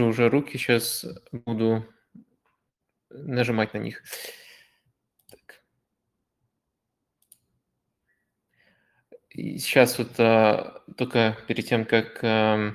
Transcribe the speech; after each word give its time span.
вижу 0.00 0.06
уже 0.06 0.28
руки, 0.28 0.56
сейчас 0.56 1.04
буду 1.32 1.84
нажимать 3.10 3.74
на 3.74 3.78
них. 3.78 4.02
Так. 5.30 5.62
Сейчас 9.30 9.98
вот 9.98 10.12
а, 10.18 10.82
только 10.96 11.36
перед 11.46 11.66
тем, 11.66 11.84
как 11.84 12.20
а, 12.22 12.72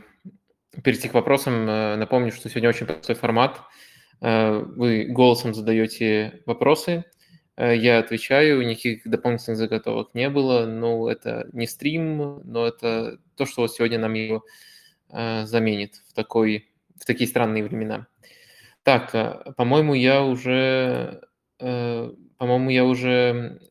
перейти 0.83 1.09
к 1.09 1.13
вопросам, 1.13 1.65
а, 1.67 1.95
напомню, 1.95 2.31
что 2.31 2.49
сегодня 2.49 2.69
очень 2.69 2.85
простой 2.85 3.15
формат. 3.15 3.61
А, 4.21 4.59
вы 4.59 5.05
голосом 5.05 5.53
задаете 5.53 6.43
вопросы, 6.45 7.05
а, 7.55 7.71
я 7.71 7.99
отвечаю, 7.99 8.67
никаких 8.67 9.01
дополнительных 9.05 9.57
заготовок 9.57 10.13
не 10.13 10.29
было. 10.29 10.65
Ну, 10.65 11.07
это 11.07 11.47
не 11.53 11.65
стрим, 11.65 12.41
но 12.43 12.67
это 12.67 13.19
то, 13.35 13.45
что 13.45 13.61
вот 13.61 13.73
сегодня 13.73 13.97
нам 13.99 14.13
его 14.13 14.43
а, 15.09 15.45
заменит 15.45 15.95
в, 16.09 16.13
такой, 16.13 16.69
в 17.05 17.07
такие 17.07 17.29
странные 17.29 17.63
времена. 17.63 18.07
Так, 18.81 19.13
а, 19.13 19.53
по-моему, 19.55 19.93
я 19.93 20.23
уже, 20.23 21.21
э, 21.59 22.11
по-моему, 22.37 22.69
я 22.71 22.83
уже 22.83 23.61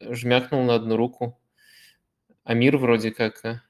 жмякнул 0.00 0.62
на 0.62 0.76
одну 0.76 0.96
руку. 0.96 1.36
Амир 2.44 2.76
вроде 2.76 3.10
как. 3.10 3.64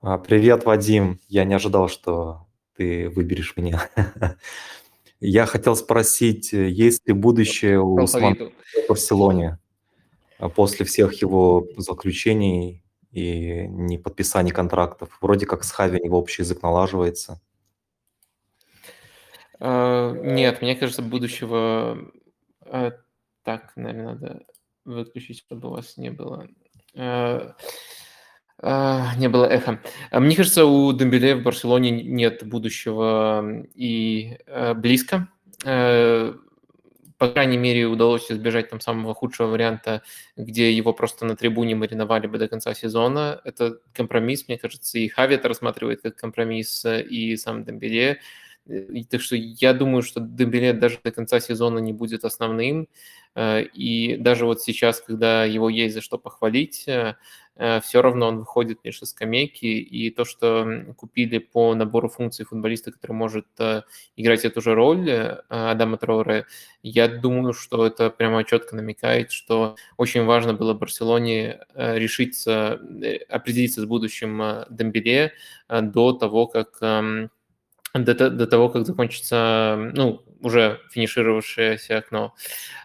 А, 0.00 0.18
Привет, 0.18 0.64
Вадим. 0.64 1.18
Я 1.26 1.44
не 1.44 1.54
ожидал, 1.54 1.88
что 1.88 2.46
ты 2.76 3.08
выберешь 3.08 3.56
меня. 3.56 3.90
Я 5.18 5.46
хотел 5.46 5.74
спросить, 5.74 6.54
э, 6.54 6.70
есть 6.70 7.08
ли 7.08 7.12
будущее 7.12 7.80
у 7.80 8.00
Усмана 8.00 8.36
в 8.36 8.88
Барселоне 8.88 9.58
после 10.54 10.86
всех 10.86 11.20
его 11.20 11.66
заключений 11.76 12.84
и 13.12 13.66
не 13.68 13.98
подписаний 13.98 14.52
контрактов? 14.52 15.16
Вроде 15.20 15.46
как 15.46 15.64
с 15.64 15.70
Хави 15.70 16.00
его 16.02 16.18
общий 16.18 16.42
язык 16.42 16.62
налаживается. 16.62 17.40
А, 19.58 20.12
нет, 20.12 20.62
мне 20.62 20.76
кажется, 20.76 21.02
будущего... 21.02 21.98
А, 22.62 22.92
так, 23.42 23.72
наверное, 23.76 24.14
надо 24.14 24.42
выключить, 24.84 25.38
чтобы 25.38 25.68
у 25.68 25.72
вас 25.72 25.96
не 25.96 26.10
было... 26.10 26.48
А, 26.94 27.56
не 29.16 29.28
было 29.28 29.46
эхо. 29.46 29.80
Мне 30.12 30.36
кажется, 30.36 30.66
у 30.66 30.92
Дембеле 30.92 31.34
в 31.34 31.42
Барселоне 31.42 31.90
нет 31.90 32.46
будущего 32.46 33.64
и 33.74 34.38
близко. 34.76 35.28
По 37.20 37.28
крайней 37.28 37.58
мере, 37.58 37.84
удалось 37.84 38.30
избежать 38.32 38.70
там 38.70 38.80
самого 38.80 39.12
худшего 39.14 39.48
варианта, 39.48 40.00
где 40.38 40.72
его 40.72 40.94
просто 40.94 41.26
на 41.26 41.36
трибуне 41.36 41.74
мариновали 41.74 42.26
бы 42.26 42.38
до 42.38 42.48
конца 42.48 42.72
сезона. 42.72 43.42
Это 43.44 43.76
компромисс, 43.92 44.48
мне 44.48 44.56
кажется, 44.56 44.98
и 44.98 45.06
Хави 45.06 45.34
это 45.34 45.48
рассматривает 45.48 46.00
как 46.00 46.16
компромисс, 46.16 46.82
и 46.86 47.36
сам 47.36 47.62
Дембеле. 47.64 48.20
Так 49.10 49.20
что 49.20 49.36
я 49.36 49.74
думаю, 49.74 50.02
что 50.02 50.20
Дембеле 50.20 50.72
даже 50.72 50.98
до 51.04 51.10
конца 51.10 51.40
сезона 51.40 51.78
не 51.78 51.92
будет 51.92 52.24
основным. 52.24 52.88
Э, 53.34 53.62
и 53.64 54.16
даже 54.16 54.46
вот 54.46 54.62
сейчас, 54.62 55.02
когда 55.02 55.44
его 55.44 55.68
есть 55.68 55.94
за 55.94 56.00
что 56.00 56.16
похвалить, 56.16 56.84
э, 56.88 57.16
все 57.82 58.00
равно 58.00 58.28
он 58.28 58.38
выходит 58.38 58.84
между 58.84 59.06
скамейки. 59.06 59.66
И 59.66 60.10
то, 60.10 60.24
что 60.24 60.94
купили 60.96 61.38
по 61.38 61.74
набору 61.74 62.08
функций 62.08 62.44
футболиста, 62.44 62.92
который 62.92 63.12
может 63.12 63.46
играть 64.16 64.44
эту 64.44 64.60
же 64.60 64.74
роль, 64.74 65.10
Адама 65.48 65.98
Троуре, 65.98 66.46
я 66.82 67.08
думаю, 67.08 67.52
что 67.52 67.86
это 67.86 68.08
прямо 68.10 68.44
четко 68.44 68.76
намекает, 68.76 69.30
что 69.30 69.76
очень 69.96 70.24
важно 70.24 70.54
было 70.54 70.72
Барселоне 70.72 71.60
решиться, 71.74 72.80
определиться 73.28 73.82
с 73.82 73.84
будущим 73.84 74.64
Дембеле 74.70 75.32
до 75.68 76.12
того, 76.12 76.46
как 76.46 76.78
эм, 76.80 77.30
до, 77.94 78.30
до 78.30 78.46
того, 78.46 78.68
как 78.68 78.86
закончится, 78.86 79.90
ну, 79.94 80.22
уже 80.40 80.80
финишировавшееся 80.90 81.98
окно. 81.98 82.34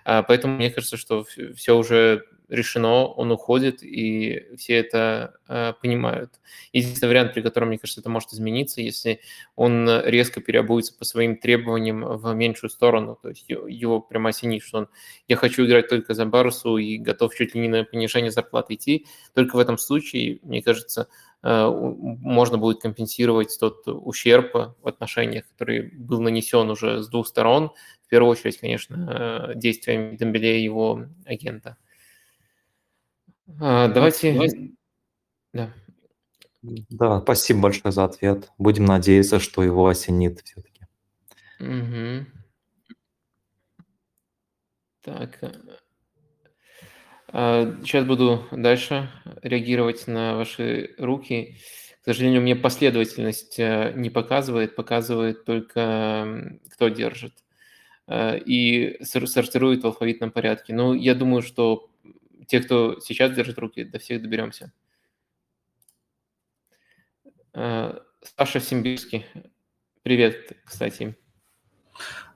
А, 0.03 0.23
поэтому 0.23 0.55
мне 0.55 0.71
кажется, 0.71 0.97
что 0.97 1.25
все 1.55 1.77
уже 1.77 2.26
решено, 2.50 3.06
он 3.06 3.32
уходит, 3.32 3.83
и 3.83 4.45
все 4.58 4.76
это 4.76 5.36
э, 5.48 5.73
понимают. 5.82 6.32
Единственный 6.73 7.10
вариант, 7.10 7.33
при 7.33 7.42
котором, 7.42 7.70
мне 7.70 7.78
кажется, 7.78 8.02
это 8.02 8.10
может 8.10 8.33
измениться, 8.33 8.82
если 8.82 9.20
он 9.56 9.89
резко 10.04 10.42
переобуется 10.42 10.94
по 10.98 11.06
своим 11.06 11.38
требованиям 11.38 12.17
в 12.17 12.33
меньшую 12.33 12.70
сторону, 12.70 13.17
то 13.22 13.30
есть 13.30 13.45
его 13.50 14.00
прямо 14.00 14.30
осенит, 14.30 14.64
что 14.64 14.80
он 14.80 14.88
«я 15.28 15.36
хочу 15.36 15.66
играть 15.66 15.89
только 15.89 16.14
за 16.14 16.26
Барсу 16.26 16.78
и 16.78 16.98
готов 16.98 17.36
чуть 17.36 17.56
ли 17.56 17.61
не 17.61 17.67
на 17.67 17.83
понижение 17.83 18.32
зарплаты 18.32 18.76
идти», 18.76 19.06
только 19.33 19.56
в 19.56 19.60
этом 19.60 19.77
случае, 19.77 20.39
мне 20.44 20.62
кажется, 20.62 21.08
Э, 21.45 21.70
можно 21.70 22.58
будет 22.58 22.82
компенсировать 22.82 23.56
тот 23.60 23.83
ущерб 23.86 24.56
в 24.56 24.88
отношениях, 24.88 25.44
который 25.52 25.92
был 25.94 26.20
нанесен 26.20 26.72
уже 26.72 27.04
с 27.04 27.08
двух 27.08 27.27
сторон. 27.27 27.72
В 28.04 28.10
первую 28.10 28.32
очередь, 28.32 28.58
конечно, 28.58 29.52
э, 29.54 29.56
действиями 29.56 30.16
Дембеле 30.16 30.60
и 30.60 30.64
его 30.64 31.06
агента. 31.23 31.77
А, 33.60 33.88
давайте... 33.88 34.73
Да. 35.54 35.73
да, 36.61 37.22
спасибо 37.22 37.61
большое 37.61 37.92
за 37.92 38.04
ответ. 38.04 38.52
Будем 38.58 38.86
надеяться, 38.86 39.39
что 39.39 39.64
его 39.64 39.88
осенит 39.88 40.42
все-таки. 40.42 40.82
Угу. 41.60 42.26
Так, 45.02 45.39
э, 45.44 45.52
Сейчас 47.83 48.04
а, 48.04 48.06
буду 48.06 48.45
дальше 48.52 49.10
реагировать 49.42 50.08
на 50.08 50.36
ваши 50.36 50.95
руки. 50.98 51.58
К 52.02 52.06
сожалению, 52.06 52.42
мне 52.42 52.56
последовательность 52.56 53.60
э, 53.60 53.94
не 53.95 54.10
показывает, 54.10 54.76
показывает 54.76 55.45
только 55.45 56.60
кто 56.72 56.89
держит. 56.89 57.33
Э, 58.08 58.38
и 58.38 58.98
сортирует 59.04 59.83
в 59.83 59.88
алфавитном 59.88 60.32
порядке. 60.32 60.73
Но 60.73 60.94
я 60.94 61.16
думаю, 61.16 61.42
что 61.42 61.89
те, 62.48 62.60
кто 62.60 63.00
сейчас 63.00 63.33
держит 63.33 63.58
руки, 63.60 63.83
до 63.83 64.00
всех 64.00 64.22
доберемся. 64.22 64.72
Э, 67.56 68.00
Саша 68.38 68.60
Симбирский. 68.60 69.26
Привет, 70.04 70.52
кстати. 70.66 71.16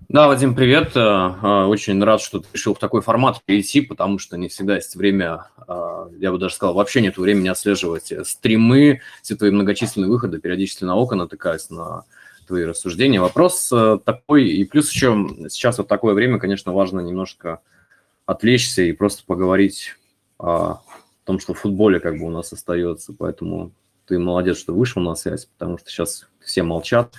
Да, 0.08 0.28
Вадим, 0.28 0.56
привет. 0.56 0.96
Э, 0.96 1.00
э, 1.42 1.66
очень 1.66 2.02
рад, 2.02 2.22
что 2.22 2.40
ты 2.40 2.48
решил 2.54 2.74
в 2.74 2.80
такой 2.80 3.02
формат 3.02 3.44
перейти, 3.44 3.82
потому 3.82 4.18
что 4.18 4.38
не 4.38 4.48
всегда 4.48 4.76
есть 4.76 4.96
время, 4.96 5.48
я 6.18 6.32
бы 6.32 6.40
даже 6.40 6.56
сказал, 6.56 6.74
вообще 6.74 7.02
нет 7.02 7.18
времени 7.18 7.50
отслеживать 7.50 8.12
стримы, 8.26 9.02
все 9.22 9.36
твои 9.36 9.52
многочисленные 9.52 10.10
выходы, 10.10 10.40
периодически 10.40 10.84
на 10.84 10.96
око 10.96 11.16
натыкаясь 11.16 11.70
на 11.70 12.06
твои 12.48 12.64
рассуждения. 12.64 13.22
Вопрос 13.22 13.72
такой, 14.04 14.48
и 14.48 14.64
плюс 14.64 14.90
еще 14.92 15.28
сейчас 15.50 15.78
вот 15.78 15.88
такое 15.88 16.16
время, 16.16 16.40
конечно, 16.40 16.74
важно 16.74 17.02
немножко 17.02 17.60
отвлечься 18.26 18.84
и 18.84 18.94
просто 18.94 19.24
поговорить 19.26 19.96
о 20.40 20.82
том, 21.26 21.40
что 21.40 21.54
в 21.54 21.60
футболе 21.60 22.00
как 22.00 22.18
бы 22.18 22.26
у 22.26 22.30
нас 22.30 22.52
остается, 22.54 23.14
поэтому 23.14 23.72
ты 24.10 24.18
молодец, 24.18 24.58
что 24.58 24.74
вышел 24.74 25.02
на 25.02 25.14
связь, 25.16 25.46
потому 25.46 25.78
что 25.78 25.90
сейчас 25.90 26.28
все 26.40 26.64
молчат. 26.64 27.14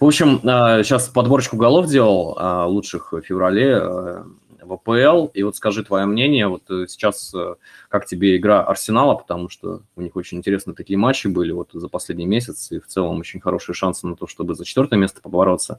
В 0.00 0.06
общем, 0.06 0.40
сейчас 0.40 1.08
а, 1.08 1.12
подборочку 1.12 1.58
голов 1.58 1.86
делал 1.86 2.36
а, 2.38 2.66
лучших 2.66 3.12
в 3.12 3.20
феврале 3.20 3.76
а, 3.76 4.26
в 4.62 4.72
АПЛ. 4.72 5.26
И 5.34 5.42
вот 5.42 5.56
скажи 5.56 5.84
твое 5.84 6.06
мнение, 6.06 6.48
вот 6.48 6.62
э, 6.70 6.86
сейчас 6.88 7.34
э, 7.34 7.56
как 7.88 8.06
тебе 8.06 8.36
игра 8.36 8.62
Арсенала, 8.62 9.14
потому 9.16 9.48
что 9.48 9.82
у 9.96 10.00
них 10.00 10.16
очень 10.16 10.38
интересные 10.38 10.74
такие 10.74 10.96
матчи 10.96 11.26
были 11.26 11.52
вот 11.52 11.70
за 11.72 11.88
последний 11.88 12.26
месяц, 12.26 12.70
и 12.70 12.78
в 12.78 12.86
целом 12.86 13.18
очень 13.18 13.40
хорошие 13.40 13.74
шансы 13.74 14.06
на 14.06 14.16
то, 14.16 14.26
чтобы 14.26 14.54
за 14.54 14.64
четвертое 14.64 14.96
место 14.96 15.20
побороться. 15.20 15.78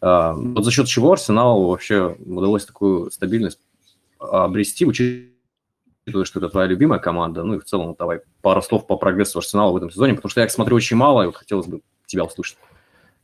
Вот 0.00 0.64
за 0.64 0.70
счет 0.70 0.86
чего 0.86 1.12
Арсеналу 1.12 1.70
вообще 1.70 2.16
удалось 2.24 2.64
такую 2.64 3.10
стабильность 3.10 3.60
обрести, 4.18 4.84
учитывая 4.84 5.37
учитывая, 6.08 6.24
что 6.24 6.40
это 6.40 6.48
твоя 6.48 6.66
любимая 6.66 6.98
команда, 6.98 7.44
ну 7.44 7.54
и 7.54 7.58
в 7.58 7.64
целом 7.64 7.94
давай 7.98 8.20
пару 8.42 8.62
слов 8.62 8.86
по 8.86 8.96
прогрессу 8.96 9.38
Арсенала 9.38 9.72
в 9.72 9.76
этом 9.76 9.90
сезоне, 9.90 10.14
потому 10.14 10.30
что 10.30 10.40
я 10.40 10.46
их 10.46 10.52
смотрю 10.52 10.76
очень 10.76 10.96
мало, 10.96 11.22
и 11.22 11.26
вот 11.26 11.36
хотелось 11.36 11.66
бы 11.66 11.82
тебя 12.06 12.24
услышать, 12.24 12.58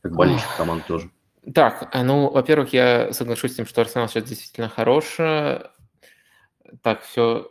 как 0.01 0.13
болельщик 0.15 0.47
команды 0.57 0.83
тоже. 0.87 1.09
Так, 1.53 1.89
а, 1.91 2.03
ну, 2.03 2.29
во-первых, 2.29 2.73
я 2.73 3.13
соглашусь 3.13 3.53
с 3.53 3.55
тем, 3.55 3.65
что 3.65 3.81
Арсенал 3.81 4.07
сейчас 4.07 4.23
действительно 4.23 4.69
хорош. 4.69 5.15
Так, 5.17 7.01
все 7.03 7.49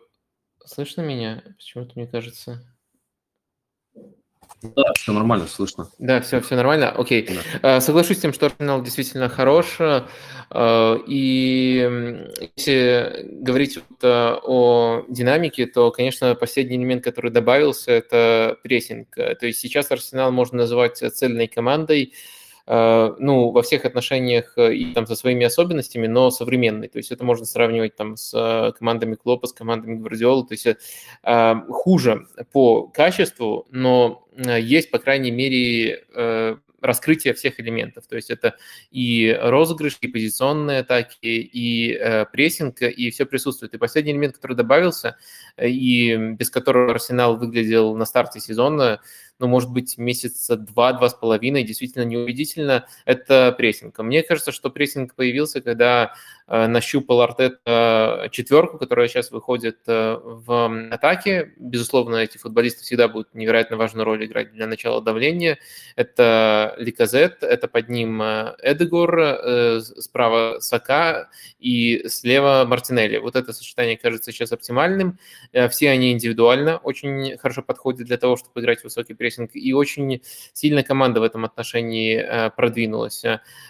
слышно 0.64 1.02
меня? 1.02 1.42
Почему-то 1.56 1.92
мне 1.94 2.06
кажется... 2.06 2.62
Да, 4.62 4.92
все 4.94 5.12
нормально, 5.12 5.46
слышно. 5.46 5.88
Да, 5.98 6.20
все, 6.20 6.40
все 6.40 6.56
нормально. 6.56 6.90
Окей. 6.90 7.28
Да. 7.62 7.76
А, 7.76 7.80
соглашусь 7.80 8.18
с 8.18 8.20
тем, 8.20 8.32
что 8.32 8.46
Арсенал 8.46 8.82
действительно 8.82 9.28
хорош. 9.28 9.76
А, 9.78 10.96
и 11.06 12.26
если 12.56 13.26
говорить 13.42 13.78
о 14.02 15.04
динамике, 15.08 15.66
то, 15.66 15.90
конечно, 15.90 16.34
последний 16.34 16.76
элемент, 16.76 17.04
который 17.04 17.30
добавился, 17.30 17.92
это 17.92 18.56
прессинг. 18.62 19.14
То 19.14 19.38
есть 19.42 19.60
сейчас 19.60 19.90
Арсенал 19.90 20.32
можно 20.32 20.58
называть 20.58 20.98
цельной 20.98 21.46
командой, 21.46 22.14
Э, 22.14 22.16
ну, 22.66 23.50
во 23.50 23.62
всех 23.62 23.84
отношениях 23.84 24.54
э, 24.56 24.74
и 24.74 24.94
там 24.94 25.06
со 25.06 25.16
своими 25.16 25.44
особенностями, 25.44 26.06
но 26.06 26.30
современный. 26.30 26.88
То 26.88 26.98
есть 26.98 27.12
это 27.12 27.24
можно 27.24 27.44
сравнивать 27.44 27.96
там 27.96 28.16
с 28.16 28.32
э, 28.34 28.72
командами 28.78 29.16
Клопа, 29.16 29.46
с 29.46 29.52
командами 29.52 29.96
Гвардиола. 29.96 30.46
То 30.46 30.54
есть 30.54 30.66
хуже 31.22 32.26
по 32.52 32.86
качеству, 32.88 33.66
но 33.70 34.26
есть, 34.36 34.90
по 34.90 34.98
крайней 34.98 35.30
мере, 35.30 36.04
раскрытие 36.84 37.32
всех 37.34 37.58
элементов. 37.60 38.06
То 38.06 38.16
есть 38.16 38.30
это 38.30 38.56
и 38.90 39.36
розыгрыш, 39.40 39.98
и 40.00 40.08
позиционные 40.08 40.80
атаки, 40.80 41.16
и 41.22 41.92
э, 41.92 42.26
прессинг, 42.26 42.82
и 42.82 43.10
все 43.10 43.24
присутствует. 43.24 43.74
И 43.74 43.78
последний 43.78 44.12
элемент, 44.12 44.36
который 44.36 44.54
добавился, 44.54 45.16
и 45.60 46.14
без 46.38 46.50
которого 46.50 46.92
Арсенал 46.92 47.36
выглядел 47.36 47.96
на 47.96 48.04
старте 48.04 48.38
сезона, 48.38 49.00
ну, 49.40 49.48
может 49.48 49.70
быть, 49.70 49.98
месяца 49.98 50.56
два, 50.56 50.92
два 50.92 51.08
с 51.08 51.14
половиной, 51.14 51.64
действительно 51.64 52.04
неубедительно, 52.04 52.86
это 53.04 53.52
прессинг. 53.56 53.98
Мне 53.98 54.22
кажется, 54.22 54.52
что 54.52 54.70
прессинг 54.70 55.14
появился, 55.14 55.60
когда 55.60 56.14
э, 56.46 56.66
нащупал 56.66 57.20
Артета 57.20 58.28
четверку, 58.30 58.78
которая 58.78 59.08
сейчас 59.08 59.32
выходит 59.32 59.78
э, 59.86 60.16
в 60.22 60.88
атаке. 60.92 61.52
Безусловно, 61.56 62.16
эти 62.16 62.38
футболисты 62.38 62.84
всегда 62.84 63.08
будут 63.08 63.34
невероятно 63.34 63.76
важную 63.76 64.04
роль 64.04 64.24
играть 64.24 64.52
для 64.52 64.66
начала 64.68 65.02
давления. 65.02 65.58
Это 65.96 66.74
Ликазет, 66.78 67.42
это 67.42 67.66
под 67.66 67.88
ним 67.88 68.22
э, 68.22 68.54
Эдегор, 68.62 69.82
справа 70.00 70.60
Сака 70.60 71.28
и 71.58 72.04
слева 72.08 72.64
Мартинелли. 72.68 73.18
Вот 73.18 73.34
это 73.34 73.52
сочетание 73.52 73.96
кажется 73.96 74.30
сейчас 74.30 74.52
оптимальным. 74.52 75.18
Все 75.70 75.90
они 75.90 76.12
индивидуально 76.12 76.78
очень 76.78 77.36
хорошо 77.38 77.62
подходят 77.62 78.06
для 78.06 78.16
того, 78.16 78.36
чтобы 78.36 78.60
играть 78.60 78.84
высокий 78.84 79.14
прессинг, 79.24 79.50
и 79.54 79.72
очень 79.72 80.20
сильно 80.52 80.82
команда 80.82 81.20
в 81.20 81.22
этом 81.22 81.46
отношении 81.46 82.16
э, 82.16 82.50
продвинулась. 82.50 83.24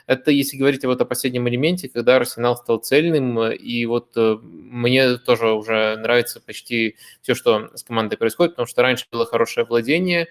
Это 0.07 0.31
если 0.33 0.57
говорить 0.57 0.85
вот 0.85 1.01
о 1.01 1.05
последнем 1.05 1.49
элементе, 1.49 1.89
когда 1.89 2.17
Арсенал 2.17 2.57
стал 2.57 2.79
цельным, 2.79 3.53
и 3.53 3.87
вот 3.87 4.11
э, 4.17 4.37
мне 4.43 5.17
тоже 5.19 5.53
уже 5.53 5.97
нравится 5.97 6.41
почти 6.41 6.97
все, 7.23 7.37
что 7.37 7.71
с 7.75 7.85
командой 7.85 8.17
происходит, 8.17 8.55
потому 8.55 8.67
что 8.67 8.83
раньше 8.83 9.07
было 9.13 9.27
хорошее 9.27 9.65
владение, 9.65 10.27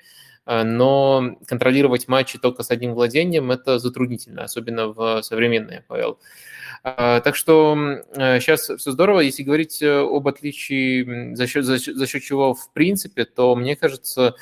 э, 0.45 0.63
но 0.63 1.37
контролировать 1.47 2.09
матчи 2.09 2.37
только 2.37 2.63
с 2.63 2.71
одним 2.71 2.93
владением– 2.93 3.49
это 3.53 3.79
затруднительно, 3.79 4.43
особенно 4.43 4.87
в 4.87 5.21
современной 5.21 5.77
АПЛ. 5.87 6.15
Так 6.83 7.37
что 7.37 7.77
сейчас 8.11 8.63
все 8.63 8.91
здорово. 8.91 9.21
Если 9.21 9.43
говорить 9.43 9.81
об 9.81 10.27
отличии, 10.27 11.33
за 11.33 11.47
счет, 11.47 11.63
за 11.63 11.79
счет, 11.79 11.95
за 11.95 12.07
счет 12.07 12.23
чего 12.23 12.53
в 12.53 12.73
принципе, 12.73 13.23
то 13.23 13.55
мне 13.55 13.77
кажется, 13.77 14.35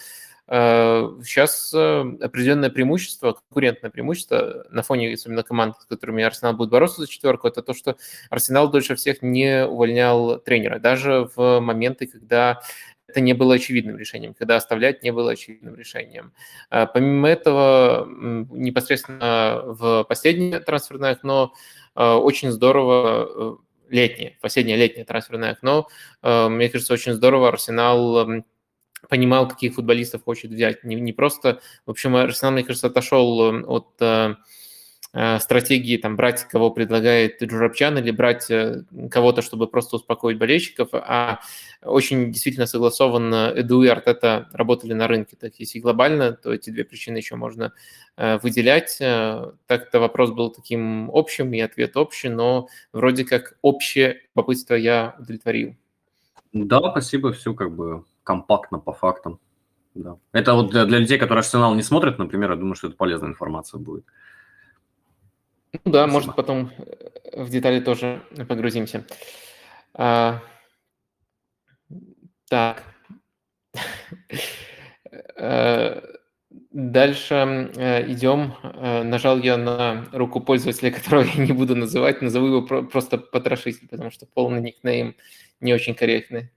Сейчас 0.51 1.74
э, 1.74 2.01
определенное 2.19 2.69
преимущество, 2.69 3.31
конкурентное 3.31 3.89
преимущество 3.89 4.65
на 4.69 4.81
фоне 4.83 5.13
особенно 5.13 5.44
команд, 5.44 5.77
с 5.80 5.86
которыми 5.86 6.25
Арсенал 6.25 6.53
будет 6.53 6.71
бороться 6.71 7.00
за 7.00 7.07
четверку, 7.07 7.48
это 7.48 7.62
то, 7.62 7.74
что 7.74 7.95
Арсенал 8.30 8.69
дольше 8.69 8.95
всех 8.95 9.21
не 9.21 9.65
увольнял 9.65 10.39
тренера, 10.39 10.80
даже 10.80 11.30
в 11.38 11.62
моменты, 11.62 12.06
когда 12.06 12.62
это 13.07 13.21
не 13.21 13.31
было 13.31 13.53
очевидным 13.53 13.98
решением, 13.98 14.33
когда 14.33 14.57
оставлять 14.57 15.03
не 15.03 15.13
было 15.13 15.31
очевидным 15.31 15.75
решением. 15.75 16.33
А 16.69 16.86
помимо 16.86 17.30
этого, 17.30 18.06
непосредственно 18.09 19.62
в 19.63 20.03
последнее 20.03 20.59
трансферное 20.59 21.12
окно 21.12 21.53
э, 21.95 22.03
очень 22.03 22.51
здорово 22.51 23.30
э, 23.33 23.56
летнее, 23.88 24.38
последнее 24.42 24.75
летнее 24.75 25.06
трансферное 25.06 25.51
окно, 25.51 25.88
мне 26.21 26.68
кажется, 26.68 26.94
очень 26.94 27.13
здорово 27.13 27.48
Арсенал 27.48 28.44
понимал, 29.09 29.48
каких 29.48 29.75
футболистов 29.75 30.24
хочет 30.24 30.51
взять. 30.51 30.83
Не, 30.83 30.95
не 30.95 31.13
просто, 31.13 31.62
в 31.86 31.92
общем, 31.92 32.15
Арсенал, 32.15 32.53
мне 32.53 32.63
кажется, 32.63 32.88
отошел 32.88 33.50
эм, 33.50 33.65
от 33.68 33.89
э, 34.00 34.36
э, 35.13 35.39
стратегии 35.39 35.98
там 35.98 36.15
брать, 36.15 36.44
кого 36.48 36.71
предлагает 36.71 37.42
Джурабчан, 37.42 37.98
или 37.98 38.12
брать 38.12 38.50
э, 38.50 38.83
кого-то, 39.09 39.42
чтобы 39.42 39.68
просто 39.68 39.98
успокоить 39.98 40.38
болельщиков, 40.38 40.89
а 40.94 41.39
очень 41.83 42.31
действительно 42.31 42.68
согласованно 42.68 43.51
Эду 43.56 43.81
и 43.83 43.88
Артета 43.88 44.50
работали 44.53 44.94
на 44.94 45.07
рынке. 45.07 45.36
Так 45.39 45.53
если 45.57 45.80
глобально, 45.80 46.33
то 46.33 46.53
эти 46.53 46.69
две 46.69 46.86
причины 46.86 47.18
еще 47.18 47.36
можно 47.36 47.74
э, 48.18 48.38
выделять. 48.38 48.98
Э, 49.01 49.51
так-то 49.65 50.00
вопрос 50.00 50.31
был 50.31 50.51
таким 50.51 51.09
общим, 51.12 51.53
и 51.53 51.59
ответ 51.59 51.98
общий, 51.98 52.30
но 52.30 52.68
вроде 52.94 53.25
как 53.25 53.57
общее 53.62 54.21
попытство 54.33 54.75
я 54.75 55.15
удовлетворил. 55.19 55.75
Да, 56.53 56.92
спасибо, 56.92 57.31
все 57.31 57.53
как 57.53 57.74
бы 57.74 58.03
компактно 58.23 58.79
по 58.79 58.94
фактам. 58.94 59.39
Да. 59.94 60.18
Это 60.31 60.53
вот 60.53 60.71
для, 60.71 60.85
для 60.85 61.00
людей, 61.00 61.18
которые 61.18 61.39
Арсенал 61.39 61.75
не 61.75 61.83
смотрят, 61.83 62.18
например, 62.18 62.51
я 62.51 62.57
думаю, 62.57 62.75
что 62.75 62.88
это 62.88 62.95
полезная 62.95 63.29
информация 63.29 63.79
будет. 63.79 64.06
Ну 65.73 65.91
да, 65.91 66.03
Спасибо. 66.03 66.13
может 66.13 66.35
потом 66.35 66.71
э, 66.77 67.44
в 67.44 67.50
детали 67.50 67.79
тоже 67.79 68.21
погрузимся. 68.47 69.06
А, 69.94 70.41
так. 72.50 72.83
Э, 75.35 76.01
дальше 76.71 77.71
э, 77.75 78.09
идем. 78.12 78.53
Нажал 78.63 79.39
я 79.39 79.57
на 79.57 80.06
руку 80.13 80.39
пользователя, 80.39 80.91
которого 80.97 81.24
я 81.24 81.45
не 81.45 81.51
буду 81.51 81.75
называть. 81.75 82.21
Назову 82.21 82.47
его 82.47 82.62
просто 82.62 83.17
потрошитель, 83.17 83.89
потому 83.89 84.12
что 84.12 84.25
полный 84.25 84.62
никнейм 84.62 85.15
не 85.59 85.74
очень 85.74 85.95
корректный. 85.95 86.50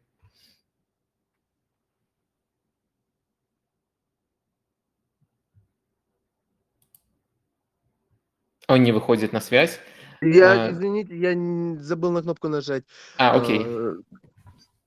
Он 8.75 8.83
не 8.83 8.91
выходит 8.91 9.33
на 9.33 9.41
связь. 9.41 9.79
Я, 10.21 10.67
а... 10.67 10.71
извините, 10.73 11.17
я 11.17 11.33
забыл 11.81 12.11
на 12.11 12.23
кнопку 12.23 12.49
нажать. 12.49 12.83
А, 13.19 13.37
окей. 13.37 13.63
А, 13.65 13.95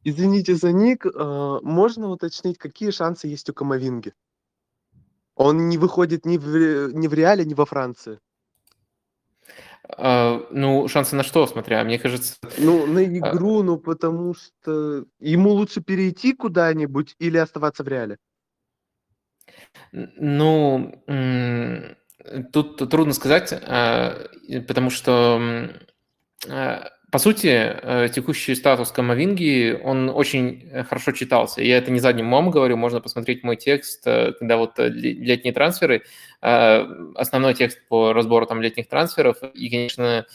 извините 0.03 0.55
за 0.55 0.73
ник. 0.73 1.05
А, 1.05 1.59
можно 1.61 2.09
уточнить, 2.09 2.57
какие 2.57 2.91
шансы 2.91 3.27
есть 3.27 3.49
у 3.49 3.53
Камовинги? 3.53 4.13
Он 5.35 5.69
не 5.69 5.77
выходит 5.77 6.25
ни 6.25 6.37
в, 6.37 6.91
ни 6.93 7.07
в 7.07 7.13
Реале, 7.13 7.45
ни 7.45 7.53
во 7.53 7.65
Франции. 7.65 8.19
Uh, 9.97 10.45
ну, 10.51 10.89
шансы 10.89 11.15
на 11.15 11.23
что, 11.23 11.47
смотря, 11.47 11.81
мне 11.85 11.97
кажется... 11.97 12.35
Ну, 12.57 12.85
на 12.85 13.05
игру, 13.05 13.61
uh, 13.61 13.63
ну, 13.63 13.77
потому 13.77 14.33
что 14.33 15.05
ему 15.21 15.51
лучше 15.51 15.79
перейти 15.79 16.33
куда-нибудь 16.33 17.15
или 17.19 17.37
оставаться 17.37 17.85
в 17.85 17.87
Реале? 17.87 18.17
Ну, 19.93 20.91
Тут 22.51 22.77
трудно 22.89 23.13
сказать, 23.13 23.53
а, 23.53 24.27
потому 24.68 24.89
что, 24.89 25.69
а, 26.50 26.89
по 27.12 27.19
сути, 27.19 27.47
э, 27.47 28.09
текущий 28.13 28.53
статус 28.56 28.91
Камовинги, 28.91 29.79
он 29.81 30.09
очень 30.09 30.69
хорошо 30.89 31.13
читался. 31.13 31.62
Я 31.62 31.77
это 31.77 31.89
не 31.89 32.00
задним 32.00 32.27
умом 32.27 32.51
говорю, 32.51 32.75
можно 32.75 33.00
посмотреть 33.00 33.44
мой 33.44 33.56
текст, 33.56 34.06
э, 34.06 34.33
когда 34.38 34.57
вот 34.57 34.77
э, 34.77 34.89
летние 34.89 35.53
трансферы, 35.53 36.03
основной 36.41 37.53
текст 37.56 37.79
по 37.88 38.13
разбору 38.13 38.45
там 38.45 38.62
летних 38.62 38.88
трансферов, 38.88 39.37
и, 39.54 39.69
конечно, 39.69 40.25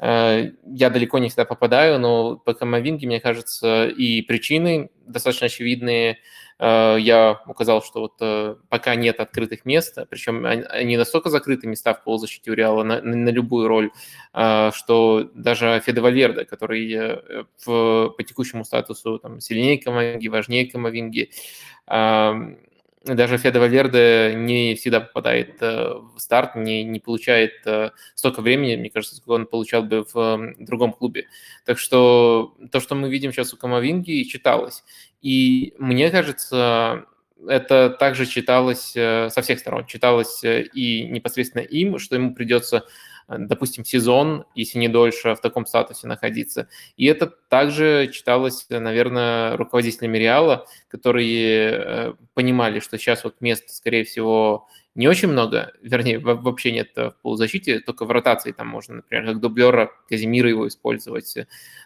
я 0.00 0.90
далеко 0.90 1.18
не 1.18 1.28
всегда 1.28 1.44
попадаю, 1.44 1.98
но 1.98 2.36
по 2.36 2.54
Камавинге, 2.54 3.06
мне 3.06 3.20
кажется, 3.20 3.86
и 3.88 4.22
причины 4.22 4.90
достаточно 5.06 5.46
очевидные, 5.46 6.18
Э, 6.58 6.96
я 6.98 7.40
указал, 7.46 7.82
что 7.82 8.00
вот 8.00 8.14
э, 8.20 8.56
пока 8.68 8.94
нет 8.96 9.20
открытых 9.20 9.64
мест, 9.64 9.98
причем 10.10 10.44
они 10.44 10.96
настолько 10.96 11.30
закрыты 11.30 11.66
места 11.68 11.94
в 11.94 12.02
полузащите 12.02 12.50
у 12.50 12.54
Реала 12.54 12.82
на, 12.82 13.00
на 13.00 13.28
любую 13.28 13.68
роль, 13.68 13.90
э, 14.34 14.70
что 14.74 15.30
даже 15.34 15.80
Феде 15.84 16.00
Вальверде, 16.00 16.44
который 16.44 17.16
по 17.64 18.22
текущему 18.26 18.64
статусу 18.64 19.18
там, 19.18 19.40
сильнее 19.40 19.78
Камавинги, 19.78 20.28
важнее 20.28 20.70
Камавинги, 20.70 21.30
даже 23.14 23.38
Феда 23.38 23.60
Вальверде 23.60 24.34
не 24.34 24.74
всегда 24.74 25.00
попадает 25.00 25.60
в 25.60 26.14
старт, 26.18 26.54
не, 26.56 26.84
не 26.84 27.00
получает 27.00 27.64
столько 28.14 28.40
времени, 28.40 28.76
мне 28.76 28.90
кажется, 28.90 29.16
сколько 29.16 29.32
он 29.32 29.46
получал 29.46 29.82
бы 29.82 30.06
в 30.12 30.54
другом 30.58 30.92
клубе. 30.92 31.26
Так 31.64 31.78
что 31.78 32.56
то, 32.70 32.80
что 32.80 32.94
мы 32.94 33.10
видим 33.10 33.32
сейчас 33.32 33.54
у 33.54 33.56
Камовинги, 33.56 34.22
читалось. 34.24 34.84
И 35.20 35.74
мне 35.78 36.10
кажется, 36.10 37.06
это 37.46 37.90
также 37.90 38.26
читалось 38.26 38.92
э, 38.96 39.30
со 39.30 39.42
всех 39.42 39.58
сторон. 39.58 39.86
Читалось 39.86 40.42
э, 40.42 40.62
и 40.62 41.04
непосредственно 41.04 41.62
им, 41.62 41.98
что 41.98 42.16
ему 42.16 42.34
придется, 42.34 42.78
э, 42.78 42.80
допустим, 43.28 43.84
сезон, 43.84 44.44
если 44.54 44.78
не 44.78 44.88
дольше, 44.88 45.34
в 45.34 45.40
таком 45.40 45.66
статусе 45.66 46.06
находиться. 46.06 46.68
И 46.96 47.06
это 47.06 47.26
также 47.26 48.10
читалось, 48.12 48.66
наверное, 48.70 49.56
руководителями 49.56 50.18
Реала, 50.18 50.66
которые 50.88 52.16
понимали, 52.34 52.80
что 52.80 52.98
сейчас 52.98 53.24
вот 53.24 53.40
мест, 53.40 53.68
скорее 53.70 54.04
всего, 54.04 54.66
не 54.98 55.06
очень 55.06 55.28
много, 55.28 55.74
вернее, 55.80 56.18
вообще 56.18 56.72
нет 56.72 56.90
в 56.96 57.14
полузащите, 57.22 57.78
только 57.78 58.04
в 58.04 58.10
ротации 58.10 58.50
там 58.50 58.66
можно, 58.66 58.96
например, 58.96 59.26
как 59.26 59.40
дублера 59.40 59.92
Казимира 60.08 60.48
его 60.48 60.66
использовать. 60.66 61.36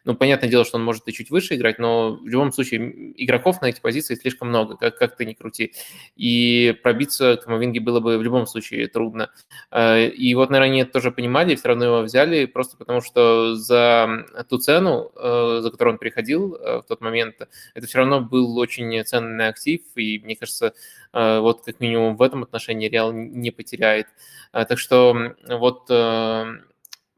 Ну, 0.07 0.15
понятное 0.15 0.49
дело, 0.49 0.65
что 0.65 0.79
он 0.79 0.85
может 0.85 1.07
и 1.07 1.13
чуть 1.13 1.29
выше 1.29 1.57
играть, 1.57 1.79
но 1.79 2.13
в 2.13 2.27
любом 2.27 2.53
случае 2.53 3.13
игроков 3.23 3.61
на 3.61 3.67
эти 3.67 3.83
позиции 3.83 4.15
слишком 4.15 4.49
много, 4.49 4.79
как, 4.79 4.97
как 4.97 5.15
ты 5.15 5.27
ни 5.27 5.35
крути. 5.35 5.75
И 6.17 6.75
пробиться 6.83 7.37
к 7.37 7.47
Мавинге 7.49 7.81
было 7.81 8.01
бы 8.01 8.17
в 8.17 8.23
любом 8.23 8.47
случае 8.47 8.89
трудно. 8.89 9.31
Э, 9.71 10.07
и 10.07 10.35
вот, 10.35 10.49
наверное, 10.49 10.71
они 10.71 10.81
это 10.81 10.93
тоже 10.93 11.11
понимали, 11.11 11.55
все 11.55 11.69
равно 11.69 11.85
его 11.85 12.01
взяли, 12.01 12.47
просто 12.47 12.79
потому 12.79 13.03
что 13.03 13.57
за 13.57 14.25
ту 14.49 14.57
цену, 14.57 15.13
э, 15.17 15.59
за 15.61 15.71
которую 15.71 15.97
он 15.97 15.99
приходил 15.99 16.55
э, 16.55 16.79
в 16.79 16.85
тот 16.85 17.03
момент, 17.03 17.47
это 17.75 17.87
все 17.87 17.99
равно 17.99 18.23
был 18.23 18.57
очень 18.57 19.05
ценный 19.05 19.49
актив, 19.49 19.83
и, 19.97 20.19
мне 20.25 20.35
кажется, 20.35 20.73
вот 21.13 21.65
как 21.65 21.81
минимум 21.81 22.17
в 22.17 22.23
этом 22.23 22.43
отношении 22.43 22.89
Реал 22.89 23.13
не 23.13 23.51
потеряет. 23.51 24.07
Так 24.53 24.79
что 24.79 25.35
вот 25.47 25.87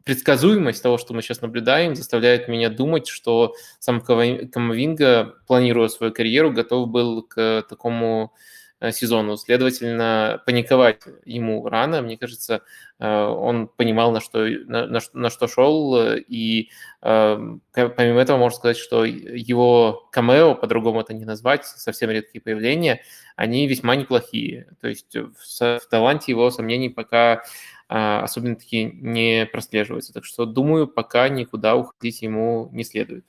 предсказуемость 0.04 0.82
того, 0.82 0.98
что 0.98 1.14
мы 1.14 1.22
сейчас 1.22 1.40
наблюдаем, 1.40 1.94
заставляет 1.94 2.48
меня 2.48 2.68
думать, 2.68 3.06
что 3.06 3.54
сам 3.78 4.00
Камовинга, 4.00 5.36
планируя 5.46 5.88
свою 5.88 6.12
карьеру, 6.12 6.52
готов 6.52 6.88
был 6.88 7.22
к 7.22 7.64
такому 7.68 8.32
Э, 8.32 8.63
сезону. 8.92 9.36
Следовательно, 9.36 10.42
паниковать 10.46 11.02
ему 11.24 11.68
рано. 11.68 12.02
Мне 12.02 12.18
кажется, 12.18 12.62
э, 12.98 13.06
он 13.06 13.68
понимал, 13.68 14.12
на 14.12 14.20
что, 14.20 14.44
на, 14.44 14.86
на, 14.86 15.00
на 15.12 15.30
что 15.30 15.48
шел. 15.48 15.96
И 16.16 16.70
эм, 17.02 17.62
помимо 17.72 18.20
этого, 18.20 18.36
можно 18.36 18.56
сказать, 18.56 18.76
что 18.76 19.04
его 19.04 20.08
камео, 20.12 20.54
по-другому 20.54 21.00
это 21.00 21.14
не 21.14 21.24
назвать, 21.24 21.64
совсем 21.66 22.10
редкие 22.10 22.42
появления, 22.42 23.02
они 23.36 23.66
весьма 23.66 23.96
неплохие. 23.96 24.68
То 24.80 24.88
есть 24.88 25.16
в, 25.16 25.80
таланте 25.90 26.32
его 26.32 26.50
сомнений 26.50 26.90
пока 26.90 27.42
э, 27.88 28.18
особенно 28.18 28.56
таки 28.56 28.84
не 28.84 29.46
прослеживается. 29.46 30.12
Так 30.12 30.24
что, 30.24 30.46
думаю, 30.46 30.88
пока 30.88 31.28
никуда 31.28 31.76
уходить 31.76 32.22
ему 32.22 32.68
не 32.72 32.84
следует. 32.84 33.24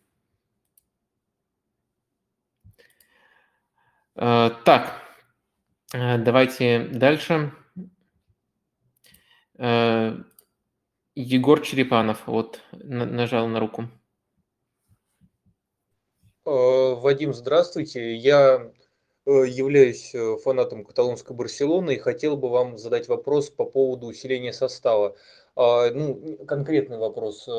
Так, 4.16 5.05
Э, 5.05 5.05
давайте 5.94 6.88
дальше. 6.92 7.54
Э, 9.58 10.18
Егор 11.16 11.62
Черепанов, 11.62 12.28
вот, 12.28 12.62
нажал 12.72 13.48
на 13.48 13.60
руку. 13.60 13.90
Э, 16.46 16.96
Вадим, 16.96 17.34
здравствуйте. 17.34 18.16
Я 18.16 18.72
являюсь 19.26 20.14
фанатом 20.44 20.86
каталонской 20.86 21.36
Барселоны 21.36 21.96
и 21.96 22.00
хотел 22.00 22.38
бы 22.38 22.50
вам 22.50 22.78
задать 22.78 23.08
вопрос 23.08 23.50
по 23.50 23.66
поводу 23.66 24.06
усиления 24.06 24.54
состава. 24.54 25.16
Ну, 25.56 26.46
конкретный 26.46 27.00
вопрос. 27.00 27.50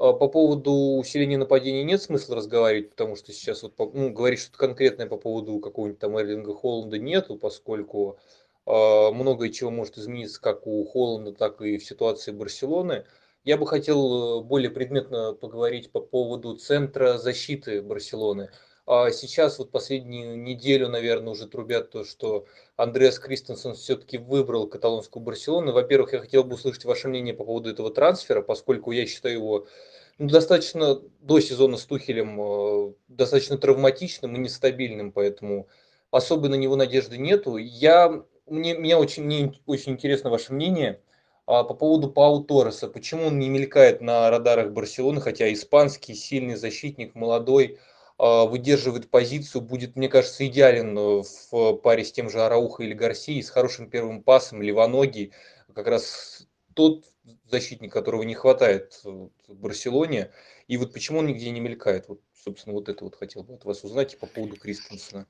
А, 0.00 0.14
по 0.14 0.28
поводу 0.28 0.72
усиления 0.98 1.36
нападений 1.36 1.84
нет 1.84 2.00
смысла 2.00 2.34
разговаривать, 2.34 2.88
потому 2.90 3.16
что 3.16 3.32
сейчас 3.34 3.62
вот 3.62 3.74
ну, 3.92 4.08
говорить 4.10 4.40
что-то 4.40 4.56
конкретное 4.56 5.06
по 5.06 5.18
поводу 5.18 5.58
какого-нибудь 5.60 6.00
там 6.00 6.18
Эрлинга 6.18 6.54
Холланда 6.54 6.98
нету, 6.98 7.36
поскольку 7.36 8.18
э, 8.64 9.10
многое 9.12 9.50
чего 9.50 9.70
может 9.70 9.98
измениться 9.98 10.40
как 10.40 10.66
у 10.66 10.82
Холланда, 10.86 11.32
так 11.32 11.60
и 11.60 11.76
в 11.76 11.84
ситуации 11.84 12.32
Барселоны. 12.32 13.04
Я 13.44 13.58
бы 13.58 13.66
хотел 13.66 14.40
э, 14.40 14.42
более 14.42 14.70
предметно 14.70 15.34
поговорить 15.34 15.92
по 15.92 16.00
поводу 16.00 16.56
центра 16.56 17.18
защиты 17.18 17.82
Барселоны. 17.82 18.48
А 18.92 19.12
сейчас 19.12 19.60
вот 19.60 19.70
последнюю 19.70 20.36
неделю, 20.36 20.88
наверное, 20.88 21.32
уже 21.32 21.46
трубят 21.46 21.92
то, 21.92 22.02
что 22.04 22.46
Андреас 22.74 23.20
Кристенсен 23.20 23.74
все-таки 23.74 24.18
выбрал 24.18 24.66
каталонскую 24.66 25.22
Барселону. 25.22 25.70
Во-первых, 25.70 26.12
я 26.12 26.18
хотел 26.18 26.42
бы 26.42 26.56
услышать 26.56 26.84
ваше 26.84 27.06
мнение 27.06 27.32
по 27.32 27.44
поводу 27.44 27.70
этого 27.70 27.92
трансфера, 27.92 28.42
поскольку 28.42 28.90
я 28.90 29.06
считаю 29.06 29.36
его 29.36 29.66
ну, 30.18 30.28
достаточно 30.28 31.00
до 31.20 31.38
сезона 31.38 31.76
с 31.76 31.84
Тухелем 31.84 32.40
э, 32.40 32.92
достаточно 33.06 33.58
травматичным 33.58 34.34
и 34.34 34.40
нестабильным, 34.40 35.12
поэтому 35.12 35.68
особо 36.10 36.48
на 36.48 36.56
него 36.56 36.74
надежды 36.74 37.16
нету. 37.16 37.58
Я, 37.58 38.24
мне, 38.46 38.76
меня 38.76 38.98
очень, 38.98 39.22
мне 39.22 39.54
очень 39.66 39.92
интересно 39.92 40.30
ваше 40.30 40.52
мнение 40.52 41.00
а, 41.46 41.62
по 41.62 41.74
поводу 41.74 42.10
Пау 42.10 42.42
Торреса. 42.42 42.88
Почему 42.88 43.26
он 43.26 43.38
не 43.38 43.50
мелькает 43.50 44.00
на 44.00 44.28
радарах 44.30 44.72
Барселоны, 44.72 45.20
хотя 45.20 45.52
испанский 45.52 46.14
сильный 46.14 46.56
защитник, 46.56 47.14
молодой, 47.14 47.78
выдерживает 48.20 49.10
позицию, 49.10 49.62
будет, 49.62 49.96
мне 49.96 50.08
кажется, 50.08 50.46
идеален 50.46 50.96
э, 50.98 51.22
в 51.50 51.76
паре 51.76 52.04
с 52.04 52.12
тем 52.12 52.28
же 52.28 52.42
Араухо 52.42 52.82
или 52.82 52.92
Гарсией, 52.92 53.42
с 53.42 53.48
хорошим 53.48 53.88
первым 53.88 54.22
пасом, 54.22 54.60
левоногий, 54.60 55.32
как 55.74 55.86
раз 55.86 56.46
тот 56.74 57.06
защитник, 57.50 57.92
которого 57.92 58.22
не 58.22 58.34
хватает 58.34 59.00
в 59.04 59.30
Барселоне. 59.48 60.32
И 60.68 60.76
вот 60.76 60.92
почему 60.92 61.20
он 61.20 61.26
нигде 61.26 61.50
не 61.50 61.60
мелькает? 61.60 62.08
Вот, 62.08 62.20
собственно, 62.34 62.74
вот 62.74 62.88
это 62.88 63.04
вот 63.04 63.16
хотел 63.16 63.42
бы 63.42 63.54
от 63.54 63.64
вас 63.64 63.84
узнать 63.84 64.18
по 64.18 64.26
поводу 64.26 64.56
Кристенсена. 64.56 65.26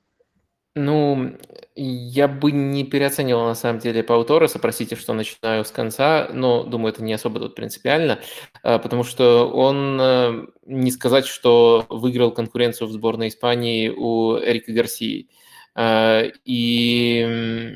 Ну, 0.75 1.35
я 1.75 2.27
бы 2.29 2.51
не 2.53 2.85
переоценивал 2.85 3.45
на 3.45 3.55
самом 3.55 3.79
деле 3.79 4.03
Пау 4.03 4.23
Торреса, 4.23 4.57
простите, 4.57 4.95
что 4.95 5.11
начинаю 5.13 5.65
с 5.65 5.71
конца, 5.71 6.29
но 6.31 6.63
думаю, 6.63 6.93
это 6.93 7.03
не 7.03 7.11
особо 7.11 7.41
тут 7.41 7.55
принципиально, 7.55 8.19
а, 8.63 8.79
потому 8.79 9.03
что 9.03 9.49
он, 9.51 9.99
э, 9.99 10.45
не 10.65 10.91
сказать, 10.91 11.25
что 11.25 11.85
выиграл 11.89 12.31
конкуренцию 12.31 12.87
в 12.87 12.91
сборной 12.91 13.27
Испании 13.27 13.89
у 13.89 14.37
Эрика 14.37 14.71
Гарсии. 14.71 15.27
А, 15.75 16.23
и 16.45 17.75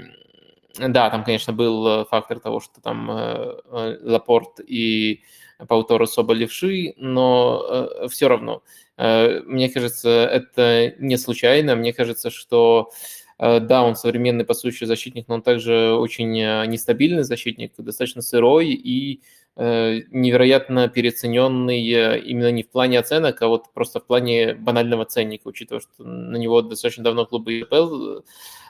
да, 0.78 1.10
там, 1.10 1.26
конечно, 1.26 1.52
был 1.52 2.06
фактор 2.06 2.40
того, 2.40 2.62
что 2.62 2.82
там 2.82 3.10
э, 3.12 3.56
э, 3.72 3.98
Лапорт 4.04 4.60
и 4.66 5.22
Пау 5.68 5.84
Торрес 5.84 6.18
оба 6.18 6.34
левши, 6.34 6.94
но 6.98 8.08
все 8.10 8.28
равно– 8.28 8.64
Э, 8.98 9.42
мне 9.46 9.70
кажется, 9.70 10.10
это 10.10 10.94
не 11.00 11.18
случайно. 11.18 11.76
Мне 11.76 11.94
кажется, 11.94 12.30
что 12.30 12.92
э, 13.40 13.60
да, 13.60 13.84
он 13.84 13.96
современный 13.96 14.46
пасующий 14.46 14.88
защитник, 14.88 15.28
но 15.28 15.36
он 15.36 15.42
также 15.42 15.94
очень 15.94 16.40
э, 16.40 16.66
нестабильный 16.68 17.24
защитник, 17.24 17.74
достаточно 17.78 18.22
сырой 18.22 18.70
и 18.70 19.22
невероятно 19.58 20.90
переоцененный 20.90 21.82
именно 22.20 22.52
не 22.52 22.64
в 22.64 22.70
плане 22.70 23.00
оценок, 23.00 23.42
а 23.42 23.48
вот 23.48 23.72
просто 23.74 24.02
в 24.02 24.06
плане 24.06 24.54
банального 24.54 25.06
ценника, 25.06 25.48
учитывая, 25.48 25.80
что 25.80 26.04
на 26.04 26.36
него 26.36 26.62
достаточно 26.62 27.06
давно 27.06 27.26
клубы 27.26 27.54
ЕПЛ 27.54 28.20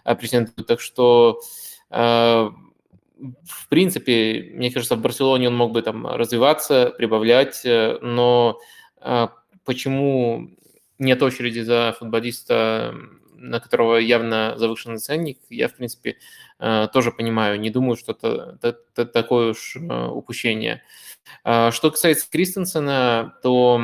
претендуют. 0.03 0.67
Так 0.67 0.79
что 0.79 1.41
в 3.17 3.67
принципе, 3.69 4.51
мне 4.53 4.71
кажется, 4.71 4.95
в 4.95 5.01
Барселоне 5.01 5.47
он 5.47 5.55
мог 5.55 5.71
бы 5.71 5.81
там 5.81 6.05
развиваться, 6.07 6.93
прибавлять, 6.97 7.61
но 7.63 8.59
почему 9.63 10.49
нет 10.99 11.21
очереди 11.21 11.59
за 11.59 11.95
футболиста, 11.97 12.95
на 13.35 13.59
которого 13.59 13.97
явно 13.97 14.55
завышенный 14.57 14.99
ценник, 14.99 15.39
я, 15.49 15.67
в 15.67 15.75
принципе, 15.75 16.17
э, 16.59 16.87
тоже 16.93 17.11
понимаю. 17.11 17.59
Не 17.59 17.69
думаю, 17.69 17.97
что 17.97 18.13
это, 18.13 18.57
это 18.61 19.05
такое 19.05 19.51
уж 19.51 19.75
э, 19.75 20.07
упущение. 20.07 20.83
А 21.43 21.71
что 21.71 21.91
касается 21.91 22.29
Кристенсена, 22.29 23.37
то 23.43 23.81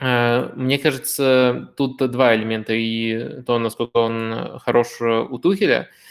э, 0.00 0.52
мне 0.54 0.78
кажется, 0.78 1.72
тут 1.76 1.98
два 2.10 2.34
элемента. 2.34 2.72
И 2.72 3.42
то, 3.42 3.58
насколько 3.58 3.96
он 3.98 4.58
хорош 4.60 5.00
у 5.00 5.38
Тухеля– 5.38 5.88
Э, 5.98 6.10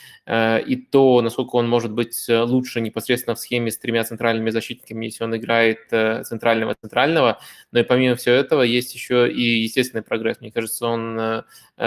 и 0.65 0.77
то, 0.77 1.21
насколько 1.21 1.57
он 1.57 1.67
может 1.67 1.91
быть 1.91 2.29
э, 2.29 2.39
лучше 2.39 2.79
непосредственно 2.79 3.35
в 3.35 3.39
схеме 3.39 3.69
с 3.69 3.77
тремя 3.77 4.05
центральными 4.05 4.49
защитниками, 4.49 5.05
если 5.05 5.25
он 5.25 5.35
играет 5.35 5.89
центрального-центрального. 5.89 7.39
Но 7.73 7.79
и 7.79 7.83
помимо 7.83 8.15
всего 8.15 8.35
этого 8.35 8.61
есть 8.61 8.95
еще 8.95 9.29
и 9.29 9.59
естественный 9.59 10.03
прогресс. 10.03 10.39
Мне 10.39 10.51
кажется, 10.51 10.87
он 10.87 11.19
э, 11.19 11.43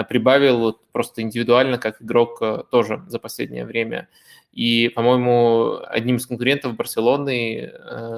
прибавил 0.07 0.79
просто 0.91 1.23
индивидуально, 1.23 1.79
как 1.79 2.01
игрок 2.03 2.69
тоже 2.69 3.03
за 3.07 3.17
последнее 3.17 3.65
время. 3.65 4.09
И, 4.51 4.89
по-моему, 4.89 5.79
одним 5.87 6.17
из 6.17 6.27
конкурентов 6.27 6.75
Барселоны 6.75 7.73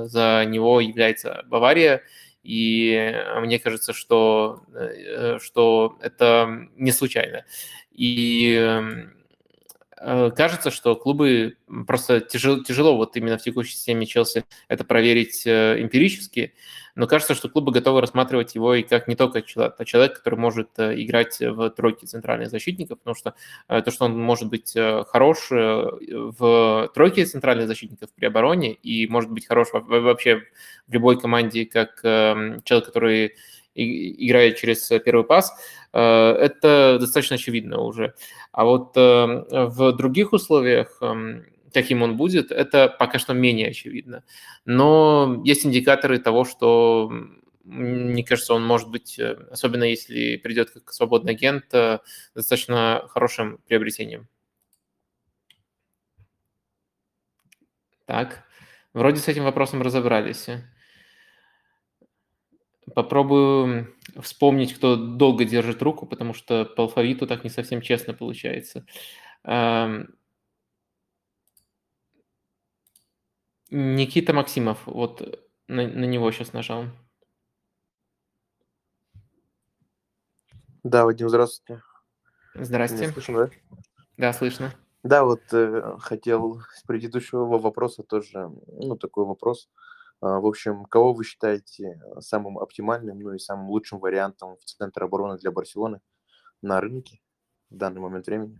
за 0.05 0.43
него 0.45 0.81
является 0.81 1.43
Бавария. 1.47 2.03
И 2.43 3.15
мне 3.41 3.59
кажется, 3.59 3.93
что, 3.93 4.61
что 5.41 5.97
это 6.01 6.67
не 6.75 6.91
случайно. 6.91 7.43
И 7.91 8.53
эм, 8.53 9.16
Э, 9.16 9.16
кажется, 9.97 10.71
что 10.71 10.95
клубы 10.95 11.57
просто 11.85 12.21
тяжело, 12.21 12.63
тяжело 12.63 12.97
вот 12.97 13.15
именно 13.17 13.37
в 13.37 13.41
текущей 13.41 13.73
системе 13.73 14.05
Челси 14.05 14.45
это 14.67 14.83
проверить 14.83 15.45
э, 15.45 15.81
эмпирически, 15.81 16.53
но 16.95 17.07
кажется, 17.07 17.35
что 17.35 17.49
клубы 17.49 17.71
готовы 17.71 18.01
рассматривать 18.01 18.55
его 18.55 18.73
и 18.75 18.83
как 18.83 19.07
не 19.07 19.15
только 19.15 19.41
человек, 19.41 19.75
а 19.77 19.85
человек, 19.85 20.17
который 20.17 20.39
может 20.39 20.69
э, 20.77 20.93
играть 21.01 21.39
в 21.39 21.69
тройке 21.71 22.07
центральных 22.07 22.49
защитников, 22.49 22.99
потому 22.99 23.15
что 23.15 23.35
то, 23.67 23.91
что 23.91 24.05
он 24.05 24.19
может 24.19 24.49
быть 24.49 24.75
хорош 25.07 25.47
в 25.49 26.91
тройке 26.93 27.25
центральных 27.25 27.67
защитников 27.67 28.09
при 28.15 28.25
обороне 28.25 28.73
и 28.73 29.07
может 29.07 29.31
быть 29.31 29.47
хорош 29.47 29.69
вообще 29.71 30.43
в 30.87 30.93
любой 30.93 31.19
команде 31.19 31.65
как 31.65 31.99
эм, 32.03 32.61
человек, 32.63 32.87
который 32.87 33.35
играет 33.77 34.57
через 34.57 34.87
первый 35.05 35.23
пас, 35.23 35.53
э, 35.93 35.99
это 35.99 36.97
достаточно 36.99 37.35
очевидно 37.35 37.81
уже. 37.81 38.15
А 38.51 38.65
вот 38.65 38.95
э, 38.97 38.99
в 39.67 39.91
других 39.93 40.33
условиях, 40.33 40.97
эм, 41.01 41.45
каким 41.73 42.01
он 42.01 42.17
будет, 42.17 42.51
это 42.51 42.87
пока 42.99 43.19
что 43.19 43.33
менее 43.33 43.69
очевидно. 43.69 44.23
Но 44.65 45.41
есть 45.45 45.65
индикаторы 45.65 46.19
того, 46.19 46.45
что 46.45 47.11
мне 47.63 48.23
кажется, 48.23 48.53
он 48.53 48.65
может 48.65 48.89
быть, 48.89 49.19
э, 49.19 49.37
особенно 49.51 49.83
если 49.83 50.37
придет 50.37 50.71
как 50.71 50.91
свободный 50.91 51.33
агент, 51.33 51.65
достаточно 52.33 53.03
хорошим 53.09 53.59
приобретением. 53.67 54.27
Так, 58.05 58.45
вроде 58.93 59.19
с 59.19 59.27
этим 59.27 59.43
вопросом 59.43 59.81
разобрались. 59.81 60.47
Попробую 62.95 63.95
вспомнить, 64.21 64.73
кто 64.73 64.95
долго 64.95 65.45
держит 65.45 65.81
руку, 65.81 66.05
потому 66.05 66.33
что 66.33 66.65
по 66.65 66.83
алфавиту 66.83 67.27
так 67.27 67.43
не 67.43 67.49
совсем 67.49 67.81
честно 67.81 68.13
получается. 68.13 68.85
Эм, 69.43 70.15
Никита 73.69 74.33
Максимов, 74.33 74.85
вот 74.85 75.21
на, 75.67 75.87
на 75.87 76.05
него 76.05 76.31
сейчас 76.31 76.53
нажал. 76.53 76.85
Да, 80.83 81.03
Вадим, 81.03 81.27
здравствуйте. 81.27 81.83
Здрасте. 82.55 82.97
Меня 82.97 83.11
слышно, 83.11 83.37
да? 83.37 83.51
Да, 84.17 84.33
слышно. 84.33 84.73
Да, 85.03 85.23
вот 85.23 85.41
э, 85.51 85.97
хотел 85.99 86.61
с 86.73 86.83
предыдущего 86.83 87.45
вопроса 87.45 88.03
тоже, 88.03 88.49
ну, 88.67 88.97
такой 88.97 89.25
вопрос. 89.25 89.69
А, 89.69 89.86
в 90.21 90.45
общем, 90.45 90.85
кого 90.85 91.13
вы 91.13 91.23
считаете 91.23 92.01
самым 92.19 92.57
оптимальным, 92.57 93.19
ну 93.19 93.33
и 93.33 93.39
самым 93.39 93.69
лучшим 93.69 93.99
вариантом 93.99 94.57
в 94.57 94.65
центр 94.65 95.03
обороны 95.03 95.37
для 95.37 95.51
Барселоны 95.51 95.99
на 96.61 96.81
рынке 96.81 97.19
в 97.69 97.77
данный 97.77 98.01
момент 98.01 98.27
времени? 98.27 98.59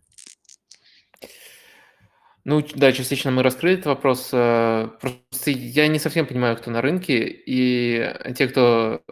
Ну, 2.44 2.64
да, 2.76 2.94
частично 2.94 3.30
мы 3.32 3.44
раскрыли 3.44 3.74
этот 3.74 3.88
вопрос. 3.88 4.30
э, 4.32 4.90
Просто 5.02 5.52
я 5.52 5.88
не 5.90 6.00
совсем 6.00 6.26
понимаю, 6.26 6.56
кто 6.56 6.72
на 6.72 6.82
рынке, 6.82 7.28
и 7.28 8.34
те, 8.36 8.48
кто 8.48 9.04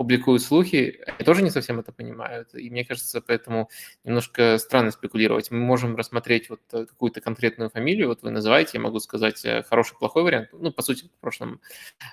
публикуют 0.00 0.42
слухи, 0.42 0.98
они 1.04 1.26
тоже 1.26 1.42
не 1.42 1.50
совсем 1.50 1.78
это 1.78 1.92
понимают. 1.92 2.54
И 2.54 2.70
мне 2.70 2.86
кажется, 2.86 3.20
поэтому 3.20 3.68
немножко 4.02 4.56
странно 4.56 4.92
спекулировать. 4.92 5.50
Мы 5.50 5.58
можем 5.58 5.94
рассмотреть 5.94 6.48
вот 6.48 6.62
э, 6.72 6.86
какую-то 6.86 7.20
конкретную 7.20 7.68
фамилию, 7.68 8.08
вот 8.08 8.22
вы 8.22 8.30
называете, 8.30 8.70
я 8.78 8.80
могу 8.80 8.98
сказать 8.98 9.44
э, 9.44 9.62
хороший, 9.62 9.98
плохой 9.98 10.22
вариант, 10.22 10.48
ну, 10.52 10.72
по 10.72 10.80
сути, 10.80 11.04
в 11.04 11.20
прошлом 11.20 11.60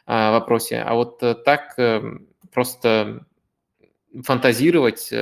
а, 0.06 0.34
вопросе. 0.34 0.82
А 0.82 0.96
вот 0.96 1.24
э, 1.24 1.34
так 1.34 1.80
э, 1.80 2.02
просто 2.52 3.26
фантазировать, 4.22 5.14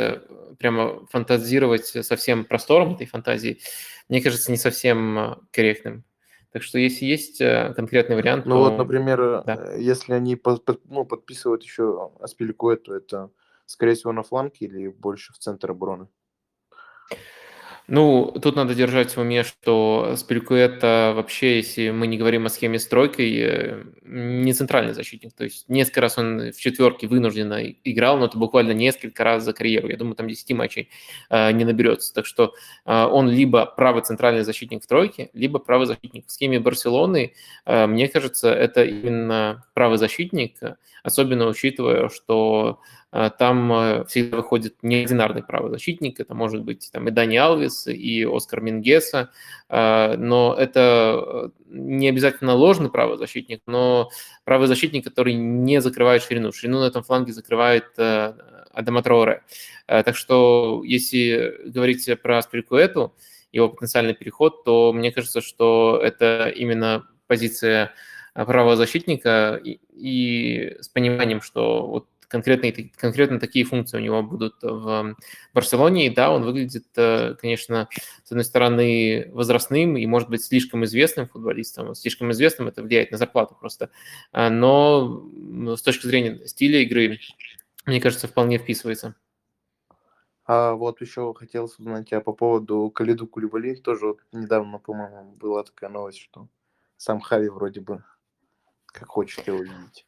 прямо 0.57 1.05
фантазировать 1.11 1.85
со 1.85 2.15
всем 2.15 2.45
простором 2.45 2.95
этой 2.95 3.05
фантазии, 3.05 3.59
мне 4.09 4.23
кажется, 4.23 4.49
не 4.49 4.57
совсем 4.57 5.39
корректным. 5.51 6.03
Так 6.55 6.63
что 6.63 6.79
если 6.79 7.03
есть 7.03 7.41
э, 7.41 7.73
конкретный 7.75 8.15
вариант, 8.15 8.45
Ну 8.45 8.59
вот, 8.59 8.69
то 8.69 8.77
например, 8.77 9.43
да. 9.45 9.73
э, 9.73 9.81
если 9.81 10.13
они 10.13 10.37
по- 10.37 10.55
по- 10.55 10.79
ну, 10.85 11.03
подписывают 11.03 11.63
еще 11.63 12.11
Аспиликуэ, 12.21 12.77
то 12.77 12.95
это, 12.95 13.29
скорее 13.65 13.95
всего, 13.95 14.13
на 14.13 14.23
фланге 14.23 14.53
или 14.59 14.87
больше 14.87 15.33
в 15.33 15.37
центр 15.37 15.71
обороны? 15.71 16.07
Ну, 17.87 18.33
тут 18.41 18.55
надо 18.55 18.73
держать 18.73 19.15
в 19.15 19.19
уме, 19.19 19.43
что 19.43 20.15
Спилькуэта 20.17 21.13
вообще, 21.15 21.57
если 21.57 21.91
мы 21.91 22.07
не 22.07 22.17
говорим 22.17 22.47
о 22.47 22.49
схеме 22.49 22.79
с 22.79 22.87
тройкой, 22.87 23.37
э, 23.37 23.83
не 24.01 24.53
центральный 24.53 24.93
защитник. 24.93 25.33
То 25.33 25.43
есть 25.43 25.69
несколько 25.69 26.01
раз 26.01 26.17
он 26.17 26.51
в 26.51 26.57
четверке 26.57 27.05
вынужденно 27.05 27.61
играл, 27.83 28.17
но 28.17 28.25
это 28.25 28.39
буквально 28.39 28.71
несколько 28.71 29.23
раз 29.23 29.43
за 29.43 29.53
карьеру. 29.53 29.87
Я 29.89 29.97
думаю, 29.97 30.15
там 30.15 30.27
10 30.27 30.51
матчей 30.53 30.89
э, 31.29 31.51
не 31.51 31.63
наберется. 31.63 32.11
Так 32.11 32.25
что 32.25 32.55
э, 32.85 33.03
он 33.05 33.29
либо 33.29 33.67
правый 33.67 34.01
центральный 34.01 34.43
защитник 34.43 34.83
в 34.83 34.87
тройке, 34.87 35.29
либо 35.33 35.59
правый 35.59 35.85
защитник. 35.85 36.25
В 36.25 36.31
схеме 36.31 36.59
Барселоны, 36.59 37.33
э, 37.67 37.85
мне 37.85 38.07
кажется, 38.07 38.51
это 38.51 38.83
именно 38.83 39.63
правый 39.75 39.99
защитник, 39.99 40.57
особенно 41.03 41.45
учитывая, 41.45 42.09
что 42.09 42.79
там 43.37 43.71
э, 43.71 44.05
всегда 44.05 44.37
выходит 44.37 44.75
неординарный 44.81 45.41
правый 45.41 45.71
защитник. 45.71 46.19
Это 46.19 46.33
может 46.33 46.63
быть 46.63 46.89
там 46.91 47.07
и 47.07 47.11
Дани 47.11 47.37
Алвес, 47.37 47.87
и 47.87 48.25
Оскар 48.25 48.59
Мингеса, 48.61 49.29
э, 49.69 50.15
но 50.17 50.53
это 50.57 51.23
э, 51.25 51.49
не 51.67 52.09
обязательно 52.09 52.55
ложный 52.55 52.89
правый 52.89 53.17
защитник, 53.17 53.61
но 53.67 54.09
правый 54.43 54.67
защитник, 54.67 55.05
который 55.05 55.33
не 55.33 55.79
закрывает 55.81 56.23
ширину. 56.23 56.51
Ширину 56.51 56.79
на 56.79 56.85
этом 56.85 57.03
фланге 57.03 57.31
закрывает 57.31 57.85
э, 57.97 58.33
Адама 58.73 59.01
Троуре. 59.01 59.43
Э, 59.87 60.03
Так 60.03 60.17
что 60.17 60.81
если 60.83 61.61
говорить 61.65 62.09
про 62.21 62.39
Аспирикуэту, 62.39 63.15
его 63.53 63.69
потенциальный 63.69 64.13
переход, 64.13 64.65
то 64.65 64.91
мне 64.91 65.11
кажется, 65.13 65.39
что 65.39 66.01
это 66.03 66.49
именно 66.49 67.07
позиция 67.27 67.93
э, 68.33 68.45
правого 68.45 68.75
защитника 68.75 69.59
и, 69.63 69.79
и 69.93 70.75
с 70.81 70.89
пониманием, 70.89 71.39
что 71.41 71.87
вот 71.87 72.07
конкретно, 72.27 72.71
конкретно 72.97 73.39
такие 73.39 73.65
функции 73.65 73.97
у 73.97 74.01
него 74.01 74.23
будут 74.23 74.55
в 74.61 75.15
Барселоне. 75.53 76.07
И 76.07 76.09
да, 76.09 76.31
он 76.31 76.43
выглядит, 76.43 76.85
э, 76.95 77.35
конечно, 77.35 77.89
с 78.23 78.31
одной 78.31 78.45
стороны, 78.45 79.29
возрастным 79.33 79.97
и, 79.97 80.05
может 80.05 80.29
быть, 80.29 80.43
слишком 80.43 80.83
известным 80.85 81.27
футболистом. 81.27 81.95
Слишком 81.95 82.31
известным 82.31 82.67
это 82.67 82.83
влияет 82.83 83.11
на 83.11 83.17
зарплату 83.17 83.55
просто. 83.59 83.89
А, 84.31 84.49
Но 84.49 85.75
с 85.75 85.81
точки 85.81 86.07
зрения 86.07 86.45
стиля 86.47 86.79
игры, 86.81 87.19
мне 87.85 88.01
кажется, 88.01 88.27
вполне 88.27 88.57
вписывается. 88.57 89.15
А 90.45 90.73
вот 90.73 91.01
еще 91.01 91.33
хотелось 91.33 91.79
узнать 91.79 92.13
а 92.13 92.21
по 92.21 92.31
поводу 92.31 92.91
Калиду 92.91 93.27
Кулибали. 93.27 93.75
Тоже 93.75 94.07
вот 94.07 94.19
недавно, 94.31 94.77
по-моему, 94.77 95.31
была 95.31 95.63
такая 95.63 95.89
новость, 95.89 96.19
что 96.19 96.47
сам 96.97 97.19
Хави 97.19 97.49
вроде 97.49 97.81
бы 97.81 98.03
как 98.85 99.09
хочет 99.09 99.47
его 99.47 99.57
видеть. 99.57 100.05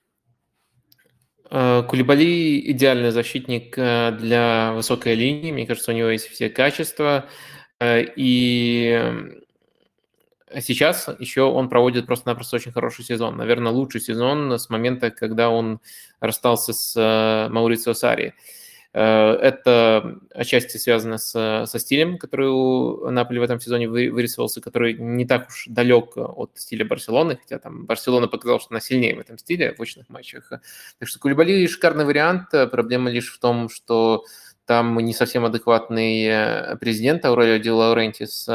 Э, 1.50 1.84
Кулибали 1.88 2.60
идеальный 2.72 3.12
защитник 3.12 3.78
э, 3.78 4.12
для 4.20 4.74
высокой 4.74 5.16
линии. 5.16 5.52
Мне 5.52 5.66
кажется, 5.66 5.92
у 5.92 5.96
него 5.96 6.10
есть 6.10 6.28
все 6.28 6.50
качества. 6.50 7.26
Э, 7.80 8.04
И 8.16 9.42
сейчас 10.60 11.10
еще 11.20 11.44
он 11.44 11.70
проводит 11.70 12.06
просто-напросто 12.06 12.56
очень 12.58 12.72
хороший 12.72 13.06
сезон. 13.06 13.38
Наверное, 13.38 13.72
лучший 13.72 14.02
сезон 14.02 14.52
с 14.60 14.70
момента, 14.70 15.12
когда 15.12 15.50
он 15.50 15.80
расстался 16.20 16.74
с 16.74 17.50
Маурицио 17.50 17.94
Сари. 17.94 18.34
Это 19.00 20.18
отчасти 20.34 20.78
связано 20.78 21.18
с, 21.18 21.66
со 21.68 21.80
стилем, 21.80 22.18
который 22.18 22.50
у 22.50 23.10
Наполи 23.12 23.40
в 23.40 23.44
этом 23.44 23.60
сезоне 23.60 23.88
вы- 23.88 24.10
вырисовался, 24.12 24.60
который 24.60 24.96
не 24.96 25.26
так 25.26 25.50
уж 25.50 25.66
далек 25.68 26.18
от 26.18 26.52
стиля 26.56 26.86
Барселоны, 26.86 27.38
хотя 27.38 27.60
там 27.60 27.86
Барселона 27.86 28.28
показала, 28.28 28.60
что 28.60 28.70
она 28.72 28.80
сильнее 28.80 29.16
в 29.16 29.20
этом 29.20 29.38
стиле 29.38 29.76
в 29.78 29.82
очных 29.82 30.10
матчах. 30.10 30.50
Так 31.00 31.08
что 31.08 31.20
Кулибали 31.20 31.68
шикарный 31.68 32.06
вариант. 32.06 32.50
Проблема 32.50 33.12
лишь 33.12 33.32
в 33.32 33.40
том, 33.40 33.70
что 33.70 34.26
там 34.66 34.98
не 35.00 35.14
совсем 35.14 35.46
адекватный 35.46 36.26
э, 36.26 36.76
президент 36.78 37.24
Аурелио 37.24 37.58
Ди 37.58 37.70
Лаурентис. 37.70 38.50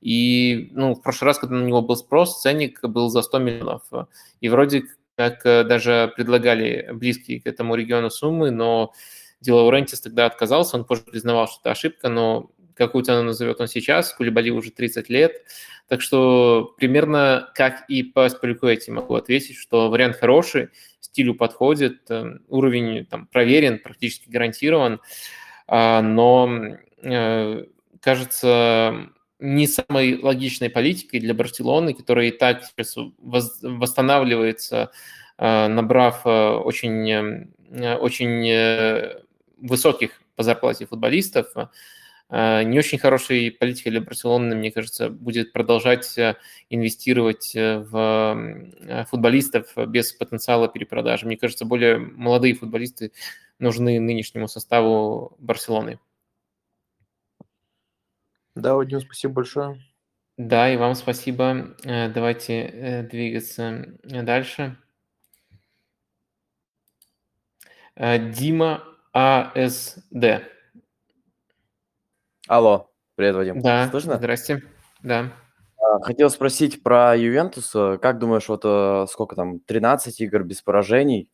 И 0.00 0.68
ну, 0.72 0.94
в 0.94 1.02
прошлый 1.02 1.26
раз, 1.26 1.38
когда 1.38 1.56
на 1.56 1.64
него 1.64 1.82
был 1.82 1.96
спрос, 1.96 2.40
ценник 2.40 2.82
был 2.82 3.08
за 3.08 3.22
100 3.22 3.38
миллионов. 3.38 3.82
И 4.40 4.48
вроде 4.48 4.84
как 5.16 5.44
э, 5.44 5.64
даже 5.64 6.12
предлагали 6.14 6.90
близкие 6.92 7.40
к 7.40 7.46
этому 7.46 7.74
региону 7.74 8.10
суммы, 8.10 8.50
но 8.50 8.92
Ди 9.40 9.52
Лаурентис 9.52 10.00
тогда 10.00 10.26
отказался, 10.26 10.76
он 10.76 10.84
позже 10.84 11.02
признавал, 11.02 11.48
что 11.48 11.60
это 11.60 11.70
ошибка, 11.72 12.08
но 12.08 12.50
какую 12.74 13.04
цену 13.04 13.22
назовет 13.22 13.60
он 13.60 13.68
сейчас, 13.68 14.12
Кулибали 14.12 14.50
уже 14.50 14.70
30 14.70 15.08
лет, 15.08 15.42
так 15.88 16.02
что 16.02 16.74
примерно 16.76 17.50
как 17.54 17.88
и 17.88 18.02
по 18.02 18.28
Спалькуэте 18.28 18.92
могу 18.92 19.14
ответить, 19.14 19.56
что 19.56 19.88
вариант 19.88 20.16
хороший, 20.16 20.68
стилю 21.00 21.34
подходит, 21.34 22.10
э, 22.10 22.38
уровень 22.48 23.06
там 23.06 23.26
проверен, 23.26 23.78
практически 23.78 24.28
гарантирован, 24.28 25.00
а, 25.66 26.02
но 26.02 26.76
э, 27.02 27.64
кажется 28.00 29.08
не 29.38 29.66
самой 29.66 30.20
логичной 30.20 30.70
политикой 30.70 31.20
для 31.20 31.34
Барселоны, 31.34 31.94
которая 31.94 32.26
и 32.26 32.30
так 32.30 32.64
сейчас 32.64 32.96
восстанавливается, 33.18 34.90
э, 35.38 35.68
набрав 35.68 36.26
очень, 36.26 37.52
очень 37.70 39.25
высоких 39.56 40.20
по 40.36 40.42
зарплате 40.42 40.86
футболистов. 40.86 41.46
Э, 42.28 42.62
Не 42.62 42.78
очень 42.78 42.98
хорошей 42.98 43.50
политикой 43.50 43.90
для 43.90 44.00
Барселоны, 44.00 44.54
мне 44.54 44.70
кажется, 44.70 45.10
будет 45.10 45.52
продолжать 45.52 46.16
э, 46.18 46.36
инвестировать 46.70 47.54
э, 47.54 47.78
в 47.78 49.06
футболистов 49.08 49.72
без 49.88 50.12
потенциала 50.12 50.68
перепродажи. 50.68 51.26
Мне 51.26 51.36
кажется, 51.36 51.64
более 51.64 51.98
молодые 51.98 52.54
футболисты 52.54 53.12
нужны 53.58 54.00
нынешнему 54.00 54.48
составу 54.48 55.36
Барселоны. 55.38 55.98
Да, 58.54 58.74
Вадим, 58.74 59.00
спасибо 59.00 59.34
большое. 59.34 59.82
Да, 60.38 60.72
и 60.72 60.76
вам 60.76 60.94
спасибо. 60.94 61.76
Давайте 61.82 63.06
двигаться 63.10 63.86
дальше. 64.02 64.76
Дима 67.96 68.95
АСД. 69.16 70.42
Алло, 72.48 72.90
привет, 73.14 73.34
Вадим. 73.34 73.62
Да, 73.62 73.88
Слышно? 73.88 74.18
здрасте. 74.18 74.62
Да. 75.02 75.32
А, 75.78 76.00
Хотел 76.02 76.28
спросить 76.28 76.82
про 76.82 77.16
Ювентус. 77.16 77.70
Как 77.72 78.18
думаешь, 78.18 78.46
вот 78.50 78.60
э, 78.64 79.06
сколько 79.10 79.34
там, 79.34 79.60
13 79.60 80.20
игр 80.20 80.44
без 80.44 80.60
поражений? 80.60 81.30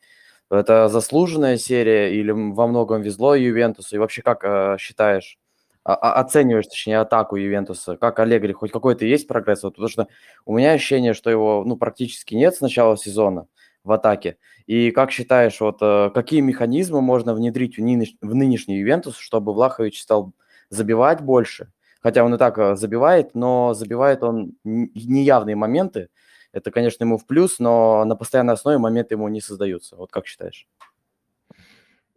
Это 0.49 0.87
заслуженная 0.87 1.57
серия 1.57 2.14
или 2.14 2.31
во 2.31 2.68
многом 2.68 3.03
везло 3.03 3.35
Ювентусу? 3.35 3.97
И 3.97 3.99
вообще, 3.99 4.23
как 4.23 4.45
э, 4.45 4.77
считаешь, 4.79 5.40
а- 5.83 5.95
а- 5.95 6.21
оцениваешь, 6.21 6.68
точнее, 6.68 7.01
атаку 7.01 7.35
Ювентуса? 7.35 7.97
Как 7.97 8.21
Аллегри, 8.21 8.53
хоть 8.53 8.71
какой-то 8.71 9.05
есть 9.07 9.27
прогресс? 9.27 9.64
Вот, 9.64 9.71
потому 9.73 9.88
что 9.88 10.07
у 10.47 10.57
меня 10.57 10.71
ощущение, 10.71 11.14
что 11.14 11.31
его 11.31 11.64
ну, 11.66 11.77
практически 11.77 12.37
нет 12.37 12.55
с 12.55 12.61
начала 12.61 12.97
сезона 12.97 13.49
в 13.85 13.92
атаке. 13.92 14.37
И 14.66 14.90
как 14.90 15.11
считаешь, 15.11 15.61
вот 15.61 15.79
э, 15.81 16.11
какие 16.14 16.40
механизмы 16.40 17.01
можно 17.01 17.35
внедрить 17.35 17.77
в, 17.77 17.81
ныне- 17.81 18.16
в 18.21 18.35
нынешний 18.35 18.79
Ювентус, 18.79 19.16
чтобы 19.16 19.53
Влахович 19.53 20.01
стал 20.01 20.33
забивать 20.71 21.21
больше, 21.21 21.73
хотя 22.01 22.25
он 22.25 22.35
и 22.35 22.38
так 22.38 22.59
э, 22.59 22.77
забивает, 22.77 23.35
но 23.35 23.75
забивает 23.75 24.23
он 24.23 24.53
неявные 24.64 25.57
моменты. 25.57 26.09
Это, 26.53 26.71
конечно, 26.71 27.05
ему 27.05 27.18
в 27.18 27.27
плюс, 27.27 27.59
но 27.59 28.05
на 28.05 28.14
постоянной 28.14 28.55
основе 28.55 28.79
моменты 28.79 29.14
ему 29.14 29.29
не 29.29 29.40
создаются. 29.40 29.97
Вот 29.97 30.11
как 30.11 30.27
считаешь? 30.27 30.68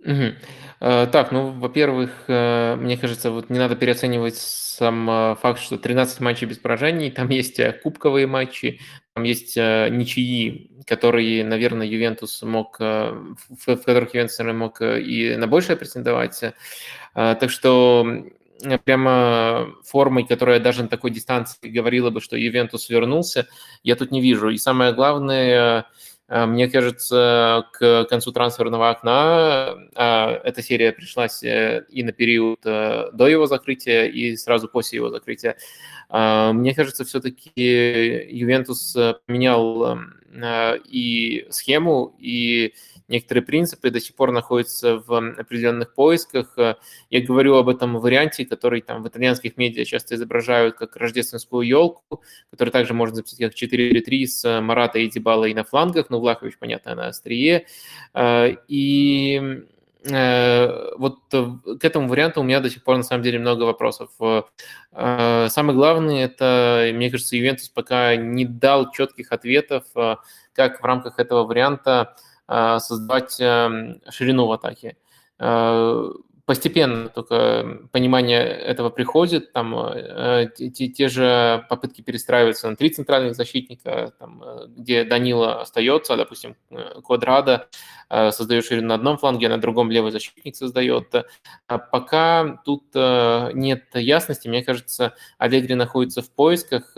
Угу. 0.05 0.35
Так, 0.79 1.31
ну, 1.31 1.51
во-первых, 1.51 2.25
э, 2.27 2.75
мне 2.75 2.97
кажется, 2.97 3.31
вот 3.31 3.49
не 3.49 3.57
надо 3.57 3.75
переоценивать 3.75 4.35
сам 4.35 5.09
э, 5.09 5.35
факт, 5.41 5.59
что 5.59 5.77
13 5.77 6.19
матчей 6.19 6.47
без 6.47 6.59
поражений, 6.59 7.09
там 7.11 7.29
есть 7.29 7.59
кубковые 7.81 8.27
матчи, 8.27 8.79
там 9.13 9.23
есть 9.23 9.55
ничьи, 9.55 10.71
которые, 10.85 11.43
наверное, 11.45 11.87
Ювентус 11.87 12.41
мог, 12.43 12.77
в, 12.79 13.77
которых 13.85 14.13
Ювентус, 14.13 14.37
наверное, 14.37 14.59
мог 14.59 14.81
и 14.81 15.35
на 15.37 15.47
большее 15.47 15.77
претендовать. 15.77 16.41
Так 17.13 17.49
что 17.49 18.05
прямо 18.83 19.69
формой, 19.85 20.25
которая 20.27 20.59
даже 20.59 20.83
на 20.83 20.89
такой 20.89 21.11
дистанции 21.11 21.69
говорила 21.69 22.09
бы, 22.09 22.19
что 22.19 22.35
Ювентус 22.35 22.89
вернулся, 22.89 23.47
я 23.83 23.95
тут 23.95 24.11
не 24.11 24.21
вижу. 24.21 24.49
И 24.49 24.57
самое 24.57 24.93
главное, 24.93 25.55
Э, 25.75 25.83
мне 26.27 26.67
кажется, 26.67 27.67
к 27.73 28.05
концу 28.05 28.31
трансферного 28.31 28.89
окна 28.89 29.75
а, 29.93 30.41
эта 30.43 30.63
серия 30.63 30.91
пришлась 30.91 31.43
э, 31.43 31.85
и 31.89 32.03
на 32.03 32.13
период 32.13 32.65
э, 32.65 33.11
до 33.13 33.27
его 33.27 33.45
закрытия, 33.45 34.05
и 34.05 34.35
сразу 34.35 34.67
после 34.67 34.97
его 34.97 35.09
закрытия. 35.09 35.55
А, 36.09 36.53
мне 36.53 36.73
кажется, 36.73 37.05
все-таки 37.05 37.51
Ювентус 38.29 38.95
поменял 39.25 39.85
эм, 39.85 40.13
и 40.85 41.47
схему, 41.49 42.15
и 42.19 42.73
некоторые 43.07 43.43
принципы 43.43 43.91
до 43.91 43.99
сих 43.99 44.15
пор 44.15 44.31
находятся 44.31 44.97
в 44.97 45.13
определенных 45.13 45.93
поисках. 45.93 46.57
Э, 46.57 46.75
я 47.09 47.21
говорю 47.21 47.55
об 47.55 47.69
этом 47.69 47.97
варианте, 47.99 48.45
который 48.45 48.81
там 48.81 49.03
в 49.03 49.07
итальянских 49.07 49.57
медиа 49.57 49.85
часто 49.85 50.15
изображают 50.15 50.75
как 50.75 50.95
рождественскую 50.95 51.67
елку, 51.67 52.23
который 52.49 52.69
также 52.69 52.93
можно 52.93 53.15
записать 53.15 53.39
как 53.39 53.53
4-3 53.53 54.25
с 54.25 54.61
Марата 54.61 54.99
и 54.99 55.09
Дебалой 55.09 55.53
на 55.53 55.63
флангах, 55.63 56.09
ну, 56.09 56.19
Влахович, 56.19 56.57
понятно, 56.59 56.95
на 56.95 57.07
острие. 57.07 57.67
Э, 58.13 58.55
и 58.67 59.39
э, 59.41 59.61
вот 60.05 61.19
к 61.29 61.83
этому 61.83 62.07
варианту 62.07 62.41
у 62.41 62.43
меня 62.43 62.59
до 62.59 62.69
сих 62.69 62.83
пор 62.83 62.97
на 62.97 63.03
самом 63.03 63.23
деле 63.23 63.39
много 63.39 63.63
вопросов. 63.63 64.09
Самое 64.91 65.73
главное, 65.73 66.25
это, 66.25 66.91
мне 66.93 67.09
кажется, 67.09 67.35
Ювентус 67.35 67.69
пока 67.69 68.15
не 68.15 68.45
дал 68.45 68.91
четких 68.91 69.31
ответов, 69.31 69.83
как 70.53 70.81
в 70.81 70.85
рамках 70.85 71.17
этого 71.17 71.43
варианта 71.43 72.15
Э, 72.47 72.77
создавать 72.79 73.37
эм, 73.39 74.01
ширину 74.09 74.45
в 74.45 74.51
атаке. 74.51 74.97
Э, 76.45 76.51
постепенно 76.55 77.09
только 77.09 77.87
понимание 77.91 78.41
этого 78.43 78.89
приходит, 78.89 79.51
там 79.51 79.75
э, 79.75 80.47
те, 80.55 80.87
те 80.87 81.09
же 81.09 81.65
попытки 81.69 82.01
перестраиваться 82.01 82.69
на 82.69 82.75
три 82.75 82.89
центральных 82.89 83.35
защитника, 83.35 84.13
там, 84.19 84.43
где 84.67 85.03
Данила 85.03 85.61
остается, 85.61 86.15
допустим, 86.15 86.55
Квадрада 87.03 87.67
создает 88.09 88.65
ширину 88.65 88.89
на 88.89 88.95
одном 88.95 89.17
фланге, 89.17 89.47
а 89.47 89.49
на 89.49 89.57
другом 89.57 89.89
левый 89.89 90.11
защитник 90.11 90.55
создает. 90.55 91.11
Пока 91.91 92.61
тут 92.63 92.83
нет 92.93 93.83
ясности, 93.95 94.47
мне 94.47 94.63
кажется, 94.63 95.15
Аллегри 95.39 95.73
находится 95.73 96.21
в 96.21 96.29
поисках, 96.29 96.95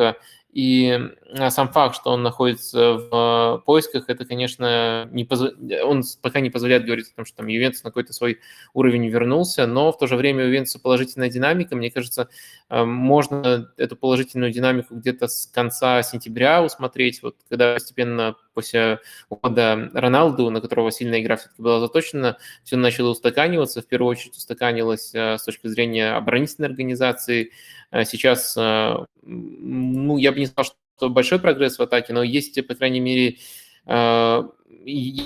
и 0.52 1.00
а, 1.38 1.52
сам 1.52 1.70
факт, 1.70 1.96
что 1.96 2.12
он 2.12 2.24
находится 2.24 2.94
в 2.94 3.64
поисках, 3.66 4.06
это, 4.08 4.26
конечно, 4.26 5.06
не 5.12 5.26
позв... 5.26 5.54
он 5.84 6.04
пока 6.22 6.40
не 6.40 6.50
позволяет 6.50 6.86
говорить 6.86 7.12
о 7.12 7.16
том, 7.18 7.26
что 7.26 7.38
там 7.38 7.48
Ювентус 7.48 7.84
на 7.84 7.90
какой-то 7.90 8.14
свой 8.14 8.40
уровень 8.74 9.08
вернулся, 9.08 9.68
но 9.68 9.92
в 9.92 9.98
то 9.98 10.08
же 10.08 10.16
время 10.16 10.46
Ювентуса 10.46 10.80
положительная 10.80 11.30
динамика. 11.30 11.76
Мне 11.76 11.92
кажется, 11.92 12.30
а, 12.70 12.86
можно 12.86 13.72
эту 13.78 13.96
положительную 13.96 14.52
динамику 14.52 14.96
где-то 14.96 15.28
с 15.28 15.48
конца 15.48 16.02
сентября 16.02 16.64
усмотреть, 16.64 17.22
вот 17.22 17.36
когда 17.50 17.74
постепенно 17.74 18.36
после 18.58 19.00
ухода 19.30 19.92
Роналду, 19.94 20.50
на 20.50 20.62
которого 20.62 20.92
сильная 20.92 21.22
игра 21.22 21.38
все-таки 21.38 21.62
была 21.62 21.80
заточена, 21.80 22.38
все 22.64 22.76
начало 22.76 23.12
устаканиваться. 23.12 23.84
В 23.84 23.86
первую 23.86 24.10
очередь 24.10 24.36
устаканилось 24.36 25.14
а, 25.14 25.38
с 25.38 25.44
точки 25.44 25.68
зрения 25.68 26.14
оборонительной 26.14 26.70
организации. 26.70 27.52
Сейчас, 27.92 28.56
ну, 28.58 30.18
я 30.18 30.32
бы 30.34 30.40
не 30.40 30.48
сказал, 30.48 30.74
что 30.98 31.10
большой 31.10 31.40
прогресс 31.40 31.78
в 31.78 31.82
атаке, 31.82 32.12
но 32.12 32.24
есть, 32.24 32.68
по 32.68 32.76
крайней 32.76 33.00
мере, 33.00 33.38
я, 33.86 34.44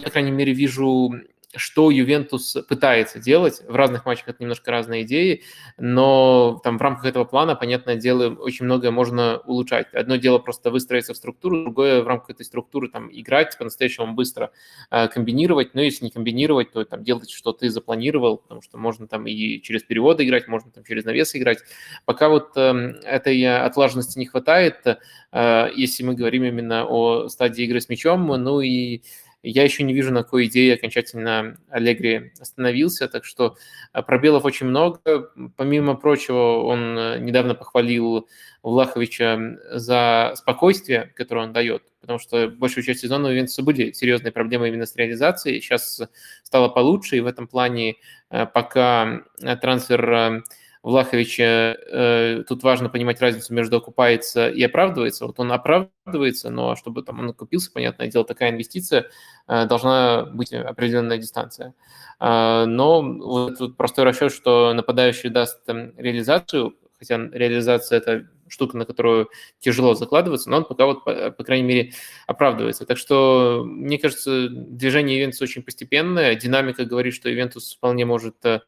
по 0.04 0.10
крайней 0.12 0.32
мере, 0.32 0.54
вижу 0.54 1.12
что 1.56 1.92
Ювентус 1.92 2.58
пытается 2.68 3.20
делать. 3.20 3.62
В 3.68 3.76
разных 3.76 4.06
матчах 4.06 4.30
это 4.30 4.38
немножко 4.42 4.72
разные 4.72 5.04
идеи, 5.04 5.44
но 5.78 6.60
там 6.64 6.78
в 6.78 6.82
рамках 6.82 7.06
этого 7.06 7.26
плана, 7.26 7.56
понятное 7.56 7.96
дело, 7.96 8.34
очень 8.36 8.66
многое 8.66 8.92
можно 8.92 9.42
улучшать. 9.46 9.94
Одно 9.94 10.16
дело 10.16 10.40
просто 10.40 10.72
выстроиться 10.72 11.14
в 11.14 11.18
структуру, 11.18 11.64
другое 11.64 12.02
в 12.02 12.08
рамках 12.08 12.32
этой 12.32 12.46
структуры 12.46 12.88
там 12.90 13.10
играть 13.12 13.58
по-настоящему 13.58 14.14
быстро, 14.14 14.52
э, 14.90 15.08
комбинировать, 15.08 15.74
но 15.74 15.82
если 15.82 16.06
не 16.06 16.12
комбинировать, 16.12 16.72
то 16.72 16.84
там 16.86 17.04
делать, 17.04 17.30
что 17.30 17.52
ты 17.52 17.70
запланировал, 17.70 18.38
потому 18.38 18.62
что 18.62 18.78
можно 18.78 19.08
там 19.08 19.28
и 19.28 19.62
через 19.62 19.84
переводы 19.84 20.26
играть, 20.26 20.48
можно 20.48 20.72
там 20.72 20.84
через 20.84 21.06
навес 21.06 21.36
играть. 21.36 21.60
Пока 22.06 22.30
вот 22.30 22.52
э, 22.56 22.72
этой 23.04 23.44
отлаженности 23.66 24.18
не 24.20 24.26
хватает, 24.26 24.86
э, 25.32 25.68
если 25.76 26.04
мы 26.04 26.14
говорим 26.14 26.44
именно 26.44 26.86
о 26.86 27.28
стадии 27.28 27.66
игры 27.66 27.82
с 27.82 27.90
мячом, 27.90 28.28
ну 28.28 28.62
и 28.62 29.02
я 29.44 29.64
еще 29.64 29.84
не 29.84 29.94
вижу, 29.94 30.12
на 30.12 30.24
какой 30.24 30.46
идее 30.46 30.76
окончательно 30.76 31.58
Аллегри 31.70 32.32
остановился, 32.40 33.08
так 33.08 33.26
что 33.26 33.58
э, 33.94 34.04
пробелов 34.04 34.46
очень 34.46 34.68
много. 34.68 35.32
Помимо 35.58 35.96
прочего, 35.96 36.64
он 36.64 36.98
э, 36.98 37.20
недавно 37.20 37.56
похвалил 37.56 38.28
Влаховича 38.62 39.58
за 39.72 40.34
спокойствие, 40.36 41.12
которое 41.16 41.48
он 41.48 41.54
дает, 41.54 41.84
потому 42.02 42.20
что 42.20 42.50
большую 42.50 42.84
часть 42.84 43.02
сезона 43.02 43.30
у 43.30 43.32
Винца 43.32 43.64
были 43.64 43.92
серьезные 43.94 44.32
проблемы 44.32 44.68
именно 44.68 44.86
с 44.86 44.96
реализацией. 44.96 45.60
Сейчас 45.60 46.02
стало 46.44 46.70
получше, 46.70 47.18
и 47.18 47.22
в 47.22 47.26
этом 47.26 47.48
плане 47.48 47.96
э, 48.30 48.46
пока 48.46 49.22
трансфер 49.62 50.44
Влаховича, 50.84 51.44
э, 51.92 52.44
тут 52.48 52.64
важно 52.64 52.90
понимать 52.90 53.22
разницу 53.22 53.54
между 53.54 53.78
окупается 53.78 54.50
и 54.50 54.64
оправдывается. 54.64 55.28
Вот 55.28 55.40
он 55.40 55.52
оправдывается, 55.52 56.50
но 56.50 56.76
чтобы 56.76 57.04
там 57.04 57.20
он 57.20 57.30
окупился, 57.30 57.72
понятное 57.72 58.08
дело, 58.08 58.26
такая 58.26 58.50
инвестиция 58.50 59.06
э, 59.48 59.66
должна 59.68 60.26
быть 60.26 60.52
определенная 60.52 61.20
дистанция. 61.20 61.76
Э, 62.20 62.66
но 62.66 63.02
вот 63.04 63.60
тут 63.60 63.78
простой 63.78 64.06
расчет, 64.06 64.34
что 64.34 64.74
нападающий 64.74 65.30
даст 65.30 65.64
там, 65.66 65.96
реализацию, 65.98 66.76
хотя 66.98 67.18
реализация– 67.32 67.98
это 68.00 68.28
штука, 68.52 68.78
на 68.78 68.86
которую 68.86 69.30
тяжело 69.60 69.96
закладываться, 69.96 70.50
но 70.50 70.58
он 70.58 70.66
пока 70.66 70.86
вот, 70.86 71.04
по, 71.04 71.32
по 71.32 71.44
крайней 71.44 71.68
мере, 71.68 71.94
оправдывается. 72.28 72.86
Так 72.86 72.98
что, 72.98 73.64
мне 73.66 73.98
кажется, 73.98 74.50
движение 74.50 75.20
Ивентуса 75.20 75.46
очень 75.46 75.64
постепенное. 75.64 76.36
Динамика 76.36 76.86
говорит, 76.86 77.14
что 77.14 77.32
Ивентус 77.32 77.76
вполне 77.76 78.06
может 78.06 78.36
э, 78.46 78.62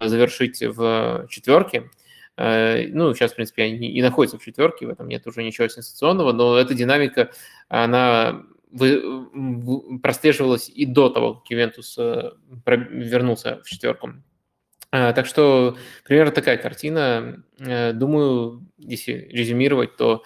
завершить 0.00 0.62
в 0.62 1.26
четверке. 1.28 1.90
Э, 2.36 2.86
ну, 2.88 3.14
сейчас, 3.14 3.32
в 3.32 3.36
принципе, 3.36 3.64
они 3.64 3.90
и 3.90 4.02
находятся 4.02 4.38
в 4.38 4.44
четверке, 4.44 4.86
в 4.86 4.90
этом 4.90 5.08
нет 5.08 5.26
уже 5.26 5.42
ничего 5.42 5.68
сенсационного, 5.68 6.32
но 6.32 6.56
эта 6.56 6.74
динамика, 6.74 7.32
она 7.68 8.42
прослеживалась 10.02 10.68
и 10.68 10.84
до 10.86 11.08
того, 11.08 11.34
как 11.34 11.50
Ювентус 11.50 11.96
э, 11.98 12.32
вернулся 12.66 13.60
в 13.64 13.68
четверку. 13.68 14.14
А, 14.98 15.12
так 15.12 15.26
что 15.26 15.76
примерно 16.04 16.32
такая 16.32 16.56
картина. 16.56 17.44
Э, 17.58 17.92
думаю, 17.92 18.66
если 18.78 19.28
резюмировать, 19.30 19.96
то 19.96 20.22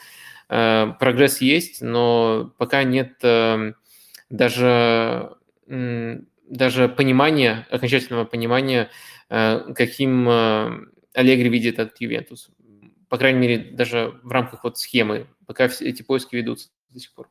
э, 0.48 0.92
прогресс 1.00 1.40
есть, 1.40 1.83
но 1.83 2.54
пока 2.56 2.85
нет 2.85 3.14
э, 3.24 3.72
даже, 4.28 5.35
даже 5.66 6.88
понимания, 6.88 7.66
окончательного 7.68 8.24
понимания, 8.24 8.90
каким 9.28 10.28
Аллегри 11.14 11.48
видит 11.48 11.80
этот 11.80 12.00
Ювентус. 12.00 12.50
По 13.09 13.18
крайней 13.18 13.40
мере, 13.40 13.59
даже 13.72 14.20
в 14.22 14.30
рамках 14.30 14.62
вот 14.62 14.78
схемы, 14.78 15.26
пока 15.46 15.66
все 15.66 15.88
эти 15.88 16.02
поиски 16.02 16.37
ведутся 16.37 16.68
до 16.90 17.00
сих 17.00 17.12
пор. 17.12 17.28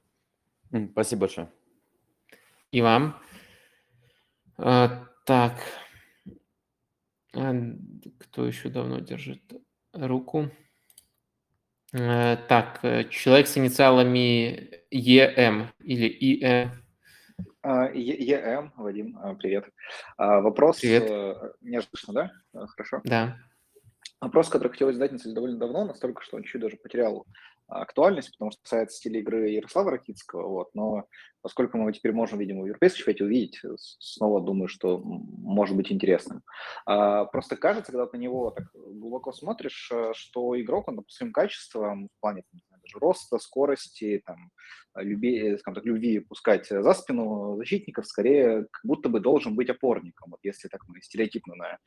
Спасибо 0.91 1.21
большое. 1.21 1.49
И 2.73 2.82
вам. 2.82 3.17
Так. 4.58 5.56
А, 7.36 7.54
кто 8.18 8.46
еще 8.46 8.70
давно 8.70 9.00
держит 9.00 9.42
руку? 9.94 10.50
Э, 11.94 12.38
так, 12.48 12.80
э, 12.84 13.06
человек 13.10 13.48
с 13.48 13.58
инициалами 13.58 14.82
ЕМ 14.92 15.70
или 15.80 16.08
ИЭ. 16.08 16.72
А, 17.62 17.89
ЕМ, 17.92 18.74
Вадим, 18.78 19.18
а, 19.22 19.34
привет. 19.36 19.65
Вопрос, 20.18 20.80
привет. 20.80 21.04
Э, 21.10 21.52
меня 21.62 21.82
слышно, 21.82 22.13
да? 22.13 22.68
Хорошо. 22.68 23.02
Да. 23.04 23.38
Вопрос, 24.22 24.50
который 24.50 24.70
хотелось 24.70 24.96
задать 24.96 25.34
довольно 25.34 25.58
давно, 25.58 25.86
настолько, 25.86 26.22
что 26.22 26.38
он 26.38 26.44
чуть 26.44 26.62
даже 26.62 26.78
потерял 26.78 27.26
актуальность, 27.70 28.32
потому 28.32 28.52
что 28.52 28.62
касается 28.64 28.98
стиля 28.98 29.20
игры 29.20 29.50
Ярослава 29.50 29.92
Ракитского, 29.92 30.48
вот, 30.48 30.70
но 30.74 31.06
поскольку 31.42 31.78
мы 31.78 31.94
теперь 31.94 32.14
можем, 32.14 32.40
видимо, 32.40 32.64
в 32.64 32.66
европейском 32.66 33.00
чемпионате 33.00 33.24
увидеть, 33.24 33.62
снова 34.00 34.42
думаю, 34.42 34.68
что 34.68 35.00
может 35.00 35.76
быть 35.76 35.92
интересным. 35.92 36.42
А, 36.86 37.26
просто 37.26 37.56
кажется, 37.56 37.92
когда 37.92 38.08
ты 38.08 38.18
на 38.18 38.22
него 38.22 38.52
так 38.52 38.66
глубоко 38.74 39.32
смотришь, 39.32 39.90
э, 39.94 40.12
что 40.16 40.60
игрок, 40.60 40.88
он 40.88 40.98
по 40.98 41.10
своим 41.10 41.32
качествам, 41.32 42.08
в 42.08 42.20
плане 42.20 42.44
роста, 42.95 43.38
скорости, 43.38 44.21
там, 44.25 44.52
люби, 44.95 45.58
скажем 45.58 45.75
так, 45.75 45.86
любви 45.86 46.19
пускать 46.19 46.67
за 46.67 46.93
спину 46.93 47.58
защитников, 47.58 48.08
скорее 48.08 48.65
как 48.71 48.82
будто 48.84 49.10
бы 49.10 49.19
должен 49.19 49.56
быть 49.56 49.69
опорником, 49.69 50.32
вот 50.32 50.39
если 50.43 50.67
так 50.67 50.82
мы 50.88 51.02
стереотипно 51.02 51.56
на 51.56 51.78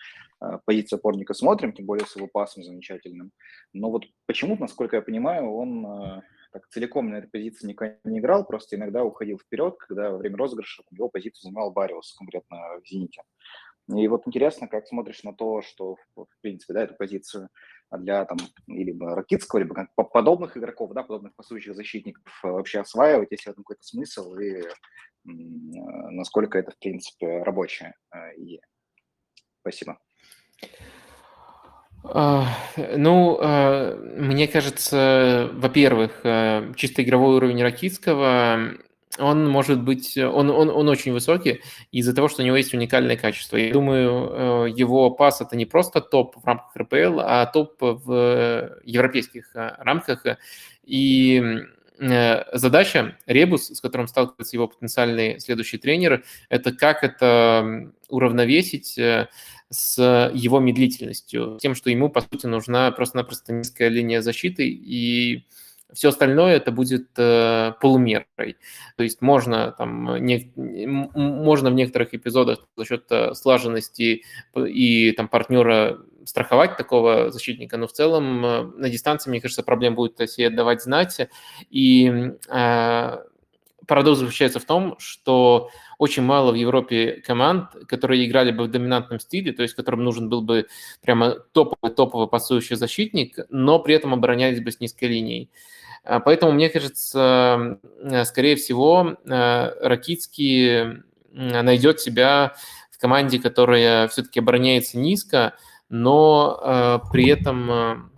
э, 0.40 0.58
позицию 0.64 0.98
опорника 0.98 1.34
смотрим, 1.34 1.72
тем 1.72 1.86
более 1.86 2.06
с 2.06 2.16
его 2.16 2.26
пасом 2.26 2.62
замечательным. 2.62 3.32
Но 3.72 3.90
вот 3.90 4.04
почему-то, 4.26 4.62
насколько 4.62 4.96
я 4.96 5.02
понимаю, 5.02 5.50
он 5.52 5.86
э, 5.86 6.22
так 6.52 6.68
целиком 6.68 7.10
на 7.10 7.16
этой 7.16 7.28
позиции 7.28 7.66
никогда 7.66 7.96
не 8.04 8.18
играл, 8.18 8.44
просто 8.44 8.76
иногда 8.76 9.04
уходил 9.04 9.38
вперед, 9.38 9.76
когда 9.78 10.10
во 10.10 10.18
время 10.18 10.36
розыгрыша 10.36 10.82
его 10.90 11.08
позицию 11.08 11.42
занимал 11.42 11.72
Бариус, 11.72 12.14
конкретно 12.14 12.56
в 12.82 12.86
«Зените». 12.86 13.22
И 13.88 14.06
вот 14.06 14.22
интересно, 14.26 14.68
как 14.68 14.86
смотришь 14.86 15.24
на 15.24 15.34
то, 15.34 15.60
что, 15.60 15.96
в 16.14 16.26
принципе, 16.40 16.72
да, 16.72 16.84
эту 16.84 16.94
позицию 16.94 17.48
для 17.98 18.24
там 18.24 18.38
либо 18.66 19.14
Ракитского, 19.14 19.60
либо 19.60 19.88
подобных 19.96 20.56
игроков, 20.56 20.92
да, 20.92 21.02
подобных 21.02 21.34
пасующих 21.34 21.74
защитников 21.74 22.24
э, 22.44 22.48
вообще 22.48 22.80
осваивать, 22.80 23.30
если 23.30 23.50
в 23.50 23.52
этом 23.52 23.64
какой-то 23.64 23.82
смысл 23.84 24.34
и 24.36 24.62
насколько 25.24 26.58
это, 26.58 26.72
в 26.72 26.78
принципе, 26.78 27.42
рабочая 27.42 27.94
э, 28.14 28.18
идея. 28.38 28.62
Спасибо. 29.60 29.98
А, 32.04 32.46
ну, 32.96 33.38
а, 33.40 33.96
мне 34.16 34.48
кажется, 34.48 35.50
во-первых, 35.52 36.20
э, 36.24 36.72
чисто 36.74 37.02
игровой 37.02 37.36
уровень 37.36 37.62
Ракитского 37.62 38.72
он 39.18 39.48
может 39.48 39.82
быть, 39.82 40.16
он, 40.16 40.50
он, 40.50 40.70
он 40.70 40.88
очень 40.88 41.12
высокий 41.12 41.60
из-за 41.90 42.14
того, 42.14 42.28
что 42.28 42.42
у 42.42 42.46
него 42.46 42.56
есть 42.56 42.72
уникальное 42.72 43.16
качество. 43.16 43.56
Я 43.56 43.72
думаю, 43.72 44.66
э, 44.66 44.70
его 44.74 45.10
пас 45.10 45.40
это 45.40 45.54
не 45.56 45.66
просто 45.66 46.00
топ 46.00 46.36
в 46.36 46.46
рамках 46.46 46.74
РПЛ, 46.76 47.20
а 47.20 47.44
топ 47.46 47.76
в 47.80 48.80
европейских 48.84 49.54
э, 49.54 49.74
рамках. 49.78 50.24
И 50.84 51.42
э, 51.98 52.56
задача 52.56 53.18
Ребус, 53.26 53.68
с 53.68 53.80
которым 53.80 54.08
сталкивается 54.08 54.56
его 54.56 54.68
потенциальный 54.68 55.40
следующий 55.40 55.78
тренер, 55.78 56.24
это 56.48 56.72
как 56.72 57.04
это 57.04 57.92
уравновесить 58.08 58.98
с 59.68 60.30
его 60.34 60.60
медлительностью, 60.60 61.58
тем, 61.60 61.74
что 61.74 61.88
ему, 61.90 62.10
по 62.10 62.20
сути, 62.20 62.46
нужна 62.46 62.90
просто-напросто 62.90 63.54
низкая 63.54 63.88
линия 63.88 64.20
защиты, 64.20 64.68
и 64.68 65.46
все 65.92 66.08
остальное 66.08 66.56
это 66.56 66.72
будет 66.72 67.08
э, 67.16 67.72
полумерой. 67.80 68.56
То 68.96 69.02
есть 69.02 69.20
можно, 69.20 69.72
там, 69.72 70.24
не, 70.24 70.52
можно 70.56 71.70
в 71.70 71.74
некоторых 71.74 72.14
эпизодах 72.14 72.66
за 72.76 72.84
счет 72.84 73.04
э, 73.10 73.34
слаженности 73.34 74.24
и 74.56 75.12
там, 75.12 75.28
партнера 75.28 75.98
страховать 76.24 76.76
такого 76.76 77.30
защитника, 77.30 77.76
но 77.76 77.86
в 77.86 77.92
целом 77.92 78.44
э, 78.44 78.62
на 78.76 78.88
дистанции, 78.88 79.30
мне 79.30 79.40
кажется, 79.40 79.62
проблем 79.62 79.94
будет 79.94 80.20
о 80.20 80.26
себе 80.26 80.50
давать 80.50 80.82
знать. 80.82 81.28
И 81.70 82.10
э, 82.48 83.18
парадокс 83.86 84.18
заключается 84.18 84.60
в 84.60 84.64
том, 84.64 84.96
что 84.98 85.70
очень 85.98 86.22
мало 86.22 86.52
в 86.52 86.54
Европе 86.54 87.22
команд, 87.26 87.70
которые 87.86 88.26
играли 88.26 88.50
бы 88.50 88.64
в 88.64 88.70
доминантном 88.70 89.20
стиле, 89.20 89.52
то 89.52 89.62
есть 89.62 89.74
которым 89.74 90.04
нужен 90.04 90.28
был 90.28 90.42
бы 90.42 90.66
прямо 91.00 91.36
топовый, 91.52 91.94
топовый 91.94 92.28
пасующий 92.28 92.76
защитник, 92.76 93.38
но 93.50 93.78
при 93.78 93.94
этом 93.94 94.14
оборонялись 94.14 94.60
бы 94.60 94.70
с 94.70 94.80
низкой 94.80 95.06
линией. 95.06 95.50
А, 96.04 96.20
поэтому, 96.20 96.52
мне 96.52 96.68
кажется, 96.68 97.78
э, 98.02 98.24
скорее 98.24 98.56
всего, 98.56 99.16
э, 99.24 99.70
Ракицкий 99.80 101.02
найдет 101.32 102.00
себя 102.00 102.54
в 102.90 102.98
команде, 102.98 103.38
которая 103.38 104.08
все-таки 104.08 104.40
обороняется 104.40 104.98
низко, 104.98 105.54
но 105.88 106.60
э, 106.62 106.98
при 107.10 107.28
этом 107.28 108.10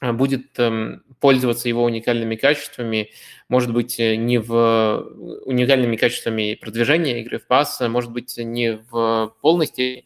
будет 0.00 0.58
эм, 0.58 1.04
пользоваться 1.20 1.68
его 1.68 1.84
уникальными 1.84 2.34
качествами, 2.34 3.10
может 3.48 3.72
быть, 3.72 4.00
не 4.00 4.38
в 4.38 5.06
уникальными 5.44 5.94
качествами 5.94 6.58
продвижения 6.60 7.20
игры 7.20 7.38
в 7.38 7.46
пас, 7.46 7.80
может 7.80 8.10
быть, 8.10 8.36
не 8.36 8.78
в 8.90 9.32
полности, 9.40 10.04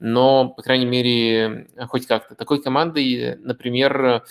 но, 0.00 0.48
по 0.48 0.62
крайней 0.62 0.86
мере, 0.86 1.68
хоть 1.88 2.06
как-то. 2.06 2.34
Такой 2.34 2.62
командой, 2.62 3.36
например, 3.36 4.24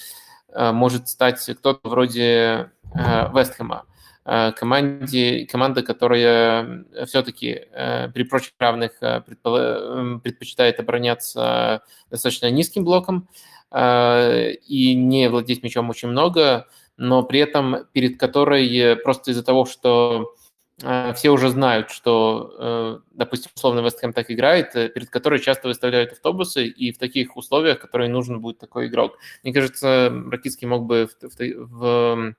может 0.56 1.08
стать 1.10 1.44
кто-то 1.58 1.90
вроде 1.90 2.72
э, 2.94 3.30
Вестхэма, 3.34 3.86
э, 4.26 4.52
команде, 4.54 5.46
команда, 5.46 5.84
которая 5.84 6.86
все-таки 7.06 7.68
при 8.14 8.24
прочих 8.24 8.54
равных 8.60 9.00
предпочитает 9.00 10.80
обороняться 10.80 11.82
достаточно 12.10 12.50
низким 12.52 12.84
блоком 12.84 13.28
и 13.76 14.94
не 14.96 15.30
владеть 15.30 15.64
мячом 15.64 15.90
очень 15.90 16.10
много, 16.10 16.68
но 16.96 17.24
при 17.24 17.40
этом 17.40 17.88
перед 17.92 18.20
которой 18.20 18.96
просто 18.98 19.32
из-за 19.32 19.44
того, 19.44 19.66
что 19.66 20.36
Э, 20.36 20.43
все 20.80 21.30
уже 21.30 21.50
знают, 21.50 21.92
что, 21.92 22.56
э, 22.60 23.00
допустим, 23.12 23.52
условно 23.56 23.82
Вестхэм 23.82 24.12
так 24.12 24.32
играет, 24.32 24.76
э, 24.76 24.90
перед 24.90 25.10
которой 25.10 25.40
часто 25.40 25.68
выставляют 25.68 26.14
автобусы, 26.14 26.66
и 26.66 26.92
в 26.92 26.98
таких 26.98 27.38
условиях, 27.38 27.80
которые 27.80 28.10
нужен 28.10 28.42
будет 28.42 28.58
такой 28.58 28.88
игрок. 28.88 29.18
Мне 29.44 29.54
кажется, 29.54 30.12
Ракитский 30.32 30.68
мог 30.68 30.86
бы 30.86 31.08
в, 31.08 31.38
в, 31.38 31.66
в 31.68 32.36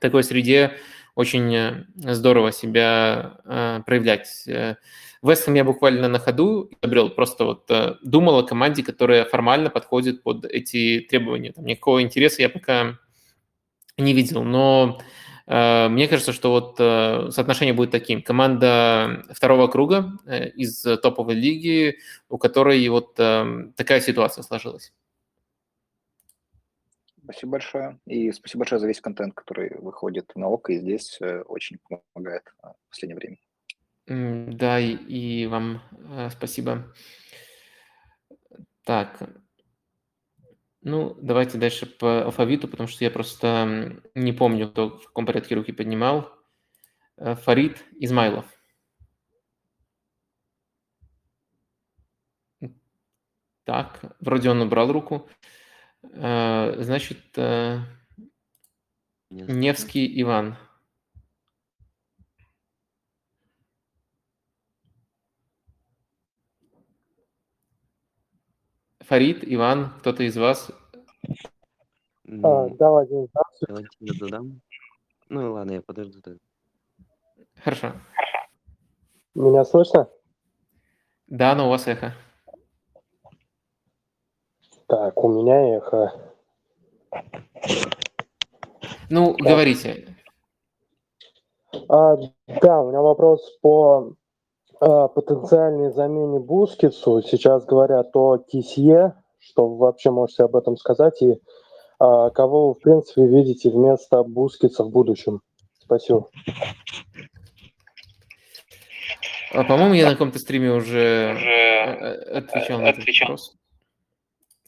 такой 0.00 0.22
среде 0.22 0.76
очень 1.14 1.86
здорово 1.96 2.52
себя 2.52 3.40
проявлять. 3.86 4.46
Вестхэм 5.22 5.54
я 5.54 5.64
буквально 5.64 6.08
на 6.08 6.18
ходу 6.18 6.70
обрел, 6.82 7.08
просто 7.08 7.44
вот 7.46 7.70
думал 8.02 8.38
о 8.40 8.42
команде, 8.42 8.82
которая 8.82 9.24
формально 9.24 9.70
подходит 9.70 10.22
под 10.22 10.44
эти 10.44 11.00
требования. 11.08 11.52
Там 11.52 11.64
никакого 11.64 12.02
интереса 12.02 12.42
я 12.42 12.50
пока 12.50 12.98
не 13.96 14.12
видел, 14.12 14.44
но 14.44 14.98
Э, 14.98 15.25
мне 15.46 16.08
кажется, 16.08 16.32
что 16.32 16.50
вот 16.50 16.76
э, 16.80 17.30
соотношение 17.30 17.72
будет 17.72 17.92
таким. 17.92 18.20
Команда 18.20 19.22
второго 19.30 19.68
круга 19.68 20.18
э, 20.26 20.48
из 20.50 20.82
топовой 20.82 21.34
лиги, 21.34 21.98
у 22.28 22.36
которой 22.36 22.88
вот 22.88 23.14
такая 23.14 24.00
ситуация 24.00 24.42
сложилась. 24.42 24.92
Спасибо 27.22 27.52
большое. 27.52 27.98
И 28.06 28.32
спасибо 28.32 28.60
большое 28.60 28.80
за 28.80 28.88
весь 28.88 29.00
контент, 29.00 29.34
который 29.34 29.76
выходит 29.78 30.32
на 30.34 30.48
ОКО, 30.48 30.72
и 30.72 30.78
здесь 30.78 31.18
очень 31.46 31.78
помогает 32.12 32.42
в 32.62 32.90
последнее 32.90 33.16
время. 33.16 33.36
Да, 34.52 34.78
и, 34.80 34.94
и 34.94 35.46
вам 35.46 35.82
спасибо. 36.30 36.92
Так, 38.84 39.20
ну, 40.88 41.16
давайте 41.20 41.58
дальше 41.58 41.84
по 41.84 42.22
алфавиту, 42.26 42.68
потому 42.68 42.88
что 42.88 43.02
я 43.02 43.10
просто 43.10 44.00
не 44.14 44.32
помню, 44.32 44.68
кто 44.68 44.90
в 44.90 45.06
каком 45.06 45.26
порядке 45.26 45.56
руки 45.56 45.72
поднимал. 45.72 46.32
Э, 47.16 47.34
Фарид 47.34 47.84
Измайлов. 47.98 48.46
Так, 53.64 54.16
вроде 54.20 54.48
он 54.48 54.60
убрал 54.60 54.92
руку. 54.92 55.28
Э, 56.04 56.76
значит, 56.78 57.36
э, 57.36 57.80
Невский 59.30 60.22
Иван. 60.22 60.56
Фарид, 69.06 69.44
Иван, 69.46 69.90
кто-то 70.00 70.24
из 70.24 70.36
вас? 70.36 70.72
А, 72.42 72.68
да, 72.70 72.90
Вадим, 72.90 73.28
Давайте 73.68 73.96
я 74.00 74.12
задам. 74.14 74.60
Ну 75.28 75.52
ладно, 75.52 75.72
я 75.74 75.82
подожду 75.82 76.20
тогда. 76.20 76.40
Хорошо. 77.62 77.92
Меня 79.36 79.64
слышно? 79.64 80.08
Да, 81.28 81.54
но 81.54 81.66
у 81.66 81.70
вас 81.70 81.86
эхо. 81.86 82.14
Так, 84.88 85.22
у 85.22 85.28
меня 85.28 85.76
эхо. 85.76 86.34
Ну, 89.08 89.36
да. 89.36 89.50
говорите. 89.50 90.16
А, 91.88 92.16
да, 92.46 92.80
у 92.80 92.88
меня 92.88 93.00
вопрос 93.00 93.56
по 93.60 94.14
а, 94.80 95.08
потенциальной 95.08 95.90
замене 95.90 96.38
Бускетсу. 96.38 97.22
Сейчас 97.22 97.64
говорят 97.64 98.10
о 98.14 98.38
Кисье. 98.38 99.14
Что 99.38 99.68
вы 99.68 99.78
вообще 99.78 100.10
можете 100.10 100.44
об 100.44 100.56
этом 100.56 100.76
сказать? 100.76 101.20
И 101.22 101.40
а, 101.98 102.30
кого 102.30 102.68
вы, 102.68 102.74
в 102.74 102.80
принципе, 102.80 103.26
видите 103.26 103.70
вместо 103.70 104.22
Бускетса 104.22 104.84
в 104.84 104.90
будущем? 104.90 105.40
Спасибо. 105.78 106.28
А, 109.52 109.64
по-моему, 109.64 109.94
я 109.94 110.06
на 110.06 110.12
каком-то 110.12 110.38
стриме 110.38 110.72
уже, 110.72 111.32
уже 111.34 111.50
э, 111.50 112.38
отвечал 112.38 112.80
на 112.80 112.88
этот 112.88 113.04
вопрос. 113.20 113.56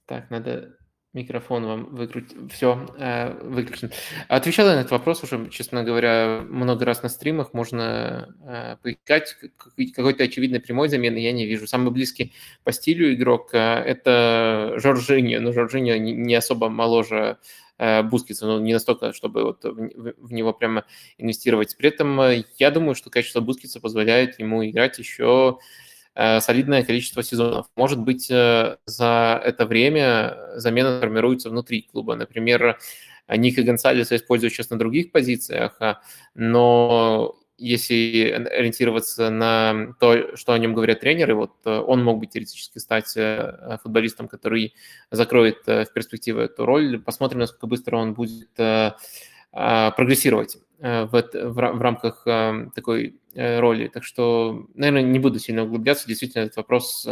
Так, 0.07 0.31
надо 0.31 0.78
Микрофон 1.15 1.65
вам 1.65 1.85
выкрутить. 1.87 2.37
Все, 2.53 2.87
э, 2.99 3.33
выключен. 3.43 3.91
Я 4.29 4.75
на 4.75 4.81
этот 4.81 4.91
вопрос 4.91 5.23
уже, 5.25 5.49
честно 5.49 5.83
говоря, 5.83 6.43
много 6.47 6.85
раз 6.85 7.03
на 7.03 7.09
стримах. 7.09 7.55
Можно 7.55 8.35
э, 8.47 8.77
поискать 8.83 9.35
какой-то 9.95 10.25
очевидной 10.25 10.61
прямой 10.61 10.91
замены, 10.91 11.17
я 11.17 11.33
не 11.33 11.47
вижу. 11.47 11.67
Самый 11.67 11.93
близкий 11.93 12.35
по 12.63 12.73
стилю 12.73 13.15
игрок 13.15 13.55
э,– 13.55 13.59
это 13.87 14.75
Жоржиньо. 14.77 15.41
Но 15.41 15.53
Жоржиньо 15.53 15.97
не 15.97 16.35
особо 16.35 16.69
моложе 16.69 17.39
Бускетса, 17.79 18.45
но 18.45 18.59
не 18.59 18.73
настолько, 18.73 19.13
чтобы 19.13 19.45
вот 19.45 19.63
в 19.63 20.33
него 20.33 20.53
прямо 20.53 20.85
инвестировать. 21.17 21.77
При 21.77 21.91
этом 21.91 22.21
я 22.59 22.71
думаю, 22.73 22.97
что 22.97 23.09
качество 23.09 23.41
Бускетса 23.41 23.79
позволяет 23.81 24.41
ему 24.41 24.69
играть 24.69 24.99
еще 24.99 25.59
Э, 25.59 25.88
солидное 26.41 26.83
количество 26.83 27.23
сезонов. 27.23 27.67
Может 27.77 28.01
быть, 28.01 28.29
э, 28.31 28.77
за 28.87 29.41
это 29.45 29.67
время 29.67 30.37
замена 30.57 30.99
формируется 30.99 31.49
внутри 31.49 31.83
клуба. 31.83 32.17
Например, 32.17 32.79
Нико 33.29 33.63
Гонсалеса 33.63 34.17
используют 34.17 34.53
сейчас 34.53 34.71
на 34.71 34.79
других 34.79 35.13
позициях, 35.13 35.77
а, 35.81 36.01
но 36.35 37.37
если 37.57 38.31
ориентироваться 38.31 39.31
на 39.31 39.95
то, 40.01 40.37
что 40.37 40.55
о 40.55 40.59
нем 40.59 40.75
говорят 40.75 41.01
тренеры, 41.01 41.35
вот 41.35 41.53
э, 41.65 41.79
он 41.79 42.03
мог 42.03 42.19
бы 42.19 42.27
теоретически 42.27 42.79
стать 42.79 43.17
футболистом, 43.83 44.27
который 44.27 44.75
закроет 45.13 45.67
в 45.67 45.87
перспективе 45.93 46.45
эту 46.45 46.65
роль. 46.67 47.01
Посмотрим, 47.01 47.41
насколько 47.41 47.67
быстро 47.69 47.97
он 47.97 48.15
будет 48.15 48.51
прогрессировать 49.53 50.59
в, 50.79 51.11
в 51.33 51.81
рамках 51.81 52.25
такой 52.75 53.19
Э, 53.28 53.28
роли. 53.39 53.89
Так 53.89 54.03
что, 54.03 54.67
наверное, 54.75 55.03
не 55.03 55.19
буду 55.19 55.39
сильно 55.39 55.63
углубляться. 55.63 56.09
Действительно, 56.09 56.43
этот 56.43 56.57
вопрос 56.57 57.07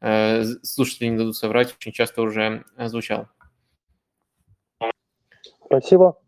э, 0.00 0.44
слушатели 0.62 1.08
не 1.08 1.18
дадут 1.18 1.36
соврать, 1.36 1.74
очень 1.74 1.92
часто 1.92 2.22
уже 2.22 2.64
э, 2.76 2.88
звучал. 2.88 3.28
Спасибо. 5.64 6.20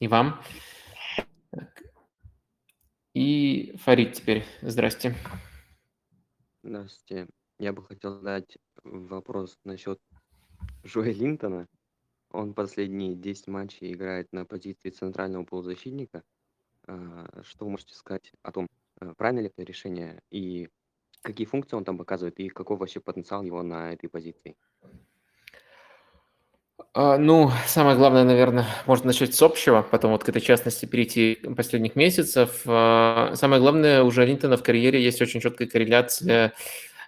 И 0.00 0.08
вам. 0.08 0.40
И 3.12 3.76
Фарид 3.78 4.14
теперь. 4.14 4.44
Здрасте. 4.62 5.14
Здравствуйте. 6.62 7.28
Я 7.58 7.72
бы 7.72 7.84
хотел 7.84 8.14
задать 8.14 8.56
вопрос 8.84 9.58
насчет 9.64 10.00
Джоя 10.86 11.12
Линтона. 11.12 11.66
Он 12.30 12.54
последние 12.54 13.16
10 13.16 13.48
матчей 13.48 13.92
играет 13.92 14.28
на 14.32 14.46
позиции 14.46 14.90
центрального 14.90 15.44
полузащитника– 15.44 16.22
что 17.42 17.64
вы 17.64 17.70
можете 17.72 17.94
сказать 17.94 18.32
о 18.42 18.52
том, 18.52 18.66
э, 19.00 19.12
правильно 19.16 19.40
ли 19.40 19.46
это 19.46 19.62
решение, 19.62 20.22
и 20.30 20.68
какие 21.22 21.46
функции 21.46 21.76
он 21.76 21.84
там 21.84 21.98
показывает, 21.98 22.38
и 22.40 22.48
какой 22.48 22.76
вообще 22.76 23.00
потенциал 23.00 23.42
его 23.42 23.62
на 23.62 23.92
этой 23.92 24.08
позиции? 24.08 24.56
А, 26.94 27.18
ну, 27.18 27.50
самое 27.66 27.96
главное, 27.96 28.24
наверное, 28.24 28.66
можно 28.86 29.08
начать 29.08 29.34
с 29.34 29.42
общего, 29.42 29.82
потом 29.82 30.12
вот 30.12 30.24
к 30.24 30.28
этой 30.28 30.40
частности 30.40 30.86
перейти 30.86 31.36
последних 31.56 31.96
месяцев. 31.96 32.62
А, 32.66 33.32
самое 33.34 33.60
главное, 33.60 34.02
у 34.02 34.10
Линтона 34.10 34.56
в 34.56 34.62
карьере 34.62 35.02
есть 35.02 35.20
очень 35.20 35.40
четкая 35.40 35.68
корреляция 35.68 36.54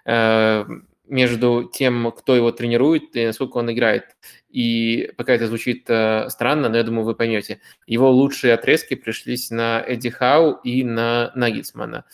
э, 0.05 0.65
между 1.11 1.69
тем, 1.71 2.11
кто 2.17 2.35
его 2.35 2.51
тренирует 2.51 3.15
и 3.15 3.25
насколько 3.25 3.57
он 3.57 3.71
играет. 3.71 4.15
И 4.49 5.11
пока 5.17 5.33
это 5.33 5.47
звучит 5.47 5.85
э, 5.89 6.29
странно, 6.29 6.69
но 6.69 6.77
я 6.77 6.83
думаю, 6.83 7.03
вы 7.03 7.15
поймете. 7.15 7.59
Его 7.85 8.09
лучшие 8.09 8.53
отрезки 8.53 8.95
пришлись 8.95 9.51
на 9.51 9.83
Эдди 9.85 10.09
Хау 10.09 10.53
и 10.63 10.83
на 10.85 11.31
Нагельсмана. 11.35 12.05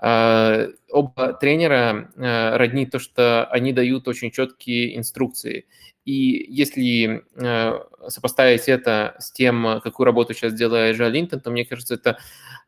Э, 0.00 0.68
оба 0.90 1.32
тренера 1.32 2.12
э, 2.16 2.56
роднит 2.56 2.92
то, 2.92 3.00
что 3.00 3.46
они 3.46 3.72
дают 3.72 4.06
очень 4.06 4.30
четкие 4.30 4.96
инструкции. 4.96 5.66
И 6.04 6.46
если 6.48 7.24
э, 7.34 7.72
сопоставить 8.06 8.68
это 8.68 9.16
с 9.18 9.32
тем, 9.32 9.80
какую 9.82 10.04
работу 10.04 10.34
сейчас 10.34 10.54
делает 10.54 10.96
Джо 10.96 11.08
Линтон, 11.08 11.40
то 11.40 11.50
мне 11.50 11.64
кажется, 11.64 11.94
это 11.94 12.18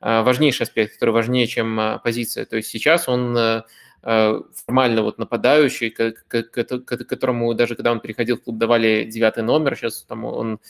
э, 0.00 0.22
важнейший 0.22 0.64
аспект, 0.64 0.94
который 0.94 1.10
важнее, 1.10 1.46
чем 1.46 1.78
э, 1.78 2.00
позиция. 2.02 2.46
То 2.46 2.56
есть 2.56 2.68
сейчас 2.68 3.08
он... 3.08 3.36
Э, 3.38 3.62
формально 4.02 5.02
вот 5.02 5.18
нападающий, 5.18 5.90
которому 5.90 7.54
даже 7.54 7.74
когда 7.74 7.92
он 7.92 8.00
переходил 8.00 8.36
в 8.36 8.42
клуб 8.42 8.58
давали 8.58 9.04
девятый 9.04 9.42
номер, 9.42 9.76
сейчас 9.76 10.02
там 10.02 10.24
он 10.24 10.60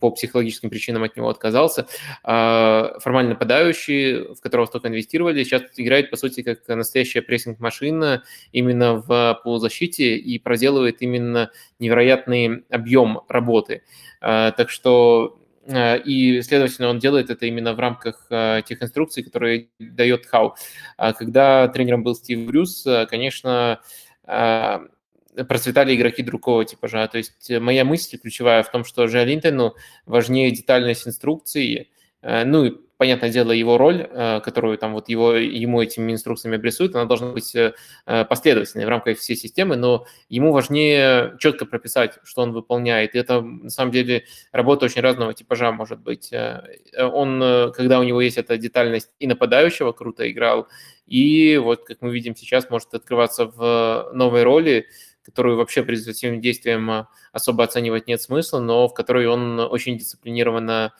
по 0.00 0.10
психологическим 0.10 0.70
причинам 0.70 1.04
от 1.04 1.16
него 1.16 1.28
отказался. 1.28 1.86
А, 2.24 2.98
формально 2.98 3.30
нападающий, 3.30 4.34
в 4.34 4.40
которого 4.40 4.66
столько 4.66 4.88
инвестировали, 4.88 5.44
сейчас 5.44 5.62
играет, 5.76 6.10
по 6.10 6.16
сути, 6.16 6.42
как 6.42 6.66
настоящая 6.68 7.22
прессинг-машина 7.22 8.24
именно 8.52 8.96
в 8.96 9.40
полузащите 9.44 10.16
и 10.16 10.38
проделывает 10.38 11.02
именно 11.02 11.50
невероятный 11.78 12.64
объем 12.68 13.20
работы. 13.28 13.82
А, 14.20 14.50
так 14.52 14.70
что 14.70 15.39
Э, 15.39 15.39
и, 15.66 16.40
следовательно, 16.42 16.88
он 16.88 16.98
делает 16.98 17.30
это 17.30 17.46
именно 17.46 17.74
в 17.74 17.78
рамках 17.78 18.26
э, 18.30 18.62
тех 18.66 18.82
инструкций, 18.82 19.22
которые 19.22 19.68
дает 19.78 20.26
Хау. 20.26 20.54
А 20.96 21.12
когда 21.12 21.68
тренером 21.68 22.02
был 22.02 22.14
Стив 22.14 22.46
Брюс, 22.46 22.86
э, 22.86 23.06
конечно, 23.06 23.80
процветали 24.24 25.94
игроки 25.94 26.22
другого 26.22 26.64
типажа. 26.64 27.06
То 27.08 27.18
есть 27.18 27.50
моя 27.50 27.84
мысль 27.84 28.18
ключевая 28.18 28.62
в 28.62 28.70
том, 28.70 28.84
что 28.84 29.06
Жиолинтену 29.06 29.74
важнее 30.06 30.50
детальность 30.50 31.06
инструкции, 31.06 31.90
ну 32.22 32.64
и 32.64 32.72
понятное 33.00 33.30
дело, 33.30 33.52
его 33.52 33.78
роль, 33.78 34.06
э, 34.10 34.40
которую 34.44 34.76
там 34.76 34.92
вот 34.92 35.08
его, 35.08 35.32
ему 35.32 35.80
этими 35.80 36.12
инструкциями 36.12 36.58
обрисуют, 36.58 36.94
она 36.94 37.06
должна 37.06 37.28
быть 37.32 37.54
э, 37.54 37.72
последовательной 38.04 38.84
в 38.84 38.90
рамках 38.90 39.16
всей 39.16 39.36
системы, 39.36 39.76
но 39.76 40.04
ему 40.28 40.52
важнее 40.52 41.34
четко 41.38 41.64
прописать, 41.64 42.18
что 42.24 42.42
он 42.42 42.52
выполняет. 42.52 43.14
И 43.14 43.18
это, 43.18 43.40
на 43.40 43.70
самом 43.70 43.90
деле, 43.90 44.26
работа 44.52 44.84
очень 44.84 45.00
разного 45.00 45.32
типажа 45.32 45.72
может 45.72 46.00
быть. 46.00 46.30
Э, 46.30 46.60
он, 46.98 47.72
когда 47.74 48.00
у 48.00 48.02
него 48.02 48.20
есть 48.20 48.36
эта 48.36 48.58
детальность 48.58 49.10
и 49.18 49.26
нападающего, 49.26 49.92
круто 49.92 50.30
играл, 50.30 50.68
и 51.06 51.56
вот, 51.56 51.84
как 51.86 52.02
мы 52.02 52.12
видим 52.12 52.36
сейчас, 52.36 52.68
может 52.68 52.92
открываться 52.92 53.46
в 53.46 54.10
новой 54.12 54.42
роли, 54.42 54.88
которую 55.22 55.56
вообще 55.56 55.82
при 55.82 55.92
результативным 55.92 56.42
действием 56.42 57.06
особо 57.32 57.64
оценивать 57.64 58.08
нет 58.08 58.20
смысла, 58.20 58.60
но 58.60 58.88
в 58.88 58.92
которой 58.92 59.26
он 59.26 59.58
очень 59.58 59.96
дисциплинированно 59.96 60.92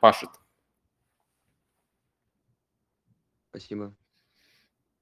пашет. 0.00 0.28
Спасибо. 3.52 3.94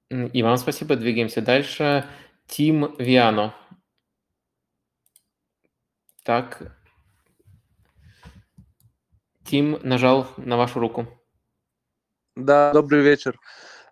И 0.09 0.43
вам 0.43 0.57
спасибо. 0.57 0.97
Двигаемся 0.97 1.41
дальше. 1.41 2.05
Тим 2.47 2.97
Виано. 2.97 3.55
Так. 6.25 6.77
Тим 9.45 9.79
нажал 9.83 10.27
на 10.35 10.57
вашу 10.57 10.81
руку. 10.81 11.07
Да, 12.35 12.73
добрый 12.73 13.01
вечер. 13.03 13.39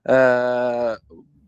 Э, 0.06 0.98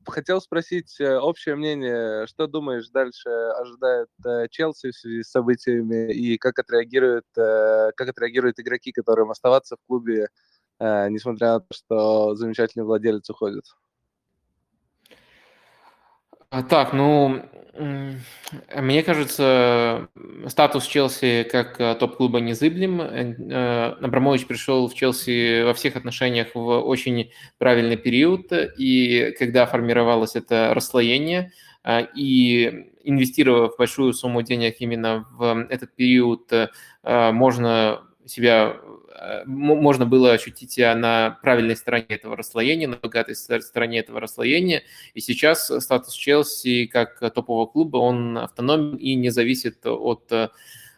хотел 0.08 0.40
спросить 0.40 0.98
э, 1.02 1.18
общее 1.18 1.58
мнение, 1.58 2.26
что 2.28 2.48
думаешь 2.48 2.88
дальше 2.88 3.28
ожидает 3.30 4.08
э, 4.26 4.48
Челси 4.50 4.92
в 4.92 4.96
связи 4.96 5.24
с 5.24 5.32
событиями 5.32 6.14
и 6.14 6.38
как 6.38 6.58
отреагируют, 6.60 7.26
как 7.36 8.08
отреагируют 8.08 8.58
игроки, 8.62 8.94
которым 8.94 9.32
оставаться 9.32 9.76
в 9.76 9.86
клубе 9.86 10.30
несмотря 10.82 11.54
на 11.54 11.60
то, 11.60 11.74
что 11.74 12.36
замечательный 12.36 12.84
владелец 12.84 13.30
уходит. 13.30 13.66
А, 16.50 16.64
так, 16.64 16.92
ну, 16.92 17.46
мне 17.80 19.04
кажется, 19.04 20.10
статус 20.48 20.86
Челси 20.86 21.48
как 21.50 21.80
э, 21.80 21.96
топ-клуба 21.96 22.42
незыблем. 22.42 23.00
Э, 23.00 23.94
Абрамович 24.02 24.46
пришел 24.46 24.90
в 24.90 24.94
Челси 24.94 25.64
во 25.64 25.74
всех 25.74 25.96
отношениях 25.96 26.50
в 26.54 26.80
очень 26.82 27.32
правильный 27.58 27.96
период, 27.96 28.52
и 28.78 29.34
когда 29.40 29.66
формировалось 29.66 30.36
это 30.36 30.74
расслоение, 30.74 31.52
и 32.14 32.92
инвестировав 33.04 33.78
большую 33.78 34.14
сумму 34.14 34.42
денег 34.42 34.76
именно 34.80 35.26
в 35.32 35.66
этот 35.70 35.96
период, 35.96 36.52
можно 37.04 38.04
себя 38.26 38.80
Э, 39.22 39.44
можно 39.46 40.06
было 40.06 40.34
ощутить 40.34 40.72
себя 40.72 40.96
на 40.96 41.38
правильной 41.42 41.76
стороне 41.76 42.06
этого 42.10 42.36
расслоения, 42.36 42.88
на 42.88 42.98
богатой 42.98 43.36
стороне 43.36 44.00
этого 44.00 44.20
расслоения. 44.20 44.84
И 45.14 45.22
сейчас 45.22 45.72
статус 45.84 46.14
Челси 46.14 46.88
как 46.88 47.20
топового 47.20 47.68
клуба, 47.68 47.98
он 47.98 48.38
автономен 48.38 48.96
и 48.96 49.16
не 49.16 49.30
зависит 49.30 49.86
от 49.86 50.32
э, 50.32 50.50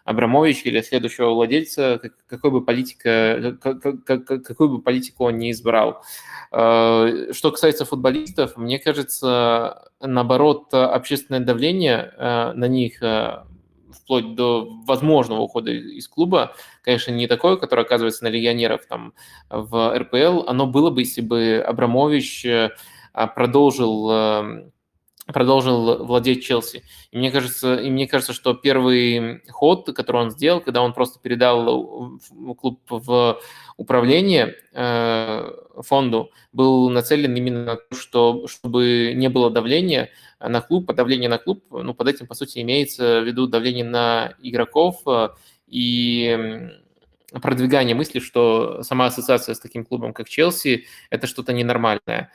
Абрамовича 0.06 0.68
или 0.70 0.82
следующего 0.82 1.34
владельца, 1.34 2.00
какой 2.28 2.52
бы 2.52 2.64
политика, 2.64 3.58
какую 3.62 4.70
бы 4.70 4.82
политику 4.82 5.26
он 5.26 5.38
не 5.38 5.52
избрал. 5.52 6.04
Э, 6.52 7.32
что 7.32 7.52
касается 7.52 7.86
футболистов, 7.86 8.58
мне 8.58 8.80
кажется, 8.80 9.90
наоборот, 10.02 10.74
общественное 10.74 11.42
давление 11.42 12.14
на 12.18 12.68
них 12.68 13.02
вплоть 13.94 14.36
до 14.36 14.68
возможного 14.86 15.42
ухода 15.42 15.72
из 15.72 16.08
клуба, 16.08 16.56
конечно, 16.82 17.12
не 17.12 17.28
такое, 17.28 17.56
которое 17.56 17.84
оказывается 17.84 18.24
на 18.24 18.30
легионеров 18.30 18.86
там 18.88 19.14
в 19.50 19.98
РПЛ, 19.98 20.48
оно 20.48 20.68
было 20.68 20.90
бы, 20.90 21.02
если 21.02 21.22
бы 21.22 21.64
Абрамович 21.66 22.46
э, 22.46 22.72
продолжил 23.36 24.12
эм, 24.12 24.73
продолжил 25.28 26.04
владеть 26.06 26.44
Челси. 26.44 26.84
И 27.12 27.18
мне 27.18 27.32
кажется, 27.32 27.76
и 27.76 27.90
мне 27.90 28.08
кажется, 28.08 28.34
что 28.34 28.54
первый 28.54 29.42
ход, 29.50 29.86
который 29.96 30.24
он 30.24 30.32
сделал, 30.32 30.60
когда 30.60 30.82
он 30.82 30.94
просто 30.94 31.20
передал 31.20 32.20
клуб 32.60 32.82
в 32.90 33.40
управление 33.78 34.56
э, 34.74 35.52
фонду, 35.82 36.32
был 36.52 36.90
нацелен 36.90 37.36
именно 37.36 37.64
на 37.64 37.76
то, 37.78 37.96
что, 37.96 38.48
чтобы 38.48 39.14
не 39.16 39.30
было 39.30 39.50
давления 39.50 40.10
на 40.40 40.62
клуб, 40.62 40.88
подавление 40.88 41.30
на 41.30 41.38
клуб. 41.38 41.64
Ну, 41.72 41.94
под 41.94 42.08
этим, 42.08 42.28
по 42.28 42.34
сути, 42.34 42.60
имеется 42.60 43.22
в 43.22 43.24
виду 43.24 43.48
давление 43.48 43.86
на 43.86 44.34
игроков 44.42 45.02
э, 45.08 45.30
и 45.68 46.70
продвигание 47.42 47.96
мысли, 47.96 48.20
что 48.20 48.84
сама 48.84 49.08
ассоциация 49.08 49.56
с 49.56 49.60
таким 49.60 49.86
клубом, 49.86 50.14
как 50.14 50.30
Челси, 50.30 50.86
это 51.10 51.28
что-то 51.28 51.54
ненормальное. 51.54 52.32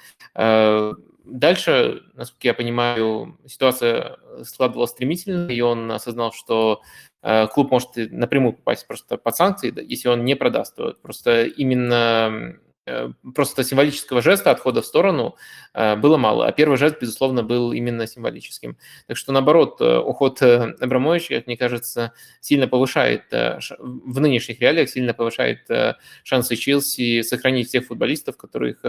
Дальше, 1.31 2.03
насколько 2.15 2.49
я 2.49 2.55
понимаю, 2.55 3.39
ситуация 3.47 4.17
складывалась 4.45 4.91
стремительно, 4.91 5.49
и 5.51 5.61
он 5.61 5.93
осознал, 5.93 6.33
что 6.33 6.81
э, 7.23 7.47
клуб 7.49 7.71
может 7.71 7.91
напрямую 7.97 8.55
попасть 8.55 8.87
просто 8.87 9.19
под 9.19 9.37
санкции, 9.37 9.75
если 9.87 10.09
он 10.09 10.25
не 10.25 10.37
продаст. 10.37 10.79
Просто 11.03 11.45
именно 11.45 12.57
просто 13.35 13.65
символического 13.65 14.23
жеста 14.23 14.51
отхода 14.51 14.83
в 14.83 14.87
сторону 14.87 15.37
э, 15.75 15.97
было 15.97 16.17
мало, 16.17 16.47
а 16.47 16.53
первый 16.53 16.77
жест, 16.77 16.97
безусловно, 17.01 17.43
был 17.43 17.73
именно 17.73 18.07
символическим. 18.07 18.77
Так 19.07 19.17
что, 19.17 19.33
наоборот, 19.33 19.81
э, 19.81 19.99
уход 19.99 20.43
Абрамовича, 20.43 21.37
как 21.37 21.47
мне 21.47 21.57
кажется, 21.57 22.13
сильно 22.41 22.69
повышает, 22.69 23.25
в 23.31 24.21
нынешних 24.21 24.61
реалиях 24.61 24.89
сильно 24.89 25.15
повышает 25.15 25.67
шансы 26.23 26.57
Челси 26.57 27.23
сохранить 27.23 27.69
всех 27.69 27.87
футболистов, 27.87 28.37
которых 28.37 28.83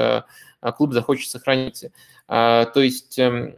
клуб 0.77 0.93
захочет 0.93 1.29
сохранить. 1.29 1.85
А, 2.27 2.65
то 2.65 2.81
есть 2.81 3.17
эм, 3.17 3.55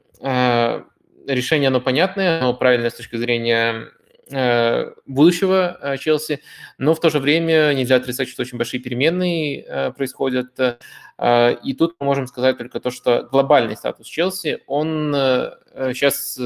решение, 1.27 1.67
оно 1.67 1.81
понятное, 1.81 2.39
оно 2.39 2.53
правильное 2.53 2.89
с 2.89 2.95
точки 2.95 3.15
зрения 3.15 3.91
Э, 4.00 4.00
будущего 5.05 5.77
э, 5.81 5.97
Челси, 5.97 6.41
но 6.77 6.93
в 6.93 6.99
то 6.99 7.09
же 7.09 7.19
время 7.19 7.73
нельзя 7.73 7.97
отрицать, 7.97 8.29
что 8.29 8.41
очень 8.41 8.57
большие 8.57 8.81
переменные 8.81 9.63
э, 9.63 9.91
происходят. 9.91 10.57
И 11.63 11.75
тут 11.77 11.97
мы 11.99 12.05
можем 12.07 12.25
сказать 12.25 12.57
только 12.57 12.79
то, 12.79 12.89
что 12.89 13.27
глобальный 13.31 13.77
статус 13.77 14.07
Челси, 14.07 14.61
он 14.65 15.13
сейчас 15.13 16.39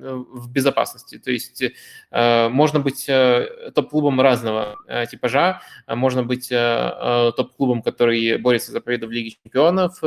в 0.00 0.50
безопасности. 0.50 1.18
То 1.18 1.30
есть 1.30 1.62
э, 2.10 2.48
можно 2.48 2.80
быть 2.80 3.08
э, 3.08 3.70
топ-клубом 3.74 4.20
разного 4.20 4.76
э, 4.88 5.06
типажа, 5.06 5.60
можно 5.86 6.22
быть 6.22 6.48
топ-клубом, 6.50 7.82
который 7.82 8.38
борется 8.38 8.72
за 8.72 8.80
победу 8.80 9.06
в 9.06 9.10
Лиге 9.10 9.30
чемпионов, 9.30 10.00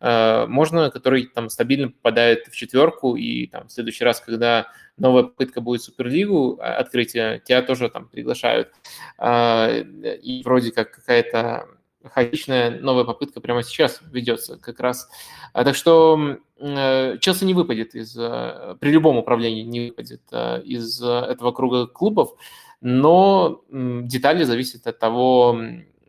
можно, 0.00 0.90
который 0.90 1.26
там 1.26 1.48
стабильно 1.48 1.88
попадает 1.88 2.46
в 2.46 2.56
четверку, 2.56 3.16
и 3.16 3.46
там 3.46 3.68
в 3.68 3.72
следующий 3.72 4.04
раз, 4.04 4.20
когда 4.20 4.68
новая 4.96 5.24
попытка 5.24 5.60
будет 5.60 5.82
Суперлигу 5.82 6.58
открытия, 6.60 7.40
тебя 7.44 7.62
тоже 7.62 7.88
там 7.88 8.08
приглашают. 8.08 8.72
И 9.20 10.42
вроде 10.44 10.72
как 10.72 10.92
какая-то 10.92 11.68
хаотичная 12.08 12.80
новая 12.80 13.04
попытка 13.04 13.40
прямо 13.40 13.62
сейчас 13.62 14.00
ведется 14.10 14.58
как 14.58 14.80
раз. 14.80 15.08
А, 15.52 15.64
так 15.64 15.74
что 15.74 16.38
э, 16.58 17.18
Челси 17.18 17.44
не 17.44 17.54
выпадет 17.54 17.94
из, 17.94 18.16
э, 18.16 18.76
при 18.80 18.90
любом 18.90 19.16
управлении 19.16 19.62
не 19.62 19.88
выпадет 19.88 20.22
э, 20.32 20.62
из 20.62 21.02
этого 21.02 21.52
круга 21.52 21.86
клубов, 21.86 22.34
но 22.80 23.64
детали 23.70 24.44
зависят 24.44 24.86
от 24.86 24.98
того, 24.98 25.60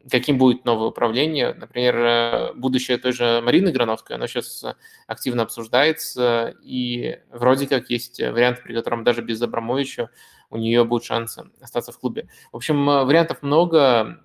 каким 0.09 0.37
будет 0.37 0.65
новое 0.65 0.89
управление. 0.89 1.53
Например, 1.53 2.53
будущее 2.55 2.97
той 2.97 3.11
же 3.11 3.41
Марины 3.41 3.71
Грановской, 3.71 4.15
оно 4.15 4.27
сейчас 4.27 4.63
активно 5.07 5.43
обсуждается, 5.43 6.55
и 6.61 7.19
вроде 7.31 7.67
как 7.67 7.89
есть 7.89 8.19
вариант, 8.19 8.61
при 8.63 8.73
котором 8.73 9.03
даже 9.03 9.21
без 9.21 9.41
Абрамовича 9.41 10.09
у 10.51 10.57
нее 10.57 10.83
будет 10.83 11.03
шанс 11.03 11.37
остаться 11.59 11.91
в 11.91 11.99
клубе. 11.99 12.29
В 12.51 12.57
общем, 12.57 12.85
вариантов 12.85 13.41
много, 13.41 14.19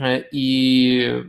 и 0.00 1.24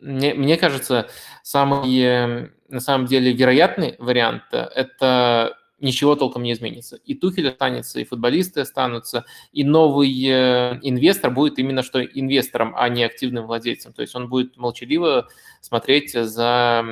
мне, 0.00 0.34
мне 0.34 0.56
кажется, 0.56 1.08
самый, 1.42 2.50
на 2.68 2.80
самом 2.80 3.06
деле, 3.06 3.32
вероятный 3.32 3.96
вариант– 3.98 4.44
это 4.52 5.56
ничего 5.80 6.16
толком 6.16 6.42
не 6.42 6.52
изменится. 6.52 6.96
И 6.96 7.14
Тухель 7.14 7.48
останется, 7.48 8.00
и 8.00 8.04
футболисты 8.04 8.60
останутся, 8.60 9.24
и 9.52 9.62
новый 9.62 10.10
э, 10.10 10.78
инвестор 10.82 11.30
будет 11.30 11.58
именно 11.58 11.82
что 11.82 12.02
инвестором, 12.04 12.74
а 12.76 12.88
не 12.88 13.04
активным 13.04 13.46
владельцем. 13.46 13.92
То 13.92 14.02
есть 14.02 14.14
он 14.14 14.28
будет 14.28 14.56
молчаливо 14.56 15.28
смотреть 15.60 16.12
за 16.12 16.84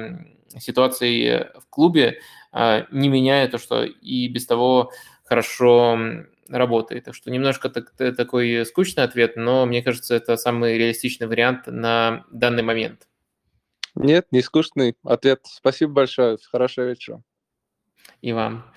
ситуацией 0.59 1.49
в 1.61 1.69
клубе, 1.69 2.21
не 2.53 3.09
меняя 3.09 3.49
то, 3.49 3.59
что 3.59 3.85
и 3.85 4.29
без 4.29 4.47
того 4.47 4.93
хорошо 5.25 5.99
работает. 6.49 7.05
Так 7.05 7.15
что 7.15 7.31
немножко 7.31 7.69
так, 7.69 7.93
такой 7.97 8.65
скучный 8.67 9.05
ответ, 9.05 9.37
но 9.37 9.67
мне 9.67 9.83
кажется, 9.83 10.15
это 10.15 10.37
самый 10.37 10.79
реалистичный 10.79 11.27
вариант 11.27 11.67
на 11.67 12.25
данный 12.31 12.63
момент. 12.63 13.09
Нет, 13.95 14.27
не 14.31 14.43
скучный 14.43 14.95
ответ. 15.05 15.41
Спасибо 15.45 15.93
большое. 15.93 16.39
Хорошего 16.51 16.85
вечера. 16.85 17.23
И 18.21 18.33
вам. 18.33 18.71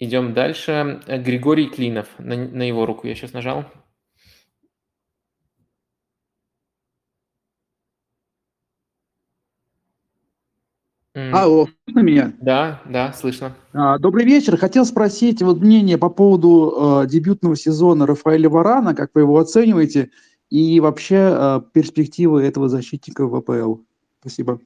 Идем 0.00 0.34
дальше. 0.34 1.00
Григорий 1.06 1.68
Клинов. 1.68 2.08
На, 2.18 2.36
на 2.36 2.62
его 2.62 2.86
руку 2.86 3.06
я 3.06 3.14
сейчас 3.14 3.32
нажал. 3.32 3.64
Алло, 11.32 11.66
слышно 11.84 12.00
меня? 12.00 12.32
Да, 12.40 12.80
да, 12.84 13.12
слышно. 13.12 13.56
А, 13.72 13.98
добрый 13.98 14.24
вечер. 14.24 14.56
Хотел 14.56 14.84
спросить 14.84 15.42
вот 15.42 15.58
мнение 15.60 15.98
по 15.98 16.10
поводу 16.10 17.02
э, 17.02 17.08
дебютного 17.08 17.56
сезона 17.56 18.06
Рафаэля 18.06 18.48
Варана, 18.48 18.94
как 18.94 19.10
вы 19.14 19.22
его 19.22 19.38
оцениваете, 19.38 20.10
и 20.48 20.78
вообще 20.78 21.16
э, 21.16 21.60
перспективы 21.72 22.44
этого 22.44 22.68
защитника 22.68 23.26
в 23.26 23.34
АПЛ. 23.34 23.78
Спасибо. 24.20 24.60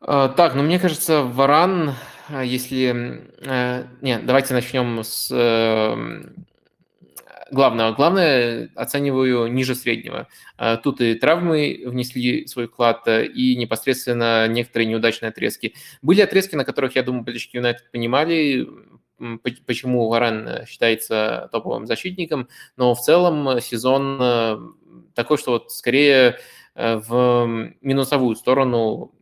А, 0.00 0.28
так, 0.28 0.54
ну 0.54 0.62
мне 0.62 0.78
кажется, 0.78 1.22
Варан, 1.22 1.94
если... 2.28 3.24
Э, 3.40 3.84
нет, 4.02 4.26
давайте 4.26 4.52
начнем 4.52 5.02
с 5.02 5.30
главного. 7.50 7.92
Главное 7.92 8.70
оцениваю 8.74 9.46
ниже 9.52 9.74
среднего. 9.74 10.28
А, 10.56 10.76
тут 10.76 11.00
и 11.00 11.14
травмы 11.14 11.82
внесли 11.86 12.46
свой 12.46 12.66
вклад, 12.66 13.06
э, 13.06 13.26
и 13.26 13.56
непосредственно 13.56 14.46
некоторые 14.48 14.88
неудачные 14.88 15.30
отрезки. 15.30 15.74
Были 16.02 16.20
отрезки, 16.20 16.56
на 16.56 16.64
которых, 16.64 16.96
я 16.96 17.02
думаю, 17.02 17.24
болельщики 17.24 17.56
Юнайтед 17.56 17.90
понимали, 17.90 18.66
почему 19.66 20.08
Варан 20.08 20.46
э, 20.46 20.66
считается 20.66 21.48
топовым 21.52 21.86
защитником, 21.86 22.48
но 22.76 22.94
в 22.94 23.00
целом 23.00 23.60
сезон 23.60 24.18
э, 24.20 24.58
такой, 25.14 25.38
что 25.38 25.52
вот 25.52 25.72
скорее 25.72 26.38
в 26.74 27.72
минусовую 27.80 28.36
сторону 28.36 29.12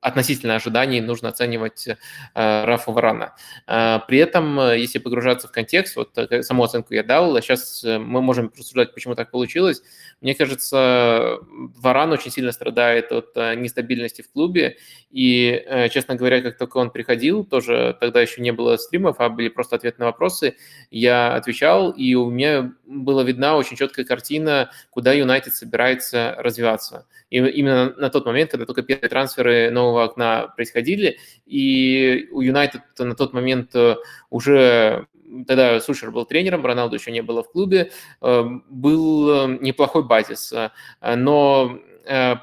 относительно 0.00 0.54
ожиданий 0.54 1.00
нужно 1.00 1.28
оценивать 1.28 1.86
э, 1.86 1.94
Рафа 2.34 2.90
Варана. 2.90 3.34
Э, 3.66 3.98
при 4.08 4.18
этом, 4.18 4.58
э, 4.58 4.78
если 4.78 4.98
погружаться 4.98 5.48
в 5.48 5.52
контекст, 5.52 5.96
вот 5.96 6.18
саму 6.42 6.64
оценку 6.64 6.94
я 6.94 7.02
дал, 7.02 7.36
а 7.36 7.42
сейчас 7.42 7.82
мы 7.84 8.22
можем 8.22 8.50
рассуждать, 8.56 8.94
почему 8.94 9.14
так 9.14 9.30
получилось. 9.30 9.82
Мне 10.20 10.34
кажется, 10.34 11.38
Варан 11.50 12.12
очень 12.12 12.30
сильно 12.30 12.52
страдает 12.52 13.12
от 13.12 13.36
нестабильности 13.36 14.22
в 14.22 14.30
клубе, 14.30 14.76
и, 15.10 15.88
честно 15.92 16.14
говоря, 16.14 16.42
как 16.42 16.58
только 16.58 16.76
он 16.78 16.90
приходил, 16.90 17.44
тоже 17.44 17.96
тогда 17.98 18.20
еще 18.20 18.42
не 18.42 18.52
было 18.52 18.76
стримов, 18.76 19.16
а 19.18 19.28
были 19.28 19.48
просто 19.48 19.76
ответы 19.76 20.00
на 20.00 20.06
вопросы, 20.06 20.56
я 20.90 21.34
отвечал, 21.34 21.90
и 21.90 22.14
у 22.14 22.30
меня 22.30 22.72
была 22.86 23.22
видна 23.22 23.56
очень 23.56 23.76
четкая 23.76 24.04
картина, 24.04 24.70
куда 24.90 25.12
Юнайтед 25.12 25.54
собирается 25.54 26.34
развиваться. 26.38 27.06
И 27.30 27.38
именно 27.38 27.94
на 27.96 28.10
тот 28.10 28.26
момент, 28.26 28.50
когда 28.50 28.66
только 28.66 28.82
первые 28.82 29.08
трансферы 29.08 29.70
нового 29.70 29.89
окна 29.98 30.52
происходили, 30.56 31.18
и 31.46 32.28
у 32.30 32.40
Юнайтед 32.40 32.82
на 32.98 33.14
тот 33.14 33.32
момент 33.32 33.74
э, 33.74 33.96
уже 34.30 35.06
тогда 35.46 35.80
Сушер 35.80 36.10
был 36.10 36.24
тренером, 36.26 36.64
Роналду 36.64 36.96
еще 36.96 37.10
не 37.10 37.22
было 37.22 37.42
в 37.42 37.50
клубе, 37.50 37.90
э, 38.20 38.44
был 38.68 39.30
э, 39.30 39.58
неплохой 39.60 40.04
базис. 40.04 40.52
Но 41.02 41.78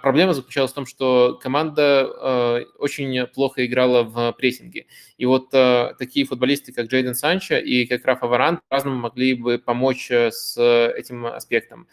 проблема 0.01 0.33
заключалась 0.33 0.71
в 0.71 0.75
том, 0.75 0.85
что 0.85 1.37
команда 1.41 2.63
очень 2.77 3.25
плохо 3.27 3.65
играла 3.65 4.03
в 4.03 4.31
прессинге. 4.33 4.85
И 5.17 5.25
вот 5.25 5.49
такие 5.49 6.25
футболисты, 6.25 6.71
как 6.71 6.85
Джейден 6.85 7.15
Санчо 7.15 7.55
и 7.55 7.85
как 7.85 8.05
Рафа 8.05 8.27
Варан, 8.27 8.61
по-разному 8.69 8.97
могли 8.97 9.33
бы 9.33 9.57
помочь 9.57 10.09
с 10.11 10.57
этим 10.95 11.25
аспектом. 11.25 11.87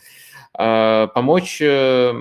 А, 0.56 1.08
помочь 1.08 1.60
э, 1.60 2.12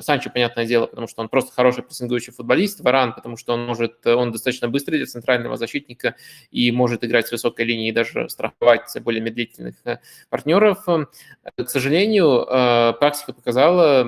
Санчо, 0.00 0.30
понятное 0.30 0.64
дело, 0.64 0.86
потому 0.86 1.08
что 1.08 1.22
он 1.22 1.28
просто 1.28 1.52
хороший 1.52 1.82
прессингующий 1.82 2.32
футболист, 2.32 2.80
Варан, 2.80 3.12
потому 3.14 3.36
что 3.36 3.52
он 3.52 3.66
может, 3.66 4.06
он 4.06 4.30
достаточно 4.30 4.68
быстрый 4.68 4.98
для 4.98 5.06
центрального 5.06 5.56
защитника 5.56 6.14
и 6.52 6.70
может 6.70 7.02
играть 7.02 7.26
с 7.26 7.32
высокой 7.32 7.64
линии 7.64 7.88
и 7.88 7.92
даже 7.92 8.28
страховать 8.28 8.96
более 9.00 9.20
медлительных 9.20 9.74
э, 9.84 9.98
партнеров. 10.30 10.84
К 10.84 11.68
сожалению, 11.68 12.46
э, 12.48 12.92
практика 13.00 13.32
показала, 13.32 14.06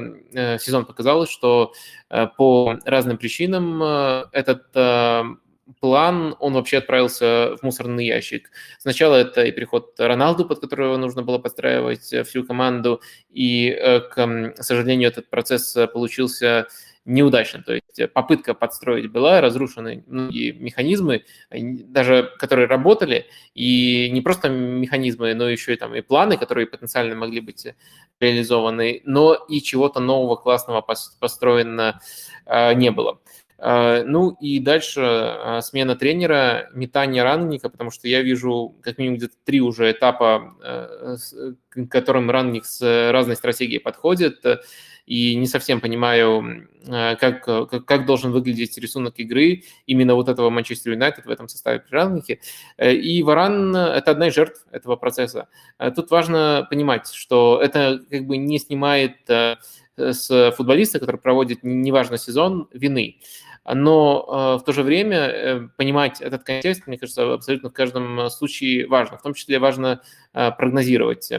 сезон 0.59 0.85
показал, 0.85 1.27
что 1.27 1.73
по 2.37 2.79
разным 2.85 3.19
причинам 3.19 3.83
этот 4.31 4.63
план, 5.81 6.37
он 6.39 6.55
вообще 6.55 6.79
отправился 6.79 7.57
в 7.57 7.63
мусорный 7.63 8.07
ящик. 8.07 8.51
Сначала 8.79 9.17
это 9.17 9.43
и 9.45 9.53
переход 9.53 9.95
Роналду, 9.99 10.45
под 10.45 10.61
которого 10.61 10.97
нужно 10.97 11.23
было 11.23 11.39
подстраивать 11.39 12.13
э, 12.13 12.25
всю 12.25 12.45
команду, 12.45 13.01
и, 13.31 13.69
э, 13.71 14.01
к 14.01 14.55
сожалению, 14.63 15.09
этот 15.09 15.29
процесс 15.29 15.77
э, 15.77 15.87
получился 15.87 16.69
неудачно. 17.05 17.63
То 17.63 17.75
есть 17.75 18.13
попытка 18.13 18.53
подстроить 18.55 19.11
была, 19.13 19.41
разрушены 19.41 20.03
многие 20.09 20.51
механизмы, 20.53 21.25
даже 21.51 22.33
которые 22.39 22.67
работали, 22.67 23.27
и 23.55 24.11
не 24.11 24.21
просто 24.23 24.49
механизмы, 24.49 25.35
но 25.35 25.49
еще 25.49 25.75
и 25.75 25.77
там 25.77 25.95
и 25.95 26.01
планы, 26.01 26.37
которые 26.37 26.67
потенциально 26.67 27.15
могли 27.15 27.41
быть 27.41 27.65
реализованы, 28.19 29.03
но 29.05 29.35
и 29.35 29.61
чего-то 29.61 30.01
нового 30.01 30.35
классного 30.35 30.81
построено 31.21 32.01
не 32.75 32.91
было. 32.91 33.21
А, 33.59 34.03
ну 34.05 34.37
и 34.41 34.59
дальше 34.59 35.01
а, 35.03 35.61
смена 35.63 35.97
тренера, 35.97 36.69
метание 36.75 37.23
ранника, 37.23 37.71
потому 37.71 37.91
что 37.91 38.07
я 38.07 38.21
вижу 38.23 38.77
как 38.83 38.99
минимум 38.99 39.17
где-то 39.19 39.35
три 39.45 39.61
уже 39.61 39.91
этапа, 39.91 40.55
э, 40.63 41.17
к 41.71 41.87
которым 41.89 42.31
ранник 42.31 42.67
с 42.67 43.11
разной 43.11 43.37
стратегией 43.37 43.79
подходит, 43.79 44.45
и 45.07 45.37
не 45.37 45.47
совсем 45.47 45.81
понимаю, 45.81 46.69
э, 46.87 47.17
как, 47.17 47.45
как, 47.45 47.87
как 47.87 48.07
должен 48.07 48.31
выглядеть 48.31 48.77
рисунок 48.77 49.19
игры 49.19 49.63
именно 49.87 50.17
вот 50.17 50.29
этого 50.29 50.51
Манчестер 50.51 50.93
Юнайтед 50.93 51.25
в 51.25 51.31
этом 51.31 51.49
составе 51.49 51.81
при 51.81 51.95
раннике. 51.95 52.41
Э, 52.77 52.93
и 52.93 53.23
Варан– 53.23 53.75
это 53.77 54.11
одна 54.11 54.29
из 54.29 54.35
жертв 54.35 54.67
этого 54.71 54.97
процесса. 54.97 55.49
Тут 55.95 56.11
важно 56.11 56.67
понимать, 56.69 57.11
что 57.11 57.59
это 57.63 58.03
как 58.11 58.27
бы 58.27 58.37
не 58.37 58.59
снимает 58.59 59.17
с 59.97 60.53
футболиста, 60.55 60.99
который 60.99 61.17
проводит, 61.17 61.61
неважно, 61.63 62.19
сезон, 62.19 62.69
вины 62.71 63.17
но 63.75 64.55
э, 64.57 64.61
в 64.61 64.65
то 64.65 64.73
же 64.73 64.83
время 64.83 65.19
э, 65.19 65.69
понимать 65.77 66.21
этот 66.21 66.45
контекст, 66.45 66.87
мне 66.87 66.99
кажется, 66.99 67.35
абсолютно 67.35 67.71
в 67.71 67.73
каждом 67.73 68.31
случае 68.31 68.87
важно. 68.87 69.19
В 69.19 69.23
том 69.23 69.35
числе 69.35 69.59
важно 69.59 70.03
э, 70.35 70.51
прогнозировать 70.53 71.31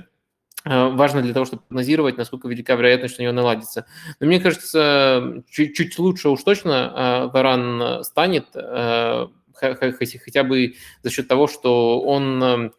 важно 0.65 1.21
для 1.21 1.33
того, 1.33 1.45
чтобы 1.45 1.61
прогнозировать, 1.61 2.17
насколько 2.17 2.49
велика 2.49 2.75
вероятность, 2.75 3.13
что 3.13 3.21
у 3.21 3.25
него 3.25 3.33
наладится. 3.33 3.85
Но 4.19 4.27
мне 4.27 4.41
кажется, 4.41 5.41
чуть, 5.49 5.77
чуть 5.77 5.97
лучше 5.97 6.27
уж 6.27 6.43
точно 6.43 7.29
Варан 7.31 8.03
станет, 8.03 8.47
хотя 8.51 10.43
бы 10.43 10.73
за 11.03 11.09
счет 11.09 11.29
того, 11.29 11.47
что 11.47 12.01
он 12.01 12.73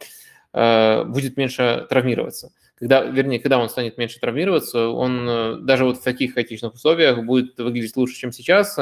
будет 0.53 1.38
меньше 1.38 1.86
травмироваться 1.88 2.53
когда, 2.78 3.04
вернее, 3.04 3.40
когда 3.40 3.58
он 3.58 3.68
станет 3.68 3.98
меньше 3.98 4.20
травмироваться, 4.20 4.88
он 4.88 5.28
э, 5.28 5.56
даже 5.60 5.84
вот 5.84 5.98
в 5.98 6.02
таких 6.02 6.34
хаотичных 6.34 6.74
условиях 6.74 7.24
будет 7.24 7.58
выглядеть 7.58 7.96
лучше, 7.96 8.16
чем 8.16 8.32
сейчас, 8.32 8.78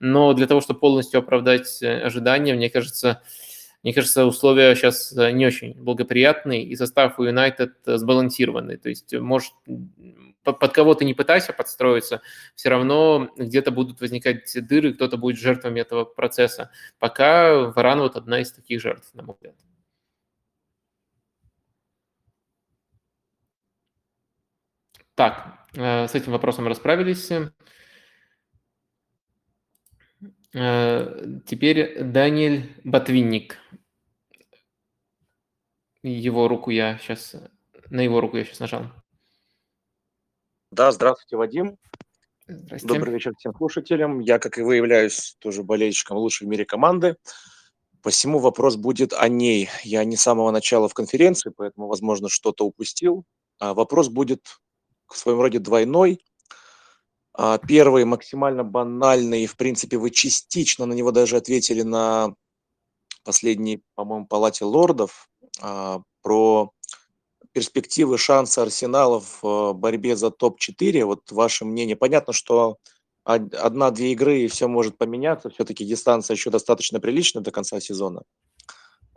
но 0.00 0.32
для 0.32 0.46
того, 0.46 0.60
чтобы 0.60 0.80
полностью 0.80 1.20
оправдать 1.20 1.82
э, 1.82 2.00
ожидания, 2.00 2.54
мне 2.54 2.70
кажется, 2.70 3.22
мне 3.82 3.92
кажется, 3.92 4.24
условия 4.24 4.74
сейчас 4.74 5.16
э, 5.16 5.30
не 5.32 5.46
очень 5.46 5.74
благоприятные, 5.74 6.64
и 6.64 6.74
состав 6.74 7.18
у 7.18 7.24
Юнайтед 7.24 7.74
сбалансированный. 7.84 8.78
То 8.78 8.88
есть, 8.88 9.12
может, 9.12 9.52
под 10.42 10.72
кого 10.72 10.94
то 10.94 11.04
не 11.04 11.14
пытайся 11.14 11.52
подстроиться, 11.52 12.22
все 12.54 12.70
равно 12.70 13.30
где-то 13.36 13.70
будут 13.72 14.00
возникать 14.00 14.54
дыры, 14.54 14.94
кто-то 14.94 15.16
будет 15.18 15.38
жертвами 15.38 15.80
этого 15.80 16.04
процесса. 16.04 16.70
Пока 16.98 17.70
Варан 17.70 18.00
вот 18.00 18.16
одна 18.16 18.40
из 18.40 18.52
таких 18.52 18.80
жертв, 18.80 19.10
на 19.14 19.22
мой 19.22 19.34
взгляд. 19.34 19.54
Так, 25.14 25.66
э, 25.74 26.08
с 26.08 26.14
этим 26.14 26.32
вопросом 26.32 26.66
расправились. 26.66 27.30
Э, 30.54 31.40
теперь 31.46 32.02
Даниэль 32.02 32.80
Ботвинник. 32.84 33.58
Его 36.02 36.48
руку 36.48 36.70
я 36.70 36.98
сейчас, 36.98 37.34
на 37.90 38.00
его 38.00 38.20
руку 38.20 38.36
я 38.36 38.44
сейчас 38.44 38.60
нажал. 38.60 38.86
Да, 40.70 40.90
здравствуйте, 40.92 41.36
Вадим. 41.36 41.78
Здрасте. 42.46 42.86
Добрый 42.86 43.14
вечер 43.14 43.32
всем 43.38 43.54
слушателям. 43.54 44.20
Я, 44.20 44.38
как 44.38 44.58
и 44.58 44.62
вы, 44.62 44.76
являюсь 44.76 45.36
тоже 45.38 45.62
болельщиком 45.62 46.18
лучшей 46.18 46.46
в 46.46 46.50
мире 46.50 46.66
команды. 46.66 47.16
Посему 48.02 48.38
вопрос 48.38 48.76
будет 48.76 49.12
о 49.14 49.28
ней. 49.28 49.70
Я 49.82 50.04
не 50.04 50.16
с 50.16 50.22
самого 50.22 50.50
начала 50.50 50.88
в 50.88 50.94
конференции, 50.94 51.52
поэтому, 51.56 51.86
возможно, 51.86 52.28
что-то 52.28 52.66
упустил. 52.66 53.24
А 53.58 53.72
вопрос 53.72 54.08
будет 54.08 54.60
в 55.08 55.16
своем 55.16 55.40
роде 55.40 55.58
двойной. 55.58 56.20
А, 57.36 57.58
первый 57.58 58.04
максимально 58.04 58.62
банальный, 58.62 59.46
в 59.46 59.56
принципе, 59.56 59.98
вы 59.98 60.10
частично 60.10 60.86
на 60.86 60.92
него 60.92 61.10
даже 61.10 61.36
ответили 61.36 61.82
на 61.82 62.34
последней, 63.24 63.82
по-моему, 63.94 64.26
палате 64.26 64.64
лордов 64.64 65.28
а, 65.60 66.02
про 66.22 66.70
перспективы, 67.52 68.18
шансы 68.18 68.60
Арсенала 68.60 69.20
в 69.20 69.40
а, 69.42 69.72
борьбе 69.72 70.14
за 70.14 70.30
топ-4. 70.30 71.04
Вот 71.04 71.32
ваше 71.32 71.64
мнение. 71.64 71.96
Понятно, 71.96 72.32
что 72.32 72.78
одна-две 73.24 74.12
игры 74.12 74.40
и 74.40 74.48
все 74.48 74.68
может 74.68 74.96
поменяться. 74.96 75.50
Все-таки 75.50 75.84
дистанция 75.84 76.34
еще 76.34 76.50
достаточно 76.50 77.00
приличная 77.00 77.42
до 77.42 77.50
конца 77.50 77.80
сезона. 77.80 78.22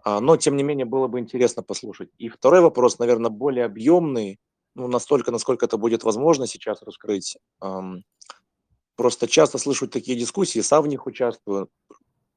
Но, 0.05 0.37
тем 0.37 0.55
не 0.55 0.63
менее, 0.63 0.85
было 0.85 1.09
бы 1.09 1.19
интересно 1.19 1.61
послушать. 1.61 2.09
И 2.17 2.29
второй 2.29 2.61
вопрос, 2.61 2.99
наверное, 2.99 3.29
более 3.29 3.65
объемный 3.65 4.39
ну, 4.77 4.87
настолько, 4.87 5.31
насколько 5.31 5.65
это 5.65 5.77
будет 5.77 6.03
возможно 6.03 6.45
сейчас 6.45 6.83
раскрыть. 6.83 7.37
Просто 8.95 9.27
часто 9.27 9.57
слышу 9.57 9.87
такие 9.87 10.17
дискуссии, 10.17 10.59
сам 10.59 10.83
в 10.83 10.87
них 10.87 11.07
участвую. 11.07 11.69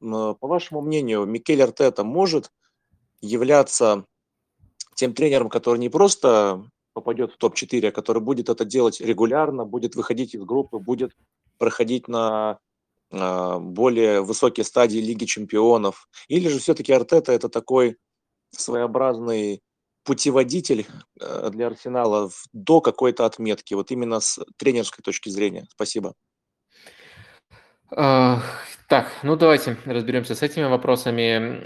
По 0.01 0.37
вашему 0.41 0.81
мнению, 0.81 1.27
Микель 1.27 1.63
Артета 1.63 2.03
может 2.03 2.51
являться 3.21 4.07
тем 4.95 5.13
тренером, 5.13 5.51
который 5.51 5.79
не 5.79 5.91
просто 5.91 6.65
попадет 6.95 7.33
в 7.33 7.37
топ-4, 7.37 7.89
а 7.89 7.93
который 7.93 8.23
будет 8.23 8.49
это 8.49 8.65
делать 8.65 9.01
регулярно, 9.01 9.67
будет 9.67 9.95
выходить 9.95 10.35
из 10.35 10.43
группы, 10.43 10.79
будет 10.79 11.13
проходить 11.59 12.09
на 12.09 12.59
а, 13.11 13.59
более 13.59 14.23
высокие 14.23 14.65
стадии 14.65 14.99
Лиги 14.99 15.27
чемпионов? 15.27 16.09
Или 16.29 16.49
же 16.49 16.59
все-таки 16.59 16.93
Артета 16.93 17.33
это 17.33 17.51
такой 17.51 17.99
своеобразный 18.51 19.63
путеводитель 20.05 20.87
э, 21.21 21.51
для 21.53 21.69
Арсенала 21.69 22.31
до 22.53 22.81
какой-то 22.81 23.27
отметки, 23.27 23.75
вот 23.75 23.91
именно 23.91 24.21
с 24.21 24.39
тренерской 24.57 25.03
точки 25.03 25.29
зрения? 25.29 25.67
Спасибо. 25.71 26.15
Так, 28.91 29.13
ну 29.23 29.37
давайте 29.37 29.77
разберемся 29.85 30.35
с 30.35 30.43
этими 30.43 30.65
вопросами. 30.65 31.63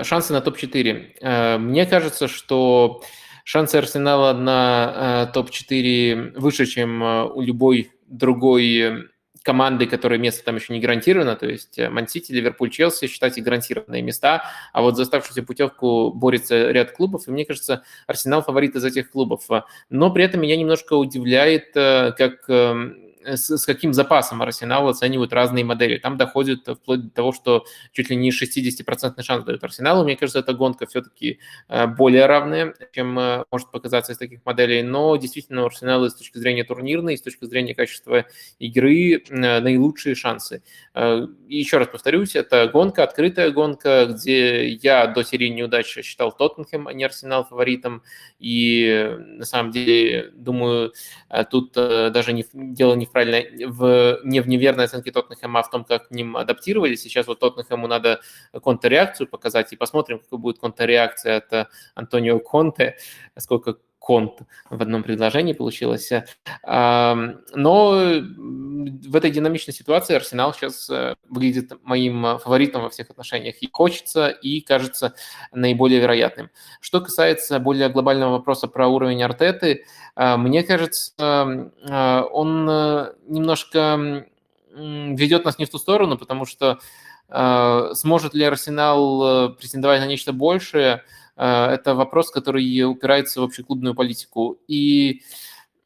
Э, 0.00 0.04
шансы 0.04 0.32
на 0.32 0.40
топ-4. 0.40 1.14
Э, 1.20 1.58
мне 1.58 1.86
кажется, 1.86 2.28
что 2.28 3.02
шансы 3.44 3.76
Арсенала 3.76 4.32
на 4.32 5.30
топ-4 5.32 6.38
выше, 6.38 6.66
чем 6.66 7.02
у 7.02 7.40
любой 7.40 7.90
другой 8.06 9.08
команды, 9.42 9.86
которые 9.86 10.18
место 10.18 10.44
там 10.44 10.56
еще 10.56 10.72
не 10.72 10.80
гарантировано, 10.80 11.36
то 11.36 11.46
есть 11.46 11.78
Мансити, 11.78 12.32
Ливерпуль, 12.32 12.70
Челси, 12.70 13.06
считайте, 13.06 13.40
гарантированные 13.40 14.02
места, 14.02 14.44
а 14.72 14.82
вот 14.82 14.96
за 14.96 15.02
оставшуюся 15.02 15.42
путевку 15.42 16.12
борется 16.12 16.70
ряд 16.70 16.92
клубов, 16.92 17.26
и 17.26 17.30
мне 17.30 17.44
кажется, 17.44 17.82
Арсенал 18.06 18.42
фаворит 18.42 18.76
из 18.76 18.84
этих 18.84 19.10
клубов. 19.10 19.46
Но 19.88 20.10
при 20.10 20.24
этом 20.24 20.42
меня 20.42 20.56
немножко 20.56 20.94
удивляет, 20.94 21.70
э, 21.74 22.12
как 22.16 22.48
эм, 22.48 23.09
с, 23.24 23.56
с 23.56 23.66
каким 23.66 23.92
запасом 23.92 24.42
Арсенал 24.42 24.88
оценивают 24.88 25.32
разные 25.32 25.64
модели. 25.64 25.98
Там 25.98 26.16
доходит 26.16 26.66
вплоть 26.66 27.02
до 27.02 27.10
того, 27.10 27.32
что 27.32 27.64
чуть 27.92 28.10
ли 28.10 28.16
не 28.16 28.30
60% 28.30 29.22
шанс 29.22 29.44
дают 29.44 29.62
Арсеналу. 29.62 30.04
Мне 30.04 30.16
кажется, 30.16 30.40
эта 30.40 30.54
гонка 30.54 30.86
все-таки 30.86 31.38
э, 31.68 31.86
более 31.86 32.26
равная, 32.26 32.74
чем 32.92 33.18
э, 33.18 33.44
может 33.50 33.70
показаться 33.70 34.12
из 34.12 34.18
таких 34.18 34.44
моделей. 34.44 34.82
Но 34.82 35.16
действительно 35.16 35.62
у 35.62 35.66
Арсенала 35.66 36.08
с 36.08 36.14
точки 36.14 36.38
зрения 36.38 36.64
турнирной, 36.64 37.16
с 37.16 37.22
точки 37.22 37.44
зрения 37.44 37.74
качества 37.74 38.26
игры 38.58 39.16
э, 39.16 39.60
наилучшие 39.60 40.14
шансы. 40.14 40.62
И 40.96 41.56
еще 41.56 41.78
раз 41.78 41.88
повторюсь, 41.88 42.36
это 42.36 42.68
гонка, 42.68 43.04
открытая 43.04 43.50
гонка, 43.50 44.06
где 44.06 44.68
я 44.68 45.06
до 45.06 45.22
серии 45.22 45.48
неудач 45.48 45.86
считал 45.86 46.32
Тоттенхэм, 46.32 46.88
а 46.88 46.92
не 46.92 47.04
Арсенал 47.04 47.44
фаворитом. 47.44 48.02
И 48.38 49.16
на 49.18 49.44
самом 49.44 49.70
деле, 49.72 50.30
думаю, 50.34 50.92
тут 51.50 51.72
даже 51.74 52.32
не, 52.32 52.44
дело 52.52 52.94
не 52.94 53.06
в 53.06 53.09
в 53.10 53.12
правильной, 53.12 53.66
в, 53.66 54.20
не 54.24 54.40
в 54.40 54.48
неверной 54.48 54.86
оценке 54.86 55.12
Тоттенхэма, 55.12 55.60
а 55.60 55.62
в 55.62 55.70
том, 55.70 55.84
как 55.84 56.08
к 56.08 56.10
ним 56.10 56.36
адаптировались. 56.36 57.02
Сейчас 57.02 57.26
вот 57.26 57.40
Тоттенхэму 57.40 57.86
надо 57.86 58.20
контрреакцию 58.62 59.28
показать, 59.28 59.72
и 59.72 59.76
посмотрим, 59.76 60.20
какой 60.20 60.38
будет 60.38 60.58
контрреакция 60.58 61.38
от 61.38 61.68
Антонио 61.94 62.38
Конте, 62.38 62.96
сколько 63.36 63.76
конт 64.10 64.40
в 64.70 64.82
одном 64.82 65.04
предложении 65.04 65.52
получилось. 65.52 66.10
Но 66.66 67.44
в 67.54 69.16
этой 69.16 69.30
динамичной 69.30 69.72
ситуации 69.72 70.16
Арсенал 70.16 70.52
сейчас 70.52 70.90
э, 70.90 71.14
выглядит 71.28 71.72
моим 71.84 72.38
фаворитом 72.38 72.82
во 72.82 72.90
всех 72.90 73.10
отношениях 73.10 73.54
и 73.60 73.68
хочется, 73.70 74.30
и 74.30 74.60
кажется 74.62 75.14
наиболее 75.52 76.00
вероятным. 76.00 76.50
Что 76.80 77.00
касается 77.00 77.60
более 77.60 77.88
глобального 77.88 78.32
вопроса 78.32 78.66
про 78.66 78.88
уровень 78.88 79.22
Артеты, 79.22 79.84
э, 80.16 80.36
мне 80.36 80.64
кажется, 80.64 81.70
э, 81.82 82.22
он 82.32 82.64
немножко 83.28 84.26
ведет 84.74 85.44
нас 85.44 85.58
не 85.58 85.66
в 85.66 85.70
ту 85.70 85.78
сторону, 85.78 86.18
потому 86.18 86.46
что 86.46 86.80
сможет 87.94 88.34
ли 88.34 88.44
Арсенал 88.44 89.54
претендовать 89.54 90.00
на 90.00 90.06
нечто 90.06 90.32
большее– 90.32 91.04
Э, 91.29 91.29
это 91.40 91.94
вопрос, 91.94 92.30
который 92.30 92.82
упирается 92.84 93.40
в 93.40 93.44
общеклубную 93.44 93.94
политику. 93.94 94.58
И 94.68 95.22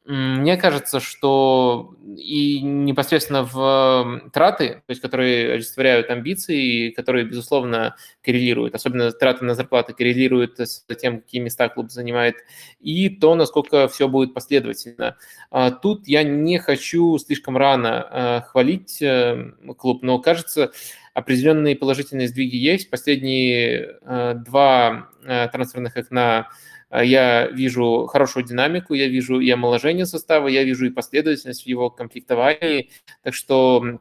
мне 0.07 0.55
кажется, 0.55 0.99
что 0.99 1.95
и 2.15 2.61
непосредственно 2.61 3.43
в 3.43 4.29
траты, 4.31 4.83
то 4.85 4.91
есть 4.91 5.01
которые 5.01 5.53
олицетворяют 5.53 6.11
амбиции, 6.11 6.91
которые, 6.91 7.25
безусловно, 7.25 7.95
коррелируют, 8.23 8.75
особенно 8.75 9.11
траты 9.11 9.45
на 9.45 9.55
зарплаты 9.55 9.93
коррелируют 9.93 10.59
с 10.59 10.85
тем, 11.01 11.21
какие 11.21 11.41
места 11.41 11.69
клуб 11.69 11.89
занимает, 11.89 12.35
и 12.79 13.09
то, 13.09 13.33
насколько 13.33 13.87
все 13.87 14.07
будет 14.07 14.35
последовательно. 14.35 15.17
А 15.49 15.71
тут 15.71 16.07
я 16.07 16.21
не 16.21 16.59
хочу 16.59 17.17
слишком 17.17 17.57
рано 17.57 18.07
э, 18.11 18.41
хвалить 18.47 19.01
э, 19.01 19.53
клуб, 19.75 20.03
но 20.03 20.19
кажется, 20.19 20.71
определенные 21.15 21.77
положительные 21.77 22.27
сдвиги 22.27 22.57
есть. 22.57 22.89
Последние 22.89 23.97
э, 24.01 24.33
два 24.35 25.09
э, 25.23 25.47
трансферных 25.47 25.95
окна 25.95 26.49
э, 26.91 27.05
я 27.05 27.47
вижу 27.47 28.05
хорошую 28.07 28.45
динамику, 28.45 28.93
я 28.93 29.07
вижу 29.07 29.39
и 29.39 29.49
омоложение 29.49 30.05
состава, 30.05 30.49
я 30.49 30.63
вижу 30.63 30.85
и 30.85 30.89
последовательность 30.89 31.63
в 31.63 31.67
его 31.67 31.89
комплектовании. 31.89 32.91
Так 33.23 33.33
что 33.33 33.99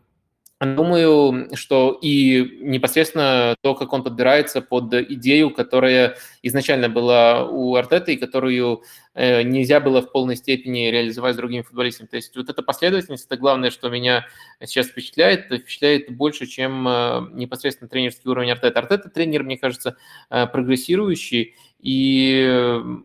Думаю, 0.61 1.55
что 1.55 1.99
и 2.01 2.59
непосредственно 2.62 3.57
то, 3.61 3.75
как 3.75 3.93
он 3.93 4.03
подбирается 4.03 4.61
под 4.62 4.95
идею, 4.95 5.51
которая 5.51 6.17
изначально 6.43 6.89
была 6.89 7.47
у 7.47 7.75
Артета 7.75 8.12
и 8.12 8.17
которую 8.17 8.83
нельзя 9.15 9.81
было 9.81 10.03
в 10.03 10.11
полной 10.11 10.37
степени 10.37 10.91
реализовать 10.91 11.35
с 11.35 11.37
другими 11.37 11.62
футболистами. 11.62 12.09
То 12.09 12.17
есть 12.17 12.37
вот 12.37 12.49
эта 12.49 12.62
последовательность, 12.62 13.27
это 13.27 13.37
главное, 13.37 13.71
что 13.71 13.89
меня 13.89 14.27
сейчас 14.61 14.89
впечатляет, 14.89 15.47
впечатляет 15.47 16.11
больше, 16.11 16.47
чем 16.47 16.87
э, 16.89 17.29
непосредственно 17.33 17.89
тренерский 17.89 18.31
уровень 18.31 18.51
Артета. 18.51 18.79
Артета 18.81 19.09
тренер, 19.11 19.45
мне 19.45 19.57
кажется, 19.57 19.97
э, 20.31 20.47
прогрессирующий, 20.47 21.55
и 21.81 23.03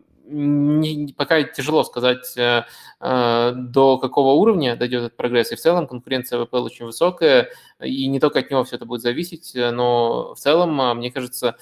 пока 1.16 1.42
тяжело 1.42 1.82
сказать, 1.84 2.36
э, 2.36 2.64
э, 3.00 3.52
до 3.54 3.98
какого 3.98 4.32
уровня 4.32 4.76
дойдет 4.76 5.04
этот 5.04 5.16
прогресс. 5.16 5.50
И 5.52 5.56
в 5.56 5.60
целом 5.60 5.86
конкуренция 5.86 6.38
в 6.38 6.46
ВПЛ 6.46 6.64
очень 6.64 6.86
высокая, 6.86 7.50
и 7.80 8.06
не 8.06 8.20
только 8.20 8.38
от 8.38 8.50
него 8.50 8.64
все 8.64 8.76
это 8.76 8.86
будет 8.86 9.02
зависеть, 9.02 9.52
но 9.54 10.34
в 10.34 10.38
целом, 10.38 10.80
э, 10.80 10.94
мне 10.94 11.10
кажется, 11.10 11.56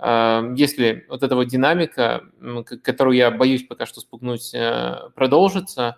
если 0.00 1.06
вот 1.08 1.22
эта 1.22 1.34
вот 1.34 1.44
динамика, 1.44 2.22
которую 2.82 3.16
я 3.16 3.30
боюсь 3.30 3.66
пока 3.66 3.84
что 3.84 4.00
спугнуть, 4.00 4.54
продолжится, 5.14 5.96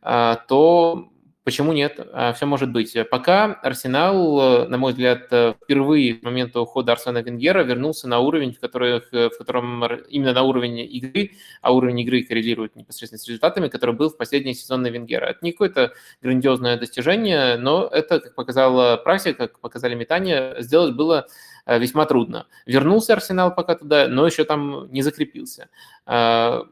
то 0.00 1.10
Почему 1.44 1.74
нет? 1.74 2.00
А, 2.14 2.32
Все 2.32 2.46
может 2.46 2.72
быть. 2.72 2.96
Пока 3.10 3.52
Арсенал, 3.52 4.66
на 4.66 4.78
мой 4.78 4.92
взгляд, 4.92 5.26
впервые 5.26 6.18
с 6.18 6.22
момента 6.22 6.58
ухода 6.58 6.92
Арсена 6.92 7.18
Венгера 7.18 7.62
вернулся 7.62 8.08
на 8.08 8.20
уровень, 8.20 8.54
в, 8.54 8.60
которых, 8.60 9.12
в 9.12 9.30
котором 9.36 9.84
именно 10.08 10.32
на 10.32 10.42
уровне 10.42 10.86
игры, 10.86 11.32
а 11.60 11.72
уровень 11.74 12.00
игры 12.00 12.22
коррелирует 12.22 12.76
непосредственно 12.76 13.18
с 13.18 13.28
результатами, 13.28 13.68
который 13.68 13.94
был 13.94 14.08
в 14.08 14.16
последние 14.16 14.54
сезоны 14.54 14.88
Венгера. 14.88 15.26
Это 15.26 15.40
не 15.42 15.52
какое-то 15.52 15.92
грандиозное 16.22 16.78
достижение, 16.78 17.58
но 17.58 17.86
это, 17.92 18.20
как 18.20 18.34
показала 18.34 18.96
практика, 18.96 19.48
как 19.48 19.60
показали 19.60 19.94
метания, 19.94 20.58
сделать 20.60 20.94
было 20.94 21.26
э, 21.26 21.53
весьма 21.66 22.06
трудно. 22.06 22.46
Вернулся 22.66 23.14
Арсенал 23.14 23.54
пока 23.54 23.74
туда, 23.74 24.08
но 24.08 24.26
еще 24.26 24.44
там 24.44 24.90
не 24.92 25.02
закрепился. 25.02 25.68
А, 26.06 26.66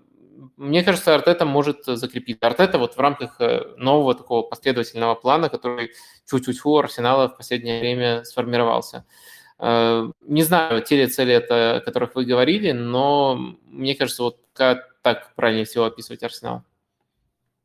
мне 0.56 0.82
кажется, 0.82 1.14
Артета 1.14 1.44
может 1.44 1.84
закрепить. 1.84 2.42
Артета 2.42 2.78
вот 2.78 2.96
в 2.96 3.00
рамках 3.00 3.40
э, 3.40 3.74
нового 3.76 4.14
такого 4.14 4.42
последовательного 4.42 5.14
плана, 5.14 5.48
который 5.48 5.92
чуть-чуть 6.28 6.64
у 6.64 6.76
Арсенала 6.76 7.28
в 7.28 7.36
последнее 7.36 7.80
время 7.80 8.24
сформировался. 8.24 9.04
Э, 9.58 10.10
не 10.22 10.42
знаю, 10.42 10.82
те 10.82 10.96
ли 10.96 11.06
цели, 11.06 11.34
это, 11.34 11.76
о 11.76 11.80
которых 11.80 12.14
вы 12.14 12.24
говорили, 12.24 12.72
но 12.72 13.36
мне 13.66 13.94
кажется, 13.94 14.22
вот 14.24 14.38
как 14.52 14.96
так 15.02 15.34
правильнее 15.34 15.64
всего 15.64 15.84
описывать 15.84 16.22
Арсенал. 16.22 16.62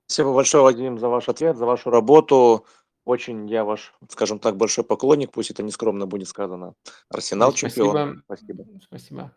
Спасибо 0.06 0.34
большое, 0.34 0.64
Вадим, 0.64 1.00
за 1.00 1.10
ваш 1.10 1.28
ответ, 1.28 1.58
за 1.58 1.66
вашу 1.66 1.90
работу. 1.90 2.66
Очень 3.08 3.50
я 3.50 3.64
ваш, 3.64 3.94
скажем 4.10 4.38
так, 4.38 4.58
большой 4.58 4.84
поклонник, 4.84 5.32
пусть 5.32 5.50
это 5.50 5.64
нескромно 5.64 6.06
будет 6.06 6.28
сказано. 6.28 6.74
Арсенал 7.08 7.54
Спасибо. 7.54 7.70
чемпион. 7.70 8.24
Спасибо. 8.26 8.66
Спасибо. 8.82 9.36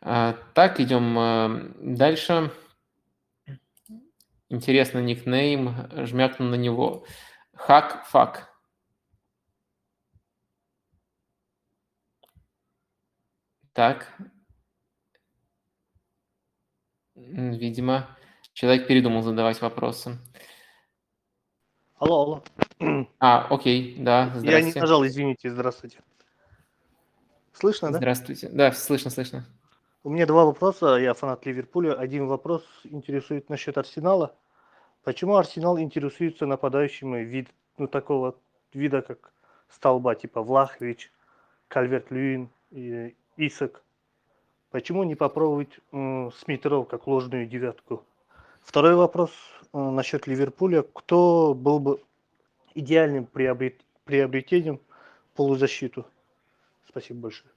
А, 0.00 0.34
так, 0.54 0.78
идем 0.78 1.18
а, 1.18 1.72
дальше. 1.80 2.52
Интересно 4.48 5.00
никнейм, 5.00 5.88
жмякну 6.06 6.46
на 6.46 6.54
него. 6.54 7.04
Хак 7.56 8.06
фак. 8.06 8.48
Так. 13.72 14.16
Видимо, 17.16 18.16
человек 18.52 18.86
передумал 18.86 19.22
задавать 19.22 19.60
вопросы. 19.60 20.16
Алло, 22.04 22.42
алло. 22.80 23.08
А, 23.18 23.46
окей, 23.48 23.96
да, 23.98 24.30
Я 24.42 24.60
не 24.60 24.74
нажал, 24.74 25.06
извините, 25.06 25.50
здравствуйте. 25.50 26.00
Слышно, 27.54 27.90
да? 27.90 27.96
Здравствуйте. 27.96 28.50
Да, 28.52 28.72
слышно, 28.72 29.10
слышно. 29.10 29.46
У 30.02 30.10
меня 30.10 30.26
два 30.26 30.44
вопроса. 30.44 30.96
Я 30.96 31.14
фанат 31.14 31.46
Ливерпуля. 31.46 31.94
Один 31.94 32.26
вопрос 32.26 32.62
интересует 32.84 33.48
насчет 33.48 33.78
Арсенала. 33.78 34.34
Почему 35.02 35.36
Арсенал 35.36 35.78
интересуется 35.78 36.44
нападающими 36.44 37.20
вид, 37.20 37.48
ну, 37.78 37.88
такого 37.88 38.34
вида, 38.74 39.00
как 39.00 39.32
столба, 39.70 40.14
типа 40.14 40.42
Влахович, 40.42 41.10
Кальверт 41.68 42.10
Льюин 42.10 42.50
и 42.70 43.16
Исак? 43.38 43.82
Почему 44.70 45.04
не 45.04 45.14
попробовать 45.14 45.80
э, 45.90 46.30
Смитеров 46.36 46.86
как 46.86 47.06
ложную 47.06 47.46
девятку? 47.46 48.04
Второй 48.60 48.94
вопрос 48.94 49.30
насчет 49.74 50.26
Ливерпуля. 50.26 50.82
Кто 50.82 51.54
был 51.54 51.80
бы 51.80 52.00
идеальным 52.74 53.26
приобрет, 53.26 53.80
приобретением 54.04 54.80
полузащиту? 55.34 56.06
Спасибо 56.88 57.20
большое. 57.20 57.50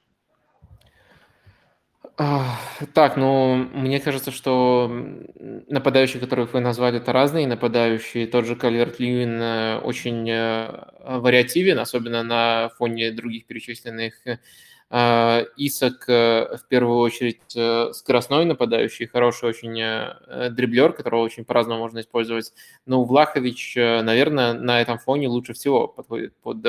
Так, 2.95 3.15
ну, 3.15 3.55
мне 3.55 3.99
кажется, 3.99 4.31
что 4.31 4.89
нападающие, 5.67 6.19
которых 6.19 6.53
вы 6.53 6.61
назвали, 6.61 6.97
это 6.97 7.13
разные 7.13 7.45
нападающие. 7.45 8.25
Тот 8.25 8.45
же 8.45 8.55
Кальверт 8.55 8.99
Льюин 8.99 9.39
э, 9.39 9.77
очень 9.83 10.27
э, 10.27 10.85
вариативен, 11.05 11.77
особенно 11.77 12.23
на 12.23 12.69
фоне 12.77 13.11
других 13.11 13.45
перечисленных 13.45 14.15
Исак 14.89 16.07
э, 16.07 16.55
в 16.55 16.65
первую 16.69 16.99
очередь 16.99 17.41
э, 17.57 17.91
скоростной 17.91 18.45
нападающий, 18.45 19.05
хороший 19.05 19.49
очень 19.49 19.77
э, 19.81 20.49
дриблер, 20.51 20.93
которого 20.93 21.23
очень 21.23 21.43
по-разному 21.43 21.81
можно 21.81 21.99
использовать. 21.99 22.53
Но 22.85 23.03
Влахович, 23.03 23.75
наверное, 23.75 24.53
на 24.53 24.79
этом 24.79 24.97
фоне 24.97 25.27
лучше 25.27 25.51
всего 25.53 25.89
подходит 25.89 26.33
под 26.37 26.65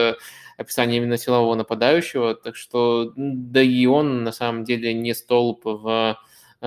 описание 0.57 0.97
именно 0.97 1.17
силового 1.17 1.55
нападающего. 1.55 2.35
Так 2.35 2.57
что, 2.57 3.13
да 3.15 3.63
и 3.63 3.87
он 3.87 4.25
на 4.25 4.33
самом 4.33 4.65
деле 4.65 4.93
не 4.95 5.15
столб 5.15 5.61
в 5.65 6.19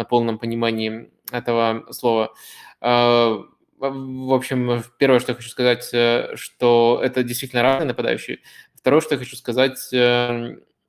полном 0.10 0.40
понимании 0.40 1.12
этого 1.34 1.86
слова. 1.92 2.34
А, 2.80 3.44
в 3.78 4.34
общем, 4.34 4.86
первое, 4.98 5.20
что 5.20 5.34
я 5.34 5.36
хочу 5.36 5.50
сказать, 5.50 5.84
что 5.84 7.02
это 7.04 7.24
действительно 7.24 7.62
разные 7.62 7.88
нападающие. 7.88 8.40
Второе, 8.74 9.02
что 9.02 9.16
я 9.16 9.20
хочу 9.20 9.36
сказать, 9.36 9.94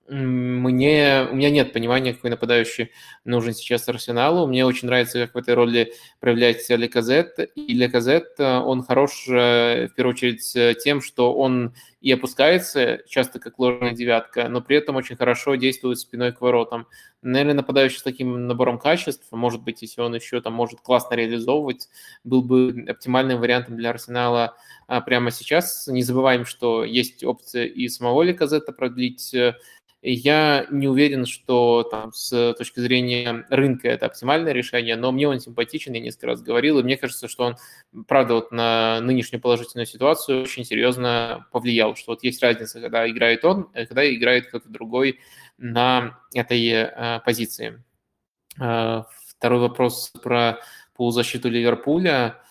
мне, 0.08 1.28
у 1.30 1.34
меня 1.34 1.50
нет 1.50 1.72
понимания, 1.72 2.12
какой 2.14 2.30
нападающий 2.30 2.90
нужен 3.24 3.54
сейчас 3.54 3.88
Арсеналу. 3.88 4.46
Мне 4.46 4.66
очень 4.66 4.88
нравится, 4.88 5.26
как 5.26 5.34
в 5.34 5.38
этой 5.38 5.54
роли 5.54 5.92
проявляется 6.20 6.74
Леказет. 6.74 7.38
И 7.54 7.74
Леказет, 7.74 8.38
он 8.38 8.82
хорош 8.82 9.26
в 9.26 9.90
первую 9.96 10.14
очередь 10.14 10.82
тем, 10.82 11.00
что 11.00 11.34
он 11.34 11.74
и 12.02 12.10
опускается, 12.10 13.00
часто 13.06 13.38
как 13.38 13.60
ложная 13.60 13.92
девятка, 13.92 14.48
но 14.48 14.60
при 14.60 14.76
этом 14.76 14.96
очень 14.96 15.16
хорошо 15.16 15.54
действует 15.54 16.00
спиной 16.00 16.32
к 16.32 16.40
воротам. 16.40 16.88
Наверное, 17.22 17.54
нападающий 17.54 17.98
с 17.98 18.02
таким 18.02 18.48
набором 18.48 18.80
качеств, 18.80 19.28
может 19.30 19.62
быть, 19.62 19.82
если 19.82 20.00
он 20.00 20.12
еще 20.12 20.40
там 20.40 20.52
может 20.52 20.80
классно 20.80 21.14
реализовывать, 21.14 21.88
был 22.24 22.42
бы 22.42 22.84
оптимальным 22.88 23.38
вариантом 23.38 23.76
для 23.76 23.90
Арсенала 23.90 24.56
а, 24.88 25.00
прямо 25.00 25.30
сейчас. 25.30 25.86
Не 25.86 26.02
забываем, 26.02 26.44
что 26.44 26.84
есть 26.84 27.22
опция 27.22 27.66
и 27.66 27.88
самого 27.88 28.22
Леказета 28.22 28.72
продлить 28.72 29.32
я 30.10 30.66
не 30.70 30.88
уверен, 30.88 31.26
что 31.26 31.84
там 31.84 32.12
с 32.12 32.54
точки 32.54 32.80
зрения 32.80 33.46
рынка 33.48 33.88
это 33.88 34.06
оптимальное 34.06 34.52
решение, 34.52 34.96
но 34.96 35.12
мне 35.12 35.28
он 35.28 35.38
симпатичен, 35.38 35.92
я 35.92 36.00
несколько 36.00 36.26
раз 36.26 36.42
говорил, 36.42 36.80
и 36.80 36.82
мне 36.82 36.96
кажется, 36.96 37.28
что 37.28 37.44
он, 37.44 37.56
правда, 38.08 38.34
вот 38.34 38.50
на 38.50 39.00
нынешнюю 39.00 39.40
положительную 39.40 39.86
ситуацию 39.86 40.42
очень 40.42 40.64
серьезно 40.64 41.46
повлиял, 41.52 41.94
что 41.94 42.12
вот 42.12 42.24
есть 42.24 42.42
разница, 42.42 42.80
когда 42.80 43.08
играет 43.08 43.44
он, 43.44 43.70
и 43.74 43.86
когда 43.86 44.12
играет 44.12 44.48
кто-то 44.48 44.68
другой 44.68 45.20
на 45.56 46.18
этой 46.34 46.66
э, 46.68 47.20
позиции. 47.24 47.80
Э, 48.60 49.04
второй 49.28 49.60
вопрос 49.60 50.12
про 50.22 50.58
полузащиту 50.96 51.48
Ливерпуля. 51.48 52.42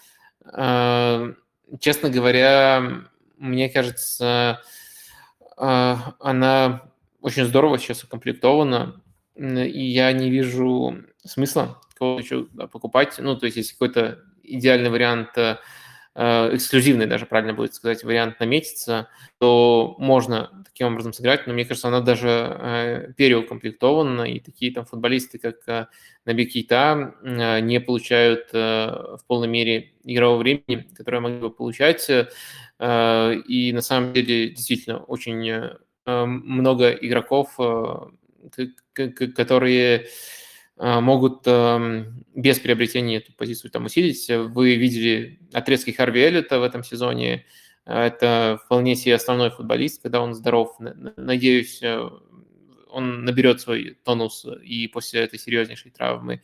Э, 0.53 1.33
честно 1.81 2.09
говоря, 2.09 3.03
мне 3.37 3.69
кажется, 3.69 4.61
э, 5.57 5.95
она 6.19 6.90
очень 7.21 7.45
здорово 7.45 7.77
сейчас 7.77 8.03
укомплектовано, 8.03 9.01
и 9.35 9.83
я 9.83 10.11
не 10.11 10.29
вижу 10.29 11.03
смысла 11.23 11.81
кого 12.01 12.19
еще 12.19 12.45
покупать. 12.71 13.19
Ну, 13.19 13.37
то 13.37 13.45
есть, 13.45 13.57
если 13.57 13.73
какой-то 13.73 14.23
идеальный 14.43 14.89
вариант, 14.89 15.37
э, 15.37 15.55
эксклюзивный 16.15 17.05
даже, 17.05 17.27
правильно 17.27 17.53
будет 17.53 17.75
сказать, 17.75 18.03
вариант 18.03 18.39
наметится, 18.39 19.07
то 19.37 19.95
можно 19.99 20.63
таким 20.65 20.87
образом 20.87 21.13
сыграть, 21.13 21.45
но 21.45 21.53
мне 21.53 21.63
кажется, 21.63 21.89
она 21.89 22.01
даже 22.01 22.27
э, 22.27 23.13
переукомплектована, 23.15 24.23
и 24.23 24.39
такие 24.39 24.73
там 24.73 24.85
футболисты, 24.85 25.37
как 25.37 25.57
э, 25.67 25.85
Наби 26.25 26.47
Кейта, 26.47 27.13
не 27.23 27.79
получают 27.79 28.51
в 28.51 29.21
полной 29.27 29.47
мере 29.47 29.93
игрового 30.03 30.39
времени, 30.39 30.87
которое 30.95 31.19
могли 31.19 31.39
бы 31.39 31.51
получать, 31.51 32.09
и 32.09 33.71
на 33.73 33.81
самом 33.81 34.13
деле 34.13 34.49
действительно 34.49 34.99
очень 35.03 35.37
Э, 35.47 35.75
много 36.05 36.91
игроков, 36.91 37.53
э, 37.59 38.67
которые 39.35 40.07
э, 40.77 40.99
могут 40.99 41.45
без 42.35 42.59
приобретения 42.59 43.17
эту 43.17 43.33
позицию 43.33 43.71
там 43.71 43.85
усилить. 43.85 44.27
Вы 44.29 44.75
видели 44.75 45.39
отрезки 45.53 45.91
Харви 45.91 46.21
Эллита 46.21 46.59
в 46.59 46.63
этом 46.63 46.83
сезоне. 46.83 47.45
Это 47.85 48.59
вполне 48.65 48.95
себе 48.95 49.15
основной 49.15 49.49
футболист, 49.49 50.01
когда 50.01 50.21
он 50.21 50.33
здоров. 50.33 50.75
Надеюсь, 50.79 51.81
он 52.91 53.25
наберет 53.25 53.61
свой 53.61 53.97
тонус 54.03 54.45
и 54.63 54.87
после 54.87 55.21
этой 55.21 55.39
серьезнейшей 55.39 55.91
травмы. 55.91 56.41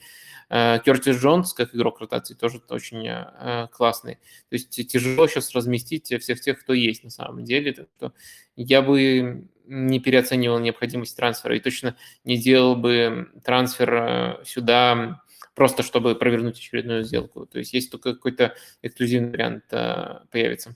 Кертис 0.49 1.21
Джонс, 1.21 1.53
как 1.53 1.75
игрок 1.75 1.99
ротации, 1.99 2.33
тоже 2.33 2.61
очень 2.69 3.67
классный. 3.69 4.15
То 4.15 4.55
есть 4.55 4.69
тяжело 4.69 5.27
сейчас 5.27 5.53
разместить 5.53 6.05
всех 6.05 6.39
тех, 6.39 6.61
кто 6.61 6.73
есть 6.73 7.03
на 7.03 7.09
самом 7.09 7.43
деле. 7.43 7.73
Так 7.73 7.87
что 7.97 8.13
я 8.55 8.81
бы 8.81 9.45
не 9.67 9.99
переоценивал 9.99 10.59
необходимость 10.59 11.15
трансфера 11.15 11.55
и 11.55 11.59
точно 11.59 11.95
не 12.23 12.37
делал 12.37 12.75
бы 12.75 13.31
трансфер 13.43 13.93
э, 13.93 14.45
сюда 14.45 15.21
просто 15.53 15.83
чтобы 15.83 16.15
провернуть 16.15 16.57
очередную 16.57 17.03
сделку. 17.03 17.45
То 17.45 17.59
есть 17.59 17.73
есть 17.73 17.91
только 17.91 18.13
какой-то 18.13 18.55
эксклюзивный 18.81 19.31
вариант 19.31 19.65
э, 19.71 20.19
появится. 20.31 20.75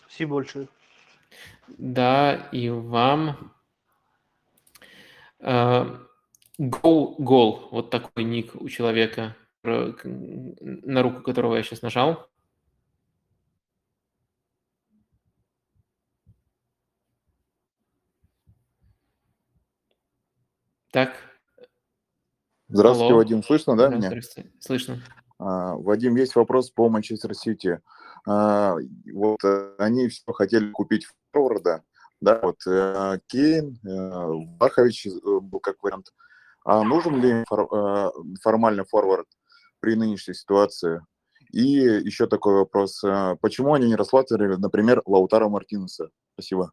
Спасибо 0.00 0.36
большое. 0.36 0.68
Да, 1.76 2.48
и 2.52 2.70
вам. 2.70 3.52
Гол, 6.58 7.14
гол. 7.18 7.68
Вот 7.70 7.90
такой 7.90 8.24
ник 8.24 8.54
у 8.54 8.68
человека, 8.68 9.36
на 9.62 11.02
руку 11.02 11.22
которого 11.22 11.56
я 11.56 11.62
сейчас 11.62 11.82
нажал. 11.82 12.28
Так. 20.90 21.14
Здравствуйте, 22.68 23.12
Алло. 23.12 23.22
Вадим. 23.22 23.42
Слышно, 23.42 23.76
да, 23.76 23.88
меня? 23.88 24.10
Слышно. 24.58 24.98
А, 25.38 25.74
Вадим, 25.76 26.16
есть 26.16 26.34
вопрос 26.34 26.70
по 26.70 26.88
Манчестер 26.88 27.34
Сити. 27.34 27.80
А, 28.26 28.74
Вот 29.12 29.44
э, 29.44 29.74
они 29.78 30.08
все 30.08 30.32
хотели 30.32 30.70
купить 30.70 31.06
форварда, 31.38 31.82
да, 32.20 32.40
вот 32.42 32.56
э, 32.66 33.18
Кейн, 33.28 33.78
э, 33.86 34.32
Бахович 34.58 35.06
э, 35.06 35.10
был 35.40 35.60
как 35.60 35.76
вариант. 35.82 36.12
А 36.64 36.82
нужен 36.82 37.20
ли 37.20 37.44
фор- 37.48 37.68
э, 37.72 38.10
формально 38.42 38.84
форвард 38.84 39.26
при 39.80 39.94
нынешней 39.94 40.34
ситуации? 40.34 41.00
И 41.52 41.62
еще 41.62 42.26
такой 42.26 42.54
вопрос. 42.54 43.02
э, 43.04 43.36
Почему 43.40 43.74
они 43.74 43.86
не 43.86 43.96
рассматривали, 43.96 44.56
например, 44.56 45.02
Лаутара 45.06 45.48
Мартинеса? 45.48 46.10
Спасибо. 46.34 46.72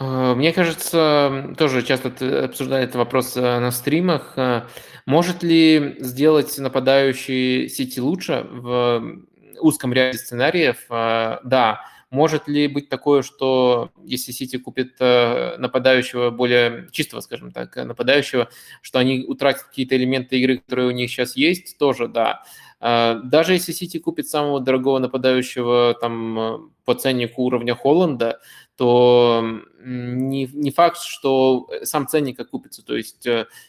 Э, 0.00 0.34
Мне 0.34 0.52
кажется, 0.52 1.54
тоже 1.56 1.82
часто 1.82 2.08
обсуждали 2.44 2.82
этот 2.82 2.96
вопрос 2.96 3.36
на 3.36 3.70
стримах. 3.70 4.36
Может 5.06 5.44
ли 5.44 5.96
сделать 6.00 6.58
нападающий 6.58 7.68
Сити 7.68 8.00
лучше 8.00 8.44
в 8.50 9.24
узком 9.60 9.92
ряде 9.92 10.18
сценариев? 10.18 10.86
Э, 10.90 11.38
Да. 11.44 11.80
Может 12.10 12.46
ли 12.46 12.68
быть 12.68 12.88
такое, 12.88 13.22
что 13.22 13.90
если 14.04 14.30
Сити 14.30 14.58
купит 14.58 14.94
э, 15.00 15.56
нападающего 15.58 16.30
более 16.30 16.88
чистого, 16.92 17.20
скажем 17.20 17.50
так, 17.50 17.76
э, 17.76 17.84
нападающего, 17.84 18.48
что 18.80 19.00
они 19.00 19.24
утратят 19.26 19.64
какие-то 19.64 19.96
элементы 19.96 20.38
игры, 20.38 20.58
которые 20.58 20.86
у 20.88 20.92
них 20.92 21.10
сейчас 21.10 21.36
есть? 21.36 21.78
Тоже 21.78 22.06
да. 22.06 22.42
Даже 22.78 23.54
если 23.54 23.72
Сити 23.72 23.98
купит 23.98 24.28
самого 24.28 24.60
дорогого 24.60 24.98
нападающего 24.98 25.96
там 25.98 26.70
по 26.84 26.94
ценнику 26.94 27.42
уровня 27.42 27.74
Холланда, 27.74 28.38
то 28.76 29.42
не, 29.82 30.46
не 30.46 30.70
факт, 30.70 30.98
что 31.00 31.68
сам 31.84 32.06
ценник 32.06 32.38
окупится. 32.38 32.84
То 32.84 32.94
есть 32.94 33.26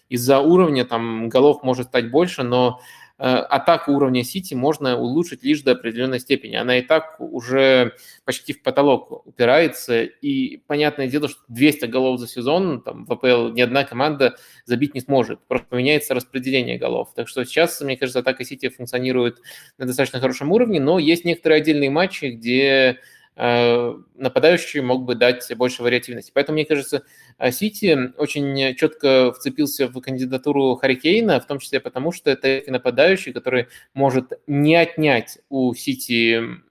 из-за 0.10 0.40
уровня 0.40 0.86
там 0.86 1.30
голов 1.30 1.64
может 1.64 1.88
стать 1.88 2.12
больше, 2.12 2.44
но 2.44 2.82
атаку 3.18 3.94
уровня 3.94 4.24
Сити 4.24 4.54
можно 4.54 4.98
улучшить 4.98 5.44
лишь 5.44 5.62
до 5.62 5.72
определенной 5.72 6.20
степени. 6.20 6.56
Она 6.56 6.78
и 6.78 6.82
так 6.82 7.16
уже 7.20 7.94
почти 8.26 8.54
в 8.54 8.62
потолок 8.62 9.26
упирается. 9.26 10.04
И 10.04 10.58
понятное 10.68 11.08
дело, 11.08 11.28
что 11.28 11.40
200 11.48 11.86
голов 11.86 12.20
за 12.20 12.28
сезон 12.28 12.82
там, 12.82 13.06
в 13.06 13.12
АПЛ 13.12 13.50
ни 13.50 13.62
одна 13.62 13.86
команда 13.86 14.36
забить 14.66 14.94
не 14.94 15.02
сможет. 15.02 15.40
Просто 15.48 15.68
поменяется 15.68 16.14
распределение 16.14 16.78
голов. 16.78 17.14
Так 17.16 17.28
что 17.28 17.44
сейчас, 17.44 17.82
мне 17.82 17.98
кажется, 17.98 18.20
атака 18.20 18.44
Сити 18.44 18.70
функционирует 18.70 19.40
на 19.78 19.86
достаточно 19.86 20.20
хорошем 20.20 20.52
уровне, 20.52 20.80
но 20.80 21.00
есть 21.00 21.26
некоторые 21.26 21.62
отдельные 21.62 21.90
матчи, 21.90 22.26
где 22.26 22.62
э, 22.64 22.96
нападающий 23.38 24.82
мог 24.82 25.04
бы 25.04 25.14
дать 25.14 25.48
больше 25.56 25.84
вариативности. 25.84 26.32
Поэтому, 26.34 26.56
мне 26.56 26.66
кажется, 26.66 27.04
э, 27.38 27.52
Сити 27.52 28.12
очень 28.18 28.76
четко 28.76 29.32
вцепился 29.32 29.88
в 29.88 30.02
кандидатуру 30.02 30.76
Харикейна, 30.76 31.40
в 31.40 31.46
том 31.46 31.60
числе 31.60 31.80
потому, 31.80 32.12
что 32.12 32.32
это 32.32 32.64
нападающий, 32.66 33.34
который 33.34 33.68
может 33.94 34.34
не 34.48 34.76
отнять 34.76 35.38
у 35.50 35.74
Сити 35.76 36.42
э, 36.42 36.67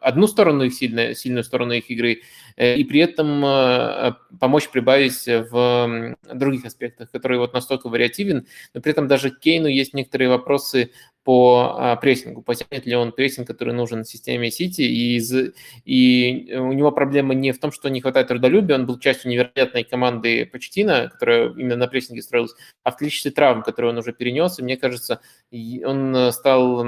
одну 0.00 0.26
сторону 0.26 0.64
их 0.64 0.74
сильную, 0.74 1.14
сильную 1.14 1.44
сторону 1.44 1.72
их 1.72 1.90
игры, 1.90 2.22
э, 2.56 2.76
и 2.76 2.84
при 2.84 3.00
этом 3.00 3.44
э, 3.44 4.14
помочь 4.40 4.68
прибавить 4.68 5.26
в 5.26 6.16
других 6.34 6.64
аспектах, 6.64 7.10
который 7.10 7.38
вот 7.38 7.54
настолько 7.54 7.88
вариативен, 7.88 8.46
но 8.74 8.80
при 8.80 8.92
этом 8.92 9.08
даже 9.08 9.30
Кейну 9.30 9.68
есть 9.68 9.94
некоторые 9.94 10.28
вопросы 10.28 10.90
по 11.24 11.76
а, 11.78 11.96
прессингу, 11.96 12.42
потянет 12.42 12.84
ли 12.84 12.96
он 12.96 13.12
прессинг, 13.12 13.46
который 13.46 13.74
нужен 13.74 14.04
системе 14.04 14.50
Сити, 14.50 14.82
и, 14.82 15.16
из- 15.16 15.52
и 15.84 16.54
у 16.56 16.72
него 16.72 16.90
проблема 16.90 17.34
не 17.34 17.52
в 17.52 17.60
том, 17.60 17.70
что 17.70 17.88
не 17.88 18.00
хватает 18.00 18.28
трудолюбия, 18.28 18.74
он 18.76 18.86
был 18.86 18.98
частью 18.98 19.30
невероятной 19.30 19.84
команды 19.84 20.46
Почтина, 20.46 21.08
которая 21.10 21.50
именно 21.50 21.76
на 21.76 21.86
прессинге 21.86 22.22
строилась, 22.22 22.54
а 22.82 22.90
в 22.90 22.96
количестве 22.96 23.30
травм, 23.30 23.62
которые 23.62 23.92
он 23.92 23.98
уже 23.98 24.12
перенес, 24.12 24.58
и 24.58 24.64
мне 24.64 24.76
кажется, 24.76 25.20
он 25.52 26.16
э, 26.16 26.32
стал 26.32 26.84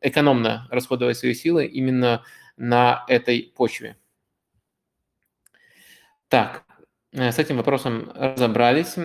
экономно 0.00 0.66
расходовать 0.70 1.16
свои 1.16 1.34
силы 1.34 1.66
именно 1.66 2.24
на 2.56 3.04
этой 3.08 3.52
почве. 3.56 3.96
Так, 6.28 6.64
э, 7.12 7.32
с 7.32 7.38
этим 7.38 7.56
вопросом 7.56 8.10
разобрались. 8.14 8.96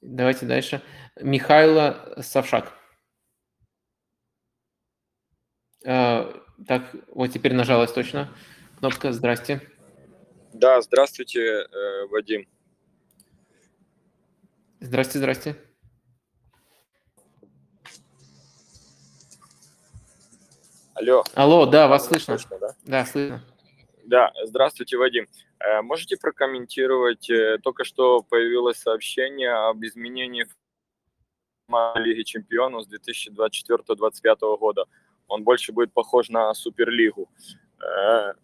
Давайте 0.00 0.46
дальше. 0.46 0.82
Михайло 1.20 2.14
Савшак. 2.20 2.72
А, 5.86 6.32
так, 6.66 6.94
вот 7.08 7.28
теперь 7.28 7.54
нажалась 7.54 7.92
точно 7.92 8.34
кнопка. 8.78 9.12
Здрасте. 9.12 9.60
Да, 10.52 10.80
здравствуйте, 10.82 11.40
э, 11.40 12.06
Вадим. 12.10 12.46
Здрасте, 14.80 15.18
здрасте. 15.18 15.56
Алло. 20.94 21.24
Алло, 21.34 21.66
да, 21.66 21.88
вас 21.88 22.06
слышно. 22.06 22.38
Слышно, 22.38 22.58
да? 22.58 22.74
Да, 22.84 23.04
слышно. 23.04 23.40
Да, 24.04 24.32
здравствуйте, 24.44 24.96
Вадим. 24.96 25.26
Э, 25.58 25.82
Можете 25.82 26.16
прокомментировать, 26.16 27.28
э, 27.28 27.58
только 27.62 27.84
что 27.84 28.22
появилось 28.22 28.78
сообщение 28.78 29.52
об 29.52 29.84
изменении 29.84 30.46
Лиги 31.96 32.22
Чемпионов 32.22 32.84
с 32.84 32.88
2024-2025 32.88 34.56
года. 34.58 34.84
Он 35.26 35.42
больше 35.42 35.72
будет 35.72 35.92
похож 35.92 36.28
на 36.28 36.54
Суперлигу. 36.54 37.28
Э, 37.80 38.34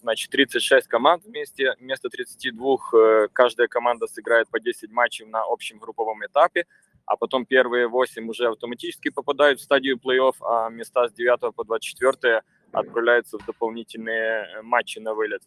Значит, 0.00 0.30
36 0.30 0.88
команд 0.88 1.24
вместе, 1.24 1.74
вместо 1.78 2.08
32 2.08 2.76
э, 2.94 3.28
каждая 3.32 3.68
команда 3.68 4.06
сыграет 4.06 4.48
по 4.48 4.60
10 4.60 4.90
матчей 4.90 5.24
на 5.24 5.42
общем 5.44 5.78
групповом 5.78 6.24
этапе, 6.24 6.66
а 7.08 7.16
потом 7.16 7.46
первые 7.46 7.88
8 7.88 8.28
уже 8.28 8.48
автоматически 8.48 9.08
попадают 9.08 9.60
в 9.60 9.62
стадию 9.62 9.98
плей-офф, 9.98 10.34
а 10.40 10.68
места 10.68 11.08
с 11.08 11.12
9 11.12 11.54
по 11.54 11.64
24 11.64 12.42
отправляются 12.72 13.38
в 13.38 13.46
дополнительные 13.46 14.44
э, 14.44 14.62
матчи 14.62 14.98
на 14.98 15.14
вылет. 15.14 15.42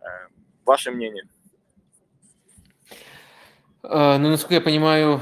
Э, 0.00 0.04
Ваше 0.66 0.90
мнение? 0.90 1.28
А, 3.82 4.18
Ну, 4.18 4.28
насколько 4.28 4.54
я 4.54 4.60
понимаю, 4.60 5.20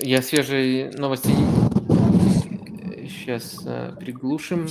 я 0.00 0.22
свежие 0.22 0.90
новости... 0.90 1.30
Сейчас 3.08 3.66
приглушим 3.98 4.66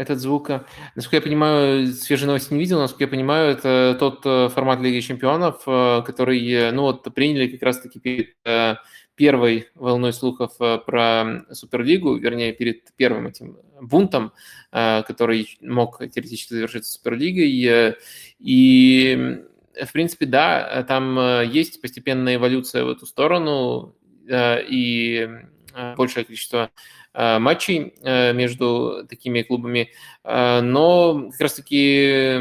этот 0.00 0.18
звук. 0.18 0.50
Насколько 0.94 1.16
я 1.16 1.22
понимаю, 1.22 1.86
свежие 1.88 2.26
новости 2.26 2.54
не 2.54 2.60
видел, 2.60 2.78
насколько 2.78 3.04
я 3.04 3.08
понимаю, 3.08 3.52
это 3.52 3.96
тот 3.98 4.22
э, 4.24 4.48
формат 4.48 4.80
Лиги 4.80 5.00
Чемпионов, 5.00 5.62
э, 5.66 6.02
который, 6.06 6.50
э, 6.50 6.72
ну, 6.72 6.82
вот 6.82 7.02
приняли 7.14 7.48
как 7.48 7.62
раз-таки 7.62 8.00
перед 8.00 8.34
э, 8.44 8.76
первой 9.14 9.68
волной 9.74 10.12
слухов 10.12 10.52
э, 10.60 10.78
про 10.78 11.44
Суперлигу, 11.52 12.16
вернее, 12.16 12.52
перед 12.52 12.94
первым 12.96 13.26
этим 13.26 13.58
бунтом, 13.80 14.32
э, 14.72 15.02
который 15.02 15.58
мог 15.60 15.98
теоретически 15.98 16.54
завершиться 16.54 16.92
Суперлигой. 16.92 17.64
Э, 17.66 17.94
И, 18.38 19.38
в 19.84 19.92
принципе, 19.92 20.26
да, 20.26 20.82
там 20.88 21.18
э, 21.18 21.46
есть 21.52 21.82
постепенная 21.82 22.36
эволюция 22.36 22.84
в 22.84 22.88
эту 22.88 23.04
сторону, 23.04 23.94
э, 24.26 24.64
и 24.66 25.28
э, 25.74 25.94
большее 25.96 26.24
количество 26.24 26.58
э, 26.58 26.68
матчей 27.14 27.94
э, 28.02 28.32
между 28.32 29.06
такими 29.08 29.42
клубами, 29.42 29.90
Э, 30.24 30.60
но 30.60 31.30
как 31.30 31.40
раз-таки 31.40 32.40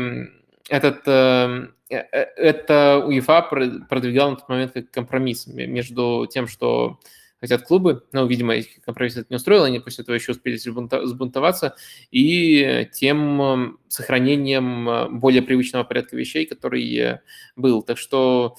этот, 0.69 1.01
э, 1.07 1.67
э, 1.89 1.97
это 1.97 3.03
УЕФА 3.05 3.41
про- 3.43 3.85
продвигал 3.89 4.31
на 4.31 4.35
тот 4.37 4.49
момент 4.49 4.73
как 4.73 4.91
компромисс 4.91 5.47
между 5.47 6.27
тем, 6.31 6.47
что 6.47 6.99
хотят 7.39 7.63
клубы, 7.63 8.03
ну, 8.11 8.27
видимо, 8.27 8.55
их 8.55 8.81
компромисс 8.83 9.15
это 9.15 9.27
не 9.29 9.37
устроил, 9.37 9.63
они 9.63 9.79
после 9.79 10.03
этого 10.03 10.15
еще 10.15 10.33
успели 10.33 10.57
сбунтоваться, 10.57 11.75
и 12.11 12.89
тем 12.93 13.79
сохранением 13.87 14.89
э, 14.89 15.09
более 15.09 15.41
привычного 15.41 15.83
порядка 15.83 16.17
вещей, 16.17 16.45
который 16.45 16.95
э, 16.97 17.21
был. 17.55 17.81
Так 17.81 17.97
что 17.97 18.57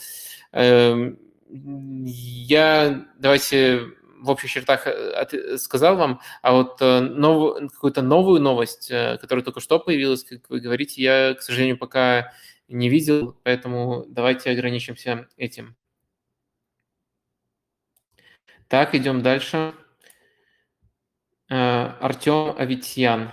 эм, 0.52 1.18
я 1.50 3.04
давайте 3.18 3.82
в 4.20 4.30
общих 4.30 4.50
чертах 4.50 4.86
э, 4.86 5.10
от- 5.12 5.60
сказал 5.60 5.96
вам, 5.96 6.20
а 6.42 6.52
вот 6.52 6.80
э, 6.80 7.00
нов- 7.00 7.58
какую-то 7.72 8.02
новую 8.02 8.40
новость, 8.40 8.90
э, 8.90 9.18
которая 9.18 9.44
только 9.44 9.60
что 9.60 9.78
появилась, 9.80 10.24
как 10.24 10.48
вы 10.50 10.60
говорите, 10.60 11.02
я, 11.02 11.34
к 11.34 11.42
сожалению, 11.42 11.78
пока 11.78 12.32
не 12.68 12.88
видел, 12.88 13.36
поэтому 13.42 14.04
давайте 14.08 14.50
ограничимся 14.50 15.28
этим. 15.36 15.76
Так, 18.68 18.94
идем 18.94 19.22
дальше. 19.22 19.74
Э, 21.48 21.86
Артем 22.00 22.54
Аветьян. 22.56 23.32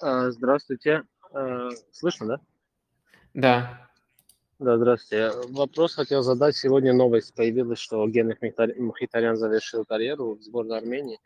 Здравствуйте. 0.00 1.04
Э, 1.34 1.68
Слышно, 1.92 2.26
да? 2.26 2.40
Да. 3.34 3.91
Да, 4.62 4.76
здравствуйте. 4.76 5.32
Вопрос 5.48 5.96
хотел 5.96 6.22
задать. 6.22 6.54
Сегодня 6.54 6.92
новость 6.92 7.34
появилась, 7.34 7.80
что 7.80 8.06
Генрих 8.06 8.38
Мхитарян 8.40 9.36
завершил 9.36 9.84
карьеру 9.84 10.36
в 10.36 10.42
сборной 10.42 10.78
Армении. 10.78 11.18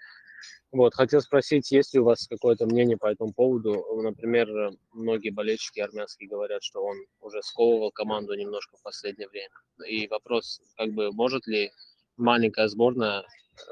Вот, 0.72 0.94
хотел 0.94 1.20
спросить, 1.20 1.70
есть 1.70 1.92
ли 1.92 2.00
у 2.00 2.04
вас 2.04 2.26
какое-то 2.28 2.64
мнение 2.64 2.96
по 2.96 3.12
этому 3.12 3.34
поводу? 3.34 3.84
Например, 4.00 4.48
многие 4.94 5.28
болельщики 5.28 5.80
армянские 5.80 6.30
говорят, 6.30 6.62
что 6.62 6.82
он 6.82 6.96
уже 7.20 7.42
сковывал 7.42 7.90
команду 7.90 8.32
немножко 8.32 8.78
в 8.78 8.82
последнее 8.82 9.28
время. 9.28 9.50
И 9.86 10.08
вопрос, 10.08 10.62
как 10.78 10.94
бы, 10.94 11.12
может 11.12 11.46
ли 11.46 11.70
маленькая 12.16 12.68
сборная 12.68 13.22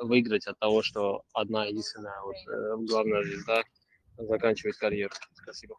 выиграть 0.03 0.47
от 0.47 0.59
того, 0.59 0.83
что 0.83 1.23
одна 1.33 1.65
единственная 1.65 2.21
вот, 2.23 2.37
э, 2.37 2.77
главная 2.87 3.23
звезда 3.23 3.63
заканчивает 4.19 4.77
карьеру? 4.77 5.15
Спасибо. 5.43 5.77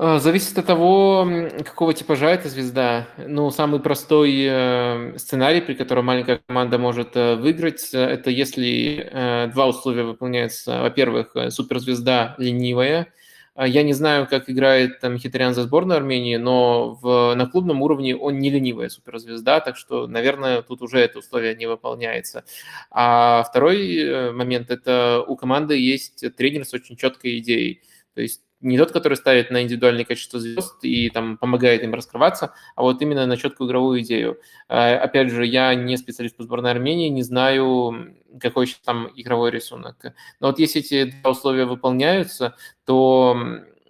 Э, 0.00 0.20
Зависит 0.20 0.56
от 0.56 0.66
того, 0.66 1.28
какого 1.64 1.92
типажа 1.92 2.30
эта 2.30 2.48
звезда. 2.48 3.08
Ну, 3.16 3.50
самый 3.50 3.80
простой 3.80 4.32
э, 4.48 5.18
сценарий, 5.18 5.60
при 5.60 5.74
котором 5.74 6.04
маленькая 6.04 6.40
команда 6.46 6.78
может 6.78 7.16
э, 7.16 7.34
выиграть, 7.34 7.90
это 7.92 8.30
если 8.30 9.48
два 9.52 9.66
условия 9.66 10.04
выполняются. 10.04 10.82
Во-первых, 10.82 11.34
суперзвезда 11.50 12.36
ленивая. 12.38 13.12
Я 13.56 13.82
не 13.82 13.92
знаю, 13.92 14.28
как 14.28 14.48
играет 14.48 15.00
там 15.00 15.14
Мхитарян 15.14 15.52
за 15.52 15.64
сборную 15.64 15.96
Армении, 15.96 16.36
но 16.36 16.94
в, 17.02 17.34
на 17.34 17.46
клубном 17.46 17.82
уровне 17.82 18.14
он 18.14 18.38
не 18.38 18.50
ленивая 18.50 18.88
суперзвезда, 18.88 19.58
так 19.58 19.76
что, 19.76 20.06
наверное, 20.06 20.62
тут 20.62 20.80
уже 20.80 21.00
это 21.00 21.18
условие 21.18 21.56
не 21.56 21.66
выполняется. 21.66 22.44
А 22.92 23.42
второй 23.42 24.32
момент– 24.32 24.70
это 24.70 25.24
у 25.26 25.34
команды 25.34 25.76
есть 25.76 26.24
тренер 26.36 26.66
с 26.66 26.72
очень 26.72 26.96
четкой 26.96 27.38
идеей. 27.38 27.82
То 28.14 28.20
есть 28.22 28.42
не 28.60 28.76
тот, 28.78 28.92
который 28.92 29.14
ставит 29.14 29.50
на 29.50 29.62
индивидуальные 29.62 30.04
качества 30.04 30.40
звезд 30.40 30.78
и 30.82 31.10
там 31.10 31.36
помогает 31.36 31.82
им 31.82 31.94
раскрываться, 31.94 32.54
а 32.74 32.82
вот 32.82 33.00
именно 33.02 33.26
на 33.26 33.36
четкую 33.36 33.68
игровую 33.68 34.00
идею. 34.02 34.40
Э, 34.68 34.96
Опять 34.96 35.30
же, 35.30 35.46
я 35.46 35.74
не 35.74 35.96
специалист 35.96 36.36
по 36.36 36.42
сборной 36.42 36.70
Армении, 36.72 37.08
не 37.08 37.22
знаю, 37.22 38.16
какой 38.40 38.66
сейчас 38.66 38.80
там 38.80 39.08
игровой 39.14 39.50
рисунок. 39.50 39.96
Но 40.40 40.48
вот 40.48 40.58
если 40.58 40.80
эти 40.80 41.10
два 41.22 41.30
условия 41.32 41.64
выполняются, 41.64 42.56
то 42.84 43.36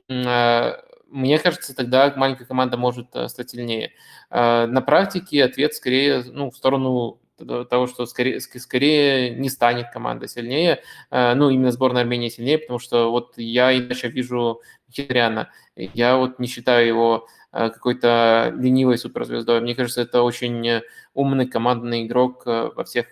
э, 0.08 0.72
мне 1.10 1.38
кажется, 1.38 1.74
тогда 1.74 2.12
маленькая 2.16 2.44
команда 2.44 2.76
может 2.76 3.08
э, 3.14 3.28
стать 3.28 3.50
сильнее. 3.50 3.92
Э, 4.30 4.66
На 4.66 4.82
практике 4.82 5.44
ответ 5.44 5.74
скорее 5.74 6.22
ну, 6.24 6.50
в 6.50 6.56
сторону 6.56 7.20
того, 7.38 7.86
что 7.86 8.06
скорее, 8.06 8.38
ск- 8.38 8.58
скорее 8.58 9.30
не 9.30 9.48
станет 9.48 9.90
команда 9.90 10.26
сильнее, 10.28 10.82
э, 11.10 11.34
ну, 11.34 11.50
именно 11.50 11.70
сборная 11.70 12.02
Армении 12.02 12.28
сильнее, 12.28 12.58
потому 12.58 12.78
что 12.78 13.10
вот 13.10 13.34
я 13.36 13.76
иначе 13.76 14.08
вижу 14.08 14.60
Мхитаряна. 14.88 15.50
Я 15.76 16.16
вот 16.16 16.38
не 16.38 16.46
считаю 16.46 16.86
его 16.86 17.26
э, 17.52 17.70
какой-то 17.70 18.52
ленивой 18.56 18.98
суперзвездой. 18.98 19.60
Мне 19.60 19.74
кажется, 19.74 20.02
это 20.02 20.22
очень 20.22 20.82
умный 21.14 21.46
командный 21.46 22.06
игрок 22.06 22.42
э, 22.46 22.70
во 22.74 22.84
всех 22.84 23.06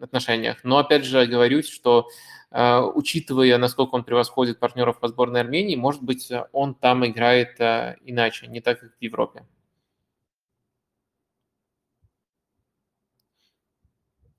отношениях. 0.00 0.58
Но 0.62 0.78
опять 0.78 1.04
же 1.04 1.26
говорюсь, 1.26 1.68
что 1.68 2.08
учитывая, 2.52 3.58
насколько 3.58 3.94
он 3.94 4.02
превосходит 4.02 4.58
партнеров 4.58 4.98
по 4.98 5.06
сборной 5.06 5.42
Армении, 5.42 5.76
может 5.76 6.02
быть, 6.02 6.32
он 6.50 6.74
там 6.74 7.06
играет 7.06 7.60
иначе, 7.60 8.48
не 8.48 8.60
так, 8.60 8.80
как 8.80 8.90
в 8.90 9.00
Европе. 9.00 9.44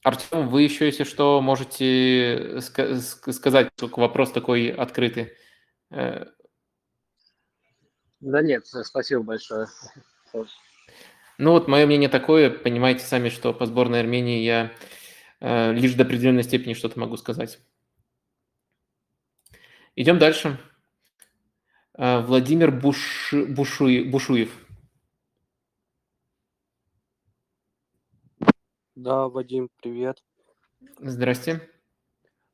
Артем, 0.03 0.49
вы 0.49 0.63
еще, 0.63 0.85
если 0.87 1.03
что, 1.03 1.41
можете 1.41 2.57
ск- 2.57 3.31
сказать, 3.31 3.69
только 3.75 3.99
вопрос 3.99 4.31
такой 4.31 4.69
открытый. 4.69 5.33
Э, 5.91 6.25
Да 8.19 8.41
нет, 8.41 8.65
спасибо 8.65 9.21
большое. 9.21 9.67
Ну 11.37 11.51
вот 11.51 11.67
мое 11.67 11.85
мнение 11.85 12.09
такое, 12.09 12.49
понимаете 12.49 13.05
сами, 13.05 13.29
что 13.29 13.53
по 13.53 13.65
сборной 13.65 13.99
Армении 13.99 14.43
я 14.43 14.71
э, 15.39 15.71
лишь 15.73 15.93
до 15.93 16.03
определенной 16.03 16.43
степени 16.43 16.73
что-то 16.73 16.99
могу 16.99 17.17
сказать. 17.17 17.59
Идем 19.95 20.17
дальше. 20.17 20.59
Э, 21.97 22.21
Владимир 22.21 22.71
Буш... 22.71 23.33
Бушуев. 23.33 24.51
Да, 28.95 29.29
Вадим, 29.29 29.69
привет. 29.81 30.21
Здрасте. 30.99 31.61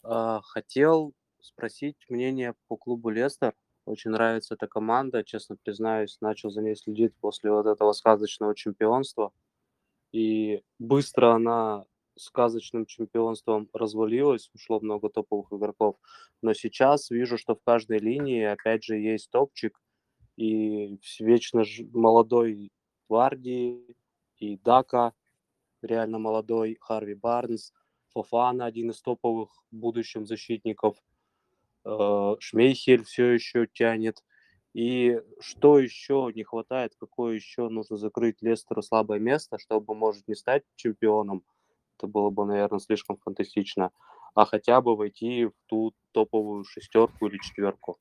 А, 0.04 0.40
Хотел 0.42 1.14
спросить 1.42 1.98
мнение 2.10 2.54
по 2.68 2.78
клубу 2.78 3.10
Лестер. 3.10 3.56
Очень 3.86 4.12
нравится 4.12 4.54
эта 4.54 4.68
команда, 4.68 5.24
честно 5.24 5.56
признаюсь, 5.56 6.18
начал 6.22 6.52
за 6.52 6.62
ней 6.62 6.76
следить 6.76 7.16
после 7.16 7.52
вот 7.52 7.66
этого 7.66 7.92
сказочного 7.94 8.54
чемпионства. 8.54 9.32
И 10.12 10.62
быстро 10.78 11.34
она 11.34 11.86
сказочным 12.16 12.86
чемпионством 12.86 13.68
развалилось, 13.74 14.52
ушло 14.54 14.80
много 14.80 15.10
топовых 15.10 15.52
игроков. 15.52 15.96
Но 16.44 16.54
сейчас 16.54 17.10
вижу, 17.10 17.40
что 17.40 17.56
в 17.56 17.64
каждой 17.64 17.98
линии, 17.98 18.44
опять 18.44 18.84
же, 18.84 18.98
есть 18.98 19.32
топчик, 19.32 19.80
и 20.36 21.00
вечно 21.20 21.64
молодой 21.94 22.72
Варди, 23.10 23.84
и 24.38 24.58
Дака, 24.58 25.14
реально 25.88 26.20
молодой, 26.20 26.78
Харви 26.80 27.16
Барнс, 27.16 27.74
Фофана, 28.10 28.66
один 28.66 28.92
из 28.92 29.02
топовых 29.02 29.50
в 29.72 29.76
будущем 29.76 30.26
защитников, 30.26 30.98
э, 31.86 32.36
Шмейхель 32.40 33.04
все 33.04 33.32
еще 33.32 33.68
тянет. 33.68 34.24
И 34.74 35.20
что 35.40 35.80
еще 35.80 36.32
не 36.36 36.44
хватает, 36.44 36.94
какое 37.00 37.34
еще 37.34 37.68
нужно 37.70 37.98
закрыть 37.98 38.42
Лестеру 38.42 38.84
слабое 38.84 39.20
место, 39.20 39.58
чтобы, 39.58 39.96
может, 39.96 40.28
не 40.28 40.36
стать 40.36 40.64
чемпионом, 40.76 41.44
это 41.98 42.08
было 42.08 42.30
бы, 42.30 42.46
наверное, 42.46 42.80
слишком 42.80 43.18
фантастично, 43.18 43.92
а 44.36 44.46
хотя 44.46 44.82
бы 44.82 44.96
войти 44.96 45.46
в 45.46 45.54
ту 45.66 45.94
топовую 46.12 46.64
шестерку 46.64 47.28
или 47.28 47.40
четверку. 47.40 47.98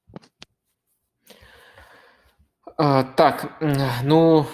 А, 2.77 3.05
так, 3.05 3.59
ну, 4.05 4.45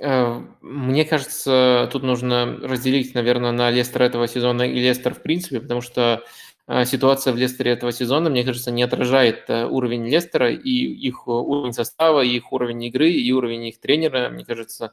мне 0.00 1.04
кажется, 1.04 1.88
тут 1.90 2.02
нужно 2.02 2.58
разделить, 2.62 3.14
наверное, 3.14 3.52
на 3.52 3.70
Лестер 3.70 4.02
этого 4.02 4.28
сезона 4.28 4.62
и 4.62 4.78
Лестер 4.78 5.14
в 5.14 5.22
принципе, 5.22 5.60
потому 5.60 5.80
что 5.80 6.22
а, 6.68 6.84
ситуация 6.84 7.32
в 7.32 7.36
Лестере 7.36 7.70
этого 7.70 7.92
сезона, 7.92 8.28
мне 8.28 8.42
кажется, 8.44 8.72
не 8.72 8.82
отражает 8.82 9.44
э, 9.48 9.66
уровень 9.66 10.08
Лестера 10.08 10.50
и 10.52 10.70
их 10.70 11.22
э, 11.26 11.30
уровень 11.30 11.72
состава, 11.72 12.22
и 12.22 12.36
их 12.36 12.52
уровень 12.52 12.82
игры, 12.84 13.08
и 13.08 13.32
уровень 13.32 13.66
их 13.66 13.78
тренера. 13.78 14.30
Мне 14.30 14.44
кажется, 14.44 14.92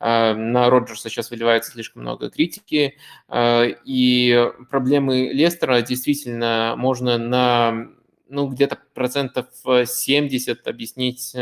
на 0.00 0.68
Роджерса 0.68 1.08
сейчас 1.08 1.30
выливается 1.30 1.70
слишком 1.70 2.02
много 2.02 2.28
критики, 2.28 2.96
и 3.32 4.50
проблемы 4.68 5.30
Лестера 5.32 5.80
действительно 5.82 6.74
можно 6.76 7.18
на 7.18 7.88
ну, 8.32 8.48
где-то 8.48 8.78
процентов 8.94 9.46
70 9.64 10.66
объяснить 10.66 11.36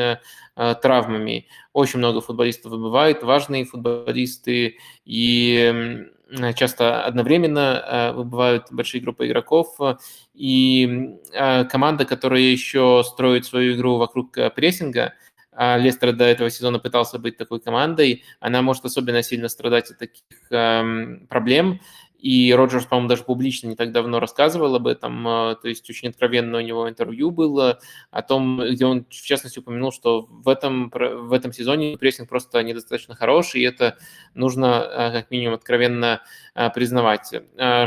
травмами. 0.55 1.47
Очень 1.73 2.01
много 2.01 2.21
футболистов 2.21 2.73
выбывает, 2.73 3.23
важные 3.23 3.65
футболисты, 3.65 4.77
и 5.05 6.11
Э, 6.31 6.53
часто 6.53 7.05
одновременно 7.05 7.83
э, 7.85 8.13
выбывают 8.13 8.67
большие 8.71 9.01
группы 9.01 9.27
игроков, 9.27 9.77
и 10.35 11.17
э, 11.33 11.65
команда, 11.65 12.05
которая 12.05 12.41
еще 12.41 13.03
строит 13.05 13.47
свою 13.47 13.75
игру 13.75 13.97
вокруг 13.97 14.33
прессинга, 14.55 15.15
а 15.53 15.77
Лестер 15.77 16.13
до 16.13 16.25
этого 16.25 16.49
сезона 16.49 16.79
пытался 16.79 17.19
быть 17.19 17.37
такой 17.37 17.61
командой, 17.61 18.23
она 18.39 18.63
может 18.63 18.85
особенно 18.85 19.23
сильно 19.23 19.49
страдать 19.49 19.91
от 19.91 19.99
таких 19.99 20.23
эм, 20.51 21.27
проблем, 21.29 21.81
и 22.23 22.53
Роджерс, 22.53 22.85
по-моему, 22.85 23.09
даже 23.09 23.25
публично 23.25 23.69
не 23.69 23.77
так 23.77 23.93
давно 23.93 24.21
рассказывал 24.21 24.75
об 24.75 24.87
этом, 24.87 25.27
а, 25.27 25.55
то 25.55 25.69
есть 25.69 25.89
очень 25.89 26.09
откровенно 26.09 26.59
у 26.59 26.61
него 26.61 26.89
интервью 26.89 27.31
было 27.31 27.81
о 28.11 28.23
том, 28.23 28.61
где 28.61 28.85
он, 28.85 29.07
в 29.09 29.23
частности, 29.23 29.59
упомянул, 29.59 29.91
что 29.91 30.27
в 30.29 30.49
этом, 30.49 30.91
в 30.91 31.33
этом 31.33 31.53
сезоне 31.53 31.97
прессинг 31.97 32.29
просто 32.29 32.63
недостаточно 32.63 33.15
хороший, 33.15 33.63
и 33.63 33.65
это 33.65 33.97
нужно 34.35 34.83
а, 34.83 35.13
как 35.13 35.31
минимум 35.31 35.55
откровенно 35.55 36.23
а, 36.55 36.69
признавать. 36.71 37.33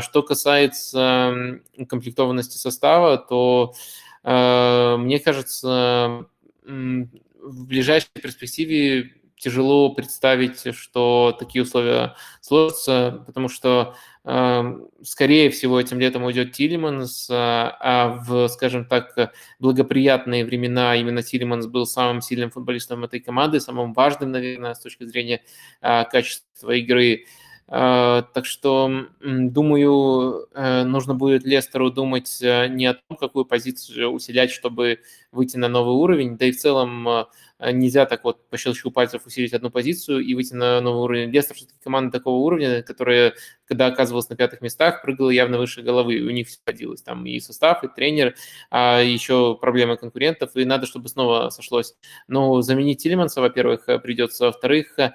Что 0.00 0.22
касается 0.22 1.60
комплектованности 1.88 2.56
состава, 2.56 3.18
то 3.18 3.74
мне 4.22 5.18
кажется, 5.18 6.26
в 6.64 7.66
ближайшей 7.66 8.08
перспективе 8.14 9.12
тяжело 9.44 9.94
представить, 9.94 10.74
что 10.74 11.36
такие 11.38 11.62
условия 11.62 12.16
сложатся, 12.40 13.22
потому 13.26 13.48
что 13.48 13.94
Скорее 14.24 15.50
всего, 15.50 15.78
этим 15.78 16.00
летом 16.00 16.22
уйдет 16.24 16.52
Тилиманс, 16.52 17.28
а, 17.30 17.76
а 17.78 18.08
в, 18.08 18.48
скажем 18.48 18.86
так, 18.86 19.34
благоприятные 19.58 20.46
времена 20.46 20.96
именно 20.96 21.22
Тилиманс 21.22 21.66
был 21.66 21.84
самым 21.84 22.22
сильным 22.22 22.50
футболистом 22.50 23.04
этой 23.04 23.20
команды, 23.20 23.60
самым 23.60 23.92
важным, 23.92 24.32
наверное, 24.32 24.72
с 24.72 24.80
точки 24.80 25.04
зрения 25.04 25.42
а, 25.82 26.04
качества 26.04 26.70
игры. 26.70 27.26
А, 27.66 28.22
так 28.22 28.46
что, 28.46 29.08
думаю, 29.20 30.48
э, 30.54 30.84
нужно 30.84 31.14
будет 31.14 31.44
Лестеру 31.44 31.90
думать 31.90 32.38
э, 32.42 32.68
не 32.68 32.86
о 32.86 32.94
том, 32.94 33.16
какую 33.18 33.46
позицию 33.46 34.10
усилять, 34.10 34.50
чтобы 34.50 35.00
выйти 35.34 35.56
на 35.56 35.68
новый 35.68 35.94
уровень, 35.94 36.36
да 36.36 36.46
и 36.46 36.52
в 36.52 36.58
целом 36.58 37.26
Э, 37.64 37.72
нельзя 37.72 38.04
так 38.06 38.24
вот 38.24 38.48
по 38.50 38.56
щелчку 38.56 38.90
пальцев 38.90 39.26
усилить 39.26 39.52
одну 39.54 39.70
позицию 39.70 40.20
и 40.20 40.34
выйти 40.34 40.54
на 40.54 40.80
новый 40.80 41.02
уровень. 41.02 41.30
Лестер 41.30 41.56
все-таки 41.56 41.78
команда 41.82 42.18
такого 42.18 42.36
уровня, 42.44 42.82
которая, 42.82 43.34
когда 43.66 43.86
оказывалась 43.86 44.28
на 44.28 44.36
пятых 44.36 44.60
местах, 44.60 45.02
прыгала 45.02 45.30
явно 45.30 45.58
выше 45.58 45.82
головы, 45.82 46.20
у 46.20 46.30
них 46.30 46.48
все 46.48 46.58
сходилось. 46.58 47.02
Там 47.02 47.24
и 47.26 47.38
состав, 47.40 47.84
и 47.84 47.88
тренер, 47.88 48.34
а 48.70 49.00
еще 49.00 49.56
проблемы 49.60 49.96
конкурентов, 49.96 50.50
и 50.56 50.64
надо, 50.64 50.86
чтобы 50.86 51.08
снова 51.08 51.50
сошлось. 51.50 51.94
Но 52.28 52.60
заменить 52.60 53.02
Тилеманса, 53.02 53.40
во-первых, 53.40 53.88
э, 53.88 53.98
придется, 53.98 54.46
во-вторых, 54.46 54.98
э, 54.98 55.12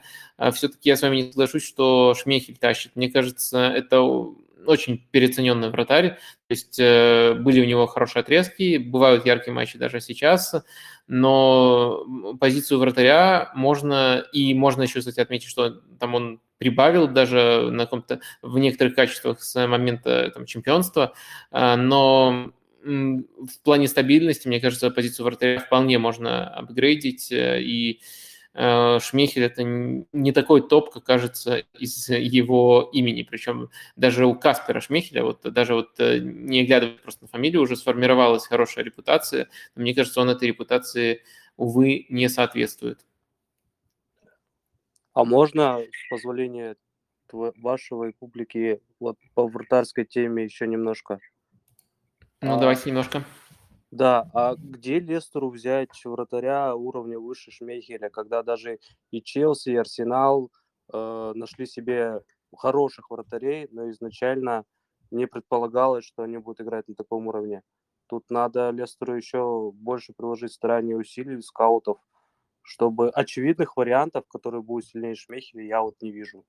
все-таки 0.54 0.90
я 0.90 0.96
с 0.96 1.02
вами 1.02 1.18
не 1.18 1.32
соглашусь, 1.32 1.68
что 1.68 2.14
Шмехель 2.16 2.58
тащит. 2.58 2.96
Мне 2.96 3.12
кажется, 3.12 3.60
это 3.60 4.02
очень 4.66 5.08
переоцененный 5.12 5.70
вратарь. 5.70 6.10
То 6.10 6.52
есть 6.52 6.80
э, 6.80 7.34
были 7.34 7.62
у 7.62 7.66
него 7.66 7.88
хорошие 7.88 8.22
отрезки, 8.22 8.78
бывают 8.78 9.26
яркие 9.26 9.54
матчи 9.54 9.78
даже 9.78 10.02
сейчас, 10.02 10.56
но 11.08 12.06
позицию 12.40 12.80
вратаря 12.80 13.52
можно, 13.56 14.24
и 14.32 14.54
можно 14.54 14.84
еще, 14.84 15.00
кстати, 15.00 15.20
отметить, 15.20 15.50
что 15.50 15.82
там 16.00 16.16
он 16.16 16.42
прибавил 16.58 17.08
даже 17.08 17.70
на 17.72 17.86
каком-то, 17.86 18.20
в 18.42 18.58
некоторых 18.58 18.96
качествах 18.96 19.42
с 19.42 19.68
момента 19.68 20.32
там, 20.32 20.46
чемпионства, 20.46 21.14
э, 21.52 21.76
но 21.76 22.52
в 22.84 23.60
плане 23.64 23.88
стабильности, 23.88 24.48
мне 24.48 24.62
кажется, 24.62 24.90
позицию 24.90 25.26
вратаря 25.26 25.60
вполне 25.60 25.98
можно 26.00 26.48
апгрейдить, 26.48 27.32
э, 27.32 27.62
и 27.62 28.02
Э, 28.54 29.00
Шмехель 29.00 29.44
это 29.44 29.64
не 29.64 30.32
такой 30.32 30.68
топ, 30.68 30.92
как 30.92 31.04
кажется 31.04 31.58
из 31.78 32.10
его 32.10 32.90
имени. 32.92 33.24
Причем 33.24 33.70
даже 33.96 34.26
у 34.26 34.36
Каспера 34.36 34.80
Шмехеля, 34.80 35.24
вот 35.24 35.42
даже 35.42 35.76
вот 35.76 36.00
э, 36.00 36.20
не 36.20 36.66
глядывая 36.66 36.98
просто 36.98 37.24
на 37.24 37.28
фамилию, 37.28 37.62
уже 37.62 37.76
сформировалась 37.76 38.48
хорошая 38.48 38.84
репутация. 38.84 39.50
Но 39.76 39.84
мне 39.84 39.94
кажется, 39.94 40.22
он 40.22 40.30
этой 40.30 40.48
репутации, 40.48 41.24
увы, 41.58 42.06
не 42.10 42.28
соответствует. 42.28 43.06
А 45.14 45.24
можно, 45.24 45.80
с 45.80 46.10
позволения 46.10 46.76
вашего 47.32 48.06
и 48.06 48.14
публики, 48.14 48.82
вот 49.00 49.18
по 49.36 49.48
вратарской 49.48 50.06
теме 50.06 50.46
еще 50.46 50.66
немножко? 50.66 51.20
Ну, 52.42 52.56
а, 52.56 52.58
давайте 52.60 52.90
немножко. 52.90 53.24
Да, 53.92 54.30
а 54.34 54.56
где 54.56 55.00
Лестеру 55.00 55.50
взять 55.50 55.90
вратаря 56.06 56.76
уровня 56.76 57.20
выше 57.20 57.50
Шмейхеля, 57.52 58.10
когда 58.10 58.44
даже 58.44 58.80
и 59.10 59.22
Челси, 59.22 59.70
и 59.70 59.76
Арсенал 59.76 60.52
э, 60.94 61.32
нашли 61.34 61.66
себе 61.66 62.22
хороших 62.56 63.10
вратарей, 63.10 63.68
но 63.72 63.90
изначально 63.90 64.66
не 65.10 65.26
предполагалось, 65.26 66.06
что 66.06 66.22
они 66.22 66.38
будут 66.38 66.62
играть 66.62 66.88
на 66.88 66.94
таком 66.94 67.28
уровне. 67.28 67.64
Тут 68.08 68.30
надо 68.30 68.70
Лестеру 68.70 69.16
еще 69.16 69.72
больше 69.74 70.14
приложить 70.14 70.54
старания 70.54 70.96
усилий 70.96 71.42
скаутов, 71.42 71.98
чтобы 72.62 73.10
очевидных 73.10 73.76
вариантов, 73.76 74.28
которые 74.28 74.62
будут 74.62 74.86
сильнее 74.86 75.16
Шмейхеля, 75.16 75.64
я 75.64 75.82
вот 75.82 75.96
не 76.02 76.12
вижу. 76.12 76.46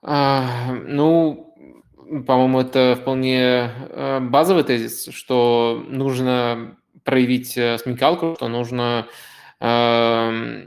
А, 0.00 0.72
ну, 0.72 1.83
по-моему, 2.26 2.60
это 2.60 2.96
вполне 3.00 3.70
э, 3.90 4.20
базовый 4.20 4.64
тезис, 4.64 5.08
что 5.12 5.84
нужно 5.88 6.76
проявить 7.02 7.56
э, 7.56 7.78
смекалку, 7.78 8.34
что 8.36 8.48
нужно 8.48 9.06
э, 9.60 10.66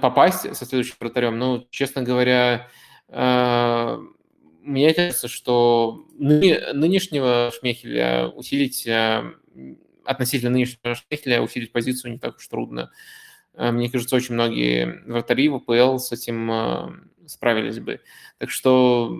попасть 0.00 0.54
со 0.56 0.64
следующим 0.64 0.96
вратарем. 1.00 1.38
Ну, 1.38 1.66
честно 1.70 2.02
говоря, 2.02 2.68
э, 3.08 3.98
мне 4.62 4.94
кажется, 4.94 5.28
что 5.28 6.06
ны, 6.18 6.72
нынешнего 6.72 7.52
Шмехеля 7.58 8.28
усилить, 8.28 8.86
э, 8.86 9.22
относительно 10.04 10.50
нынешнего 10.50 10.94
Шмехеля 10.94 11.42
усилить 11.42 11.72
позицию 11.72 12.12
не 12.12 12.18
так 12.18 12.36
уж 12.36 12.46
трудно. 12.48 12.90
Мне 13.56 13.88
кажется, 13.88 14.16
очень 14.16 14.34
многие 14.34 15.02
вратари 15.06 15.48
в 15.48 15.54
АПЛ 15.54 15.98
с 15.98 16.10
этим 16.10 17.06
справились 17.26 17.78
бы. 17.78 18.00
Так 18.38 18.50
что 18.50 19.16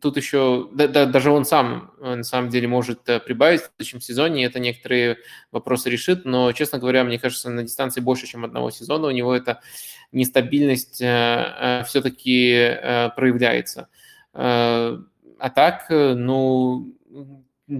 тут 0.00 0.16
еще, 0.16 0.68
да, 0.72 0.88
да, 0.88 1.06
даже 1.06 1.30
он 1.30 1.44
сам 1.44 1.92
э, 2.00 2.14
на 2.16 2.24
самом 2.24 2.50
деле 2.50 2.68
может 2.68 3.08
э, 3.08 3.20
прибавить 3.20 3.62
в 3.62 3.66
следующем 3.66 4.00
сезоне, 4.00 4.42
и 4.42 4.46
это 4.46 4.58
некоторые 4.58 5.18
вопросы 5.52 5.90
решит, 5.90 6.24
но, 6.24 6.52
честно 6.52 6.78
говоря, 6.78 7.04
мне 7.04 7.18
кажется, 7.18 7.50
на 7.50 7.62
дистанции 7.62 8.00
больше, 8.00 8.26
чем 8.26 8.44
одного 8.44 8.70
сезона 8.70 9.08
у 9.08 9.10
него 9.10 9.34
эта 9.34 9.60
нестабильность 10.12 11.00
э, 11.00 11.84
все-таки 11.86 12.76
проявляется. 13.16 13.88
А 14.32 15.50
так, 15.54 15.86
ну, 15.90 16.92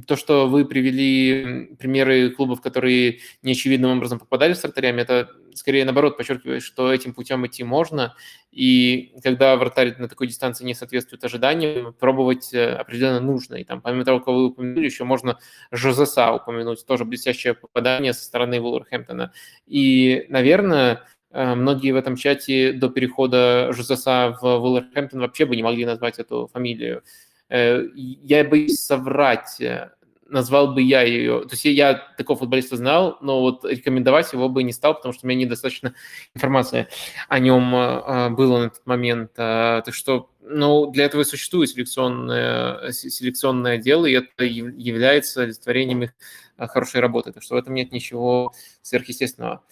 то, 0.07 0.17
что 0.17 0.49
вы 0.49 0.65
привели 0.65 1.77
примеры 1.79 2.31
клубов, 2.31 2.63
которые 2.63 3.21
неочевидным 3.43 3.97
образом 3.97 4.19
попадали 4.19 4.55
с 4.55 4.63
вратарями, 4.63 5.03
это 5.03 5.31
скорее 5.55 5.85
наоборот 5.85 6.17
подчеркивает, 6.17 6.63
что 6.63 6.93
этим 6.93 7.13
путем 7.13 7.47
идти 7.47 7.65
можно, 7.65 8.15
и 8.51 9.13
когда 9.23 9.57
вратарь 9.57 9.95
на 9.99 10.09
такой 10.09 10.27
дистанции 10.27 10.65
не 10.65 10.75
соответствует 10.75 11.23
ожиданиям, 11.23 11.93
пробовать 11.95 12.53
э, 12.55 12.75
определенно 12.75 13.21
нужно. 13.21 13.57
И 13.57 13.65
там, 13.65 13.81
помимо 13.81 14.05
того, 14.05 14.21
кого 14.21 14.39
вы 14.39 14.47
упомянули, 14.47 14.87
еще 14.87 15.05
можно 15.05 15.39
Жозеса 15.71 16.33
упомянуть, 16.33 16.85
тоже 16.87 17.05
блестящее 17.05 17.55
попадание 17.55 18.15
со 18.15 18.25
стороны 18.25 18.61
Вулверхэмптона. 18.61 19.33
И, 19.67 20.27
наверное, 20.29 21.03
э, 21.31 21.55
многие 21.55 21.93
в 21.93 21.97
этом 21.97 22.17
чате 22.17 22.73
до 22.73 22.89
перехода 22.89 23.73
Жозеса 23.73 24.37
в 24.41 24.59
Вулверхэмптон 24.59 25.21
вообще 25.21 25.45
бы 25.45 25.57
не 25.57 25.63
могли 25.63 25.85
назвать 25.85 26.19
эту 26.19 26.49
фамилию. 26.53 27.03
Э, 27.49 27.83
я 27.95 28.45
боюсь 28.45 28.81
соврать, 28.81 29.61
э, 29.61 29.91
назвал 30.27 30.75
бы 30.75 30.81
я 30.81 31.03
ее, 31.03 31.43
то 31.43 31.51
есть 31.53 31.65
я 31.67 31.95
такого 32.17 32.39
футболиста 32.39 32.77
знал, 32.77 33.19
но 33.21 33.41
вот 33.41 33.65
рекомендовать 33.65 34.33
его 34.33 34.49
бы 34.49 34.63
не 34.63 34.73
стал, 34.73 34.95
потому 34.95 35.13
что 35.13 35.27
у 35.27 35.29
меня 35.29 35.45
недостаточно 35.45 35.95
информации 36.35 36.89
о 37.29 37.39
нем 37.39 37.75
э, 37.75 38.31
было 38.31 38.61
на 38.61 38.67
этот 38.67 38.87
момент. 38.87 39.35
Так 39.35 39.93
что, 39.95 40.31
ну, 40.41 40.91
для 40.91 41.05
этого 41.05 41.23
и 41.23 41.25
существует 41.25 41.71
селекционное, 41.71 42.91
селекционное 42.93 43.79
дело, 43.79 44.07
и 44.07 44.13
это 44.15 44.45
является 44.45 45.43
олицетворением 45.43 46.05
их 46.05 46.11
хорошей 46.57 47.01
работы. 47.01 47.33
Так 47.33 47.43
что 47.43 47.55
в 47.55 47.59
этом 47.59 47.75
нет 47.75 47.93
ничего 47.93 48.53
сверхъестественного. 48.83 49.63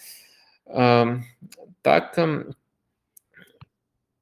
Эм, 0.67 1.25
так, 1.83 2.17
эм, 2.19 2.55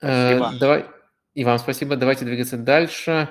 Спасибо. 0.01 0.53
давай... 0.59 1.00
И 1.35 1.45
вам 1.45 1.59
спасибо. 1.59 1.97
Давайте 1.97 2.25
двигаться 2.25 2.57
дальше. 2.57 3.29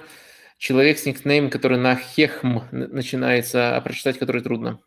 Человек 0.58 1.00
с 1.00 1.06
никнейм, 1.06 1.50
который 1.50 1.78
на 1.78 1.96
хехм 1.96 2.62
начинается, 2.72 3.76
а 3.76 3.82
прочитать 3.82 4.18
который 4.18 4.42
трудно. 4.42 4.82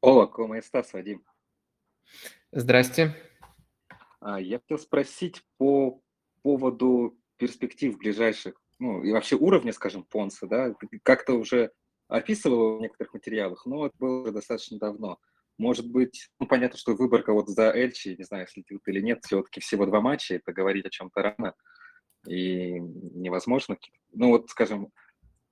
О, 0.00 0.26
Кома 0.26 0.60
Стас, 0.62 0.92
Вадим. 0.92 1.24
Здрасте. 2.52 3.14
А, 4.20 4.40
я 4.40 4.58
хотел 4.58 4.78
спросить 4.78 5.42
по 5.56 6.00
поводу 6.42 7.18
перспектив 7.36 7.96
ближайших, 7.98 8.54
ну 8.78 9.02
и 9.02 9.12
вообще 9.12 9.36
уровня, 9.36 9.72
скажем, 9.72 10.04
Понса, 10.04 10.46
да, 10.46 10.74
как-то 11.02 11.34
уже 11.34 11.72
описывал 12.08 12.78
в 12.78 12.80
некоторых 12.80 13.14
материалах, 13.14 13.66
но 13.66 13.86
это 13.86 13.96
было 13.98 14.32
достаточно 14.32 14.78
давно. 14.78 15.18
Может 15.58 15.90
быть, 15.90 16.30
ну, 16.38 16.46
понятно, 16.46 16.78
что 16.78 16.94
выборка 16.94 17.32
вот 17.32 17.48
за 17.48 17.72
Эльчи, 17.74 18.14
не 18.16 18.24
знаю, 18.24 18.46
следил 18.46 18.80
или 18.86 19.00
нет, 19.00 19.24
все-таки 19.24 19.60
всего 19.60 19.86
два 19.86 20.00
матча, 20.00 20.36
это 20.36 20.52
говорить 20.52 20.86
о 20.86 20.90
чем-то 20.90 21.20
рано 21.22 21.54
и 22.26 22.78
невозможно. 22.78 23.76
Ну 24.12 24.28
вот, 24.28 24.50
скажем, 24.50 24.92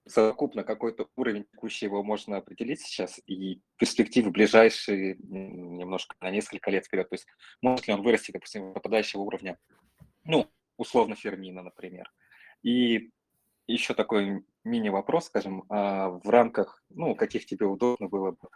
совокупно 0.07 0.63
какой-то 0.63 1.09
уровень 1.17 1.45
текущий 1.45 1.87
его 1.87 2.05
можно 2.05 2.37
определить 2.37 2.81
сейчас 2.81 3.21
и 3.27 3.61
перспективы 3.77 4.31
ближайшие 4.31 5.17
немножко 5.19 6.15
на 6.21 6.31
несколько 6.31 6.71
лет 6.71 6.87
вперед. 6.87 7.09
То 7.09 7.15
есть 7.15 7.27
может 7.61 7.89
ли 7.89 7.95
он 7.95 8.03
вырасти, 8.03 8.31
допустим, 8.31 8.75
попадающего 8.75 9.23
уровня, 9.23 9.59
ну, 10.25 10.47
условно 10.77 11.17
Фермина, 11.17 11.63
например. 11.63 12.13
И 12.63 13.11
еще 13.67 13.95
такой 13.95 14.45
мини-вопрос, 14.63 15.27
скажем, 15.27 15.65
а 15.69 16.11
в 16.11 16.29
рамках, 16.29 16.85
ну, 16.91 17.17
каких 17.17 17.47
тебе 17.47 17.67
удобно 17.67 18.09
было 18.09 18.33
бы 18.33 18.49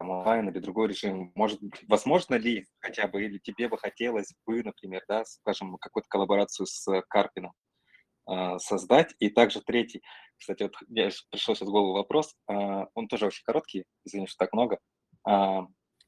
онлайн 0.00 0.48
или 0.48 0.58
другой 0.58 0.88
режим. 0.88 1.32
Может, 1.34 1.60
возможно 1.88 2.34
ли 2.34 2.66
хотя 2.80 3.06
бы, 3.06 3.24
или 3.24 3.38
тебе 3.38 3.68
бы 3.68 3.78
хотелось 3.78 4.34
бы, 4.46 4.62
например, 4.62 5.02
да, 5.08 5.24
скажем, 5.24 5.76
какую-то 5.78 6.08
коллаборацию 6.08 6.66
с 6.66 7.02
Карпином 7.08 7.52
э, 8.28 8.58
создать. 8.58 9.14
И 9.18 9.28
также 9.30 9.60
третий, 9.60 10.02
кстати, 10.38 10.62
вот 10.62 10.74
я 10.88 11.10
пришел 11.30 11.54
сейчас 11.54 11.68
в 11.68 11.70
голову 11.70 11.92
вопрос, 11.92 12.34
э, 12.48 12.54
он 12.94 13.08
тоже 13.08 13.26
очень 13.26 13.44
короткий, 13.44 13.84
извини, 14.04 14.26
что 14.26 14.38
так 14.38 14.52
много. 14.52 14.78
Э, 15.28 15.60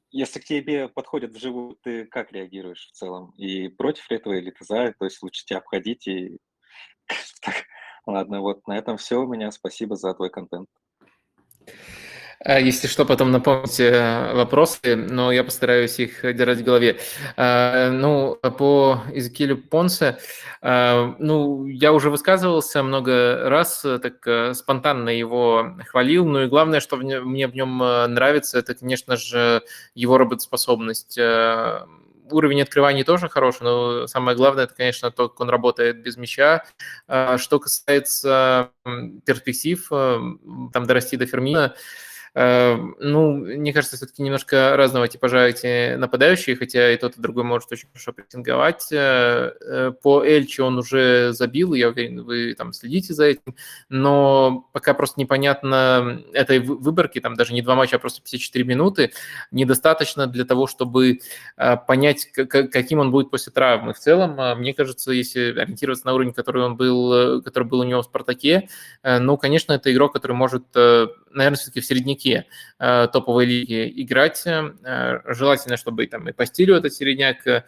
если 0.09 0.39
к 0.39 0.45
тебе 0.45 0.89
подходят 0.89 1.31
вживую, 1.31 1.77
ты 1.81 2.05
как 2.05 2.31
реагируешь 2.31 2.87
в 2.87 2.91
целом? 2.91 3.31
И 3.31 3.67
против 3.67 4.11
этого 4.11 4.33
или 4.33 4.51
ты 4.51 4.63
за? 4.63 4.93
То 4.99 5.05
есть 5.05 5.21
лучше 5.23 5.45
тебя 5.45 5.57
обходить 5.59 6.07
и... 6.07 6.37
Ладно, 8.05 8.41
вот 8.41 8.67
на 8.67 8.77
этом 8.77 8.97
все 8.97 9.19
у 9.19 9.27
меня. 9.27 9.49
Спасибо 9.51 9.95
за 9.95 10.13
твой 10.13 10.29
контент. 10.29 10.69
А, 12.39 12.59
если 12.59 12.87
что, 12.87 13.05
потом 13.05 13.31
напомните 13.31 13.89
э, 13.89 14.33
вопросы, 14.33 14.95
но 14.95 15.31
я 15.31 15.43
постараюсь 15.43 15.99
их 15.99 16.21
держать 16.21 16.59
в 16.59 16.63
голове. 16.63 16.97
А, 17.37 17.89
ну, 17.91 18.35
по 18.35 19.01
Изекилю 19.13 19.57
Понсе, 19.57 20.17
ну, 20.61 21.65
я 21.65 21.91
уже 21.91 22.09
высказывался 22.09 22.83
много 22.83 23.49
раз, 23.49 23.83
э, 23.85 23.99
так 23.99 24.25
э, 24.27 24.53
спонтанно 24.53 25.09
его 25.09 25.77
хвалил, 25.87 26.25
ну 26.25 26.43
и 26.43 26.47
главное, 26.47 26.79
что 26.79 26.97
мне 26.97 27.47
в 27.47 27.55
нем 27.55 27.77
нравится, 27.77 28.59
это, 28.59 28.73
конечно 28.73 29.17
же, 29.17 29.63
его 29.93 30.17
работоспособность 30.17 31.19
уровень 32.31 32.61
открываний 32.61 33.03
тоже 33.03 33.27
хороший, 33.27 33.63
но 33.63 34.07
самое 34.07 34.35
главное, 34.35 34.63
это, 34.63 34.73
конечно, 34.73 35.11
то, 35.11 35.27
как 35.27 35.39
он 35.41 35.49
работает 35.49 36.01
без 36.01 36.15
мяча. 36.15 36.63
Что 37.05 37.59
касается 37.59 38.71
перспектив, 39.25 39.85
там 39.89 40.85
дорасти 40.87 41.17
до 41.17 41.25
Фермина, 41.25 41.75
ну, 42.35 43.37
мне 43.37 43.73
кажется, 43.73 43.95
все-таки 43.95 44.23
немножко 44.23 44.75
разного 44.75 45.07
типажа 45.07 45.47
эти 45.47 45.95
нападающие, 45.95 46.55
хотя 46.55 46.91
и 46.91 46.97
тот, 46.97 47.15
и 47.15 47.21
другой 47.21 47.43
может 47.43 47.71
очень 47.71 47.87
хорошо 47.89 48.11
прессинговать. 48.11 48.91
Э, 48.91 49.53
э, 49.61 49.91
по 50.01 50.23
Эльчи 50.23 50.61
он 50.61 50.79
уже 50.79 51.33
забил, 51.33 51.75
я 51.75 51.89
уверен, 51.89 52.23
вы 52.23 52.55
там 52.55 52.73
следите 52.73 53.13
за 53.13 53.25
этим, 53.25 53.55
но 53.89 54.67
пока 54.73 54.95
просто 54.95 55.19
непонятно 55.19 56.23
этой 56.33 56.57
выборки, 56.59 57.19
там 57.19 57.35
даже 57.35 57.53
не 57.53 57.61
два 57.61 57.75
матча, 57.75 57.97
а 57.97 57.99
просто 57.99 58.21
54 58.23 58.65
минуты, 58.65 59.11
недостаточно 59.51 60.25
для 60.25 60.45
того, 60.45 60.65
чтобы 60.65 61.19
э, 61.57 61.77
понять, 61.77 62.25
каким 62.31 62.97
он 62.97 63.11
будет 63.11 63.29
после 63.29 63.51
травмы. 63.51 63.93
В 63.93 63.99
целом, 63.99 64.59
мне 64.59 64.73
кажется, 64.73 65.11
если 65.11 65.51
ориентироваться 65.59 66.07
на 66.07 66.13
уровень, 66.13 66.33
который 66.33 66.63
он 66.63 66.77
был, 66.77 67.43
который 67.43 67.65
был 67.65 67.81
у 67.81 67.83
него 67.83 68.01
в 68.01 68.05
«Спартаке», 68.05 68.69
ну, 69.03 69.37
конечно, 69.37 69.73
это 69.73 69.93
игрок, 69.93 70.13
который 70.13 70.33
может, 70.33 70.63
наверное, 71.33 71.57
все-таки 71.57 71.81
в 71.81 71.85
середняке 71.85 72.45
э, 72.79 73.07
топовой 73.11 73.45
лиги 73.45 73.91
играть. 74.01 74.43
Э, 74.45 75.19
желательно, 75.25 75.77
чтобы 75.77 76.07
там 76.07 76.27
и 76.29 76.31
по 76.31 76.45
стилю 76.45 76.75
этот 76.75 76.93
середняк 76.93 77.45
э, 77.47 77.63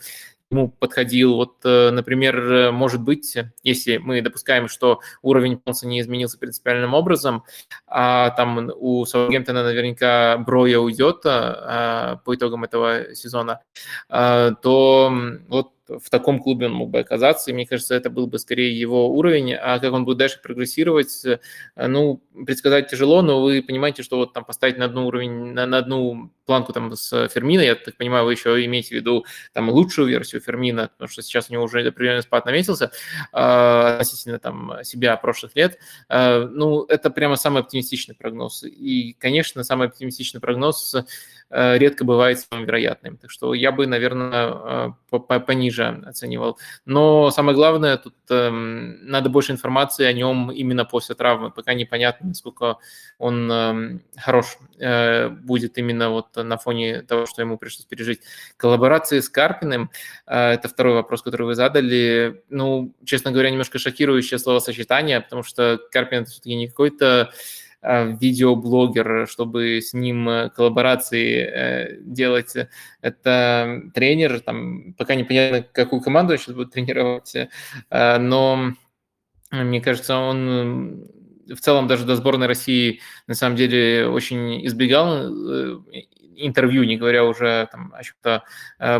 ему 0.52 0.70
подходил. 0.70 1.36
Вот, 1.36 1.64
например, 1.64 2.72
может 2.72 3.02
быть, 3.02 3.36
если 3.64 3.98
мы 3.98 4.22
допускаем, 4.22 4.68
что 4.68 5.00
уровень 5.24 5.58
Понса 5.58 5.88
не 5.88 6.00
изменился 6.00 6.38
принципиальным 6.38 6.94
образом, 6.94 7.44
а 7.88 8.30
там 8.30 8.72
у 8.76 9.06
Саутгемптона 9.06 9.64
наверняка 9.64 10.38
Броя 10.38 10.78
уйдет 10.78 11.24
по 11.24 12.22
итогам 12.28 12.64
этого 12.64 13.16
сезона, 13.16 13.62
то 14.08 15.14
вот 15.48 15.75
в 15.88 16.10
таком 16.10 16.40
клубе 16.40 16.66
он 16.68 16.74
мог 16.74 16.90
бы 16.90 17.00
оказаться, 17.00 17.52
и 17.52 17.54
мне 17.54 17.66
кажется, 17.66 17.96
это 17.96 18.10
был 18.10 18.28
бы 18.28 18.40
скорее 18.40 18.78
его 18.78 19.10
уровень, 19.10 19.54
а 19.54 19.80
как 19.80 19.94
он 19.94 20.06
будет 20.06 20.18
дальше 20.18 20.40
прогрессировать, 20.42 21.24
э, 21.26 21.40
ну, 21.76 22.22
предсказать 22.46 22.90
тяжело, 22.90 23.22
но 23.22 23.42
вы 23.42 23.62
понимаете, 23.62 24.04
что 24.04 24.18
вот 24.18 24.34
там 24.34 24.46
поставить 24.46 24.78
на 24.78 24.86
одну 24.86 25.08
уровень, 25.08 25.54
на, 25.54 25.66
на 25.66 25.78
одну 25.78 26.32
планку 26.46 26.74
там 26.74 26.96
с 26.96 27.28
Фермина, 27.30 27.62
я 27.62 27.76
так 27.76 27.98
понимаю, 27.98 28.26
вы 28.26 28.34
еще 28.34 28.64
имеете 28.66 28.90
в 28.90 28.92
виду 28.92 29.26
там 29.54 29.70
лучшую 29.70 30.08
версию 30.08 30.42
Фермина, 30.42 30.90
потому 30.90 31.10
что 31.10 31.22
сейчас 31.22 31.50
у 31.50 31.54
него 31.54 31.64
уже 31.64 31.88
определенный 31.88 32.24
спад 32.24 32.46
наметился 32.46 32.92
э, 33.32 33.38
относительно 33.38 34.40
там 34.40 34.84
себя 34.84 35.16
прошлых 35.18 35.56
лет, 35.56 35.78
э, 36.10 36.40
ну, 36.40 36.84
это 36.86 37.10
прямо 37.10 37.36
самый 37.36 37.62
оптимистичный 37.62 38.16
прогноз, 38.16 38.64
и, 38.64 39.14
конечно, 39.20 39.64
самый 39.64 39.88
оптимистичный 39.88 40.42
прогноз 40.42 40.96
редко 41.52 42.04
бывает 42.04 42.40
самым 42.40 42.66
вероятным. 42.66 43.18
Так 43.18 43.30
что 43.30 43.54
я 43.54 43.72
бы, 43.72 43.86
наверное, 43.86 44.52
э, 44.52 44.90
пониже 45.76 46.04
оценивал. 46.08 46.58
Но 46.86 47.32
самое 47.32 47.56
главное, 47.56 47.98
тут 47.98 48.16
эм, 48.30 49.06
надо 49.06 49.30
больше 49.30 49.52
информации 49.52 50.06
о 50.06 50.14
нем 50.14 50.52
именно 50.52 50.86
после 50.86 51.16
травмы. 51.16 51.52
Пока 51.52 51.74
непонятно, 51.74 52.30
насколько 52.30 52.78
он 53.18 53.52
эм, 53.52 54.02
хорош 54.18 54.58
э, 54.80 55.30
будет 55.30 55.78
именно 55.78 56.10
вот 56.10 56.36
на 56.36 56.58
фоне 56.58 57.02
того, 57.02 57.26
что 57.26 57.42
ему 57.42 57.58
пришлось 57.58 57.86
пережить. 57.86 58.22
Коллаборации 58.58 59.20
с 59.20 59.30
Карпиным, 59.30 59.92
это 60.26 60.68
второй 60.68 60.94
вопрос, 60.94 61.22
который 61.22 61.48
вы 61.48 61.56
задали. 61.56 62.44
Ну, 62.50 62.94
честно 63.04 63.32
говоря, 63.32 63.50
немножко 63.50 63.80
шокирующее 63.80 64.40
словосочетание, 64.40 65.22
потому 65.22 65.44
что 65.44 65.80
Карпин 65.92 66.22
это 66.22 66.32
все-таки 66.32 66.56
не 66.56 66.68
какой-то 66.68 67.06
Э, 67.16 67.32
видеоблогер, 68.20 69.28
чтобы 69.28 69.82
с 69.82 69.94
ним 69.94 70.28
э, 70.30 70.50
коллаборации 70.50 71.38
э, 71.38 71.98
делать. 72.02 72.56
Это 73.02 73.82
тренер, 73.94 74.40
там 74.40 74.94
пока 74.94 75.16
непонятно, 75.16 75.62
какую 75.62 76.02
команду 76.02 76.34
он 76.34 76.40
сейчас 76.40 76.56
будет 76.56 76.72
тренировать, 76.72 77.36
но 77.92 78.74
мне 79.52 79.82
кажется, 79.82 80.18
он 80.18 81.08
в 81.48 81.60
целом 81.60 81.88
даже 81.88 82.06
до 82.06 82.16
сборной 82.16 82.48
России 82.48 83.02
на 83.28 83.36
самом 83.36 83.56
деле 83.56 84.08
очень 84.08 84.66
избегал 84.66 85.30
интервью, 86.38 86.84
не 86.84 86.98
говоря 86.98 87.24
уже 87.24 87.68
там, 87.72 87.94
о 87.96 88.04
чем-то 88.04 88.44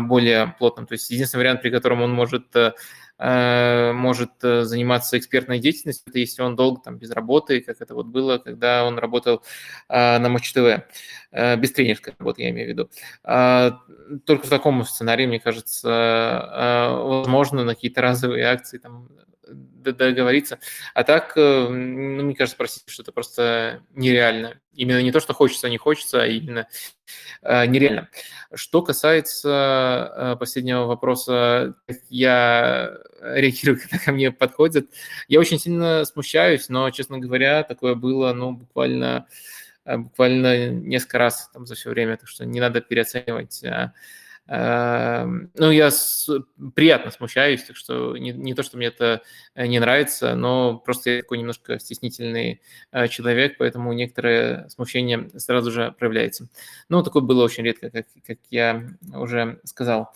более 0.02 0.54
плотном. 0.58 0.86
То 0.86 0.92
есть 0.92 1.10
единственный 1.10 1.40
вариант, 1.40 1.62
при 1.62 1.70
котором 1.70 2.02
он 2.02 2.12
может 2.12 2.54
э, 2.56 2.72
может 3.18 4.32
э, 4.42 4.64
заниматься 4.64 5.16
экспертной 5.18 5.58
деятельностью, 5.58 6.10
это 6.10 6.18
если 6.18 6.42
он 6.42 6.54
долго 6.54 6.82
там 6.82 6.98
без 6.98 7.10
работы, 7.10 7.62
как 7.62 7.80
это 7.80 7.94
вот 7.94 8.06
было, 8.06 8.36
когда 8.36 8.84
он 8.84 8.98
работал 8.98 9.42
э, 9.88 10.18
на 10.18 10.28
Матч 10.28 10.52
ТВ, 10.52 10.84
э, 11.30 11.56
без 11.56 11.72
тренерской 11.72 12.14
работы, 12.18 12.42
я 12.42 12.50
имею 12.50 12.66
в 12.66 12.70
виду. 12.70 12.90
Э, 13.24 13.72
только 14.26 14.46
в 14.46 14.50
таком 14.50 14.84
сценарии, 14.84 15.26
мне 15.26 15.40
кажется, 15.40 15.88
э, 15.88 16.94
возможно, 16.94 17.64
на 17.64 17.74
какие-то 17.74 18.02
разовые 18.02 18.44
акции 18.44 18.78
там 18.78 19.08
договориться. 19.46 20.58
А 20.94 21.04
так, 21.04 21.32
э, 21.36 21.68
ну, 21.68 22.22
мне 22.22 22.34
кажется, 22.34 22.56
простите, 22.56 22.84
что 22.90 23.02
это 23.02 23.12
просто 23.12 23.82
нереально. 23.94 24.60
Именно 24.72 25.02
не 25.02 25.12
то, 25.12 25.20
что 25.20 25.34
хочется, 25.34 25.68
не 25.68 25.78
хочется, 25.78 26.22
а 26.22 26.26
именно 26.26 26.68
э, 27.42 27.66
нереально. 27.66 28.08
Что 28.54 28.82
касается 28.82 30.12
э, 30.16 30.36
последнего 30.38 30.86
вопроса, 30.86 31.74
как 31.86 31.98
я 32.08 32.96
реагирую, 33.20 33.80
когда 33.80 33.98
ко 33.98 34.12
мне 34.12 34.32
подходят, 34.32 34.90
я 35.28 35.40
очень 35.40 35.58
сильно 35.58 36.04
смущаюсь, 36.04 36.68
но, 36.68 36.90
честно 36.90 37.18
говоря, 37.18 37.62
такое 37.62 37.94
было, 37.94 38.32
ну, 38.32 38.52
буквально, 38.52 39.26
буквально 39.84 40.70
несколько 40.70 41.18
раз 41.18 41.50
там, 41.52 41.66
за 41.66 41.74
все 41.74 41.90
время, 41.90 42.16
так 42.16 42.28
что 42.28 42.44
не 42.44 42.60
надо 42.60 42.80
переоценивать 42.80 43.62
Эм, 43.62 43.92
ну, 44.48 45.70
я 45.72 45.90
с, 45.90 46.30
приятно 46.76 47.10
смущаюсь, 47.10 47.64
так 47.64 47.76
что 47.76 48.16
не, 48.16 48.30
не 48.30 48.54
то, 48.54 48.62
что 48.62 48.76
мне 48.76 48.86
это 48.86 49.22
э, 49.56 49.66
не 49.66 49.80
нравится, 49.80 50.36
но 50.36 50.78
просто 50.78 51.10
я 51.10 51.22
такой 51.22 51.38
немножко 51.38 51.80
стеснительный 51.80 52.62
э, 52.92 53.08
человек, 53.08 53.56
поэтому 53.58 53.92
некоторое 53.92 54.68
смущение 54.68 55.28
сразу 55.36 55.72
же 55.72 55.90
проявляется. 55.98 56.48
Ну, 56.88 57.02
такое 57.02 57.22
было 57.22 57.42
очень 57.42 57.64
редко, 57.64 57.90
как, 57.90 58.06
как 58.24 58.38
я 58.50 58.84
уже 59.12 59.60
сказал. 59.64 60.14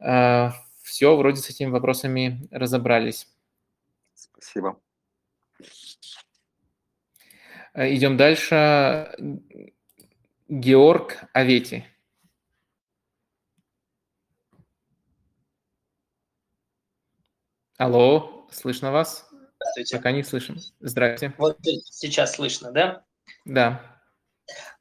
Э, 0.00 0.50
Все, 0.82 1.16
вроде 1.16 1.40
с 1.40 1.48
этими 1.48 1.70
вопросами 1.70 2.46
разобрались. 2.50 3.26
Спасибо. 4.14 4.78
Идем 7.74 8.18
дальше. 8.18 9.14
Георг 10.50 11.24
Авети. 11.32 11.86
Алло, 17.82 18.46
слышно 18.52 18.92
вас? 18.92 19.28
Здравствуйте. 19.58 19.96
Пока 19.96 20.12
не 20.12 20.22
слышим. 20.22 20.56
Здрасте. 20.78 21.34
Вот 21.36 21.58
сейчас 21.90 22.34
слышно, 22.34 22.70
да? 22.70 23.02
Да. 23.44 23.82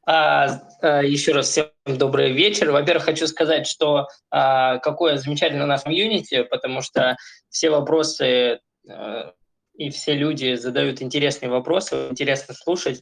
А, 0.05 0.61
а, 0.83 1.01
еще 1.01 1.31
раз 1.31 1.49
всем 1.49 1.65
добрый 1.83 2.31
вечер. 2.31 2.69
Во-первых, 2.69 3.05
хочу 3.05 3.25
сказать, 3.25 3.65
что 3.65 4.07
а, 4.29 4.77
какое 4.77 5.17
замечательное 5.17 5.63
у 5.63 5.67
нас 5.67 5.81
комьюнити, 5.81 6.43
потому 6.43 6.83
что 6.83 7.17
все 7.49 7.71
вопросы 7.71 8.59
а, 8.87 9.33
и 9.73 9.89
все 9.89 10.13
люди 10.13 10.53
задают 10.53 11.01
интересные 11.01 11.49
вопросы, 11.49 12.09
интересно 12.11 12.53
слушать. 12.53 13.01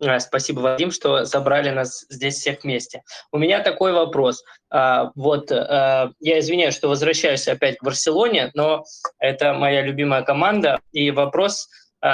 А, 0.00 0.20
спасибо, 0.20 0.60
Вадим, 0.60 0.90
что 0.90 1.24
собрали 1.24 1.70
нас 1.70 2.06
здесь 2.08 2.36
всех 2.36 2.62
вместе. 2.62 3.02
У 3.32 3.38
меня 3.38 3.60
такой 3.60 3.92
вопрос. 3.92 4.44
А, 4.70 5.10
вот 5.16 5.50
а, 5.50 6.12
я 6.20 6.38
извиняюсь, 6.38 6.74
что 6.74 6.88
возвращаюсь 6.88 7.48
опять 7.48 7.78
к 7.78 7.84
Барселоне, 7.84 8.50
но 8.54 8.84
это 9.18 9.54
моя 9.54 9.82
любимая 9.82 10.22
команда. 10.22 10.80
И 10.92 11.10
вопрос 11.10 11.68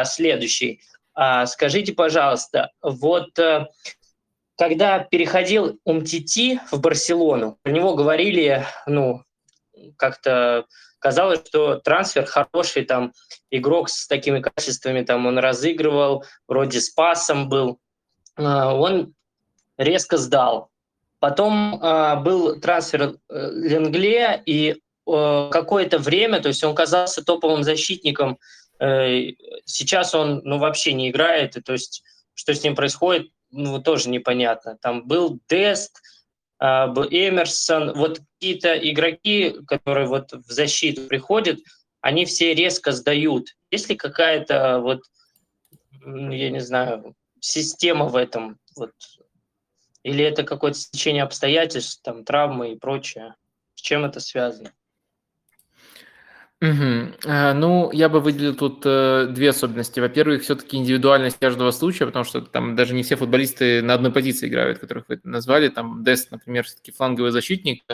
следующий. 0.05 0.81
Скажите, 1.47 1.93
пожалуйста, 1.93 2.71
вот 2.81 3.39
когда 4.57 4.99
переходил 4.99 5.79
Умтити 5.85 6.59
в 6.73 6.81
Барселону, 6.81 7.59
про 7.63 7.71
него 7.71 7.95
говорили, 7.95 8.65
ну, 8.87 9.23
как-то 9.99 10.65
казалось, 11.05 11.41
что 11.47 11.81
трансфер 11.81 12.25
хороший, 12.25 12.87
там, 12.87 13.13
игрок 13.51 13.91
с 13.91 14.07
такими 14.07 14.41
качествами, 14.41 15.03
там, 15.05 15.27
он 15.27 15.39
разыгрывал, 15.39 16.25
вроде 16.49 16.81
с 16.81 16.89
пасом 16.89 17.51
был, 17.51 17.79
а, 18.37 18.75
он 18.75 19.13
резко 19.77 20.17
сдал. 20.17 20.71
Потом 21.19 21.79
э, 21.79 22.17
был 22.23 22.59
трансфер 22.59 23.03
э, 23.03 23.15
Ленгле, 23.29 24.43
и 24.47 24.81
э, 25.07 25.49
какое-то 25.53 25.99
время, 25.99 26.41
то 26.41 26.49
есть 26.49 26.65
он 26.65 26.75
казался 26.75 27.23
топовым 27.23 27.65
защитником, 27.65 28.39
э, 28.81 29.33
сейчас 29.67 30.15
он 30.15 30.41
ну, 30.45 30.59
вообще 30.59 30.95
не 30.95 31.11
играет, 31.11 31.57
и, 31.57 31.61
то 31.61 31.73
есть 31.75 32.03
что 32.33 32.55
с 32.55 32.65
ним 32.65 32.75
происходит, 32.75 33.31
ну, 33.51 33.79
тоже 33.79 34.09
непонятно. 34.09 34.79
Там 34.81 35.07
был 35.07 35.39
Дест, 35.51 36.01
Эмерсон, 36.65 37.93
вот 37.95 38.21
какие-то 38.35 38.77
игроки, 38.77 39.57
которые 39.67 40.07
вот 40.07 40.33
в 40.33 40.51
защиту 40.51 41.03
приходят, 41.03 41.59
они 42.01 42.25
все 42.25 42.55
резко 42.55 42.93
сдают. 42.93 43.49
Есть 43.71 43.89
ли 43.89 43.97
какая-то 43.97 44.81
вот, 44.81 45.03
я 46.03 46.51
не 46.51 46.61
знаю, 46.61 47.15
система 47.41 48.07
в 48.07 48.17
этом? 48.17 48.59
Вот. 48.77 48.93
Или 50.03 50.25
это 50.25 50.43
какое-то 50.43 50.79
стечение 50.79 51.23
обстоятельств, 51.23 52.01
там, 52.03 52.25
травмы 52.25 52.73
и 52.73 52.79
прочее? 52.79 53.35
С 53.75 53.81
чем 53.81 54.05
это 54.05 54.21
связано? 54.21 54.73
Мгм. 56.65 57.15
Э, 57.27 57.53
ну, 57.53 57.91
я 57.93 58.09
бы 58.09 58.21
выделил 58.21 58.55
тут 58.55 58.81
э, 58.87 59.27
две 59.29 59.51
особенности. 59.51 60.01
Во-первых, 60.01 60.43
все-таки 60.43 60.79
индивидуальность 60.79 61.39
каждого 61.39 61.71
случая, 61.73 62.07
потому 62.07 62.25
что 62.25 62.41
там 62.41 62.75
даже 62.75 62.95
не 62.95 63.03
все 63.03 63.17
футболисты 63.17 63.83
на 63.83 63.93
одной 63.93 64.11
позиции 64.11 64.49
играют, 64.49 64.79
которых 64.79 65.05
вы 65.09 65.21
назвали. 65.25 65.69
Там 65.69 66.03
Дест, 66.03 66.31
например, 66.31 66.65
все-таки 66.65 66.91
фланговый 66.91 67.33
защитник, 67.33 67.85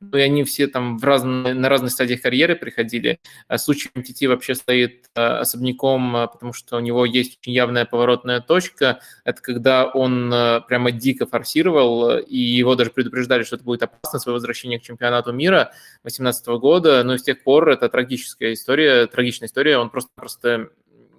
э, 0.00 0.04
ну 0.04 0.18
и 0.18 0.20
они 0.20 0.44
все 0.44 0.66
там 0.66 0.98
в 0.98 1.04
разные, 1.04 1.54
на 1.54 1.68
разных 1.68 1.92
стадиях 1.92 2.22
карьеры 2.22 2.56
приходили. 2.56 3.20
А 3.48 3.58
случай 3.58 3.90
МТТ 3.94 4.22
вообще 4.22 4.54
стоит 4.54 5.06
э, 5.14 5.20
особняком, 5.20 6.16
э, 6.16 6.28
потому 6.28 6.52
что 6.52 6.76
у 6.76 6.80
него 6.80 7.04
есть 7.04 7.38
очень 7.40 7.52
явная 7.52 7.84
поворотная 7.84 8.40
точка. 8.40 9.00
Это 9.24 9.42
когда 9.42 9.86
он 9.86 10.30
прямо 10.68 10.90
дико 10.90 11.26
форсировал, 11.26 12.18
и 12.18 12.36
его 12.36 12.74
даже 12.74 12.90
предупреждали, 12.90 13.42
что 13.42 13.56
это 13.56 13.64
будет 13.64 13.82
опасно, 13.82 14.18
свое 14.18 14.34
возвращение 14.34 14.78
к 14.78 14.82
чемпионату 14.82 15.32
мира 15.32 15.72
2018 16.02 16.46
года. 16.60 17.02
Но 17.04 17.16
с 17.16 17.22
тех 17.22 17.42
пор 17.42 17.70
это 17.70 17.88
трагическая 17.88 18.52
история, 18.52 19.06
трагичная 19.06 19.48
история. 19.48 19.78
Он 19.78 19.90
просто-просто 19.90 20.70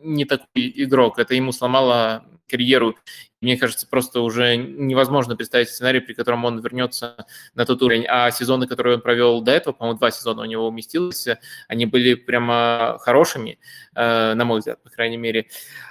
не 0.02 0.26
такой 0.26 0.72
игрок. 0.76 1.20
Это 1.20 1.36
ему 1.36 1.52
сломало 1.52 2.24
карьеру. 2.50 2.96
Мне 3.40 3.56
кажется, 3.58 3.86
просто 3.88 4.22
уже 4.22 4.56
невозможно 4.56 5.36
представить 5.36 5.70
сценарий, 5.70 6.00
при 6.00 6.14
котором 6.14 6.44
он 6.46 6.60
вернется 6.60 7.28
на 7.54 7.66
тот 7.66 7.82
уровень. 7.84 8.06
А 8.08 8.32
сезоны, 8.32 8.66
которые 8.68 8.96
он 8.96 9.02
провел 9.02 9.42
до 9.42 9.52
этого, 9.52 9.74
по-моему, 9.74 10.00
два 10.00 10.10
сезона 10.10 10.42
у 10.42 10.46
него 10.46 10.68
уместилось, 10.68 11.28
они 11.68 11.86
были 11.86 12.16
прямо 12.16 12.98
хорошими, 13.00 13.60
э, 13.96 14.34
на 14.34 14.44
мой 14.44 14.60
взгляд, 14.60 14.82
по 14.82 14.90
крайней 14.90 15.18
мере. 15.18 15.48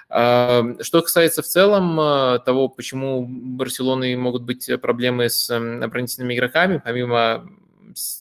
Э, 0.09 0.63
что 0.81 1.03
касается 1.03 1.43
в 1.43 1.47
целом 1.47 2.01
э, 2.01 2.39
того, 2.45 2.69
почему 2.69 3.21
у 3.21 3.27
Барселоны 3.27 4.17
могут 4.17 4.43
быть 4.43 4.69
проблемы 4.81 5.29
с 5.29 5.49
оборонительными 5.51 6.35
игроками, 6.35 6.83
помимо 6.85 7.49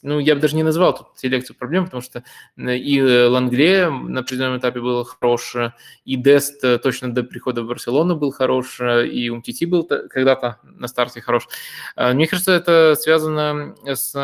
ну, 0.01 0.19
я 0.19 0.35
бы 0.35 0.41
даже 0.41 0.55
не 0.55 0.63
назвал 0.63 0.95
тут 0.95 1.07
селекцию 1.15 1.55
проблем, 1.55 1.85
потому 1.85 2.01
что 2.01 2.23
и 2.57 3.01
Лангле 3.01 3.89
на 3.89 4.21
определенном 4.21 4.59
этапе 4.59 4.81
был 4.81 5.03
хорош, 5.03 5.55
и 6.05 6.15
Дест 6.15 6.61
точно 6.81 7.13
до 7.13 7.23
прихода 7.23 7.63
в 7.63 7.67
Барселону 7.67 8.15
был 8.15 8.31
хорош, 8.31 8.79
и 8.79 9.29
Умтити 9.29 9.65
был 9.65 9.83
когда-то 9.83 10.59
на 10.63 10.87
старте 10.87 11.21
хорош. 11.21 11.47
А, 11.95 12.13
мне 12.13 12.27
кажется, 12.27 12.51
это 12.51 12.95
связано 12.99 13.75
с 13.85 14.15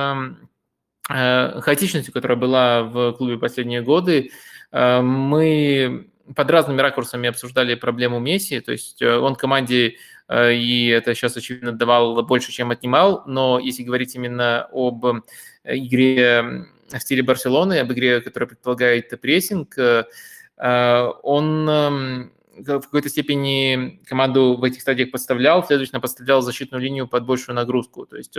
э, 1.09 1.61
хаотичностью, 1.61 2.13
которая 2.13 2.38
была 2.38 2.84
в 2.84 3.13
клубе 3.13 3.38
последние 3.38 3.81
годы. 3.81 4.31
Мы 4.72 6.07
под 6.35 6.49
разными 6.49 6.80
ракурсами 6.80 7.27
обсуждали 7.27 7.76
проблему 7.76 8.19
Месси, 8.19 8.61
то 8.61 8.72
есть 8.72 9.01
э, 9.01 9.18
он 9.18 9.35
команде 9.35 9.95
Э, 10.20 10.20
и 10.32 10.88
это 10.88 11.14
сейчас, 11.14 11.36
очевидно, 11.36 11.74
давал 11.74 12.24
больше, 12.24 12.52
чем 12.52 12.72
отнимал, 12.72 13.24
но 13.26 13.60
если 13.60 13.84
говорить 13.84 14.16
именно 14.16 14.68
об 14.72 15.06
э, 15.06 15.22
игре 15.66 16.68
в 16.90 16.99
стиле 16.99 17.22
Барселоны, 17.22 17.80
об 17.80 17.91
игре, 17.91 18.22
которая 18.22 18.48
предполагает 18.48 19.10
прессинг, 19.20 19.78
э, 19.78 20.03
он 21.24 21.70
эм, 21.70 22.34
в 22.58 22.82
какой-то 22.82 23.10
степени 23.10 23.99
команду 24.06 24.56
в 24.56 24.64
этих 24.64 24.82
стадиях 24.82 25.12
подставлял, 25.12 25.66
следовательно, 25.66 25.99
подставлял 25.99 26.41
защитную 26.41 26.82
линию 26.82 27.08
под 27.08 27.26
большую 27.26 27.56
нагрузку. 27.56 28.06
То 28.06 28.18
есть, 28.18 28.38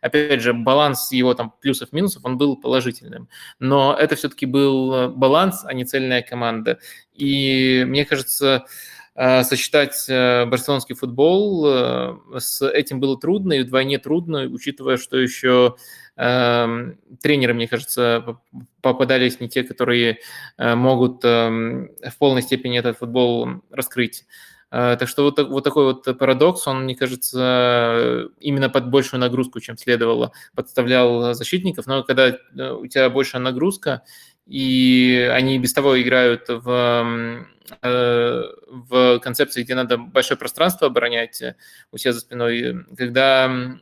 опять 0.00 0.40
же, 0.40 0.54
баланс 0.54 1.10
его 1.10 1.34
там 1.34 1.52
плюсов-минусов, 1.60 2.24
он 2.24 2.38
был 2.38 2.56
положительным. 2.56 3.28
Но 3.58 3.96
это 3.98 4.14
все-таки 4.14 4.46
был 4.46 5.08
баланс, 5.08 5.64
а 5.64 5.74
не 5.74 5.84
цельная 5.84 6.22
команда. 6.22 6.78
И 7.12 7.84
мне 7.86 8.04
кажется, 8.04 8.64
Э, 8.66 8.93
сочетать 9.16 10.06
э, 10.08 10.44
барселонский 10.46 10.96
футбол 10.96 11.66
э, 11.66 12.16
с 12.38 12.66
этим 12.68 12.98
было 12.98 13.18
трудно, 13.18 13.52
и 13.52 13.62
вдвойне 13.62 13.98
трудно, 13.98 14.42
учитывая, 14.42 14.96
что 14.96 15.16
еще 15.16 15.76
эм, 16.16 16.98
тренеры, 17.22 17.54
мне 17.54 17.68
кажется, 17.68 18.38
попадались 18.82 19.38
не 19.38 19.48
те, 19.48 19.62
которые 19.62 20.18
могут 20.58 21.24
эм, 21.24 21.90
в 22.02 22.18
полной 22.18 22.42
степени 22.42 22.78
этот 22.78 22.98
футбол 22.98 23.62
раскрыть. 23.70 24.24
Так 24.70 25.06
что 25.06 25.22
вот, 25.22 25.38
вот 25.38 25.62
такой 25.62 25.84
вот 25.84 26.18
парадокс, 26.18 26.66
он, 26.66 26.82
мне 26.82 26.96
кажется, 26.96 28.28
именно 28.40 28.68
под 28.68 28.90
большую 28.90 29.20
нагрузку, 29.20 29.60
чем 29.60 29.78
следовало, 29.78 30.32
подставлял 30.56 31.32
защитников. 31.32 31.86
Но 31.86 32.02
когда 32.02 32.36
у 32.52 32.84
тебя 32.88 33.08
большая 33.08 33.40
нагрузка, 33.40 34.02
и 34.46 35.28
они 35.32 35.58
без 35.58 35.72
того 35.72 36.00
играют 36.00 36.48
в, 36.48 37.46
в 37.82 39.18
концепции, 39.20 39.62
где 39.62 39.74
надо 39.74 39.96
большое 39.96 40.38
пространство 40.38 40.88
оборонять 40.88 41.42
у 41.90 41.96
себя 41.96 42.12
за 42.12 42.20
спиной. 42.20 42.84
Когда 42.96 43.78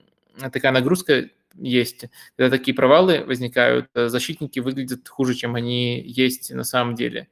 такая 0.52 0.72
нагрузка 0.72 1.28
есть, 1.54 2.06
когда 2.36 2.56
такие 2.56 2.74
провалы 2.74 3.24
возникают, 3.24 3.90
защитники 3.94 4.60
выглядят 4.60 5.08
хуже, 5.08 5.34
чем 5.34 5.54
они 5.54 6.00
есть 6.00 6.50
на 6.52 6.64
самом 6.64 6.94
деле. 6.94 7.28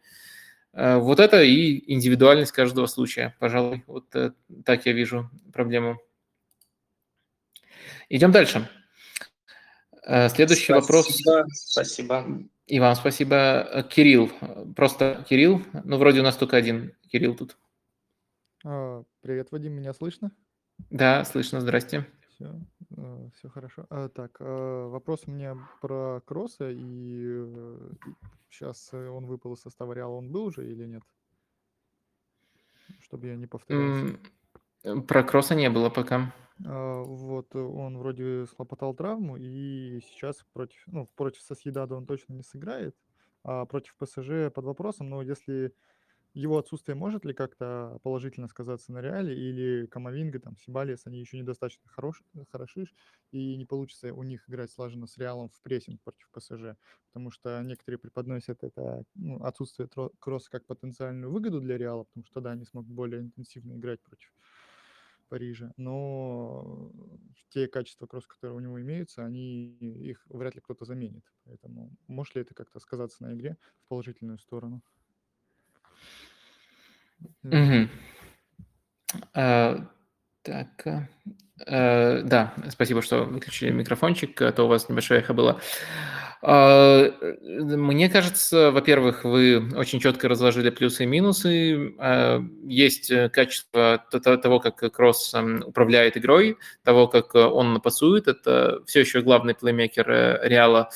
Вот 0.73 1.21
это 1.21 1.43
и 1.43 1.93
индивидуальность 1.93 2.53
каждого 2.53 2.87
случая, 2.87 3.35
пожалуй. 3.39 3.83
Вот 3.87 4.09
так 4.65 4.87
я 4.87 4.93
вижу 4.93 5.31
проблему. 5.53 6.01
Идем 8.09 8.33
дальше. 8.33 8.69
Следующий 10.31 10.73
спасибо, 10.73 10.81
вопрос. 10.81 11.19
Спасибо. 11.53 12.27
И 12.67 12.81
вам 12.81 12.97
спасибо. 12.97 13.87
Кирилл. 13.91 14.31
Просто 14.75 15.25
Кирилл. 15.29 15.63
Ну, 15.85 15.99
вроде 15.99 16.21
у 16.21 16.25
нас 16.25 16.37
только 16.37 16.57
один 16.57 16.93
Кирилл 17.09 17.37
тут. 17.37 17.57
А, 18.65 19.05
Привет, 19.21 19.53
Вадим, 19.53 19.75
меня 19.75 19.93
слышно? 19.93 20.33
Да, 20.91 21.25
слышно. 21.25 21.61
Здрасте. 21.61 22.07
Все, 22.29 22.61
все 23.37 23.49
хорошо. 23.51 23.87
А, 23.89 24.09
Так, 24.09 24.41
вопрос 24.41 25.23
у 25.27 25.31
меня 25.31 25.57
про 25.81 26.21
Кросса, 26.25 26.71
и 26.71 27.45
сейчас 28.51 28.91
он 28.93 29.27
выпал 29.27 29.55
из 29.55 29.61
состава 29.61 29.93
Реала, 29.93 30.15
он 30.15 30.33
был 30.33 30.47
уже 30.47 30.69
или 30.69 30.87
нет? 30.87 31.03
Чтобы 32.99 33.29
я 33.29 33.37
не 33.37 33.47
повторялся. 33.47 34.19
Про 35.07 35.23
Кросса 35.23 35.55
не 35.55 35.71
было 35.71 35.89
пока. 35.89 36.35
А, 36.67 37.03
Вот, 37.03 37.55
он 37.57 37.99
вроде 37.99 38.47
схлопотал 38.47 38.95
травму, 38.95 39.37
и 39.37 40.01
сейчас 40.01 40.45
против, 40.53 40.83
ну, 40.87 41.07
против 41.17 41.43
Соседада 41.43 41.95
он 41.95 42.07
точно 42.07 42.35
не 42.35 42.43
сыграет, 42.43 42.97
а 43.45 43.65
против 43.67 43.97
ПСЖ 43.97 44.53
под 44.55 44.65
вопросом, 44.65 45.09
но 45.09 45.23
если 45.23 45.75
его 46.35 46.59
отсутствие 46.59 46.95
может 46.97 47.25
ли 47.25 47.35
как-то 47.35 47.99
положительно 48.05 48.47
сказаться 48.49 48.93
на 48.93 49.01
Реале, 49.01 49.37
или 49.37 49.87
Камовинга, 49.87 50.39
там, 50.41 50.57
Сибалиес, 50.57 51.07
они 51.07 51.19
еще 51.21 51.39
недостаточно 51.39 51.89
хорош, 51.89 52.23
хороши, 52.53 52.87
и 53.33 53.57
не 53.57 53.65
получится 53.67 54.13
у 54.15 54.23
них 54.23 54.49
играть 54.49 54.71
слаженно 54.71 55.07
с 55.07 55.19
Реалом 55.19 55.49
в 55.51 55.61
прессинг 55.63 56.01
против 56.03 56.31
ПСЖ, 56.31 56.77
потому 57.09 57.31
что 57.31 57.61
некоторые 57.63 57.99
преподносят 57.99 58.63
это 58.63 59.05
ну, 59.15 59.43
отсутствие 59.43 59.89
кросса 60.21 60.51
как 60.51 60.67
потенциальную 60.67 61.33
выгоду 61.33 61.61
для 61.61 61.79
Реала, 61.79 62.05
потому 62.05 62.25
что 62.25 62.35
тогда 62.35 62.53
они 62.53 62.65
смогут 62.65 62.91
более 62.91 63.23
интенсивно 63.23 63.75
играть 63.77 64.01
против 64.03 64.33
Парижа, 65.31 65.73
но 65.77 66.91
те 67.49 67.69
качества 67.69 68.07
кросс, 68.07 68.27
которые 68.27 68.57
у 68.57 68.61
него 68.61 68.81
имеются, 68.83 69.25
они 69.25 69.77
их 69.79 70.27
вряд 70.29 70.57
ли 70.57 70.61
кто-то 70.61 70.85
заменит. 70.85 71.25
Поэтому 71.45 71.91
может 72.09 72.35
ли 72.35 72.43
это 72.43 72.53
как-то 72.55 72.81
сказаться 72.81 73.23
на 73.23 73.35
игре 73.35 73.57
в 73.85 73.89
положительную 73.89 74.39
сторону? 74.39 74.83
Мгм. 77.43 77.89
А, 79.35 79.87
Так, 80.43 80.87
э, 80.87 81.09
э, 81.67 82.23
да, 82.23 82.55
спасибо, 82.71 83.03
что 83.03 83.25
выключили 83.25 83.71
микрофончик, 83.71 84.41
а 84.43 84.53
то 84.53 84.65
у 84.65 84.69
вас 84.69 84.89
небольшое 84.89 85.21
эхо 85.21 85.35
было. 85.35 85.53
Э, 85.53 86.30
Мне 86.43 88.09
кажется, 88.09 88.71
во-первых, 88.71 89.25
вы 89.25 89.75
очень 89.77 90.01
четко 90.01 90.27
разложили 90.27 90.71
плюсы 90.71 91.05
и 91.05 91.07
минусы. 91.07 91.95
А, 91.99 92.43
Есть 92.65 93.11
э, 93.11 93.29
качество 93.29 94.03
того, 94.11 94.59
как 94.59 94.77
Кросс 94.93 95.35
эм, 95.35 95.63
управляет 95.67 96.17
игрой, 96.17 96.57
того, 96.83 97.09
как 97.09 97.35
э, 97.35 97.45
он 97.45 97.75
напасует. 97.75 98.27
Это 98.27 98.83
все 98.87 99.01
еще 99.01 99.21
главный 99.21 99.55
плеймейкер 99.55 100.11
э, 100.11 100.49
Реала. 100.49 100.89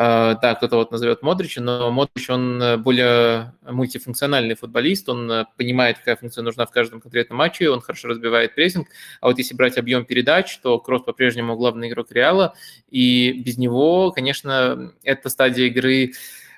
А, 0.00 0.36
Да, 0.36 0.54
кто-то 0.54 0.76
вот 0.76 0.92
назовет 0.92 1.22
Модрича, 1.22 1.60
но 1.60 1.90
Модрич, 1.90 2.30
он 2.30 2.62
э, 2.62 2.76
более 2.76 3.52
мультифункциональный 3.62 4.54
футболист, 4.54 5.08
он 5.08 5.28
э, 5.28 5.44
понимает, 5.56 5.98
какая 5.98 6.14
функция 6.14 6.42
нужна 6.42 6.66
в 6.66 6.70
каждом 6.70 7.00
конкретном 7.00 7.38
матче, 7.38 7.68
он 7.68 7.80
хорошо 7.80 8.06
разбивает 8.06 8.54
прессинг, 8.54 8.86
а 9.20 9.26
вот 9.26 9.38
если 9.38 9.56
брать 9.56 9.76
объем 9.76 10.04
передач, 10.04 10.56
то 10.58 10.78
Кроос 10.78 11.02
по-прежнему 11.02 11.56
главный 11.56 11.88
игрок 11.88 12.12
Реала, 12.12 12.54
и 12.88 13.32
без 13.44 13.58
него, 13.58 14.12
конечно, 14.12 14.92
эта 15.02 15.30
стадия 15.30 15.66
игры 15.66 16.12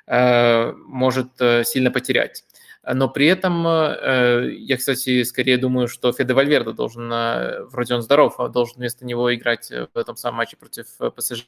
э, 0.07 0.73
может 0.73 1.29
э, 1.39 1.65
сильно 1.65 1.91
потерять. 1.91 2.45
Но 2.83 3.11
при 3.11 3.27
этом 3.27 3.67
э, 3.67 4.55
я, 4.55 4.77
кстати, 4.79 5.23
скорее 5.25 5.59
думаю, 5.59 5.87
что 5.87 6.13
Феде 6.13 6.33
Вальверде 6.33 6.73
должен, 6.73 7.13
э, 7.13 7.65
вроде 7.65 7.95
он 7.95 8.01
здоров, 8.01 8.41
а 8.41 8.49
должен 8.49 8.77
вместо 8.79 9.05
него 9.05 9.35
играть 9.35 9.71
э, 9.71 9.87
в 9.93 9.99
этом 9.99 10.17
самом 10.17 10.39
матче 10.39 10.57
против 10.57 10.87
ПСЖ. 11.15 11.47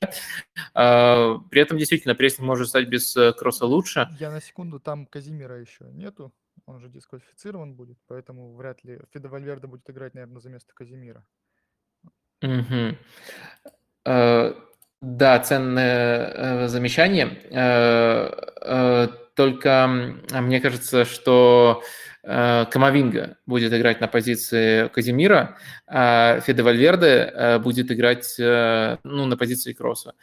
А, 0.74 1.38
При 1.50 1.62
этом 1.62 1.78
действительно 1.78 2.14
прессинг 2.14 2.46
может 2.46 2.68
стать 2.68 2.88
без 2.88 3.16
кросса 3.38 3.64
лучше. 3.64 4.08
Я 4.20 4.30
на 4.30 4.42
секунду, 4.42 4.78
там 4.78 5.06
Казимира 5.06 5.58
еще 5.58 5.84
нету, 5.92 6.32
он 6.66 6.80
же 6.80 6.88
дисквалифицирован 6.90 7.74
будет, 7.74 7.96
поэтому 8.08 8.54
вряд 8.54 8.84
ли 8.84 9.00
Феде 9.12 9.28
Вальверде 9.28 9.66
будет 9.66 9.88
играть, 9.88 10.12
наверное, 10.14 10.40
за 10.40 10.50
место 10.50 10.74
Казимира. 10.74 11.24
Э, 14.04 14.52
Да, 15.00 15.40
ценное 15.40 16.68
замечание. 16.68 17.38
Только 19.34 19.68
м, 19.68 20.44
мне 20.44 20.60
кажется, 20.60 21.04
что 21.04 21.82
э, 22.22 22.66
Камовинга 22.70 23.36
будет 23.46 23.72
играть 23.72 24.00
на 24.00 24.08
позиции 24.08 24.88
Казимира, 24.88 25.56
а 25.86 26.40
Феде 26.40 26.62
Вальверде 26.62 27.32
э, 27.32 27.58
будет 27.58 27.90
играть 27.90 28.38
э, 28.38 28.98
ну, 29.04 29.26
на 29.26 29.36
позиции 29.36 29.72
Кросса. 29.72 30.14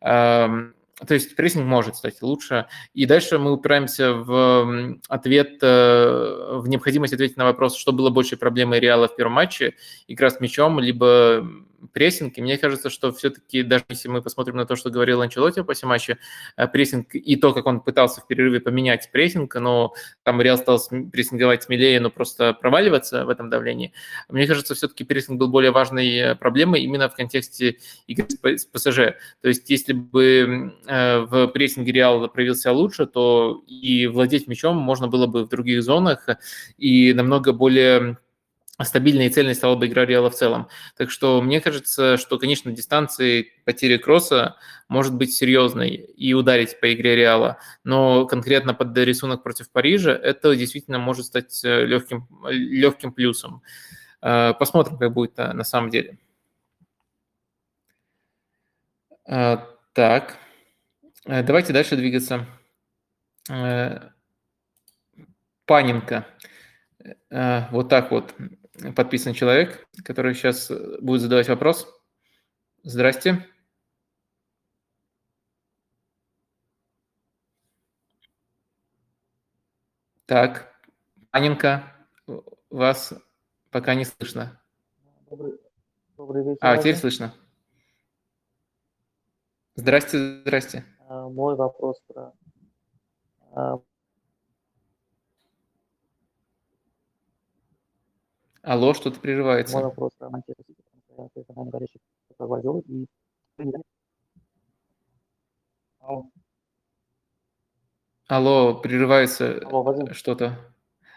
Эм, 0.00 0.74
То 1.06 1.14
есть 1.14 1.36
прессинг 1.36 1.66
может 1.66 1.96
стать 1.96 2.22
лучше. 2.22 2.66
И 2.94 3.04
дальше 3.04 3.38
мы 3.38 3.52
упираемся 3.52 4.14
в 4.14 4.98
ответ, 5.08 5.60
в 5.60 6.64
необходимость 6.66 7.12
ответить 7.12 7.36
на 7.36 7.44
вопрос, 7.44 7.76
что 7.76 7.92
было 7.92 8.08
большей 8.08 8.38
проблемой 8.38 8.80
Реала 8.80 9.06
в 9.06 9.16
первом 9.16 9.34
матче, 9.34 9.74
игра 10.08 10.30
с 10.30 10.40
мячом, 10.40 10.80
либо 10.80 11.46
прессинг. 11.92 12.38
И 12.38 12.42
мне 12.42 12.58
кажется, 12.58 12.90
что 12.90 13.12
все-таки, 13.12 13.62
даже 13.62 13.84
если 13.88 14.08
мы 14.08 14.22
посмотрим 14.22 14.56
на 14.56 14.66
то, 14.66 14.76
что 14.76 14.90
говорил 14.90 15.20
Анчелотти 15.20 15.62
после 15.62 15.88
матча, 15.88 16.18
э, 16.56 16.68
прессинг 16.68 17.14
и 17.14 17.36
то, 17.36 17.52
как 17.52 17.66
он 17.66 17.80
пытался 17.80 18.20
в 18.20 18.26
перерыве 18.26 18.60
поменять 18.60 19.10
прессинг, 19.12 19.54
но 19.56 19.94
там 20.22 20.40
Реал 20.40 20.58
стал 20.58 20.80
прессинговать 21.12 21.62
смелее, 21.62 22.00
но 22.00 22.10
просто 22.10 22.52
проваливаться 22.54 23.24
в 23.24 23.28
этом 23.28 23.50
давлении. 23.50 23.92
Мне 24.28 24.46
кажется, 24.46 24.74
все-таки 24.74 25.04
прессинг 25.04 25.38
был 25.38 25.48
более 25.48 25.70
важной 25.70 26.16
э, 26.16 26.34
проблемой 26.34 26.82
именно 26.82 27.08
в 27.08 27.14
контексте 27.14 27.78
игры 28.06 28.26
с 28.42 28.64
ПСЖ. 28.64 28.96
То 29.40 29.48
есть 29.48 29.68
если 29.70 29.92
бы 29.92 30.74
э, 30.86 31.18
в 31.20 31.48
прессинге 31.48 31.92
Реал 31.92 32.28
проявил 32.28 32.54
себя 32.54 32.72
лучше, 32.72 33.06
то 33.06 33.62
и 33.66 34.06
владеть 34.06 34.48
мячом 34.48 34.76
можно 34.76 35.08
было 35.08 35.26
бы 35.26 35.44
в 35.44 35.48
других 35.48 35.82
зонах, 35.82 36.28
и 36.76 37.12
намного 37.12 37.52
более 37.52 38.18
стабильной 38.84 39.26
и 39.26 39.30
цельной 39.30 39.54
стала 39.54 39.74
бы 39.74 39.86
игра 39.86 40.04
Реала 40.04 40.28
в 40.28 40.34
целом. 40.34 40.68
Так 40.96 41.10
что 41.10 41.40
мне 41.40 41.60
кажется, 41.62 42.18
что, 42.18 42.38
конечно, 42.38 42.70
дистанции 42.72 43.52
потери 43.64 43.96
кросса 43.96 44.56
может 44.88 45.14
быть 45.14 45.32
серьезной 45.32 45.90
и 45.94 46.34
ударить 46.34 46.78
по 46.78 46.92
игре 46.92 47.16
Реала, 47.16 47.58
но 47.84 48.26
конкретно 48.26 48.74
под 48.74 48.96
рисунок 48.98 49.42
против 49.42 49.70
Парижа 49.70 50.12
это 50.12 50.54
действительно 50.54 50.98
может 50.98 51.26
стать 51.26 51.64
э, 51.64 51.86
легким, 51.86 52.28
легким 52.48 53.12
плюсом. 53.12 53.62
Э, 54.20 54.52
Посмотрим, 54.52 54.98
как 54.98 55.12
будет 55.12 55.38
э, 55.38 55.52
на 55.52 55.64
самом 55.64 55.90
деле. 55.90 56.18
Так, 59.24 60.36
давайте 61.24 61.72
дальше 61.72 61.96
двигаться. 61.96 62.46
Паненко. 65.64 66.26
Вот 67.72 67.88
так 67.88 68.12
вот 68.12 68.34
подписан 68.94 69.34
человек, 69.34 69.86
который 70.04 70.34
сейчас 70.34 70.70
будет 71.00 71.20
задавать 71.20 71.48
вопрос. 71.48 71.86
Здрасте. 72.82 73.46
Так, 80.26 80.72
Паненко, 81.30 81.84
вас 82.70 83.14
пока 83.70 83.94
не 83.94 84.04
слышно. 84.04 84.60
Добрый, 85.30 85.58
добрый 86.16 86.44
вечер, 86.44 86.58
А, 86.60 86.76
теперь 86.76 86.96
слышно. 86.96 87.32
Здрасте, 89.76 90.40
здрасте. 90.42 90.84
А, 91.08 91.28
Мой 91.28 91.54
вопрос 91.54 92.00
про... 92.08 92.32
Алло, 98.66 98.94
что-то 98.94 99.16
Мой 99.16 99.22
прерывается. 99.22 99.80
вопрос 99.80 100.12
про 100.18 100.28
Манчестер 100.28 100.64
Сити, 100.66 100.82
потому 101.06 101.28
что 101.30 101.38
я 101.38 101.44
наверное, 101.50 101.70
горячий 101.70 102.00
про 102.36 102.46
Гвардиолу, 102.48 102.80
и 102.88 103.06
Алло, 106.00 106.30
Алло, 108.26 108.74
прерывается 108.80 109.60
алло, 109.64 109.84
Вадим, 109.84 110.12
что-то. 110.14 110.58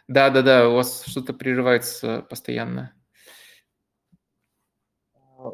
Да, 0.07 0.29
да, 0.29 0.43
да, 0.43 0.69
у 0.69 0.75
вас 0.75 1.03
что-то 1.07 1.33
прерывается 1.33 2.21
постоянно. 2.21 2.93
а, 5.15 5.51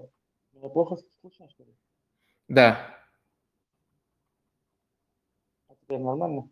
меня 0.52 0.68
плохо 0.68 0.98
слышно, 1.22 1.50
что 1.50 1.64
ли? 1.64 1.74
Да, 2.50 2.94
А 5.70 5.76
Теперь 5.76 6.00
нормально? 6.00 6.50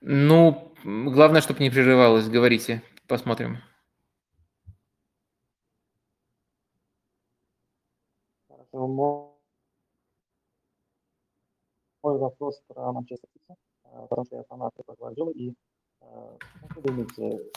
Ну, 0.00 0.72
главное, 0.84 1.42
чтобы 1.42 1.60
не 1.60 1.68
прерывалось. 1.68 2.30
Говорите, 2.30 2.82
посмотрим. 3.06 3.58
Хорошо. 8.48 8.59
Мо- 8.59 8.59
Мой 8.72 9.30
вопрос 12.02 12.62
про 12.68 12.92
Манчестер 12.92 13.28
Сити, 13.32 13.56
э, 13.84 14.06
потому 14.08 14.24
что 14.24 14.36
я 14.36 14.44
Пепа 14.44 14.94
Гвардиолы, 14.96 15.32
и 15.32 15.54
э, 16.00 16.36
как 16.60 16.76
вы 16.76 16.82
думаете, 16.82 17.50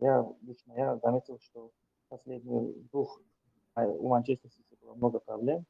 я 0.00 0.26
лично 0.42 0.72
я 0.72 0.96
заметил, 0.98 1.38
что 1.40 1.70
последних 2.08 2.88
двух 2.90 3.20
а, 3.74 3.86
у 3.86 4.08
Манчестер 4.08 4.50
Сити 4.50 4.76
было 4.80 4.94
много 4.94 5.20
проблем, 5.20 5.66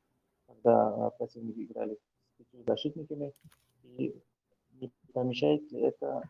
когда 0.46 0.94
э, 0.96 1.10
противники 1.18 1.64
играли 1.64 1.94
с 1.94 1.98
пятью 2.38 2.64
защитниками, 2.64 3.32
и 3.82 4.14
не 4.72 4.90
помешает 5.12 5.70
ли 5.72 5.80
это? 5.80 6.22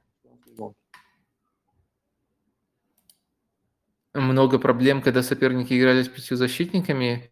Много 4.13 4.59
проблем, 4.59 5.03
когда 5.03 5.23
соперники 5.23 5.79
играли 5.79 6.03
с 6.03 6.09
пятью 6.09 6.37
защитниками. 6.37 7.31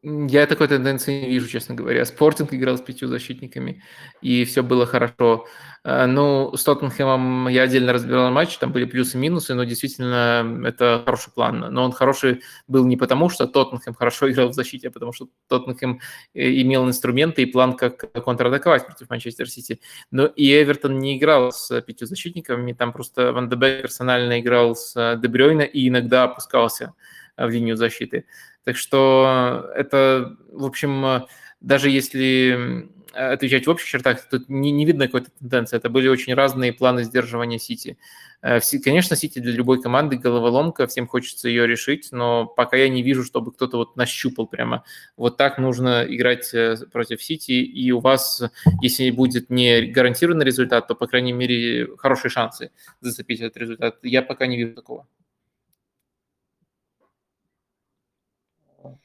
я 0.02 0.46
такой 0.46 0.68
тенденции 0.68 1.22
не 1.22 1.28
вижу, 1.28 1.48
честно 1.48 1.74
говоря. 1.74 2.04
Спортинг 2.04 2.54
играл 2.54 2.78
с 2.78 2.80
пятью 2.80 3.08
защитниками, 3.08 3.82
и 4.22 4.44
все 4.44 4.62
было 4.62 4.86
хорошо. 4.86 5.46
А, 5.82 6.06
Ну, 6.06 6.54
с 6.56 6.64
Тоттенхэмом 6.64 7.48
я 7.48 7.62
отдельно 7.62 7.92
разбирал 7.92 8.30
матч, 8.30 8.56
там 8.58 8.72
были 8.72 8.84
плюсы 8.84 9.16
и 9.16 9.20
минусы, 9.20 9.54
но 9.54 9.64
действительно 9.64 10.62
это 10.64 11.02
хороший 11.04 11.32
план. 11.32 11.58
Но 11.58 11.84
он 11.84 11.92
хороший 11.92 12.42
был 12.68 12.86
не 12.86 12.96
потому, 12.96 13.28
что 13.30 13.46
Тоттенхэм 13.46 13.94
хорошо 13.94 14.30
играл 14.30 14.48
в 14.48 14.54
защите, 14.54 14.88
а 14.88 14.90
потому 14.90 15.12
что 15.12 15.28
Тоттенхэм 15.48 16.00
э, 16.34 16.60
имел 16.62 16.86
инструменты 16.86 17.42
и 17.42 17.46
план, 17.46 17.74
как 17.76 18.12
контратаковать 18.24 18.86
против 18.86 19.08
Манчестер 19.10 19.48
Сити. 19.48 19.80
Но 20.10 20.26
и 20.26 20.62
Эвертон 20.62 20.98
не 20.98 21.18
играл 21.18 21.52
с 21.52 21.80
пятью 21.82 22.06
защитниками, 22.06 22.72
там 22.72 22.92
просто 22.92 23.32
Ван 23.32 23.48
де 23.48 23.56
Бек 23.56 23.82
персонально 23.82 24.40
играл 24.40 24.74
с 24.76 25.16
Де 25.16 25.28
Брёйна 25.28 25.62
и 25.62 25.88
иногда 25.88 26.24
опускался 26.24 26.94
э, 27.36 27.46
в 27.46 27.50
линию 27.50 27.76
защиты. 27.76 28.24
Так 28.64 28.76
что 28.76 29.70
это, 29.74 30.36
в 30.52 30.64
общем, 30.64 31.04
э, 31.04 31.20
даже 31.60 31.90
если 31.90 32.52
м, 32.54 32.92
отвечать 33.12 33.66
в 33.66 33.70
общих 33.70 33.88
чертах, 33.88 34.28
тут 34.28 34.48
не, 34.48 34.70
не 34.70 34.84
видно 34.84 35.06
какой-то 35.06 35.30
тенденции. 35.38 35.76
Это 35.76 35.88
были 35.88 36.08
очень 36.08 36.34
разные 36.34 36.72
планы 36.72 37.02
сдерживания 37.04 37.58
Сити. 37.58 37.98
Э, 38.42 38.60
Конечно, 38.84 39.16
Сити 39.16 39.38
для 39.38 39.52
любой 39.52 39.80
команды 39.82 40.16
головоломка, 40.16 40.86
всем 40.86 41.06
хочется 41.08 41.48
ее 41.48 41.66
решить, 41.66 42.08
но 42.12 42.46
пока 42.46 42.76
я 42.76 42.88
не 42.88 43.02
вижу, 43.02 43.24
чтобы 43.24 43.52
кто-то 43.52 43.78
вот 43.78 43.96
нащупал 43.96 44.46
прямо. 44.46 44.84
Вот 45.16 45.36
так 45.36 45.58
нужно 45.58 46.04
играть 46.08 46.52
э, 46.54 46.76
против 46.92 47.22
Сити, 47.22 47.52
и 47.52 47.90
у 47.92 48.00
вас, 48.00 48.42
если 48.82 49.10
будет 49.10 49.50
не 49.50 49.82
гарантированный 49.86 50.44
результат, 50.44 50.86
то, 50.86 50.94
по 50.94 51.06
крайней 51.06 51.32
мере, 51.32 51.88
хорошие 51.96 52.30
шансы 52.30 52.70
зацепить 53.00 53.40
этот 53.40 53.56
результат. 53.56 53.96
Я 54.02 54.22
пока 54.22 54.46
не 54.46 54.56
вижу 54.58 54.74
такого. 54.74 55.06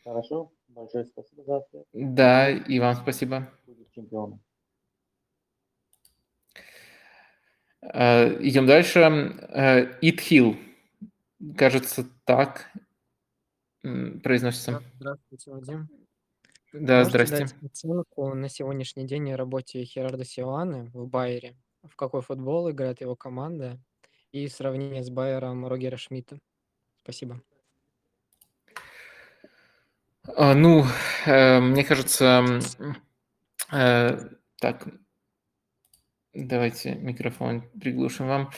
Хорошо, 0.03 0.52
большое 0.68 1.06
спасибо 1.06 1.43
за 1.43 1.57
ответ. 1.57 1.85
Да, 1.93 2.49
и 2.49 2.80
вам 2.80 2.95
спасибо. 2.95 3.52
Будет 3.65 3.91
чемпионом. 3.91 4.41
Э, 7.81 8.27
Идем 8.41 8.65
дальше. 8.65 8.99
Э, 8.99 9.99
Hill. 10.02 10.57
Кажется, 11.57 12.06
так 12.23 12.72
произносится. 13.81 14.81
Здравствуйте, 14.95 15.52
Вадим. 15.52 15.89
Да, 16.73 16.99
Можете 16.99 17.10
здрасте. 17.10 17.38
дать 17.38 17.72
оценку 17.72 18.34
на 18.34 18.49
сегодняшний 18.49 19.06
день 19.06 19.34
работе 19.34 19.84
Херарда 19.85 20.26
Силаны 20.26 20.89
в 20.93 21.07
Байере? 21.07 21.56
В 21.84 21.95
какой 21.95 22.22
футбол 22.22 22.69
играет 22.72 23.02
его 23.02 23.15
команда? 23.15 23.80
И 24.31 24.47
сравнение 24.47 25.03
с 25.03 25.10
Байером 25.10 25.68
Рогера 25.68 25.95
Шмидта. 25.97 26.39
Спасибо. 27.03 27.41
А, 30.27 30.53
Ну, 30.53 30.85
э, 31.26 31.60
мне 31.60 31.84
кажется, 31.84 32.43
э, 33.72 34.19
так, 34.60 34.88
давайте 36.34 36.95
микрофон 36.95 37.64
приглушим 37.80 38.27
вам, 38.27 38.52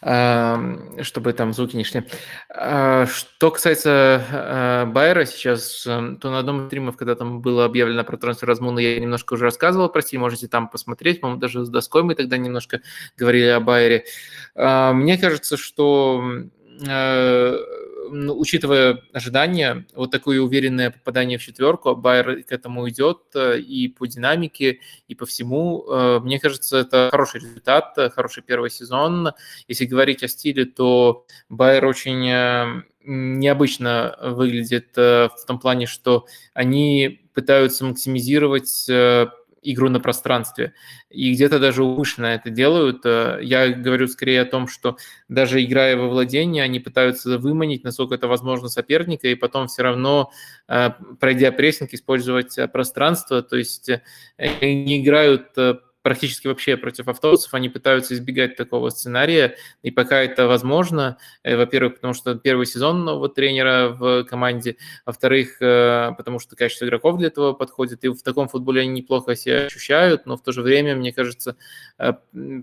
ам, 0.00 1.02
чтобы 1.02 1.32
там 1.32 1.52
звуки 1.52 1.76
не 1.76 1.84
шли. 1.84 2.04
А, 2.50 3.06
Что 3.06 3.50
касается 3.50 4.22
э, 4.30 4.86
Байера 4.86 5.24
сейчас, 5.24 5.86
э, 5.86 6.16
то 6.20 6.30
на 6.30 6.40
одном 6.40 6.62
из 6.62 6.66
стримов, 6.68 6.96
когда 6.96 7.14
там 7.14 7.40
было 7.42 7.64
объявлено 7.64 8.04
про 8.04 8.16
трансфер 8.16 8.48
Размуна, 8.48 8.80
я 8.80 8.98
немножко 8.98 9.34
уже 9.34 9.44
рассказывал 9.44 9.88
про 9.90 10.02
стиль, 10.02 10.18
можете 10.18 10.48
там 10.48 10.68
посмотреть, 10.68 11.20
по-моему, 11.20 11.40
даже 11.40 11.64
с 11.64 11.68
доской 11.68 12.02
мы 12.02 12.14
тогда 12.14 12.36
немножко 12.36 12.80
говорили 13.16 13.46
о 13.48 13.60
Байере. 13.60 14.04
А, 14.54 14.92
Мне 14.92 15.18
кажется, 15.18 15.56
что 15.56 16.22
учитывая 18.10 19.02
ожидания, 19.12 19.86
вот 19.94 20.10
такое 20.10 20.40
уверенное 20.40 20.90
попадание 20.90 21.38
в 21.38 21.42
четверку, 21.42 21.94
Байер 21.94 22.42
к 22.42 22.52
этому 22.52 22.88
идет 22.88 23.20
э, 23.34 23.58
и 23.58 23.88
по 23.88 24.06
динамике, 24.06 24.80
и 25.06 25.14
по 25.14 25.26
всему. 25.26 25.84
Э, 25.88 26.20
Мне 26.20 26.40
кажется, 26.40 26.78
это 26.78 27.08
хороший 27.10 27.40
результат, 27.40 27.96
э, 27.98 28.10
хороший 28.10 28.42
первый 28.42 28.70
сезон. 28.70 29.32
Если 29.68 29.86
говорить 29.86 30.22
о 30.22 30.28
стиле, 30.28 30.64
то 30.64 31.26
Байер 31.48 31.86
очень 31.86 32.78
необычно 33.04 34.18
выглядит 34.20 34.94
в 34.94 35.30
том 35.46 35.58
плане, 35.58 35.86
что 35.86 36.26
они 36.52 37.22
пытаются 37.32 37.84
максимизировать 37.86 38.86
игру 39.62 39.88
на 39.88 40.00
пространстве. 40.00 40.72
И 41.10 41.32
где-то 41.32 41.58
даже 41.58 41.84
умышленно 41.84 42.26
это 42.26 42.50
делают. 42.50 43.04
Э, 43.04 43.38
Я 43.42 43.68
говорю 43.68 44.08
скорее 44.08 44.42
о 44.42 44.44
том, 44.44 44.68
что 44.68 44.96
даже 45.28 45.62
играя 45.62 45.96
во 45.96 46.08
владение, 46.08 46.62
они 46.62 46.80
пытаются 46.80 47.38
выманить, 47.38 47.84
насколько 47.84 48.14
это 48.14 48.28
возможно, 48.28 48.68
соперника, 48.68 49.28
и 49.28 49.34
потом 49.34 49.68
все 49.68 49.82
равно, 49.82 50.30
э, 50.68 50.90
пройдя 51.20 51.52
прессинг, 51.52 51.92
использовать 51.94 52.58
э, 52.58 52.68
пространство. 52.68 53.42
То 53.42 53.56
есть 53.56 53.90
не 54.38 55.02
играют 55.02 55.52
практически 56.08 56.46
вообще 56.46 56.78
против 56.78 57.06
автобусов, 57.08 57.52
они 57.52 57.68
пытаются 57.68 58.14
избегать 58.14 58.56
такого 58.56 58.88
сценария, 58.88 59.56
и 59.82 59.90
пока 59.90 60.22
это 60.22 60.46
возможно, 60.46 61.18
э, 61.42 61.54
во-первых, 61.54 61.96
потому 61.96 62.14
что 62.14 62.34
первый 62.34 62.64
сезон 62.64 63.04
нового 63.04 63.28
тренера 63.28 63.90
в 63.90 64.24
команде, 64.24 64.78
во-вторых, 65.04 65.60
э, 65.60 66.12
потому 66.16 66.38
что 66.38 66.56
качество 66.56 66.86
игроков 66.86 67.18
для 67.18 67.26
этого 67.26 67.52
подходит, 67.52 68.04
и 68.04 68.08
в 68.08 68.22
таком 68.22 68.48
футболе 68.48 68.80
они 68.80 69.02
неплохо 69.02 69.36
себя 69.36 69.66
ощущают, 69.66 70.24
но 70.24 70.38
в 70.38 70.42
то 70.42 70.50
же 70.50 70.62
время, 70.62 70.96
мне 70.96 71.12
кажется, 71.12 71.56
э, 71.98 72.14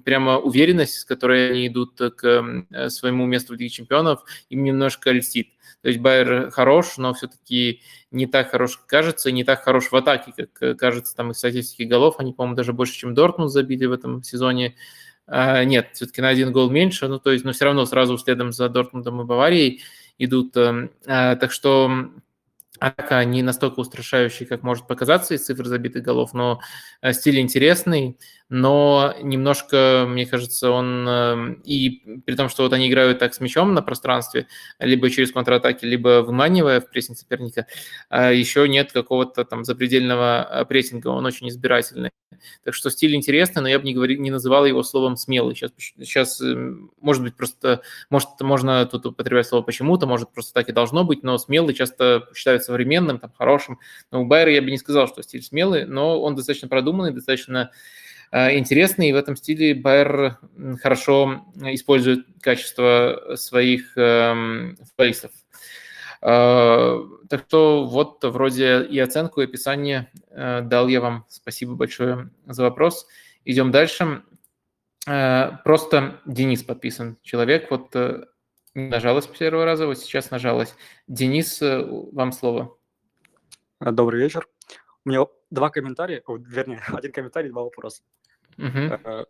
прямо 0.03 0.39
уверенность, 0.39 1.01
с 1.01 1.05
которой 1.05 1.51
они 1.51 1.67
идут 1.67 1.99
к 2.17 2.89
своему 2.89 3.27
месту 3.27 3.53
в 3.53 3.57
Лиге 3.57 3.69
Чемпионов, 3.69 4.23
им 4.49 4.63
немножко 4.63 5.11
льстит. 5.11 5.49
То 5.81 5.89
есть 5.89 5.99
Байер 5.99 6.51
хорош, 6.51 6.97
но 6.97 7.13
все-таки 7.13 7.81
не 8.11 8.27
так 8.27 8.51
хорош, 8.51 8.77
как 8.77 8.87
кажется, 8.87 9.29
и 9.29 9.33
не 9.33 9.43
так 9.43 9.63
хорош 9.63 9.91
в 9.91 9.95
атаке, 9.95 10.33
как 10.35 10.61
э, 10.61 10.75
кажется 10.75 11.15
там 11.15 11.31
из 11.31 11.37
статистики 11.37 11.83
голов. 11.83 12.15
Они, 12.19 12.33
по-моему, 12.33 12.55
даже 12.55 12.73
больше, 12.73 12.93
чем 12.93 13.13
Дортмунд 13.13 13.51
забили 13.51 13.85
в 13.85 13.91
этом 13.91 14.23
сезоне. 14.23 14.75
А, 15.27 15.63
нет, 15.63 15.89
все-таки 15.93 16.21
на 16.21 16.29
один 16.29 16.51
гол 16.51 16.69
меньше, 16.69 17.07
ну 17.07 17.19
то 17.19 17.31
есть, 17.31 17.45
но 17.45 17.51
все 17.51 17.65
равно 17.65 17.85
сразу 17.85 18.17
следом 18.17 18.51
за 18.51 18.69
Дортмундом 18.69 19.21
и 19.21 19.25
Баварией 19.25 19.81
идут. 20.17 20.55
эм, 20.57 20.91
а, 21.07 21.35
Так 21.35 21.51
что 21.51 21.89
атака 22.79 23.23
не 23.25 23.41
настолько 23.41 23.79
устрашающая, 23.79 24.45
как 24.47 24.63
может 24.63 24.87
показаться 24.87 25.33
из 25.33 25.45
цифр 25.45 25.65
забитых 25.65 26.03
голов, 26.03 26.33
но 26.33 26.59
э, 27.01 27.13
стиль 27.13 27.39
интересный, 27.39 28.17
но 28.49 29.15
немножко, 29.22 30.05
мне 30.07 30.26
кажется, 30.26 30.69
он 30.69 31.07
э, 31.07 31.55
и 31.63 32.22
при 32.26 32.35
том, 32.35 32.47
что 32.49 32.63
вот 32.63 32.73
они 32.73 32.88
играют 32.89 33.17
так 33.19 33.34
с 33.34 33.39
мячом 33.39 33.73
на 33.73 33.81
пространстве, 33.81 34.47
либо 34.80 35.09
через 35.09 35.31
контратаки, 35.31 35.85
либо 35.85 36.22
выманивая 36.22 36.80
в 36.80 36.89
прессинг 36.89 37.17
соперника, 37.17 37.65
а 38.09 38.31
еще 38.31 38.67
нет 38.67 38.91
какого-то 38.91 39.45
там 39.45 39.63
запредельного 39.65 40.47
э, 40.61 40.65
прессинга, 40.65 41.07
он 41.07 41.26
очень 41.26 41.49
избирательный. 41.49 42.11
Так 42.63 42.73
что 42.73 42.91
стиль 42.91 43.15
интересный, 43.15 43.61
но 43.61 43.67
я 43.67 43.80
бы 43.80 43.85
не, 43.85 43.93
говорил, 43.95 44.22
не 44.22 44.30
называл 44.30 44.65
его 44.65 44.84
словом 44.84 45.15
смелый. 45.17 45.55
Сейчас, 45.55 45.72
сейчас, 45.77 46.41
может 47.01 47.23
быть, 47.23 47.35
просто, 47.35 47.81
может, 48.09 48.30
можно 48.41 48.85
тут 48.85 49.05
употреблять 49.07 49.47
слово 49.47 49.63
почему-то, 49.63 50.05
может, 50.05 50.31
просто 50.34 50.53
так 50.53 50.69
и 50.69 50.73
должно 50.73 51.03
быть, 51.03 51.23
но 51.23 51.38
смелый 51.38 51.73
часто 51.73 52.27
считают 52.35 52.63
современным, 52.63 53.19
там, 53.19 53.31
хорошим. 53.35 53.80
Но 54.11 54.22
у 54.22 54.26
Байера 54.26 54.51
я 54.51 54.61
бы 54.61 54.69
не 54.69 54.77
сказал, 54.77 55.07
что 55.07 55.23
стиль 55.23 55.41
смелый, 55.41 55.85
но 55.85 56.22
он 56.22 56.35
достаточно 56.35 56.67
продуманный, 56.67 57.11
достаточно 57.11 57.72
интересный, 58.31 59.10
и 59.10 59.14
в 59.14 59.15
этом 59.15 59.35
стиле 59.35 59.76
Байер 59.76 60.38
хорошо 60.81 61.45
использует 61.61 62.26
качество 62.41 63.35
своих 63.35 63.97
эм, 63.97 64.77
футболистов. 64.77 65.31
Э, 66.22 67.02
Так 67.30 67.45
что 67.47 67.85
вот 67.85 68.23
вроде 68.23 68.84
и 68.84 68.99
оценку, 68.99 69.41
и 69.41 69.45
описание 69.45 70.11
э, 70.31 70.61
дал 70.61 70.88
я 70.88 71.02
вам. 71.02 71.26
Спасибо 71.30 71.76
большое 71.76 72.30
за 72.45 72.64
вопрос. 72.64 73.07
Идем 73.45 73.72
дальше. 73.72 74.23
Э, 75.07 75.57
Просто 75.64 76.19
Денис 76.26 76.64
подписан. 76.64 77.18
Человек 77.22 77.69
вот 77.69 77.95
э, 77.95 78.26
не 78.73 78.89
нажалась 78.89 79.27
первого 79.27 79.65
раза, 79.65 79.85
вот 79.85 79.99
сейчас 79.99 80.31
нажалась. 80.31 80.76
Денис, 81.07 81.61
э, 81.61 81.85
вам 82.11 82.31
слово. 82.31 82.76
Добрый 83.80 84.22
вечер. 84.22 84.47
У 85.06 85.10
меня 85.10 85.26
два 85.52 85.69
комментария, 85.69 86.23
о, 86.26 86.38
вернее, 86.38 86.82
один 86.88 87.11
комментарий, 87.11 87.49
два 87.49 87.64
вопроса. 87.64 88.02
Э, 88.57 89.26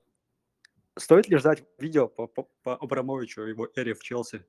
Стоит 0.98 1.28
ли 1.28 1.38
ждать 1.38 1.64
видео 1.78 2.08
по, 2.08 2.28
по, 2.28 2.48
по 2.64 2.76
Абрамовичу 2.76 3.46
и 3.46 3.50
его 3.50 3.68
эре 3.76 3.94
в 3.94 4.02
Челси? 4.02 4.46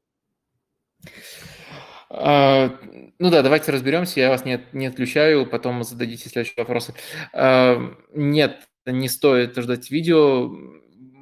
А, 2.08 2.78
Ну 3.18 3.30
да, 3.30 3.42
давайте 3.42 3.72
разберемся, 3.72 4.20
я 4.20 4.30
вас 4.30 4.44
не, 4.44 4.64
не 4.72 4.86
отключаю, 4.86 5.44
потом 5.46 5.82
зададите 5.82 6.28
следующие 6.28 6.54
вопросы. 6.58 6.94
А, 7.32 7.76
Нет, 8.14 8.68
не 8.86 9.08
стоит 9.08 9.56
ждать 9.56 9.90
видео. 9.90 10.48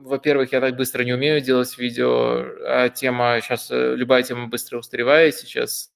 Во-первых, 0.02 0.52
я 0.52 0.60
так 0.60 0.76
быстро 0.76 1.02
не 1.04 1.14
умею 1.14 1.40
делать 1.40 1.78
видео, 1.78 2.44
а 2.66 2.90
тема 2.90 3.40
сейчас, 3.40 3.68
любая 3.70 4.22
тема 4.22 4.48
быстро 4.48 4.78
устаревает 4.78 5.34
сейчас. 5.34 5.94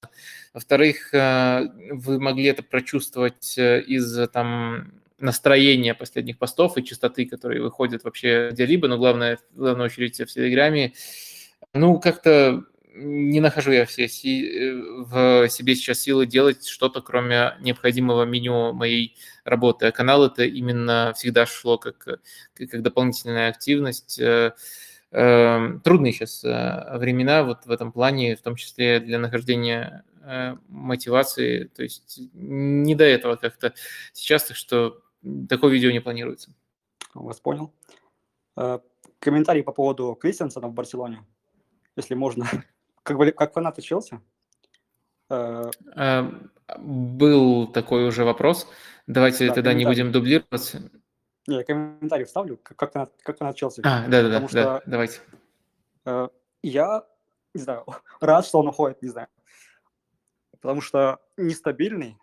Во-вторых, 0.59 1.13
э, 1.13 1.69
вы 1.89 2.19
могли 2.19 2.43
это 2.43 2.63
прочувствовать 2.63 3.57
э, 3.57 3.81
из 3.81 4.27
там 4.27 4.91
настроения 5.17 5.93
последних 5.93 6.37
постов 6.37 6.77
и 6.77 6.83
частоты, 6.83 7.25
которые 7.25 7.61
выходят 7.61 8.03
вообще 8.03 8.49
где-либо, 8.51 8.89
но 8.89 8.97
главное, 8.97 9.39
в 9.53 9.57
главную 9.57 9.85
очередь 9.85 10.19
в 10.19 10.25
Телеграме. 10.25 10.91
Ну, 11.73 11.97
как-то 12.01 12.65
не 12.93 13.39
нахожу 13.39 13.71
я 13.71 13.85
все 13.85 14.09
си- 14.09 14.49
э, 14.49 14.73
в 15.05 15.47
себе 15.47 15.75
сейчас 15.75 16.01
силы 16.01 16.25
делать 16.25 16.67
что-то, 16.67 17.01
кроме 17.01 17.53
необходимого 17.61 18.25
минимума 18.25 18.73
моей 18.73 19.15
работы. 19.45 19.85
А 19.85 19.93
канал 19.93 20.25
это 20.25 20.43
именно 20.43 21.13
всегда 21.15 21.45
шло 21.45 21.77
как, 21.77 22.05
э, 22.05 22.65
как, 22.65 22.81
дополнительная 22.81 23.47
активность. 23.47 24.19
Э, 24.19 24.51
э, 25.11 25.79
Трудные 25.85 26.11
сейчас 26.11 26.43
э, 26.43 26.97
времена 26.97 27.43
вот 27.43 27.65
в 27.65 27.71
этом 27.71 27.93
плане, 27.93 28.35
в 28.35 28.41
том 28.41 28.57
числе 28.57 28.99
для 28.99 29.19
нахождения 29.19 30.03
э, 30.05 30.08
мотивации. 30.67 31.65
То 31.65 31.83
есть 31.83 32.19
не 32.33 32.95
до 32.95 33.03
этого 33.03 33.35
как-то 33.35 33.73
сейчас, 34.13 34.45
так 34.45 34.57
что 34.57 35.01
такое 35.47 35.71
видео 35.71 35.91
не 35.91 35.99
планируется. 36.01 36.53
Вас 37.13 37.39
понял. 37.39 37.73
Э, 38.57 38.79
Комментарий 39.19 39.63
по 39.63 39.71
поводу 39.71 40.15
Кристиансона 40.15 40.67
в 40.67 40.73
Барселоне, 40.73 41.25
если 41.95 42.15
можно. 42.15 42.45
Как, 43.03 43.17
бы, 43.17 43.31
как 43.31 43.53
фанаты 43.53 43.81
Челси. 43.81 44.19
Э, 45.29 45.71
Э, 45.95 46.29
Был 46.77 47.67
такой 47.67 48.07
уже 48.07 48.23
вопрос. 48.23 48.67
Давайте 49.07 49.47
Да, 49.47 49.55
тогда 49.55 49.73
не 49.73 49.85
будем 49.85 50.11
дублироваться. 50.11 50.91
Не, 51.47 51.57
я 51.57 51.63
комментарий 51.63 52.25
вставлю, 52.25 52.57
как, 52.57 52.91
фанат, 52.91 53.11
как 53.23 53.37
фанат 53.39 53.55
Челси. 53.55 53.81
А, 53.83 54.07
да-да-да, 54.07 54.47
да, 54.51 54.81
давайте. 54.85 55.21
э, 56.05 56.27
я, 56.61 57.03
не 57.55 57.61
знаю, 57.61 57.85
рад, 58.21 58.45
что 58.45 58.59
он 58.59 58.67
уходит, 58.67 59.01
не 59.01 59.09
знаю. 59.09 59.27
Потому 60.61 60.81
что 60.81 61.19
нестабильный, 61.37 62.17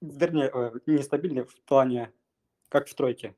вернее, 0.00 0.50
э, 0.52 0.72
нестабильный 0.86 1.44
в 1.44 1.60
плане, 1.62 2.12
как 2.68 2.88
в 2.88 2.94
тройке. 2.94 3.34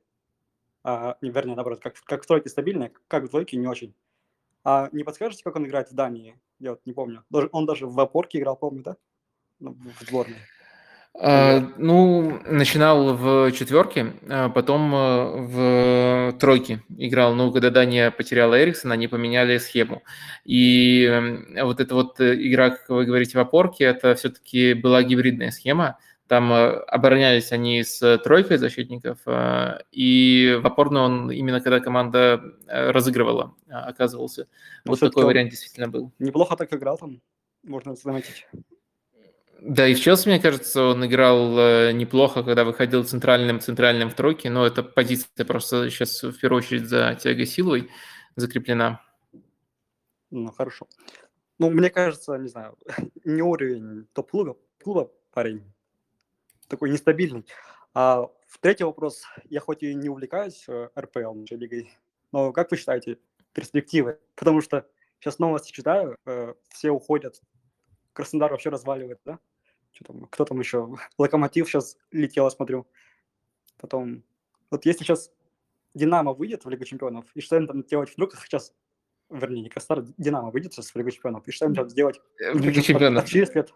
А, 0.83 1.17
не, 1.21 1.29
вернее, 1.29 1.55
наоборот, 1.55 1.79
как, 1.79 1.95
как 2.03 2.23
в 2.23 2.27
тройке 2.27 2.49
стабильный, 2.49 2.91
как 3.07 3.23
в 3.23 3.29
двойке 3.29 3.57
не 3.57 3.67
очень. 3.67 3.93
А 4.63 4.89
не 4.91 5.03
подскажете, 5.03 5.43
как 5.43 5.55
он 5.55 5.65
играет 5.65 5.91
в 5.91 5.95
Дании? 5.95 6.39
Я 6.59 6.71
вот 6.71 6.85
не 6.85 6.93
помню. 6.93 7.23
Он 7.51 7.65
даже 7.65 7.87
в 7.87 7.99
опорке 7.99 8.39
играл, 8.39 8.55
помню, 8.55 8.83
да? 8.83 8.97
Ну, 9.59 9.73
в 9.99 10.03
сборной. 10.03 10.37
А, 11.13 11.59
Ну, 11.77 12.39
начинал 12.47 13.15
в 13.15 13.51
четверке, 13.51 14.13
а 14.29 14.49
потом 14.49 14.95
э, 14.95 16.31
в 16.31 16.39
тройке 16.39 16.81
играл. 16.97 17.35
Ну, 17.35 17.51
когда 17.51 17.69
Дания 17.69 18.11
потеряла 18.11 18.61
Эриксона, 18.61 18.93
они 18.93 19.07
поменяли 19.07 19.57
схему. 19.57 20.03
И 20.45 21.03
э, 21.03 21.63
вот 21.63 21.79
эта 21.79 21.93
вот 21.95 22.19
э, 22.19 22.35
игра, 22.35 22.71
как 22.71 22.89
вы 22.89 23.05
говорите, 23.05 23.37
в 23.37 23.41
опорке, 23.41 23.83
это 23.83 24.15
все-таки 24.15 24.73
была 24.73 25.03
гибридная 25.03 25.51
схема. 25.51 25.97
Там 26.27 26.51
э, 26.53 26.77
оборонялись 26.87 27.51
они 27.51 27.83
с 27.83 28.17
тройкой 28.19 28.57
защитников, 28.57 29.19
э, 29.25 29.79
и 29.91 30.57
в 30.61 30.65
опорную 30.65 31.03
он 31.03 31.31
именно 31.31 31.59
когда 31.59 31.81
команда 31.81 32.41
э, 32.67 32.91
разыгрывала, 32.91 33.53
э, 33.67 33.73
оказывался. 33.73 34.47
Но 34.85 34.91
Вот 34.91 34.97
всё-таки 34.97 35.15
такой 35.15 35.25
вариант 35.25 35.51
действительно 35.51 35.89
был. 35.89 36.13
Неплохо 36.19 36.55
так 36.55 36.73
играл 36.73 36.97
там, 36.97 37.21
можно 37.63 37.95
заметить. 37.95 38.47
Да, 39.61 39.87
и 39.87 39.93
в 39.93 40.01
Челси, 40.01 40.27
мне 40.27 40.39
кажется, 40.39 40.81
он 40.85 41.05
играл 41.05 41.57
э, 41.59 41.91
неплохо, 41.91 42.41
когда 42.41 42.63
выходил 42.63 43.03
центральным 43.03 43.59
центральным 43.59 44.09
в 44.09 44.15
тройке, 44.15 44.49
но 44.49 44.65
эта 44.65 44.81
позиция 44.81 45.45
просто 45.45 45.87
сейчас 45.91 46.23
в 46.23 46.39
первую 46.39 46.63
очередь 46.63 46.89
за 46.89 47.15
Тиаго 47.21 47.45
Силой 47.45 47.91
закреплена. 48.35 49.01
Ну, 50.31 50.51
хорошо. 50.51 50.87
Ну, 51.59 51.69
мне 51.69 51.91
кажется, 51.91 52.35
не 52.37 52.47
знаю, 52.47 52.75
не 53.23 53.43
уровень 53.43 54.07
топ-клуба 54.13 54.57
клуба 54.81 55.11
парень. 55.31 55.63
Такой 56.67 56.89
нестабильный. 56.89 57.45
А 57.93 58.21
в 58.47 58.57
третий 58.59 58.83
вопрос. 58.83 59.23
Я 59.47 59.59
хоть 59.59 59.83
и 59.83 59.93
не 59.93 60.09
увлекаюсь 60.09 60.65
э, 60.67 60.89
РПЛ, 60.99 61.35
нашей 61.35 61.57
лигой, 61.57 61.91
но 62.31 62.51
как 62.51 62.71
вы 62.71 62.77
считаете 62.77 63.19
перспективы? 63.53 64.19
Потому 64.35 64.61
что 64.61 64.87
сейчас 65.19 65.37
новости 65.37 65.71
читаю, 65.71 66.17
э, 66.25 66.55
все 66.69 66.89
уходят. 66.89 67.39
Краснодар 68.13 68.49
вообще 68.49 68.71
разваливает, 68.71 69.19
да? 69.23 69.37
Что 69.93 70.05
там, 70.05 70.25
кто 70.29 70.45
там 70.45 70.59
еще? 70.59 70.95
Локомотив 71.17 71.67
сейчас 71.67 71.97
летело, 72.11 72.49
смотрю. 72.49 72.87
Потом, 73.79 74.23
вот 74.69 74.85
если 74.85 75.03
сейчас 75.03 75.31
Динамо 75.93 76.33
выйдет 76.33 76.65
в 76.65 76.69
Лигу 76.69 76.85
Чемпионов, 76.85 77.25
и 77.35 77.41
что 77.41 77.57
им 77.57 77.67
там 77.67 77.83
делать 77.83 78.11
вдруг 78.13 78.35
сейчас, 78.35 78.73
вернее, 79.29 79.63
не 79.63 79.69
Краснодар, 79.69 80.05
Динамо 80.17 80.51
выйдет 80.51 80.73
сейчас 80.73 80.91
в 80.91 80.95
Лигу 80.95 81.11
Чемпионов, 81.11 81.47
и 81.47 81.51
что 81.51 81.65
им 81.65 81.75
там 81.75 81.89
сделать? 81.89 82.19
Э, 82.39 82.53
В 82.53 82.61
Лигу 82.61 82.81
Чемпионов. 82.81 83.23
отчислят. 83.25 83.73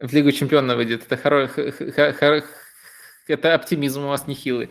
В 0.00 0.12
Лигу 0.14 0.30
Чемпионов 0.32 0.76
выйдет. 0.76 1.04
Это, 1.10 1.16
хоро- 1.16 2.44
это 3.26 3.54
оптимизм 3.54 4.04
у 4.04 4.08
вас 4.08 4.26
нехилый. 4.26 4.70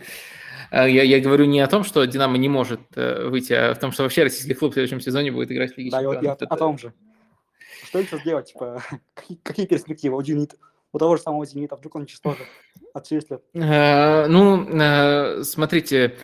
А 0.70 0.88
Я, 0.88 1.02
я 1.02 1.20
говорю 1.20 1.44
не 1.44 1.60
о 1.60 1.66
том, 1.68 1.84
что 1.84 2.04
Динамо 2.04 2.36
не 2.38 2.48
может 2.48 2.80
э, 2.96 3.28
выйти, 3.28 3.52
а 3.52 3.74
в 3.74 3.78
том, 3.78 3.92
что 3.92 4.02
вообще 4.02 4.24
российский 4.24 4.54
клуб 4.54 4.72
в 4.72 4.74
следующем 4.74 5.00
сезоне 5.00 5.30
будет 5.32 5.50
играть 5.52 5.74
в 5.74 5.78
Лиге 5.78 5.90
Да, 5.90 6.02
и 6.02 6.06
вот 6.06 6.14
я 6.22 6.30
Чемпионов. 6.36 6.52
о 6.52 6.56
том 6.56 6.78
же. 6.78 6.92
Что 7.84 8.00
им 8.00 8.06
сейчас 8.06 8.22
делать? 8.22 8.52
Типа, 8.52 8.82
какие, 9.14 9.38
какие 9.42 9.66
перспективы 9.66 10.16
у 10.16 10.22
Зенита? 10.22 10.56
У 10.92 10.98
того 10.98 11.16
же 11.16 11.22
самого 11.22 11.44
Зенита, 11.44 11.76
вдруг 11.76 11.96
он 11.96 12.06
тоже 12.22 12.46
отчислят. 12.94 13.42
Э, 13.54 14.26
Ну, 14.26 14.66
э, 14.68 15.42
смотрите, 15.42 16.16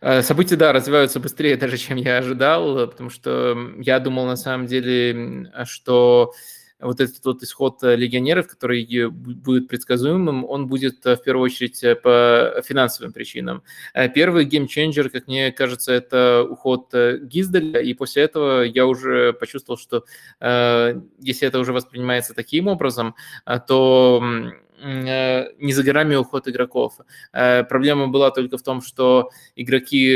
э, 0.00 0.22
события, 0.22 0.56
да, 0.56 0.72
развиваются 0.72 1.20
быстрее 1.20 1.56
даже, 1.56 1.78
чем 1.78 1.96
я 1.96 2.18
ожидал, 2.18 2.86
потому 2.86 3.08
что 3.08 3.56
я 3.78 3.98
думал 4.00 4.26
на 4.26 4.36
самом 4.36 4.66
деле, 4.66 5.50
что 5.64 6.32
вот 6.80 7.00
этот 7.00 7.24
вот 7.24 7.42
исход 7.42 7.82
э, 7.82 7.96
легионеров, 7.96 8.48
который 8.48 8.82
э, 8.82 9.06
бу- 9.06 9.34
будет 9.34 9.68
предсказуемым, 9.68 10.44
он 10.44 10.66
будет 10.66 11.04
э, 11.06 11.16
в 11.16 11.22
первую 11.22 11.44
очередь 11.44 11.82
по 12.02 12.62
финансовым 12.64 13.12
причинам. 13.12 13.62
Первый 14.14 14.44
геймченджер, 14.44 15.10
как 15.10 15.26
мне 15.26 15.52
кажется, 15.52 15.92
это 15.92 16.44
уход 16.48 16.92
Гиздаля, 16.92 17.80
и 17.80 17.94
после 17.94 18.24
этого 18.24 18.62
я 18.62 18.86
уже 18.86 19.32
почувствовал, 19.32 19.78
что 19.78 20.04
если 20.40 21.48
это 21.48 21.58
уже 21.58 21.72
воспринимается 21.72 22.34
таким 22.34 22.68
образом, 22.68 23.14
то 23.66 24.22
не 24.82 25.72
за 25.72 25.82
горами 25.82 26.16
уход 26.16 26.48
игроков. 26.48 26.98
Проблема 27.32 28.08
была 28.08 28.30
только 28.30 28.58
в 28.58 28.62
том, 28.62 28.82
что 28.82 29.30
игроки, 29.56 30.12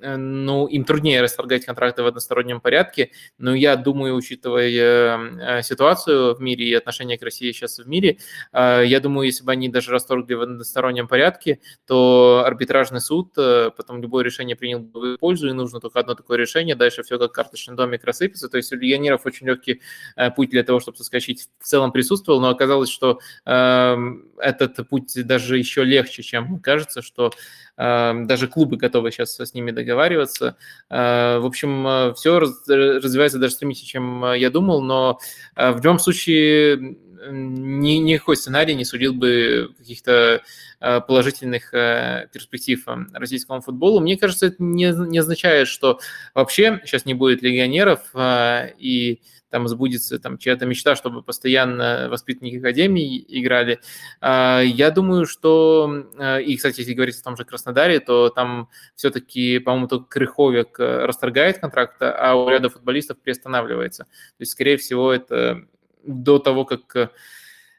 ну, 0.00 0.66
им 0.66 0.84
труднее 0.84 1.20
расторгать 1.20 1.64
контракты 1.64 2.02
в 2.02 2.06
одностороннем 2.06 2.60
порядке, 2.60 3.10
но 3.38 3.54
я 3.54 3.76
думаю, 3.76 4.14
учитывая 4.14 4.68
э, 4.68 5.62
ситуацию 5.62 6.34
в 6.34 6.40
мире 6.40 6.66
и 6.66 6.74
отношение 6.74 7.18
к 7.18 7.22
России 7.22 7.52
сейчас 7.52 7.78
в 7.78 7.88
мире, 7.88 8.18
э, 8.52 8.82
я 8.86 9.00
думаю, 9.00 9.26
если 9.26 9.44
бы 9.44 9.52
они 9.52 9.68
даже 9.68 9.90
расторгли 9.90 10.34
в 10.34 10.42
одностороннем 10.42 11.08
порядке, 11.08 11.60
то 11.86 12.44
арбитражный 12.46 13.00
суд 13.00 13.32
э, 13.36 13.70
потом 13.76 14.00
любое 14.00 14.24
решение 14.24 14.56
принял 14.56 14.80
бы 14.80 15.16
в 15.16 15.18
пользу, 15.18 15.48
и 15.48 15.52
нужно 15.52 15.80
только 15.80 16.00
одно 16.00 16.14
такое 16.14 16.38
решение, 16.38 16.74
дальше 16.74 17.02
все 17.02 17.18
как 17.18 17.32
карточный 17.32 17.74
домик 17.74 18.04
рассыпется. 18.04 18.48
То 18.48 18.56
есть 18.56 18.72
у 18.72 18.76
легионеров 18.76 19.26
очень 19.26 19.46
легкий 19.46 19.80
э, 20.16 20.30
путь 20.30 20.50
для 20.50 20.62
того, 20.62 20.80
чтобы 20.80 20.98
соскочить, 20.98 21.48
в 21.58 21.64
целом 21.64 21.92
присутствовал, 21.92 22.40
но 22.40 22.48
оказалось, 22.48 22.90
что 22.90 23.20
э, 23.44 23.96
этот 24.38 24.88
путь 24.88 25.12
даже 25.26 25.58
еще 25.58 25.84
легче, 25.84 26.22
чем 26.22 26.60
кажется, 26.60 27.02
что 27.02 27.32
э, 27.76 28.12
даже 28.24 28.48
клубы 28.48 28.76
готовы 28.76 29.10
сейчас 29.10 29.38
с 29.38 29.54
ними 29.54 29.70
договариваться. 29.88 30.56
Э, 30.90 31.38
в 31.38 31.46
общем, 31.46 32.14
все 32.14 32.38
развивается 32.38 33.38
даже 33.38 33.54
стремительнее, 33.54 33.90
чем 33.90 34.24
э, 34.24 34.38
я 34.38 34.50
думал, 34.50 34.82
но 34.82 35.18
э, 35.56 35.72
в 35.72 35.76
любом 35.76 35.98
случае 35.98 36.96
ни, 37.30 37.92
никакой 37.94 38.36
сценарий 38.36 38.74
не 38.74 38.84
сулил 38.84 39.12
бы 39.14 39.74
каких-то 39.78 40.42
э, 40.80 41.00
положительных 41.00 41.72
э, 41.74 42.28
перспектив 42.32 42.82
э, 42.86 42.96
российскому 43.14 43.60
футболу. 43.60 44.00
Мне 44.00 44.16
кажется, 44.16 44.46
это 44.46 44.56
не, 44.62 44.92
не 45.08 45.18
означает, 45.18 45.68
что 45.68 45.98
вообще 46.34 46.80
сейчас 46.84 47.06
не 47.06 47.14
будет 47.14 47.42
легионеров 47.42 48.00
э, 48.14 48.72
и 48.78 49.20
там 49.50 49.66
сбудется 49.68 50.18
там 50.18 50.38
чья-то 50.38 50.66
мечта, 50.66 50.96
чтобы 50.96 51.22
постоянно 51.22 52.08
воспитанники 52.10 52.56
академии 52.58 53.24
играли. 53.28 53.80
А, 54.20 54.60
Я 54.60 54.90
думаю, 54.90 55.26
что, 55.26 56.06
э, 56.18 56.42
и, 56.42 56.56
кстати, 56.56 56.80
если 56.80 56.94
говорить 56.94 57.18
о 57.18 57.24
том 57.24 57.36
же 57.36 57.44
Краснодаре, 57.44 58.00
то 58.00 58.28
там 58.28 58.68
все-таки, 58.94 59.58
по-моему, 59.58 59.88
только 59.88 60.06
Крыховик 60.06 60.78
э, 60.78 61.06
расторгает 61.06 61.58
контракт, 61.58 61.96
а 62.00 62.34
у 62.34 62.48
ряда 62.48 62.68
футболистов 62.68 63.18
приостанавливается. 63.18 64.04
То 64.04 64.40
есть, 64.40 64.52
скорее 64.52 64.76
всего, 64.76 65.12
это 65.12 65.62
до 66.04 66.38
того, 66.38 66.64
как 66.64 66.96
э, 66.96 67.08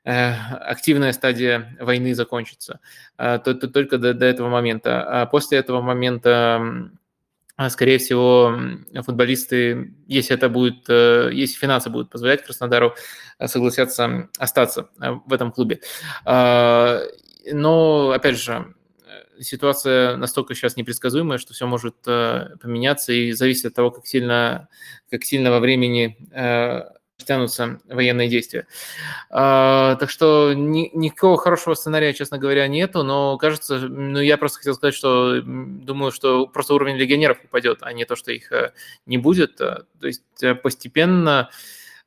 активная 0.04 1.14
стадия 1.14 1.78
войны 1.80 2.16
закончится. 2.16 2.80
То 3.18 3.40
только 3.40 3.98
до, 3.98 4.14
до 4.14 4.26
этого 4.26 4.50
момента. 4.50 5.04
А 5.04 5.26
после 5.26 5.60
этого 5.60 5.82
момента 5.82 6.90
скорее 7.68 7.98
всего, 7.98 8.58
футболисты, 9.04 9.94
если 10.08 10.36
это 10.36 10.48
будет, 10.48 10.88
если 10.88 11.58
финансы 11.58 11.90
будут 11.90 12.10
позволять 12.10 12.44
Краснодару, 12.44 12.96
согласятся 13.44 14.30
остаться 14.38 14.90
в 14.98 15.34
этом 15.34 15.52
клубе. 15.52 15.82
Но, 16.26 18.12
опять 18.12 18.38
же, 18.38 18.74
ситуация 19.42 20.18
настолько 20.18 20.54
сейчас 20.54 20.76
непредсказуемая, 20.78 21.38
что 21.38 21.54
все 21.54 21.66
может 21.66 21.96
э, 22.08 22.56
поменяться 22.62 23.14
и 23.14 23.32
зависит 23.32 23.66
от 23.66 23.74
того, 23.74 23.92
как 23.92 24.06
сильно, 24.06 24.68
как 25.10 25.24
сильно 25.24 25.52
во 25.52 25.60
времени 25.60 26.18
э, 26.32 26.82
тянутся 27.26 27.80
военные 27.88 28.30
действия. 28.30 28.68
А, 29.30 29.96
так 29.96 30.10
что 30.10 30.54
ни, 30.54 30.90
никакого 30.94 31.38
хорошего 31.38 31.74
сценария, 31.74 32.14
честно 32.14 32.38
говоря, 32.38 32.68
нету, 32.68 33.04
но 33.04 33.38
кажется, 33.38 33.80
ну 33.80 34.20
я 34.20 34.38
просто 34.38 34.60
хотел 34.60 34.76
сказать, 34.76 34.96
что 34.96 35.42
думаю, 35.42 36.12
что 36.12 36.48
просто 36.48 36.74
уровень 36.74 36.98
легионеров 36.98 37.40
упадет, 37.44 37.80
а 37.82 37.94
не 37.94 38.06
то, 38.06 38.16
что 38.16 38.32
их 38.32 38.52
э, 38.52 38.74
не 39.06 39.18
будет. 39.18 39.58
То 39.58 39.86
есть 40.02 40.24
постепенно, 40.64 41.50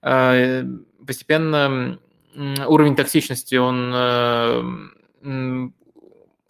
постепенно 0.01 1.99
уровень 2.35 2.97
токсичности, 2.97 3.57
он 3.57 4.93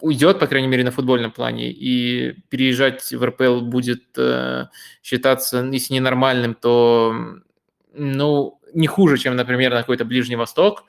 уйдет, 0.03 0.37
по 0.37 0.47
крайней 0.47 0.67
мере, 0.67 0.83
на 0.83 0.91
футбольном 0.91 1.31
плане, 1.31 1.71
и 1.71 2.33
переезжать 2.49 3.13
в 3.13 3.23
РПЛ 3.23 3.61
будет 3.61 4.03
э, 4.17 4.65
считаться, 5.01 5.63
если 5.71 5.93
не 5.93 6.01
нормальным, 6.01 6.55
то 6.55 7.15
ну, 7.93 8.59
не 8.73 8.87
хуже, 8.87 9.17
чем, 9.17 9.35
например, 9.35 9.71
на 9.71 9.79
какой-то 9.79 10.05
Ближний 10.05 10.35
Восток, 10.35 10.85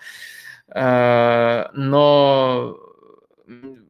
э, 0.68 1.64
но 1.72 2.78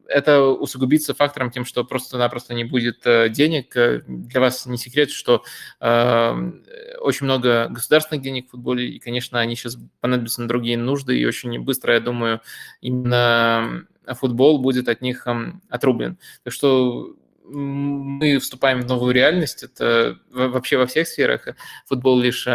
это 0.07 0.41
усугубится 0.41 1.13
фактором 1.13 1.49
тем, 1.49 1.65
что 1.65 1.83
просто-напросто 1.83 2.53
не 2.53 2.63
будет 2.63 3.05
э, 3.05 3.29
денег. 3.29 3.75
Для 4.07 4.39
вас 4.39 4.65
не 4.65 4.77
секрет, 4.77 5.09
что 5.09 5.43
э, 5.79 6.51
очень 6.99 7.25
много 7.25 7.67
государственных 7.69 8.21
денег 8.21 8.47
в 8.47 8.51
футболе, 8.51 8.87
и, 8.87 8.99
конечно, 8.99 9.39
они 9.39 9.55
сейчас 9.55 9.77
понадобятся 10.01 10.41
на 10.41 10.47
другие 10.47 10.77
нужды, 10.77 11.17
и 11.17 11.25
очень 11.25 11.59
быстро, 11.59 11.93
я 11.93 11.99
думаю, 11.99 12.41
именно 12.81 13.85
футбол 14.19 14.59
будет 14.59 14.87
от 14.89 15.01
них 15.01 15.25
отрублен. 15.69 16.19
Так 16.43 16.53
что 16.53 17.15
мы 17.47 18.39
вступаем 18.39 18.81
в 18.81 18.87
новую 18.87 19.13
реальность, 19.13 19.63
это 19.63 20.17
вообще 20.31 20.77
во 20.77 20.87
всех 20.87 21.07
сферах. 21.07 21.47
Футбол 21.85 22.19
лишь 22.19 22.47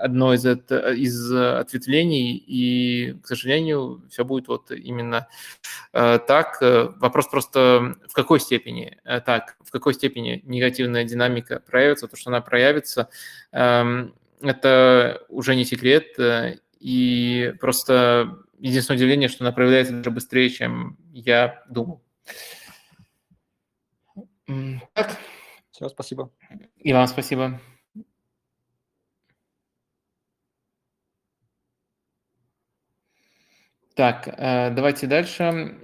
одно 0.00 0.34
из, 0.34 0.44
из 0.46 1.32
ответвлений, 1.32 2.36
и, 2.36 3.16
к 3.22 3.26
сожалению, 3.26 4.02
все 4.10 4.24
будет 4.24 4.48
вот 4.48 4.70
именно 4.70 5.28
э, 5.92 6.18
так. 6.26 6.58
Вопрос 6.60 7.28
просто 7.28 7.96
в 8.08 8.12
какой 8.12 8.40
степени 8.40 8.98
э, 9.04 9.20
так, 9.20 9.56
в 9.60 9.70
какой 9.70 9.94
степени 9.94 10.42
негативная 10.44 11.04
динамика 11.04 11.60
проявится, 11.60 12.08
то, 12.08 12.16
что 12.16 12.30
она 12.30 12.40
проявится, 12.40 13.08
эм, 13.52 14.14
это 14.40 15.22
уже 15.28 15.54
не 15.54 15.64
секрет, 15.64 16.18
э, 16.18 16.56
и 16.78 17.54
просто 17.60 18.38
единственное 18.58 18.96
удивление, 18.96 19.28
что 19.28 19.44
она 19.44 19.52
проявляется 19.52 19.94
даже 19.94 20.10
быстрее, 20.10 20.50
чем 20.50 20.96
я 21.12 21.62
думал. 21.68 22.02
Так. 24.94 25.16
Все, 25.70 25.88
спасибо. 25.88 26.30
И 26.76 26.92
вам 26.92 27.06
спасибо. 27.06 27.60
Так, 34.00 34.28
э, 34.28 34.70
давайте 34.70 35.06
дальше. 35.06 35.78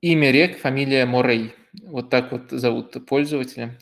Имя 0.00 0.32
рек, 0.32 0.58
фамилия 0.58 1.06
Морей. 1.06 1.54
Вот 1.84 2.10
так 2.10 2.32
вот 2.32 2.50
зовут 2.50 3.06
пользователя, 3.06 3.78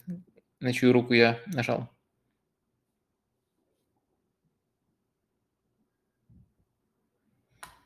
на 0.61 0.71
чью 0.75 0.93
руку 0.93 1.15
я 1.15 1.41
нажал. 1.47 1.89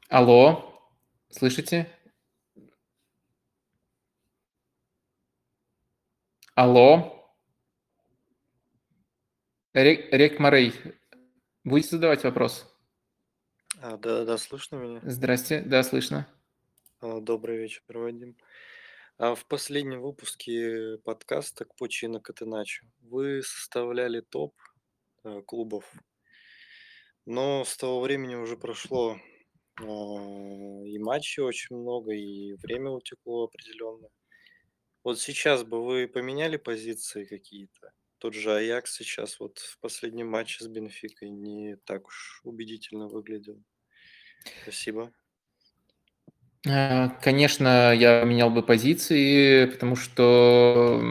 Алло, 0.08 0.82
слышите? 1.30 1.88
Алло. 6.56 7.32
Рек, 9.74 10.12
Рек 10.12 10.40
Морей, 10.40 10.74
будете 11.62 11.90
задавать 11.90 12.24
вопрос? 12.24 12.73
А, 13.86 13.98
да, 13.98 14.24
да, 14.24 14.38
слышно 14.38 14.76
меня? 14.76 15.02
Здрасте, 15.04 15.60
да, 15.60 15.82
слышно. 15.82 16.26
А, 17.00 17.20
Добрый 17.20 17.58
вечер, 17.58 17.82
Вадим. 17.88 18.34
А 19.18 19.34
в 19.34 19.44
последнем 19.44 20.00
выпуске 20.00 20.96
подкаста 21.04 21.66
к 21.66 21.76
Почина 21.76 22.18
Катеначо 22.18 22.86
вы 23.02 23.42
составляли 23.42 24.22
топ 24.22 24.54
э, 25.24 25.42
клубов, 25.42 25.84
но 27.26 27.62
с 27.66 27.76
того 27.76 28.00
времени 28.00 28.36
уже 28.36 28.56
прошло 28.56 29.18
а, 29.78 29.84
и 29.84 30.98
матчей 30.98 31.42
очень 31.42 31.76
много, 31.76 32.12
и 32.12 32.54
время 32.54 32.88
утекло 32.88 33.44
определенно. 33.44 34.08
Вот 35.02 35.20
сейчас 35.20 35.62
бы 35.62 35.84
вы 35.84 36.08
поменяли 36.08 36.56
позиции 36.56 37.26
какие-то? 37.26 37.92
Тот 38.16 38.32
же 38.32 38.56
Аякс 38.56 38.94
сейчас 38.96 39.38
вот 39.38 39.58
в 39.58 39.78
последнем 39.80 40.28
матче 40.28 40.64
с 40.64 40.68
Бенфикой 40.68 41.28
не 41.28 41.76
так 41.84 42.06
уж 42.06 42.40
убедительно 42.44 43.08
выглядел. 43.08 43.62
Спасибо. 44.62 45.10
Э, 46.66 47.10
конечно, 47.22 47.92
я 47.94 48.24
менял 48.24 48.50
бы 48.50 48.62
позиции, 48.62 49.66
потому 49.66 49.96
что 49.96 51.02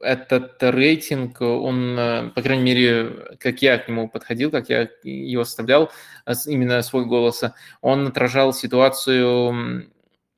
этот 0.00 0.62
рейтинг, 0.62 1.40
он, 1.40 1.98
э, 1.98 2.30
по 2.30 2.42
крайней 2.42 2.64
мере, 2.64 3.36
как 3.38 3.62
я 3.62 3.78
к 3.78 3.88
нему 3.88 4.08
подходил, 4.08 4.50
как 4.50 4.68
я 4.68 4.88
его 5.02 5.44
составлял, 5.44 5.90
э, 6.26 6.32
именно 6.46 6.82
свой 6.82 7.04
голос, 7.06 7.42
он 7.80 8.08
отражал 8.08 8.52
ситуацию 8.52 9.86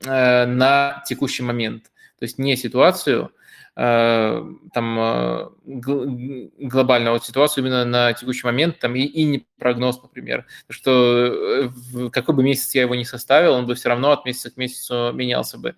на 0.04 1.02
текущий 1.06 1.44
момент. 1.44 1.84
То 2.18 2.24
есть 2.24 2.36
не 2.36 2.56
ситуацию, 2.56 3.30
там 3.74 5.54
глобальную 5.64 7.14
вот 7.14 7.24
ситуацию 7.24 7.64
именно 7.64 7.84
на 7.86 8.12
текущий 8.12 8.46
момент 8.46 8.78
там 8.80 8.94
и, 8.94 9.00
и 9.00 9.24
не 9.24 9.46
прогноз, 9.58 10.02
например, 10.02 10.44
что 10.68 11.70
в 11.92 12.10
какой 12.10 12.34
бы 12.34 12.42
месяц 12.42 12.74
я 12.74 12.82
его 12.82 12.94
не 12.94 13.06
составил, 13.06 13.54
он 13.54 13.66
бы 13.66 13.74
все 13.74 13.88
равно 13.88 14.12
от 14.12 14.26
месяца 14.26 14.50
к 14.50 14.58
месяцу 14.58 15.12
менялся 15.14 15.56
бы. 15.56 15.74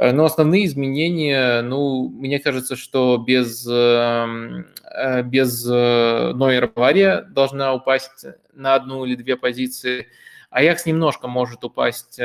Э, 0.00 0.12
но 0.12 0.24
основные 0.24 0.64
изменения, 0.64 1.60
ну, 1.60 2.08
мне 2.08 2.38
кажется, 2.40 2.74
что 2.74 3.18
без, 3.18 3.66
эм, 3.70 4.66
э, 4.84 5.22
без 5.22 5.66
э, 5.70 6.32
Нойера 6.34 6.68
Бавария 6.68 7.20
должна 7.20 7.74
упасть 7.74 8.24
на 8.54 8.74
одну 8.74 9.04
или 9.04 9.14
две 9.14 9.36
позиции. 9.36 10.06
Аякс 10.48 10.86
немножко 10.86 11.28
может 11.28 11.64
упасть, 11.64 12.18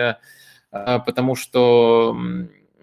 потому 0.72 1.36
что, 1.36 2.18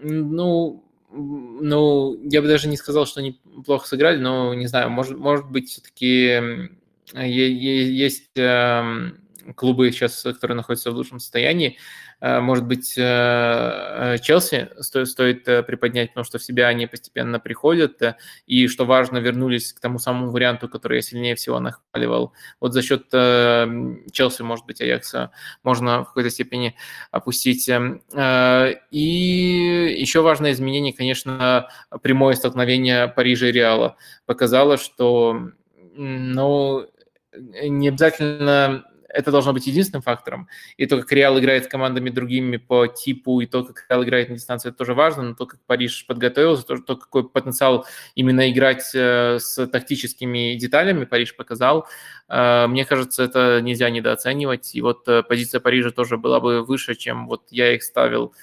ну, 0.00 0.84
ну, 1.12 2.18
я 2.24 2.40
бы 2.42 2.48
даже 2.48 2.68
не 2.68 2.76
сказал, 2.76 3.06
что 3.06 3.20
они 3.20 3.40
плохо 3.64 3.86
сыграли, 3.86 4.18
но 4.18 4.54
не 4.54 4.66
знаю, 4.66 4.90
может, 4.90 5.18
может 5.18 5.50
быть, 5.50 5.68
все-таки 5.68 6.70
есть 7.14 8.30
эм, 8.36 9.20
клубы 9.54 9.90
сейчас, 9.92 10.22
которые 10.22 10.56
находятся 10.56 10.90
в 10.90 10.94
лучшем 10.94 11.20
состоянии. 11.20 11.78
Э, 12.22 12.38
может 12.38 12.66
быть, 12.66 12.96
э, 12.96 13.02
э, 13.02 14.18
Челси 14.18 14.68
стоит, 14.78 15.08
стоит 15.08 15.44
приподнять, 15.66 16.10
потому 16.10 16.24
что 16.24 16.38
в 16.38 16.44
себя 16.44 16.68
они 16.68 16.86
постепенно 16.86 17.40
приходят, 17.40 18.00
и, 18.46 18.68
что 18.68 18.86
важно, 18.86 19.18
вернулись 19.18 19.72
к 19.72 19.80
тому 19.80 19.98
самому 19.98 20.30
варианту, 20.30 20.68
который 20.68 20.98
я 20.98 21.02
сильнее 21.02 21.34
всего 21.34 21.58
нахваливал. 21.58 22.32
Вот 22.60 22.74
за 22.74 22.82
счет 22.82 23.10
Челси, 23.10 24.42
может 24.42 24.66
быть, 24.66 24.80
Аякса 24.80 25.32
можно 25.64 26.04
в 26.04 26.06
какой-то 26.06 26.30
степени 26.30 26.76
опустить. 27.10 27.68
И 27.68 29.96
еще 29.98 30.22
важное 30.22 30.52
изменение, 30.52 30.92
конечно, 30.92 31.68
прямое 32.02 32.34
столкновение 32.34 33.08
Парижа 33.08 33.48
и 33.48 33.52
Реала 33.52 33.96
показало, 34.26 34.78
что 34.78 35.50
ну, 35.96 36.86
не 37.34 37.88
обязательно 37.88 38.84
это 39.12 39.30
должно 39.30 39.52
быть 39.52 39.66
единственным 39.66 40.02
фактором. 40.02 40.48
И 40.76 40.86
то, 40.86 41.00
как 41.00 41.12
Реал 41.12 41.38
играет 41.38 41.64
с 41.64 41.68
командами 41.68 42.10
другими 42.10 42.56
по 42.56 42.86
типу, 42.86 43.40
и 43.40 43.46
то, 43.46 43.64
как 43.64 43.84
Реал 43.88 44.04
играет 44.04 44.28
на 44.28 44.36
дистанции, 44.36 44.70
это 44.70 44.78
тоже 44.78 44.94
важно, 44.94 45.22
но 45.22 45.34
то, 45.34 45.46
как 45.46 45.60
Париж 45.66 46.06
подготовился, 46.06 46.64
то, 46.64 46.78
то 46.78 46.96
какой 46.96 47.28
потенциал 47.28 47.86
именно 48.14 48.50
играть 48.50 48.90
э, 48.94 49.38
с 49.38 49.66
тактическими 49.66 50.54
деталями 50.54 51.04
Париж 51.04 51.36
показал, 51.36 51.86
э, 52.28 52.66
мне 52.66 52.84
кажется, 52.84 53.22
это 53.22 53.60
нельзя 53.60 53.90
недооценивать. 53.90 54.74
И 54.74 54.80
вот 54.80 55.06
э, 55.08 55.22
позиция 55.22 55.60
Парижа 55.60 55.90
тоже 55.90 56.16
была 56.16 56.40
бы 56.40 56.64
выше, 56.64 56.94
чем 56.94 57.26
вот 57.28 57.42
я 57.50 57.74
их 57.74 57.82
ставил 57.82 58.34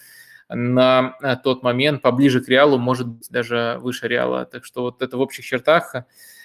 на 0.51 1.13
тот 1.43 1.61
момент, 1.61 2.01
поближе 2.01 2.41
к 2.41 2.49
Реалу, 2.49 2.79
может 2.79 3.07
быть, 3.07 3.29
даже 3.29 3.77
выше 3.81 4.07
Реала. 4.07 4.45
Так 4.45 4.65
что 4.65 4.81
вот 4.81 5.03
это 5.03 5.15
в 5.15 5.21
общих 5.21 5.45
чертах 5.45 5.93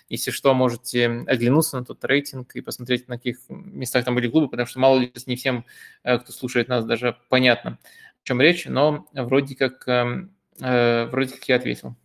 Если 0.09 0.31
что, 0.31 0.53
можете 0.55 1.07
оглянуться 1.27 1.79
на 1.79 1.85
тот 1.85 2.05
рейтинг 2.05 2.55
и 2.55 2.61
посмотреть, 2.61 3.09
на 3.09 3.17
каких 3.17 3.39
местах 3.49 4.05
там 4.05 4.15
были 4.15 4.29
клубы, 4.29 4.49
потому 4.49 4.67
что 4.67 4.79
мало 4.79 4.99
ли 4.99 5.13
не 5.27 5.37
всем, 5.37 5.65
кто 6.03 6.31
слушает 6.31 6.69
нас, 6.69 6.85
даже 6.85 7.17
понятно, 7.31 7.79
о 8.23 8.27
чем 8.27 8.41
речь, 8.41 8.67
но 8.67 9.07
вроде 9.13 9.57
как, 9.57 9.89
эм, 9.89 10.35
вроде 10.59 11.35
как 11.35 11.49
я 11.49 11.57
ответил. 11.57 11.97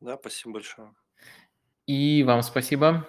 Да, 0.00 0.16
спасибо 0.16 0.54
большое. 0.54 0.94
И 1.86 2.22
вам 2.22 2.42
спасибо. 2.42 3.08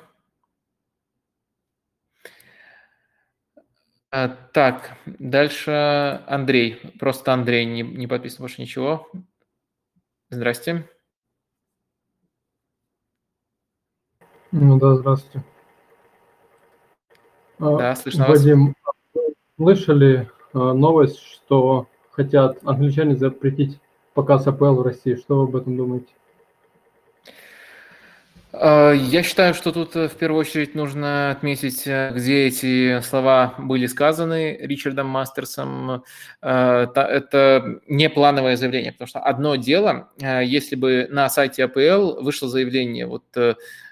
А, 4.11 4.27
так, 4.27 4.97
дальше 5.05 6.23
Андрей. 6.27 6.81
Просто 6.99 7.31
Андрей, 7.31 7.65
не, 7.65 7.83
не 7.83 8.07
подписан 8.07 8.39
больше 8.39 8.61
ничего. 8.61 9.07
Здрасте. 10.31 10.89
Ну 14.51 14.79
да, 14.79 14.95
здравствуйте. 14.95 15.43
А, 17.59 17.77
Да, 17.77 17.95
слышно 17.95 18.27
вас. 18.27 18.39
Вадим, 18.39 18.75
слышали 19.57 20.29
а, 20.53 20.73
новость, 20.73 21.19
что 21.19 21.87
хотят 22.11 22.57
англичане 22.63 23.15
запретить 23.15 23.79
показ 24.13 24.47
АПЛ 24.47 24.75
в 24.75 24.81
России? 24.81 25.15
Что 25.15 25.41
вы 25.41 25.43
об 25.43 25.55
этом 25.55 25.77
думаете? 25.77 26.07
Я 28.51 29.21
считаю, 29.23 29.53
что 29.53 29.71
тут 29.71 29.95
э, 29.95 30.09
в 30.09 30.15
первую 30.15 30.41
очередь 30.41 30.73
нужно 30.73 31.29
отметить, 31.29 31.85
э, 31.85 32.11
где 32.15 32.47
эти 32.47 32.99
слова 33.01 33.53
были 33.59 33.85
сказаны 33.85 34.57
Ричардом 34.59 35.05
Мастерсом. 35.05 36.03
Э, 36.41 36.87
Это 36.93 37.79
не 37.87 38.09
плановое 38.09 38.57
заявление, 38.57 38.91
потому 38.91 39.07
что 39.07 39.19
одно 39.19 39.55
дело, 39.55 40.09
если 40.19 40.75
бы 40.75 41.07
на 41.11 41.29
сайте 41.29 41.63
АПЛ 41.63 42.23
вышло 42.23 42.49
заявление, 42.49 43.05
вот 43.05 43.23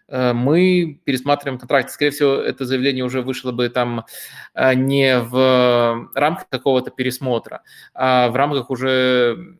мы 0.09 0.99
пересматриваем 1.03 1.59
контракт, 1.59 1.89
скорее 1.91 2.11
всего, 2.11 2.35
это 2.35 2.65
заявление 2.65 3.03
уже 3.03 3.21
вышло 3.21 3.51
бы 3.51 3.69
там 3.69 4.05
э, 4.53 4.73
не 4.73 5.19
в 5.19 6.09
рамках 6.15 6.47
какого-то 6.49 6.91
пересмотра, 6.91 7.63
а 7.93 8.29
в 8.29 8.35
рамках 8.35 8.69
уже 8.69 9.57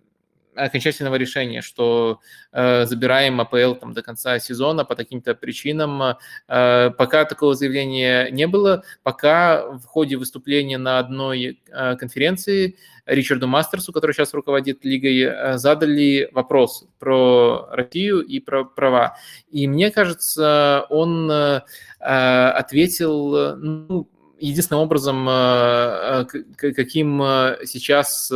окончательного 0.58 1.16
решения, 1.16 1.62
что 1.62 2.20
э, 2.52 2.86
забираем 2.86 3.40
АПЛ 3.42 3.76
там, 3.76 3.94
до 3.94 4.02
конца 4.02 4.40
сезона 4.40 4.86
по 4.86 4.96
каким-то 4.96 5.36
причинам. 5.36 6.18
Э, 6.48 6.92
пока 6.92 7.26
такого 7.26 7.56
заявления 7.56 8.30
не 8.32 8.48
было, 8.48 8.84
пока 9.04 9.70
в 9.72 9.86
ходе 9.86 10.18
выступления 10.18 10.78
на 10.78 11.00
одной 11.00 11.62
э, 11.70 11.96
конференции 11.96 12.78
Ричарду 13.06 13.48
Мастерсу, 13.48 13.94
который 13.94 14.14
сейчас 14.14 14.34
руководит 14.34 14.84
лигой, 14.84 15.20
э, 15.22 15.58
задали 15.58 16.30
вопрос 16.34 16.86
про 17.00 17.68
Россию 17.72 18.22
и 18.22 18.40
про 18.40 18.66
права. 18.66 19.18
И 19.50 19.68
мне 19.68 19.92
кажется, 19.92 20.86
он 20.90 21.32
э, 21.32 21.62
ответил, 22.00 23.56
ну, 23.58 24.08
единственным 24.40 24.84
образом, 24.84 25.28
э, 25.30 26.26
э, 26.62 26.72
каким 26.74 27.22
э, 27.22 27.58
сейчас 27.66 28.32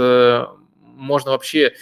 можно 0.95 1.31
вообще 1.31 1.73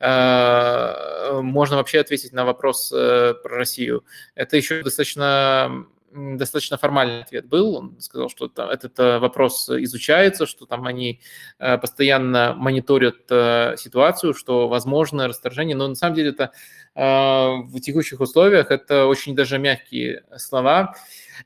можно 0.00 1.76
вообще 1.76 2.00
ответить 2.00 2.32
на 2.32 2.44
вопрос 2.44 2.92
э, 2.92 3.34
про 3.42 3.56
Россию. 3.56 4.04
Это 4.34 4.56
еще 4.56 4.82
достаточно 4.82 5.86
достаточно 6.14 6.78
формальный 6.78 7.22
ответ 7.22 7.46
был. 7.46 7.74
Он 7.74 8.00
сказал, 8.00 8.28
что 8.28 8.50
этот 8.70 8.98
э, 8.98 9.18
вопрос 9.18 9.68
изучается, 9.68 10.46
что 10.46 10.64
там 10.66 10.86
они 10.86 11.20
э, 11.58 11.76
постоянно 11.78 12.54
мониторят 12.56 13.30
э, 13.30 13.74
ситуацию, 13.76 14.34
что 14.34 14.68
возможно 14.68 15.26
расторжение. 15.26 15.74
Но 15.76 15.88
на 15.88 15.94
самом 15.94 16.14
деле 16.14 16.30
это 16.30 16.52
э, 16.94 17.00
в 17.02 17.80
текущих 17.80 18.20
условиях 18.20 18.70
это 18.70 19.06
очень 19.06 19.34
даже 19.34 19.58
мягкие 19.58 20.22
слова. 20.36 20.94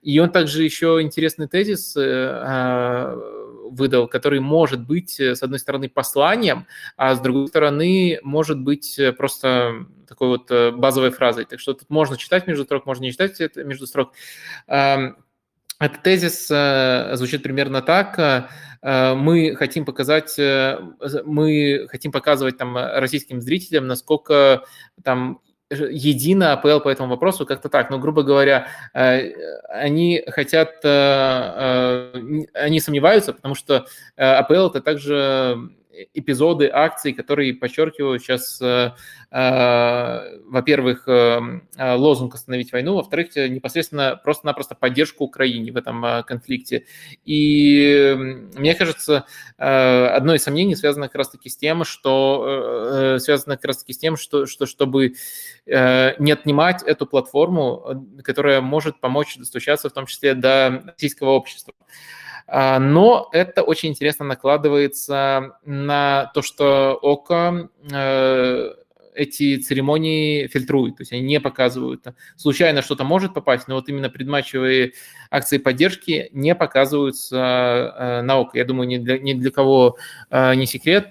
И 0.02 0.18
он 0.18 0.30
также 0.30 0.62
еще 0.62 0.98
интересный 1.00 1.48
тезис 1.48 1.96
э, 1.96 2.02
э, 2.02 3.37
выдал, 3.70 4.08
который 4.08 4.40
может 4.40 4.80
быть, 4.86 5.18
э, 5.20 5.34
с 5.34 5.42
одной 5.42 5.58
стороны, 5.58 5.88
посланием, 5.88 6.66
а 6.96 7.14
с 7.14 7.20
другой 7.20 7.48
стороны, 7.48 8.18
может 8.22 8.60
быть 8.60 8.98
э, 8.98 9.12
просто 9.12 9.86
такой 10.06 10.28
вот 10.28 10.50
э, 10.50 10.70
базовой 10.70 11.10
фразой. 11.10 11.44
Так 11.44 11.60
что 11.60 11.74
тут 11.74 11.90
можно 11.90 12.16
читать 12.16 12.46
между 12.46 12.64
строк, 12.64 12.86
можно 12.86 13.04
не 13.04 13.12
читать 13.12 13.40
это 13.40 13.64
между 13.64 13.86
строк. 13.86 14.12
Этот 14.66 16.02
тезис 16.02 16.48
звучит 16.48 17.44
примерно 17.44 17.82
так. 17.82 18.50
Мы 18.82 19.54
хотим 19.54 19.84
показать, 19.84 20.34
мы 20.36 21.86
хотим 21.88 22.10
показывать 22.10 22.58
там 22.58 22.76
российским 22.76 23.40
зрителям, 23.40 23.86
насколько 23.86 24.64
там 25.04 25.40
едино 25.70 26.52
АПЛ 26.52 26.80
по 26.80 26.88
этому 26.88 27.10
вопросу, 27.10 27.46
как-то 27.46 27.68
так. 27.68 27.90
Но, 27.90 27.98
грубо 27.98 28.22
говоря, 28.22 28.68
э, 28.94 29.32
они 29.68 30.24
хотят, 30.28 30.80
э, 30.82 32.12
э, 32.14 32.44
они 32.54 32.80
сомневаются, 32.80 33.32
потому 33.32 33.54
что 33.54 33.86
АПЛ 34.16 34.68
это 34.68 34.80
также 34.80 35.70
эпизоды 36.14 36.70
акций, 36.72 37.12
которые 37.12 37.54
подчеркивают 37.54 38.22
сейчас, 38.22 38.60
э, 38.60 38.92
э, 39.30 40.38
во-первых, 40.46 41.08
э, 41.08 41.40
лозунг 41.76 42.34
«Остановить 42.34 42.72
войну», 42.72 42.94
во-вторых, 42.94 43.34
непосредственно 43.36 44.20
просто-напросто 44.22 44.74
поддержку 44.74 45.24
Украине 45.24 45.72
в 45.72 45.76
этом 45.76 46.24
конфликте. 46.24 46.84
И 47.24 48.14
мне 48.54 48.74
кажется, 48.74 49.26
одно 49.56 50.34
из 50.34 50.42
сомнений 50.42 50.76
связано 50.76 51.08
как 51.08 51.16
раз-таки 51.16 51.48
с 51.48 51.56
тем, 51.56 51.84
что 51.84 53.18
связано 53.18 53.56
как 53.56 53.66
раз-таки 53.66 53.92
с 53.92 53.98
тем, 53.98 54.16
что, 54.16 54.46
что 54.46 54.66
чтобы 54.66 55.14
не 55.66 56.32
отнимать 56.32 56.82
эту 56.82 57.06
платформу, 57.06 58.06
которая 58.22 58.60
может 58.60 59.00
помочь 59.00 59.36
достучаться 59.36 59.88
в 59.88 59.92
том 59.92 60.06
числе 60.06 60.34
до 60.34 60.82
российского 60.86 61.30
общества. 61.30 61.74
А, 62.50 62.78
Но 62.78 63.28
это 63.32 63.62
очень 63.62 63.90
интересно 63.90 64.24
накладывается 64.24 65.58
на 65.66 66.30
то, 66.34 66.40
что 66.40 66.98
ОКО 67.02 67.68
э, 67.92 68.74
эти 69.14 69.56
церемонии 69.58 70.46
фильтрует, 70.46 70.96
то 70.96 71.02
есть 71.02 71.12
они 71.12 71.20
не 71.22 71.40
показывают. 71.40 72.04
Случайно 72.36 72.80
что-то 72.80 73.04
может 73.04 73.34
попасть, 73.34 73.68
но 73.68 73.74
вот 73.74 73.88
именно 73.90 74.08
предматчевые 74.08 74.92
акции 75.30 75.58
поддержки 75.58 76.30
не 76.32 76.54
показываются 76.54 77.36
э, 77.36 78.22
на 78.22 78.38
ОКО. 78.38 78.56
Я 78.56 78.64
думаю, 78.64 78.88
ни 78.88 78.96
для, 78.96 79.18
ни 79.18 79.34
для 79.34 79.50
кого 79.50 79.98
э, 80.30 80.54
не 80.54 80.64
секрет, 80.66 81.10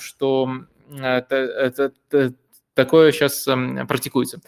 что 0.00 0.50
это, 0.96 1.34
это- 1.36 1.92
это- 2.10 2.34
такое 2.74 3.10
сейчас 3.12 3.44
практикуется. 3.88 4.40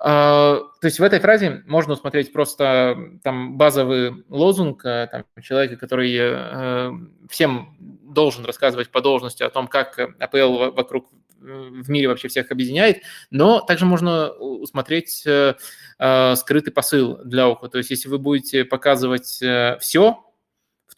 А, 0.00 0.60
То 0.80 0.86
есть 0.86 1.00
в 1.00 1.02
этой 1.02 1.18
фразе 1.18 1.62
можно 1.66 1.94
усмотреть 1.94 2.32
просто 2.32 2.96
там 3.24 3.58
базовый 3.58 4.24
лозунг 4.28 4.84
э, 4.84 5.08
там, 5.10 5.24
человека, 5.42 5.76
который 5.76 6.16
э, 6.16 6.92
всем 7.28 7.76
должен 7.80 8.44
рассказывать 8.44 8.90
по 8.90 9.00
должности 9.00 9.42
о 9.42 9.50
том, 9.50 9.66
как 9.66 9.98
АПЛ 9.98 10.56
во- 10.56 10.70
вокруг 10.70 11.10
э, 11.42 11.68
в 11.82 11.90
мире 11.90 12.06
вообще 12.06 12.28
всех 12.28 12.52
объединяет, 12.52 13.02
но 13.30 13.60
также 13.60 13.86
можно 13.86 14.30
усмотреть 14.30 15.26
скрытый 16.36 16.72
посыл 16.72 17.18
для 17.24 17.48
ока. 17.48 17.68
То 17.68 17.78
есть 17.78 17.90
если 17.90 18.08
вы 18.08 18.18
будете 18.18 18.64
показывать 18.64 19.42
все, 19.80 20.24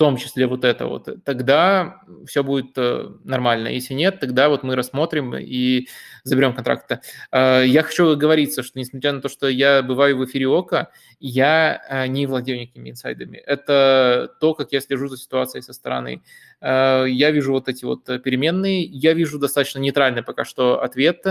том 0.00 0.16
числе 0.16 0.46
вот 0.46 0.64
это 0.64 0.86
вот, 0.86 1.22
тогда 1.26 2.00
все 2.26 2.42
будет 2.42 2.72
э, 2.76 3.10
нормально. 3.22 3.68
Если 3.68 3.92
нет, 3.92 4.18
тогда 4.18 4.48
вот 4.48 4.62
мы 4.62 4.74
рассмотрим 4.74 5.36
и 5.36 5.88
заберем 6.24 6.54
контракт. 6.54 6.90
Э, 7.30 7.64
Я 7.66 7.82
хочу 7.82 8.08
оговориться, 8.08 8.62
что 8.62 8.78
несмотря 8.78 9.12
на 9.12 9.20
то, 9.20 9.28
что 9.28 9.46
я 9.46 9.82
бываю 9.82 10.16
в 10.16 10.24
эфире 10.24 10.48
ОКО, 10.48 10.90
я 11.18 11.82
э, 11.86 12.06
не 12.06 12.26
владею 12.26 12.60
никакими 12.62 12.88
инсайдами. 12.88 13.36
Это 13.36 14.30
то, 14.40 14.54
как 14.54 14.72
я 14.72 14.80
слежу 14.80 15.08
за 15.08 15.18
ситуацией 15.18 15.60
со 15.60 15.74
стороны. 15.74 16.22
Я 16.62 17.30
вижу 17.30 17.52
вот 17.52 17.68
эти 17.68 17.84
вот 17.84 18.04
переменные, 18.04 18.82
я 18.84 19.12
вижу 19.12 19.38
достаточно 19.38 19.80
нейтральный 19.80 20.22
пока 20.22 20.46
что 20.46 20.82
ответ. 20.82 21.26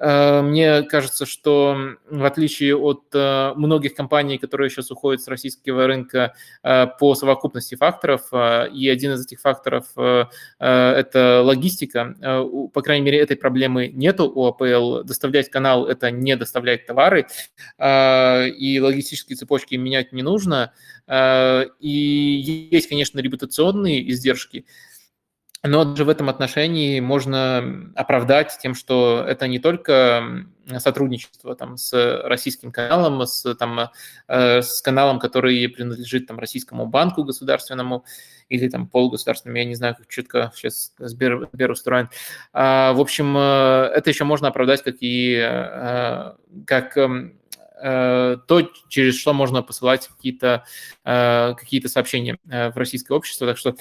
Э, 0.00 0.40
Мне 0.40 0.82
кажется, 0.82 1.26
что 1.26 1.76
в 2.08 2.24
отличие 2.24 2.74
от 2.74 3.04
э, 3.12 3.52
многих 3.54 3.94
компаний, 3.94 4.38
которые 4.38 4.70
сейчас 4.70 4.90
уходят 4.90 5.22
с 5.22 5.28
российского 5.28 5.86
рынка 5.86 6.34
э, 6.62 6.86
по 6.98 7.14
совокупности 7.14 7.74
факторов, 7.74 8.32
и 8.32 8.88
один 8.88 9.12
из 9.12 9.26
этих 9.26 9.40
факторов 9.40 9.86
это 10.58 11.42
логистика, 11.44 12.14
по 12.72 12.82
крайней 12.82 13.04
мере, 13.04 13.18
этой 13.18 13.36
проблемы 13.36 13.88
нету 13.88 14.30
у 14.30 14.46
АПЛ. 14.46 15.02
Доставлять 15.02 15.50
канал– 15.50 15.86
это 15.88 16.10
не 16.10 16.36
доставлять 16.36 16.86
товары, 16.86 17.26
и 17.78 18.80
логистические 18.82 19.36
цепочки 19.36 19.74
менять 19.74 20.12
не 20.12 20.22
нужно. 20.22 20.72
И 21.80 22.68
есть, 22.70 22.88
конечно, 22.88 23.20
репутационные 23.20 24.08
издержки, 24.10 24.64
но 25.62 25.84
даже 25.84 26.04
в 26.04 26.08
этом 26.08 26.28
отношении 26.28 27.00
можно 27.00 27.92
оправдать 27.94 28.58
тем, 28.62 28.74
что 28.74 29.24
это 29.26 29.46
не 29.46 29.58
только 29.58 30.46
сотрудничество 30.78 31.54
там, 31.54 31.76
с 31.76 32.22
российским 32.24 32.72
каналом, 32.72 33.26
с, 33.26 33.54
там, 33.56 33.90
э, 34.28 34.62
с 34.62 34.80
каналом, 34.80 35.18
который 35.18 35.68
принадлежит 35.68 36.26
там, 36.26 36.38
российскому 36.38 36.86
банку 36.86 37.24
государственному 37.24 38.04
или 38.48 38.68
там 38.68 38.88
полугосударственному, 38.88 39.58
я 39.58 39.64
не 39.64 39.74
знаю, 39.74 39.96
как 39.96 40.08
четко 40.08 40.52
сейчас 40.54 40.92
Сбер, 40.98 41.48
Сбер 41.52 41.70
устроен. 41.70 42.08
А, 42.52 42.92
В 42.92 43.00
общем, 43.00 43.36
э, 43.36 43.92
это 43.94 44.10
еще 44.10 44.24
можно 44.24 44.48
оправдать 44.48 44.82
как 44.82 44.96
и 45.00 45.34
э, 45.34 46.32
как 46.66 46.96
эм, 46.96 47.28
э, 47.28 47.39
то, 47.82 48.70
через 48.88 49.18
что 49.18 49.32
можно 49.32 49.62
посылать 49.62 50.08
какие-то 50.08 50.64
э, 51.04 51.54
какие 51.58 51.86
сообщения 51.86 52.36
в 52.44 52.72
российское 52.76 53.14
общество. 53.14 53.46
Так 53.46 53.56
что 53.56 53.74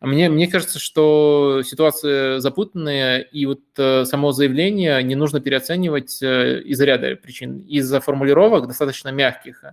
мне, 0.00 0.28
мне 0.28 0.48
кажется, 0.48 0.78
что 0.78 1.62
ситуация 1.64 2.40
запутанная, 2.40 3.18
и 3.18 3.46
вот 3.46 3.60
само 3.74 4.32
заявление 4.32 5.02
не 5.02 5.14
нужно 5.14 5.40
переоценивать 5.40 6.22
из-за 6.22 6.84
ряда 6.84 7.16
причин. 7.16 7.60
Из-за 7.60 8.00
формулировок 8.00 8.68
достаточно 8.68 9.08
мягких 9.08 9.64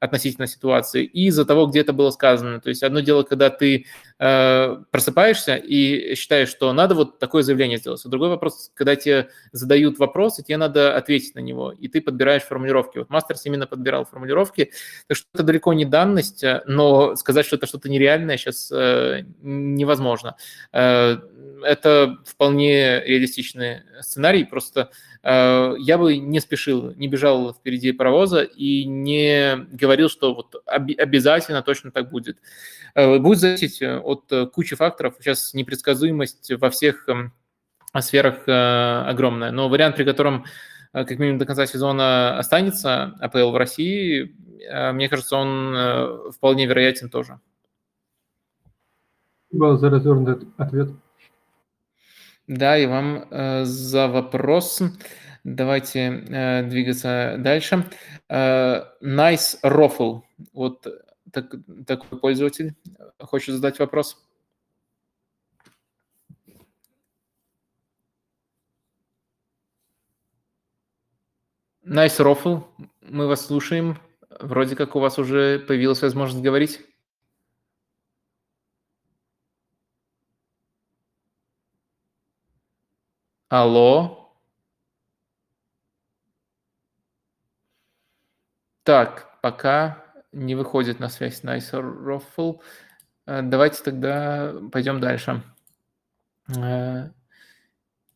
относительно 0.00 0.46
ситуации 0.46 1.04
и 1.04 1.26
из-за 1.26 1.44
того, 1.44 1.66
где 1.66 1.80
это 1.80 1.92
было 1.92 2.10
сказано. 2.10 2.58
То 2.60 2.70
есть 2.70 2.82
одно 2.82 3.00
дело, 3.00 3.22
когда 3.22 3.50
ты 3.50 3.84
э, 4.18 4.76
просыпаешься 4.90 5.56
и 5.56 6.14
считаешь, 6.14 6.48
что 6.48 6.72
надо 6.72 6.94
вот 6.94 7.18
такое 7.18 7.42
заявление 7.42 7.78
сделать. 7.78 8.04
А 8.04 8.08
другой 8.08 8.30
вопрос, 8.30 8.72
когда 8.74 8.96
тебе 8.96 9.28
задают 9.52 9.98
вопрос, 9.98 10.38
и 10.38 10.42
тебе 10.42 10.56
надо 10.56 10.96
ответить 10.96 11.34
на 11.34 11.40
него, 11.40 11.70
и 11.70 11.86
ты 11.88 12.00
подбираешь 12.00 12.42
формулировки. 12.42 12.98
Вот 12.98 13.10
Мастерс 13.10 13.44
именно 13.44 13.66
подбирал 13.66 14.06
формулировки, 14.06 14.72
так 15.06 15.18
что 15.18 15.28
это 15.34 15.42
далеко 15.42 15.74
не 15.74 15.84
данность, 15.84 16.44
но 16.66 17.14
сказать, 17.16 17.44
что 17.44 17.56
это 17.56 17.66
что-то 17.66 17.90
нереальное 17.90 18.38
сейчас 18.38 18.72
э, 18.72 19.24
невозможно. 19.42 20.36
Э, 20.72 21.18
это 21.62 22.16
вполне 22.24 23.04
реалистичный 23.04 23.82
сценарий, 24.00 24.44
просто 24.44 24.90
Э, 25.22 25.74
я 25.78 25.98
бы 25.98 26.16
не 26.16 26.40
спешил, 26.40 26.94
не 26.94 27.08
бежал 27.08 27.52
впереди 27.52 27.92
паровоза 27.92 28.42
и 28.42 28.84
не 28.84 29.66
говорил, 29.72 29.89
что 30.08 30.34
вот 30.34 30.54
обязательно 30.66 31.62
точно 31.62 31.90
так 31.90 32.10
будет. 32.10 32.38
Э, 32.94 33.18
будет 33.18 33.38
зависеть 33.38 33.82
э, 33.82 33.98
от 33.98 34.30
кучи 34.52 34.76
факторов. 34.76 35.14
Сейчас 35.18 35.54
непредсказуемость 35.54 36.52
во 36.60 36.70
всех 36.70 37.08
эм, 37.08 37.32
сферах 38.00 38.42
огромная. 38.46 39.50
Но 39.50 39.68
вариант, 39.68 39.96
при 39.96 40.04
котором 40.04 40.44
как 40.92 41.18
минимум 41.18 41.38
до 41.38 41.46
конца 41.46 41.66
сезона 41.66 42.38
останется 42.38 43.14
АПЛ 43.20 43.50
в 43.50 43.56
России, 43.56 44.34
мне 44.92 45.08
кажется, 45.08 45.36
он 45.36 46.32
вполне 46.32 46.66
вероятен 46.66 47.08
тоже. 47.08 47.38
Спасибо 49.50 49.76
за 49.76 49.90
развернутый 49.90 50.48
ответ. 50.56 50.90
Да, 52.46 52.76
и 52.76 52.86
вам 52.86 53.26
э, 53.30 53.64
за 53.64 54.08
вопрос. 54.08 54.82
Давайте 55.44 56.24
э, 56.28 56.62
двигаться 56.64 57.36
дальше. 57.38 57.88
Э, 58.28 58.84
nice 59.02 59.58
Roffle. 59.62 60.22
Вот 60.52 60.86
так, 61.32 61.54
такой 61.86 62.18
пользователь 62.18 62.74
хочет 63.18 63.54
задать 63.54 63.78
вопрос. 63.78 64.22
Nice 71.84 72.18
Roffle, 72.20 72.64
мы 73.00 73.26
вас 73.26 73.46
слушаем. 73.46 73.98
Вроде 74.38 74.76
как 74.76 74.94
у 74.96 75.00
вас 75.00 75.18
уже 75.18 75.58
появилась 75.58 76.02
возможность 76.02 76.44
говорить. 76.44 76.80
Алло. 83.48 84.19
Так, 88.82 89.38
пока 89.42 90.04
не 90.32 90.54
выходит 90.54 91.00
на 91.00 91.08
связь 91.08 91.44
Nice 91.44 91.72
Ruffle. 91.72 92.60
Э, 93.26 93.42
давайте 93.42 93.82
тогда 93.82 94.54
пойдем 94.72 95.00
дальше. 95.00 95.42
Э, 96.56 97.10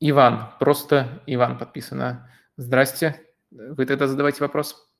Иван, 0.00 0.52
просто 0.58 1.22
Иван 1.26 1.58
подписано. 1.58 2.30
Здрасте. 2.56 3.20
Вы 3.50 3.86
тогда 3.86 4.06
задавайте 4.06 4.42
вопрос. 4.42 4.90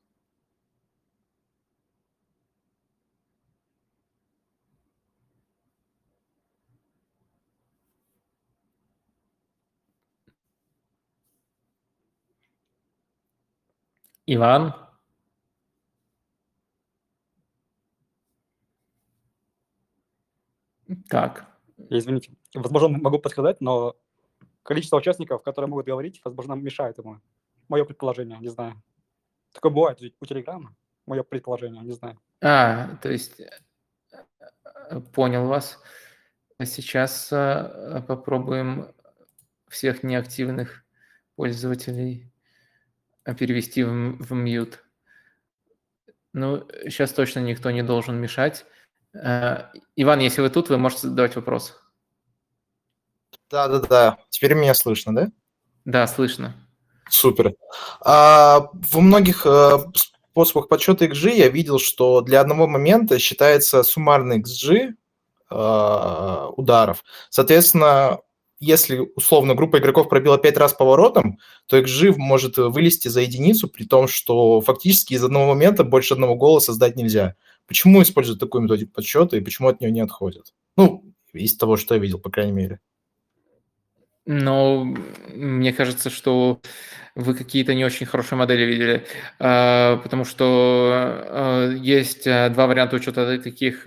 Иван? 14.27 14.84
Так. 21.09 21.47
Извините. 21.91 22.33
Возможно, 22.55 22.89
могу 22.89 23.19
подсказать, 23.19 23.61
но 23.61 23.97
количество 24.63 24.97
участников, 24.97 25.43
которые 25.43 25.69
могут 25.69 25.87
говорить, 25.87 26.21
возможно, 26.25 26.55
мешает 26.55 26.99
ему. 26.99 27.21
Мое 27.69 27.85
предположение, 27.85 28.39
не 28.39 28.49
знаю. 28.49 28.83
Такое 29.53 29.73
бывает 29.73 30.01
у 30.21 30.27
Телеграма. 30.27 30.75
Мое 31.07 31.23
предположение, 31.23 31.83
не 31.83 31.93
знаю. 31.93 32.19
А, 32.41 32.97
то 32.97 33.11
есть 33.11 33.41
э, 33.41 35.01
понял 35.13 35.47
вас. 35.47 35.81
Сейчас 36.63 37.33
э, 37.33 38.03
попробуем 38.07 38.93
всех 39.69 40.03
неактивных 40.03 40.85
пользователей 41.37 42.31
перевести 43.39 43.83
в, 43.83 44.19
в 44.19 44.33
мьют. 44.33 44.85
Ну, 46.33 46.67
сейчас 46.85 47.13
точно 47.13 47.41
никто 47.41 47.71
не 47.71 47.83
должен 47.83 48.21
мешать. 48.21 48.67
Э, 49.15 49.71
Иван, 49.97 50.21
если 50.21 50.43
вы 50.43 50.51
тут, 50.51 50.69
вы 50.69 50.79
можете 50.79 51.09
задавать 51.09 51.37
вопрос. 51.37 51.79
Да-да-да. 53.51 54.19
Теперь 54.31 54.55
меня 54.55 54.75
слышно, 54.75 55.15
да? 55.15 55.29
Да, 55.85 56.07
слышно. 56.07 56.55
Супер. 57.09 57.55
А, 58.01 58.71
во 58.73 59.01
многих 59.01 59.47
а, 59.47 59.85
способах 59.95 60.69
подсчета 60.69 61.07
XG 61.07 61.37
я 61.37 61.49
видел, 61.49 61.79
что 61.79 62.23
для 62.23 62.41
одного 62.41 62.67
момента 62.67 63.19
считается 63.19 63.83
суммарный 63.83 64.41
XG 64.41 64.95
а, 65.51 66.49
ударов. 66.57 67.05
Соответственно, 67.31 68.19
если 68.59 69.11
условно 69.15 69.55
группа 69.55 69.79
игроков 69.79 70.09
пробила 70.09 70.39
5 70.39 70.57
раз 70.57 70.73
поворотом, 70.73 71.39
то 71.67 71.79
XG 71.79 72.15
может 72.17 72.57
вылезти 72.57 73.09
за 73.09 73.21
единицу, 73.21 73.69
при 73.69 73.85
том, 73.85 74.09
что 74.09 74.61
фактически 74.63 75.15
из 75.15 75.23
одного 75.23 75.49
момента 75.49 75.85
больше 75.85 76.15
одного 76.15 76.35
гола 76.35 76.61
создать 76.61 76.97
нельзя. 76.97 77.37
Почему 77.67 78.03
используют 78.03 78.41
такую 78.41 78.63
методику 78.63 78.93
подсчета 78.93 79.37
и 79.37 79.41
почему 79.41 79.69
от 79.69 79.81
нее 79.81 79.91
не 79.91 80.01
отходят? 80.01 80.53
Ну, 80.77 81.15
из 81.33 81.57
того, 81.57 81.77
что 81.77 81.95
я 81.95 82.01
видел, 82.01 82.19
по 82.19 82.31
крайней 82.31 82.53
мере. 82.53 82.81
Но 84.27 84.85
мне 85.35 85.73
кажется, 85.73 86.09
что 86.09 86.61
вы 87.15 87.35
какие-то 87.35 87.75
не 87.75 87.85
очень 87.85 88.07
хорошие 88.07 88.39
модели 88.39 88.65
видели, 88.65 89.07
а, 89.39 89.99
потому 89.99 90.25
что 90.25 90.91
а, 90.95 91.71
есть 91.71 92.27
а, 92.27 92.49
два 92.49 92.67
варианта 92.67 92.97
учета 92.97 93.39
таких 93.39 93.85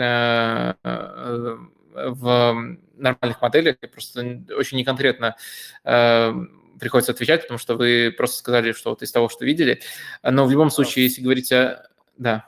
в 1.97 2.77
нормальных 2.95 3.41
моделях, 3.41 3.77
просто 3.91 4.43
очень 4.55 4.77
неконкретно 4.77 5.35
приходится 5.83 7.11
отвечать, 7.11 7.41
потому 7.41 7.57
что 7.57 7.75
вы 7.75 8.13
просто 8.15 8.37
сказали, 8.37 8.71
что 8.71 8.91
вот 8.91 9.01
из 9.01 9.11
того, 9.11 9.29
что 9.29 9.45
видели. 9.45 9.81
Но 10.21 10.45
в 10.45 10.51
любом 10.51 10.69
случае, 10.69 11.05
если 11.05 11.23
говорить 11.23 11.51
о... 11.51 11.89
Да. 12.19 12.47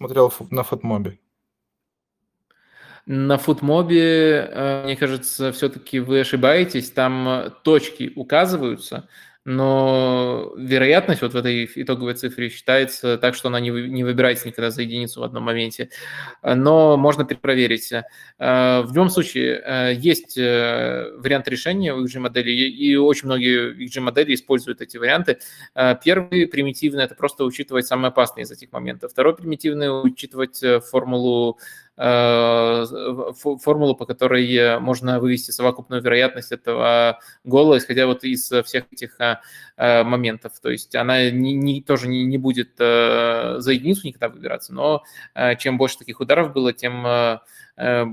Смотрел 0.00 0.32
на 0.48 0.62
фотмобе. 0.62 1.18
На 3.04 3.36
футмобе, 3.36 4.48
э, 4.50 4.84
мне 4.84 4.96
кажется, 4.96 5.52
все-таки 5.52 6.00
вы 6.00 6.20
ошибаетесь. 6.20 6.90
Там 6.90 7.52
точки 7.64 8.10
указываются, 8.16 9.10
но 9.44 10.52
вероятность 10.56 11.22
вот 11.22 11.32
в 11.32 11.36
этой 11.36 11.70
итоговой 11.74 12.14
цифре 12.14 12.50
считается 12.50 13.16
так, 13.16 13.34
что 13.34 13.48
она 13.48 13.58
не, 13.58 13.70
не 13.70 14.04
выбирается 14.04 14.46
никогда 14.46 14.70
за 14.70 14.82
единицу 14.82 15.20
в 15.20 15.24
одном 15.24 15.44
моменте, 15.44 15.88
но 16.42 16.98
можно 16.98 17.24
перепроверить. 17.24 17.90
Э, 17.92 18.82
в 18.82 18.92
любом 18.94 19.08
случае, 19.08 19.62
э, 19.64 19.94
есть 19.94 20.36
э, 20.36 21.12
вариант 21.16 21.48
решения 21.48 21.94
у 21.94 22.04
XG-модели, 22.04 22.50
и 22.50 22.96
очень 22.96 23.26
многие 23.26 23.74
XG-модели 23.86 24.34
используют 24.34 24.82
эти 24.82 24.96
варианты. 24.96 25.38
Первый 26.04 26.46
примитивный– 26.46 27.04
это 27.04 27.14
просто 27.14 27.44
учитывать 27.44 27.86
самые 27.86 28.08
опасные 28.08 28.44
из 28.44 28.50
этих 28.50 28.72
моментов. 28.72 29.12
Второй 29.12 29.34
примитивный– 29.36 29.88
учитывать 30.02 30.62
формулу 30.90 31.58
формулу, 32.00 33.94
по 33.94 34.06
которой 34.06 34.78
можно 34.80 35.20
вывести 35.20 35.50
совокупную 35.50 36.00
вероятность 36.02 36.50
этого 36.50 37.18
гола, 37.44 37.76
исходя 37.76 38.06
вот 38.06 38.24
из 38.24 38.50
всех 38.64 38.84
этих 38.90 39.20
э, 39.20 39.38
э, 39.76 40.02
моментов. 40.02 40.58
То 40.60 40.70
есть 40.70 40.94
она 40.94 41.30
не, 41.30 41.54
не, 41.54 41.82
тоже 41.82 42.08
не, 42.08 42.24
не 42.24 42.38
будет 42.38 42.72
за 42.78 43.60
единицу 43.66 44.06
никогда 44.06 44.28
выбираться, 44.28 44.72
но 44.72 45.02
чем 45.58 45.76
больше 45.76 45.98
таких 45.98 46.20
ударов 46.20 46.52
было, 46.52 46.72
тем 46.72 47.06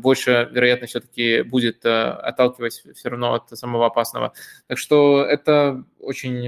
больше 0.02 0.50
вероятность 0.52 0.92
все-таки 0.92 1.42
будет 1.44 1.86
отталкивать 1.86 2.84
все 2.94 3.10
равно 3.10 3.36
от 3.36 3.50
самого 3.58 3.86
опасного. 3.86 4.34
Так 4.68 4.78
что 4.78 5.24
это 5.24 5.84
очень 6.00 6.44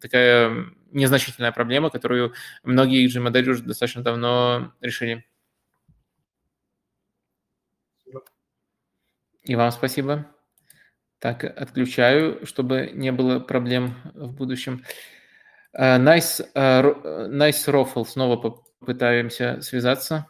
такая 0.00 0.66
незначительная 0.92 1.52
проблема, 1.52 1.90
которую 1.90 2.32
многие 2.62 3.06
XG-модели 3.06 3.50
уже 3.50 3.62
достаточно 3.62 4.02
давно 4.02 4.72
решили. 4.80 5.24
И 9.48 9.56
вам 9.56 9.72
спасибо. 9.72 10.26
Так, 11.20 11.44
отключаю, 11.44 12.46
чтобы 12.46 12.90
не 12.94 13.12
было 13.12 13.40
проблем 13.40 13.96
в 14.14 14.32
будущем. 14.34 14.84
Nice, 15.74 16.40
Nice 16.54 17.68
Rofl, 17.68 18.04
снова 18.04 18.36
попытаемся 18.36 19.60
связаться. 19.62 20.26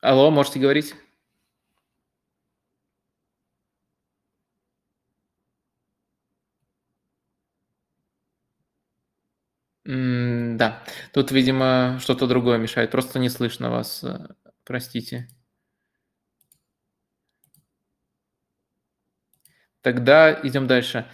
Алло, 0.00 0.30
можете 0.30 0.58
говорить? 0.58 0.94
Да, 9.84 10.82
тут, 11.12 11.30
видимо, 11.30 11.98
что-то 12.00 12.26
другое 12.26 12.58
мешает. 12.58 12.90
Просто 12.90 13.18
не 13.18 13.28
слышно 13.28 13.70
вас. 13.70 14.02
э, 14.02 14.28
Простите. 14.64 15.28
Тогда 19.86 20.32
идем 20.42 20.66
дальше. 20.66 21.08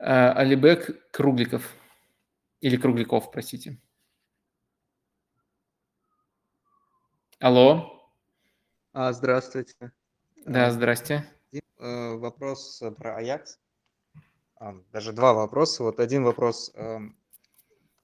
Э, 0.00 0.30
Алибек 0.32 1.12
Кругликов. 1.12 1.72
Или 2.58 2.76
Кругликов, 2.76 3.30
простите. 3.30 3.80
Алло. 7.38 8.10
А, 8.92 9.12
здравствуйте. 9.12 9.92
Да, 10.44 10.66
А, 10.66 10.70
здрасте. 10.72 11.24
Э, 11.78 12.16
Вопрос 12.16 12.82
э, 12.82 12.90
про 12.90 13.14
Аякс. 13.14 13.60
А, 14.56 14.74
Даже 14.90 15.12
два 15.12 15.32
вопроса. 15.32 15.84
Вот 15.84 16.00
один 16.00 16.24
вопрос. 16.24 16.72
эм, 16.74 17.16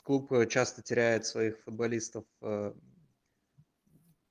Клуб 0.02 0.32
э, 0.32 0.46
часто 0.46 0.82
теряет 0.82 1.26
своих 1.26 1.58
футболистов 1.64 2.24
э, 2.42 2.72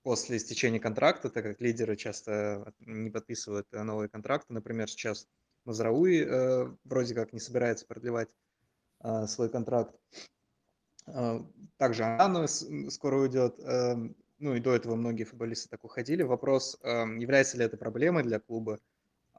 после 0.03 0.37
истечения 0.37 0.79
контракта, 0.79 1.29
так 1.29 1.43
как 1.43 1.59
лидеры 1.59 1.97
часто 1.97 2.73
не 2.79 3.09
подписывают 3.09 3.67
э, 3.73 3.83
новые 3.83 4.07
контракты. 4.07 4.53
Например, 4.53 4.89
сейчас 4.89 5.27
Мазрауи 5.65 6.25
э, 6.25 6.75
вроде 6.83 7.15
как 7.15 7.33
не 7.33 7.39
собирается 7.39 7.85
продлевать 7.85 8.29
э, 9.03 9.27
свой 9.27 9.49
контракт. 9.49 9.95
А, 11.07 11.45
Также 11.77 12.03
Ану 12.03 12.47
скоро 12.89 13.17
уйдет. 13.17 13.59
эм, 13.59 14.15
Ну 14.39 14.55
и 14.55 14.59
до 14.59 14.73
этого 14.75 14.95
многие 14.95 15.23
футболисты 15.23 15.69
так 15.69 15.83
уходили. 15.83 16.23
Вопрос, 16.23 16.77
эм, 16.83 17.17
является 17.19 17.57
ли 17.57 17.65
это 17.65 17.77
проблемой 17.77 18.23
для 18.23 18.39
клуба? 18.39 18.79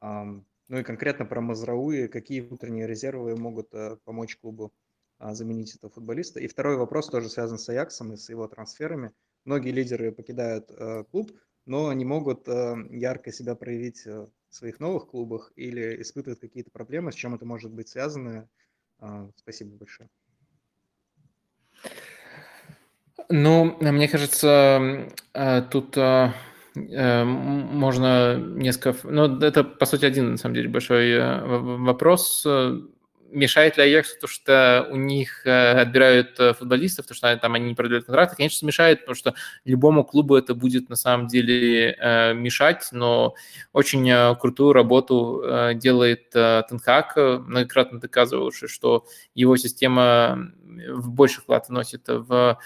Ам, 0.01 0.47
Ну 0.69 0.79
и 0.79 0.83
конкретно 0.85 1.27
про 1.27 1.41
Мазрауи, 1.41 2.07
какие 2.07 2.41
внутренние 2.41 2.87
резервы 2.87 3.37
могут 3.37 3.75
э, 3.75 3.97
помочь 4.05 4.37
клубу 4.37 4.73
а, 5.19 5.35
заменить 5.35 5.75
этого 5.77 5.93
футболиста? 5.93 6.41
И 6.41 6.47
второй 6.49 6.77
вопрос 6.77 7.09
тоже 7.09 7.29
связан 7.29 7.59
с 7.59 7.69
Аяксом 7.69 8.13
и 8.13 8.17
с 8.17 8.29
его 8.31 8.47
трансферами. 8.49 9.13
Многие 9.45 9.71
лидеры 9.73 10.13
покидают 10.13 10.71
э, 10.71 11.05
клуб, 11.11 11.33
но 11.67 11.93
не 11.93 12.05
могут 12.05 12.49
э, 12.49 12.75
ярко 12.91 13.33
себя 13.33 13.55
проявить 13.55 14.07
э, 14.07 14.27
своих 14.55 14.81
новых 14.81 15.09
клубах 15.09 15.53
или 15.57 16.01
испытывают 16.03 16.41
какие-то 16.41 16.71
проблемы, 16.71 17.13
с 17.13 17.15
чем 17.15 17.35
это 17.35 17.45
может 17.45 17.73
быть 17.73 17.89
связано. 17.89 18.49
А, 18.99 19.29
Спасибо 19.37 19.77
большое. 19.77 20.09
Ну, 23.29 23.77
мне 23.81 24.09
кажется, 24.09 25.09
э, 25.33 25.63
тут 25.71 25.97
э, 25.97 26.33
э, 26.75 27.25
можно 27.25 28.37
несколько... 28.37 28.95
Ну, 29.09 29.39
это, 29.41 29.65
по 29.65 29.87
сути, 29.87 30.05
один, 30.05 30.33
на 30.33 30.37
самом 30.37 30.55
деле, 30.55 30.69
большой 30.69 31.11
э, 31.11 31.45
вопрос. 31.47 32.47
Мешает 33.33 33.77
ли 33.79 33.85
Аяксу 33.85 34.17
то, 34.21 34.27
что 34.27 34.87
у 34.91 34.97
них 34.97 35.47
э, 35.47 35.81
отбирают 35.81 36.39
э, 36.39 36.53
футболистов, 36.53 37.07
то, 37.07 37.15
что 37.15 37.35
там 37.37 37.55
они 37.55 37.69
не 37.69 37.75
продлевают 37.75 38.07
контракты? 38.07 38.37
Конечно, 38.37 38.67
мешает, 38.67 39.01
потому 39.01 39.17
что 39.17 39.35
любому 39.65 40.05
клубу 40.05 40.37
это 40.37 40.55
будет, 40.55 40.91
на 40.91 40.97
самом 40.97 41.29
деле, 41.29 41.97
э, 41.99 42.35
мешать, 42.35 42.89
но 42.93 43.35
очень 43.73 44.37
крутую 44.39 44.73
работу 44.75 45.43
делает 45.75 46.31
Тен 46.31 46.79
Хаг, 46.79 47.13
э, 47.17 47.39
многократно 47.39 48.01
доказывавший, 48.01 48.69
что 48.69 49.07
его 49.35 49.57
система 49.57 50.53
в 50.89 51.11
больший 51.11 51.41
вклад 51.41 51.69
вносит 51.69 52.03
в 52.07 52.59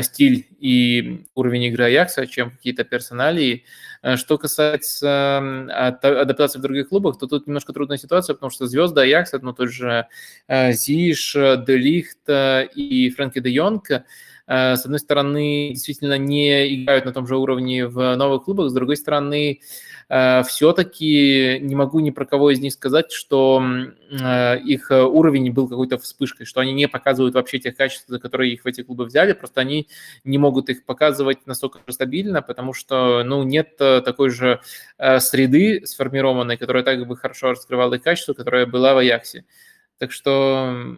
стиль 0.00 0.46
и 0.58 1.26
уровень 1.34 1.64
игры 1.64 1.84
Аякса, 1.84 2.26
чем 2.26 2.50
какие-то 2.50 2.84
персоналии. 2.84 3.64
Э, 4.02 4.16
Что 4.16 4.38
касается 4.38 5.68
адаптации 6.02 6.58
в 6.58 6.62
других 6.62 6.88
клубах, 6.88 7.18
то 7.18 7.26
тут 7.26 7.46
немножко 7.46 7.72
трудная 7.74 7.98
ситуация, 7.98 8.32
потому 8.34 8.50
что 8.50 8.66
звезды 8.66 9.02
Аякса, 9.02 9.38
ну, 9.42 9.52
тот 9.52 9.70
же 9.70 10.06
э, 10.48 10.72
Зиш, 10.72 11.36
э, 11.36 11.62
Делихт 11.66 12.28
э, 12.28 12.68
и 12.74 13.10
Фрэнки 13.10 13.40
де 13.40 13.50
Йонг, 13.50 13.90
э, 13.90 14.02
с 14.52 14.84
одной 14.84 14.98
стороны, 14.98 15.70
действительно 15.70 16.18
не 16.18 16.82
играют 16.82 17.04
на 17.04 17.12
том 17.12 17.26
же 17.26 17.36
уровне 17.36 17.86
в 17.86 18.16
новых 18.16 18.44
клубах, 18.44 18.70
с 18.70 18.74
другой 18.74 18.96
стороны, 18.96 19.60
все-таки 20.08 21.58
не 21.60 21.74
могу 21.74 22.00
ни 22.00 22.10
про 22.10 22.26
кого 22.26 22.50
из 22.50 22.60
них 22.60 22.74
сказать, 22.74 23.12
что 23.12 23.62
э, 24.10 24.58
их 24.60 24.90
э, 24.90 25.02
уровень 25.02 25.50
был 25.52 25.68
какой-то 25.68 25.96
вспышкой, 25.96 26.44
что 26.44 26.60
они 26.60 26.72
не 26.72 26.86
показывают 26.86 27.34
вообще 27.34 27.58
тех 27.58 27.76
качеств, 27.76 28.08
за 28.08 28.18
которые 28.18 28.52
их 28.52 28.64
в 28.64 28.66
эти 28.66 28.82
клубы 28.82 29.06
взяли, 29.06 29.32
просто 29.32 29.62
они 29.62 29.88
не 30.24 30.36
могут 30.36 30.68
их 30.68 30.84
показывать 30.84 31.46
настолько 31.46 31.80
стабильно, 31.92 32.42
потому 32.42 32.74
что, 32.74 33.22
ну, 33.24 33.42
нет 33.42 33.74
э, 33.78 34.02
такой 34.04 34.28
же 34.28 34.60
э, 34.98 35.18
среды 35.20 35.86
сформированной, 35.86 36.58
которая 36.58 36.82
так 36.82 37.06
бы 37.06 37.16
хорошо 37.16 37.52
раскрывала 37.52 37.94
их 37.94 38.02
качество, 38.02 38.34
которая 38.34 38.66
была 38.66 38.92
в 38.92 38.98
Аяксе. 38.98 39.44
Так 39.98 40.10
что, 40.10 40.96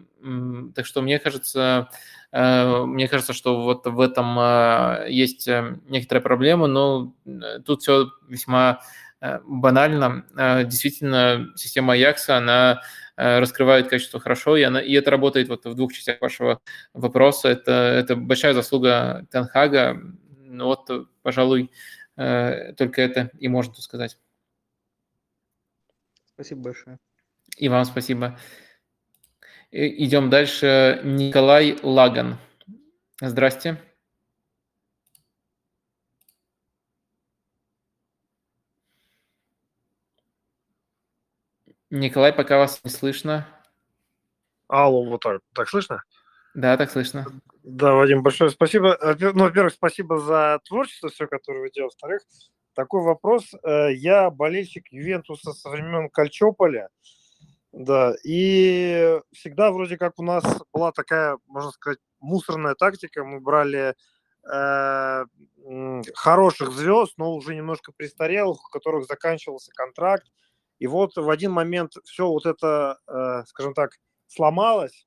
так 0.73 0.85
что 0.85 1.01
мне 1.01 1.19
кажется, 1.19 1.89
э, 2.24 2.24
мне 2.37 3.07
кажется, 3.07 3.31
что 3.31 3.61
вот 3.63 3.87
в 3.87 3.99
этом 4.01 4.37
э, 4.37 5.05
есть 5.09 5.47
э, 5.47 5.77
некоторая 5.87 6.21
проблема, 6.21 6.67
но 6.67 7.15
э, 7.25 7.59
тут 7.65 7.81
все 7.81 8.11
весьма 8.27 8.81
э, 9.21 9.39
банально. 9.45 10.25
Э, 10.37 10.65
Действительно, 10.65 11.53
система 11.55 11.93
Аякса, 11.93 12.35
она 12.35 12.81
э, 13.15 13.39
раскрывает 13.39 13.87
качество 13.87 14.19
хорошо, 14.19 14.57
и, 14.57 14.63
она, 14.63 14.81
и 14.81 14.91
это 14.91 15.11
работает 15.11 15.47
вот 15.47 15.65
в 15.65 15.75
двух 15.75 15.93
частях 15.93 16.19
вашего 16.19 16.59
вопроса. 16.93 17.47
Это, 17.47 17.71
это 17.71 18.17
большая 18.17 18.53
заслуга 18.53 19.25
Тенхага. 19.31 20.01
Ну 20.37 20.65
вот, 20.65 20.89
э, 20.89 21.05
пожалуй, 21.21 21.71
э, 22.17 22.73
только 22.73 23.01
это 23.01 23.31
и 23.39 23.47
можно 23.47 23.73
сказать. 23.75 24.17
Спасибо 26.33 26.63
большое. 26.63 26.97
И 27.55 27.69
вам 27.69 27.85
спасибо. 27.85 28.37
И- 29.71 30.05
Идем 30.05 30.29
дальше. 30.29 31.01
Николай 31.03 31.77
Лаган. 31.83 32.37
Здрасте. 33.21 33.77
Николай, 41.89 42.33
пока 42.33 42.57
вас 42.57 42.81
не 42.83 42.89
слышно. 42.89 43.47
Алло, 44.67 45.03
вот 45.05 45.21
так. 45.21 45.41
Так 45.53 45.69
слышно? 45.69 46.03
Да, 46.53 46.77
так 46.77 46.89
слышно. 46.89 47.25
Да, 47.63 47.93
Вадим, 47.93 48.23
большое 48.23 48.49
спасибо. 48.49 48.97
Во- 49.01 49.15
Ну, 49.33 49.43
во-первых, 49.45 49.73
спасибо 49.73 50.19
за 50.19 50.59
творчество, 50.65 51.09
все, 51.09 51.27
которое 51.27 51.61
вы 51.61 51.71
делаете. 51.71 51.93
Во-вторых, 51.95 52.21
такой 52.73 53.03
вопрос. 53.03 53.45
Э, 53.63 53.93
Я 53.93 54.29
болельщик 54.29 54.87
Ювентуса 54.91 55.53
со 55.53 55.69
времен 55.69 56.09
Кальчополя. 56.09 56.89
Да, 57.75 58.13
и 58.23 59.19
всегда 59.33 59.69
вроде 59.69 59.97
как 59.97 60.17
у 60.17 60.23
нас 60.23 60.45
была 60.71 60.93
такая, 60.93 61.37
можно 61.45 61.71
сказать, 61.71 61.99
мусорная 62.21 62.73
тактика. 62.73 63.25
Мы 63.25 63.41
брали 63.41 63.95
э, 64.49 65.25
хороших 66.13 66.71
звезд, 66.71 67.15
но 67.17 67.33
уже 67.33 67.53
немножко 67.53 67.91
престарелых, 67.91 68.59
у 68.65 68.71
которых 68.71 69.07
заканчивался 69.07 69.71
контракт. 69.73 70.25
И 70.79 70.87
вот 70.87 71.17
в 71.17 71.29
один 71.29 71.51
момент 71.51 71.95
все 72.05 72.27
вот 72.29 72.45
это, 72.45 72.97
э, 73.09 73.43
скажем 73.47 73.73
так, 73.73 73.91
сломалось, 74.27 75.05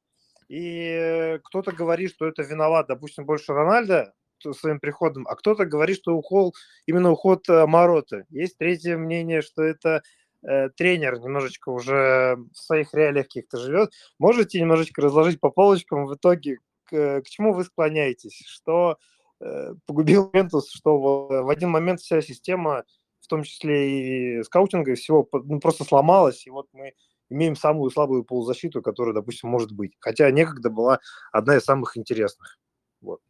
и 0.49 1.41
кто-то 1.45 1.73
говорит, 1.73 2.11
что 2.11 2.27
это 2.27 2.43
виноват, 2.43 2.87
допустим, 2.87 3.25
больше 3.25 3.55
Рональда 3.55 4.13
своим 4.53 4.79
приходом, 4.79 5.27
а 5.27 5.37
кто-то 5.37 5.65
говорит, 5.65 5.97
что 5.97 6.15
уход, 6.15 6.55
именно 6.85 7.11
уход 7.13 7.49
э, 7.49 7.67
Мороты. 7.67 8.27
Есть 8.29 8.59
третье 8.59 8.99
мнение, 8.99 9.41
что 9.41 9.63
это 9.63 10.03
э, 10.43 10.69
тренер 10.71 11.21
немножечко 11.21 11.71
уже 11.71 12.37
в 12.53 12.57
своих 12.57 12.95
реалиях 12.95 13.27
каких-то 13.27 13.59
живет. 13.59 13.93
Можете 14.19 14.61
немножечко 14.61 15.03
разложить 15.03 15.41
по 15.41 15.51
полочкам 15.51 16.07
в 16.07 16.15
итоге, 16.15 16.59
к, 16.85 17.23
к 17.23 17.29
чему 17.29 17.53
вы 17.53 17.65
склоняетесь? 17.65 18.43
Что 18.47 18.99
э, 19.41 19.75
погубил 19.87 20.31
Ювентус, 20.33 20.71
что 20.73 20.99
в, 20.99 21.43
в 21.45 21.49
один 21.49 21.71
момент 21.71 22.01
вся 22.01 22.21
система, 22.21 22.85
в 23.21 23.27
том 23.29 23.43
числе 23.43 24.39
и 24.39 24.43
скаутинга, 24.43 24.95
всего 24.95 25.29
ну, 25.33 25.61
просто 25.61 25.85
сломалась, 25.85 26.47
и 26.47 26.51
вот 26.51 26.67
мы 26.73 26.95
имеем 27.31 27.57
самую 27.57 27.91
слабую 27.91 28.25
полузащиту, 28.25 28.83
которая, 28.83 29.15
допустим, 29.15 29.51
может 29.51 29.73
быть. 29.73 29.93
Хотя 30.01 30.31
некогда 30.31 30.71
была 30.71 31.01
одна 31.33 31.57
из 31.57 31.65
самых 31.65 31.97
интересных. 31.97 32.59
Вот. 33.01 33.21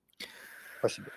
Спасибо. 0.79 1.09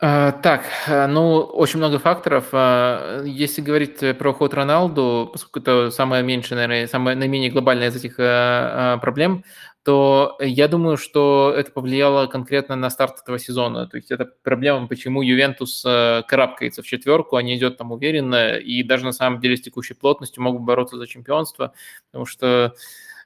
А, 0.00 0.32
Так, 0.32 0.64
а, 0.88 1.06
ну, 1.06 1.36
очень 1.40 1.78
много 1.78 1.98
факторов. 1.98 2.48
А, 2.52 3.22
Если 3.24 3.62
говорить 3.62 4.02
э, 4.02 4.12
про 4.12 4.30
уход 4.30 4.52
Роналду, 4.54 5.30
поскольку 5.32 5.60
это 5.60 5.90
самая 5.90 6.22
меньшая, 6.22 6.56
наверное, 6.56 6.88
самая 6.88 7.14
наименее 7.14 7.50
глобальная 7.50 7.88
из 7.88 7.96
этих 7.96 8.16
а, 8.18 8.98
проблем, 8.98 9.44
то 9.84 10.36
я 10.40 10.68
думаю, 10.68 10.96
что 10.96 11.54
это 11.56 11.70
повлияло 11.70 12.26
конкретно 12.26 12.76
на 12.76 12.90
старт 12.90 13.20
этого 13.22 13.38
сезона. 13.38 13.86
То 13.86 13.96
есть 13.96 14.10
это 14.10 14.28
проблема, 14.42 14.88
почему 14.88 15.22
Ювентус 15.22 15.84
э, 15.86 16.22
карабкается 16.26 16.82
в 16.82 16.86
четверку, 16.86 17.36
а 17.36 17.42
не 17.42 17.56
идет 17.56 17.78
там 17.78 17.92
уверенно, 17.92 18.56
и 18.56 18.82
даже 18.82 19.04
на 19.04 19.12
самом 19.12 19.40
деле 19.40 19.56
с 19.56 19.62
текущей 19.62 19.94
плотностью 19.94 20.42
могут 20.42 20.62
бороться 20.62 20.96
за 20.98 21.06
чемпионство, 21.06 21.72
потому 22.10 22.26
что 22.26 22.74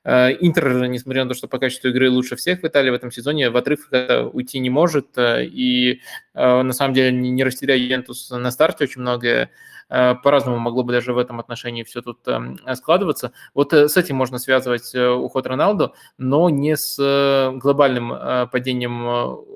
Интер, 0.04 0.88
несмотря 0.88 1.24
на 1.24 1.30
то, 1.30 1.36
что 1.36 1.46
по 1.46 1.58
качеству 1.58 1.88
игры 1.88 2.10
лучше 2.10 2.34
всех 2.36 2.62
в 2.62 2.66
Италии 2.66 2.90
в 2.90 2.94
этом 2.94 3.12
сезоне, 3.12 3.50
в 3.50 3.56
отрыв 3.56 3.88
уйти 4.32 4.58
не 4.58 4.68
может. 4.70 5.16
И 5.16 6.00
на 6.34 6.72
самом 6.72 6.94
деле 6.94 7.12
не 7.12 7.44
растеряя 7.44 7.78
Ювентус 7.78 8.30
на 8.30 8.50
старте 8.50 8.84
очень 8.84 9.00
многое, 9.00 9.50
Э, 9.92 10.14
по-разному 10.14 10.58
могло 10.58 10.84
бы 10.84 10.92
даже 10.92 11.12
в 11.12 11.18
этом 11.18 11.38
отношении 11.38 11.82
все 11.82 12.00
тут 12.00 12.26
эм, 12.26 12.58
складываться. 12.74 13.32
Вот 13.52 13.74
э, 13.74 13.88
с 13.88 13.96
этим 13.98 14.16
можно 14.16 14.38
связывать 14.38 14.94
э, 14.94 15.06
уход 15.06 15.46
Роналду, 15.46 15.94
но 16.16 16.48
не 16.48 16.76
с 16.76 16.96
глобальным 17.56 18.48
падением 18.50 19.06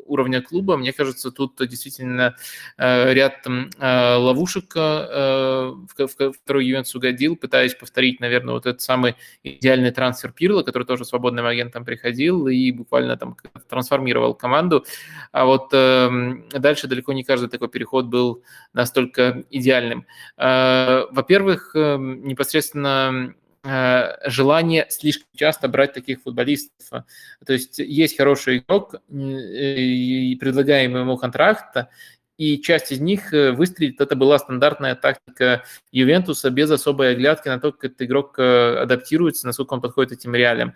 уровня 0.07 0.43
клуба. 0.43 0.77
Мне 0.77 0.93
кажется, 0.93 1.31
тут 1.31 1.57
действительно 1.67 2.37
ряд 2.77 3.47
ловушек, 3.79 4.75
в 4.75 5.87
которые 5.97 6.69
Ювентус 6.69 6.95
угодил, 6.95 7.37
пытаясь 7.37 7.75
повторить, 7.75 8.21
наверное, 8.21 8.55
вот 8.55 8.67
этот 8.67 8.81
самый 8.83 9.17
идеальный 9.43 9.91
трансфер 9.91 10.33
Пирла, 10.37 10.63
который 10.63 10.85
тоже 10.85 11.05
свободным 11.05 11.47
агентом 11.47 11.85
приходил 11.85 12.47
и 12.47 12.71
буквально 12.71 13.17
там 13.17 13.37
трансформировал 13.69 14.35
команду. 14.35 14.85
А 15.33 15.45
вот 15.45 15.71
эм, 15.73 16.49
дальше 16.51 16.87
далеко 16.87 17.13
не 17.13 17.25
каждый 17.25 17.49
такой 17.49 17.69
переход 17.69 18.07
был 18.07 18.43
настолько 18.73 19.45
идеальным. 19.51 20.07
Э, 20.37 21.07
во-первых, 21.11 21.75
эм, 21.75 22.27
непосредственно 22.27 23.35
э, 23.65 24.31
желание 24.31 24.87
слишком 24.91 25.29
часто 25.35 25.69
брать 25.69 25.93
таких 25.93 26.23
футболистов. 26.23 27.05
То 27.45 27.53
есть 27.53 27.79
есть 27.79 28.17
хороший 28.17 28.59
игрок, 28.59 28.97
и 29.11 30.37
предлагаем 30.39 30.97
ему 30.97 31.17
контракт, 31.17 31.89
и 32.37 32.61
часть 32.61 32.93
из 32.93 33.01
них 33.01 33.33
э, 33.33 33.53
выстрелит. 33.53 34.01
Это 34.01 34.17
была 34.17 34.39
стандартная 34.39 34.95
тактика 34.95 35.63
Ювентуса 35.93 36.51
без 36.51 36.71
особой 36.71 37.13
оглядки 37.13 37.49
на 37.49 37.59
то, 37.59 37.73
как 37.73 37.85
этот 37.85 38.03
игрок 38.03 38.39
адаптируется, 38.39 39.47
насколько 39.47 39.75
он 39.75 39.81
подходит 39.81 40.13
этим 40.13 40.35
реалиям. 40.35 40.75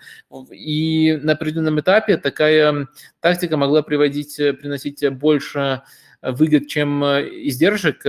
И 0.51 1.19
на 1.23 1.33
определенном 1.33 1.81
этапе 1.81 2.17
такая 2.17 2.89
тактика 3.21 3.57
могла 3.57 3.83
приводить, 3.83 4.37
приносить 4.37 5.09
больше 5.11 5.83
выгод, 6.23 6.69
чем 6.69 7.03
издержек, 7.05 8.05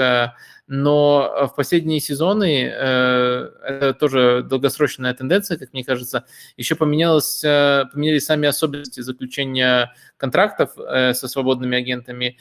но 0.73 1.29
э, 1.35 1.45
в 1.47 1.55
последние 1.55 1.99
сезоны, 1.99 2.63
э, 2.63 3.51
это 3.61 3.93
тоже 3.93 4.41
долгосрочная 4.41 5.13
тенденция, 5.13 5.57
как 5.57 5.73
мне 5.73 5.83
кажется, 5.83 6.23
еще 6.55 6.75
поменялось, 6.75 7.43
э, 7.43 7.87
поменялись 7.91 8.23
сами 8.23 8.47
особенности 8.47 9.01
заключения 9.01 9.93
контрактов 10.15 10.71
со 10.75 11.27
свободными 11.27 11.77
агентами. 11.77 12.37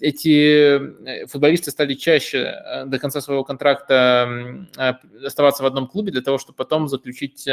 Эти 0.00 1.26
футболисты 1.26 1.70
стали 1.70 1.94
чаще 1.94 2.84
до 2.86 2.98
конца 2.98 3.20
своего 3.20 3.44
контракта 3.44 4.66
оставаться 5.24 5.62
в 5.62 5.66
одном 5.66 5.86
клубе 5.86 6.10
для 6.10 6.22
того, 6.22 6.38
чтобы 6.38 6.56
потом 6.56 6.88
заключить 6.88 7.46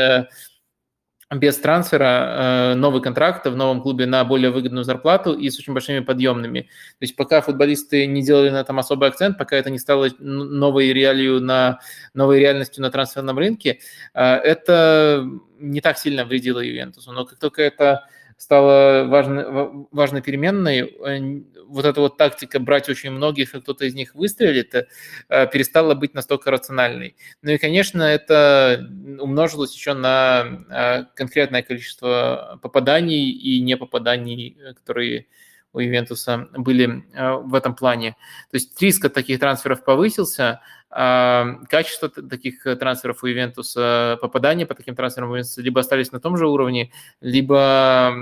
без 1.34 1.58
трансфера 1.58 2.74
э, 2.74 2.76
новый 2.76 3.02
контракт 3.02 3.46
в 3.48 3.56
новом 3.56 3.82
клубе 3.82 4.06
на 4.06 4.24
более 4.24 4.52
выгодную 4.52 4.84
зарплату 4.84 5.34
и 5.34 5.50
с 5.50 5.58
очень 5.58 5.74
большими 5.74 6.00
подъемными. 6.00 6.62
То 6.62 7.02
есть 7.02 7.16
пока 7.16 7.42
футболисты 7.42 8.06
не 8.06 8.22
делали 8.24 8.52
на 8.52 8.58
этом 8.62 8.78
особый 8.78 9.10
акцент, 9.10 9.38
пока 9.38 9.56
это 9.56 9.72
не 9.72 9.80
стало 9.80 10.10
новой 10.20 10.94
реалью 10.94 11.42
на 11.42 11.80
новой 12.14 12.40
реальностью 12.40 12.84
на 12.84 12.92
трансферном 12.92 13.40
рынке, 13.40 13.80
э, 14.14 14.22
это 14.24 15.28
не 15.60 15.82
так 15.82 15.98
сильно 15.98 16.26
вредило 16.26 16.60
Ювентусу. 16.60 17.12
Но 17.12 17.26
как 17.26 17.40
только 17.40 17.64
это 17.64 18.06
стало 18.38 19.06
важной, 19.06 19.88
важной 19.92 20.22
переменной. 20.22 20.82
Э, 20.82 21.42
вот 21.68 21.86
эта 21.86 22.02
вот 22.02 22.18
тактика 22.18 22.60
брать 22.60 22.90
очень 22.90 23.12
многих, 23.12 23.56
и 23.56 23.62
кто-то 23.62 23.86
из 23.86 23.96
них 23.96 24.14
выстрелит, 24.16 24.76
э, 24.76 25.48
перестала 25.48 25.96
быть 25.96 26.14
настолько 26.14 26.52
рациональной. 26.52 27.16
Ну 27.42 27.52
и, 27.52 27.58
конечно, 27.58 28.02
это 28.04 28.88
умножилось 29.20 29.74
еще 29.74 29.94
на 29.94 30.66
э, 30.70 31.06
конкретное 31.16 31.64
количество 31.64 32.60
попаданий 32.62 33.30
и 33.32 33.62
непопаданий, 33.62 34.58
которые 34.76 35.28
у 35.74 35.80
Ювентуса 35.80 36.48
были 36.54 37.04
в 37.14 37.54
этом 37.54 37.76
плане. 37.76 38.12
То 38.50 38.56
есть 38.56 38.82
риск 38.82 39.04
от 39.04 39.14
таких 39.14 39.42
трансферов 39.42 39.84
повысился, 39.84 40.62
качество 40.96 42.08
таких 42.08 42.64
трансферов 42.64 43.22
у 43.22 43.28
Ювентуса, 43.28 44.18
попадания 44.22 44.66
по 44.66 44.76
таким 44.76 44.96
трансферам 44.96 45.30
у 45.30 45.34
Ювентуса 45.34 45.62
либо 45.62 45.82
остались 45.82 46.14
на 46.14 46.22
том 46.22 46.38
же 46.38 46.48
уровне, 46.48 46.94
либо 47.20 48.16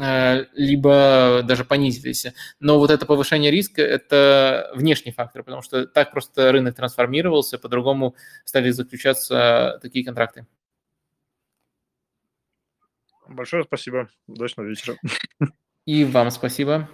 э, 0.00 0.44
либо 0.54 1.42
даже 1.44 1.64
понизились. 1.64 2.26
Но 2.58 2.80
вот 2.80 2.90
это 2.90 3.06
повышение 3.06 3.52
риска– 3.52 3.82
это 3.82 4.72
внешний 4.74 5.12
фактор, 5.12 5.44
потому 5.44 5.62
что 5.62 5.86
так 5.86 6.10
просто 6.10 6.50
рынок 6.50 6.74
трансформировался, 6.74 7.56
по-другому 7.56 8.16
стали 8.44 8.70
заключаться 8.70 9.78
такие 9.80 10.04
контракты. 10.04 10.44
Большое 13.28 13.62
спасибо. 13.62 14.08
Удачного 14.26 14.66
вечера. 14.66 14.96
И 15.84 16.04
вам 16.04 16.32
спасибо. 16.32 16.88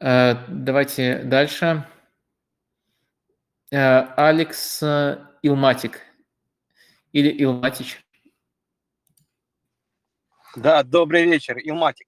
Э, 0.00 0.34
давайте 0.48 1.22
дальше. 1.22 1.86
Э, 3.72 4.02
Алекс 4.16 4.80
э, 4.80 5.26
Илматик 5.42 6.00
или 7.10 7.42
Илматич. 7.42 8.00
Да, 10.54 10.84
добрый 10.84 11.24
вечер, 11.24 11.58
Илматик. 11.58 12.06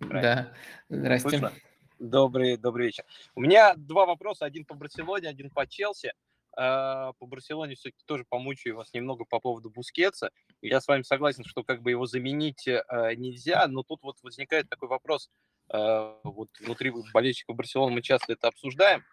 Да, 0.00 0.54
здрасте. 0.88 1.28
Слышно? 1.28 1.52
Добрый, 1.98 2.56
добрый 2.56 2.86
вечер. 2.86 3.04
У 3.34 3.42
меня 3.42 3.74
два 3.74 4.06
вопроса, 4.06 4.46
один 4.46 4.64
по 4.64 4.74
Барселоне, 4.74 5.28
один 5.28 5.50
по 5.50 5.66
Челси. 5.66 6.14
По 6.54 7.14
Барселоне 7.20 7.74
все-таки 7.74 8.02
тоже 8.06 8.24
помучаю 8.26 8.76
вас 8.76 8.94
немного 8.94 9.26
по 9.26 9.38
поводу 9.40 9.68
Бускетса. 9.68 10.30
Я 10.62 10.80
с 10.80 10.88
вами 10.88 11.02
согласен, 11.02 11.44
что 11.44 11.62
как 11.62 11.82
бы 11.82 11.90
его 11.90 12.06
заменить 12.06 12.66
нельзя, 12.66 13.66
но 13.68 13.82
тут 13.82 14.02
вот 14.02 14.16
возникает 14.22 14.68
такой 14.68 14.88
вопрос. 14.88 15.30
Вот 15.68 16.48
внутри 16.60 16.92
болельщиков 17.12 17.56
Барселоны 17.56 17.94
мы 17.96 18.02
часто 18.02 18.34
это 18.34 18.48
обсуждаем. 18.48 19.04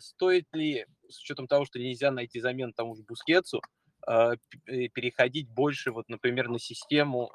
Стоит 0.00 0.46
ли, 0.52 0.86
с 1.08 1.18
учетом 1.20 1.46
того, 1.46 1.64
что 1.64 1.78
нельзя 1.78 2.10
найти 2.10 2.40
замену 2.40 2.72
тому 2.72 2.94
же 2.94 3.02
Бускетсу, 3.02 3.62
переходить 4.04 5.48
больше, 5.48 5.92
вот, 5.92 6.08
например, 6.08 6.48
на 6.48 6.58
систему, 6.58 7.30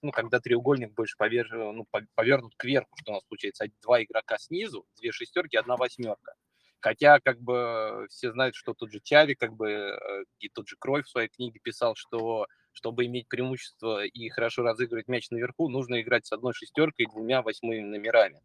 ну, 0.00 0.12
когда 0.12 0.38
треугольник 0.38 0.94
больше 0.94 1.16
повер... 1.18 1.52
ну, 1.52 1.86
повернут 2.14 2.54
кверху, 2.56 2.96
что 3.00 3.10
у 3.10 3.14
нас 3.14 3.24
получается 3.28 3.66
два 3.82 4.02
игрока 4.02 4.38
снизу, 4.38 4.86
две 4.96 5.10
шестерки, 5.12 5.56
одна 5.56 5.76
восьмерка. 5.76 6.34
Хотя, 6.78 7.20
как 7.20 7.40
бы, 7.40 8.06
все 8.10 8.32
знают, 8.32 8.56
что 8.56 8.74
тот 8.74 8.90
же 8.90 9.00
Чави, 9.00 9.34
как 9.34 9.54
бы, 9.54 9.70
э, 9.70 10.24
и 10.40 10.48
тот 10.48 10.66
же 10.68 10.76
Крой 10.76 11.02
в 11.02 11.08
своей 11.08 11.28
книге 11.28 11.60
писал, 11.62 11.94
что 11.94 12.46
чтобы 12.72 13.06
иметь 13.06 13.28
преимущество 13.28 14.04
и 14.04 14.28
хорошо 14.28 14.62
разыгрывать 14.62 15.08
мяч 15.08 15.30
наверху, 15.30 15.68
нужно 15.68 16.00
играть 16.00 16.26
с 16.26 16.32
одной 16.32 16.54
шестеркой 16.54 17.06
и 17.06 17.08
двумя 17.08 17.42
восьмыми 17.42 17.80
номерами. 17.80 18.40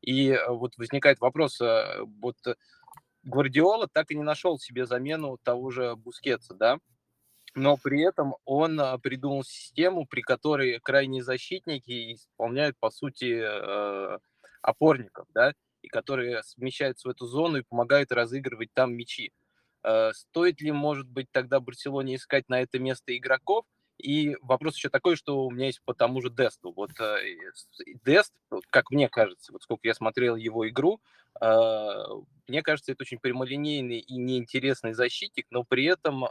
И 0.00 0.30
э, 0.30 0.48
вот 0.48 0.76
возникает 0.76 1.20
вопрос, 1.20 1.60
э, 1.60 2.02
вот 2.20 2.36
Гвардиола 3.22 3.88
так 3.88 4.10
и 4.10 4.16
не 4.16 4.22
нашел 4.22 4.58
себе 4.58 4.86
замену 4.86 5.38
того 5.42 5.70
же 5.70 5.96
Бускетса, 5.96 6.54
да, 6.54 6.78
но 7.54 7.76
при 7.76 8.02
этом 8.02 8.34
он 8.44 8.80
придумал 9.00 9.44
систему, 9.44 10.06
при 10.06 10.20
которой 10.20 10.80
крайние 10.80 11.22
защитники 11.22 12.14
исполняют, 12.14 12.76
по 12.78 12.90
сути, 12.90 13.42
опорников, 14.60 15.26
да, 15.32 15.54
и 15.80 15.88
которые 15.88 16.42
смещаются 16.42 17.08
в 17.08 17.10
эту 17.10 17.26
зону 17.26 17.58
и 17.58 17.62
помогают 17.62 18.10
разыгрывать 18.10 18.70
там 18.72 18.94
мячи. 18.94 19.32
Э, 19.84 20.12
стоит 20.14 20.60
ли, 20.60 20.72
может 20.72 21.06
быть, 21.06 21.30
тогда 21.30 21.60
Барселоне 21.60 22.16
искать 22.16 22.48
на 22.48 22.60
это 22.60 22.78
место 22.78 23.16
игроков? 23.16 23.66
И 23.98 24.36
вопрос 24.42 24.76
еще 24.76 24.88
такой, 24.88 25.14
что 25.14 25.44
у 25.46 25.50
меня 25.50 25.66
есть 25.66 25.80
по 25.84 25.94
тому 25.94 26.20
же 26.20 26.30
Десту. 26.30 26.72
Вот 26.74 26.90
э, 26.98 27.18
Дест, 28.04 28.32
как 28.70 28.90
мне 28.90 29.08
кажется, 29.08 29.52
вот 29.52 29.62
сколько 29.62 29.86
я 29.86 29.94
смотрел 29.94 30.36
его 30.36 30.68
игру, 30.68 31.00
э, 31.40 31.90
мне 32.48 32.62
кажется, 32.62 32.92
это 32.92 33.02
очень 33.02 33.18
прямолинейный 33.18 33.98
и 33.98 34.16
неинтересный 34.16 34.94
защитник, 34.94 35.46
но 35.50 35.64
при 35.64 35.84
этом 35.84 36.24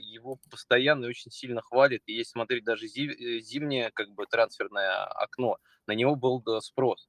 его 0.00 0.38
постоянно 0.50 1.08
очень 1.08 1.30
сильно 1.30 1.60
хвалят. 1.60 2.02
И 2.06 2.12
если 2.12 2.32
смотреть 2.32 2.64
даже 2.64 2.86
зимнее 2.86 3.90
как 3.92 4.10
бы 4.10 4.26
трансферное 4.26 5.04
окно, 5.04 5.58
на 5.86 5.92
него 5.92 6.14
был 6.14 6.42
спрос 6.62 7.08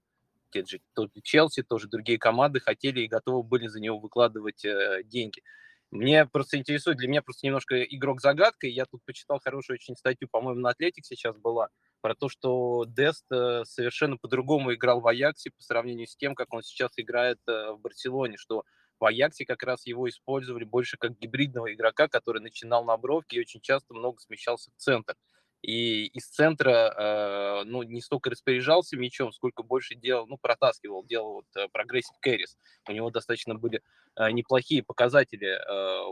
те 0.52 0.66
же 0.66 0.82
тот 0.96 1.12
Челси, 1.22 1.62
тоже 1.62 1.88
другие 1.88 2.18
команды 2.18 2.60
хотели 2.60 3.02
и 3.02 3.08
готовы 3.08 3.44
были 3.44 3.68
за 3.68 3.80
него 3.80 4.00
выкладывать 4.00 4.66
деньги. 5.06 5.44
Мне 5.92 6.26
просто 6.28 6.58
интересует, 6.58 6.98
для 6.98 7.08
меня 7.08 7.22
просто 7.24 7.48
немножко 7.48 7.82
игрок 7.84 8.22
загадкой. 8.22 8.72
Я 8.72 8.86
тут 8.86 9.02
почитал 9.06 9.40
хорошую 9.40 9.76
очень 9.76 9.96
статью, 9.96 10.28
по-моему, 10.32 10.62
на 10.62 10.70
Атлетик 10.70 11.06
сейчас 11.06 11.36
была, 11.36 11.70
про 12.02 12.14
то, 12.14 12.30
что 12.30 12.86
Дест 12.86 13.26
э, 13.32 13.64
совершенно 13.66 14.16
по-другому 14.18 14.74
играл 14.74 15.02
в 15.02 15.08
Аяксе 15.08 15.50
по 15.50 15.62
сравнению 15.64 16.08
с 16.08 16.16
тем, 16.16 16.36
как 16.36 16.54
он 16.54 16.62
сейчас 16.62 16.92
играет 16.98 17.40
э, 17.48 17.72
в 17.72 17.80
Барселоне, 17.80 18.38
что 18.38 18.64
в 19.00 19.06
Аяксе 19.06 19.46
как 19.46 19.64
раз 19.64 19.88
его 19.88 20.08
использовали 20.08 20.64
больше 20.64 20.98
как 20.98 21.18
гибридного 21.18 21.74
игрока, 21.74 22.08
который 22.08 22.42
начинал 22.42 22.86
на 22.86 22.96
бровке 22.96 23.38
и 23.38 23.40
очень 23.40 23.62
часто 23.62 23.94
много 23.94 24.20
смещался 24.22 24.70
в 24.72 24.80
центр 24.80 25.16
и 25.62 26.06
из 26.08 26.28
центра, 26.28 26.72
э, 26.72 27.64
ну, 27.66 27.84
не 27.84 28.02
столько 28.02 28.30
распоряжался 28.30 28.98
мячом, 28.98 29.32
сколько 29.32 29.64
больше 29.64 29.96
делал, 29.96 30.28
ну, 30.28 30.38
протаскивал, 30.38 31.04
делал 31.06 31.34
вот 31.34 31.46
э, 31.56 31.68
progressive 31.72 32.16
carries. 32.22 32.58
У 32.88 32.92
него 32.92 33.10
достаточно 33.10 33.56
были 33.56 33.82
э, 34.16 34.32
неплохие 34.32 34.84
показатели 34.84 35.60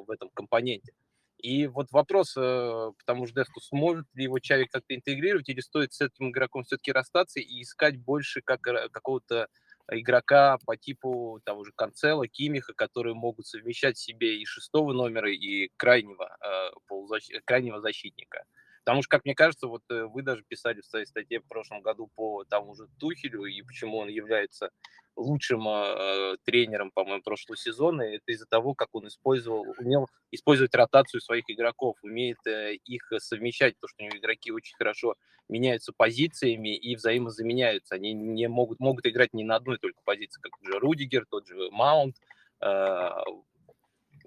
в 0.06 0.12
этом 0.12 0.30
компоненте. 0.34 0.94
И 1.38 1.68
вот 1.68 1.92
вопрос, 1.92 2.36
э, 2.36 2.92
потому 2.98 3.28
что 3.28 3.36
Деску, 3.36 3.60
сможет 3.62 4.08
ли 4.16 4.24
его 4.24 4.40
Чави 4.40 4.66
как-то 4.66 4.96
интегрировать, 4.96 5.48
или 5.50 5.60
стоит 5.60 5.94
с 5.94 6.02
этим 6.02 6.30
игроком 6.30 6.64
все-таки 6.64 6.92
расстаться 6.92 7.40
и 7.40 7.62
искать 7.62 7.98
больше 7.98 8.42
как 8.42 8.62
какого-то 8.62 9.48
игрока 9.92 10.58
по 10.66 10.76
типу 10.76 11.40
того 11.46 11.64
же 11.64 11.72
Канцела, 11.76 12.28
Кимиха, 12.28 12.74
которые 12.74 13.14
могут 13.14 13.46
совмещать 13.46 13.98
в 13.98 14.02
себе 14.02 14.42
и 14.42 14.46
шестого 14.46 14.94
номера, 14.94 15.32
и 15.32 15.70
крайнего, 15.78 16.38
э, 16.42 16.72
полузащ... 16.88 17.30
крайнего 17.46 17.82
защитника. 17.82 18.44
Потому 18.88 19.02
что, 19.02 19.10
как 19.10 19.26
мне 19.26 19.36
кажется, 19.36 19.68
вот 19.68 19.82
э, 19.90 20.06
вы 20.06 20.22
даже 20.22 20.46
писали 20.48 20.80
в 20.80 20.86
своей 20.86 21.06
статье 21.06 21.42
в 21.42 21.48
прошлом 21.50 21.82
году 21.82 22.10
по 22.16 22.46
тому 22.46 22.74
же 22.74 22.88
Тухелю 22.98 23.44
и 23.44 23.62
почему 23.62 23.98
он 23.98 24.08
является 24.08 24.70
лучшим 25.18 25.68
э, 25.68 26.38
тренером, 26.46 26.92
по-моему, 26.92 27.22
прошлого 27.22 27.58
сезона. 27.58 28.04
Это 28.04 28.32
из-за 28.32 28.46
того, 28.46 28.76
как 28.76 28.88
он 28.94 29.10
использовал, 29.10 29.66
умел 29.78 30.08
использовать 30.32 30.74
ротацию 30.74 31.20
своих 31.20 31.44
игроков, 31.50 31.98
умеет 32.02 32.38
э, 32.48 32.76
их 32.86 33.12
совмещать, 33.18 33.76
потому 33.76 33.90
что 33.90 34.04
у 34.04 34.06
него 34.06 34.20
игроки 34.20 34.54
очень 34.54 34.78
хорошо 34.78 35.16
меняются 35.50 35.92
позициями 35.92 36.74
и 36.74 36.96
взаимозаменяются. 36.96 37.96
Они 37.96 38.14
не 38.14 38.48
могут, 38.48 38.80
могут 38.80 39.06
играть 39.06 39.34
не 39.34 39.44
на 39.44 39.58
одной 39.58 39.80
только 39.80 40.00
позиции, 40.06 40.40
как 40.40 40.54
же 40.62 40.80
Рудигер, 40.80 41.26
тот 41.30 41.46
же 41.46 41.58
Маунт. 41.72 42.16
Э, 42.62 43.10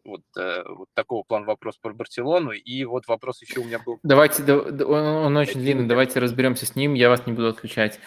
вот, 0.05 0.23
э, 0.39 0.63
вот 0.69 0.89
такого 0.95 1.23
плана 1.23 1.47
вопрос 1.47 1.79
про 1.79 1.93
Барселону. 1.93 2.53
И 2.53 2.85
вот 2.85 3.07
вопрос 3.09 3.43
еще 3.43 3.61
у 3.61 3.65
меня 3.65 3.79
был. 3.79 3.99
Давайте, 4.03 4.43
да, 4.43 4.59
он, 4.59 5.07
он 5.07 5.37
очень 5.37 5.61
длинный, 5.61 5.87
давайте 5.87 6.21
разберемся 6.21 6.67
с 6.67 6.77
ним, 6.77 6.95
я 6.95 7.09
вас 7.09 7.27
не 7.27 7.33
буду 7.33 7.49
отключать. 7.49 7.99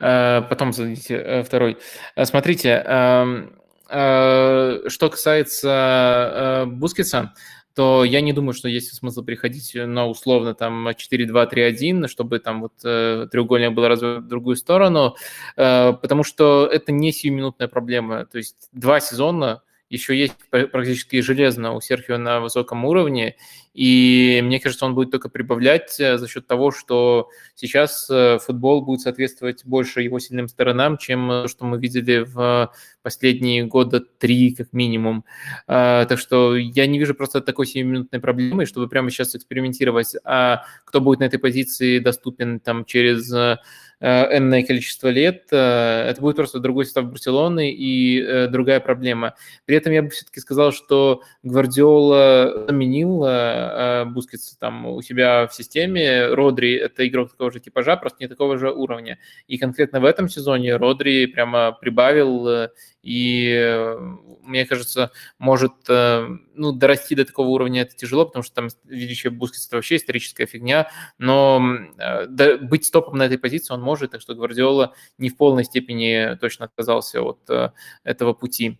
Э, 0.00 0.42
потом 0.42 0.72
зададите 0.72 1.14
э, 1.16 1.42
второй. 1.42 1.78
Смотрите, 2.24 2.82
э, 2.84 3.48
э, 3.90 4.88
что 4.88 5.10
касается 5.10 6.64
Бускетса, 6.66 7.34
то 7.78 8.02
я 8.02 8.20
не 8.20 8.32
думаю, 8.32 8.54
что 8.54 8.68
есть 8.68 8.92
смысл 8.92 9.22
переходить 9.22 9.72
на 9.76 10.08
условно 10.08 10.52
там 10.52 10.88
4-2-3-1, 10.88 12.08
чтобы 12.08 12.40
там 12.40 12.62
вот 12.62 12.72
э, 12.82 13.28
треугольник 13.30 13.72
был 13.72 13.86
развит 13.86 14.24
в 14.24 14.26
другую 14.26 14.56
сторону, 14.56 15.14
э, 15.56 15.92
потому 15.92 16.24
что 16.24 16.66
это 16.66 16.90
не 16.90 17.12
сиюминутная 17.12 17.68
проблема. 17.68 18.26
То 18.26 18.38
есть 18.38 18.68
два 18.72 18.98
сезона 18.98 19.62
еще 19.90 20.16
есть 20.16 20.34
практически 20.50 21.20
железно 21.20 21.72
у 21.74 21.80
Серхио 21.80 22.18
на 22.18 22.40
высоком 22.40 22.84
уровне, 22.84 23.36
и 23.78 24.40
мне 24.42 24.58
кажется, 24.58 24.86
он 24.86 24.94
будет 24.94 25.12
только 25.12 25.28
прибавлять 25.28 26.00
э, 26.00 26.18
за 26.18 26.26
счет 26.26 26.46
того, 26.46 26.72
что 26.72 27.28
сейчас 27.54 28.08
э, 28.10 28.38
футбол 28.40 28.82
будет 28.82 29.02
соответствовать 29.02 29.64
больше 29.64 30.02
его 30.02 30.18
сильным 30.18 30.48
сторонам, 30.48 30.98
чем 30.98 31.28
то, 31.28 31.48
что 31.48 31.64
мы 31.64 31.78
видели 31.78 32.24
в 32.26 32.72
последние 33.02 33.64
года 33.64 34.00
три, 34.00 34.54
как 34.54 34.72
минимум. 34.72 35.24
А, 35.66 36.04
так 36.06 36.18
что 36.18 36.56
я 36.56 36.86
не 36.86 36.98
вижу 36.98 37.14
просто 37.14 37.40
такой 37.40 37.66
7-минутной 37.66 38.18
проблемы, 38.20 38.66
чтобы 38.66 38.88
прямо 38.88 39.10
сейчас 39.10 39.36
экспериментировать, 39.36 40.16
а 40.24 40.64
кто 40.84 41.00
будет 41.00 41.20
на 41.20 41.24
этой 41.24 41.38
позиции 41.38 42.00
доступен 42.00 42.60
там 42.60 42.84
через 42.84 43.32
э, 43.32 43.58
энное 44.00 44.62
количество 44.62 45.08
лет, 45.08 45.46
это 45.50 46.16
будет 46.20 46.36
просто 46.36 46.60
другой 46.60 46.84
состав 46.84 47.06
Барселоны 47.06 47.72
и 47.72 48.46
другая 48.48 48.80
проблема. 48.80 49.34
При 49.64 49.76
этом 49.76 49.92
я 49.92 50.02
бы 50.02 50.10
все-таки 50.10 50.40
сказал, 50.40 50.72
что 50.72 51.22
Гвардиола 51.42 52.66
заменил 52.68 53.24
э, 53.24 54.04
Бускетса 54.06 54.58
там 54.58 54.86
у 54.86 55.02
себя 55.02 55.46
в 55.46 55.54
системе. 55.54 56.26
Родри– 56.28 56.74
это 56.76 57.06
игрок 57.06 57.30
такого 57.30 57.50
же 57.50 57.60
типажа, 57.60 57.96
просто 57.96 58.18
не 58.20 58.28
такого 58.28 58.58
же 58.58 58.70
уровня. 58.70 59.18
И 59.46 59.58
конкретно 59.58 60.00
в 60.00 60.04
этом 60.04 60.28
сезоне 60.28 60.76
Родри 60.76 61.26
прямо 61.26 61.72
прибавил, 61.72 62.48
э, 62.48 62.68
и 63.02 63.50
э, 63.50 63.96
мне 64.42 64.66
кажется, 64.66 65.12
может 65.38 65.72
ну, 65.88 66.72
дорасти 66.72 67.14
до 67.14 67.24
такого 67.24 67.48
уровня 67.48 67.82
это 67.82 67.94
тяжело, 67.94 68.24
потому 68.24 68.42
что 68.42 68.54
там 68.54 68.68
величие 68.84 69.30
Бускетса– 69.30 69.66
это 69.68 69.76
вообще 69.76 69.96
историческая 69.96 70.46
фигня, 70.46 70.90
но 71.18 71.62
да, 71.96 72.56
быть 72.56 72.86
стопом 72.86 73.18
на 73.18 73.24
этой 73.24 73.38
позиции 73.38 73.74
он 73.74 73.82
может, 73.82 74.12
так 74.12 74.20
что 74.22 74.34
Гвардиола 74.34 74.94
не 75.18 75.28
в 75.28 75.36
полной 75.36 75.64
степени 75.64 76.36
точно 76.40 76.64
отказался 76.66 77.20
от 77.22 77.74
этого 78.04 78.32
пути. 78.32 78.78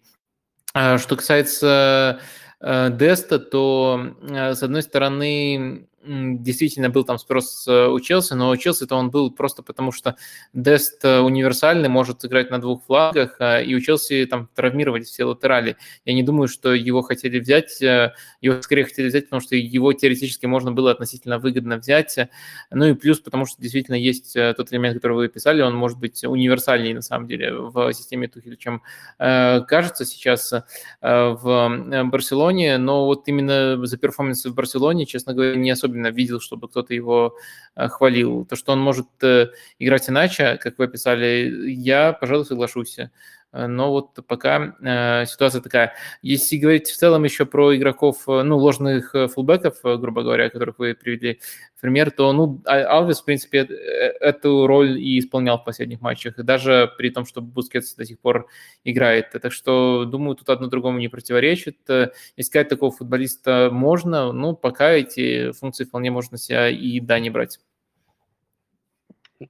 А 0.74 0.98
что 0.98 1.16
касается 1.16 2.20
э, 2.60 2.90
Деста, 2.90 3.38
то, 3.38 4.14
э, 4.22 4.54
с 4.54 4.62
одной 4.62 4.82
стороны, 4.82 5.87
действительно 6.04 6.90
был 6.90 7.04
там 7.04 7.18
спрос 7.18 7.66
э, 7.66 7.88
у 7.88 7.98
Челси, 8.00 8.34
но 8.34 8.50
у 8.50 8.56
Челси-то 8.56 8.94
он 8.94 9.10
был 9.10 9.30
просто 9.30 9.62
потому, 9.62 9.92
что 9.92 10.16
Дест 10.52 11.04
э, 11.04 11.18
универсальный, 11.18 11.88
может 11.88 12.24
играть 12.24 12.50
на 12.50 12.60
двух 12.60 12.84
флагах, 12.84 13.36
а, 13.40 13.60
и 13.60 13.74
у 13.74 13.80
Челси 13.80 14.26
там 14.26 14.48
травмировались 14.54 15.08
все 15.08 15.24
латерали. 15.24 15.76
Я 16.04 16.14
не 16.14 16.22
думаю, 16.22 16.48
что 16.48 16.72
его 16.72 17.02
хотели 17.02 17.40
взять, 17.40 17.82
э, 17.82 18.14
его 18.40 18.62
скорее 18.62 18.84
хотели 18.84 19.08
взять, 19.08 19.24
потому 19.24 19.40
что 19.40 19.56
его 19.56 19.92
теоретически 19.92 20.46
можно 20.46 20.72
было 20.72 20.92
относительно 20.92 21.38
выгодно 21.38 21.78
взять. 21.78 22.16
Ну 22.70 22.86
и 22.86 22.94
плюс, 22.94 23.20
потому 23.20 23.44
что 23.46 23.60
действительно 23.60 23.96
есть 23.96 24.34
тот 24.34 24.72
элемент, 24.72 24.96
который 24.96 25.14
вы 25.14 25.28
писали, 25.28 25.62
он 25.62 25.74
может 25.74 25.98
быть 25.98 26.24
универсальнее 26.24 26.94
на 26.94 27.02
самом 27.02 27.26
деле 27.26 27.52
в 27.52 27.92
системе 27.92 28.28
Тухеля, 28.28 28.56
чем 28.56 28.82
кажется 29.18 30.04
сейчас 30.04 30.52
в 30.98 32.04
Барселоне, 32.04 32.78
но 32.78 33.06
вот 33.06 33.26
именно 33.28 33.84
за 33.84 33.96
перформанс 33.98 34.44
в 34.44 34.54
Барселоне, 34.54 35.06
честно 35.06 35.34
говоря, 35.34 35.56
не 35.56 35.70
особенно 35.70 35.87
особенно 35.88 36.08
видел, 36.08 36.40
чтобы 36.40 36.68
кто-то 36.68 36.94
его 36.94 37.36
э, 37.74 37.88
хвалил. 37.88 38.44
То, 38.44 38.56
что 38.56 38.72
он 38.72 38.80
может 38.80 39.06
э, 39.22 39.48
играть 39.78 40.08
иначе, 40.08 40.58
как 40.60 40.78
вы 40.78 40.84
описали, 40.84 41.70
я, 41.70 42.12
пожалуй, 42.12 42.44
соглашусь. 42.44 42.98
Э, 43.52 43.66
но 43.66 43.90
вот 43.90 44.18
пока 44.26 44.74
э, 44.80 45.26
ситуация 45.26 45.60
такая. 45.60 45.94
Если 46.22 46.56
говорить 46.56 46.88
в 46.88 46.96
целом 46.96 47.24
еще 47.24 47.46
про 47.46 47.74
игроков, 47.76 48.28
э, 48.28 48.42
ну, 48.42 48.58
ложных 48.58 49.14
фулбеков, 49.34 49.76
грубо 49.82 50.22
говоря, 50.22 50.50
которых 50.50 50.78
вы 50.78 50.94
привели 50.94 51.40
в 51.76 51.80
пример, 51.80 52.10
то, 52.10 52.32
ну, 52.32 52.60
а, 52.66 52.98
Алвис, 52.98 53.20
в 53.20 53.24
принципе, 53.24 53.60
эту 53.60 54.66
роль 54.66 54.98
и 55.00 55.18
исполнял 55.18 55.58
в 55.58 55.64
последних 55.64 56.00
матчах, 56.00 56.36
даже 56.36 56.92
при 56.98 57.10
том, 57.10 57.24
что 57.24 57.40
Бускетс 57.40 57.94
до 57.94 58.04
сих 58.04 58.18
пор 58.20 58.48
играет. 58.84 59.30
Так 59.30 59.52
что, 59.52 60.04
думаю, 60.04 60.36
тут 60.36 60.48
одно 60.50 60.66
другому 60.66 60.98
не 60.98 61.08
противоречит. 61.08 61.78
Искать 62.36 62.68
такого 62.68 62.90
футболиста 62.92 63.70
можно, 63.72 64.32
ну, 64.32 64.54
пока 64.56 64.90
эти 64.90 65.52
функции 65.52 65.84
вполне 65.84 66.10
можно 66.10 66.36
себя 66.36 66.68
и 66.68 67.00
да 67.00 67.18
не 67.20 67.30
брать. 67.30 67.58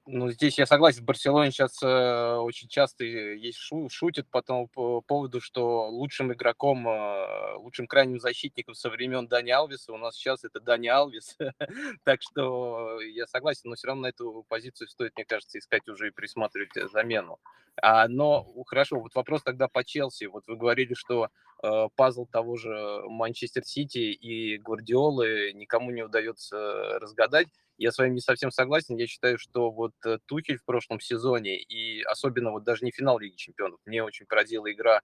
Ну, 0.05 0.29
здесь 0.29 0.59
я 0.59 0.67
согласен, 0.67 1.01
в 1.01 1.05
Барселоне 1.05 1.49
сейчас 1.49 1.81
э, 1.81 2.35
очень 2.35 2.67
часто 2.67 3.03
есть 3.03 3.57
шу, 3.57 3.89
шутят 3.89 4.27
по 4.29 4.43
тому 4.43 4.67
по 4.67 5.01
поводу, 5.01 5.41
что 5.41 5.89
лучшим 5.89 6.31
игроком, 6.31 6.87
э, 6.87 7.55
лучшим 7.55 7.87
крайним 7.87 8.19
защитником 8.19 8.75
со 8.75 8.91
времен 8.91 9.27
Дани 9.27 9.49
Алвиса 9.49 9.91
у 9.91 9.97
нас 9.97 10.15
сейчас 10.15 10.43
это 10.43 10.59
Дани 10.59 10.87
Алвис. 10.87 11.35
так 12.03 12.21
что 12.21 13.01
я 13.01 13.25
согласен, 13.25 13.71
но 13.71 13.75
все 13.75 13.87
равно 13.87 14.03
на 14.03 14.07
эту 14.07 14.45
позицию 14.47 14.89
стоит, 14.89 15.15
мне 15.15 15.25
кажется, 15.25 15.57
искать 15.57 15.87
уже 15.87 16.09
и 16.09 16.11
присматривать 16.11 16.77
э, 16.77 16.87
замену. 16.89 17.39
А, 17.81 18.07
но 18.07 18.45
хорошо, 18.67 18.99
вот 18.99 19.15
вопрос 19.15 19.41
тогда 19.41 19.67
по 19.67 19.83
Челси. 19.83 20.25
Вот 20.25 20.45
вы 20.45 20.55
говорили, 20.55 20.93
что 20.93 21.29
э, 21.63 21.87
пазл 21.95 22.27
того 22.27 22.57
же 22.57 23.01
Манчестер 23.07 23.65
Сити 23.65 24.11
и 24.11 24.59
Гвардиолы 24.59 25.51
никому 25.53 25.89
не 25.89 26.03
удается 26.03 26.99
разгадать. 26.99 27.47
Я 27.79 27.93
с 27.93 27.97
вами 27.97 28.15
не 28.15 28.19
совсем 28.19 28.51
согласен. 28.51 28.97
Я 28.97 29.07
считаю, 29.07 29.37
что 29.37 29.71
вот 29.71 29.93
э, 30.05 30.17
Тухель 30.25 30.57
в 30.57 30.65
прошлом 30.65 30.99
сезоне, 30.99 31.57
и 31.57 32.01
особенно 32.03 32.51
вот 32.51 32.65
даже 32.65 32.83
не 32.83 32.91
финал 32.91 33.19
Лиги 33.19 33.37
Чемпионов, 33.37 33.79
мне 33.85 34.03
очень 34.03 34.25
поразила 34.25 34.69
игра. 34.69 34.99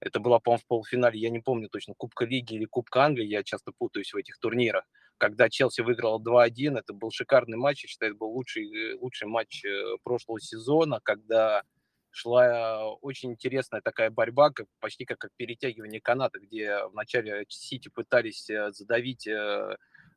Это 0.00 0.20
была, 0.20 0.38
по-моему, 0.38 0.60
в 0.62 0.66
полуфинале, 0.66 1.18
я 1.18 1.30
не 1.30 1.40
помню 1.40 1.70
точно, 1.70 1.94
Кубка 1.96 2.26
Лиги 2.26 2.54
или 2.54 2.66
Кубка 2.66 3.04
Англии, 3.04 3.26
я 3.26 3.42
часто 3.42 3.72
путаюсь 3.72 4.12
в 4.12 4.16
этих 4.18 4.38
турнирах. 4.38 4.84
Когда 5.16 5.48
Челси 5.48 5.80
выиграл 5.80 6.22
2-1, 6.22 6.78
это 6.78 6.92
был 6.92 7.10
шикарный 7.10 7.56
матч, 7.56 7.84
я 7.84 7.88
считаю, 7.88 8.12
это 8.12 8.18
был 8.18 8.28
лучший, 8.28 8.68
э, 8.68 8.96
лучший 8.96 9.26
матч 9.26 9.64
э, 9.64 9.96
прошлого 10.02 10.40
сезона, 10.40 11.00
когда 11.02 11.62
шла 12.10 12.92
очень 12.96 13.32
интересная 13.32 13.80
такая 13.80 14.10
борьба, 14.10 14.50
как, 14.50 14.66
почти 14.80 15.06
как, 15.06 15.16
как 15.16 15.30
перетягивание 15.36 16.02
каната, 16.02 16.38
где 16.38 16.84
вначале 16.88 17.46
Сити 17.48 17.88
пытались 17.88 18.46
задавить 18.72 19.26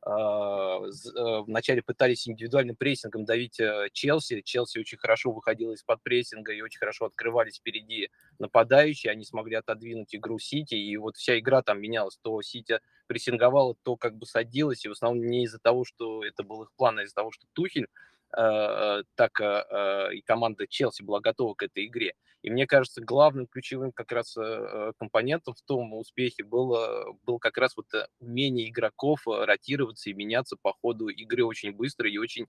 вначале 0.05 1.81
пытались 1.81 2.27
индивидуальным 2.27 2.75
прессингом 2.75 3.25
давить 3.25 3.59
э, 3.59 3.87
Челси. 3.93 4.41
Челси 4.41 4.79
очень 4.79 4.97
хорошо 4.97 5.31
выходила 5.31 5.73
из-под 5.73 6.03
прессинга 6.03 6.51
и 6.51 6.61
очень 6.61 6.79
хорошо 6.79 7.05
открывались 7.05 7.57
впереди 7.57 8.09
нападающие. 8.37 9.11
Они 9.11 9.23
смогли 9.23 9.55
отодвинуть 9.55 10.13
игру 10.13 10.39
Сити, 10.39 10.75
и 10.75 10.97
вот 10.97 11.15
вся 11.15 11.39
игра 11.39 11.61
там 11.61 11.79
менялась. 11.81 12.17
То 12.21 12.41
Сити 12.41 12.79
прессинговала, 13.07 13.75
то 13.83 13.95
как 13.95 14.17
бы 14.17 14.25
садилась, 14.25 14.83
и 14.85 14.89
в 14.89 14.91
основном 14.91 15.25
не 15.25 15.43
из-за 15.45 15.59
того, 15.59 15.85
что 15.85 16.25
это 16.25 16.43
был 16.43 16.63
их 16.63 16.71
план, 16.73 16.99
а 16.99 17.03
из-за 17.03 17.15
того, 17.15 17.31
что 17.31 17.45
Тухель 17.53 17.87
Э, 17.87 18.12
так 18.35 19.39
э, 19.39 20.09
и 20.13 20.21
команда 20.21 20.67
Челси 20.67 21.03
была 21.03 21.19
готова 21.19 21.53
к 21.53 21.63
этой 21.63 21.85
игре. 21.85 22.13
И 22.41 22.49
мне 22.49 22.67
кажется, 22.67 23.01
главным 23.01 23.47
ключевым 23.47 23.91
как 23.91 24.11
раз 24.11 24.35
э, 24.37 24.91
компонентом 24.97 25.53
в 25.53 25.61
том 25.61 25.93
успехе 25.93 26.43
было, 26.43 27.13
был 27.23 27.39
как 27.39 27.57
раз 27.57 27.77
вот 27.77 27.87
умение 28.19 28.69
игроков 28.69 29.21
ротироваться 29.25 30.09
и 30.09 30.13
меняться 30.13 30.57
по 30.61 30.73
ходу 30.73 31.07
игры 31.07 31.45
очень 31.45 31.71
быстро 31.71 32.09
и 32.09 32.17
очень 32.17 32.47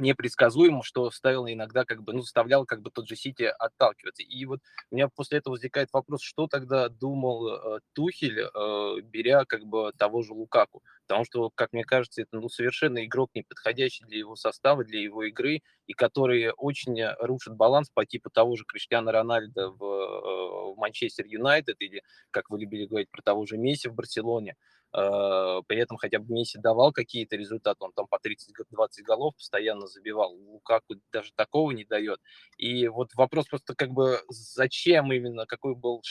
непредсказуемо, 0.00 0.82
что 0.82 1.10
ставило 1.10 1.52
иногда, 1.52 1.84
как 1.84 2.02
бы, 2.02 2.12
ну, 2.12 2.22
заставлял 2.22 2.66
как 2.66 2.82
бы 2.82 2.90
тот 2.90 3.08
же 3.08 3.16
Сити 3.16 3.42
отталкиваться. 3.42 4.22
И 4.22 4.44
вот 4.44 4.60
у 4.90 4.94
меня 4.96 5.08
после 5.08 5.38
этого 5.38 5.54
возникает 5.54 5.88
вопрос, 5.92 6.22
что 6.22 6.46
тогда 6.46 6.88
думал 6.88 7.48
э, 7.48 7.80
Тухель, 7.92 8.40
э, 8.40 9.00
беря 9.02 9.44
как 9.44 9.64
бы 9.64 9.92
того 9.96 10.22
же 10.22 10.32
Лукаку. 10.32 10.82
Потому 11.06 11.24
что, 11.24 11.50
как 11.54 11.72
мне 11.72 11.84
кажется, 11.84 12.22
это 12.22 12.38
ну, 12.38 12.48
совершенно 12.48 13.04
игрок, 13.04 13.30
не 13.34 13.42
подходящий 13.42 14.04
для 14.04 14.18
его 14.18 14.36
состава, 14.36 14.84
для 14.84 15.00
его 15.00 15.24
игры, 15.24 15.60
и 15.86 15.92
который 15.92 16.52
очень 16.52 17.04
рушит 17.18 17.54
баланс 17.56 17.90
по 17.92 18.06
типу 18.06 18.30
того 18.30 18.56
же 18.56 18.64
Криштиана 18.64 19.10
Рональда 19.12 19.70
в, 19.70 19.82
э, 19.82 20.74
в 20.74 20.76
Манчестер 20.76 21.26
Юнайтед, 21.26 21.76
или, 21.80 22.02
как 22.30 22.50
вы 22.50 22.60
любили 22.60 22.86
говорить, 22.86 23.10
про 23.10 23.22
того 23.22 23.46
же 23.46 23.56
Месси 23.56 23.88
в 23.88 23.94
Барселоне. 23.94 24.56
Э, 24.92 25.60
при 25.66 25.78
этом 25.78 25.96
хотя 25.98 26.18
бы 26.18 26.32
Месси 26.34 26.58
давал 26.58 26.92
какие-то 26.92 27.36
результаты, 27.36 27.84
он 27.84 27.92
там 27.92 28.06
по 28.08 28.18
30-20 28.18 29.02
голов 29.04 29.34
постоянно 29.36 29.86
забивал, 29.86 30.32
Лукаку 30.34 30.94
даже 31.12 31.30
такого 31.36 31.70
не 31.70 31.84
дает. 31.84 32.18
И 32.56 32.88
вот 32.88 33.10
вопрос 33.14 33.46
просто 33.46 33.74
как 33.74 33.90
бы 33.90 34.20
зачем 34.28 35.12
именно, 35.12 35.46
какой 35.46 35.74
был, 35.76 36.02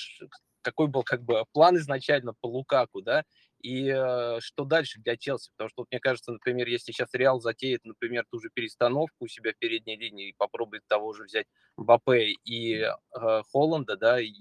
какой 0.62 0.88
был 0.88 1.04
как 1.04 1.24
бы 1.24 1.44
план 1.54 1.78
изначально 1.78 2.34
по 2.40 2.48
Лукаку, 2.48 3.02
да, 3.02 3.24
и 3.62 3.90
э, 3.90 4.40
что 4.40 4.64
дальше 4.64 5.00
для 5.02 5.18
Челси, 5.18 5.50
потому 5.52 5.70
что, 5.70 5.82
вот, 5.82 5.88
мне 5.92 6.00
кажется, 6.00 6.32
например, 6.32 6.68
если 6.68 6.94
сейчас 6.94 7.10
Реал 7.14 7.42
затеет, 7.42 7.84
например, 7.84 8.24
ту 8.32 8.40
же 8.40 8.50
перестановку 8.54 9.26
у 9.26 9.28
себя 9.28 9.52
в 9.52 9.58
передней 9.58 9.98
линии 9.98 10.30
и 10.30 10.36
попробует 10.38 10.84
того 10.88 11.12
же 11.14 11.24
взять 11.26 11.48
Бапе 11.76 12.36
и 12.46 12.76
э, 12.76 13.42
Холланда, 13.52 13.98
да, 13.98 14.22
и 14.22 14.32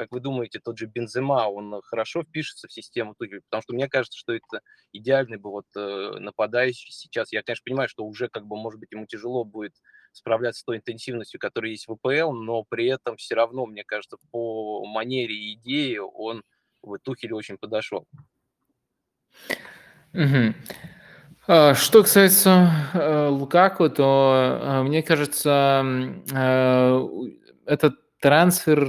как 0.00 0.12
вы 0.12 0.20
думаете, 0.20 0.60
тот 0.60 0.78
же 0.78 0.86
Бензема, 0.86 1.46
он 1.50 1.82
хорошо 1.82 2.22
впишется 2.22 2.68
в 2.68 2.72
систему 2.72 3.14
Тухеля? 3.14 3.42
Потому 3.50 3.60
что 3.60 3.74
мне 3.74 3.86
кажется, 3.86 4.18
что 4.18 4.32
это 4.32 4.62
идеальный 4.94 5.36
бы 5.36 5.50
вот 5.50 5.66
э, 5.76 6.12
нападающий 6.18 6.90
сейчас. 6.90 7.30
Я, 7.32 7.42
конечно, 7.42 7.64
понимаю, 7.66 7.90
что 7.90 8.06
уже 8.06 8.28
как 8.28 8.46
бы, 8.46 8.56
может 8.56 8.80
быть, 8.80 8.92
ему 8.92 9.04
тяжело 9.04 9.44
будет 9.44 9.74
справляться 10.12 10.60
с 10.62 10.64
той 10.64 10.78
интенсивностью, 10.78 11.38
которая 11.38 11.72
есть 11.72 11.86
в 11.86 11.96
ВПЛ, 11.96 12.32
но 12.32 12.64
при 12.64 12.86
этом 12.86 13.18
все 13.18 13.34
равно, 13.34 13.66
мне 13.66 13.84
кажется, 13.84 14.16
по 14.30 14.86
манере 14.86 15.34
и 15.34 15.52
идее 15.52 16.00
он 16.00 16.44
в 16.80 16.96
Тухеле 17.00 17.34
очень 17.34 17.58
подошел. 17.58 18.06
Угу. 20.14 20.54
Что 21.74 22.02
касается 22.02 22.70
э, 22.94 23.26
Лукаку, 23.28 23.90
то 23.90 24.60
э, 24.62 24.82
мне 24.82 25.02
кажется, 25.02 25.84
э, 26.32 27.08
этот 27.66 27.96
трансфер, 28.20 28.88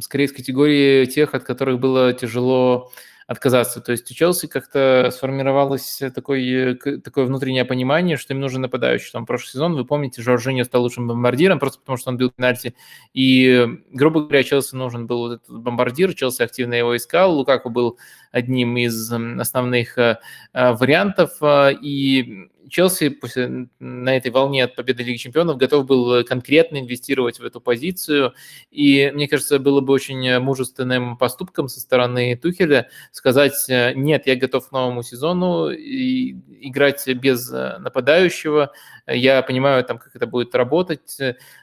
скорее, 0.00 0.24
из 0.24 0.32
категории 0.32 1.04
тех, 1.06 1.34
от 1.34 1.44
которых 1.44 1.78
было 1.80 2.12
тяжело 2.12 2.90
отказаться. 3.28 3.82
То 3.82 3.92
есть 3.92 4.10
у 4.10 4.14
Челси 4.14 4.46
как-то 4.46 5.10
сформировалось 5.12 6.00
такое, 6.14 6.76
такое 6.76 7.26
внутреннее 7.26 7.66
понимание, 7.66 8.16
что 8.16 8.32
им 8.32 8.40
нужен 8.40 8.62
нападающий. 8.62 9.10
Там 9.12 9.26
прошлый 9.26 9.50
сезон, 9.50 9.74
вы 9.74 9.84
помните, 9.84 10.22
Жоржиньо 10.22 10.64
стал 10.64 10.82
лучшим 10.82 11.06
бомбардиром, 11.06 11.58
просто 11.58 11.78
потому 11.78 11.98
что 11.98 12.08
он 12.08 12.16
бил 12.16 12.30
пенальти. 12.30 12.74
И, 13.12 13.68
грубо 13.92 14.22
говоря, 14.22 14.42
Челси 14.42 14.74
нужен 14.76 15.06
был 15.06 15.18
вот 15.18 15.32
этот 15.42 15.60
бомбардир, 15.60 16.14
Челси 16.14 16.42
активно 16.42 16.72
его 16.72 16.96
искал, 16.96 17.36
Лукаку 17.36 17.68
был 17.68 17.98
одним 18.30 18.76
из 18.76 19.12
основных 19.12 19.98
э, 19.98 20.18
э, 20.52 20.72
вариантов, 20.72 21.32
э, 21.40 21.74
и 21.80 22.48
Челси 22.68 23.08
после, 23.08 23.68
на 23.78 24.14
этой 24.14 24.30
волне 24.30 24.64
от 24.64 24.76
победы 24.76 25.02
Лиги 25.02 25.16
Чемпионов 25.16 25.56
готов 25.56 25.86
был 25.86 26.22
конкретно 26.24 26.78
инвестировать 26.80 27.38
в 27.40 27.44
эту 27.44 27.62
позицию. 27.62 28.34
И 28.70 29.10
мне 29.14 29.26
кажется, 29.26 29.58
было 29.58 29.80
бы 29.80 29.94
очень 29.94 30.38
мужественным 30.38 31.16
поступком 31.16 31.68
со 31.68 31.80
стороны 31.80 32.36
Тухеля 32.36 32.90
сказать, 33.10 33.54
нет, 33.68 34.26
я 34.26 34.36
готов 34.36 34.68
к 34.68 34.72
новому 34.72 35.02
сезону 35.02 35.70
и 35.70 36.36
играть 36.60 37.08
без 37.08 37.50
нападающего. 37.50 38.70
Я 39.06 39.40
понимаю, 39.40 39.82
там, 39.82 39.98
как 39.98 40.14
это 40.14 40.26
будет 40.26 40.54
работать, 40.54 41.16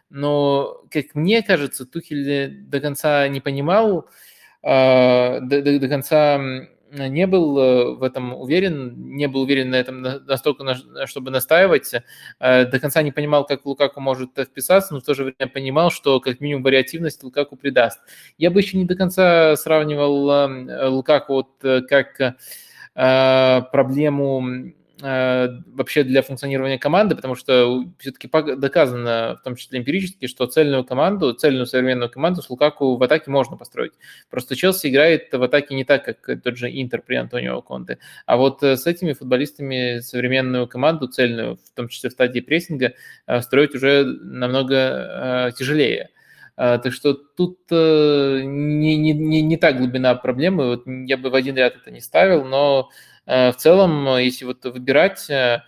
но, 0.09 0.81
как 0.89 1.13
мне 1.13 1.43
кажется, 1.43 1.85
Тухель 1.85 2.63
до 2.63 2.79
конца 2.79 3.27
не 3.27 3.41
понимал, 3.41 4.09
до, 4.65 5.61
до, 5.61 5.79
до 5.79 5.87
конца 5.87 6.39
не 6.91 7.27
был 7.27 7.57
э, 7.57 7.95
в 7.95 8.03
этом 8.03 8.33
уверен, 8.33 8.93
не 9.15 9.27
был 9.27 9.41
уверен 9.41 9.69
на 9.69 9.75
этом 9.75 10.01
настолько, 10.01 10.77
чтобы 11.05 11.31
настаивать. 11.31 11.91
Э, 12.39 12.65
до 12.65 12.79
конца 12.79 13.01
не 13.01 13.11
понимал, 13.11 13.45
как 13.45 13.65
Лукаку 13.65 13.99
может 13.99 14.31
вписаться, 14.37 14.93
но 14.93 15.01
в 15.01 15.03
то 15.03 15.13
же 15.13 15.23
время 15.23 15.51
понимал, 15.51 15.91
что 15.91 16.19
как 16.19 16.39
минимум 16.39 16.63
вариативность 16.63 17.23
Лукаку 17.23 17.55
придаст. 17.55 17.99
Я 18.37 18.51
бы 18.51 18.61
еще 18.61 18.77
не 18.77 18.85
до 18.85 18.95
конца 18.95 19.55
сравнивал 19.55 20.29
э, 20.29 20.87
Лукаку 20.87 21.33
вот 21.33 21.49
как 21.89 22.37
проблему 22.93 24.43
Э, 24.55 24.71
вообще 25.01 26.03
для 26.03 26.21
функционирования 26.21 26.77
команды, 26.77 27.15
потому 27.15 27.35
что 27.35 27.83
все-таки 27.99 28.29
доказано, 28.55 29.37
в 29.39 29.43
том 29.43 29.55
числе 29.55 29.79
эмпирически, 29.79 30.27
что 30.27 30.47
цельную 30.47 30.85
команду, 30.85 31.33
цельную 31.33 31.65
современную 31.65 32.09
команду 32.09 32.41
с 32.41 32.49
Лукаку 32.49 32.95
в 32.95 33.03
атаке 33.03 33.29
можно 33.29 33.57
построить. 33.57 33.91
Просто 34.29 34.55
Челси 34.55 34.87
играет 34.87 35.33
в 35.33 35.43
атаке 35.43 35.75
не 35.75 35.83
так, 35.83 36.05
как 36.05 36.41
тот 36.41 36.57
же 36.57 36.69
Интер 36.69 37.01
при 37.01 37.15
Антонио 37.15 37.61
Конте. 37.61 37.99
А 38.25 38.37
вот 38.37 38.63
э, 38.63 38.77
с 38.77 38.87
этими 38.87 39.13
футболистами 39.13 39.99
современную 39.99 40.67
команду, 40.67 41.07
цельную, 41.07 41.57
в 41.57 41.75
том 41.75 41.89
числе 41.89 42.09
в 42.09 42.13
стадии 42.13 42.39
прессинга, 42.39 42.93
э, 43.27 43.41
строить 43.41 43.75
уже 43.75 44.05
намного 44.05 45.53
тяжелее. 45.57 46.09
Так 46.55 46.93
что 46.93 47.13
тут 47.13 47.59
не, 47.69 48.95
не, 48.95 49.11
не, 49.11 49.41
не 49.41 49.57
та 49.57 49.73
глубина 49.73 50.15
проблемы. 50.15 50.67
Вот 50.67 50.83
я 50.87 51.17
бы 51.17 51.29
в 51.29 51.35
один 51.35 51.57
ряд 51.57 51.75
это 51.75 51.91
не 51.91 51.99
ставил, 51.99 52.45
но 52.45 52.89
Э, 52.89 53.14
в 53.25 53.53
целом, 53.57 54.07
э, 54.09 54.23
если 54.23 54.45
вот 54.45 54.63
выбирать, 54.65 55.29
э, 55.29 55.61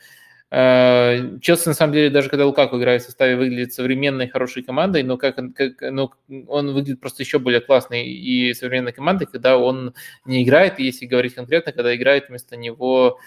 Челси, 0.50 1.68
на 1.68 1.74
самом 1.74 1.92
деле, 1.94 2.10
даже 2.10 2.30
когда 2.30 2.46
Лукаку 2.46 2.78
играет 2.78 3.02
в 3.02 3.06
составе, 3.06 3.36
выглядит 3.36 3.74
современной, 3.74 4.30
хорошей 4.30 4.64
командой, 4.64 5.04
но 5.04 5.18
как, 5.18 5.36
как 5.54 5.82
ну, 5.82 6.12
он 6.48 6.74
выглядит 6.74 7.02
просто 7.02 7.24
еще 7.24 7.38
более 7.40 7.60
классной 7.60 8.08
и 8.08 8.54
современной 8.54 8.94
командой, 8.94 9.26
когда 9.26 9.58
он 9.58 9.94
не 10.24 10.44
играет, 10.44 10.80
если 10.80 11.06
говорить 11.06 11.36
конкретно, 11.36 11.74
когда 11.74 11.94
играет 11.94 12.30
вместо 12.30 12.56
него 12.56 13.20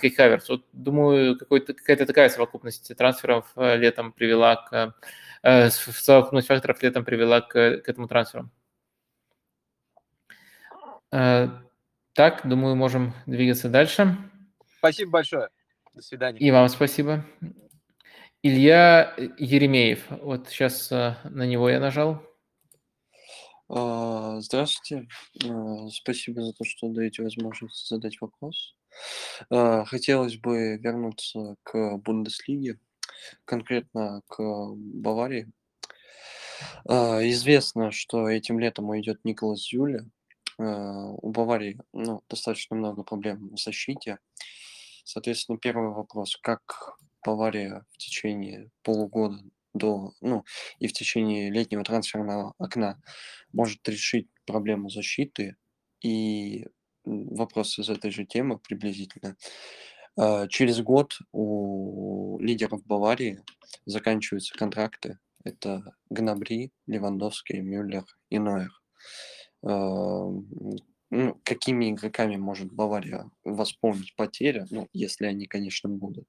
Кей 0.00 0.14
Хаверс. 0.14 0.48
Вот, 0.48 0.64
думаю, 0.72 1.36
какая-то 1.38 2.06
такая 2.06 2.28
совокупность 2.28 2.96
трансферов 2.96 3.46
летом 3.56 4.12
привела 4.12 4.54
к... 4.56 4.94
совокупность 5.42 6.46
факторов 6.46 6.80
летом 6.82 7.04
привела 7.04 7.40
к, 7.40 7.78
к 7.78 7.88
этому 7.88 8.06
трансферу. 8.06 8.48
Так, 12.20 12.46
думаю, 12.46 12.76
можем 12.76 13.14
двигаться 13.24 13.70
дальше. 13.70 14.14
Спасибо 14.76 15.12
большое. 15.12 15.48
До 15.94 16.02
свидания. 16.02 16.38
И 16.38 16.50
вам 16.50 16.68
спасибо. 16.68 17.24
Илья 18.42 19.14
Еремеев. 19.38 20.04
Вот 20.20 20.46
сейчас 20.50 20.92
э, 20.92 21.16
на 21.24 21.46
него 21.46 21.70
я 21.70 21.80
нажал. 21.80 22.22
А, 23.70 24.38
здравствуйте. 24.42 25.08
А, 25.48 25.88
спасибо 25.88 26.42
за 26.42 26.52
то, 26.52 26.62
что 26.62 26.90
даете 26.90 27.22
возможность 27.22 27.88
задать 27.88 28.20
вопрос. 28.20 28.76
А, 29.48 29.86
хотелось 29.86 30.36
бы 30.36 30.76
вернуться 30.76 31.56
к 31.62 31.96
Бундеслиге, 32.04 32.78
конкретно 33.46 34.20
к 34.28 34.42
Баварии. 34.74 35.50
Известно, 36.86 37.90
что 37.90 38.28
этим 38.28 38.60
летом 38.60 38.90
уйдет 38.90 39.20
Николас 39.24 39.66
Зюля. 39.66 40.04
Э, 40.60 41.14
у 41.22 41.30
Баварии 41.30 41.78
ну, 41.92 42.22
достаточно 42.28 42.76
много 42.76 43.02
проблем 43.02 43.48
в 43.54 43.58
защите. 43.58 44.18
Соответственно, 45.04 45.58
первый 45.58 45.90
вопрос, 45.90 46.36
как 46.36 46.96
Бавария 47.24 47.86
в 47.90 47.96
течение 47.96 48.70
полугода 48.82 49.42
до, 49.72 50.12
ну, 50.20 50.44
и 50.78 50.86
в 50.86 50.92
течение 50.92 51.50
летнего 51.50 51.82
трансферного 51.82 52.54
окна 52.58 53.00
может 53.52 53.88
решить 53.88 54.28
проблему 54.44 54.90
защиты. 54.90 55.56
И 56.02 56.66
вопрос 57.04 57.78
из 57.78 57.88
этой 57.88 58.10
же 58.10 58.26
темы 58.26 58.58
приблизительно. 58.58 59.36
Э, 60.18 60.46
через 60.48 60.80
год 60.82 61.18
у 61.32 62.38
лидеров 62.38 62.84
Баварии 62.84 63.42
заканчиваются 63.86 64.54
контракты. 64.54 65.18
Это 65.42 65.96
Гнабри, 66.10 66.70
Левандовский, 66.86 67.60
Мюллер 67.60 68.04
и 68.28 68.38
Нойер 68.38 68.70
ну, 68.70 69.39
какими 71.44 71.90
игроками 71.90 72.36
может 72.36 72.72
Бавария 72.72 73.30
восполнить 73.44 74.14
потери, 74.16 74.64
ну, 74.70 74.88
если 74.92 75.26
они, 75.26 75.46
конечно, 75.46 75.88
будут. 75.88 76.26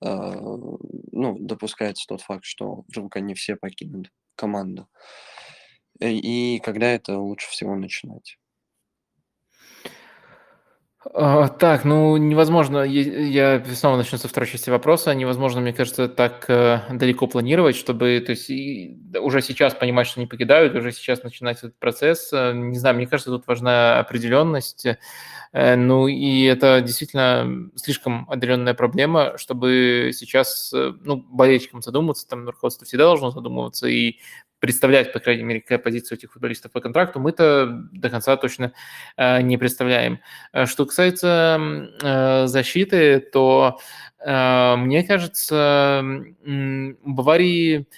А, 0.00 0.32
ну, 0.36 1.38
допускается 1.38 2.06
тот 2.08 2.22
факт, 2.22 2.44
что 2.44 2.84
вдруг 2.88 3.16
они 3.16 3.34
все 3.34 3.56
покинут 3.56 4.10
команду. 4.36 4.88
И 6.00 6.60
когда 6.62 6.86
это 6.90 7.18
лучше 7.18 7.48
всего 7.50 7.74
начинать? 7.76 8.38
А, 11.04 11.48
Так, 11.48 11.84
ну 11.84 12.16
невозможно, 12.16 12.82
я 12.84 13.62
снова 13.74 13.96
начну 13.96 14.18
со 14.18 14.28
второй 14.28 14.48
части 14.48 14.70
вопроса, 14.70 15.12
невозможно, 15.14 15.60
мне 15.60 15.72
кажется, 15.72 16.06
так 16.08 16.44
э, 16.48 16.80
далеко 16.92 17.26
планировать, 17.26 17.74
чтобы, 17.74 18.22
то 18.24 18.30
есть 18.30 18.48
уже 19.18 19.42
сейчас 19.42 19.74
понимать, 19.74 20.06
что 20.06 20.20
не 20.20 20.26
покидают, 20.26 20.76
уже 20.76 20.92
сейчас 20.92 21.24
начинать 21.24 21.58
этот 21.58 21.76
процесс. 21.78 22.32
Э, 22.32 22.52
Не 22.54 22.78
знаю, 22.78 22.96
мне 22.96 23.06
кажется, 23.08 23.30
тут 23.32 23.46
важна 23.46 23.98
определенность, 23.98 24.86
Э, 25.54 25.76
ну 25.76 26.08
и 26.08 26.44
это 26.46 26.82
действительно 26.82 27.70
слишком 27.76 28.28
отдаленная 28.30 28.74
проблема, 28.74 29.38
чтобы 29.38 30.10
сейчас, 30.14 30.72
ну, 30.74 31.16
болельщикам 31.30 31.82
задуматься, 31.82 32.28
там 32.28 32.48
руководство 32.48 32.86
всегда 32.88 33.04
должно 33.04 33.30
задумываться. 33.30 33.86
И 33.86 34.18
представлять, 34.62 35.12
по 35.12 35.18
крайней 35.18 35.42
мере, 35.42 35.60
какая 35.60 35.78
позиция 35.78 36.14
у 36.14 36.18
этих 36.18 36.32
футболистов 36.32 36.70
по 36.70 36.80
контракту, 36.80 37.18
мы-то 37.18 37.66
до 37.90 38.08
конца 38.08 38.36
точно 38.36 38.72
э, 39.16 39.42
не 39.42 39.58
представляем. 39.58 40.20
Э, 40.52 40.66
Что 40.66 40.86
касается 40.86 41.58
э, 42.00 42.46
защиты, 42.46 43.18
то 43.18 43.80
э, 44.24 44.76
мне 44.76 45.02
кажется, 45.02 46.04
у 46.46 47.12
Баварии 47.12 47.88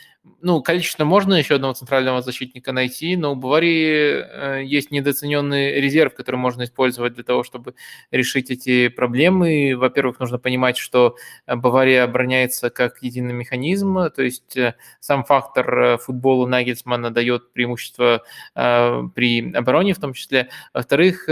ну, 0.40 0.62
количественно 0.62 1.06
можно 1.06 1.34
еще 1.34 1.54
одного 1.54 1.74
центрального 1.74 2.22
защитника 2.22 2.72
найти, 2.72 3.16
но 3.16 3.32
у 3.32 3.34
Баварии 3.34 4.60
э, 4.60 4.64
есть 4.64 4.90
недооцененный 4.90 5.80
резерв, 5.80 6.14
который 6.14 6.36
можно 6.36 6.64
использовать 6.64 7.14
для 7.14 7.24
того, 7.24 7.44
чтобы 7.44 7.74
решить 8.10 8.50
эти 8.50 8.88
проблемы. 8.88 9.74
Во-первых, 9.76 10.20
нужно 10.20 10.38
понимать, 10.38 10.76
что 10.76 11.16
э, 11.46 11.56
Бавария 11.56 12.04
обороняется 12.04 12.70
как 12.70 13.02
единый 13.02 13.32
механизм, 13.32 14.10
то 14.10 14.22
есть 14.22 14.56
э, 14.56 14.74
сам 15.00 15.24
фактор 15.24 15.98
футбола 15.98 16.46
Нагельсмана 16.46 17.10
дает 17.10 17.52
преимущество 17.52 18.22
при 18.54 19.52
обороне 19.52 19.94
в 19.94 19.98
том 19.98 20.12
числе. 20.12 20.48
Во-вторых, 20.72 21.26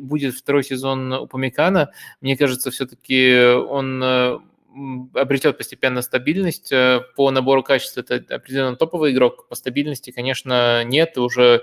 будет 0.00 0.34
второй 0.34 0.64
сезон 0.64 1.12
у 1.12 1.26
Памекана. 1.26 1.90
Мне 2.20 2.36
кажется, 2.36 2.70
все-таки 2.70 3.36
он 3.44 4.42
обретет 5.14 5.58
постепенно 5.58 6.02
стабильность. 6.02 6.72
Э, 6.72 7.00
По 7.16 7.30
набору 7.30 7.62
качеств 7.62 7.98
это 7.98 8.22
определенно 8.34 8.76
топовый 8.76 9.12
игрок. 9.12 9.48
По 9.48 9.54
стабильности, 9.54 10.10
конечно, 10.10 10.84
нет. 10.84 11.18
Уже 11.18 11.62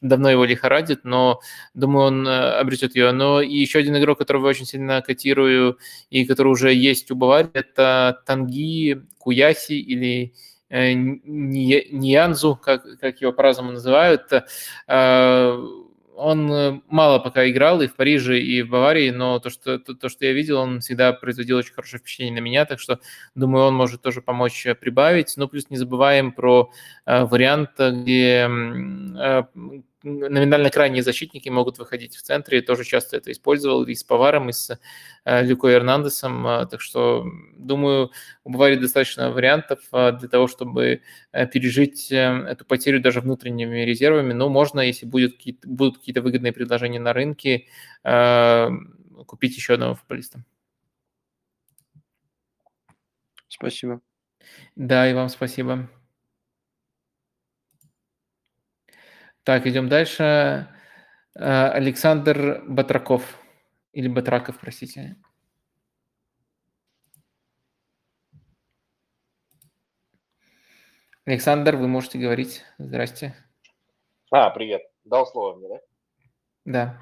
давно 0.00 0.30
его 0.30 0.44
лихорадит, 0.44 1.04
но 1.04 1.40
думаю, 1.74 2.06
он 2.06 2.28
э, 2.28 2.58
обретет 2.58 2.94
ее. 2.96 3.12
Но 3.12 3.40
и 3.40 3.54
еще 3.54 3.78
один 3.80 3.96
игрок, 3.98 4.18
которого 4.18 4.46
я 4.46 4.50
очень 4.50 4.66
сильно 4.66 5.02
котирую 5.02 5.78
и 6.10 6.24
который 6.24 6.48
уже 6.48 6.72
есть 6.72 7.10
у 7.10 7.16
Баварии, 7.16 7.50
это 7.52 8.22
Танги 8.26 9.02
Куяси 9.18 9.78
или 9.78 10.34
э, 10.70 10.92
Ни- 10.92 11.88
Ниянзу, 11.92 12.56
как, 12.56 12.98
как 13.00 13.20
его 13.20 13.32
по-разному 13.32 13.72
называют. 13.72 14.30
Он 16.18 16.52
э, 16.52 16.80
мало 16.88 17.20
пока 17.20 17.48
играл 17.48 17.80
и 17.80 17.86
в 17.86 17.94
Париже, 17.94 18.40
и 18.40 18.62
в 18.62 18.70
Баварии, 18.70 19.10
но 19.10 19.38
то, 19.38 19.50
что, 19.50 19.78
то, 19.78 19.94
то, 19.94 20.08
что 20.08 20.26
я 20.26 20.32
видел, 20.32 20.58
он 20.58 20.80
всегда 20.80 21.12
производил 21.12 21.58
очень 21.58 21.72
хорошее 21.72 22.00
впечатление 22.00 22.40
на 22.40 22.44
меня, 22.44 22.64
так 22.64 22.80
что, 22.80 22.98
думаю, 23.36 23.66
он 23.66 23.74
может 23.74 24.02
тоже 24.02 24.20
помочь 24.20 24.66
э, 24.66 24.74
прибавить. 24.74 25.34
Ну, 25.36 25.46
плюс 25.46 25.70
не 25.70 25.76
забываем 25.76 26.32
про 26.32 26.70
э, 27.06 27.24
вариант, 27.24 27.70
э, 27.78 27.92
где 27.92 28.48
э, 28.48 29.42
номинально 30.02 30.70
крайние 30.70 31.02
защитники 31.02 31.48
могут 31.48 31.78
выходить 31.78 32.16
в 32.16 32.22
центре, 32.22 32.62
тоже 32.62 32.84
часто 32.84 33.16
это 33.16 33.32
использовал 33.32 33.84
и 33.84 33.94
с 33.94 34.04
Поваром, 34.04 34.48
и 34.48 34.52
с 34.52 34.78
э, 35.24 35.42
Люко 35.44 35.68
Эрнандесом, 35.68 36.46
э, 36.46 36.66
так 36.66 36.80
что, 36.80 37.26
думаю, 37.56 38.10
у 38.44 38.50
Баварии 38.50 38.76
достаточно 38.76 39.30
вариантов 39.30 39.80
э, 39.92 40.12
для 40.12 40.28
того, 40.28 40.46
чтобы 40.46 41.02
пережить 41.52 42.10
эту 42.10 42.64
потерю 42.64 43.00
даже 43.00 43.20
внутренними 43.20 43.80
резервами, 43.80 44.32
но 44.32 44.48
можно, 44.48 44.80
если 44.80 45.06
будет 45.06 45.36
будут 45.64 45.98
какие-то 45.98 46.22
выгодные 46.22 46.52
предложения 46.52 47.00
на 47.00 47.12
рынке, 47.12 47.66
купить 49.26 49.56
еще 49.56 49.74
одного 49.74 49.94
футболиста. 49.94 50.44
Спасибо. 53.48 54.00
Да, 54.76 55.10
и 55.10 55.14
вам 55.14 55.28
спасибо. 55.28 55.88
Так, 59.48 59.66
идем 59.66 59.88
дальше. 59.88 60.68
Э, 61.34 61.70
Александр 61.70 62.62
Батраков. 62.68 63.40
Или 63.92 64.06
Батраков, 64.06 64.60
простите. 64.60 65.16
Александр, 71.24 71.76
вы 71.76 71.88
можете 71.88 72.18
говорить. 72.18 72.62
Здрасте. 72.76 73.34
А, 74.30 74.50
привет. 74.50 74.82
Дал 75.04 75.26
слово 75.26 75.56
мне, 75.56 75.68
да? 75.70 75.80
Да. 76.66 77.00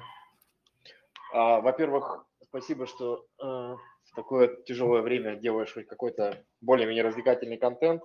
А, 1.33 1.59
во-первых, 1.59 2.25
спасибо, 2.43 2.87
что 2.87 3.25
э, 3.41 3.43
в 3.43 4.15
такое 4.15 4.55
тяжелое 4.63 5.01
время 5.01 5.35
делаешь 5.35 5.73
хоть 5.73 5.87
какой-то 5.87 6.45
более-менее 6.61 7.03
развлекательный 7.03 7.57
контент. 7.57 8.01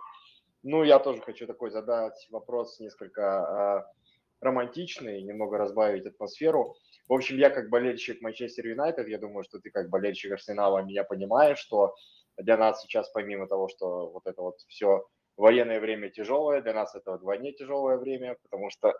Ну, 0.64 0.82
я 0.82 0.98
тоже 0.98 1.22
хочу 1.22 1.46
такой 1.46 1.70
задать 1.70 2.26
вопрос 2.32 2.80
несколько 2.80 3.86
э, 3.86 4.01
романтичный, 4.42 5.22
немного 5.22 5.56
разбавить 5.56 6.04
атмосферу. 6.06 6.74
В 7.08 7.14
общем, 7.14 7.38
я 7.38 7.50
как 7.50 7.70
болельщик 7.70 8.20
Манчестер 8.20 8.66
Юнайтед, 8.66 9.08
я 9.08 9.18
думаю, 9.18 9.44
что 9.44 9.58
ты 9.58 9.70
как 9.70 9.88
болельщик 9.88 10.32
Арсенала 10.32 10.82
меня 10.82 11.04
понимаешь, 11.04 11.58
что 11.58 11.94
для 12.36 12.56
нас 12.56 12.82
сейчас, 12.82 13.08
помимо 13.10 13.46
того, 13.46 13.68
что 13.68 14.10
вот 14.10 14.26
это 14.26 14.42
вот 14.42 14.58
все 14.68 15.06
военное 15.36 15.80
время 15.80 16.10
тяжелое, 16.10 16.60
для 16.60 16.74
нас 16.74 16.94
это 16.94 17.12
вдвойне 17.12 17.52
тяжелое 17.52 17.96
время, 17.96 18.36
потому 18.42 18.70
что 18.70 18.94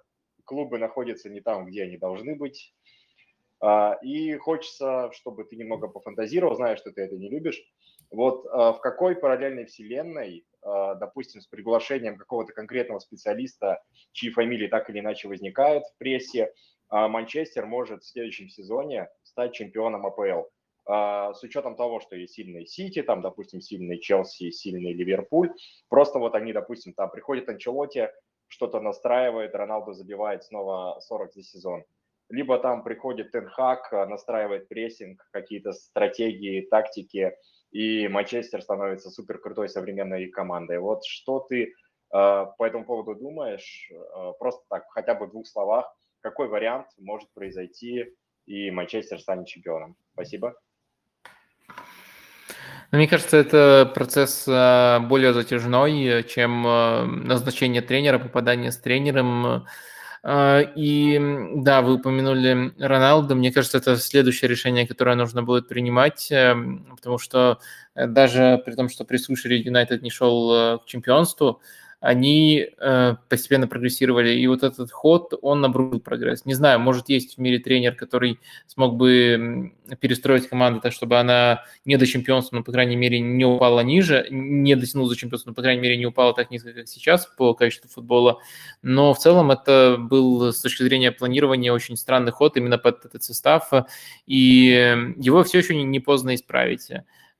клубы 0.45 0.79
находятся 0.79 1.29
не 1.29 1.41
там, 1.41 1.67
где 1.67 1.85
они 1.85 1.97
должны 1.97 2.37
быть. 2.37 2.75
А, 3.61 3.99
И 4.03 4.37
хочется, 4.37 5.11
чтобы 5.13 5.45
ты 5.45 5.57
немного 5.57 5.89
пофантазировал, 5.89 6.57
знаю, 6.57 6.77
что 6.77 6.91
ты 6.93 7.03
это 7.03 7.17
не 7.17 7.29
любишь. 7.29 7.63
Вот 8.11 8.47
а, 8.47 8.73
в 8.73 8.81
какой 8.81 9.17
параллельной 9.17 9.67
вселенной, 9.67 10.45
допустим, 10.63 11.41
с 11.41 11.47
приглашением 11.47 12.17
какого-то 12.17 12.53
конкретного 12.53 12.99
специалиста, 13.01 13.83
чьи 14.13 14.31
фамилии 14.31 14.69
так 14.69 14.89
или 14.91 15.01
иначе 15.01 15.29
возникают 15.29 15.85
в 15.87 15.99
прессе, 15.99 16.53
а, 16.93 17.09
Манчестер 17.09 17.65
может 17.65 18.03
в 18.03 18.07
следующем 18.07 18.51
сезоне 18.51 19.09
стать 19.23 19.55
чемпионом 19.55 20.05
АПЛ? 20.07 20.49
А, 20.85 21.33
С 21.33 21.43
учетом 21.43 21.75
того, 21.75 22.01
что 22.01 22.17
есть 22.17 22.35
сильный 22.35 22.67
Сити, 22.67 23.03
там, 23.03 23.23
допустим, 23.23 23.63
сильный 23.63 23.99
Челси, 23.99 24.51
сильный 24.51 24.93
Ливерпуль. 24.93 25.53
Просто 25.89 26.19
вот 26.19 26.35
они, 26.35 26.53
допустим, 26.53 26.93
там 26.93 27.11
приходит 27.11 27.49
Анчелоти, 27.49 28.11
что-то 28.47 28.81
настраивает, 28.81 29.55
Роналду 29.55 29.95
забивает 29.95 30.45
снова 30.45 31.01
40 31.01 31.33
за 31.33 31.43
сезон. 31.43 31.85
Либо 32.29 32.59
там 32.59 32.83
приходит 32.83 33.31
Тенхак, 33.33 33.91
настраивает 33.93 34.69
прессинг, 34.69 35.27
какие-то 35.33 35.73
стратегии, 35.73 36.61
тактики, 36.61 37.33
и 37.73 38.07
Манчестер 38.09 38.63
становится 38.63 39.11
супер 39.11 39.39
крутой 39.39 39.69
современной 39.69 40.29
командой. 40.29 40.79
Вот 40.79 41.05
что 41.05 41.41
ты 41.41 41.65
э, 41.65 41.71
по 42.11 42.65
этому 42.65 42.85
поводу 42.85 43.15
думаешь? 43.15 43.91
Э, 43.91 44.33
просто 44.39 44.63
так, 44.69 44.85
хотя 44.91 45.15
бы 45.15 45.27
в 45.27 45.31
двух 45.31 45.47
словах, 45.47 45.87
какой 46.21 46.49
вариант 46.49 46.87
может 46.99 47.33
произойти, 47.33 48.15
и 48.47 48.71
Манчестер 48.71 49.19
станет 49.21 49.47
чемпионом? 49.47 49.97
Спасибо. 50.13 50.55
Ну, 52.91 52.99
Мне 52.99 53.09
кажется, 53.09 53.39
это 53.39 53.91
процесс 53.95 54.47
э, 54.47 54.99
более 55.01 55.33
затяжной, 55.33 56.25
чем 56.29 56.63
назначение 56.63 57.81
тренера, 57.81 58.19
попадание 58.19 58.71
с 58.71 58.79
тренером. 58.79 59.67
Э, 60.25 60.63
И 60.77 61.19
да, 61.57 61.83
вы 61.83 61.95
упомянули 61.95 62.73
Роналду. 62.79 63.35
Мне 63.35 63.53
кажется, 63.53 63.79
это 63.79 63.97
следующее 63.97 64.49
решение, 64.49 64.87
которое 64.87 65.17
нужно 65.17 65.43
будет 65.43 65.69
принимать, 65.69 66.29
эм, 66.31 66.87
потому 66.97 67.19
что 67.19 67.59
э, 67.95 68.07
даже 68.07 68.63
при 68.65 68.75
том, 68.75 68.89
что 68.89 69.05
Сушере 69.19 69.59
Юнайтед 69.61 70.03
не 70.03 70.11
шел 70.11 70.55
э, 70.55 70.79
к 70.79 70.87
чемпионству, 70.87 71.61
они 72.03 72.67
э, 72.81 73.15
постепенно 73.29 73.69
прогрессировали, 73.69 74.35
и 74.35 74.45
вот 74.49 74.65
этот 74.65 74.91
ход, 74.91 75.35
он 75.41 75.65
обрушил 75.65 76.01
прогресс. 76.01 76.45
Не 76.45 76.55
знаю, 76.55 76.81
может, 76.81 77.09
есть 77.09 77.37
в 77.37 77.41
мире 77.41 77.61
тренер, 77.61 77.95
который 77.95 78.41
смог 78.67 78.97
бы 78.97 79.73
перестроить 80.01 80.49
команду 80.49 80.81
так, 80.81 80.93
чтобы 80.93 81.21
она 81.21 81.63
не 81.85 81.97
до 81.97 82.05
чемпионства, 82.05 82.57
но, 82.57 82.65
по 82.65 82.73
крайней 82.73 82.97
мере, 82.97 83.21
не 83.21 83.45
упала 83.45 83.81
ниже, 83.81 84.27
не 84.31 84.75
дотянула 84.75 85.11
до 85.11 85.17
чемпионства, 85.17 85.51
но, 85.51 85.55
по 85.55 85.63
крайней 85.63 85.81
мере, 85.81 85.97
не 85.97 86.07
упала 86.07 86.35
так 86.35 86.51
низко, 86.51 86.73
как 86.73 86.89
сейчас 86.89 87.27
по 87.27 87.55
качеству 87.55 87.89
футбола. 87.89 88.41
Но 88.83 89.15
в 89.15 89.19
целом 89.21 89.53
это 89.53 89.97
был 89.97 90.53
с 90.53 90.61
точки 90.61 90.83
зрения 90.83 91.13
планирования 91.13 91.73
очень 91.73 91.97
странный 91.97 92.33
ход 92.33 92.57
именно 92.57 92.79
под 92.79 93.05
этот 93.05 93.23
состав, 93.23 93.71
и 94.27 95.15
его 95.19 95.45
все 95.45 95.59
еще 95.59 95.81
не 95.81 96.01
поздно 96.01 96.35
исправить. 96.35 96.91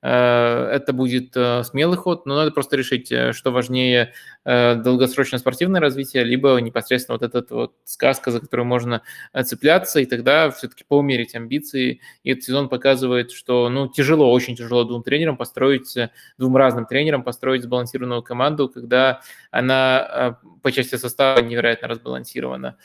Э, 0.03 0.67
Это 0.73 0.91
будет 0.91 1.35
э, 1.37 1.63
смелый 1.63 1.97
ход, 1.97 2.25
но 2.25 2.35
надо 2.35 2.51
просто 2.51 2.75
решить, 2.75 3.09
э, 3.11 3.31
что 3.31 3.51
важнее, 3.51 4.13
долгосрочное 4.45 5.39
спортивное 5.39 5.79
развитие, 5.79 6.25
либо 6.25 6.57
непосредственно 6.57 7.17
вот 7.17 7.23
эта 7.23 7.55
вот 7.55 7.75
сказка, 7.85 8.29
за 8.29 8.41
которую 8.41 8.65
можно 8.65 9.01
цепляться, 9.45 10.01
и 10.01 10.05
тогда 10.05 10.51
все-таки 10.51 10.83
поумерить 10.85 11.33
амбиции. 11.33 12.01
И 12.23 12.31
этот 12.31 12.43
сезон 12.43 12.67
показывает, 12.67 13.31
что 13.31 13.69
ну, 13.69 13.87
тяжело, 13.87 14.29
очень 14.33 14.57
тяжело 14.57 14.83
двум 14.83 15.01
тренерам 15.01 15.37
построить, 15.37 15.95
двум 16.37 16.57
разным 16.57 16.85
тренерам 16.85 17.23
построить 17.23 17.63
сбалансированную 17.63 18.21
команду, 18.21 18.67
когда 18.67 19.21
она 19.49 20.37
по 20.61 20.73
части 20.73 20.97
состава 20.97 21.39
невероятно 21.39 21.87
разбалансирована. 21.87 22.75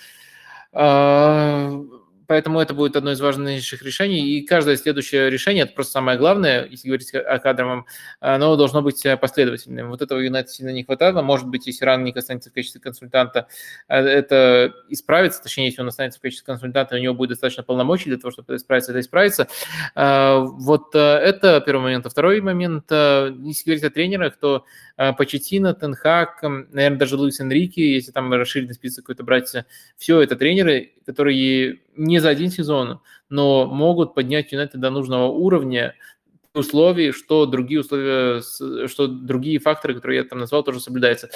Поэтому 2.28 2.60
это 2.60 2.74
будет 2.74 2.94
одно 2.94 3.10
из 3.12 3.20
важнейших 3.20 3.82
решений, 3.82 4.36
и 4.36 4.46
каждое 4.46 4.76
следующее 4.76 5.30
решение, 5.30 5.64
это 5.64 5.72
просто 5.72 5.94
самое 5.94 6.18
главное, 6.18 6.68
если 6.70 6.86
говорить 6.86 7.12
о 7.14 7.38
кадровом, 7.38 7.86
оно 8.20 8.54
должно 8.54 8.82
быть 8.82 9.04
последовательным. 9.20 9.88
Вот 9.88 10.02
этого 10.02 10.20
Юнайтед 10.20 10.50
сильно 10.50 10.70
не 10.70 10.84
хватало, 10.84 11.22
может 11.22 11.48
быть, 11.48 11.66
если 11.66 11.86
Рангник 11.86 12.18
останется 12.18 12.50
в 12.50 12.52
качестве 12.52 12.82
консультанта, 12.82 13.48
это 13.88 14.74
исправится, 14.90 15.42
точнее, 15.42 15.66
если 15.66 15.80
он 15.80 15.88
останется 15.88 16.18
в 16.18 16.22
качестве 16.22 16.44
консультанта, 16.44 16.96
у 16.96 16.98
него 16.98 17.14
будет 17.14 17.30
достаточно 17.30 17.62
полномочий 17.62 18.10
для 18.10 18.18
того, 18.18 18.30
чтобы 18.30 18.56
исправиться, 18.56 18.92
это 18.92 19.00
исправится. 19.00 19.48
Вот 19.96 20.94
это 20.94 21.62
первый 21.64 21.80
момент. 21.80 22.04
А 22.04 22.10
второй 22.10 22.42
момент, 22.42 22.90
если 22.90 23.64
говорить 23.64 23.84
о 23.84 23.90
тренерах, 23.90 24.36
то 24.36 24.66
Почетина, 25.16 25.72
Тенхак, 25.72 26.42
наверное, 26.42 26.98
даже 26.98 27.16
Луис 27.16 27.40
Энрике, 27.40 27.94
если 27.94 28.12
там 28.12 28.30
расширенный 28.30 28.74
список 28.74 29.06
какой-то 29.06 29.24
брать, 29.24 29.50
все 29.96 30.20
это 30.20 30.36
тренеры, 30.36 30.92
которые 31.06 31.80
не 31.98 32.18
за 32.20 32.30
один 32.30 32.50
сезон, 32.50 33.00
но 33.28 33.66
могут 33.66 34.14
поднять 34.14 34.52
Юнайтед 34.52 34.80
до 34.80 34.90
нужного 34.90 35.26
уровня, 35.26 35.94
условий, 36.54 37.12
что 37.12 37.46
другие 37.46 37.80
условия, 37.80 38.40
что 38.88 39.06
другие 39.06 39.58
факторы, 39.58 39.94
которые 39.94 40.18
я 40.18 40.24
там 40.24 40.38
назвал, 40.38 40.62
тоже 40.62 40.80
соблюдаются. 40.80 41.30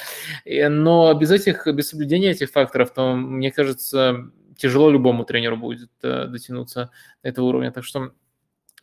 Но 0.47 1.13
без 1.15 1.31
этих, 1.31 1.67
без 1.67 1.91
соблюдения 1.91 2.31
этих 2.31 2.51
факторов, 2.51 2.93
то, 2.93 3.15
мне 3.15 3.51
кажется, 3.53 4.31
тяжело 4.57 4.91
любому 4.91 5.25
тренеру 5.25 5.57
будет 5.57 5.91
э, 6.03 6.27
дотянуться 6.27 6.91
до 7.23 7.29
этого 7.29 7.47
уровня. 7.47 7.73
Так 7.73 7.85
что 7.85 8.13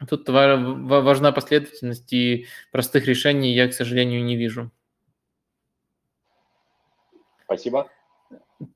Тут 0.07 0.30
важна 0.30 1.34
последовательность, 1.34 2.14
и 2.14 2.47
простых 2.72 3.06
решений 3.06 3.53
я, 3.53 3.68
к 3.68 3.73
сожалению, 3.73 4.23
не 4.23 4.38
вижу. 4.38 4.72
Спасибо. 7.43 7.89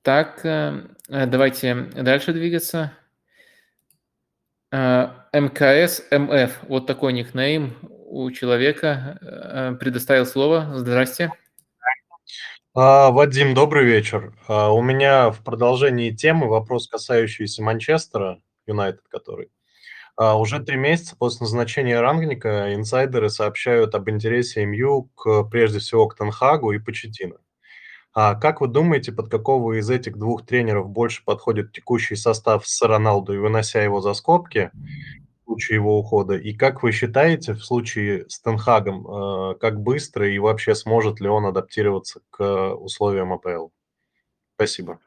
Так, 0.02 0.44
э, 0.44 0.86
давайте 1.08 1.74
дальше 1.74 2.32
двигаться. 2.32 2.92
Э, 4.72 5.08
МКС 5.32 6.02
МФ, 6.10 6.62
вот 6.68 6.86
такой 6.86 7.12
никнейм 7.12 7.76
у 7.82 8.30
человека. 8.30 9.18
Э, 9.20 9.76
предоставил 9.78 10.26
слово. 10.26 10.70
Здрасте. 10.74 11.32
А, 12.76 13.10
Вадим, 13.12 13.54
добрый 13.54 13.84
вечер. 13.84 14.34
А, 14.48 14.72
у 14.72 14.82
меня 14.82 15.30
в 15.30 15.44
продолжении 15.44 16.10
темы 16.10 16.48
вопрос, 16.48 16.88
касающийся 16.88 17.62
Манчестера, 17.62 18.40
Юнайтед, 18.66 19.04
который. 19.08 19.50
А, 20.16 20.36
уже 20.36 20.58
три 20.58 20.76
месяца 20.76 21.14
после 21.16 21.44
назначения 21.44 22.00
Рангника 22.00 22.74
инсайдеры 22.74 23.30
сообщают 23.30 23.94
об 23.94 24.10
интересе 24.10 24.64
МЮ 24.64 25.10
к, 25.14 25.44
прежде 25.44 25.78
всего 25.78 26.08
к 26.08 26.16
Тенхагу 26.16 26.72
и 26.72 26.80
Почетину. 26.80 27.38
А 28.14 28.36
как 28.36 28.60
вы 28.60 28.68
думаете, 28.68 29.10
под 29.10 29.28
какого 29.28 29.78
из 29.78 29.90
этих 29.90 30.16
двух 30.16 30.46
тренеров 30.46 30.88
больше 30.88 31.24
подходит 31.24 31.72
текущий 31.72 32.14
состав 32.14 32.66
с 32.66 32.80
Роналду 32.80 33.34
и 33.34 33.38
вынося 33.38 33.82
его 33.82 34.00
за 34.00 34.14
скобки 34.14 34.70
в 34.72 35.44
случае 35.46 35.76
его 35.76 35.98
ухода? 35.98 36.36
И 36.36 36.54
как 36.54 36.84
вы 36.84 36.92
считаете 36.92 37.54
в 37.54 37.64
случае 37.64 38.26
с 38.28 38.38
Тенхагом, 38.40 39.04
э, 39.06 39.54
как 39.56 39.80
быстро 39.80 40.30
и 40.30 40.38
вообще 40.38 40.76
сможет 40.76 41.20
ли 41.20 41.28
он 41.28 41.44
адаптироваться 41.44 42.20
к 42.30 42.74
условиям 42.74 43.32
АПЛ? 43.32 43.70
Спасибо. 44.54 45.00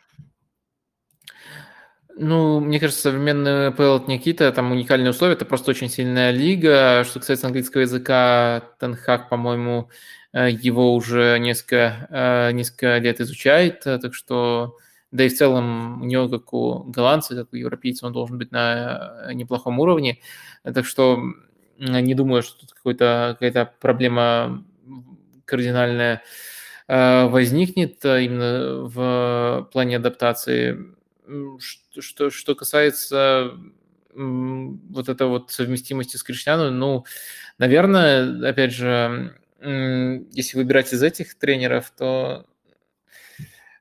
Ну, 2.19 2.59
мне 2.59 2.79
кажется, 2.79 3.03
современный 3.03 3.71
ПЛ 3.71 3.99
не 4.07 4.17
какие-то 4.17 4.51
там 4.51 4.71
уникальные 4.71 5.11
условия, 5.11 5.33
это 5.35 5.45
просто 5.45 5.71
очень 5.71 5.87
сильная 5.87 6.31
лига. 6.31 7.03
Что 7.05 7.19
касается 7.19 7.45
английского 7.47 7.81
языка, 7.81 8.63
Тенхак, 8.79 9.29
по-моему, 9.29 9.89
его 10.33 10.93
уже 10.93 11.37
несколько, 11.39 12.07
э, 12.09 12.51
несколько 12.51 12.97
лет 12.97 13.21
изучает, 13.21 13.85
э, 13.87 13.97
так 13.99 14.13
что, 14.13 14.75
да 15.11 15.23
и 15.23 15.29
в 15.29 15.35
целом 15.35 16.01
у 16.01 16.05
него, 16.05 16.29
как 16.29 16.53
у 16.53 16.83
голландца, 16.83 17.35
как 17.35 17.53
у 17.53 17.55
европейца, 17.55 18.05
он 18.05 18.13
должен 18.13 18.37
быть 18.37 18.51
на 18.51 19.31
неплохом 19.33 19.79
уровне. 19.79 20.19
Так 20.63 20.85
что 20.85 21.19
не 21.77 22.13
думаю, 22.15 22.43
что 22.43 22.59
тут 22.59 22.73
какая-то 22.73 23.71
проблема 23.79 24.65
кардинальная 25.45 26.23
возникнет 26.87 28.03
именно 28.03 28.83
в 28.83 29.69
плане 29.71 29.97
адаптации 29.97 30.97
что, 31.99 32.29
что 32.29 32.55
касается 32.55 33.51
вот 34.13 35.09
этой 35.09 35.27
вот 35.27 35.51
совместимости 35.51 36.17
с 36.17 36.23
Криштиану, 36.23 36.71
ну, 36.71 37.05
наверное, 37.59 38.49
опять 38.49 38.73
же, 38.73 39.35
если 39.59 40.57
выбирать 40.57 40.93
из 40.93 41.01
этих 41.01 41.35
тренеров, 41.35 41.91
то 41.97 42.45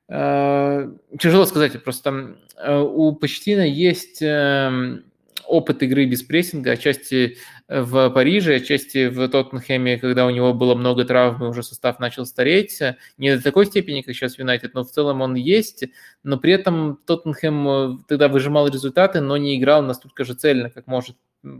э, 0.09 0.91
тяжело 1.19 1.45
сказать, 1.45 1.83
просто 1.83 2.37
э, 2.57 2.79
у 2.79 3.13
Почтина 3.13 3.67
есть 3.67 4.21
э, 4.21 5.01
опыт 5.45 5.83
игры 5.83 6.05
без 6.05 6.23
прессинга, 6.23 6.71
отчасти 6.71 7.37
в 7.67 8.09
Париже, 8.09 8.55
отчасти 8.55 9.07
в 9.07 9.27
Тоттенхэме, 9.27 9.99
когда 9.99 10.25
у 10.25 10.29
него 10.29 10.53
было 10.53 10.73
много 10.73 11.05
травм, 11.05 11.43
и 11.43 11.47
уже 11.47 11.63
состав 11.63 11.99
начал 11.99 12.25
стареть. 12.25 12.79
Не 13.17 13.35
до 13.35 13.43
такой 13.43 13.65
степени, 13.65 14.01
как 14.01 14.15
сейчас 14.15 14.35
в 14.35 14.39
Юнайтед, 14.39 14.73
но 14.73 14.83
в 14.83 14.91
целом 14.91 15.21
он 15.21 15.35
есть. 15.35 15.85
Но 16.23 16.37
при 16.37 16.53
этом 16.53 16.97
Тоттенхэм 17.05 18.05
тогда 18.07 18.29
выжимал 18.29 18.67
результаты, 18.67 19.19
но 19.19 19.37
не 19.37 19.57
играл 19.57 19.83
настолько 19.83 20.23
же 20.23 20.33
цельно, 20.33 20.69
как 20.69 20.87
может 20.87 21.17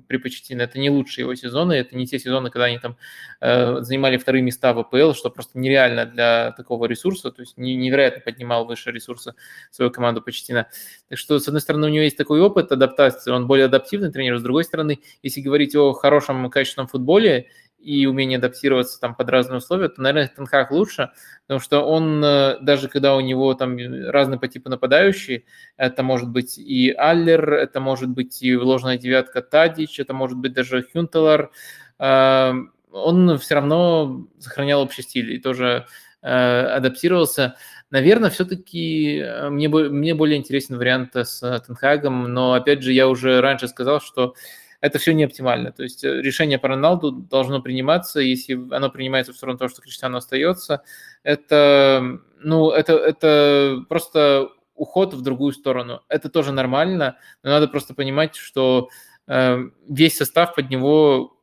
при 0.07 0.17
Почетино. 0.17 0.63
Это 0.63 0.79
не 0.79 0.89
лучшие 0.89 1.23
его 1.23 1.35
сезоны, 1.35 1.73
это 1.73 1.95
не 1.95 2.05
те 2.07 2.19
сезоны, 2.19 2.49
когда 2.49 2.65
они 2.65 2.79
там 2.79 2.97
э, 3.41 3.81
занимали 3.81 4.17
вторые 4.17 4.41
места 4.41 4.73
в 4.73 4.79
АПЛ, 4.79 5.13
что 5.13 5.29
просто 5.29 5.59
нереально 5.59 6.05
для 6.05 6.51
такого 6.51 6.85
ресурса, 6.85 7.31
то 7.31 7.41
есть 7.41 7.57
невероятно 7.57 8.21
поднимал 8.21 8.65
выше 8.65 8.91
ресурса 8.91 9.35
свою 9.71 9.91
команду 9.91 10.21
Почетина. 10.21 10.67
Так 11.09 11.17
что, 11.17 11.39
с 11.39 11.47
одной 11.47 11.61
стороны, 11.61 11.87
у 11.87 11.89
него 11.89 12.03
есть 12.03 12.17
такой 12.17 12.41
опыт 12.41 12.71
адаптации, 12.71 13.31
он 13.31 13.47
более 13.47 13.65
адаптивный 13.65 14.11
тренер, 14.11 14.37
с 14.37 14.43
другой 14.43 14.63
стороны, 14.63 14.99
если 15.23 15.41
говорить 15.41 15.75
о 15.75 15.93
хорошем 15.93 16.49
качественном 16.49 16.87
футболе 16.87 17.47
и 17.79 18.05
умение 18.05 18.37
адаптироваться 18.37 18.99
там 18.99 19.15
под 19.15 19.29
разные 19.29 19.59
условия, 19.59 19.89
то, 19.89 20.01
наверное, 20.01 20.31
Тенхак 20.35 20.71
лучше, 20.71 21.11
потому 21.43 21.59
что 21.59 21.81
он, 21.81 22.23
э, 22.23 22.57
даже 22.61 22.89
когда 22.89 23.15
у 23.15 23.21
него 23.21 23.53
там 23.53 23.77
разные 24.09 24.39
по 24.39 24.47
типу 24.47 24.69
нападающие, 24.69 25.43
это 25.77 26.03
может 26.03 26.29
быть 26.29 26.57
и 26.57 26.91
Аллер, 26.91 27.53
это 27.53 27.79
может 27.79 28.09
быть 28.09 28.41
и 28.41 28.55
ложная 28.57 28.97
девятка 28.97 29.41
Тадич, 29.41 29.99
это 29.99 30.13
может 30.13 30.37
быть 30.37 30.53
даже 30.53 30.85
Хюнтелар, 30.91 31.51
э, 31.99 32.53
он 32.91 33.37
все 33.37 33.55
равно 33.55 34.27
сохранял 34.39 34.81
общий 34.81 35.03
стиль 35.03 35.33
и 35.33 35.39
тоже 35.39 35.85
э, 36.21 36.29
адаптировался. 36.29 37.55
Наверное, 37.89 38.29
все-таки 38.29 39.23
мне, 39.49 39.69
мне 39.69 40.13
более 40.13 40.37
интересен 40.37 40.77
вариант 40.77 41.15
с 41.15 41.39
Тенхагом, 41.65 42.33
но, 42.33 42.53
опять 42.53 42.81
же, 42.81 42.91
я 42.91 43.07
уже 43.07 43.39
раньше 43.39 43.69
сказал, 43.69 44.01
что 44.01 44.33
это 44.81 44.99
все 44.99 45.13
не 45.13 45.23
оптимально. 45.23 45.71
То 45.71 45.83
есть 45.83 46.03
э, 46.03 46.21
решение 46.21 46.59
по 46.59 46.67
Роналду 46.67 47.11
должно 47.11 47.61
приниматься, 47.61 48.19
если 48.19 48.53
оно 48.73 48.89
принимается 48.89 49.33
в 49.33 49.37
сторону 49.37 49.57
того, 49.57 49.69
что 49.69 49.81
Криштиану 49.81 50.17
остается, 50.17 50.83
это, 51.23 52.19
ну, 52.39 52.71
это, 52.71 52.93
это 52.93 53.83
просто 53.89 54.49
уход 54.75 55.13
в 55.13 55.21
другую 55.21 55.53
сторону. 55.53 56.01
Это 56.07 56.29
тоже 56.29 56.51
нормально, 56.51 57.17
но 57.43 57.49
надо 57.49 57.67
просто 57.67 57.93
понимать, 57.93 58.35
что 58.35 58.89
э, 59.27 59.57
весь 59.89 60.17
состав 60.17 60.55
под 60.55 60.69
него 60.69 61.36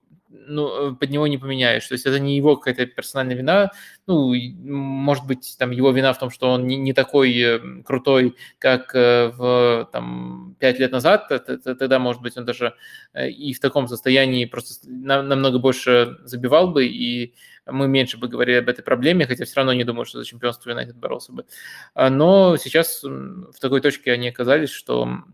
ну, 0.47 0.93
э, 0.93 0.95
под 0.95 1.11
него 1.11 1.27
не 1.27 1.39
поменяешь. 1.39 1.87
То 1.87 1.95
есть 1.95 2.07
это 2.07 2.19
не 2.19 2.37
его 2.37 2.57
какая-то 2.57 2.87
персональная 2.87 3.37
вина. 3.37 3.71
Ну, 4.07 4.35
может 4.65 5.27
быть, 5.27 5.57
там 5.59 5.71
его 5.71 5.91
вина 5.91 6.13
в 6.13 6.19
том, 6.19 6.31
что 6.31 6.51
он 6.51 6.67
не, 6.67 6.77
не 6.77 6.93
такой 6.93 7.37
э, 7.39 7.61
крутой, 7.85 8.37
как 8.59 8.95
э, 8.95 9.29
в 9.29 9.89
там, 9.93 10.57
5 10.61 10.79
лет 10.79 10.93
назад. 10.93 11.29
Тогда, 11.29 11.99
может 11.99 12.23
быть, 12.23 12.37
он 12.37 12.45
даже 12.45 12.75
и 13.15 13.53
в 13.55 13.61
таком 13.61 13.89
состоянии 13.89 14.45
просто 14.45 14.89
намного 14.89 15.59
больше 15.59 16.19
забивал 16.25 16.69
бы, 16.69 16.87
и 16.87 17.35
мы 17.67 17.89
меньше 17.89 18.19
бы 18.19 18.29
говорили 18.29 18.59
об 18.59 18.69
этой 18.69 18.83
проблеме, 18.83 19.27
хотя 19.27 19.45
все 19.45 19.57
равно 19.57 19.73
не 19.73 19.85
думаю, 19.85 20.05
что 20.05 20.19
за 20.19 20.25
чемпионство 20.25 20.71
Юнайтед 20.71 20.97
боролся 20.97 21.33
бы. 21.33 21.47
А, 21.95 22.11
но 22.11 22.57
сейчас 22.57 23.03
в 23.03 23.59
такой 23.61 23.81
точке 23.81 24.13
они 24.13 24.29
оказались, 24.29 24.71
что 24.71 25.25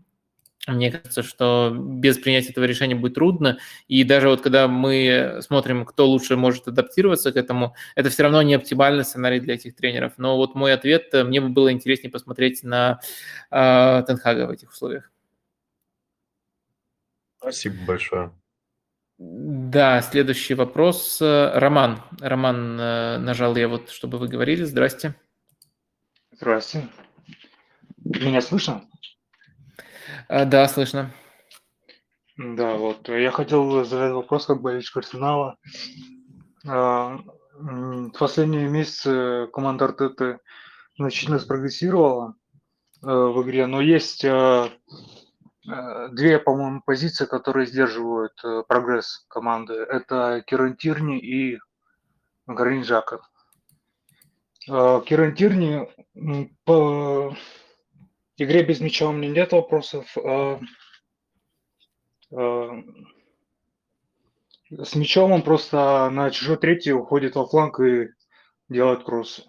мне 0.67 0.91
кажется, 0.91 1.23
что 1.23 1.75
без 1.75 2.19
принятия 2.19 2.49
этого 2.49 2.65
решения 2.65 2.95
будет 2.95 3.15
трудно. 3.15 3.57
И 3.87 4.03
даже 4.03 4.29
вот 4.29 4.41
когда 4.41 4.67
мы 4.67 5.39
смотрим, 5.41 5.85
кто 5.85 6.07
лучше 6.07 6.35
может 6.35 6.67
адаптироваться 6.67 7.31
к 7.31 7.35
этому, 7.35 7.75
это 7.95 8.09
все 8.09 8.23
равно 8.23 8.41
не 8.43 8.53
оптимальный 8.53 9.03
сценарий 9.03 9.39
для 9.39 9.55
этих 9.55 9.75
тренеров. 9.75 10.13
Но 10.17 10.37
вот 10.37 10.53
мой 10.53 10.73
ответ, 10.73 11.13
э, 11.13 11.23
мне 11.23 11.41
бы 11.41 11.49
было 11.49 11.71
интереснее 11.71 12.11
посмотреть 12.11 12.63
на 12.63 12.99
э, 13.49 14.03
Тенхага 14.05 14.45
в 14.45 14.51
этих 14.51 14.69
условиях. 14.69 15.11
Спасибо 17.39 17.75
большое. 17.87 18.31
Да, 19.17 20.01
следующий 20.03 20.53
вопрос. 20.53 21.17
Роман. 21.21 22.01
Роман, 22.19 22.79
э, 22.79 23.17
нажал 23.17 23.55
я 23.55 23.67
вот, 23.67 23.89
чтобы 23.89 24.19
вы 24.19 24.27
говорили. 24.27 24.63
Здрасте. 24.63 25.15
Здрасте. 26.31 26.87
Меня 28.03 28.41
слышно? 28.41 28.83
А, 30.27 30.45
да, 30.45 30.67
слышно. 30.67 31.11
Да, 32.37 32.75
вот. 32.75 33.07
Я 33.09 33.31
хотел 33.31 33.83
задать 33.83 34.13
вопрос 34.13 34.45
как 34.45 34.61
болельщик 34.61 34.97
Арсенала. 34.97 35.57
А, 36.67 37.19
в 37.61 38.09
последние 38.17 38.67
месяцы 38.67 39.47
команда 39.53 39.85
Артеты 39.85 40.39
значительно 40.97 41.39
спрогрессировала 41.39 42.35
э, 43.03 43.07
в 43.07 43.43
игре, 43.43 43.65
но 43.67 43.81
есть 43.81 44.23
э, 44.23 44.69
э, 45.67 46.09
две, 46.11 46.39
по-моему, 46.39 46.81
позиции, 46.85 47.25
которые 47.25 47.67
сдерживают 47.67 48.33
прогресс 48.67 49.25
команды. 49.27 49.73
Это 49.73 50.43
Киран 50.45 50.75
Тирни 50.75 51.19
и. 51.19 51.59
Э, 54.69 55.01
Киран 55.05 55.35
Тирни 55.35 55.89
по 56.65 57.35
игре 58.43 58.63
без 58.63 58.79
мяча 58.79 59.07
у 59.07 59.11
меня 59.11 59.29
нет 59.29 59.51
вопросов. 59.51 60.17
А, 60.17 60.59
а, 62.31 62.83
с 64.71 64.95
мячом 64.95 65.31
он 65.31 65.41
просто 65.41 66.09
на 66.09 66.31
чужой 66.31 66.57
третий 66.57 66.93
уходит 66.93 67.35
во 67.35 67.45
фланг 67.45 67.79
и 67.79 68.09
делает 68.69 69.03
кросс. 69.03 69.45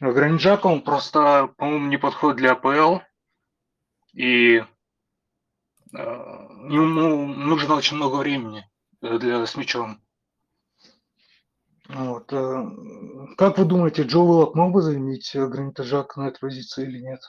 Гранит 0.00 0.40
Жака 0.40 0.66
он 0.66 0.82
просто, 0.82 1.52
по-моему, 1.56 1.88
не 1.88 1.96
подходит 1.96 2.38
для 2.38 2.52
АПЛ. 2.52 2.98
И 4.14 4.62
ему 5.92 7.26
нужно 7.26 7.76
очень 7.76 7.96
много 7.96 8.16
времени 8.16 8.68
для 9.00 9.46
с 9.46 9.56
мячом. 9.56 10.00
Вот. 11.88 12.28
Как 12.28 13.58
вы 13.58 13.64
думаете, 13.64 14.02
Джо 14.02 14.18
Уиллок 14.18 14.54
мог 14.54 14.72
бы 14.72 14.82
заменить 14.82 15.30
Гранита 15.34 15.84
Жака 15.84 16.20
на 16.20 16.28
этой 16.28 16.40
позиции 16.40 16.86
или 16.86 17.00
нет? 17.00 17.20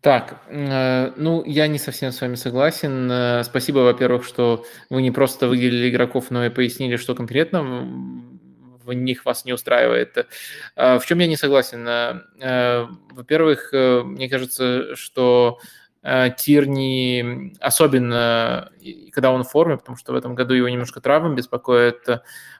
Так, 0.00 0.40
э, 0.48 1.12
ну, 1.16 1.44
я 1.44 1.66
не 1.66 1.78
совсем 1.78 2.10
с 2.10 2.20
вами 2.22 2.34
согласен. 2.34 3.10
Э, 3.12 3.44
спасибо, 3.44 3.80
во-первых, 3.80 4.24
что 4.24 4.64
вы 4.88 5.02
не 5.02 5.10
просто 5.10 5.46
выделили 5.46 5.90
игроков, 5.90 6.30
но 6.30 6.46
и 6.46 6.48
пояснили, 6.48 6.96
что 6.96 7.14
конкретно 7.14 7.62
в 8.82 8.92
них 8.94 9.26
вас 9.26 9.44
не 9.44 9.52
устраивает. 9.52 10.26
Э, 10.76 10.98
в 10.98 11.04
чем 11.04 11.18
я 11.18 11.26
не 11.26 11.36
согласен? 11.36 11.84
Во-первых, 13.10 13.72
мне 13.72 14.28
кажется, 14.30 14.96
что 14.96 15.58
Тирни, 16.02 17.52
особенно 17.60 18.70
когда 19.12 19.32
он 19.32 19.44
в 19.44 19.50
форме, 19.50 19.76
потому 19.76 19.98
что 19.98 20.12
в 20.14 20.16
этом 20.16 20.34
году 20.34 20.54
его 20.54 20.68
немножко 20.70 21.02
травмы 21.02 21.34
беспокоит, 21.34 22.08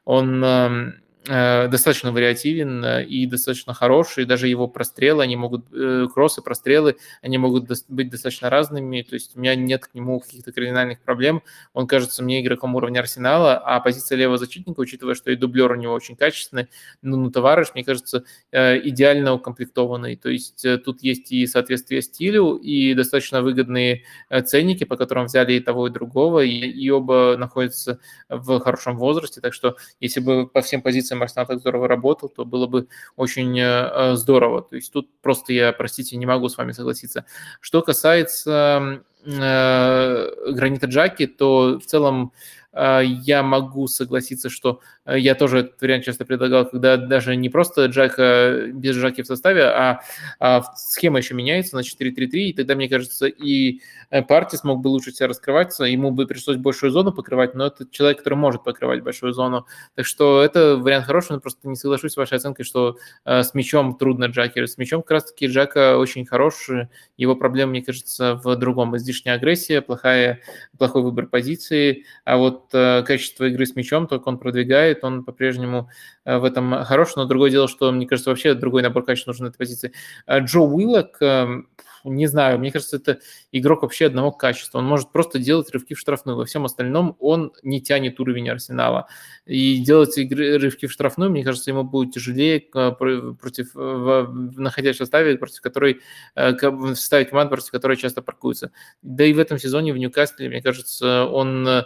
он 0.05 0.45
эм, 0.45 1.00
достаточно 1.27 2.13
вариативен 2.13 2.83
э, 2.83 3.05
и 3.05 3.27
достаточно 3.27 3.75
хороший. 3.75 4.25
Даже 4.25 4.49
его 4.49 4.69
прострелы, 4.69 5.23
они 5.23 5.37
могут, 5.37 5.67
э, 5.71 6.07
кроссы, 6.13 6.41
прострелы, 6.41 6.97
они 7.21 7.37
могут 7.37 7.69
быть 7.89 8.09
достаточно 8.09 8.49
разными. 8.49 9.03
То 9.03 9.15
есть 9.15 9.37
у 9.37 9.41
меня 9.41 9.55
нет 9.55 9.87
к 9.87 9.95
нему 9.95 10.19
каких-то 10.21 10.51
кардинальных 10.51 11.01
проблем. 11.01 11.43
Он 11.75 11.87
кажется 11.87 12.23
мне 12.23 12.41
игроком 12.41 12.75
уровня 12.75 13.01
Арсенала, 13.01 13.59
а 13.59 13.81
позиция 13.81 14.17
левого 14.17 14.39
защитника, 14.39 14.81
учитывая, 14.81 15.15
что 15.15 15.31
и 15.31 15.37
дублер 15.37 15.71
у 15.73 15.75
него 15.75 15.93
очень 15.93 16.17
качественный, 16.17 16.69
ну, 17.03 17.19
ну 17.19 17.31
товарищ, 17.31 17.69
мне 17.75 17.85
кажется, 17.85 18.25
идеально 18.51 19.35
укомплектованный. 19.35 20.17
То 20.17 20.31
есть 20.31 20.65
тут 20.85 21.03
есть 21.03 21.33
и 21.33 21.47
соответствие 21.47 22.01
стилю, 22.01 22.57
и 22.57 22.95
достаточно 22.95 23.43
выгодные 23.43 24.05
ценники, 24.47 24.85
по 24.85 24.97
которым 24.97 25.27
взяли 25.27 25.55
и 25.55 25.61
того, 25.61 25.89
и 25.89 25.91
другого, 25.91 26.41
и, 26.41 26.49
и 26.51 26.91
оба 26.91 27.37
находятся 27.37 28.01
в 28.29 28.59
хорошем 28.61 28.97
возрасте. 28.97 29.41
Так 29.41 29.53
что 29.53 29.77
если 30.01 30.21
бы 30.21 30.47
по 30.47 30.63
всем 30.63 30.81
позициям 30.81 31.10
позициям 31.11 31.23
Арсенал 31.23 31.47
так 31.47 31.61
здорово 31.61 31.89
работал, 31.89 32.29
то 32.29 32.45
было 32.45 32.67
бы 32.67 32.87
очень 33.17 33.59
э, 33.59 33.63
э, 33.63 34.15
здорово. 34.17 34.63
То 34.63 34.77
есть 34.77 34.93
тут 34.93 35.09
просто 35.23 35.53
я, 35.53 35.73
простите, 35.73 36.17
не 36.17 36.27
могу 36.27 36.49
с 36.49 36.57
вами 36.57 36.73
согласиться. 36.73 37.25
Что 37.61 37.83
касается 37.83 39.03
э, 39.25 40.53
Гранита 40.53 40.87
Джаки, 40.87 41.27
то 41.27 41.79
в 41.79 41.87
целом 41.87 42.33
я 42.73 43.43
могу 43.43 43.89
согласиться, 43.89 44.49
что 44.49 44.81
Э, 45.11 45.19
я 45.19 45.35
тоже 45.35 45.61
этот 45.61 45.81
вариант 45.81 46.05
часто 46.05 46.25
предлагал, 46.25 46.69
когда 46.69 46.97
даже 46.97 47.37
не 47.37 47.49
просто 47.49 47.87
Джака 47.87 48.69
без 48.73 48.97
Джаки 48.97 49.23
в 49.23 49.27
составе, 49.27 49.65
а, 49.65 50.01
а 50.39 50.63
схема 50.77 51.19
еще 51.19 51.35
меняется 51.35 51.77
на 51.77 51.81
4-3-3, 51.81 52.29
и 52.31 52.53
тогда, 52.53 52.75
мне 52.75 52.89
кажется, 52.89 53.27
и 53.27 53.81
э, 54.11 54.23
Парти 54.23 54.57
смог 54.57 54.81
бы 54.81 54.89
лучше 54.89 55.13
себя 55.13 55.29
раскрываться, 55.29 55.85
ему 55.85 56.11
бы 56.11 56.27
пришлось 56.27 56.57
большую 56.57 56.93
зону 56.93 57.13
покрывать, 57.13 57.55
но 57.55 57.67
это 57.67 57.87
человек, 57.91 58.19
который 58.19 58.35
может 58.35 58.65
покрывать 58.65 59.03
большую 59.03 59.33
зону. 59.33 59.67
Так 59.95 60.07
что 60.07 60.43
это 60.43 60.77
вариант 60.77 61.07
хороший, 61.07 61.33
но 61.33 61.41
просто 61.41 61.69
не 61.69 61.77
соглашусь 61.77 62.13
с 62.13 62.17
вашей 62.17 62.37
оценкой, 62.37 62.65
что 62.65 62.97
э, 63.25 63.43
с 63.43 63.55
мячом 63.55 63.97
трудно 63.97 64.27
Джаки. 64.27 64.65
С 64.65 64.79
мячом 64.79 65.03
как 65.03 65.13
раз-таки 65.13 65.47
Джака 65.47 65.97
очень 65.97 66.27
хороший, 66.27 66.89
его 67.17 67.35
проблема, 67.35 67.71
мне 67.71 67.83
кажется, 67.83 68.35
в 68.43 68.57
другом. 68.57 68.97
Излишняя 68.97 69.37
агрессия, 69.37 69.81
плохая, 69.81 70.41
плохой 70.79 71.03
выбор 71.03 71.27
позиции, 71.27 72.05
а 72.25 72.37
вот 72.37 72.60
э, 72.73 73.03
качество 73.03 73.45
игры 73.45 73.67
с 73.67 73.75
мячом 73.77 74.07
только 74.07 74.29
он 74.29 74.39
продвигает, 74.39 75.05
он 75.05 75.25
по-прежнему 75.25 75.91
э, 76.25 76.39
в 76.39 76.45
этом 76.45 76.85
хорош, 76.85 77.17
но 77.17 77.25
другое 77.25 77.51
дело, 77.51 77.69
что, 77.69 77.91
мне 77.93 78.07
кажется, 78.07 78.31
вообще 78.31 78.55
другой 78.55 78.83
набор 78.83 79.05
качеств 79.05 79.27
нужен 79.27 79.47
этой 79.47 79.59
позиции. 79.59 79.93
Э, 80.27 80.41
Джо 80.41 80.61
Уиллок, 80.61 81.17
эм, 81.21 81.69
не 82.05 82.27
знаю, 82.27 82.59
мне 82.59 82.73
кажется, 82.73 82.97
это 82.97 83.19
игрок 83.53 83.83
вообще 83.83 84.07
одного 84.07 84.33
качества. 84.33 84.79
Он 84.79 84.87
может 84.87 85.13
просто 85.13 85.39
делать 85.39 85.71
рывки 85.71 85.95
в 85.95 85.99
штрафную. 85.99 86.37
Во 86.37 86.47
всем 86.47 86.65
остальном 86.65 87.17
он 87.19 87.53
не 87.63 87.83
тянет 87.83 88.19
уровень 88.21 88.49
Арсенала. 88.49 89.07
И 89.45 89.79
делать 89.79 90.17
игры, 90.17 90.59
рывки 90.59 90.87
в 90.87 90.93
штрафную, 90.93 91.31
мне 91.31 91.45
кажется, 91.45 91.71
ему 91.71 91.85
будет 91.85 92.15
тяжелее 92.15 92.59
э, 92.59 92.93
против, 92.93 93.75
находясь 93.75 94.97
в 94.97 94.99
составе, 94.99 95.37
против 95.37 95.61
которой, 95.61 96.01
в 96.35 96.95
составе 96.95 97.27
команд, 97.27 97.51
против 97.51 97.71
которой 97.71 97.97
часто 97.97 98.23
паркуются. 98.23 98.73
Да 99.03 99.25
и 99.25 99.33
в 99.33 99.39
этом 99.39 99.59
сезоне 99.59 99.93
в 99.93 99.99
Ньюкасле, 99.99 100.49
мне 100.49 100.63
кажется, 100.63 101.27
он 101.27 101.85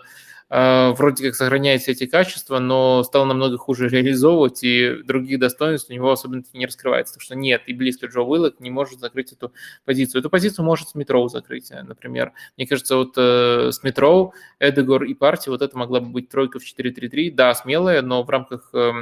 вроде 0.51 1.25
как 1.25 1.35
сохраняет 1.35 1.83
все 1.83 1.93
эти 1.93 2.07
качества, 2.07 2.59
но 2.59 3.03
стал 3.03 3.25
намного 3.25 3.59
хуже 3.59 3.89
реализовывать, 3.89 4.63
и 4.63 5.03
других 5.05 5.39
достоинств 5.39 5.91
у 5.91 5.93
него 5.93 6.13
особенно 6.13 6.45
не 6.53 6.67
раскрывается. 6.67 7.15
Так 7.15 7.23
что 7.23 7.35
нет, 7.35 7.63
и 7.67 7.73
близко 7.73 8.07
Джо 8.07 8.21
Уиллок 8.21 8.61
не 8.61 8.71
может 8.71 9.01
закрыть 9.01 9.33
эту 9.33 9.53
позицию. 9.85 10.21
Эту 10.21 10.31
позицию 10.31 10.65
может 10.65 10.91
с 10.91 10.95
Метроу 10.95 11.29
закрыть, 11.29 11.71
э, 11.71 11.83
например. 11.83 12.33
Мне 12.57 12.67
кажется, 12.67 12.97
вот 12.97 13.15
э, 13.17 13.71
с 13.73 13.83
Метроу, 13.83 14.35
Эдегор 14.61 15.05
и 15.05 15.15
Парти, 15.15 15.49
вот 15.49 15.63
это 15.63 15.77
могла 15.77 16.01
бы 16.01 16.09
быть 16.09 16.29
тройка 16.29 16.59
в 16.59 16.63
4-3-3. 16.63 17.33
Да, 17.33 17.55
смелая, 17.55 18.03
но 18.03 18.23
в 18.23 18.31
рамках 18.31 18.71
э, 18.75 18.93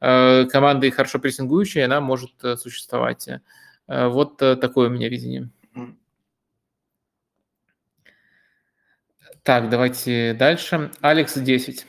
э, 0.00 0.44
команды 0.46 0.90
хорошо 0.90 1.18
прессингующей 1.18 1.84
она 1.84 2.00
может 2.00 2.32
э, 2.42 2.56
существовать. 2.56 3.28
Э, 3.88 4.08
вот 4.08 4.40
э, 4.42 4.56
такое 4.56 4.88
у 4.88 4.92
меня 4.92 5.08
видение. 5.08 5.50
Так, 9.44 9.68
давайте 9.68 10.32
дальше. 10.32 10.90
Алекс 11.02 11.36
10. 11.36 11.86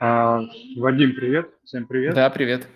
А, 0.00 0.40
Вадим, 0.78 1.14
привет. 1.14 1.54
Всем 1.62 1.86
привет. 1.86 2.16
Да, 2.16 2.28
привет. 2.28 2.66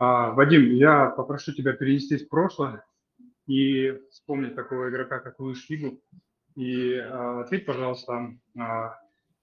А, 0.00 0.32
Вадим, 0.32 0.74
я 0.74 1.10
попрошу 1.10 1.52
тебя 1.52 1.74
перенестись 1.74 2.26
в 2.26 2.28
прошлое 2.28 2.84
и 3.46 3.96
вспомнить 4.10 4.56
такого 4.56 4.90
игрока, 4.90 5.20
как 5.20 5.38
Луиш 5.38 5.64
Фигу. 5.66 6.00
И 6.56 6.92
а, 6.92 7.42
ответь, 7.42 7.66
пожалуйста, 7.66 8.34
а, 8.58 8.98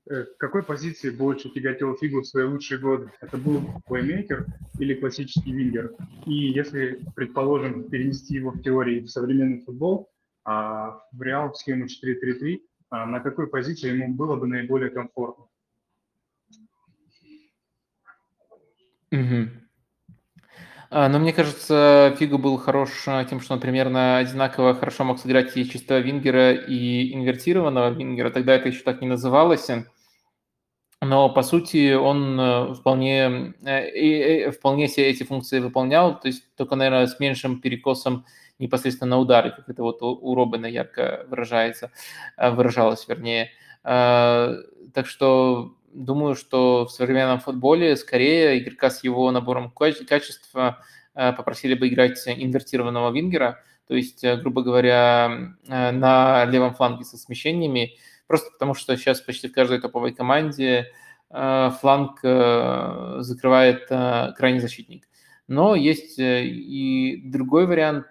к 0.06 0.38
какой 0.38 0.64
позиции 0.64 1.10
больше 1.10 1.50
тяготел 1.50 1.96
Фигу 1.96 2.22
в 2.22 2.28
свои 2.28 2.46
лучшие 2.46 2.80
годы? 2.80 3.12
Это 3.22 3.38
был 3.38 3.62
плеймейкер 3.86 4.46
или 4.80 4.96
классический 4.96 5.54
вингер? 5.54 5.96
И 6.26 6.34
если, 6.34 7.00
предположим, 7.16 7.90
перенести 7.90 8.36
его 8.36 8.52
в 8.52 8.62
теории 8.62 9.02
в 9.02 9.10
современный 9.10 9.62
футбол, 9.62 10.10
а 10.46 11.00
в 11.12 11.22
Реал 11.22 11.52
в 11.52 11.58
схему 11.58 11.86
4-3-3, 11.86 12.60
а 12.90 13.06
на 13.06 13.22
какой 13.22 13.48
позиции 13.48 13.90
ему 13.90 14.14
было 14.14 14.36
бы 14.36 14.48
наиболее 14.48 14.90
комфортно? 14.90 15.46
Угу. 19.12 19.50
А, 20.90 21.10
но 21.10 21.18
мне 21.18 21.34
кажется, 21.34 22.16
Фигу 22.20 22.38
был 22.38 22.58
хорош 22.58 22.92
а, 23.08 23.24
тем, 23.26 23.40
что 23.40 23.54
он 23.54 23.60
примерно 23.60 24.18
одинаково 24.18 24.76
хорошо 24.76 25.04
мог 25.04 25.18
сыграть 25.20 25.56
и 25.58 25.68
чистого 25.68 26.00
вингера, 26.00 26.54
и 26.54 27.14
инвертированного 27.14 27.92
вингера. 27.92 28.30
Тогда 28.30 28.54
это 28.54 28.70
еще 28.70 28.84
так 28.84 29.02
не 29.02 29.08
называлось 29.08 29.70
но 31.06 31.30
по 31.30 31.44
сути 31.44 31.94
он 31.94 32.40
э, 32.40 32.74
вполне, 32.74 33.54
э, 33.66 34.52
вполне 34.52 34.88
все 34.88 35.10
эти 35.10 35.24
функции 35.24 35.60
выполнял, 35.60 36.20
то 36.20 36.28
есть 36.28 36.44
только, 36.56 36.76
наверное, 36.76 37.08
с 37.08 37.20
меньшим 37.20 37.62
перекосом 37.62 38.26
непосредственно 38.60 39.12
на 39.12 39.20
удары, 39.20 39.52
как 39.52 39.68
это 39.70 39.82
вот 39.84 40.02
у 40.02 40.36
Робина 40.36 40.66
ярко 40.66 41.26
выражается, 41.30 41.92
э, 42.38 42.52
выражалось, 42.52 43.08
вернее. 43.08 43.52
Так 43.84 45.08
что 45.08 45.76
думаю, 45.94 46.36
что 46.36 46.86
в 46.86 46.92
современном 46.92 47.42
футболе 47.42 47.98
скорее 47.98 48.60
игрока 48.60 48.90
с 48.90 49.04
его 49.04 49.30
набором 49.30 49.72
качества 49.72 50.80
попросили 51.14 51.74
бы 51.74 51.90
играть 51.90 52.18
инвертированного 52.26 53.12
вингера, 53.12 53.60
то 53.90 53.94
есть, 53.94 54.26
грубо 54.26 54.64
говоря, 54.64 55.58
на 55.68 56.46
левом 56.46 56.74
фланге 56.76 57.04
со 57.04 57.18
смещениями, 57.18 57.98
просто 58.28 58.52
потому 58.52 58.74
что 58.74 58.96
сейчас 58.98 59.22
почти 59.22 59.48
в 59.48 59.54
каждой 59.54 59.80
топовой 59.80 60.14
команде 60.14 60.92
э, 61.30 61.72
фланг 61.80 62.20
э, 62.24 63.18
закрывает 63.20 63.86
э, 63.90 64.34
крайний 64.38 64.60
защитник. 64.60 65.08
Но 65.48 65.76
есть 65.76 66.16
и 66.18 67.22
другой 67.26 67.66
вариант. 67.66 68.06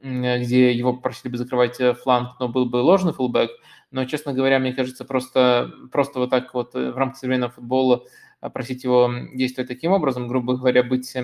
где 0.00 0.72
его 0.72 0.92
просили 0.94 1.30
бы 1.32 1.38
закрывать 1.38 1.78
фланг, 2.02 2.38
но 2.40 2.48
был 2.48 2.66
бы 2.66 2.76
ложный 2.76 3.12
фулбэк. 3.12 3.50
Но, 3.90 4.04
честно 4.04 4.32
говоря, 4.32 4.58
мне 4.58 4.72
кажется, 4.72 5.04
просто, 5.04 5.72
просто 5.92 6.18
вот 6.20 6.30
так 6.30 6.54
вот 6.54 6.74
в 6.74 6.96
рамках 6.96 7.18
современного 7.18 7.52
футбола 7.52 8.04
просить 8.52 8.84
его 8.84 9.10
действовать 9.34 9.68
таким 9.68 9.92
образом, 9.92 10.28
грубо 10.28 10.56
говоря, 10.56 10.82
быть 10.82 11.16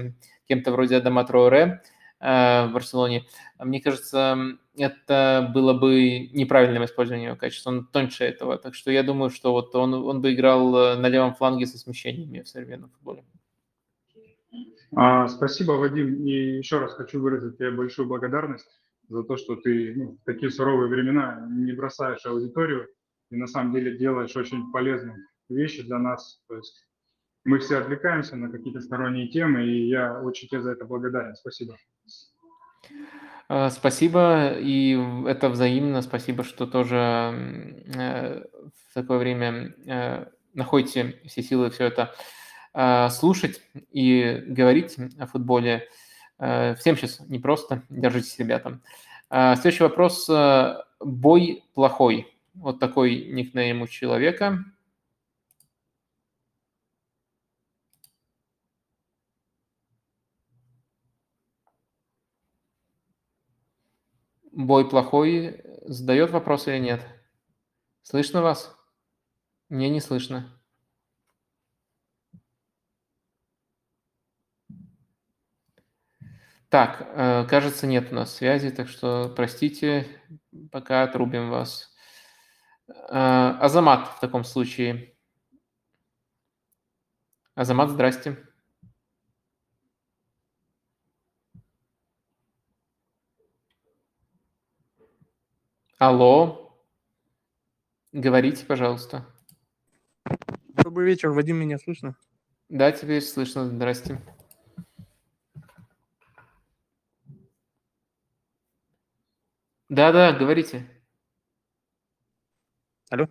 кем-то 0.49 0.73
вроде 0.73 0.97
Адама 0.97 1.25
Троуре 1.25 1.83
в 2.21 2.71
Барселоне, 2.73 3.27
мне 3.59 3.81
кажется, 3.81 4.59
это 4.77 5.51
было 5.55 5.73
бы 5.73 6.29
неправильным 6.33 6.85
использованием 6.85 7.31
его 7.31 7.39
качества. 7.39 7.71
Он 7.71 7.87
тоньше 7.87 8.25
этого. 8.25 8.59
Так 8.59 8.75
что 8.75 8.91
я 8.91 9.03
думаю, 9.03 9.31
что 9.31 9.53
вот 9.53 9.75
он, 9.75 9.95
он 9.95 10.21
бы 10.21 10.35
играл 10.35 10.97
на 10.97 11.09
левом 11.09 11.35
фланге 11.35 11.67
со 11.67 11.79
смещениями 11.79 12.43
в 12.43 12.49
современном 12.49 12.91
футболе. 12.91 13.25
А, 14.97 15.29
спасибо, 15.29 15.73
Вадим. 15.73 16.25
И 16.25 16.59
еще 16.59 16.79
раз 16.79 16.95
хочу 16.95 17.21
выразить 17.21 17.59
тебе 17.59 17.71
большую 17.71 18.09
благодарность 18.09 18.69
за 19.09 19.23
то, 19.23 19.37
что 19.37 19.57
ты 19.57 19.95
ну, 19.97 20.19
в 20.21 20.25
такие 20.25 20.51
суровые 20.51 20.89
времена 20.89 21.47
не 21.51 21.73
бросаешь 21.73 22.25
аудиторию 22.27 22.89
и 23.31 23.37
на 23.37 23.47
самом 23.47 23.75
деле 23.75 23.99
делаешь 23.99 24.37
очень 24.37 24.71
полезные 24.73 25.17
вещи 25.49 25.83
для 25.83 25.99
нас. 25.99 26.43
То 26.49 26.57
есть 26.57 26.87
мы 27.45 27.59
все 27.59 27.79
отвлекаемся 27.79 28.37
на 28.37 28.51
какие-то 28.51 28.81
сторонние 28.81 29.29
темы, 29.29 29.67
и 29.67 29.89
я 29.89 30.21
очень 30.21 30.49
тебе 30.49 30.63
за 30.63 30.73
это 30.73 30.85
благодарен. 30.85 31.35
Спасибо. 31.35 31.77
А, 33.49 33.71
спасибо, 33.71 34.53
и 34.59 34.99
это 35.27 35.49
взаимно. 35.49 36.03
Спасибо, 36.03 36.45
что 36.45 36.67
тоже 36.67 36.97
э, 37.95 38.45
в 38.89 38.95
такое 38.95 39.19
время 39.19 39.75
э, 39.87 40.27
находите 40.55 41.21
все 41.27 41.43
силы 41.43 41.71
все 41.71 41.87
это 41.87 42.15
слушать 43.11 43.63
и 43.93 44.43
говорить 44.49 44.97
о 45.21 45.27
футболе. 45.27 45.89
Э, 46.41 46.75
всем 46.75 46.97
сейчас 46.97 47.21
непросто, 47.21 47.85
держитесь, 47.89 48.39
ребята. 48.39 48.81
Следующий 49.31 49.85
вопрос. 49.85 50.29
Бой 51.01 51.65
плохой. 51.75 52.37
Вот 52.55 52.81
такой 52.81 53.27
никнейм 53.27 53.83
у 53.83 53.87
человека. 53.87 54.65
Бой 64.55 64.89
плохой 64.89 65.61
задает 65.83 66.31
вопрос 66.31 66.69
или 66.69 66.79
нет? 66.79 67.05
Слышно 68.03 68.41
вас? 68.41 68.77
Мне 69.69 69.91
не 69.91 70.01
слышно. 70.01 70.49
Так, 76.69 77.09
э, 77.15 77.47
кажется, 77.49 77.89
нет 77.89 78.13
у 78.13 78.15
нас 78.15 78.35
связи, 78.35 78.71
так 78.71 78.89
что 78.89 79.33
простите, 79.35 80.07
пока 80.71 81.03
отрубим 81.03 81.51
вас. 81.51 81.93
Э, 82.89 83.57
Азамат 83.61 84.07
в 84.09 84.21
таком 84.21 84.45
случае. 84.45 85.17
Азамат, 87.57 87.91
здрасте. 87.91 88.54
Алло. 95.99 96.77
Говорите, 98.13 98.65
пожалуйста. 98.67 99.25
Добрый 100.69 101.07
вечер, 101.07 101.31
Вадим, 101.31 101.57
меня 101.57 101.79
слышно? 101.79 102.17
Да, 102.69 102.91
теперь 102.93 103.23
слышно. 103.23 103.67
Здрасте. 103.67 104.21
Да-да, 109.89 110.33
говорите. 110.33 110.87
Алло. 113.11 113.29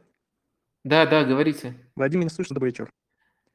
Да, 0.83 1.06
да, 1.06 1.24
говорите. 1.25 1.75
Вадим, 1.95 2.22
меня 2.22 2.30
слышно? 2.30 2.53
Добрый 2.53 2.72
вечер. 2.72 2.92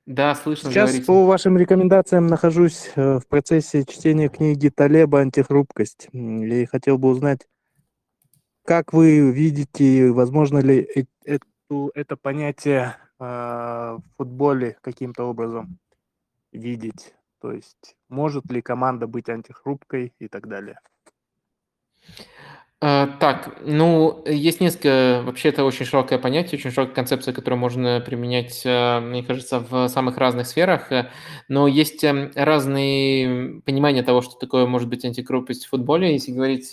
Да, 0.06 0.34
слышно, 0.34 0.70
Сейчас 0.70 0.90
говорите. 0.90 1.06
по 1.06 1.26
вашим 1.26 1.58
рекомендациям 1.58 2.26
нахожусь 2.26 2.90
э, 2.96 3.18
в 3.18 3.26
процессе 3.26 3.84
чтения 3.84 4.30
книги 4.30 4.70
Талеба 4.70 5.20
«Антихрупкость». 5.20 6.08
И 6.12 6.64
хотел 6.64 6.96
бы 6.96 7.08
узнать, 7.08 7.46
как 8.68 8.92
вы 8.92 9.32
видите, 9.32 10.10
возможно 10.10 10.58
ли 10.58 10.86
э- 10.94 11.38
это 11.94 12.16
понятие 12.18 12.96
э, 13.18 13.24
в 13.24 14.02
футболе 14.18 14.76
каким-то 14.82 15.24
образом 15.24 15.78
видеть? 16.52 17.14
То 17.40 17.50
есть 17.50 17.96
может 18.10 18.44
ли 18.50 18.60
команда 18.60 19.06
быть 19.06 19.30
антихрупкой 19.30 20.12
и 20.18 20.28
так 20.28 20.48
далее? 20.48 20.78
А, 22.82 23.06
Так, 23.18 23.58
ну, 23.64 24.22
есть 24.26 24.60
несколько, 24.60 25.22
вообще 25.24 25.48
это 25.48 25.64
очень 25.64 25.86
широкое 25.86 26.18
понятие, 26.18 26.58
очень 26.58 26.70
широкая 26.70 26.94
концепция, 26.94 27.32
которую 27.32 27.58
можно 27.58 28.00
применять, 28.04 28.60
э, 28.66 29.00
мне 29.00 29.22
кажется, 29.22 29.60
в 29.60 29.88
самых 29.88 30.18
разных 30.18 30.46
сферах, 30.46 30.90
но 31.48 31.66
есть 31.68 32.04
эм, 32.04 32.32
разные 32.34 33.62
понимания 33.62 34.02
того, 34.02 34.20
что 34.20 34.34
такое 34.38 34.66
может 34.66 34.90
быть 34.90 35.06
антикрупность 35.06 35.64
в 35.64 35.70
футболе. 35.70 36.12
Если 36.12 36.32
говорить 36.32 36.70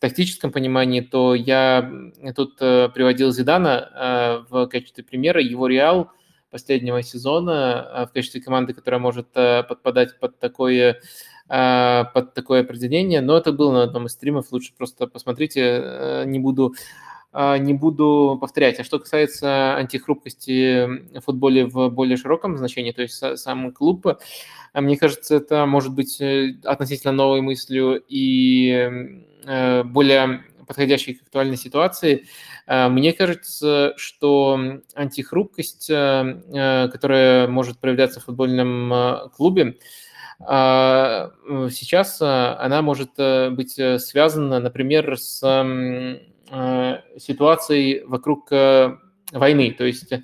тактическом 0.00 0.50
понимании, 0.50 1.02
то 1.02 1.34
я 1.34 1.92
тут 2.34 2.56
э, 2.60 2.88
приводил 2.88 3.30
Зидана 3.32 3.90
э, 3.94 4.44
в 4.48 4.66
качестве 4.66 5.04
примера, 5.04 5.40
его 5.40 5.66
Реал 5.66 6.10
последнего 6.50 7.02
сезона 7.02 7.86
э, 7.92 8.06
в 8.06 8.12
качестве 8.12 8.40
команды, 8.40 8.72
которая 8.72 8.98
может 8.98 9.30
подпадать 9.32 10.18
под 10.18 10.38
такое 10.40 11.00
под 11.48 12.32
такое 12.32 12.60
определение, 12.60 13.20
но 13.20 13.36
это 13.36 13.50
было 13.50 13.72
на 13.72 13.82
одном 13.82 14.06
из 14.06 14.12
стримов, 14.12 14.52
лучше 14.52 14.72
просто 14.78 15.08
посмотрите, 15.08 16.22
не 16.24 16.38
буду 16.38 16.76
не 17.34 17.74
буду 17.74 18.38
повторять. 18.40 18.78
А 18.78 18.84
что 18.84 19.00
касается 19.00 19.74
антихрупкости 19.74 21.18
в 21.18 21.20
футболе 21.22 21.66
в 21.66 21.88
более 21.88 22.16
широком 22.16 22.56
значении, 22.56 22.92
то 22.92 23.02
есть 23.02 23.20
са- 23.20 23.36
сам 23.36 23.72
клуб, 23.72 24.06
мне 24.74 24.96
кажется, 24.96 25.34
это 25.34 25.66
может 25.66 25.92
быть 25.92 26.22
относительно 26.62 27.12
новой 27.12 27.40
мыслью 27.40 28.00
и 28.08 29.26
более 29.44 30.44
подходящей 30.70 31.14
к 31.14 31.22
актуальной 31.22 31.56
ситуации. 31.56 32.26
Э, 32.68 32.88
Мне 32.88 33.12
кажется, 33.12 33.92
что 33.96 34.60
антихрупкость, 34.94 35.90
э, 35.90 36.42
э, 36.54 36.88
которая 36.88 37.48
может 37.48 37.80
проявляться 37.80 38.20
в 38.20 38.24
футбольном 38.24 38.92
э, 38.92 39.28
клубе, 39.36 39.78
сейчас 40.42 42.22
она 42.22 42.80
может 42.80 43.10
э, 43.18 43.50
быть 43.50 43.78
э, 43.78 43.98
связана, 43.98 44.58
например, 44.58 45.18
с 45.18 45.42
э, 45.44 47.02
ситуацией 47.18 48.04
вокруг 48.06 48.50
э, 48.50 48.96
войны. 49.32 49.74
То 49.76 49.84
есть 49.84 50.14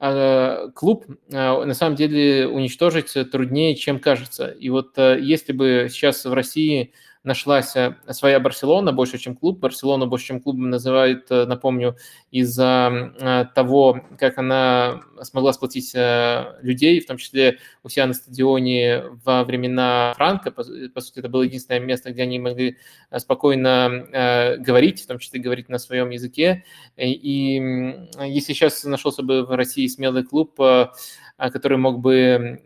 э, 0.00 0.68
клуб 0.74 1.04
э, 1.08 1.64
на 1.64 1.74
самом 1.74 1.94
деле 1.94 2.48
уничтожить 2.48 3.12
труднее, 3.30 3.76
чем 3.76 4.00
кажется. 4.00 4.48
И 4.48 4.68
вот 4.68 4.98
э, 4.98 5.20
если 5.20 5.52
бы 5.52 5.86
сейчас 5.88 6.24
в 6.24 6.32
России 6.32 6.92
нашлась 7.24 7.74
своя 8.10 8.40
Барселона 8.40 8.92
больше, 8.92 9.18
чем 9.18 9.36
клуб, 9.36 9.60
Барселона 9.60 10.06
больше, 10.06 10.26
чем 10.26 10.40
клуб 10.40 10.56
называют, 10.56 11.30
э, 11.30 11.46
напомню, 11.46 11.96
из-за 12.32 13.12
э, 13.20 13.44
того, 13.54 14.04
как 14.18 14.38
она 14.38 15.02
смогла 15.22 15.52
сплотить 15.52 15.92
э, 15.94 16.58
людей, 16.62 17.00
в 17.00 17.06
том 17.06 17.18
числе 17.18 17.58
у 17.84 17.88
себя 17.88 18.06
на 18.06 18.14
стадионе 18.14 19.04
во 19.24 19.44
времена 19.44 20.14
Франка. 20.16 20.50
По, 20.50 20.64
сути, 20.64 21.18
это 21.20 21.28
было 21.28 21.42
единственное 21.42 21.80
место, 21.80 22.10
где 22.10 22.22
они 22.22 22.38
могли 22.38 22.78
спокойно 23.16 24.56
говорить, 24.58 25.02
в 25.02 25.06
том 25.06 25.18
числе 25.18 25.40
говорить 25.40 25.68
на 25.68 25.78
своем 25.78 26.10
языке. 26.10 26.64
И, 26.96 27.54
если 28.20 28.52
сейчас 28.52 28.82
нашелся 28.84 29.22
бы 29.22 29.44
в 29.44 29.50
России 29.50 29.86
смелый 29.86 30.24
клуб, 30.24 30.60
который 31.36 31.78
мог 31.78 32.00
бы, 32.00 32.62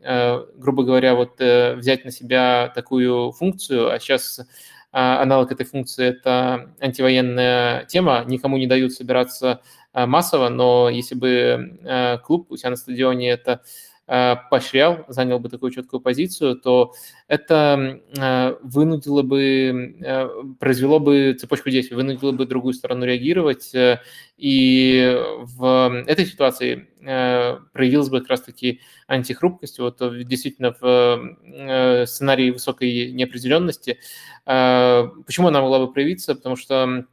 грубо 0.57 0.85
говоря, 0.85 1.15
вот 1.15 1.41
взять 1.41 2.05
на 2.05 2.10
себя 2.10 2.73
такую 2.75 3.33
функцию, 3.33 3.91
а 3.91 3.99
сейчас 3.99 4.45
аналог 4.92 5.52
этой 5.52 5.66
функции– 5.66 6.07
это 6.07 6.70
антивоенная 6.81 7.84
тема, 7.84 8.25
никому 8.26 8.57
не 8.57 8.66
дают 8.66 8.92
собираться 8.92 9.60
а, 9.92 10.07
массово, 10.07 10.50
но 10.50 10.91
если 10.91 11.15
бы 11.15 11.78
э, 11.83 12.18
клуб 12.18 12.50
у 12.50 12.57
себя 12.57 12.70
на 12.70 12.76
стадионе 12.76 13.31
это 13.31 13.62
поощрял, 14.07 15.05
занял 15.09 15.41
бы 15.41 15.49
такую 15.49 15.73
четкую 15.73 16.01
позицию, 16.01 16.57
то 16.57 16.94
это 17.26 18.01
э, 18.17 18.57
вынудило 18.62 19.23
бы, 19.23 19.97
э, 20.01 20.28
произвело 20.60 21.01
бы 21.01 21.36
цепочку 21.39 21.70
действий, 21.70 21.97
вынудило 21.97 22.31
бы 22.31 22.47
другую 22.47 22.75
сторону 22.75 23.05
реагировать, 23.05 23.75
э, 23.75 24.01
и 24.36 25.20
в 25.43 26.05
этой 26.07 26.26
ситуации 26.26 26.89
э, 27.01 27.59
проявилась 27.73 28.09
бы 28.09 28.20
как 28.20 28.31
раз-таки 28.31 28.81
антихрупкость. 29.09 29.78
Вот 29.78 30.01
э, 30.01 30.25
действительно 30.25 30.75
в 30.81 31.36
э, 31.44 32.07
сценарии 32.07 32.51
высокой 32.51 33.12
неопределенности. 33.12 33.99
Э, 34.47 35.09
Почему 35.25 35.49
она 35.49 35.62
могла 35.62 35.81
бы 35.81 35.93
проявиться? 35.93 36.35
Потому 36.35 36.57
что 36.57 36.75
э, 36.85 37.05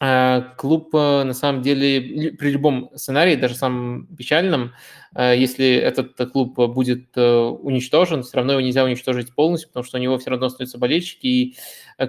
клуб 0.00 0.94
э, 0.94 1.24
на 1.24 1.32
самом 1.32 1.60
деле 1.62 2.32
при 2.32 2.50
любом 2.50 2.88
сценарии, 2.94 3.34
даже 3.34 3.56
самом 3.56 4.06
печальном, 4.16 4.72
э, 5.16 5.34
если 5.36 5.74
этот 5.74 6.14
клуб 6.30 6.54
будет 6.54 7.16
уничтожен, 7.16 8.22
все 8.22 8.36
равно 8.36 8.52
его 8.52 8.60
нельзя 8.60 8.84
уничтожить 8.84 9.34
полностью, 9.34 9.70
потому 9.70 9.82
что 9.84 9.98
у 9.98 10.00
него 10.00 10.16
все 10.18 10.30
равно 10.30 10.46
остаются 10.46 10.78
болельщики, 10.78 11.26
и 11.26 11.56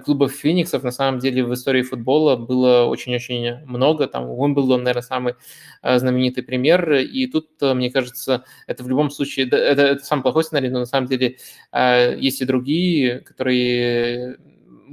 клубов 0.04 0.30
Фениксов 0.30 0.84
на 0.84 0.92
самом 0.92 1.18
деле 1.18 1.44
в 1.44 1.52
истории 1.52 1.82
футбола 1.82 2.36
было 2.36 2.84
очень-очень 2.84 3.64
много, 3.66 4.06
там 4.06 4.30
Уимблдон, 4.30 4.84
наверное, 4.84 5.02
самый 5.02 5.34
знаменитый 5.82 6.44
пример, 6.44 6.92
и 6.92 7.26
тут, 7.26 7.48
мне 7.60 7.90
кажется, 7.90 8.44
это 8.68 8.84
в 8.84 8.88
любом 8.88 9.10
случае, 9.10 9.46
это, 9.48 9.56
это 9.56 10.04
самый 10.04 10.22
плохой 10.22 10.44
сценарий, 10.44 10.68
но 10.68 10.78
на 10.78 10.86
самом 10.86 11.08
деле 11.08 11.38
есть 11.74 12.40
и 12.40 12.44
другие, 12.44 13.18
которые 13.20 14.38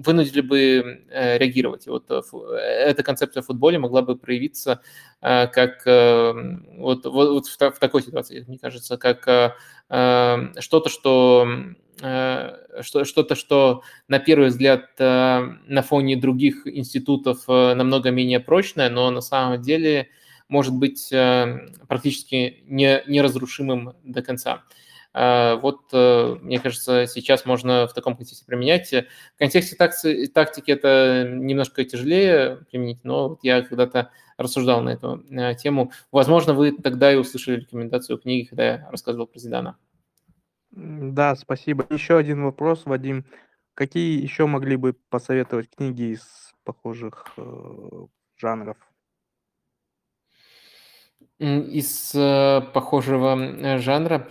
вынудили 0.06 0.42
бы 0.42 0.59
э, 1.09 1.38
реагировать. 1.38 1.88
И 1.88 1.90
вот 1.90 2.06
э, 2.09 2.22
эта 2.56 3.03
концепция 3.03 3.42
в 3.42 3.48
футболе 3.48 3.80
могла 3.80 4.01
бы 4.01 4.16
проявиться 4.16 4.82
э, 5.22 5.48
как 5.48 5.85
вот, 5.85 7.06
вот, 7.06 7.30
вот 7.30 7.48
в, 7.48 7.80
такой 7.80 8.01
ситуации, 8.01 8.45
мне 8.48 8.58
кажется, 8.59 8.98
как 8.98 9.22
что-то, 10.59 10.90
что 10.90 11.48
что-то, 12.82 13.35
что 13.35 13.82
на 14.08 14.19
первый 14.19 14.50
взгляд 14.50 15.00
на 15.00 15.82
фоне 15.82 16.16
других 16.16 16.67
институтов 16.67 17.48
намного 17.48 18.11
менее 18.11 18.40
прочное, 18.40 18.90
но 18.90 19.09
на 19.09 19.22
самом 19.22 19.61
деле 19.61 20.09
может 20.48 20.76
быть 20.76 21.09
практически 21.88 22.64
не, 22.67 23.01
неразрушимым 23.08 23.93
до 24.03 24.22
конца. 24.22 24.64
А, 25.20 25.56
вот, 25.56 25.82
э, 25.94 26.36
мне 26.42 26.60
кажется, 26.60 27.08
сейчас 27.08 27.44
можно 27.44 27.88
в 27.88 27.94
таком 27.94 28.16
контексте 28.16 28.46
применять. 28.46 28.92
В 28.92 29.40
контексте 29.40 29.76
тактики 29.76 30.70
это 30.70 31.28
немножко 31.28 31.84
тяжелее 31.84 32.58
применить, 32.70 33.04
но 33.04 33.40
я 33.42 33.64
когда-то 33.64 34.12
рассуждал 34.38 34.82
на 34.82 34.90
эту 34.90 35.26
э, 35.32 35.56
тему. 35.56 35.92
Возможно, 36.12 36.54
вы 36.54 36.72
тогда 36.72 37.12
и 37.12 37.16
услышали 37.16 37.62
рекомендацию 37.62 38.20
книги, 38.20 38.46
когда 38.46 38.66
я 38.66 38.90
рассказывал 38.92 39.26
про 39.26 39.40
Зидана. 39.40 39.78
Да, 40.70 41.36
спасибо. 41.36 41.88
Еще 41.90 42.16
один 42.16 42.44
вопрос, 42.44 42.84
Вадим. 42.86 43.26
Какие 43.74 44.22
еще 44.22 44.46
могли 44.46 44.76
бы 44.76 44.94
посоветовать 45.10 45.72
книги 45.76 46.14
из 46.14 46.54
похожих 46.64 47.26
э, 47.38 48.06
жанров? 48.36 48.78
Из 51.40 52.16
э, 52.16 52.61
похожего 52.74 53.38
э, 53.40 53.77
жанра. 53.77 54.27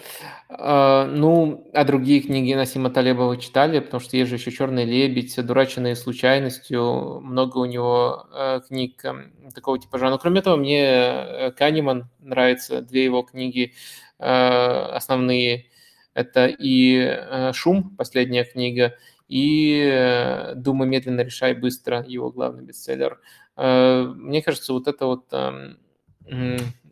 А, 0.48 1.06
ну, 1.06 1.70
а 1.72 1.84
другие 1.84 2.20
книги 2.20 2.52
Насима 2.52 2.90
Талебова 2.90 3.36
читали, 3.36 3.78
потому 3.78 4.00
что 4.00 4.16
есть 4.16 4.28
же 4.28 4.34
еще 4.36 4.50
«Черный 4.50 4.84
лебедь», 4.84 5.36
«Дураченные 5.40 5.94
случайностью», 5.94 7.20
много 7.20 7.58
у 7.58 7.64
него 7.64 8.26
э, 8.34 8.60
книг 8.66 9.04
такого 9.54 9.78
типа 9.78 9.98
жанра. 9.98 10.18
Кроме 10.18 10.40
этого, 10.40 10.56
мне 10.56 11.52
Канеман 11.56 12.10
нравится, 12.18 12.82
две 12.82 13.04
его 13.04 13.22
книги 13.22 13.72
основные. 14.18 15.66
Это 16.12 16.46
и 16.46 17.52
«Шум», 17.52 17.94
последняя 17.96 18.42
книга, 18.44 18.96
и 19.28 20.52
«Думай 20.56 20.88
медленно, 20.88 21.20
решай 21.20 21.54
быстро», 21.54 22.04
его 22.08 22.32
главный 22.32 22.64
бестселлер. 22.64 23.20
Мне 23.56 24.42
кажется, 24.42 24.72
вот 24.72 24.88
это 24.88 25.06
вот 25.06 25.26
эм, 25.32 25.78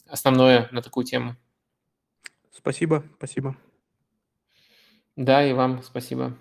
основное 0.06 0.68
на 0.72 0.82
такую 0.82 1.04
тему. 1.04 1.36
Спасибо, 2.52 3.04
спасибо. 3.16 3.56
Да, 5.16 5.46
и 5.46 5.52
вам 5.52 5.82
спасибо. 5.82 6.36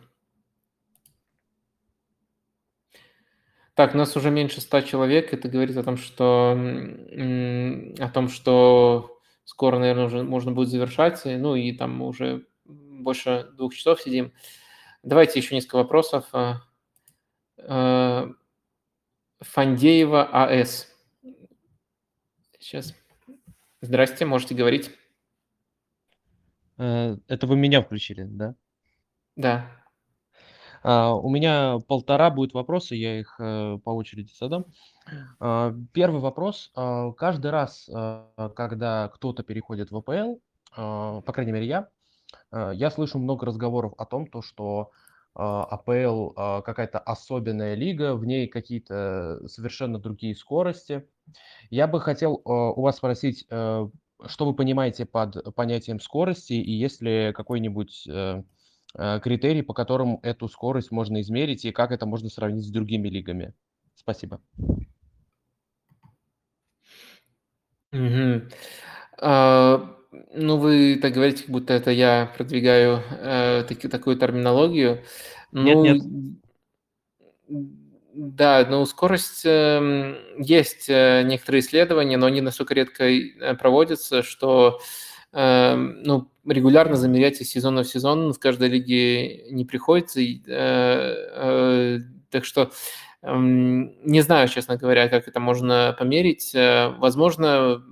Так, 3.75 3.95
у 3.95 3.97
нас 3.97 4.15
уже 4.15 4.29
меньше 4.29 4.61
ста 4.61 4.81
человек. 4.83 5.33
Это 5.33 5.49
говорит 5.49 5.75
о 5.77 5.83
том, 5.83 5.97
что 5.97 6.51
о 6.51 8.09
том, 8.09 8.29
что 8.29 9.19
скоро, 9.45 9.79
наверное, 9.79 10.05
уже 10.05 10.23
можно 10.23 10.51
будет 10.51 10.69
завершать. 10.69 11.21
Ну 11.25 11.55
и 11.55 11.71
там 11.73 12.01
уже 12.01 12.45
больше 12.65 13.49
двух 13.57 13.73
часов 13.73 14.01
сидим. 14.01 14.33
Давайте 15.01 15.39
еще 15.39 15.55
несколько 15.55 15.75
вопросов. 15.77 16.25
А, 16.33 16.61
а, 17.57 18.29
Фандеева 19.41 20.23
АС. 20.31 20.87
Сейчас. 22.59 22.95
Здрасте, 23.83 24.25
можете 24.25 24.55
говорить. 24.55 24.91
Э, 26.77 27.17
это 27.27 27.47
вы 27.47 27.57
меня 27.57 27.81
включили, 27.81 28.23
да? 28.23 28.55
Да. 29.35 29.69
А, 30.83 31.13
у 31.13 31.29
меня 31.29 31.79
полтора 31.85 32.29
будет 32.29 32.53
вопроса, 32.53 32.95
я 32.95 33.19
их 33.19 33.35
э, 33.41 33.77
по 33.83 33.89
очереди 33.89 34.31
задам. 34.39 34.67
А, 35.41 35.75
первый 35.91 36.21
вопрос. 36.21 36.71
А, 36.77 37.11
каждый 37.11 37.51
раз, 37.51 37.89
когда 38.55 39.09
кто-то 39.09 39.43
переходит 39.43 39.91
в 39.91 39.97
АПЛ, 39.97 40.39
по 40.75 41.33
крайней 41.33 41.51
мере 41.51 41.67
я, 41.67 41.89
я 42.53 42.89
слышу 42.89 43.19
много 43.19 43.45
разговоров 43.45 43.93
о 43.97 44.05
том, 44.05 44.27
то, 44.27 44.41
что 44.41 44.91
АПЛ 45.35 46.61
какая-то 46.61 46.99
особенная 46.99 47.75
лига, 47.75 48.15
в 48.15 48.25
ней 48.25 48.47
какие-то 48.47 49.41
совершенно 49.47 49.99
другие 49.99 50.35
скорости. 50.35 51.07
Я 51.69 51.87
бы 51.87 52.01
хотел 52.01 52.41
у 52.45 52.81
вас 52.81 52.97
спросить, 52.97 53.45
э, 53.49 53.87
что 54.25 54.45
вы 54.45 54.53
понимаете 54.53 55.05
под 55.05 55.55
понятием 55.55 55.99
скорости, 55.99 56.53
и 56.53 56.71
есть 56.71 57.01
ли 57.01 57.33
какой-нибудь 57.33 58.07
э, 58.07 58.43
э, 58.95 59.19
критерий, 59.21 59.61
по 59.61 59.73
которым 59.73 60.19
эту 60.23 60.47
скорость 60.47 60.91
можно 60.91 61.21
измерить, 61.21 61.65
и 61.65 61.71
как 61.71 61.91
это 61.91 62.05
можно 62.05 62.29
сравнить 62.29 62.65
с 62.65 62.71
другими 62.71 63.07
лигами? 63.09 63.53
Спасибо. 63.95 64.41
Мгм. 67.91 68.49
А, 69.19 69.95
ну, 70.33 70.57
вы 70.57 70.97
так 71.01 71.13
говорите, 71.13 71.43
как 71.43 71.51
будто 71.51 71.73
это 71.73 71.91
я 71.91 72.31
продвигаю 72.37 73.01
э, 73.09 73.63
таки- 73.67 73.87
такую 73.87 74.17
терминологию. 74.17 75.03
Нет, 75.51 75.75
Ну, 75.75 75.83
нет. 75.83 76.01
да, 78.13 78.65
ну, 78.69 78.85
скорость 78.85 79.41
эм, 79.45 80.17
есть 80.37 80.87
э, 80.87 81.23
некоторые 81.23 81.61
исследования, 81.61 82.17
но 82.17 82.27
они 82.27 82.41
настолько 82.41 82.73
редко 82.73 83.05
э, 83.05 83.55
проводятся, 83.55 84.21
что 84.23 84.79
эм, 85.31 86.03
ну, 86.03 86.29
регулярно 86.45 86.95
замерять 86.95 87.41
из 87.41 87.49
сезона 87.49 87.83
в 87.83 87.87
сезон 87.87 88.33
в 88.33 88.39
каждой 88.39 88.69
лиге 88.69 89.49
не 89.51 89.65
приходится. 89.65 90.21
Э, 90.21 91.99
так 92.29 92.45
что 92.45 92.71
эм, 93.23 93.93
не 94.03 94.21
знаю, 94.21 94.47
честно 94.47 94.77
говоря, 94.77 95.09
как 95.09 95.27
это 95.27 95.39
можно 95.39 95.95
померить. 95.97 96.51
Возможно, 96.53 97.83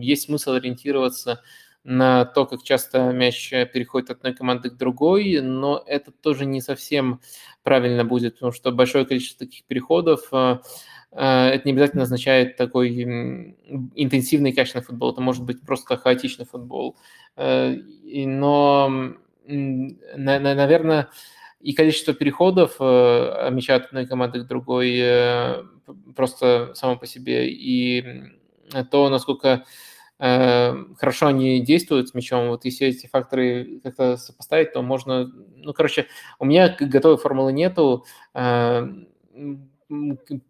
есть 0.00 0.24
смысл 0.24 0.52
ориентироваться 0.52 1.42
на 1.84 2.24
то, 2.24 2.46
как 2.46 2.62
часто 2.62 3.10
мяч 3.12 3.50
переходит 3.50 4.10
от 4.10 4.18
одной 4.18 4.34
команды 4.34 4.70
к 4.70 4.76
другой, 4.76 5.40
но 5.40 5.82
это 5.86 6.12
тоже 6.12 6.46
не 6.46 6.60
совсем 6.60 7.20
правильно 7.62 8.04
будет, 8.04 8.34
потому 8.34 8.52
что 8.52 8.70
большое 8.70 9.04
количество 9.04 9.46
таких 9.46 9.64
переходов 9.64 10.28
э, 10.32 10.58
э, 11.12 11.48
это 11.48 11.62
не 11.64 11.72
обязательно 11.72 12.04
означает 12.04 12.56
такой 12.56 13.02
интенсивный 13.96 14.52
качественный 14.52 14.84
футбол, 14.84 15.12
это 15.12 15.20
может 15.20 15.44
быть 15.44 15.60
просто 15.62 15.96
хаотичный 15.96 16.46
футбол. 16.46 16.96
Э, 17.36 17.74
но, 18.04 19.14
наверное, 19.44 21.08
и 21.60 21.72
количество 21.72 22.14
переходов 22.14 22.78
мяча 22.78 23.76
от 23.76 23.86
одной 23.86 24.06
команды 24.06 24.42
к 24.42 24.46
другой 24.46 25.02
просто 26.14 26.72
само 26.74 26.96
по 26.96 27.06
себе, 27.06 27.48
и 27.48 28.32
то, 28.90 29.08
насколько 29.08 29.64
Эм, 30.24 30.94
хорошо 31.00 31.26
они 31.26 31.60
действуют 31.62 32.08
с 32.08 32.14
мячом. 32.14 32.50
Вот 32.50 32.64
если 32.64 32.86
эти 32.86 33.08
факторы 33.08 33.80
как-то 33.82 34.16
сопоставить, 34.16 34.72
то 34.72 34.80
можно... 34.80 35.32
Ну, 35.56 35.72
короче, 35.72 36.06
у 36.38 36.44
меня 36.44 36.76
готовой 36.78 37.18
формулы 37.18 37.52
нету. 37.52 38.04
Эм, 38.32 39.08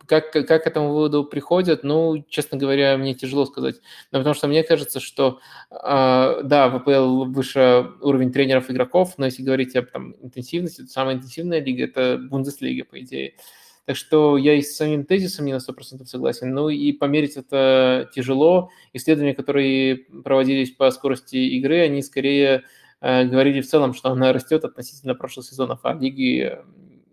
как, 0.06 0.30
как 0.30 0.64
к 0.64 0.66
этому 0.66 0.90
выводу 0.92 1.24
приходят, 1.24 1.84
ну, 1.84 2.22
честно 2.28 2.58
говоря, 2.58 2.98
мне 2.98 3.14
тяжело 3.14 3.46
сказать. 3.46 3.76
Но 4.10 4.18
потому 4.18 4.34
что 4.34 4.46
мне 4.46 4.62
кажется, 4.62 5.00
что, 5.00 5.40
э, 5.70 6.42
да, 6.44 6.68
ВПЛ 6.68 7.24
выше 7.24 7.92
уровень 8.02 8.30
тренеров, 8.30 8.70
игроков, 8.70 9.14
но 9.16 9.24
если 9.24 9.42
говорить 9.42 9.74
об 9.74 9.86
там, 9.86 10.14
интенсивности, 10.20 10.82
то 10.82 10.88
самая 10.88 11.14
интенсивная 11.14 11.60
лига– 11.62 11.84
это 11.84 12.18
Бундеслига, 12.18 12.84
по 12.84 13.00
идее. 13.00 13.36
Так 13.84 13.96
что 13.96 14.36
я 14.36 14.54
и 14.54 14.62
с 14.62 14.76
самим 14.76 15.04
тезисом 15.04 15.44
не 15.44 15.52
на 15.52 15.56
100% 15.56 16.04
согласен. 16.04 16.54
Ну 16.54 16.68
и 16.68 16.92
померить 16.92 17.36
это 17.36 18.08
тяжело. 18.14 18.70
Исследования, 18.92 19.34
которые 19.34 19.96
проводились 19.96 20.70
по 20.70 20.90
скорости 20.92 21.36
игры, 21.36 21.80
они 21.80 22.00
скорее 22.02 22.62
э, 23.00 23.24
говорили 23.24 23.60
в 23.60 23.68
целом, 23.68 23.92
что 23.92 24.10
она 24.10 24.32
растет 24.32 24.64
относительно 24.64 25.16
прошлых 25.16 25.46
сезонов, 25.46 25.80
а 25.82 25.94
лиги 25.94 26.58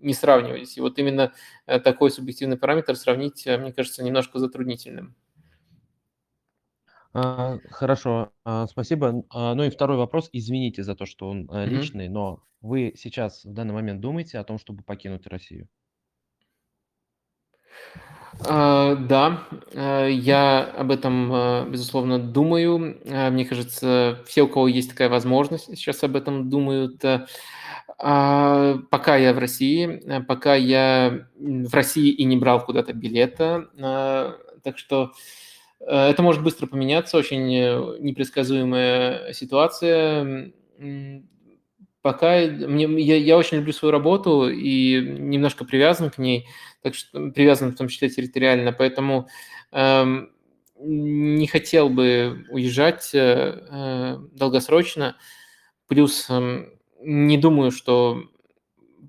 не 0.02 0.14
сравнивались. 0.14 0.78
И 0.78 0.82
вот 0.82 1.00
именно 1.00 1.34
э, 1.66 1.80
такой 1.80 2.12
субъективный 2.12 2.58
параметр 2.58 2.96
сравнить, 2.96 3.48
э, 3.48 3.58
мне 3.58 3.74
кажется, 3.74 4.04
немножко 4.04 4.38
затруднительным. 4.38 5.16
А, 7.14 7.58
хорошо, 7.72 8.32
а, 8.46 8.68
спасибо. 8.68 9.26
А, 9.32 9.56
ну 9.56 9.64
и 9.64 9.72
второй 9.72 9.98
вопрос. 9.98 10.30
Извините 10.34 10.84
за 10.84 10.94
то, 10.94 11.08
что 11.08 11.28
он 11.28 11.50
личный, 11.66 12.10
но 12.10 12.44
вы 12.62 12.94
сейчас 12.96 13.44
в 13.44 13.54
данный 13.54 13.74
момент 13.74 14.02
думаете 14.02 14.38
о 14.38 14.44
том, 14.44 14.60
чтобы 14.60 14.84
покинуть 14.84 15.26
Россию? 15.26 15.68
А, 18.48 18.96
Да, 18.96 19.44
а, 19.76 20.08
я 20.08 20.64
об 20.64 20.92
этом, 20.92 21.30
а, 21.34 21.66
безусловно, 21.66 22.20
думаю. 22.20 23.00
Мне 23.06 23.46
кажется, 23.46 24.24
все, 24.28 24.44
у 24.44 24.48
кого 24.48 24.68
есть 24.68 24.92
такая 24.92 25.10
возможность, 25.10 25.66
сейчас 25.66 26.04
об 26.04 26.16
этом 26.16 26.50
думают. 26.50 27.04
А, 28.02 28.78
Пока 28.90 29.18
я 29.18 29.34
в 29.34 29.40
России, 29.40 30.02
а, 30.10 30.22
пока 30.22 30.56
я 30.56 31.28
в 31.38 31.74
России 31.74 32.10
и 32.12 32.24
не 32.24 32.38
брал 32.38 32.64
куда-то 32.64 32.94
билета, 32.94 33.68
так 34.64 34.78
что 34.78 35.12
э, 35.80 36.10
это 36.10 36.22
может 36.22 36.44
быстро 36.44 36.68
поменяться, 36.68 37.18
очень 37.18 37.54
э, 37.56 37.98
непредсказуемая 38.00 39.34
ситуация. 39.34 40.52
Пока 42.02 42.40
мне, 42.40 42.86
я, 43.02 43.18
я 43.18 43.38
очень 43.38 43.58
люблю 43.58 43.74
свою 43.74 43.92
работу 43.92 44.50
и 44.50 45.02
немножко 45.02 45.66
привязан 45.66 46.10
к 46.10 46.18
ней, 46.18 46.48
так 46.82 46.95
что 46.95 47.30
привязан 47.32 47.72
в 47.72 47.75
том 47.77 47.88
числе 47.88 48.09
территориально, 48.09 48.72
поэтому 48.74 49.27
эм, 49.72 50.32
не 50.80 51.48
хотел 51.48 51.90
бы 51.90 52.45
уезжать 52.49 53.11
э, 53.14 53.19
э, 53.69 54.17
долгосрочно. 54.33 55.17
Плюс 55.88 56.30
эм, 56.30 56.69
не 57.01 57.38
думаю, 57.38 57.72
что, 57.72 58.24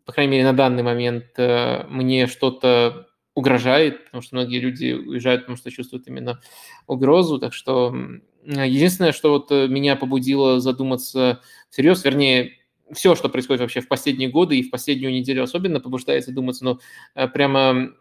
по 0.04 0.12
крайней 0.12 0.32
мере, 0.32 0.44
на 0.44 0.52
данный 0.52 0.82
момент 0.82 1.26
э, 1.38 1.84
мне 1.88 2.26
что-то 2.26 3.06
угрожает, 3.34 4.06
потому 4.06 4.22
что 4.22 4.36
многие 4.36 4.58
люди 4.58 4.92
уезжают, 4.92 5.42
потому 5.42 5.56
что 5.56 5.70
чувствуют 5.70 6.08
именно 6.08 6.40
угрозу. 6.86 7.38
Так 7.38 7.54
что 7.54 7.88
м, 7.88 8.22
единственное, 8.44 9.12
что 9.12 9.30
вот 9.30 9.50
э, 9.52 9.68
меня 9.68 9.96
побудило 9.96 10.60
задуматься 10.60 11.40
всерьез, 11.70 12.04
вернее, 12.04 12.52
все, 12.92 13.14
что 13.14 13.28
происходит 13.28 13.60
вообще 13.60 13.80
в 13.80 13.88
последние 13.88 14.28
годы 14.28 14.58
и 14.58 14.62
в 14.62 14.70
последнюю 14.70 15.12
неделю 15.12 15.42
особенно 15.42 15.80
побуждает 15.80 16.24
задуматься, 16.24 16.64
но 16.64 16.80
э, 17.14 17.28
прямо 17.28 17.92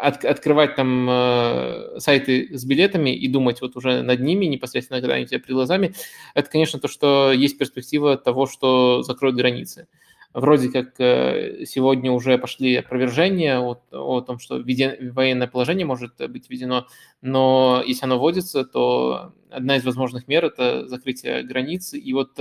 от- 0.00 0.24
открывать 0.24 0.76
там 0.76 1.08
э, 1.08 1.98
сайты 1.98 2.56
с 2.56 2.64
билетами 2.64 3.10
и 3.10 3.28
думать 3.28 3.60
вот 3.60 3.76
уже 3.76 4.02
над 4.02 4.20
ними 4.20 4.46
непосредственно, 4.46 5.00
когда 5.00 5.14
они 5.14 5.24
у 5.24 5.28
тебя 5.28 5.38
перед 5.38 5.54
глазами, 5.54 5.94
это, 6.34 6.50
конечно, 6.50 6.78
то, 6.78 6.88
что 6.88 7.32
есть 7.32 7.58
перспектива 7.58 8.16
того, 8.16 8.46
что 8.46 9.02
закроют 9.02 9.36
границы. 9.36 9.88
Вроде 10.34 10.70
как 10.70 10.98
э, 10.98 11.64
сегодня 11.66 12.10
уже 12.10 12.38
пошли 12.38 12.76
опровержения 12.76 13.58
о, 13.60 13.78
о 13.90 14.20
том, 14.22 14.38
что 14.38 14.56
военное 14.58 15.46
положение 15.46 15.84
может 15.86 16.14
быть 16.30 16.48
введено, 16.48 16.86
но 17.20 17.82
если 17.86 18.04
оно 18.04 18.18
вводится, 18.18 18.64
то 18.64 19.34
одна 19.50 19.76
из 19.76 19.84
возможных 19.84 20.28
мер– 20.28 20.44
это 20.46 20.88
закрытие 20.88 21.42
границ. 21.42 21.92
И 21.92 22.12
вот 22.14 22.38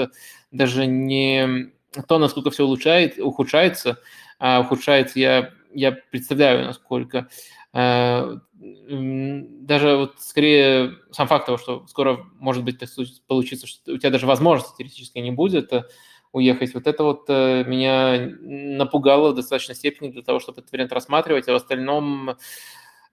даже 0.52 0.86
не 0.86 1.72
то, 2.08 2.18
насколько 2.18 2.50
все 2.52 2.64
улучшает, 2.64 3.20
ухудшается, 3.20 4.00
а 4.40 4.62
ухудшается, 4.62 5.20
я, 5.20 5.52
я 5.74 5.92
представляю, 5.92 6.66
насколько. 6.66 7.28
Э, 7.74 8.38
Даже 8.58 9.96
вот 9.98 10.16
скорее 10.20 10.94
сам 11.12 11.28
факт 11.28 11.46
того, 11.46 11.58
что 11.58 11.86
скоро 11.88 12.26
может 12.40 12.64
быть 12.64 12.80
так 12.80 12.90
случ- 12.90 13.22
получится, 13.28 13.68
что 13.68 13.94
у 13.94 13.98
тебя 13.98 14.10
даже 14.12 14.28
возможности 14.28 14.78
теоретически 14.78 15.20
не 15.20 15.32
будет 15.32 15.74
э, 15.74 15.84
уехать, 16.32 16.74
вот 16.74 16.88
это 16.88 17.04
вот 17.04 17.26
э, 17.30 17.64
меня 17.66 18.30
напугало 18.42 19.32
в 19.32 19.36
достаточной 19.36 19.76
степени 19.76 20.10
для 20.12 20.22
того, 20.24 20.40
чтобы 20.40 20.62
этот 20.62 20.72
вариант 20.72 20.94
рассматривать, 20.94 21.48
а 21.48 21.54
в 21.54 21.56
остальном 21.56 22.38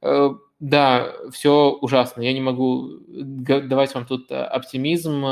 Э, 0.03 0.31
Да, 0.61 1.13
все 1.33 1.71
ужасно. 1.81 2.23
Я 2.23 2.33
не 2.33 2.41
могу 2.41 2.99
давать 3.09 3.95
вам 3.95 4.07
тут 4.07 4.31
э, 4.31 4.37
оптимизм. 4.43 5.25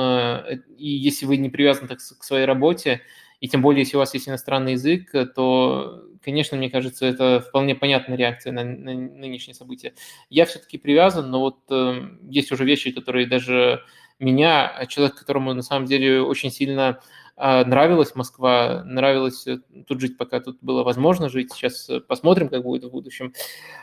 И 0.79 0.89
если 0.89 1.27
вы 1.27 1.37
не 1.37 1.49
привязаны 1.51 1.89
так 1.89 1.99
к 1.99 2.25
своей 2.25 2.45
работе, 2.47 3.03
и 3.41 3.49
тем 3.49 3.61
более, 3.61 3.81
если 3.81 3.97
у 3.97 4.01
вас 4.01 4.15
есть 4.15 4.29
иностранный 4.29 4.73
язык, 4.73 5.11
то, 5.35 6.03
конечно, 6.25 6.57
мне 6.57 6.71
кажется, 6.71 7.05
это 7.07 7.41
вполне 7.41 7.75
понятная 7.75 8.17
реакция 8.17 8.53
на, 8.53 8.65
на 8.65 8.95
нынешние 8.95 9.55
события. 9.55 9.95
Я 10.31 10.47
все-таки 10.47 10.79
привязан, 10.79 11.31
но 11.31 11.41
вот 11.41 11.59
э, 11.71 12.09
есть 12.31 12.51
уже 12.53 12.65
вещи, 12.65 12.93
которые 12.93 13.27
даже 13.27 13.83
меня, 14.19 14.69
а 14.69 14.87
человек, 14.87 15.17
которому 15.17 15.55
на 15.55 15.63
самом 15.63 15.87
деле 15.87 16.23
очень 16.23 16.51
сильно 16.51 17.01
а, 17.37 17.65
нравилась 17.65 18.15
Москва, 18.15 18.83
нравилось 18.85 19.47
э, 19.47 19.59
тут 19.87 20.01
жить, 20.01 20.17
пока 20.17 20.41
тут 20.41 20.59
было 20.63 20.83
возможно 20.85 21.29
жить. 21.29 21.53
Сейчас 21.53 21.89
э, 21.91 22.01
посмотрим, 22.01 22.49
как 22.49 22.63
будет 22.63 22.85
в 22.85 22.91
будущем. 22.91 23.35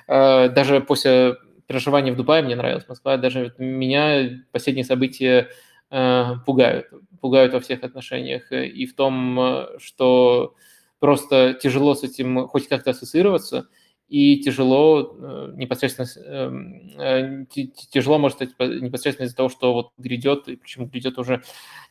Э, 0.08 0.50
Даже 0.50 0.82
после 0.82 1.36
проживания 1.68 2.12
в 2.12 2.16
Дубае 2.16 2.42
мне 2.44 2.56
нравилась 2.56 2.88
Москва. 2.88 3.18
Даже 3.18 3.54
меня 3.60 4.44
последние 4.52 4.86
события 4.86 5.50
э, 5.92 6.26
пугают. 6.48 6.88
Пугают 7.22 7.54
во 7.54 7.60
всех 7.60 7.84
отношениях. 7.84 8.52
Э, 8.52 8.66
И 8.68 8.88
в 8.88 8.96
том, 8.96 9.40
э, 9.40 9.66
что 9.78 10.56
просто 10.98 11.54
тяжело 11.54 11.94
с 11.94 12.04
этим 12.04 12.48
хоть 12.48 12.68
как-то 12.68 12.90
ассоциироваться, 12.90 13.68
и 14.08 14.42
тяжело 14.42 15.16
э, 15.20 15.54
непосредственно, 15.56 16.08
эм, 16.28 16.92
э, 17.00 17.46
тяжело 17.92 18.20
может 18.20 18.40
быть 18.40 18.56
по- 18.56 18.64
непосредственно 18.64 19.26
из-за 19.28 19.36
того, 19.36 19.50
что 19.50 19.74
вот 19.74 19.90
грядет, 19.98 20.48
и 20.48 20.56
причем 20.56 20.88
грядет 20.88 21.18
уже 21.18 21.42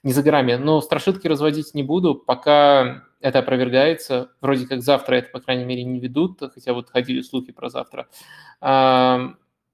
не 0.03 0.13
за 0.13 0.23
горами. 0.23 0.55
Но 0.55 0.81
страшилки 0.81 1.27
разводить 1.27 1.75
не 1.75 1.83
буду, 1.83 2.15
пока 2.15 3.05
это 3.21 3.41
опровергается. 3.41 4.31
Вроде 4.41 4.67
как 4.67 4.83
завтра 4.83 5.17
это, 5.17 5.31
по 5.31 5.41
крайней 5.41 5.65
мере, 5.65 5.85
не 5.85 6.01
ведут, 6.01 6.41
хотя 6.41 6.73
вот 6.75 6.91
ходили 6.91 7.21
слухи 7.23 7.53
про 7.53 7.69
завтра. 7.71 8.09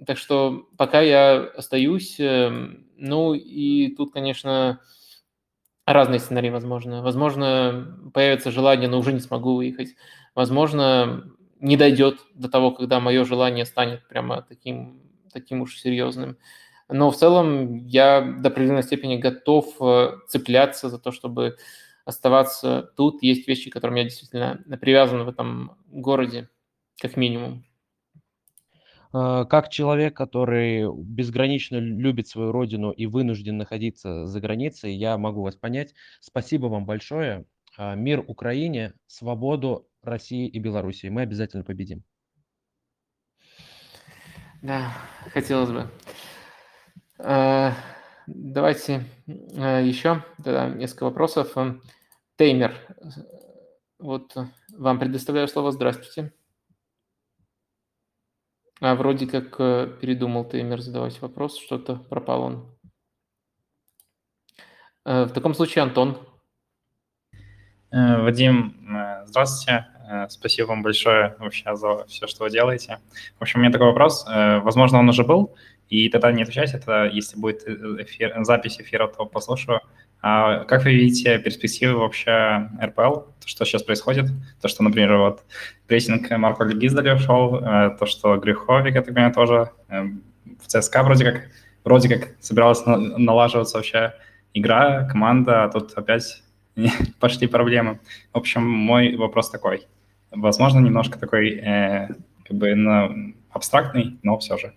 Так 0.07 0.17
что 0.17 0.69
пока 0.77 1.01
я 1.01 1.39
остаюсь, 1.57 2.21
эм, 2.21 2.87
ну 2.97 3.35
и 3.35 3.95
тут, 3.97 4.13
конечно, 4.13 4.81
разные 5.87 6.21
сценарии 6.21 6.51
возможны. 6.51 7.03
Возможно, 7.03 7.99
появится 8.15 8.51
желание, 8.51 8.89
но 8.89 8.99
уже 8.99 9.13
не 9.13 9.21
смогу 9.21 9.57
выехать. 9.57 9.97
Возможно, 10.35 11.33
не 11.61 11.77
дойдет 11.77 12.19
до 12.35 12.49
того, 12.49 12.71
когда 12.71 13.01
мое 13.01 13.25
желание 13.25 13.65
станет 13.65 14.07
прямо 14.09 14.43
таким, 14.43 15.03
таким 15.33 15.63
уж 15.63 15.79
серьезным. 15.79 16.39
Но 16.89 17.11
в 17.11 17.17
целом 17.17 17.87
я 17.87 18.21
до 18.23 18.49
определенной 18.49 18.83
степени 18.83 19.17
готов 19.17 19.77
э, 19.81 20.13
цепляться 20.29 20.89
за 20.89 20.99
то, 20.99 21.13
чтобы 21.13 21.57
оставаться 22.05 22.93
тут. 22.97 23.23
Есть 23.23 23.47
вещи, 23.47 23.71
к 23.71 23.75
которым 23.75 23.97
я 23.97 24.05
действительно 24.05 24.65
привязан 24.81 25.25
в 25.25 25.29
этом 25.29 25.77
городе, 25.87 26.49
как 27.01 27.17
минимум. 27.19 27.65
Э, 29.13 29.45
Как 29.49 29.69
человек, 29.69 30.17
который 30.17 30.87
безгранично 30.95 31.77
любит 31.77 32.29
свою 32.29 32.53
родину 32.53 32.91
и 32.91 33.07
вынужден 33.07 33.59
находиться 33.59 34.27
за 34.27 34.41
границей, 34.41 34.95
я 34.95 35.19
могу 35.19 35.43
вас 35.43 35.57
понять. 35.57 35.95
Спасибо 36.21 36.67
вам 36.67 36.87
большое. 36.87 37.45
А, 37.77 37.95
Мир 37.95 38.25
Украине, 38.27 38.95
свободу 39.07 39.87
России 40.09 40.49
и 40.49 40.59
Белоруссии. 40.59 41.09
Мы 41.09 41.23
обязательно 41.23 41.65
победим. 41.65 42.03
Да, 44.63 44.93
хотелось 45.33 45.71
бы. 45.71 45.89
Э, 47.19 47.73
Давайте 48.27 49.07
э, 49.27 49.83
еще 49.85 50.23
тогда 50.45 50.69
несколько 50.69 51.05
вопросов. 51.05 51.55
Теймер, 52.37 52.75
вот 53.99 54.37
вам 54.77 54.99
предоставляю 54.99 55.49
слово. 55.49 55.73
Здравствуйте. 55.73 56.35
А 58.81 58.95
вроде 58.97 59.27
как 59.27 59.59
э, 59.59 59.97
передумал 60.01 60.45
Теймер 60.45 60.81
задавать 60.81 61.21
вопрос, 61.23 61.59
что-то 61.59 61.97
пропал 61.97 62.43
он. 62.43 62.79
В 65.05 65.31
таком 65.31 65.55
случае 65.55 65.85
Антон. 65.85 66.19
Вадим, 67.91 69.25
здравствуйте. 69.25 69.87
Э, 70.09 70.27
Спасибо 70.29 70.69
вам 70.69 70.83
большое 70.83 71.35
вообще 71.39 71.75
за 71.77 72.05
все, 72.07 72.27
что 72.27 72.45
вы 72.45 72.51
делаете. 72.51 72.99
В 73.39 73.43
общем, 73.43 73.61
у 73.61 73.63
меня 73.63 73.73
такой 73.73 73.89
вопрос. 73.89 74.25
Э, 74.29 74.59
Возможно, 74.61 74.99
он 74.99 75.09
уже 75.09 75.23
был, 75.25 75.55
и 75.91 76.09
тогда 76.09 76.33
не 76.33 76.43
отвечайте, 76.43 76.79
это 76.79 77.05
если 77.07 77.39
будет 77.39 77.63
э, 77.67 78.03
эфир, 78.03 78.35
запись 78.45 78.81
эфира, 78.81 79.07
то 79.07 79.27
послушаю. 79.27 79.81
А 80.21 80.65
как 80.65 80.85
вы 80.85 80.95
видите 80.95 81.39
перспективы 81.39 81.99
вообще 82.01 82.69
РПЛ, 82.83 83.21
то, 83.41 83.47
что 83.47 83.65
сейчас 83.65 83.83
происходит? 83.85 84.27
То, 84.61 84.67
что, 84.69 84.83
например, 84.83 85.17
вот 85.17 85.45
прессинг 85.87 86.31
Марко 86.31 86.65
Гиздаля 86.65 87.17
шел, 87.19 87.61
то, 87.61 88.05
что 88.07 88.37
Греховик, 88.37 88.95
я 88.95 89.03
так 89.03 89.15
понимаю, 89.15 89.33
тоже 89.33 89.71
в 89.89 90.67
ЦСКА 90.67 91.05
вроде 91.05 91.25
как, 91.25 91.43
вроде 91.85 92.09
как 92.09 92.31
собиралась 92.41 92.85
на- 92.85 92.97
налаживаться 92.97 93.77
вообще 93.77 94.13
игра, 94.55 95.05
команда, 95.09 95.65
а 95.65 95.69
тут 95.69 95.93
опять 95.95 96.43
пошли 97.21 97.47
проблемы. 97.47 98.01
В 98.33 98.39
общем, 98.39 98.69
мой 98.69 99.15
вопрос 99.15 99.51
такой. 99.51 99.87
Возможно, 100.31 100.81
немножко 100.81 101.19
такой 101.19 101.55
э, 101.55 102.09
как 102.45 102.57
бы 102.57 102.75
ну, 102.75 103.35
абстрактный, 103.51 104.19
но 104.23 104.39
все 104.39 104.59
же. 104.59 104.75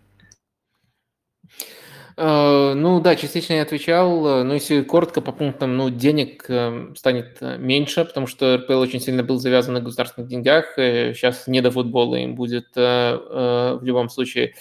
Э, 2.18 2.74
Ну 2.74 3.02
да, 3.02 3.16
частично 3.16 3.54
я 3.54 3.64
отвечал, 3.64 4.44
но 4.44 4.54
если 4.54 4.82
коротко 4.82 5.22
по 5.22 5.32
пунктам, 5.32 5.76
ну 5.76 5.90
денег 5.90 6.46
э, 6.48 6.94
станет 6.96 7.42
меньше, 7.42 8.06
потому 8.06 8.28
что 8.28 8.58
РПЛ 8.58 8.80
очень 8.80 9.02
сильно 9.02 9.24
был 9.24 9.40
завязан 9.40 9.74
на 9.74 9.82
государственных 9.82 10.30
деньгах, 10.30 10.74
сейчас 10.76 11.48
не 11.48 11.62
до 11.62 11.72
футбола 11.72 12.16
им 12.16 12.36
будет 12.36 12.76
в 12.76 13.80
любом 13.82 14.10
случае. 14.10 14.54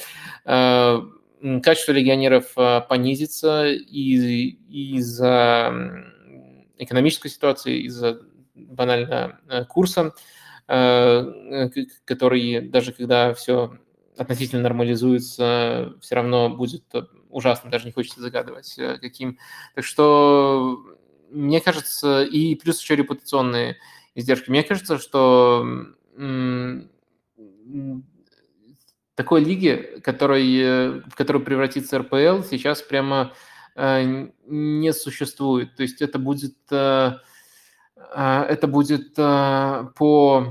Качество 0.45 1.93
легионеров 1.93 2.55
понизится 2.89 3.67
из-за 3.69 5.23
экономической 6.79 7.29
ситуации, 7.29 7.83
из-за 7.85 8.21
банально 8.55 9.39
курса, 9.69 10.13
который 12.05 12.61
даже 12.69 12.93
когда 12.93 13.35
все 13.35 13.77
относительно 14.17 14.63
нормализуется, 14.63 15.95
все 16.01 16.15
равно 16.15 16.49
будет 16.51 16.85
ужасно, 17.29 17.71
даже 17.71 17.87
не 17.87 17.93
хочется 17.93 18.21
загадывать, 18.21 18.79
каким. 19.01 19.39
Так 19.75 19.85
что 19.85 20.79
мне 21.31 21.61
кажется, 21.61 22.23
и 22.23 22.55
плюс 22.55 22.81
еще 22.81 22.97
репутационные 22.97 23.79
издержки. 24.15 24.51
Мне 24.51 24.63
кажется, 24.63 24.99
что 24.99 25.67
такой 29.15 29.45
лиги, 29.45 30.01
который, 30.03 31.01
в 31.01 31.15
которую 31.15 31.45
превратится 31.45 31.99
РПЛ, 31.99 32.43
сейчас 32.49 32.83
прямо 32.83 33.33
не 33.77 34.93
существует. 34.93 35.75
То 35.77 35.83
есть 35.83 36.03
это 36.03 36.19
будет, 36.19 36.57
это 38.15 38.67
будет 38.67 39.15
по 39.15 40.47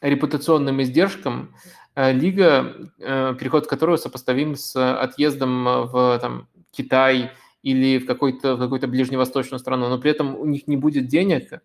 репутационным 0.00 0.82
издержкам 0.82 1.54
лига, 1.94 2.74
переход 2.98 3.66
в 3.66 3.68
которую 3.68 3.98
сопоставим 3.98 4.54
с 4.54 4.76
отъездом 4.76 5.64
в 5.64 6.18
там, 6.20 6.48
Китай 6.70 7.32
или 7.62 7.98
в 7.98 8.06
какую-то 8.06 8.86
ближневосточную 8.86 9.58
страну, 9.58 9.88
но 9.88 9.98
при 9.98 10.10
этом 10.10 10.36
у 10.36 10.44
них 10.44 10.66
не 10.68 10.76
будет 10.76 11.08
денег, 11.08 11.60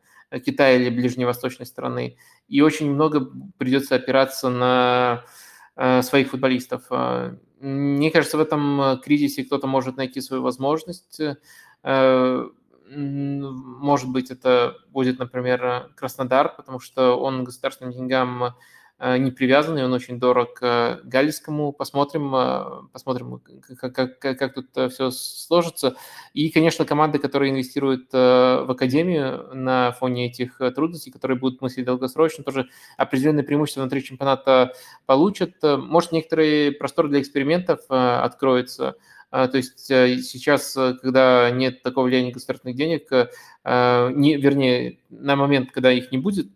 Китая 0.45 0.77
или 0.77 0.90
ближневосточной 0.90 1.66
страны, 1.66 2.16
и 2.48 2.61
очень 2.61 2.90
много 2.90 3.30
придется 3.58 3.95
опираться 3.95 4.50
на 4.50 5.24
своих 6.01 6.30
футболистов. 6.30 6.84
Мне 7.60 8.10
кажется, 8.11 8.38
в 8.38 8.42
этом 8.42 9.00
кризисе 9.03 9.43
кто-то 9.43 9.68
может 9.68 9.98
найти 9.98 10.22
свою 10.22 10.42
возможность. 10.42 11.22
Может 12.93 14.09
быть, 14.09 14.31
это 14.31 14.75
будет, 14.89 15.19
например, 15.19 15.91
Краснодар, 15.95 16.53
потому 16.55 16.79
что 16.79 17.17
он 17.17 17.43
государственным 17.43 17.93
деньгам 17.93 18.55
Э, 19.03 19.17
не 19.17 19.31
привязанный, 19.31 19.83
он 19.83 19.93
очень 19.93 20.19
дорог 20.19 20.59
Галийскому. 20.61 21.71
Посмотрим, 21.73 22.35
э, 22.35 22.87
посмотрим, 22.93 23.41
как, 23.79 23.95
как, 23.95 24.19
как 24.19 24.53
тут 24.53 24.67
э, 24.77 24.89
все 24.89 25.09
сложится. 25.09 25.95
И, 26.35 26.51
конечно, 26.51 26.85
команды, 26.85 27.17
которые 27.17 27.51
инвестируют 27.51 28.13
в 28.13 28.71
академию 28.71 29.49
на 29.55 29.91
фоне 29.93 30.27
этих 30.27 30.59
трудностей, 30.75 31.09
которые 31.09 31.39
будут 31.39 31.61
мыслить 31.61 31.85
долгосрочно, 31.85 32.43
тоже 32.43 32.69
определенные 32.95 33.43
преимущества 33.43 33.81
внутри 33.81 34.03
чемпионата 34.03 34.73
получат. 35.07 35.55
Может, 35.63 36.11
некоторые 36.11 36.71
просторы 36.71 37.09
для 37.09 37.21
экспериментов 37.21 37.79
откроются. 37.89 38.97
То 39.32 39.51
есть 39.53 39.80
сейчас, 39.80 40.77
когда 41.01 41.50
нет 41.51 41.82
такого 41.82 42.06
влияния 42.06 42.32
государственных 42.32 42.76
денег, 42.76 43.10
не, 43.64 44.35
вернее, 44.35 45.00
на 45.10 45.38
момент, 45.38 45.72
когда 45.72 45.92
их 45.92 46.11
не 46.11 46.18
будет, 46.18 46.51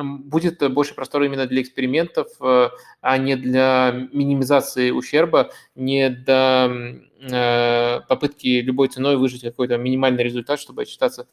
будет 0.00 0.72
больше 0.72 0.94
простора 0.94 1.26
именно 1.26 1.46
для 1.46 1.62
экспериментов, 1.62 2.28
э, 2.40 2.68
а 3.00 3.18
не 3.18 3.34
для 3.36 4.08
минимизации 4.12 4.92
ущерба, 4.92 5.50
не 5.74 6.10
для 6.10 6.70
э, 7.20 8.00
попытки 8.08 8.60
любой 8.60 8.88
ценой 8.88 9.16
выжить 9.16 9.42
какой-то 9.42 9.76
минимальный 9.76 10.24
результат, 10.24 10.60
чтобы 10.60 10.82
отчитаться 10.82 11.26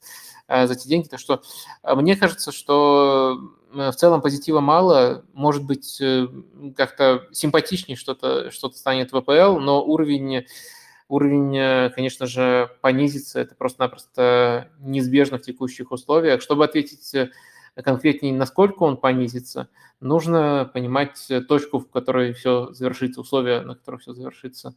э, 0.47 0.67
за 0.67 0.73
эти 0.73 0.87
деньги. 0.87 1.07
Так 1.07 1.19
что 1.19 1.41
мне 1.83 2.15
кажется, 2.15 2.51
что 2.51 3.37
в 3.71 3.93
целом 3.93 4.21
позитива 4.21 4.59
мало, 4.59 5.25
может 5.33 5.63
быть, 5.63 6.01
как-то 6.75 7.27
симпатичнее 7.31 7.97
что-то 7.97 8.51
что 8.51 8.69
станет 8.71 9.11
в 9.11 9.19
ВПЛ, 9.19 9.59
но 9.59 9.83
уровень 9.83 10.45
уровень, 11.09 11.91
конечно 11.91 12.25
же, 12.25 12.71
понизится. 12.81 13.39
Это 13.39 13.55
просто-напросто 13.55 14.69
неизбежно 14.79 15.37
в 15.37 15.41
текущих 15.41 15.91
условиях. 15.91 16.41
Чтобы 16.41 16.65
ответить 16.65 17.13
конкретнее, 17.75 18.33
насколько 18.33 18.83
он 18.83 18.97
понизится, 18.97 19.67
нужно 19.99 20.69
понимать 20.71 21.27
точку, 21.47 21.79
в 21.79 21.89
которой 21.89 22.33
все 22.33 22.71
завершится, 22.73 23.21
условия, 23.21 23.61
на 23.61 23.75
которых 23.75 24.01
все 24.01 24.13
завершится. 24.13 24.75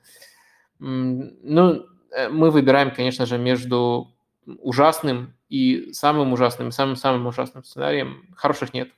Ну, 0.78 1.86
э, 2.12 2.28
мы 2.28 2.50
выбираем, 2.50 2.90
конечно 2.90 3.26
же, 3.26 3.38
между 3.38 4.14
ужасным 4.46 5.34
и 5.48 5.92
самым 5.92 6.32
ужасным, 6.32 6.70
самым-самым 6.70 7.26
ужасным 7.26 7.64
сценарием. 7.64 8.24
Хороших 8.34 8.74
нет. 8.74 8.90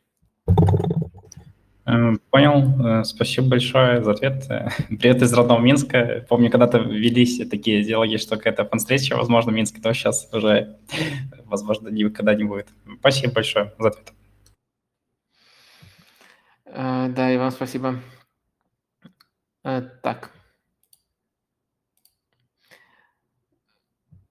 Э, 1.86 2.16
понял. 2.30 2.86
Э, 2.86 3.04
спасибо 3.04 3.48
большое 3.48 4.02
за 4.02 4.12
ответ. 4.12 4.46
Привет 4.88 5.22
из 5.22 5.32
родного 5.32 5.60
Минска. 5.60 6.26
Помню, 6.28 6.50
когда-то 6.50 6.78
велись 6.78 7.48
такие 7.48 7.84
диалоги, 7.84 8.16
что 8.16 8.36
какая-то 8.36 8.64
фан-встреча, 8.64 9.16
возможно, 9.16 9.52
в 9.52 9.54
Минске, 9.54 9.80
то 9.80 9.92
сейчас 9.92 10.28
уже, 10.32 10.76
возможно, 11.44 11.88
никогда 11.88 12.34
не 12.34 12.44
будет. 12.44 12.68
Спасибо 12.98 13.34
большое 13.34 13.72
за 13.78 13.88
ответ. 13.88 14.12
Да, 16.66 17.32
и 17.32 17.38
вам 17.38 17.50
спасибо. 17.50 18.00
Так. 19.62 20.37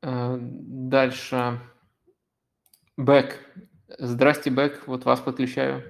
Дальше. 0.02 1.60
Бэк. 2.98 3.40
Здрасте, 4.00 4.52
Бэк. 4.52 4.88
Вот 4.88 5.06
вас 5.06 5.20
подключаю. 5.22 5.84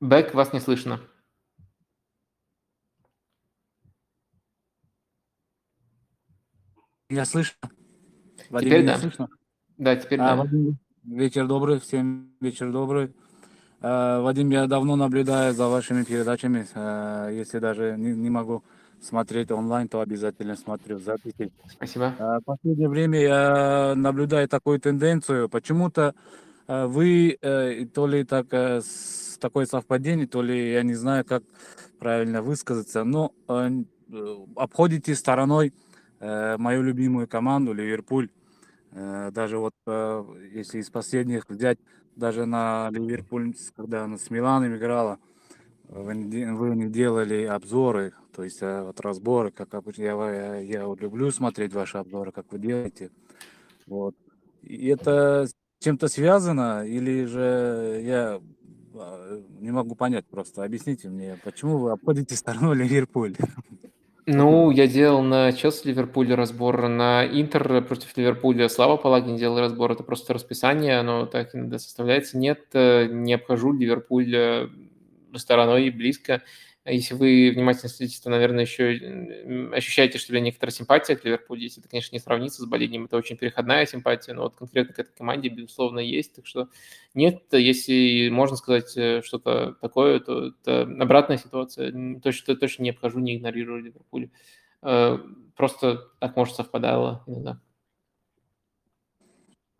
Бэк, 0.00 0.34
вас 0.34 0.52
не 0.52 0.60
слышно. 0.60 1.00
Я 7.08 7.24
слышно? 7.24 7.70
Вадим, 8.50 8.68
Теперь 8.68 8.86
да. 8.86 8.98
слышно? 8.98 9.28
Да, 9.78 9.96
теперь 9.96 10.20
А, 10.20 10.28
да. 10.30 10.36
Вадим, 10.36 10.78
вечер 11.04 11.46
добрый, 11.46 11.80
всем 11.80 12.34
вечер 12.40 12.72
добрый. 12.72 13.14
А, 13.86 14.22
Вадим, 14.22 14.48
я 14.48 14.66
давно 14.66 14.96
наблюдаю 14.96 15.52
за 15.52 15.68
вашими 15.68 16.04
передачами. 16.04 16.66
А, 16.74 17.28
Если 17.28 17.58
даже 17.58 17.96
не, 17.98 18.30
могу 18.30 18.64
смотреть 19.02 19.50
онлайн, 19.50 19.88
то 19.88 20.00
обязательно 20.00 20.56
смотрю 20.56 20.98
записи. 20.98 21.52
Спасибо. 21.70 22.14
А, 22.18 22.40
В 22.40 22.44
последнее 22.44 22.88
время 22.88 23.20
я 23.20 23.92
наблюдаю 23.94 24.48
такую 24.48 24.80
тенденцию. 24.80 25.50
Почему-то 25.50 26.14
вы 26.66 27.36
э, 27.42 27.84
то 27.92 28.06
ли 28.06 28.24
так 28.24 28.46
э, 28.52 28.80
такое 29.38 29.66
совпадение, 29.66 30.26
то 30.26 30.40
ли 30.40 30.72
я 30.72 30.82
не 30.82 30.94
знаю, 30.94 31.26
как 31.26 31.42
правильно 31.98 32.40
высказаться, 32.40 33.04
но 33.04 33.32
э, 33.48 33.68
э, 34.10 34.36
обходите 34.56 35.14
стороной 35.14 35.74
э, 36.20 36.56
мою 36.56 36.80
любимую 36.80 37.28
команду 37.28 37.74
Ливерпуль. 37.74 38.30
Э, 38.92 39.30
даже 39.30 39.58
вот 39.58 39.74
э, 39.86 40.24
если 40.54 40.78
из 40.78 40.88
последних 40.88 41.50
взять 41.50 41.78
даже 42.16 42.46
на 42.46 42.88
Ливерпуль, 42.90 43.54
когда 43.76 44.04
она 44.04 44.18
с 44.18 44.30
Миланом 44.30 44.76
играла, 44.76 45.18
вы, 45.88 46.14
не 46.14 46.52
вы 46.52 46.74
не 46.74 46.88
делали 46.88 47.44
обзоры, 47.44 48.12
то 48.34 48.42
есть 48.42 48.62
э, 48.62 48.82
вот 48.82 49.00
разборы, 49.00 49.50
как 49.50 49.74
обычно. 49.74 50.02
Я, 50.02 50.56
я, 50.56 50.86
вот 50.86 51.00
люблю 51.00 51.30
смотреть 51.30 51.72
ваши 51.72 51.98
обзоры, 51.98 52.32
как 52.32 52.50
вы 52.50 52.58
делаете. 52.58 53.10
Вот. 53.86 54.14
И 54.62 54.88
это 54.88 55.46
чем-то 55.80 56.08
связано, 56.08 56.86
или 56.86 57.24
же 57.26 58.00
я 58.02 58.40
а, 58.94 59.42
не 59.60 59.70
могу 59.70 59.94
понять 59.94 60.26
просто. 60.26 60.64
Объясните 60.64 61.08
мне, 61.08 61.38
почему 61.44 61.78
вы 61.78 61.92
обходите 61.92 62.34
стороной 62.34 62.76
Ливерпуль? 62.82 63.36
Ну, 64.26 64.70
я 64.70 64.86
делал 64.86 65.22
на 65.22 65.52
Челси 65.52 65.88
Ливерпуль 65.88 66.32
разбор, 66.32 66.88
на 66.88 67.26
Интер 67.26 67.82
против 67.82 68.16
Ливерпуля 68.16 68.70
Слава 68.70 68.96
Палагин 68.96 69.36
делал 69.36 69.58
разбор, 69.58 69.92
это 69.92 70.02
просто 70.02 70.32
расписание, 70.32 70.98
оно 70.98 71.26
так 71.26 71.54
иногда 71.54 71.78
составляется. 71.78 72.38
Нет, 72.38 72.60
э, 72.72 73.06
не 73.10 73.34
обхожу 73.34 73.72
Ливерпуль 73.72 74.34
э, 74.34 74.68
стороной 75.36 75.90
близко. 75.90 76.42
Если 76.86 77.14
вы 77.14 77.50
внимательно 77.54 77.88
следите, 77.88 78.22
то, 78.22 78.28
наверное, 78.28 78.64
еще 78.64 79.70
ощущаете, 79.74 80.18
что 80.18 80.34
ли, 80.34 80.40
некоторая 80.42 80.72
симпатия 80.72 81.16
к 81.16 81.24
Ливерпулю. 81.24 81.62
Если 81.62 81.80
это, 81.80 81.88
конечно, 81.88 82.14
не 82.14 82.20
сравнится 82.20 82.60
с 82.60 82.66
болением, 82.66 83.06
это 83.06 83.16
очень 83.16 83.38
переходная 83.38 83.86
симпатия, 83.86 84.34
но 84.34 84.42
вот 84.42 84.56
конкретно 84.56 84.92
к 84.92 84.98
этой 84.98 85.16
команде, 85.16 85.48
безусловно, 85.48 86.00
есть. 86.00 86.34
Так 86.34 86.46
что 86.46 86.68
нет, 87.14 87.42
если 87.52 88.28
можно 88.28 88.56
сказать 88.56 88.94
э, 88.98 89.22
что-то 89.22 89.76
такое, 89.80 90.20
то 90.20 90.48
это 90.48 90.82
обратная 90.82 91.38
ситуация. 91.38 92.20
Точно, 92.20 92.54
точно 92.54 92.82
не 92.82 92.90
обхожу, 92.90 93.18
не 93.18 93.36
игнорирую 93.36 93.82
Ливерпуль. 93.82 94.28
Э, 94.82 95.18
просто 95.56 96.10
так, 96.20 96.36
может, 96.36 96.54
совпадало 96.54 97.24
иногда. 97.26 97.58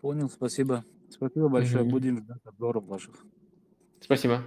Понял, 0.00 0.30
спасибо. 0.30 0.84
Спасибо 1.10 1.48
большое. 1.48 1.82
Мгм. 1.82 1.90
Будем 1.90 2.18
ждать 2.18 2.44
обзоров 2.46 2.86
ваших. 2.86 3.14
Спасибо. 4.00 4.42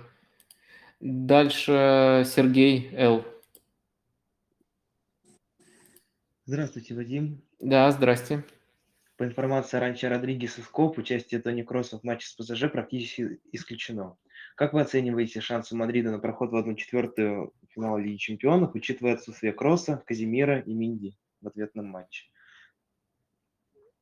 Дальше 1.00 2.24
Сергей 2.26 2.90
Л. 2.94 3.24
Здравствуйте, 6.46 6.96
Вадим. 6.96 7.44
Да, 7.60 7.92
здрасте. 7.92 8.44
По 9.16 9.24
информации 9.24 9.78
раньше 9.78 10.10
Родригес 10.10 10.58
и 10.58 10.62
Скоп, 10.62 10.98
участие 10.98 11.42
Тони 11.42 11.62
Кросса 11.62 12.00
в 12.00 12.04
матче 12.04 12.28
с 12.28 12.34
ПСЖ 12.34 12.72
практически 12.72 13.40
исключено. 13.52 14.18
Как 14.56 14.74
вы 14.74 14.82
оцениваете 14.82 15.40
шансы 15.40 15.76
Мадрида 15.76 16.12
на 16.12 16.20
проход 16.20 16.52
в 16.52 16.56
1-4 16.56 17.52
финала 17.70 17.98
Лиги 17.98 18.18
Чемпионов, 18.18 18.74
учитывая 18.74 19.14
отсутствие 19.14 19.54
Кросса, 19.54 20.04
Казимира 20.08 20.62
и 20.62 20.74
Минди 20.74 21.16
в 21.42 21.48
ответном 21.48 21.88
матче? 21.88 22.26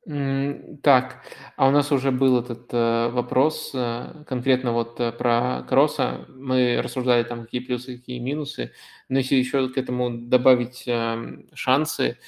Так, 0.06 1.24
а 1.56 1.66
у 1.66 1.72
нас 1.72 1.90
уже 1.90 2.12
был 2.12 2.38
этот 2.38 2.68
э, 2.72 3.08
вопрос 3.08 3.72
э, 3.74 4.22
конкретно 4.28 4.70
вот 4.72 5.00
э, 5.00 5.10
про 5.10 5.64
Кросса. 5.68 6.26
Мы 6.28 6.80
рассуждали 6.80 7.24
там, 7.24 7.42
какие 7.42 7.60
плюсы, 7.60 7.96
какие 7.96 8.20
минусы. 8.20 8.70
Но 9.08 9.18
если 9.18 9.34
еще 9.34 9.68
к 9.68 9.76
этому 9.76 10.16
добавить 10.16 10.84
эм, 10.86 11.48
шансы, 11.54 12.18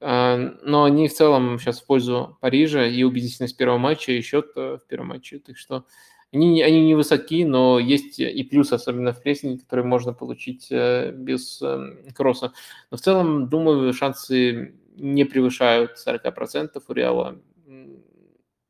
э, 0.00 0.36
но 0.64 0.84
они 0.84 1.08
в 1.08 1.14
целом 1.14 1.58
сейчас 1.58 1.80
в 1.80 1.86
пользу 1.86 2.36
Парижа 2.42 2.86
и 2.86 3.02
убедительность 3.04 3.56
первого 3.56 3.78
матча, 3.78 4.12
и 4.12 4.20
счет 4.20 4.50
э, 4.56 4.76
в 4.76 4.86
первом 4.86 5.06
матче. 5.08 5.38
Так 5.38 5.56
что 5.56 5.86
они, 6.30 6.60
они 6.60 6.84
не 6.84 6.94
высоки, 6.94 7.46
но 7.46 7.78
есть 7.78 8.18
и 8.18 8.42
плюс, 8.42 8.70
особенно 8.70 9.14
в 9.14 9.22
прессинге, 9.22 9.62
который 9.62 9.86
можно 9.86 10.12
получить 10.12 10.66
э, 10.70 11.10
без 11.10 11.62
эм, 11.62 12.00
Кросса. 12.14 12.52
Но 12.90 12.98
в 12.98 13.00
целом, 13.00 13.48
думаю, 13.48 13.94
шансы 13.94 14.74
не 14.94 15.24
превышают 15.24 15.98
40% 16.04 16.82
у 16.86 16.92
Реала. 16.92 17.40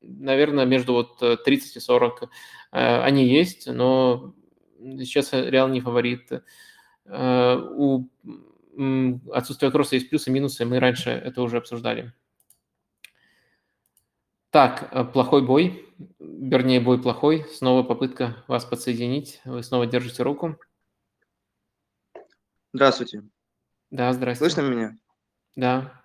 Наверное, 0.00 0.66
между 0.66 0.92
вот 0.92 1.22
э, 1.22 1.36
30 1.36 1.76
и 1.76 1.80
40 1.80 2.22
э, 2.22 2.26
они 3.00 3.26
есть, 3.26 3.66
но 3.66 4.34
сейчас 4.78 5.32
Реал 5.32 5.68
не 5.68 5.80
фаворит. 5.80 6.30
Э, 7.06 7.56
У 7.56 8.08
отсутствия 9.32 9.70
кросса 9.70 9.94
есть 9.94 10.10
плюсы 10.10 10.30
и 10.30 10.32
минусы, 10.32 10.64
мы 10.64 10.80
раньше 10.80 11.10
это 11.10 11.42
уже 11.42 11.58
обсуждали. 11.58 12.12
Так, 14.50 14.88
э, 14.92 15.04
плохой 15.04 15.42
бой, 15.44 15.92
вернее, 16.20 16.80
бой 16.80 17.02
плохой. 17.02 17.44
Снова 17.52 17.82
попытка 17.82 18.44
вас 18.46 18.64
подсоединить. 18.64 19.40
Вы 19.44 19.62
снова 19.62 19.86
держите 19.86 20.22
руку. 20.22 20.56
Здравствуйте. 22.72 23.24
Да, 23.90 24.12
здрасте. 24.12 24.44
Слышно 24.44 24.60
меня? 24.62 24.98
Да. 25.56 26.03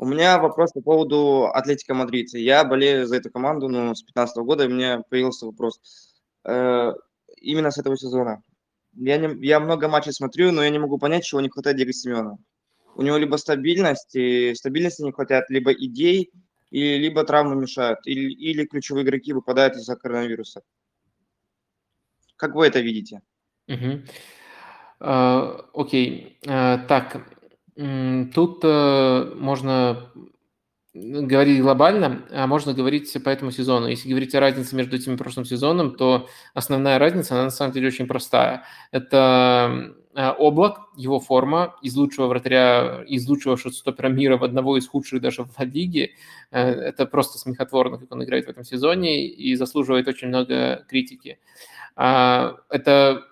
У 0.00 0.06
меня 0.06 0.38
вопрос 0.38 0.72
по 0.72 0.80
поводу 0.80 1.50
Атлетика 1.52 1.92
Мадрид. 1.92 2.32
Я 2.32 2.64
болею 2.64 3.06
за 3.06 3.16
эту 3.16 3.30
команду 3.30 3.68
ну, 3.68 3.94
с 3.94 4.00
2015 4.00 4.36
года, 4.38 4.64
и 4.64 4.68
меня 4.68 5.02
появился 5.10 5.44
вопрос. 5.44 5.78
Э, 6.42 6.94
именно 7.36 7.70
с 7.70 7.76
этого 7.76 7.98
сезона. 7.98 8.42
Я, 8.94 9.18
не, 9.18 9.46
я 9.46 9.60
много 9.60 9.88
матчей 9.88 10.14
смотрю, 10.14 10.52
но 10.52 10.64
я 10.64 10.70
не 10.70 10.78
могу 10.78 10.96
понять, 10.96 11.24
чего 11.24 11.42
не 11.42 11.50
хватает 11.50 11.76
Диего 11.76 11.92
Симеона. 11.92 12.38
У 12.94 13.02
него 13.02 13.18
либо 13.18 13.36
стабильность, 13.36 14.16
и 14.16 14.54
стабильности 14.54 15.02
не 15.02 15.12
хватает, 15.12 15.50
либо 15.50 15.70
идей, 15.70 16.30
и 16.70 16.96
либо 16.96 17.22
травмы 17.22 17.56
мешают, 17.56 17.98
или, 18.06 18.32
или 18.32 18.64
ключевые 18.64 19.04
игроки 19.04 19.34
выпадают 19.34 19.76
из-за 19.76 19.96
коронавируса. 19.96 20.62
Как 22.36 22.54
вы 22.54 22.66
это 22.66 22.80
видите? 22.80 23.20
А, 24.98 25.66
Окей. 25.74 26.38
А, 26.48 26.78
Так, 26.88 27.16
м, 27.16 27.24
тут 28.34 28.60
э, 28.62 29.32
можно 29.36 30.10
говорить 30.92 31.62
глобально, 31.62 32.24
а 32.30 32.46
можно 32.46 32.74
говорить 32.74 33.16
по 33.24 33.28
этому 33.28 33.50
сезону. 33.52 33.86
Если 33.86 34.08
говорить 34.08 34.34
о 34.34 34.40
разнице 34.40 34.74
между 34.74 34.96
этим 34.96 35.14
и 35.14 35.16
прошлым 35.16 35.44
сезоном, 35.44 35.94
то 35.94 36.28
основная 36.52 36.98
разница, 36.98 37.34
она 37.34 37.44
на 37.44 37.50
самом 37.50 37.72
деле 37.72 37.88
очень 37.88 38.06
простая. 38.06 38.64
Это 38.90 39.94
э, 40.14 40.28
Облак, 40.38 40.80
его 40.96 41.20
форма 41.20 41.76
из 41.80 41.94
лучшего 41.96 42.26
вратаря, 42.26 43.04
из 43.06 43.28
лучшего 43.28 43.56
шотстопера 43.56 44.08
мира 44.08 44.36
в 44.36 44.44
одного 44.44 44.76
из 44.76 44.88
худших 44.88 45.20
даже 45.20 45.44
в 45.44 45.54
Лиге. 45.60 46.10
Э, 46.50 46.68
Это 46.70 47.06
просто 47.06 47.38
смехотворно, 47.38 47.98
как 47.98 48.12
он 48.12 48.24
играет 48.24 48.46
в 48.46 48.50
этом 48.50 48.64
сезоне 48.64 49.26
и 49.26 49.54
заслуживает 49.54 50.08
очень 50.08 50.28
много 50.28 50.84
критики. 50.88 51.38
А, 51.94 52.56
Это 52.68 53.22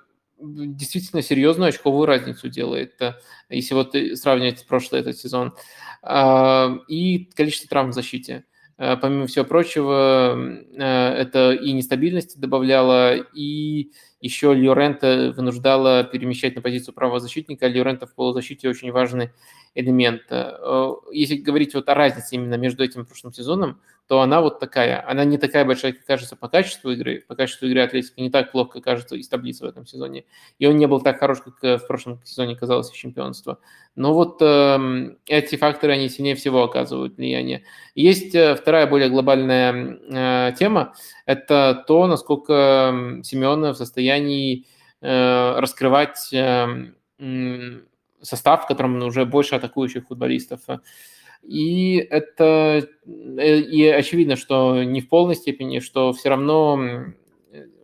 действительно 0.41 1.23
серьезную 1.23 1.68
очковую 1.68 2.07
разницу 2.07 2.49
делает, 2.49 3.00
если 3.49 3.75
вот 3.75 3.94
э, 3.94 4.17
сравнивать 4.17 4.67
прошлый 4.67 5.00
этот 5.00 5.17
сезон. 5.17 5.55
А, 6.02 6.78
И 6.89 7.31
количество 7.34 7.68
травм 7.68 7.91
в 7.91 7.94
защите. 7.94 8.44
Э, 8.76 8.97
Помимо 8.97 9.26
всего 9.26 9.44
прочего, 9.44 10.36
э, 10.39 10.83
это 10.83 11.52
и 11.52 11.73
нестабильности 11.73 12.39
добавляло, 12.39 13.17
и 13.17 13.91
еще 14.20 14.55
Льорента 14.55 15.33
вынуждала 15.36 16.05
перемещать 16.05 16.57
на 16.57 16.62
позицию 16.62 16.94
правого 16.94 17.20
защитника. 17.20 17.68
Льорента 17.68 18.07
в 18.07 18.15
полузащите 18.15 18.68
очень 18.68 18.91
важный 18.91 19.31
элемент. 19.75 20.23
Если 21.12 21.36
говорить 21.36 21.75
вот 21.75 21.89
о 21.89 21.94
разнице 21.94 22.34
именно 22.34 22.57
между 22.57 22.83
этим 22.83 23.07
прошлым 23.07 23.33
сезоном, 23.33 23.81
то 24.08 24.22
она 24.22 24.40
вот 24.40 24.58
такая. 24.58 25.06
Она 25.06 25.24
не 25.24 25.36
такая 25.36 25.66
большая, 25.66 25.92
как 25.92 26.06
кажется 26.06 26.34
по 26.34 26.48
качеству 26.48 26.90
игры. 26.90 27.24
По 27.28 27.36
качеству 27.36 27.66
игры 27.66 27.82
Атлетика 27.82 28.20
не 28.22 28.30
так 28.30 28.52
плохо, 28.52 28.74
как 28.74 28.84
кажется 28.84 29.16
из 29.16 29.28
таблицы 29.28 29.64
в 29.64 29.68
этом 29.68 29.86
сезоне. 29.86 30.24
И 30.58 30.66
он 30.66 30.78
не 30.78 30.86
был 30.86 31.02
так 31.02 31.18
хорош, 31.18 31.42
как 31.42 31.62
э, 31.62 31.76
в 31.76 31.86
прошлом 31.86 32.18
сезоне 32.24 32.56
казалось 32.56 32.90
чемпионство. 32.90 33.58
Но 33.96 34.14
вот 34.14 34.38
эм, 34.40 35.18
эти 35.26 35.56
факторы, 35.56 35.92
они 35.92 36.08
сильнее 36.08 36.36
всего 36.36 36.62
оказывают 36.64 37.18
влияние. 37.18 37.64
Есть 37.94 38.34
э, 38.34 38.56
вторая 38.56 38.86
более 38.86 39.10
глобальная 39.10 39.98
э, 40.10 40.52
тема. 40.58 40.94
Это 41.26 41.84
то, 41.86 42.06
насколько 42.06 42.88
м, 42.90 43.22
Симеона 43.22 43.74
в 43.74 43.76
состоянии 43.76 44.64
э, 45.02 45.58
раскрывать 45.58 46.32
э, 46.32 46.92
состав, 48.22 48.64
в 48.64 48.68
котором 48.68 49.02
уже 49.02 49.26
больше 49.26 49.54
атакующих 49.54 50.06
футболистов. 50.06 50.60
И 51.42 51.97
это 51.97 52.89
э, 53.07 53.58
и 53.60 53.86
очевидно, 53.86 54.36
что 54.36 54.83
не 54.83 55.00
в 55.00 55.08
полной 55.08 55.34
степени, 55.34 55.78
что 55.81 56.12
все 56.12 56.28
равно 56.28 57.15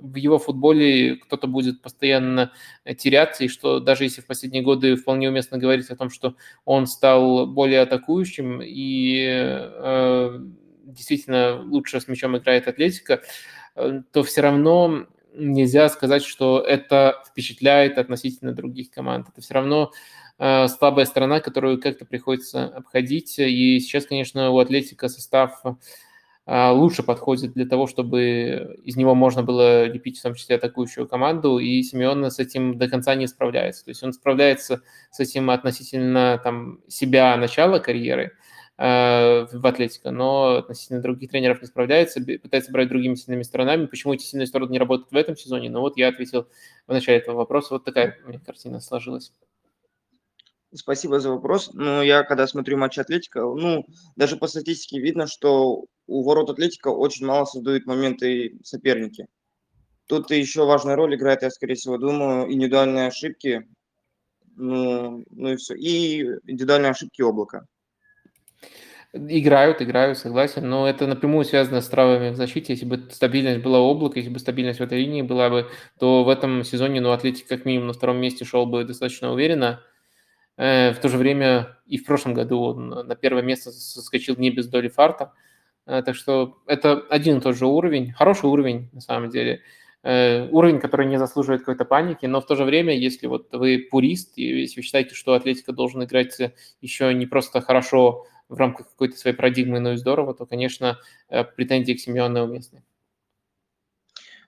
в 0.01 0.17
его 0.17 0.39
футболе 0.39 1.17
кто-то 1.17 1.47
будет 1.47 1.81
постоянно 1.81 2.53
теряться, 2.99 3.45
и 3.45 3.49
что 3.49 3.81
даже 3.81 4.05
если 4.05 4.21
в 4.21 4.27
последние 4.27 4.63
годы 4.63 4.97
вполне 4.97 5.29
уместно 5.29 5.59
говорить 5.59 5.89
о 5.91 5.97
том, 5.97 6.11
что 6.11 6.37
он 6.65 6.87
стал 6.87 7.47
более 7.47 7.81
атакующим 7.81 8.61
и 8.63 9.27
э, 9.27 10.39
действительно 10.85 11.63
лучше 11.63 12.01
с 12.01 12.09
мячом 12.09 12.37
играет 12.37 12.69
Атлетика, 12.69 13.23
э, 13.75 14.03
то 14.13 14.23
все 14.23 14.43
равно 14.43 15.07
нельзя 15.35 15.89
сказать, 15.89 16.23
что 16.23 16.61
это 16.61 17.23
впечатляет 17.29 17.99
относительно 17.99 18.53
других 18.53 18.91
команд. 18.91 19.29
Это 19.33 19.41
все 19.41 19.55
равно 19.55 19.91
э, 19.93 19.97
слабая 20.39 21.05
сторона, 21.07 21.41
которую 21.41 21.81
как-то 21.81 22.05
приходится 22.05 22.67
обходить. 22.67 23.39
И 23.39 23.79
сейчас, 23.81 24.07
конечно, 24.07 24.51
у 24.51 24.59
Атлетика 24.59 25.09
состав 25.09 25.63
э, 26.47 26.71
лучше 26.71 27.03
подходит 27.03 27.53
для 27.55 27.67
того, 27.67 27.87
чтобы 27.87 28.77
из 28.83 28.97
него 28.97 29.15
можно 29.15 29.43
было 29.43 29.85
лепить 29.85 30.19
в 30.19 30.23
том 30.23 30.35
числе 30.35 30.57
атакующую 30.57 31.09
команду, 31.09 31.59
и 31.59 31.83
Симеон 31.83 32.25
с 32.31 32.39
этим 32.39 32.79
до 32.79 32.89
конца 32.89 33.15
не 33.15 33.27
справляется. 33.27 33.85
То 33.85 33.91
есть 33.91 34.03
он 34.03 34.13
справляется 34.13 34.83
с 35.11 35.21
этим 35.21 35.51
относительно 35.51 36.41
там, 36.43 36.81
себя 36.89 37.37
начала 37.37 37.79
карьеры, 37.79 38.33
э, 38.77 39.47
в 39.53 39.67
Атлетико, 39.67 40.11
но 40.11 40.57
относительно 40.57 41.01
других 41.01 41.31
тренеров 41.31 41.61
не 41.63 41.69
справляется, 41.69 42.21
пытается 42.21 42.73
брать 42.73 42.89
другими 42.89 43.15
сильными 43.15 43.43
сторонами. 43.43 43.87
Почему 43.87 44.15
эти 44.15 44.25
сильные 44.25 44.47
стороны 44.47 44.71
не 44.71 44.79
работают 44.79 45.13
в 45.13 45.17
этом 45.17 45.37
сезоне? 45.37 45.71
Ну 45.71 45.81
вот 45.81 45.97
я 45.97 46.09
ответил 46.09 46.49
в 46.87 46.93
начале 46.93 47.19
этого 47.19 47.37
вопроса. 47.37 47.75
Вот 47.75 47.85
такая 47.85 48.19
у 48.25 48.29
меня 48.29 48.41
картина 48.45 48.81
сложилась. 48.81 49.33
Спасибо 50.75 51.21
за 51.21 51.31
вопрос. 51.31 51.71
Ну, 51.73 52.03
я 52.03 52.25
когда 52.25 52.49
смотрю 52.49 52.77
матч 52.77 52.99
Атлетика, 52.99 53.41
ну, 53.43 53.87
даже 54.17 54.37
по 54.37 54.49
статистике 54.49 54.99
видно, 54.99 55.29
что 55.29 55.85
у 56.09 56.23
ворот 56.25 56.51
Атлетика 56.51 56.89
очень 56.89 57.27
мало 57.27 57.45
создают 57.45 57.87
моменты 57.87 58.59
соперники. 58.65 59.27
Тут 60.07 60.31
еще 60.33 60.67
важная 60.67 60.97
роль 60.97 61.15
играет, 61.15 61.43
я 61.43 61.51
скорее 61.51 61.77
всего 61.77 61.97
думаю, 61.97 62.53
индивидуальные 62.53 63.07
ошибки, 63.07 63.69
ну, 64.57 65.25
ну 65.31 65.53
и 65.53 65.57
все, 65.57 65.75
и 65.75 66.23
индивидуальные 66.45 66.91
ошибки 66.91 67.23
облака. 67.23 67.67
Играют, 69.13 69.81
играют, 69.81 70.19
согласен, 70.19 70.69
но 70.69 70.89
это 70.89 71.07
напрямую 71.07 71.45
связано 71.45 71.81
с 71.81 71.89
травами 71.89 72.31
в 72.31 72.37
защите. 72.37 72.73
Если 72.73 72.85
бы 72.85 73.09
стабильность 73.13 73.63
была 73.63 73.79
облака, 73.79 74.19
если 74.19 74.33
бы 74.33 74.41
стабильность 74.41 74.81
в 74.81 74.83
этой 74.83 74.99
линии 74.99 75.23
была 75.23 75.51
бы, 75.51 75.71
то 76.01 76.25
в 76.25 76.29
этом 76.29 76.65
сезоне, 76.65 77.01
ну, 77.01 77.13
Атлетик 77.13 77.47
как 77.47 77.65
минимум 77.65 77.87
на 77.87 77.93
втором 77.93 78.17
месте 78.17 78.45
шел 78.45 78.67
бы 78.67 78.83
достаточно 78.83 79.33
уверенно. 79.33 79.81
Э, 80.57 80.93
В 80.93 81.01
то 81.01 81.09
же 81.09 81.19
время 81.19 81.79
и 81.87 81.99
в 81.99 82.05
прошлом 82.05 82.35
году 82.35 82.61
он 82.61 82.89
на 82.89 83.17
первое 83.17 83.43
место 83.43 83.73
соскочил 83.73 84.37
не 84.37 84.51
без 84.51 84.69
доли 84.69 84.89
фарта. 84.89 85.33
Э, 85.87 86.03
Так 86.03 86.15
что 86.17 86.59
это 86.67 87.01
один 87.11 87.39
и 87.39 87.41
тот 87.41 87.57
же 87.57 87.67
уровень, 87.67 88.13
хороший 88.13 88.47
уровень 88.47 88.89
на 88.93 89.01
самом 89.01 89.31
деле. 89.31 89.63
Э, 90.03 90.49
Уровень, 90.51 90.81
который 90.81 91.07
не 91.07 91.19
заслуживает 91.19 91.63
какой-то 91.63 91.85
паники, 91.85 92.27
но 92.27 92.41
в 92.41 92.47
то 92.47 92.57
же 92.57 92.65
время, 92.65 92.97
если 92.97 93.27
вот 93.27 93.53
вы 93.53 93.89
пурист, 93.91 94.39
и 94.39 94.61
если 94.61 94.77
вы 94.81 94.83
считаете, 94.83 95.15
что 95.15 95.35
Атлетика 95.35 95.73
должен 95.73 96.05
играть 96.05 96.39
еще 96.81 97.13
не 97.15 97.27
просто 97.27 97.61
хорошо 97.61 98.27
в 98.49 98.57
рамках 98.59 98.91
какой-то 98.91 99.17
своей 99.17 99.37
парадигмы, 99.37 99.81
но 99.81 99.93
и 99.93 99.97
здорово, 99.97 100.35
то, 100.35 100.45
конечно, 100.47 100.99
претензии 101.57 101.95
к 101.95 102.01
Симеону 102.01 102.45
уместны. 102.45 102.83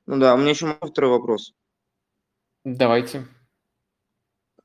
Ну 0.05 0.19
да, 0.19 0.35
у 0.35 0.39
меня 0.39 0.51
еще 0.51 0.77
второй 0.83 1.11
вопрос. 1.11 1.55
Давайте. 2.65 3.27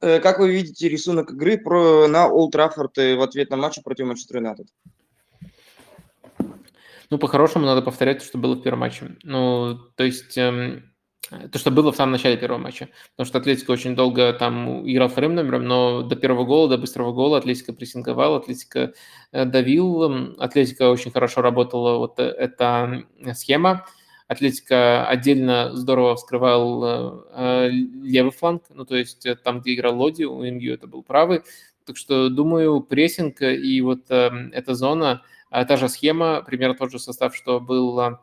Э, 0.02 0.20
Как 0.20 0.40
вы 0.40 0.52
видите 0.52 0.90
рисунок 0.90 1.32
игры 1.32 1.58
про, 1.58 2.08
на 2.08 2.28
Олд 2.28 2.52
Траффорд 2.52 2.98
э, 2.98 3.16
в 3.16 3.22
ответ 3.22 3.52
на 3.52 3.58
матч 3.58 3.82
против 3.84 4.08
Манчестер 4.08 4.38
Юнайтед? 4.38 4.68
Ну, 7.10 7.18
по-хорошему, 7.18 7.66
надо 7.66 7.82
повторять 7.82 8.20
то, 8.20 8.26
что 8.26 8.38
было 8.38 8.56
в 8.56 8.62
первом 8.62 8.80
матче. 8.80 9.18
Ну, 9.24 9.78
то 9.96 10.04
есть 10.04 10.38
эм, 10.38 10.92
то, 11.52 11.60
что 11.60 11.70
было 11.70 11.92
в 11.92 11.96
самом 11.96 12.14
начале 12.14 12.38
первого 12.38 12.58
матча. 12.58 12.88
Потому 13.16 13.28
что 13.28 13.38
Атлетика 13.38 13.72
очень 13.72 13.96
долго 13.96 14.32
там 14.34 14.90
играл 14.90 15.10
вторым 15.10 15.36
номером, 15.36 15.66
но 15.66 16.02
до 16.04 16.16
первого 16.16 16.46
гола, 16.46 16.70
до 16.70 16.78
быстрого 16.78 17.12
гола 17.12 17.38
Атлетика 17.38 17.74
прессинговал, 17.74 18.36
Атлетика 18.36 18.94
давил, 19.34 20.36
Атлетика 20.40 20.90
очень 20.90 21.12
хорошо 21.12 21.42
работала 21.42 21.98
вот 21.98 22.18
эта 22.18 23.04
схема. 23.34 23.86
Атлетика 24.32 25.06
отдельно 25.08 25.76
здорово 25.76 26.16
вскрывал 26.16 26.86
э, 26.86 27.70
левый 27.70 28.32
фланг, 28.32 28.64
ну 28.70 28.86
то 28.86 28.96
есть 28.96 29.28
там, 29.44 29.60
где 29.60 29.74
играл 29.74 29.98
Лоди, 29.98 30.24
у 30.24 30.42
МГУ 30.42 30.72
это 30.72 30.88
был 30.88 31.04
правый. 31.04 31.42
Так 31.86 31.98
что, 31.98 32.30
думаю, 32.30 32.80
прессинг 32.80 33.42
и 33.42 33.82
вот 33.82 34.10
э, 34.10 34.32
эта 34.54 34.74
зона, 34.74 35.22
э, 35.52 35.66
та 35.66 35.76
же 35.76 35.90
схема, 35.90 36.44
примерно 36.44 36.76
тот 36.76 36.94
же 36.94 37.00
состав, 37.00 37.36
что 37.36 37.60
был 37.60 38.00
э, 38.00 38.14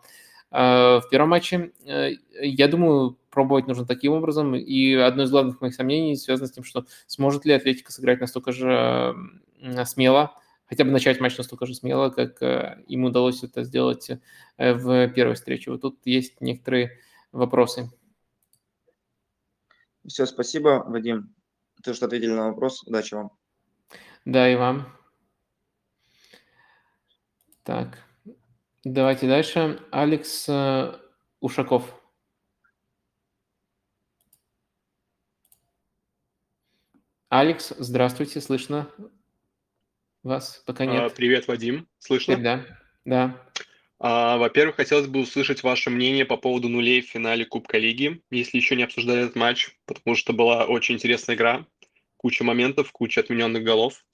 в 0.51 1.05
первом 1.11 1.29
матче. 1.29 1.73
Э, 1.85 2.13
я 2.41 2.69
думаю, 2.69 3.19
пробовать 3.29 3.67
нужно 3.67 3.85
таким 3.85 4.15
образом. 4.15 4.55
И 4.55 4.95
одно 4.95 5.25
из 5.25 5.31
главных 5.31 5.61
моих 5.61 5.75
сомнений 5.75 6.17
связано 6.17 6.49
с 6.49 6.53
тем, 6.53 6.65
что 6.65 6.87
сможет 7.07 7.45
ли 7.45 7.53
Атлетика 7.53 7.93
сыграть 7.93 8.23
настолько 8.23 8.53
же 8.53 9.15
смело, 9.85 10.33
хотя 10.69 10.85
бы 10.85 10.91
начать 10.91 11.21
матч 11.21 11.37
настолько 11.37 11.67
же 11.67 11.75
смело, 11.75 12.11
как 12.11 12.43
э, 12.43 12.85
им 12.87 13.05
удалось 13.05 13.43
это 13.43 13.65
сделать 13.65 14.11
э, 14.11 14.73
в 14.75 15.09
первой 15.09 15.35
встрече. 15.35 15.71
Вот 15.71 15.81
тут 15.81 16.01
есть 16.05 16.41
некоторые 16.41 16.99
вопросы. 17.33 17.91
Все, 20.07 20.27
спасибо, 20.27 20.85
Вадим. 20.87 21.35
Ты 21.83 21.95
что 21.95 22.07
ответили 22.07 22.33
на 22.33 22.49
вопрос. 22.49 22.83
Удачи 22.85 23.15
вам. 23.15 23.33
Да, 24.25 24.51
и 24.51 24.57
вам. 24.57 24.95
Так, 27.63 27.99
давайте 28.85 29.27
дальше. 29.27 29.81
Алекс 29.91 30.49
э, 30.49 30.95
Ушаков. 31.41 31.95
Алекс, 37.31 37.75
здравствуйте, 37.79 38.41
слышно 38.41 38.91
вас 40.23 40.63
пока 40.67 40.85
нет. 40.87 41.03
А, 41.03 41.09
Привет, 41.11 41.49
Вадим. 41.49 41.89
Слышно? 41.99 42.37
Да, 42.37 42.65
да. 43.05 43.43
А, 44.01 44.37
Во-первых, 44.37 44.77
хотелось 44.77 45.07
бы 45.07 45.21
услышать 45.21 45.63
ваше 45.63 45.91
мнение 45.91 46.25
по 46.25 46.37
поводу 46.37 46.69
нулей 46.69 47.01
в 47.01 47.07
финале 47.09 47.45
Кубка 47.45 47.79
Лиги, 47.79 48.23
если 48.31 48.59
еще 48.59 48.77
не 48.77 48.85
обсуждали 48.85 49.23
этот 49.23 49.37
матч, 49.37 49.77
потому 49.87 50.15
что 50.17 50.33
была 50.33 50.65
очень 50.67 50.97
интересная 50.97 51.37
игра, 51.37 51.67
куча 52.17 52.45
моментов, 52.45 52.93
куча 52.93 53.21
отмененных 53.21 53.65
голов. 53.65 54.05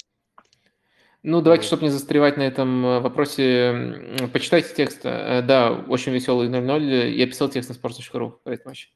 Ну, 1.23 1.41
давайте, 1.41 1.67
чтобы 1.67 1.85
не 1.85 1.89
застревать 1.89 2.37
на 2.37 2.43
этом 2.43 2.85
э, 2.85 3.01
вопросе, 3.01 4.29
почитайте 4.33 4.75
текст. 4.75 5.01
Э, 5.05 5.41
Да, 5.41 5.73
очень 5.73 6.13
веселый 6.13 6.49
0-0. 6.49 7.13
Я 7.13 7.27
писал 7.27 7.49
текст 7.49 7.71
на 7.71 7.75
sports.ru 7.75 8.39
про 8.45 8.53
этот 8.53 8.67
матч. 8.67 8.93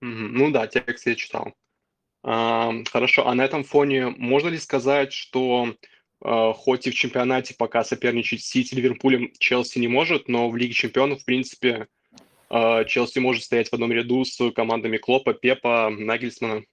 Ну 0.00 0.50
да, 0.50 0.66
текст 0.66 1.06
я 1.06 1.14
читал. 1.14 1.52
Хорошо, 2.22 3.26
а 3.26 3.34
на 3.34 3.44
этом 3.44 3.64
фоне 3.64 4.08
можно 4.08 4.48
ли 4.48 4.58
сказать, 4.58 5.12
что 5.12 5.74
а, 6.22 6.52
хоть 6.52 6.86
и 6.86 6.90
в 6.90 6.94
чемпионате 6.94 7.54
пока 7.54 7.82
соперничать 7.82 8.42
с 8.42 8.48
Сити, 8.48 8.74
Ливерпулем 8.74 9.32
Челси 9.38 9.78
не 9.78 9.88
может, 9.88 10.28
но 10.28 10.50
в 10.50 10.56
Лиге 10.56 10.72
чемпионов, 10.72 11.22
в 11.22 11.24
принципе, 11.24 11.88
а, 12.48 12.84
Челси 12.84 13.20
может 13.20 13.44
стоять 13.44 13.70
в 13.70 13.72
одном 13.72 13.92
ряду 13.92 14.24
с 14.24 14.50
командами 14.52 14.98
Клопа, 14.98 15.32
Пепа, 15.32 15.90
Нагельсмана? 15.90 16.64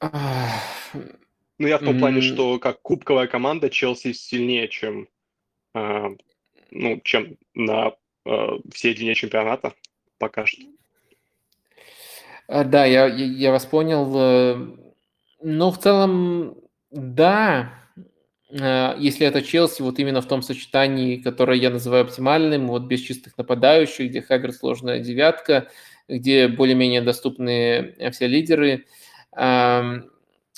Ну, 0.00 1.66
я 1.66 1.76
в 1.76 1.84
том 1.84 1.98
плане, 1.98 2.22
что 2.22 2.58
как 2.58 2.80
кубковая 2.80 3.26
команда 3.26 3.68
Челси 3.68 4.14
сильнее, 4.14 4.68
чем, 4.68 5.08
а, 5.74 6.08
ну, 6.70 7.00
чем 7.04 7.36
на 7.54 7.94
всей 8.72 8.94
длине 8.94 9.14
чемпионата 9.14 9.74
пока 10.18 10.46
что. 10.46 10.62
А, 12.50 12.64
Да, 12.64 12.84
я, 12.84 13.06
я 13.06 13.50
вас 13.52 13.66
понял. 13.66 14.12
э, 14.16 14.56
Ну, 15.42 15.70
в 15.70 15.78
целом, 15.78 16.56
да, 16.90 17.72
Э, 18.52 18.94
если 18.98 19.26
это 19.26 19.42
Челси, 19.42 19.82
вот 19.82 19.98
именно 20.00 20.22
в 20.22 20.28
том 20.28 20.42
сочетании, 20.42 21.18
которое 21.18 21.58
я 21.58 21.70
называю 21.70 22.04
оптимальным, 22.04 22.68
вот 22.68 22.84
без 22.84 23.00
чистых 23.00 23.38
нападающих, 23.38 24.10
где 24.10 24.22
Хавер 24.22 24.52
сложная 24.52 25.00
девятка, 25.00 25.68
где 26.08 26.48
более-менее 26.48 27.02
доступны 27.02 27.94
э, 27.98 28.10
все 28.12 28.26
лидеры. 28.28 28.86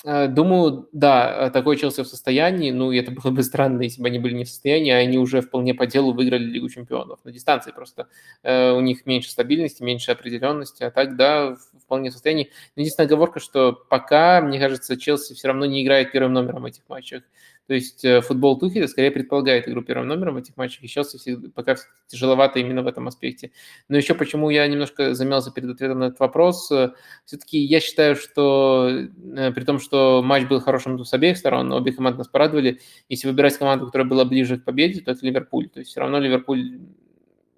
Э, 0.05 0.27
Думаю, 0.27 0.89
да, 0.93 1.51
такой 1.51 1.77
Челси 1.77 2.03
в 2.03 2.09
состоянии, 2.09 2.71
ну, 2.73 2.91
и 2.91 2.99
это 2.99 3.13
было 3.13 3.31
бы 3.31 3.43
странно, 3.45 3.83
если 3.83 4.03
бы 4.03 4.09
они 4.09 4.19
были 4.19 4.35
не 4.35 4.45
в 4.45 4.49
состоянии, 4.49 4.91
а 4.91 4.97
они 4.99 5.17
уже 5.19 5.41
вполне 5.43 5.75
по 5.75 5.87
делу 5.87 6.13
выиграли 6.13 6.43
Лигу 6.45 6.69
Чемпионов. 6.69 7.21
На 7.25 7.31
дистанции 7.31 7.71
просто 7.71 8.09
э, 8.43 8.73
у 8.73 8.81
них 8.81 9.07
меньше 9.07 9.31
стабильности, 9.31 9.83
меньше 9.83 10.11
определенности, 10.11 10.83
а 10.83 10.91
так, 10.91 11.17
да, 11.17 11.57
вполне 11.85 12.11
в 12.11 12.13
состоянии. 12.15 12.51
Но 12.75 12.81
единственная 12.81 13.07
оговорка, 13.07 13.39
что 13.39 13.73
пока, 13.73 14.41
мне 14.41 14.59
кажется, 14.59 14.97
Челси 14.97 15.35
все 15.35 15.49
равно 15.49 15.67
не 15.67 15.85
играет 15.85 16.11
первым 16.11 16.33
номером 16.33 16.63
в 16.63 16.67
этих 16.67 16.83
матчах. 16.89 17.23
То 17.69 17.75
есть 17.75 18.05
э, 18.05 18.21
футбол 18.21 18.59
Тухеля 18.59 18.89
скорее 18.89 19.11
предполагает 19.11 19.69
игру 19.69 19.83
первым 19.83 20.09
номером 20.09 20.35
в 20.35 20.39
этих 20.39 20.57
матчах, 20.57 20.83
и 20.83 20.87
всегда- 20.87 21.49
пока 21.51 21.77
тяжеловато 22.09 22.59
именно 22.59 22.83
в 22.83 22.87
этом 22.87 23.07
аспекте. 23.07 23.53
Но 23.89 23.97
еще 23.97 24.15
почему 24.15 24.51
я 24.51 24.67
немножко 24.67 25.15
замялся 25.15 25.53
перед 25.53 25.71
ответом 25.71 26.01
на 26.01 26.05
этот 26.05 26.21
вопрос, 26.21 26.71
э, 26.73 26.93
все-таки 27.25 27.59
я 27.59 27.81
считаю, 27.81 28.17
что 28.17 28.89
э, 28.91 29.53
при 29.53 29.65
том, 29.65 29.79
что 29.79 30.23
матч 30.23 30.49
был 30.49 30.61
хорошим 30.61 31.03
с 31.05 31.15
обеих 31.15 31.39
сторон, 31.39 31.73
обе 31.73 31.93
команды 31.93 32.19
нас 32.19 32.29
порадовали, 32.29 32.81
если 33.09 33.29
выбирать 33.29 33.57
команду, 33.57 33.87
которая 33.87 34.09
была 34.09 34.25
ближе 34.25 34.59
к 34.59 34.65
победе, 34.65 35.01
то 35.01 35.13
это 35.13 35.25
Ливерпуль. 35.25 35.69
То 35.69 35.79
есть 35.79 35.93
все 35.93 36.01
равно 36.01 36.19
Ливерпуль 36.19 36.81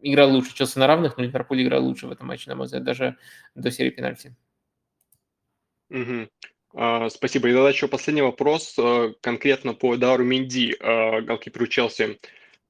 играл 0.03 0.31
лучше, 0.33 0.55
Челси 0.55 0.79
на 0.79 0.87
равных, 0.87 1.17
но 1.17 1.25
Ливерпуль 1.25 1.63
играл 1.63 1.85
лучше 1.85 2.07
в 2.07 2.13
этом 2.13 2.27
матче, 2.27 2.51
на 2.51 2.57
мой 2.57 2.67
взгляд, 2.67 2.85
даже 2.85 3.17
до 3.55 3.71
серии 3.71 3.91
пенальти. 3.91 4.37
Мгм. 5.89 6.29
А, 6.75 7.09
Спасибо. 7.09 7.49
И 7.49 7.53
тогда 7.53 7.69
еще 7.71 7.87
последний 7.87 8.23
вопрос 8.23 8.75
э, 8.79 9.15
конкретно 9.21 9.75
по 9.75 9.95
Эдару 9.95 10.25
Минди, 10.25 10.77
э, 10.79 11.21
голкиперу 11.23 11.69
Челси. 11.69 12.19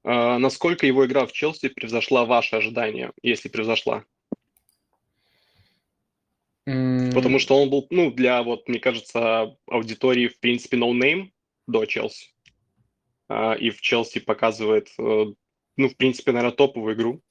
А, 0.04 0.38
Насколько 0.38 0.86
его 0.86 1.06
игра 1.06 1.24
в 1.26 1.32
Челси 1.32 1.68
превзошла 1.70 2.26
ваши 2.26 2.54
ожидания, 2.54 3.12
если 3.22 3.48
превзошла? 3.48 4.04
Потому 6.66 7.36
М, 7.36 7.38
что 7.38 7.60
он 7.62 7.70
был, 7.70 7.86
ну, 7.90 8.10
для, 8.10 8.42
вот, 8.42 8.68
мне 8.68 8.78
кажется, 8.78 9.56
аудитории, 9.66 10.28
в 10.28 10.38
принципе, 10.38 10.76
ноунейм 10.76 11.32
до 11.66 11.86
Челси. 11.86 12.28
А, 13.28 13.54
И 13.54 13.70
в 13.70 13.80
Челси 13.80 14.20
показывает, 14.20 14.88
э, 14.98 15.24
ну, 15.76 15.88
в 15.88 15.96
принципе, 15.96 16.32
наверное, 16.32 16.54
топовую 16.56 16.94
игру. 16.94 17.22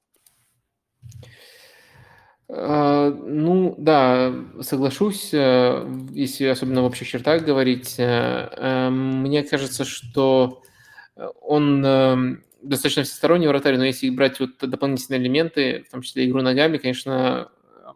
А, 2.49 3.09
Ну, 3.11 3.75
да, 3.77 4.33
соглашусь, 4.61 5.29
э, 5.33 5.85
если 6.13 6.45
особенно 6.45 6.81
в 6.81 6.85
общих 6.85 7.07
чертах 7.07 7.43
говорить. 7.43 7.95
э, 7.97 8.03
э, 8.57 8.89
Мне 8.89 9.43
кажется, 9.43 9.85
что 9.85 10.61
он 11.41 11.85
э, 11.85 12.37
достаточно 12.61 13.03
всесторонний 13.03 13.47
вратарь, 13.47 13.77
но 13.77 13.85
если 13.85 14.09
брать 14.09 14.39
вот 14.39 14.51
дополнительные 14.59 15.21
элементы, 15.21 15.83
в 15.87 15.91
том 15.91 16.01
числе 16.01 16.25
игру 16.27 16.41
ногами, 16.41 16.77
конечно, 16.77 17.49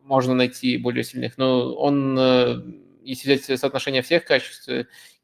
можно 0.03 0.33
найти 0.35 0.77
более 0.77 1.03
сильных. 1.03 1.37
Но 1.37 1.73
он, 1.75 2.17
если 3.03 3.35
взять 3.35 3.59
соотношение 3.59 4.01
всех 4.01 4.25
качеств, 4.25 4.69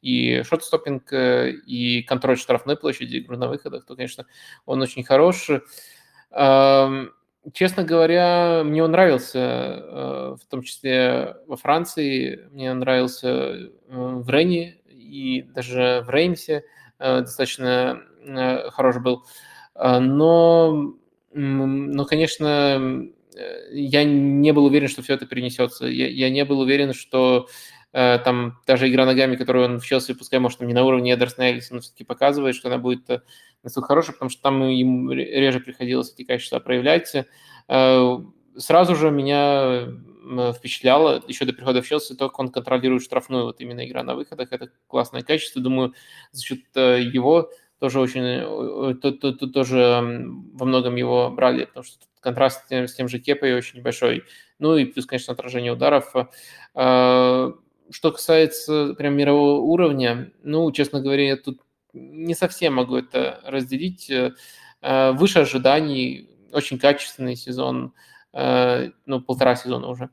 и 0.02 0.42
шот-стоппинг, 0.44 1.12
э, 1.12 1.50
и 1.66 2.02
контроль 2.02 2.36
штрафной 2.38 2.76
площади, 2.76 3.18
игру 3.18 3.36
на 3.38 3.48
выходах, 3.48 3.86
то, 3.86 3.96
конечно, 3.96 4.26
он 4.66 4.82
очень 4.82 5.04
хорош. 5.04 5.48
Честно 7.52 7.84
говоря, 7.84 8.62
мне 8.64 8.82
он 8.82 8.92
нравился, 8.92 9.38
э, 9.38 10.36
в 10.40 10.46
том 10.48 10.62
числе 10.62 11.36
во 11.46 11.56
Франции, 11.56 12.48
мне 12.52 12.72
нравился 12.72 13.28
э, 13.28 13.68
в 13.88 14.30
Рене 14.30 14.78
и 14.88 15.42
даже 15.42 16.02
в 16.06 16.10
Реймсе 16.10 16.64
э, 16.98 17.20
достаточно 17.20 18.00
хорош 18.70 18.96
был. 19.00 19.26
Но, 19.74 20.94
но, 21.34 22.04
конечно, 22.06 23.06
я 23.70 24.04
не 24.04 24.52
был 24.52 24.64
уверен, 24.64 24.88
что 24.88 25.02
все 25.02 25.12
это 25.12 25.26
перенесется. 25.26 25.84
Я, 25.84 26.08
я 26.08 26.30
не 26.30 26.42
был 26.46 26.60
уверен, 26.60 26.94
что 26.94 27.48
там 28.18 28.58
даже 28.66 28.88
игра 28.90 29.06
ногами, 29.06 29.36
которую 29.36 29.66
он 29.66 29.78
в 29.80 29.86
Челси, 29.86 30.14
пускай, 30.14 30.40
может, 30.40 30.58
там 30.58 30.68
не 30.68 30.74
на 30.74 30.82
уровне 30.84 31.14
Эдерсона 31.14 31.44
Эллиса, 31.44 31.74
но 31.74 31.80
все-таки 31.80 32.04
показывает, 32.04 32.56
что 32.56 32.68
она 32.68 32.78
будет 32.78 33.08
э, 33.08 33.20
настолько 33.62 33.88
хорошая, 33.88 34.14
потому 34.14 34.30
что 34.30 34.42
там 34.42 34.68
ему 34.68 35.10
ре- 35.12 35.40
реже 35.40 35.60
приходилось 35.60 36.12
эти 36.12 36.24
качества 36.24 36.58
проявлять. 36.60 37.14
Э, 37.68 38.16
Сразу 38.56 38.94
же 38.94 39.10
меня 39.10 39.88
впечатляло 40.54 41.20
еще 41.26 41.44
до 41.44 41.52
прихода 41.52 41.82
в 41.82 41.88
Челси 41.88 42.14
то, 42.14 42.28
как 42.28 42.38
он 42.38 42.48
контролирует 42.50 43.02
штрафную, 43.02 43.44
вот 43.46 43.60
именно 43.60 43.84
игра 43.84 44.04
на 44.04 44.14
выходах, 44.14 44.52
это 44.52 44.70
классное 44.86 45.22
качество. 45.22 45.60
Думаю, 45.60 45.92
за 46.30 46.42
счет 46.44 46.60
э, 46.76 47.00
его 47.02 47.50
тоже 47.80 48.00
очень, 48.00 48.22
э, 48.22 48.94
то- 48.94 49.10
то- 49.12 49.32
то- 49.32 49.48
тоже 49.48 50.00
во 50.54 50.64
многом 50.64 50.94
его 50.96 51.30
брали, 51.30 51.64
потому 51.64 51.82
что 51.84 51.98
тут 51.98 52.08
контраст 52.20 52.62
с 52.70 52.94
тем 52.94 53.08
же 53.08 53.18
Кепой 53.18 53.54
очень 53.54 53.82
большой. 53.82 54.22
Ну 54.60 54.76
и 54.76 54.84
плюс, 54.84 55.04
конечно, 55.04 55.32
отражение 55.32 55.72
ударов. 55.72 56.12
Э, 57.86 57.90
Что 57.92 58.12
касается 58.12 58.94
прям 58.94 59.14
мирового 59.16 59.60
уровня, 59.60 60.32
ну, 60.42 60.70
честно 60.72 61.00
говоря, 61.00 61.26
я 61.28 61.36
тут 61.36 61.60
не 61.92 62.34
совсем 62.34 62.74
могу 62.74 62.96
это 62.96 63.40
разделить. 63.44 64.10
Э, 64.10 64.34
э, 64.82 65.12
Выше 65.12 65.40
ожиданий, 65.40 66.30
очень 66.52 66.78
качественный 66.78 67.36
сезон, 67.36 67.92
ну, 68.32 69.20
полтора 69.20 69.54
сезона 69.54 69.88
уже. 69.88 70.10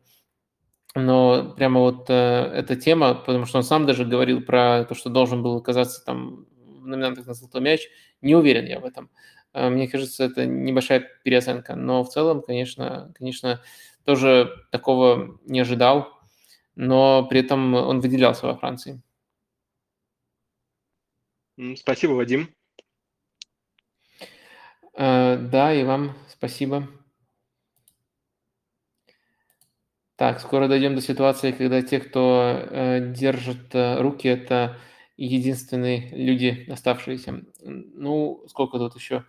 Но 0.96 1.54
прямо 1.58 1.80
вот 1.80 2.10
эта 2.10 2.76
тема, 2.76 3.16
потому 3.16 3.46
что 3.46 3.58
он 3.58 3.64
сам 3.64 3.86
даже 3.88 4.06
говорил 4.06 4.42
про 4.42 4.86
то, 4.86 4.94
что 4.94 5.10
должен 5.10 5.42
был 5.42 5.58
оказаться 5.58 6.04
там 6.06 6.46
в 6.58 6.86
номинантах 6.88 7.26
на 7.26 7.34
золотой 7.34 7.62
мяч, 7.62 7.88
не 8.22 8.36
уверен 8.36 8.66
я 8.66 8.80
в 8.80 8.86
этом. 8.86 9.10
Мне 9.54 9.88
кажется, 9.88 10.24
это 10.26 10.46
небольшая 10.46 11.08
переоценка. 11.24 11.76
Но 11.76 12.04
в 12.04 12.10
целом, 12.10 12.44
конечно, 12.44 13.12
конечно, 13.18 13.62
тоже 14.06 14.52
такого 14.72 15.40
не 15.46 15.60
ожидал, 15.62 16.21
но 16.76 17.26
при 17.28 17.40
этом 17.42 17.74
он 17.74 18.00
выделялся 18.00 18.48
во 18.48 18.58
Франции. 18.58 19.02
Спасибо, 21.76 22.14
Вадим. 22.14 22.54
Да, 24.96 25.74
и 25.74 25.84
вам 25.84 26.16
спасибо. 26.28 26.88
Так, 30.16 30.40
скоро 30.40 30.68
дойдем 30.68 30.96
до 30.96 31.02
ситуации, 31.02 31.52
когда 31.52 31.82
те, 31.82 32.00
кто 32.00 32.68
держит 33.16 33.74
руки, 33.74 34.28
это 34.28 34.78
единственные 35.18 36.10
люди 36.16 36.66
оставшиеся. 36.70 37.44
Ну, 37.64 38.44
сколько 38.48 38.78
тут 38.78 38.96
еще? 38.96 39.26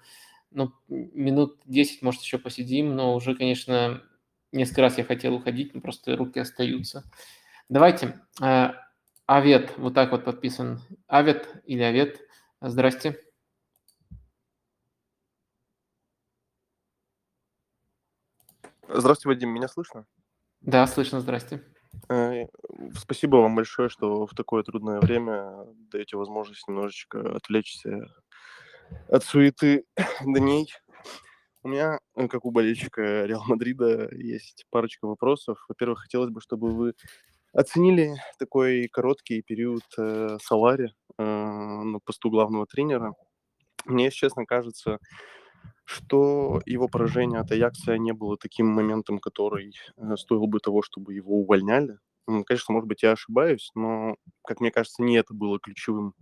Ну, 0.50 0.72
минут 0.88 1.60
10, 1.64 2.02
может, 2.02 2.22
еще 2.22 2.38
посидим, 2.38 2.94
но 2.94 3.14
уже, 3.14 3.34
конечно, 3.34 4.02
несколько 4.52 4.82
раз 4.82 4.98
я 4.98 5.04
хотел 5.04 5.34
уходить, 5.34 5.74
но 5.74 5.80
просто 5.80 6.16
руки 6.16 6.38
остаются. 6.38 7.04
Давайте. 7.68 8.20
Авет, 9.26 9.72
вот 9.78 9.94
так 9.94 10.10
вот 10.10 10.24
подписан. 10.24 10.80
Авет 11.06 11.48
или 11.64 11.82
Авет. 11.82 12.20
Здрасте. 12.60 13.18
Здравствуйте, 18.88 19.28
Вадим, 19.28 19.50
меня 19.50 19.68
слышно? 19.68 20.06
Да, 20.60 20.86
слышно, 20.86 21.20
здрасте. 21.20 21.62
Э, 22.10 22.44
Спасибо 22.94 23.36
вам 23.36 23.56
большое, 23.56 23.88
что 23.88 24.26
в 24.26 24.34
такое 24.34 24.62
трудное 24.62 25.00
время 25.00 25.64
даете 25.90 26.16
возможность 26.16 26.68
немножечко 26.68 27.36
отвлечься 27.36 28.14
от 29.08 29.24
суеты 29.24 29.84
дней. 30.20 30.74
У 31.62 31.68
меня, 31.68 31.98
э, 32.16 32.28
как 32.28 32.44
у 32.44 32.50
болельщика 32.50 33.24
Реал 33.24 33.44
Мадрида, 33.46 34.08
есть 34.14 34.66
парочка 34.70 35.06
вопросов. 35.06 35.64
Во-первых, 35.68 36.00
хотелось 36.00 36.30
бы, 36.30 36.40
чтобы 36.40 36.70
вы 36.72 36.94
оценили 37.52 38.14
такой 38.38 38.88
короткий 38.88 39.42
период 39.42 39.84
э, 39.98 40.38
Салари 40.42 40.92
э, 41.18 41.22
на 41.24 41.98
посту 42.00 42.30
главного 42.30 42.66
тренера. 42.66 43.14
Мне, 43.86 44.06
если 44.06 44.18
честно, 44.18 44.46
кажется, 44.46 44.98
что 45.84 46.62
его 46.66 46.88
поражение 46.88 47.40
от 47.40 47.52
Аякса 47.52 47.98
не 47.98 48.12
было 48.12 48.36
таким 48.38 48.68
моментом, 48.68 49.18
который 49.18 49.74
э, 49.98 50.16
стоил 50.16 50.46
бы 50.46 50.60
того, 50.60 50.82
чтобы 50.82 51.14
его 51.14 51.40
увольняли. 51.40 51.98
Конечно, 52.26 52.72
может 52.74 52.88
быть, 52.88 53.02
я 53.02 53.12
ошибаюсь, 53.12 53.70
но, 53.74 54.16
как 54.46 54.60
мне 54.60 54.70
кажется, 54.70 55.02
не 55.02 55.16
это 55.16 55.34
было 55.34 55.58
ключевым 55.60 56.14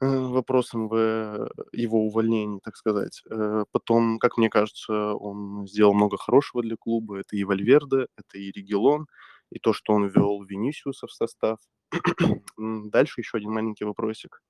вопросом 0.00 0.88
в 0.88 0.94
э, 0.94 1.48
его 1.72 2.00
увольнении, 2.06 2.60
так 2.64 2.76
сказать. 2.76 3.22
Э, 3.30 3.64
Потом, 3.72 4.18
как 4.18 4.36
мне 4.38 4.48
кажется, 4.50 5.14
он 5.14 5.66
сделал 5.66 5.94
много 5.94 6.16
хорошего 6.18 6.62
для 6.62 6.76
клуба. 6.76 7.18
Это 7.20 7.36
и 7.36 7.44
Вальверде, 7.44 8.06
это 8.16 8.38
и 8.38 8.50
Регелон, 8.52 9.06
и 9.50 9.58
то, 9.58 9.72
что 9.72 9.92
он 9.94 10.06
ввел 10.08 10.42
Винисиуса 10.42 11.06
в 11.06 11.12
состав. 11.12 11.58
Дальше 12.58 13.20
еще 13.20 13.38
один 13.38 13.52
маленький 13.52 13.84
вопросик. 13.84 14.42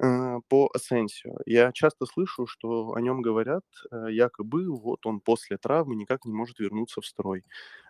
Э, 0.00 0.38
По 0.48 0.68
Асенсио. 0.74 1.36
Я 1.46 1.72
часто 1.72 2.06
слышу, 2.06 2.46
что 2.46 2.92
о 2.94 3.00
нем 3.00 3.22
говорят, 3.22 3.64
э, 3.90 4.06
якобы 4.12 4.68
вот 4.70 5.06
он 5.06 5.20
после 5.20 5.58
травмы 5.58 5.94
никак 5.96 6.24
не 6.24 6.32
может 6.32 6.58
вернуться 6.58 7.00
в 7.00 7.06
строй. 7.06 7.44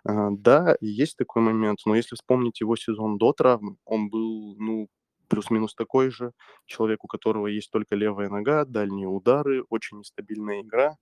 Э, 0.09 0.29
Да, 0.33 0.77
есть 0.81 1.17
такой 1.17 1.43
момент, 1.43 1.81
но 1.87 1.95
если 1.97 2.17
вспомнить 2.17 2.61
его 2.61 2.77
сезон 2.77 3.19
до 3.19 3.33
травмы, 3.33 3.77
он 3.85 4.09
был, 4.11 4.57
ну, 4.59 4.89
плюс-минус 5.33 5.75
такой 5.75 6.11
же. 6.11 6.33
Человек, 6.67 7.05
у 7.05 7.07
которого 7.09 7.47
есть 7.47 7.70
только 7.70 7.97
левая 7.97 8.28
нога, 8.28 8.67
дальние 8.67 9.09
удары, 9.09 9.65
очень 9.70 9.99
нестабильная 9.99 10.61
игра. 10.61 10.97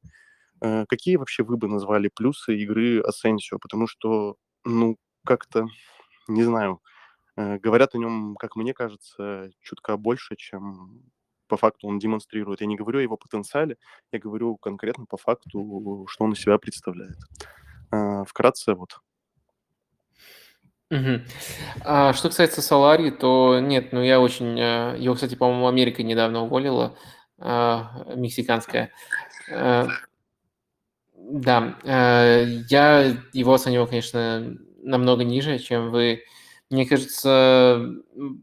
Э, 0.62 0.84
Какие 0.89 1.17
вообще 1.17 1.42
вы 1.42 1.57
бы 1.57 1.67
назвали 1.67 2.09
плюсы 2.15 2.57
игры 2.57 3.00
Асенсио? 3.00 3.59
Потому 3.59 3.89
что, 3.89 4.36
ну, 4.65 4.97
как-то, 5.26 5.67
не 6.28 6.44
знаю, 6.44 6.81
э, 7.36 7.59
говорят 7.59 7.97
о 7.97 7.99
нем, 7.99 8.36
как 8.36 8.55
мне 8.55 8.73
кажется, 8.73 9.50
чутка 9.62 9.97
больше, 9.97 10.36
чем 10.36 11.02
по 11.49 11.57
факту 11.57 11.89
он 11.89 11.99
демонстрирует. 11.99 12.60
Я 12.60 12.68
не 12.68 12.76
говорю 12.76 13.00
о 13.00 13.02
его 13.02 13.17
потенциале, 13.17 13.76
я 14.12 14.20
говорю 14.20 14.57
конкретно 14.59 15.07
по 15.07 15.17
факту, 15.17 16.07
что 16.09 16.25
он 16.25 16.33
из 16.34 16.41
себя 16.41 16.57
представляет. 16.59 17.18
Э, 17.91 18.23
Вкратце 18.28 18.75
вот. 18.75 19.00
Мгм. 20.91 21.23
А 21.85 22.12
что 22.15 22.28
касается 22.28 22.62
Солари, 22.62 23.10
то 23.10 23.60
нет, 23.60 23.93
ну 23.93 24.02
я 24.02 24.20
очень... 24.20 24.59
э, 24.59 24.97
Его, 24.99 25.15
кстати, 25.15 25.36
по-моему, 25.36 25.69
Америка 25.69 26.02
недавно 26.02 26.43
уволила, 26.43 26.97
а, 27.39 28.05
мексиканская. 28.17 28.91
Э, 29.51 29.86
Да, 31.15 31.77
э, 31.85 32.44
я 32.69 33.17
его 33.33 33.55
оценивал, 33.55 33.86
конечно, 33.86 34.57
намного 34.83 35.23
ниже, 35.25 35.59
чем 35.59 35.91
вы. 35.91 36.23
Мне 36.70 36.86
кажется, 36.86 37.85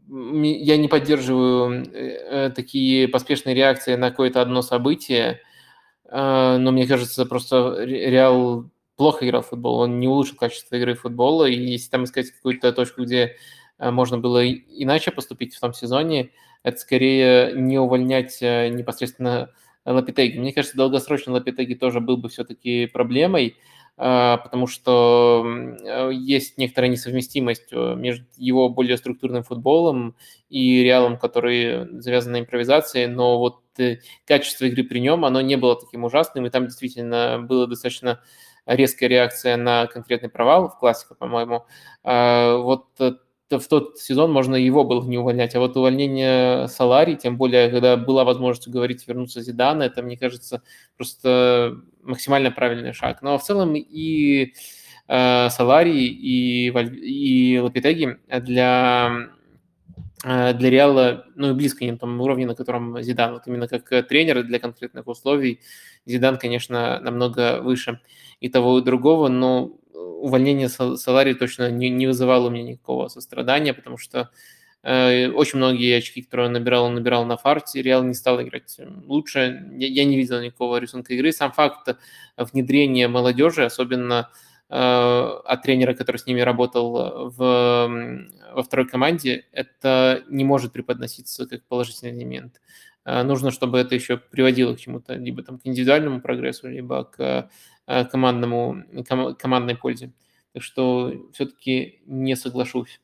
я 0.08 0.76
не 0.76 0.88
поддерживаю 0.88 1.84
э, 1.92 2.50
такие 2.50 3.08
поспешные 3.08 3.54
реакции 3.54 3.94
на 3.96 4.10
какое-то 4.10 4.40
одно 4.42 4.62
событие, 4.62 5.40
э, 6.10 6.56
но 6.58 6.72
мне 6.72 6.86
кажется, 6.86 7.26
просто 7.26 7.76
Ре- 7.78 8.10
Реал 8.10 8.70
плохо 8.98 9.26
играл 9.26 9.42
в 9.42 9.48
футбол, 9.48 9.78
он 9.78 9.98
не 10.00 10.08
улучшил 10.08 10.36
качество 10.36 10.76
игры 10.76 10.94
футбола, 10.94 11.46
и 11.46 11.54
если 11.54 11.88
там 11.88 12.04
искать 12.04 12.30
какую-то 12.30 12.72
точку, 12.72 13.04
где 13.04 13.36
э, 13.78 13.90
можно 13.90 14.18
было 14.18 14.46
иначе 14.46 15.12
поступить 15.12 15.54
в 15.54 15.60
том 15.60 15.72
сезоне, 15.72 16.30
это 16.62 16.78
скорее 16.78 17.52
не 17.54 17.78
увольнять 17.78 18.38
э, 18.42 18.68
непосредственно 18.68 19.50
Лапитеги. 19.84 20.38
Мне 20.38 20.52
кажется, 20.52 20.76
долгосрочно 20.76 21.32
Лапитеги 21.32 21.74
тоже 21.74 22.00
был 22.00 22.18
бы 22.18 22.28
все-таки 22.28 22.86
проблемой, 22.86 23.56
а, 24.00 24.36
потому 24.36 24.68
что 24.68 25.44
э, 25.44 26.10
есть 26.12 26.56
некоторая 26.56 26.88
несовместимость 26.88 27.72
э, 27.72 27.94
между 27.96 28.26
его 28.36 28.68
более 28.68 28.96
структурным 28.96 29.42
футболом 29.42 30.14
и 30.48 30.84
Реалом, 30.84 31.18
который 31.18 32.00
завязан 32.00 32.32
на 32.32 32.40
импровизации, 32.40 33.06
но 33.06 33.40
вот 33.40 33.60
э, 33.78 33.96
качество 34.24 34.66
игры 34.66 34.84
при 34.84 35.00
нем, 35.00 35.24
оно 35.24 35.40
не 35.40 35.56
было 35.56 35.74
таким 35.74 36.04
ужасным, 36.04 36.46
и 36.46 36.50
там 36.50 36.66
действительно 36.66 37.40
была 37.40 37.66
достаточно 37.66 38.20
резкая 38.68 39.08
реакция 39.08 39.56
на 39.56 39.86
конкретный 39.86 40.28
провал 40.28 40.68
в 40.68 40.78
классике, 40.78 41.14
по-моему. 41.14 41.64
А, 42.04 42.56
Вот 42.58 42.86
э, 43.00 43.12
в 43.50 43.66
тот 43.66 43.98
сезон 43.98 44.30
можно 44.30 44.56
его 44.56 44.84
было 44.84 45.02
не 45.04 45.16
увольнять, 45.16 45.54
а 45.54 45.60
вот 45.60 45.76
увольнение 45.76 46.68
Салари, 46.68 47.14
тем 47.14 47.38
более, 47.38 47.70
когда 47.70 47.96
была 47.96 48.24
возможность 48.24 48.68
говорить 48.68 49.08
вернуться 49.08 49.40
Зидана, 49.40 49.84
это, 49.84 50.02
мне 50.02 50.18
кажется, 50.18 50.62
просто 50.96 51.78
максимально 52.02 52.50
правильный 52.50 52.92
шаг. 52.92 53.22
Но 53.22 53.38
в 53.38 53.42
целом 53.42 53.74
и 53.74 54.52
э, 55.08 55.48
Салари, 55.50 55.96
и, 55.96 56.68
и 56.68 57.58
Лапитеги 57.58 58.18
для, 58.28 59.30
э, 60.24 60.52
для 60.52 60.70
Реала, 60.70 61.24
ну 61.34 61.50
и 61.50 61.54
близко 61.54 61.84
не 61.84 61.92
на 61.92 61.98
том 61.98 62.20
уровне, 62.20 62.46
на 62.46 62.54
котором 62.54 63.00
Зидан. 63.02 63.32
Вот 63.32 63.46
именно 63.46 63.66
как 63.66 63.88
тренер 64.08 64.42
для 64.42 64.58
конкретных 64.58 65.06
условий 65.06 65.60
Зидан, 66.04 66.36
конечно, 66.36 67.00
намного 67.00 67.62
выше 67.62 68.00
и 68.40 68.48
того, 68.48 68.78
и 68.78 68.82
другого, 68.82 69.28
но 69.28 69.78
увольнение 69.94 70.68
Са- 70.68 70.96
Салари 70.96 71.34
точно 71.34 71.70
не, 71.70 71.90
не 71.90 72.06
вызывало 72.06 72.48
у 72.48 72.50
меня 72.50 72.64
никакого 72.72 73.08
сострадания, 73.08 73.72
потому 73.74 73.98
что 73.98 74.30
э, 74.82 75.28
очень 75.30 75.58
многие 75.58 75.96
очки, 75.96 76.22
которые 76.22 76.46
он 76.48 76.52
набирал, 76.54 76.84
он 76.86 76.94
набирал 76.94 77.24
на 77.24 77.36
фарте. 77.36 77.82
Реал 77.82 78.02
не 78.04 78.14
стал 78.14 78.40
играть 78.42 78.76
лучше. 79.06 79.64
Я, 79.76 79.88
я 79.88 80.04
не 80.04 80.16
видел 80.16 80.40
никакого 80.40 80.78
рисунка 80.78 81.14
игры. 81.14 81.32
Сам 81.32 81.52
факт 81.52 81.96
внедрения 82.36 83.08
молодежи, 83.08 83.64
особенно 83.64 84.30
э, 84.70 84.74
от 84.76 85.62
тренера, 85.62 85.94
который 85.94 86.18
с 86.18 86.26
ними 86.26 86.40
работал 86.40 87.30
в, 87.30 87.42
м, 87.42 88.30
во 88.54 88.62
второй 88.62 88.88
команде, 88.88 89.46
это 89.52 90.22
не 90.28 90.44
может 90.44 90.72
преподноситься 90.72 91.46
как 91.46 91.64
положительный 91.66 92.12
элемент. 92.12 92.60
Э, 93.04 93.22
Нужно, 93.22 93.50
чтобы 93.50 93.78
это 93.78 93.94
еще 93.94 94.16
приводило 94.18 94.74
к 94.74 94.80
чему-то, 94.80 95.14
либо 95.14 95.42
там 95.42 95.58
к 95.58 95.66
индивидуальному 95.66 96.20
прогрессу, 96.20 96.68
либо 96.68 97.04
к 97.04 97.20
э, 97.20 97.48
командному, 98.10 98.84
ком- 99.08 99.34
командной 99.34 99.76
пользе. 99.76 100.12
Так 100.52 100.62
что 100.62 101.12
все-таки 101.32 102.02
не 102.06 102.36
соглашусь. 102.36 103.00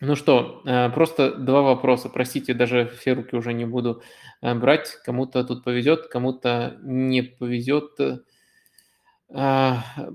Ну 0.00 0.16
что, 0.16 0.62
э, 0.64 0.88
просто 0.90 1.34
два 1.34 1.62
вопроса. 1.62 2.08
Простите, 2.08 2.54
даже 2.54 2.86
все 2.86 3.12
руки 3.12 3.36
уже 3.36 3.52
не 3.52 3.66
буду 3.66 4.02
э, 4.40 4.54
брать. 4.54 4.96
Кому-то 5.04 5.44
тут 5.44 5.62
повезет, 5.62 6.08
кому-то 6.08 6.78
не 6.82 7.22
повезет. 7.22 7.98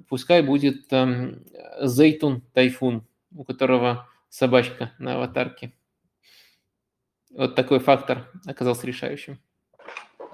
Пускай 0.10 0.42
будет 0.42 0.92
эм, 0.92 1.46
Зейтун 1.82 2.42
Тайфун, 2.54 3.08
у 3.34 3.46
которого 3.46 4.10
собачка 4.28 4.92
на 4.98 5.16
аватарке. 5.16 5.72
Вот 7.30 7.56
такой 7.56 7.80
фактор 7.80 8.30
оказался 8.46 8.86
решающим. 8.88 9.40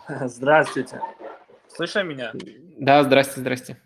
Здравствуйте. 0.07 0.99
Слышно 1.67 2.03
меня? 2.03 2.33
Да, 2.81 3.03
здрасте, 3.03 3.39
здрасте. 3.41 3.77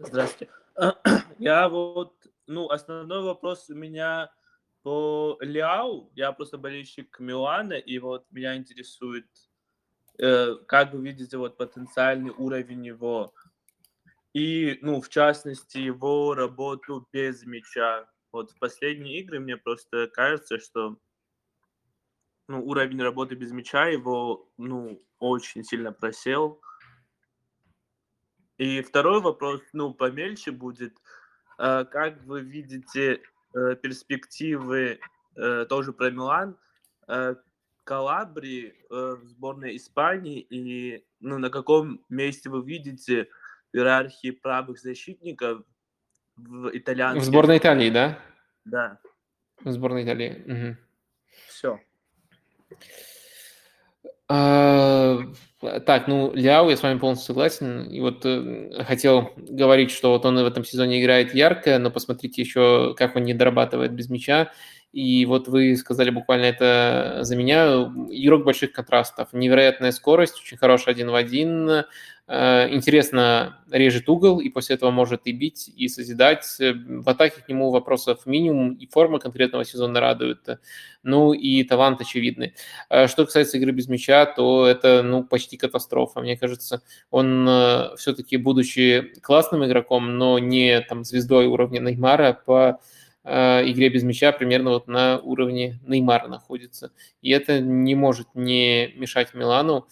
Здравствуйте. 0.00 0.52
Я 1.38 1.68
вот, 1.68 2.16
ну, 2.48 2.68
основной 2.68 3.22
вопрос 3.22 3.70
у 3.70 3.76
меня 3.76 4.32
по 4.82 5.38
Ляу. 5.40 6.10
Я 6.16 6.32
просто 6.32 6.58
болельщик 6.58 7.20
Милана, 7.20 7.74
и 7.74 7.96
вот 8.00 8.26
меня 8.32 8.56
интересует, 8.56 9.28
э, 10.18 10.56
как 10.66 10.92
вы 10.92 11.04
видите 11.04 11.36
вот 11.36 11.56
потенциальный 11.56 12.32
уровень 12.36 12.84
его 12.84 13.32
и, 14.32 14.80
ну, 14.82 15.00
в 15.00 15.08
частности, 15.10 15.78
его 15.78 16.34
работу 16.34 17.06
без 17.12 17.44
мяча. 17.44 18.10
Вот 18.32 18.50
в 18.50 18.58
последние 18.58 19.20
игры 19.20 19.38
мне 19.38 19.56
просто 19.56 20.08
кажется, 20.08 20.58
что 20.58 20.98
ну, 22.48 22.66
уровень 22.66 23.00
работы 23.00 23.36
без 23.36 23.52
мяча 23.52 23.86
его, 23.86 24.50
ну, 24.56 25.00
очень 25.20 25.62
сильно 25.62 25.92
просел. 25.92 26.60
И 28.58 28.82
второй 28.82 29.20
вопрос, 29.20 29.60
ну, 29.72 29.92
помельче 29.92 30.50
будет. 30.50 30.96
Э, 31.58 31.84
Как 31.84 32.22
вы 32.24 32.40
видите 32.42 33.20
э, 33.54 33.76
перспективы 33.76 35.00
э, 35.36 35.66
тоже 35.68 35.92
про 35.92 36.10
Милан, 36.10 36.56
э, 37.08 37.34
Калабри 37.84 38.74
в 38.88 39.26
сборной 39.26 39.76
Испании 39.76 40.40
и 40.40 41.04
ну, 41.20 41.36
на 41.38 41.50
каком 41.50 42.02
месте 42.08 42.48
вы 42.48 42.64
видите 42.64 43.28
в 43.72 43.76
иерархии 43.76 44.30
правых 44.30 44.78
защитников 44.78 45.62
в 46.36 46.70
В 46.70 46.76
итальянской 46.76 47.24
сборной? 47.24 47.58
Италии, 47.58 47.90
да? 47.90 48.18
Да, 48.64 48.98
В 49.62 49.70
сборной 49.70 50.04
Италии. 50.04 50.42
Мгм. 50.46 50.78
все. 51.48 51.78
А, 54.28 55.18
Так, 55.86 56.08
ну, 56.08 56.32
Ляо, 56.34 56.68
я 56.70 56.76
с 56.76 56.82
вами 56.82 56.98
полностью 56.98 57.26
согласен. 57.26 57.84
И 57.90 58.00
вот 58.00 58.24
э, 58.24 58.82
хотел 58.84 59.30
говорить, 59.36 59.90
что 59.90 60.10
вот 60.10 60.24
он 60.26 60.36
в 60.36 60.46
этом 60.46 60.64
сезоне 60.64 61.00
играет 61.02 61.34
ярко, 61.34 61.78
но 61.78 61.90
посмотрите 61.90 62.42
еще, 62.42 62.94
как 62.96 63.16
он 63.16 63.24
не 63.24 63.34
дорабатывает 63.34 63.92
без 63.92 64.08
мяча. 64.10 64.52
И 64.94 65.26
вот 65.26 65.48
вы 65.48 65.76
сказали 65.76 66.10
буквально 66.10 66.44
это 66.44 67.18
за 67.22 67.34
меня. 67.34 67.92
Игрок 68.10 68.44
больших 68.44 68.70
контрастов. 68.70 69.32
Невероятная 69.32 69.90
скорость, 69.90 70.40
очень 70.40 70.56
хороший 70.56 70.90
один 70.90 71.10
в 71.10 71.16
один. 71.16 71.84
Э, 72.28 72.68
Интересно 72.70 73.58
режет 73.72 74.08
угол, 74.08 74.38
и 74.38 74.48
после 74.50 74.76
этого 74.76 74.92
может 74.92 75.22
и 75.24 75.32
бить, 75.32 75.68
и 75.76 75.88
созидать. 75.88 76.46
Э, 76.60 76.72
В 76.72 77.08
атаке 77.08 77.42
к 77.42 77.48
нему 77.48 77.72
вопросов 77.72 78.24
минимум, 78.24 78.74
и 78.74 78.86
форма 78.86 79.18
конкретного 79.18 79.64
сезона 79.64 79.98
радует. 79.98 80.46
Ну 81.02 81.32
и 81.32 81.64
талант 81.64 82.00
очевидный. 82.00 82.54
Э, 82.88 83.08
Что 83.08 83.24
касается 83.24 83.58
игры 83.58 83.72
без 83.72 83.88
мяча, 83.88 84.26
то 84.26 84.64
это 84.64 85.02
ну, 85.02 85.24
почти 85.24 85.56
катастрофа. 85.56 86.20
Мне 86.20 86.36
кажется, 86.36 86.82
он 87.10 87.48
все-таки, 87.96 88.36
будучи 88.36 89.12
классным 89.22 89.64
игроком, 89.66 90.18
но 90.18 90.38
не 90.38 90.80
там 90.82 91.02
звездой 91.02 91.46
уровня 91.46 91.80
Неймара, 91.80 92.40
по 92.46 92.78
э, 92.80 93.03
игре 93.24 93.88
без 93.88 94.02
мяча 94.02 94.32
примерно 94.32 94.70
вот 94.70 94.86
на 94.86 95.18
уровне 95.18 95.80
Неймара 95.86 96.28
находится. 96.28 96.92
И 97.22 97.30
это 97.30 97.60
не 97.60 97.94
может 97.94 98.28
не 98.34 98.88
мешать 98.96 99.34
Милану. 99.34 99.88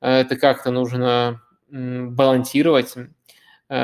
Э, 0.00 0.20
Это 0.20 0.36
как-то 0.36 0.70
нужно 0.70 1.42
балансировать. 1.70 2.94
Э, 3.68 3.76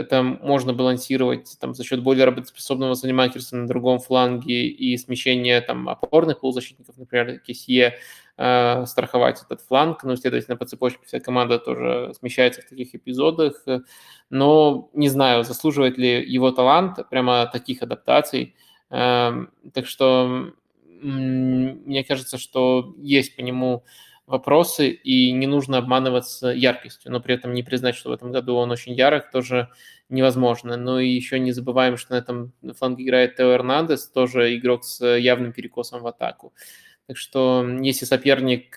Это 0.00 0.22
можно 0.22 0.72
балансировать 0.74 1.56
там, 1.60 1.74
за 1.74 1.84
счет 1.84 2.02
более 2.02 2.24
работоспособного 2.26 2.94
занимательства 2.94 3.56
на 3.56 3.66
другом 3.66 3.98
фланге 3.98 4.66
и 4.66 4.96
смещения 4.98 5.60
там, 5.60 5.88
опорных 5.88 6.40
полузащитников, 6.40 6.96
например, 6.98 7.38
Кесье, 7.40 7.94
э, 8.36 8.86
страховать 8.86 9.42
этот 9.42 9.62
фланг. 9.62 10.04
Ну, 10.04 10.16
следовательно, 10.16 10.56
по 10.56 10.66
цепочке 10.66 11.00
вся 11.06 11.20
команда 11.20 11.58
тоже 11.58 12.12
смещается 12.18 12.62
в 12.62 12.68
таких 12.68 12.94
эпизодах. 12.94 13.64
Но 14.30 14.90
не 14.94 15.08
знаю, 15.08 15.44
заслуживает 15.44 15.98
ли 15.98 16.24
его 16.24 16.50
талант 16.50 16.98
прямо 17.10 17.46
таких 17.52 17.82
адаптаций. 17.82 18.54
Эм, 18.90 19.50
Так 19.74 19.86
что 19.86 20.52
мне 21.02 22.04
кажется, 22.04 22.38
что 22.38 22.94
есть 22.98 23.34
по 23.36 23.40
нему 23.40 23.84
вопросы, 24.32 24.88
и 24.88 25.30
не 25.30 25.46
нужно 25.46 25.78
обманываться 25.78 26.48
яркостью, 26.48 27.12
но 27.12 27.20
при 27.20 27.34
этом 27.34 27.52
не 27.52 27.62
признать, 27.62 27.94
что 27.94 28.08
в 28.08 28.12
этом 28.12 28.32
году 28.32 28.56
он 28.56 28.70
очень 28.70 28.94
ярок, 28.94 29.30
тоже 29.30 29.68
невозможно. 30.08 30.76
Ну 30.76 30.98
и 30.98 31.08
еще 31.08 31.38
не 31.38 31.52
забываем, 31.52 31.96
что 31.96 32.14
на 32.14 32.18
этом 32.18 32.52
фланге 32.76 33.04
играет 33.04 33.36
Тео 33.36 33.52
Эрнандес, 33.52 34.08
тоже 34.08 34.56
игрок 34.56 34.84
с 34.84 35.06
явным 35.06 35.52
перекосом 35.52 36.00
в 36.02 36.06
атаку. 36.06 36.54
Так 37.06 37.18
что 37.18 37.64
если 37.82 38.06
соперник 38.06 38.76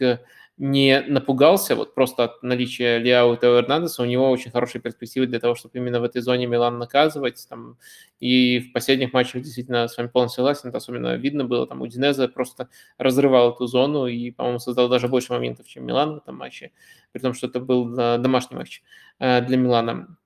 не 0.58 1.02
напугался 1.02 1.76
вот 1.76 1.94
просто 1.94 2.24
от 2.24 2.42
наличия 2.42 2.98
Лиао 2.98 3.34
и 3.34 3.46
Эрнандеса, 3.46 4.02
у 4.02 4.06
него 4.06 4.30
очень 4.30 4.52
хорошие 4.52 4.82
перспективы 4.82 5.28
для 5.28 5.40
того, 5.42 5.54
чтобы 5.54 5.78
именно 5.78 6.00
в 6.00 6.04
этой 6.06 6.22
зоне 6.22 6.48
Милан 6.48 6.78
наказывать. 6.78 7.46
Там, 7.50 7.78
и 8.22 8.60
в 8.60 8.72
последних 8.72 9.12
матчах 9.12 9.42
действительно 9.42 9.90
с 9.90 9.98
вами 9.98 10.08
полностью 10.08 10.38
согласен, 10.38 10.70
это 10.70 10.78
особенно 10.78 11.16
видно 11.16 11.44
было, 11.44 11.68
там 11.68 11.82
Удинеза 11.82 12.30
просто 12.30 12.70
разрывал 12.98 13.52
эту 13.52 13.68
зону 13.68 14.08
и, 14.08 14.32
по-моему, 14.32 14.60
создал 14.60 14.88
даже 14.88 15.10
больше 15.10 15.34
моментов, 15.34 15.68
чем 15.68 15.86
Милан 15.86 16.16
в 16.16 16.18
этом 16.20 16.38
матче, 16.38 16.72
при 17.12 17.20
том, 17.20 17.34
что 17.34 17.48
это 17.48 17.60
был 17.60 17.94
домашний 17.94 18.56
матч 18.56 18.82
э, 19.20 19.42
для 19.42 19.58
Милана. 19.58 20.18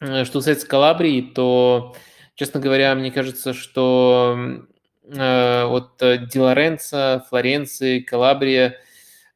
Э, 0.00 0.24
Что 0.24 0.40
касается 0.40 0.66
Калабрии, 0.66 1.22
то, 1.22 1.96
честно 2.34 2.60
говоря, 2.60 2.94
мне 2.94 3.10
кажется, 3.10 3.54
что 3.54 4.66
э, 5.04 5.64
вот 5.64 6.02
Ди 6.02 6.38
Лоренцо, 6.38 7.24
Флоренции, 7.30 8.00
Калабрия– 8.00 8.76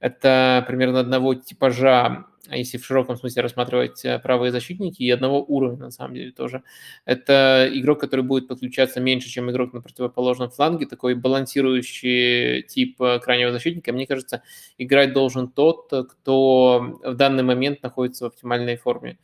это 0.01 0.65
примерно 0.67 1.01
одного 1.01 1.35
типажа, 1.35 2.27
если 2.51 2.79
в 2.79 2.85
широком 2.87 3.17
смысле 3.17 3.43
рассматривать 3.43 4.05
э, 4.05 4.19
правые 4.19 4.53
защитники, 4.53 5.03
и 5.03 5.11
одного 5.11 5.45
уровня, 5.45 5.79
на 5.87 5.91
самом 5.91 6.15
деле, 6.15 6.33
тоже. 6.33 6.63
Это 7.05 7.69
игрок, 7.73 8.01
который 8.01 8.25
будет 8.25 8.49
подключаться 8.49 9.01
меньше, 9.01 9.29
чем 9.29 9.51
игрок 9.51 9.73
на 9.73 9.83
противоположном 9.83 10.51
фланге, 10.51 10.87
такой 10.87 11.15
балансирующий 11.15 12.63
тип 12.63 13.01
э, 13.03 13.19
крайнего 13.19 13.53
защитника. 13.53 13.93
Мне 13.93 14.07
кажется, 14.07 14.43
играть 14.79 15.13
должен 15.13 15.49
тот, 15.49 15.93
кто 16.11 16.99
в 17.03 17.15
данный 17.15 17.43
момент 17.43 17.83
находится 17.83 18.25
в 18.25 18.29
оптимальной 18.29 18.77
форме. 18.77 19.19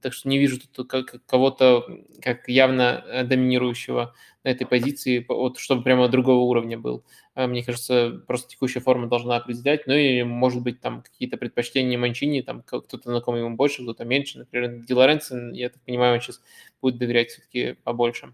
Так 0.00 0.12
что 0.12 0.28
не 0.28 0.38
вижу 0.38 0.58
тут 0.60 0.88
как- 0.88 1.24
кого-то 1.26 1.84
как 2.22 2.48
явно 2.48 3.04
э, 3.06 3.24
доминирующего 3.24 4.14
на 4.44 4.48
этой 4.48 4.66
позиции, 4.66 5.24
вот, 5.28 5.58
чтобы 5.58 5.82
прямо 5.82 6.08
другого 6.08 6.40
уровня 6.40 6.78
был. 6.78 7.04
А, 7.34 7.46
Мне 7.46 7.62
кажется, 7.62 8.22
просто 8.26 8.48
текущая 8.50 8.80
форма 8.80 9.06
должна 9.08 9.36
определять. 9.36 9.86
Ну 9.86 9.94
и, 9.94 10.22
может 10.22 10.62
быть, 10.62 10.80
там 10.80 11.02
какие-то 11.02 11.36
предпочтения 11.36 11.98
Манчини, 11.98 12.42
там 12.42 12.62
кто-то 12.62 13.10
знакомый 13.10 13.40
ему 13.40 13.56
больше, 13.56 13.82
кто-то 13.82 14.04
меньше. 14.04 14.38
Например, 14.38 14.84
Ди 14.84 14.94
Лоренцо, 14.94 15.50
я 15.50 15.68
так 15.70 15.80
понимаю, 15.82 16.14
он 16.14 16.20
сейчас 16.20 16.42
будет 16.80 16.98
доверять 16.98 17.30
все-таки 17.30 17.74
побольше. 17.84 18.32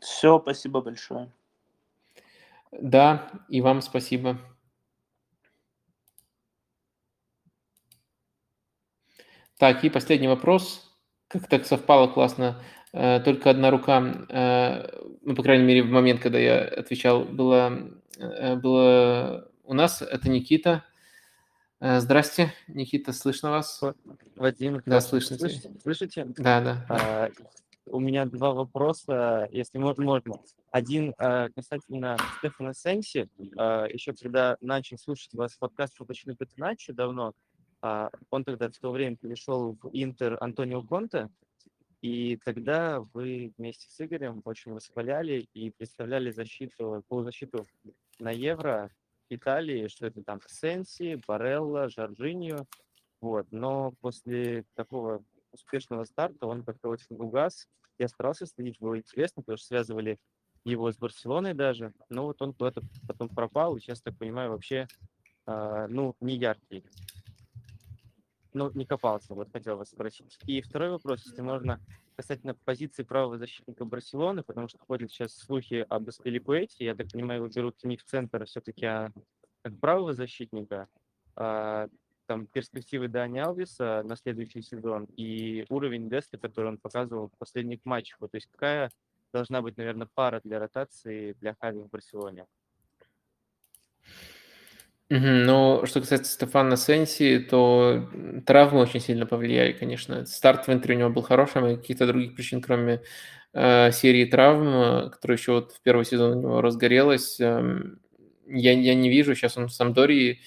Все, 0.00 0.38
спасибо 0.40 0.80
большое. 0.80 1.30
Да, 2.72 3.30
и 3.48 3.60
вам 3.60 3.80
спасибо. 3.82 4.38
Так, 9.58 9.84
и 9.84 9.90
последний 9.90 10.28
вопрос. 10.28 10.82
Как 11.28 11.48
так 11.48 11.64
совпало 11.66 12.08
классно. 12.08 12.62
Э, 12.92 13.20
Только 13.20 13.50
одна 13.50 13.70
рука, 13.70 14.26
э, 14.28 14.88
ну, 15.22 15.34
по 15.34 15.42
крайней 15.42 15.64
мере, 15.64 15.82
в 15.82 15.86
момент, 15.90 16.20
когда 16.20 16.38
я 16.38 16.62
отвечал, 16.64 17.24
была, 17.24 17.72
э, 18.18 18.56
было 18.56 19.50
у 19.64 19.74
нас. 19.74 20.02
Это 20.02 20.28
Никита. 20.28 20.84
Здрасте, 21.78 22.54
Никита, 22.68 23.12
слышно 23.12 23.50
вас? 23.50 23.82
Вадим, 24.34 24.80
Да, 24.86 25.00
слышно. 25.02 25.36
Слышите? 25.36 25.70
Слышите? 25.82 26.24
Да, 26.38 26.60
да. 26.62 26.86
А, 26.88 27.28
У 27.84 28.00
меня 28.00 28.24
два 28.24 28.52
вопроса, 28.54 29.46
если 29.52 29.76
мо- 29.76 29.94
можно. 29.98 30.40
Один 30.70 31.14
а, 31.18 31.48
касательно 31.54 32.16
Стефана 32.38 32.72
Сенси. 32.72 33.28
А, 33.58 33.84
Еще 33.88 34.14
когда 34.14 34.56
начал 34.62 34.96
слушать 34.96 35.34
вас 35.34 35.54
подкаст 35.56 35.94
«Футбольный 35.98 36.34
Петиначо» 36.34 36.94
давно, 36.94 37.34
он 37.80 38.44
тогда 38.44 38.68
в 38.68 38.78
то 38.78 38.90
время 38.90 39.16
перешел 39.16 39.76
в 39.82 39.90
Интер 39.92 40.36
Антонио 40.40 40.82
Конте, 40.82 41.28
и 42.02 42.36
тогда 42.44 43.00
вы 43.14 43.52
вместе 43.56 43.88
с 43.88 44.00
Игорем 44.04 44.42
очень 44.44 44.72
восхваляли 44.72 45.48
и 45.54 45.70
представляли 45.70 46.30
защиту, 46.30 47.04
полузащиту 47.08 47.66
на 48.18 48.30
Евро 48.30 48.90
Италии, 49.28 49.88
что 49.88 50.06
это 50.06 50.22
там 50.22 50.40
Сенси, 50.46 51.20
Барелла, 51.26 51.88
Жоржиньо. 51.88 52.66
Вот. 53.20 53.46
Но 53.50 53.92
после 54.00 54.64
такого 54.74 55.24
успешного 55.52 56.04
старта 56.04 56.46
он 56.46 56.62
как-то 56.62 56.88
очень 56.88 57.16
угас. 57.16 57.66
Я 57.98 58.08
старался 58.08 58.46
следить, 58.46 58.78
было 58.78 58.98
интересно, 58.98 59.42
потому 59.42 59.56
что 59.56 59.66
связывали 59.68 60.18
его 60.64 60.92
с 60.92 60.98
Барселоной 60.98 61.54
даже. 61.54 61.92
Но 62.08 62.26
вот 62.26 62.40
он 62.42 62.52
куда-то 62.52 62.82
потом 63.08 63.28
пропал, 63.28 63.76
и 63.76 63.80
сейчас, 63.80 64.02
так 64.02 64.16
понимаю, 64.18 64.50
вообще, 64.50 64.86
а, 65.46 65.86
ну, 65.88 66.14
не 66.20 66.36
яркий. 66.36 66.84
Ну, 68.56 68.70
не 68.72 68.86
копался, 68.86 69.34
вот 69.34 69.52
хотел 69.52 69.76
вас 69.76 69.90
спросить. 69.90 70.38
И 70.46 70.62
второй 70.62 70.88
вопрос, 70.88 71.26
если 71.26 71.42
можно, 71.42 71.78
касательно 72.14 72.54
позиции 72.54 73.02
правого 73.02 73.36
защитника 73.36 73.84
Барселоны, 73.84 74.42
потому 74.42 74.66
что 74.66 74.78
ходят 74.78 75.10
сейчас 75.10 75.36
слухи 75.36 75.84
об 75.86 76.08
Эспеликуэте, 76.08 76.86
я 76.86 76.94
так 76.94 77.08
понимаю, 77.12 77.42
его 77.42 77.52
берут 77.54 77.84
не 77.84 77.98
в 77.98 78.04
центр, 78.04 78.40
а 78.40 78.46
все-таки 78.46 78.86
а 78.86 79.12
как 79.60 79.78
правого 79.78 80.14
защитника. 80.14 80.88
А, 81.34 81.88
там 82.24 82.46
перспективы 82.46 83.08
Дани 83.08 83.40
Алвиса 83.40 84.02
на 84.06 84.16
следующий 84.16 84.62
сезон 84.62 85.06
и 85.18 85.66
уровень 85.68 86.08
Деста, 86.08 86.38
который 86.38 86.68
он 86.68 86.78
показывал 86.78 87.28
в 87.28 87.36
последних 87.36 87.84
матчах. 87.84 88.20
То 88.20 88.30
есть 88.32 88.48
какая 88.50 88.90
должна 89.34 89.60
быть, 89.60 89.76
наверное, 89.76 90.08
пара 90.14 90.40
для 90.42 90.58
ротации 90.58 91.34
для 91.34 91.54
Хави 91.60 91.82
в 91.82 91.90
Барселоне? 91.90 92.46
Но 95.10 95.86
что 95.86 96.00
касается 96.00 96.32
Стефана 96.32 96.76
Сенси, 96.76 97.38
то 97.38 98.08
травмы 98.44 98.80
очень 98.80 99.00
сильно 99.00 99.24
повлияли, 99.24 99.72
конечно. 99.72 100.26
Старт 100.26 100.66
в 100.66 100.72
Интере 100.72 100.96
у 100.96 100.98
него 100.98 101.10
был 101.10 101.22
хорошим, 101.22 101.64
и 101.66 101.76
каких-то 101.76 102.06
других 102.08 102.34
причин, 102.34 102.60
кроме 102.60 103.02
э, 103.54 103.92
серии 103.92 104.24
травм, 104.24 104.68
э, 104.68 105.10
которая 105.10 105.38
еще 105.38 105.52
вот 105.52 105.72
в 105.72 105.80
первый 105.82 106.04
сезон 106.04 106.32
у 106.38 106.40
него 106.40 106.60
разгорелась, 106.60 107.38
эм, 107.40 108.00
я, 108.48 108.72
я 108.72 108.94
не 108.96 109.08
вижу. 109.08 109.34
Сейчас 109.36 109.56
он 109.56 109.68
в 109.68 109.72
Самдории. 109.72 110.40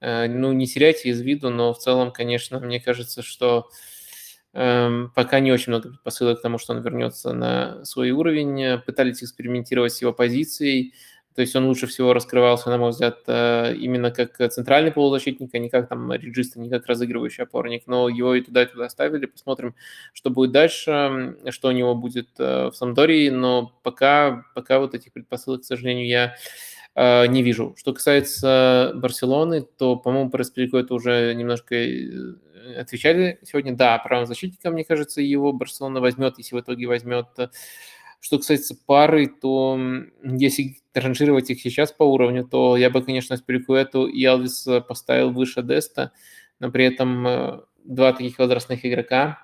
Э, 0.00 0.26
ну, 0.28 0.52
не 0.52 0.66
теряйте 0.66 1.10
из 1.10 1.20
виду, 1.20 1.50
но 1.50 1.72
в 1.72 1.78
целом, 1.78 2.10
конечно, 2.12 2.58
мне 2.60 2.80
кажется, 2.80 3.22
что 3.22 3.68
эм, 4.54 5.12
пока 5.14 5.40
не 5.40 5.52
очень 5.52 5.72
много 5.72 5.90
предпосылок 5.90 6.40
к 6.40 6.42
тому, 6.42 6.58
что 6.58 6.72
он 6.74 6.82
вернется 6.82 7.32
на 7.32 7.84
свой 7.84 8.10
уровень. 8.10 8.80
Пытались 8.86 9.22
экспериментировать 9.22 9.92
с 9.92 10.00
его 10.02 10.12
позицией. 10.12 10.94
То 11.34 11.42
есть 11.42 11.54
он 11.54 11.66
лучше 11.66 11.86
всего 11.86 12.12
раскрывался, 12.12 12.70
на 12.70 12.78
мой 12.78 12.90
взгляд, 12.90 13.18
э, 13.26 13.74
именно 13.76 14.10
как 14.10 14.36
центральный 14.52 14.90
полузащитник, 14.90 15.54
а 15.54 15.58
не 15.58 15.68
как 15.68 15.88
там 15.88 16.12
реджиста, 16.12 16.58
не 16.58 16.68
как 16.68 16.86
разыгрывающий 16.86 17.44
опорник. 17.44 17.84
Но 17.86 18.08
его 18.08 18.34
и 18.34 18.40
туда, 18.40 18.64
и 18.64 18.66
туда 18.66 18.88
ставили. 18.88 19.26
Посмотрим, 19.26 19.74
что 20.12 20.30
будет 20.30 20.50
дальше, 20.50 21.36
что 21.50 21.68
у 21.68 21.72
него 21.72 21.94
будет 21.94 22.28
э, 22.38 22.70
в 22.70 22.72
Самдории. 22.74 23.28
Но 23.28 23.72
пока, 23.82 24.44
пока 24.54 24.80
вот 24.80 24.94
этих 24.94 25.12
предпосылок, 25.12 25.62
к 25.62 25.64
сожалению, 25.64 26.08
я 26.08 26.34
э, 26.96 27.26
не 27.28 27.42
вижу. 27.44 27.74
Что 27.78 27.92
касается 27.92 28.92
Барселоны, 28.96 29.62
то, 29.62 29.94
по-моему, 29.94 30.30
про 30.30 30.42
это 30.42 30.94
уже 30.94 31.32
немножко 31.34 31.76
отвечали 32.76 33.38
сегодня. 33.44 33.76
Да, 33.76 33.98
правым 33.98 34.26
защитником, 34.26 34.74
мне 34.74 34.84
кажется, 34.84 35.20
его 35.20 35.52
Барселона 35.52 36.00
возьмет, 36.00 36.38
если 36.38 36.56
в 36.56 36.60
итоге 36.60 36.86
возьмет 36.86 37.28
что 38.20 38.38
касается 38.38 38.76
пары, 38.86 39.26
то 39.26 39.78
если 40.22 40.76
ранжировать 40.94 41.50
их 41.50 41.60
сейчас 41.60 41.90
по 41.90 42.04
уровню, 42.04 42.44
то 42.44 42.76
я 42.76 42.90
бы, 42.90 43.02
конечно, 43.02 43.36
Спирикуэту 43.36 44.06
и 44.06 44.24
Алвис 44.24 44.68
поставил 44.86 45.32
выше 45.32 45.62
Деста, 45.62 46.12
но 46.58 46.70
при 46.70 46.84
этом 46.84 47.26
э, 47.26 47.60
два 47.84 48.12
таких 48.12 48.38
возрастных 48.38 48.84
игрока, 48.84 49.38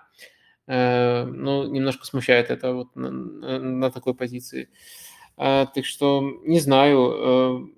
э, 0.66 1.24
ну, 1.24 1.66
немножко 1.66 2.05
смущает 2.05 2.50
это 2.50 2.74
вот 2.74 2.94
на, 2.94 3.10
на 3.10 3.90
такой 3.90 4.14
позиции. 4.14 4.68
А, 5.36 5.66
так 5.66 5.84
что, 5.84 6.22
не 6.44 6.60
знаю, 6.60 6.98
э, 6.98 7.76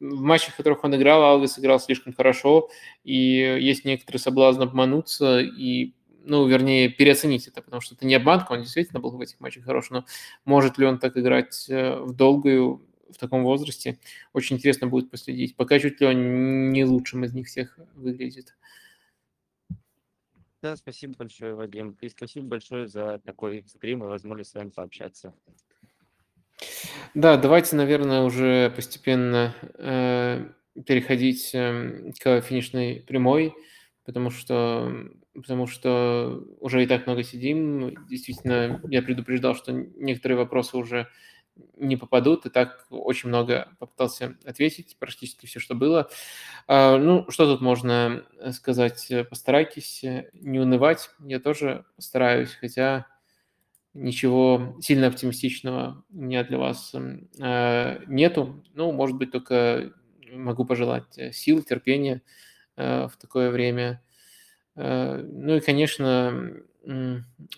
в 0.00 0.20
матчах, 0.22 0.54
в 0.54 0.56
которых 0.56 0.84
он 0.84 0.94
играл, 0.94 1.22
Алвис 1.24 1.58
играл 1.58 1.80
слишком 1.80 2.12
хорошо, 2.12 2.68
и 3.04 3.14
есть 3.14 3.84
некоторый 3.84 4.18
соблазн 4.18 4.62
обмануться 4.62 5.40
и 5.40 5.94
ну, 6.28 6.46
вернее, 6.46 6.88
переоценить 6.90 7.48
это, 7.48 7.62
потому 7.62 7.80
что 7.80 7.94
это 7.94 8.06
не 8.06 8.14
обманка, 8.14 8.52
он 8.52 8.62
действительно 8.62 9.00
был 9.00 9.10
в 9.10 9.20
этих 9.20 9.40
матчах 9.40 9.64
хорош, 9.64 9.90
но 9.90 10.04
может 10.44 10.78
ли 10.78 10.86
он 10.86 10.98
так 10.98 11.16
играть 11.16 11.66
э, 11.68 11.98
в 12.00 12.14
долгую 12.14 12.84
в 13.10 13.16
таком 13.16 13.42
возрасте, 13.42 13.98
очень 14.34 14.56
интересно 14.56 14.86
будет 14.86 15.10
последить. 15.10 15.56
Пока 15.56 15.78
чуть 15.78 16.00
ли 16.00 16.06
он 16.06 16.70
не 16.70 16.84
лучшим 16.84 17.24
из 17.24 17.32
них 17.32 17.46
всех 17.46 17.78
выглядит. 17.94 18.54
Да, 20.60 20.76
спасибо 20.76 21.14
большое, 21.16 21.54
Вадим. 21.54 21.96
И 22.00 22.08
спасибо 22.10 22.46
большое 22.46 22.86
за 22.86 23.20
такой 23.24 23.64
стрим 23.66 24.04
и 24.04 24.08
возможность 24.08 24.50
с 24.50 24.54
вами 24.54 24.68
пообщаться. 24.68 25.32
Да, 27.14 27.36
давайте, 27.36 27.76
наверное, 27.76 28.22
уже 28.22 28.70
постепенно 28.74 29.54
э, 29.62 30.46
переходить 30.84 31.54
э, 31.54 32.12
к 32.20 32.42
финишной 32.42 33.04
прямой, 33.06 33.54
потому 34.04 34.30
что 34.30 34.92
потому 35.40 35.66
что 35.66 36.44
уже 36.60 36.82
и 36.82 36.86
так 36.86 37.06
много 37.06 37.22
сидим. 37.22 38.06
Действительно, 38.06 38.80
я 38.88 39.02
предупреждал, 39.02 39.54
что 39.54 39.72
некоторые 39.72 40.38
вопросы 40.38 40.76
уже 40.76 41.08
не 41.76 41.96
попадут, 41.96 42.46
и 42.46 42.50
так 42.50 42.86
очень 42.90 43.28
много 43.28 43.68
попытался 43.78 44.36
ответить, 44.44 44.96
практически 44.98 45.46
все, 45.46 45.58
что 45.58 45.74
было. 45.74 46.08
А, 46.66 46.96
ну, 46.98 47.28
что 47.30 47.46
тут 47.46 47.60
можно 47.60 48.24
сказать? 48.52 49.10
Постарайтесь 49.28 50.04
не 50.32 50.60
унывать, 50.60 51.10
я 51.18 51.40
тоже 51.40 51.84
постараюсь, 51.96 52.52
хотя 52.52 53.06
ничего 53.94 54.76
сильно 54.80 55.08
оптимистичного 55.08 56.04
у 56.10 56.16
меня 56.16 56.44
для 56.44 56.58
вас 56.58 56.94
а, 57.40 57.98
нету. 58.06 58.64
Ну, 58.74 58.92
может 58.92 59.16
быть, 59.16 59.32
только 59.32 59.92
могу 60.30 60.64
пожелать 60.64 61.18
сил, 61.32 61.62
терпения 61.62 62.22
в 62.76 63.10
такое 63.20 63.50
время. 63.50 64.00
Э, 64.78 65.16
ну 65.16 65.56
и, 65.56 65.60
конечно, 65.60 66.52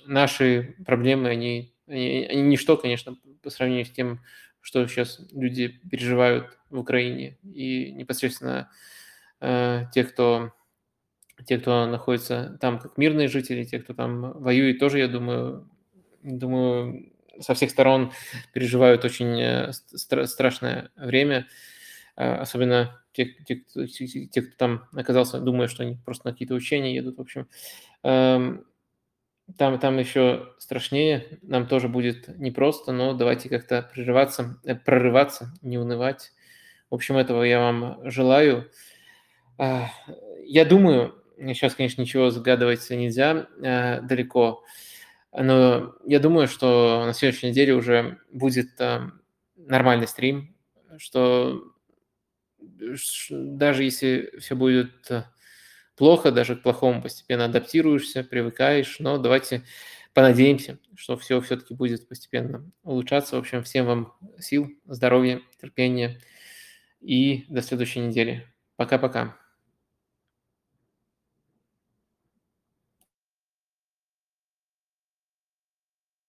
наши 0.06 0.74
проблемы, 0.84 1.28
они, 1.28 1.74
они, 1.86 2.26
они 2.28 2.42
ничто, 2.42 2.76
конечно, 2.76 3.16
по 3.42 3.50
сравнению 3.50 3.84
с 3.84 3.90
тем, 3.90 4.20
что 4.60 4.86
сейчас 4.86 5.20
люди 5.32 5.68
переживают 5.90 6.58
в 6.70 6.78
Украине. 6.78 7.38
И 7.42 7.92
непосредственно 7.92 8.70
э, 9.40 9.84
те, 9.92 10.04
кто, 10.04 10.52
те, 11.46 11.58
кто 11.58 11.86
находится 11.86 12.58
там 12.60 12.78
как 12.78 12.98
мирные 12.98 13.28
жители, 13.28 13.64
те, 13.64 13.80
кто 13.80 13.94
там 13.94 14.32
воюет, 14.40 14.78
тоже, 14.78 14.98
я 14.98 15.08
думаю, 15.08 15.70
думаю, 16.22 17.12
со 17.40 17.54
всех 17.54 17.70
сторон 17.70 18.12
переживают 18.52 19.04
очень 19.04 19.40
э, 19.40 19.70
стра- 19.94 20.26
страшное 20.26 20.90
время. 20.96 21.46
Э, 22.16 22.34
особенно 22.36 22.99
те, 23.12 23.26
те, 23.46 23.56
кто, 23.56 23.86
те, 23.86 24.42
кто 24.42 24.56
там 24.56 24.84
оказался, 24.92 25.40
думая, 25.40 25.68
что 25.68 25.82
они 25.82 25.96
просто 26.04 26.28
на 26.28 26.32
какие-то 26.32 26.54
учения 26.54 26.94
едут. 26.94 27.18
В 27.18 27.20
общем, 27.20 27.48
эм, 28.02 28.64
там, 29.56 29.78
там 29.78 29.98
еще 29.98 30.52
страшнее, 30.58 31.38
нам 31.42 31.66
тоже 31.66 31.88
будет 31.88 32.28
непросто, 32.38 32.92
но 32.92 33.14
давайте 33.14 33.48
как-то 33.48 33.88
прорываться, 33.92 34.60
э, 34.64 34.74
прорываться, 34.74 35.52
не 35.62 35.78
унывать. 35.78 36.32
В 36.88 36.94
общем, 36.94 37.16
этого 37.16 37.42
я 37.42 37.60
вам 37.60 37.98
желаю. 38.10 38.70
Э, 39.58 39.84
я 40.44 40.64
думаю, 40.64 41.14
сейчас, 41.36 41.74
конечно, 41.74 42.02
ничего 42.02 42.30
загадывать 42.30 42.88
нельзя 42.90 43.46
далеко, 44.02 44.62
но 45.32 45.94
я 46.04 46.18
думаю, 46.18 46.48
что 46.48 47.04
на 47.06 47.14
следующей 47.14 47.48
неделе 47.48 47.74
уже 47.74 48.18
будет 48.32 48.78
нормальный 49.56 50.08
стрим, 50.08 50.54
что 50.98 51.62
даже 52.60 53.84
если 53.84 54.32
все 54.38 54.54
будет 54.54 55.10
э, 55.10 55.24
плохо, 55.96 56.32
даже 56.32 56.56
к 56.56 56.62
плохому 56.62 57.02
постепенно 57.02 57.46
адаптируешься, 57.46 58.24
привыкаешь, 58.24 58.98
но 59.00 59.18
давайте 59.18 59.64
понадеемся, 60.14 60.78
что 60.96 61.16
все 61.16 61.40
все-таки 61.40 61.74
будет 61.74 62.08
постепенно 62.08 62.70
улучшаться. 62.82 63.36
В 63.36 63.40
общем, 63.40 63.62
всем 63.62 63.86
вам 63.86 64.14
сил, 64.38 64.70
здоровья, 64.86 65.40
терпения 65.60 66.20
и 67.00 67.44
до 67.48 67.62
следующей 67.62 68.00
недели. 68.00 68.46
Пока-пока. 68.76 69.39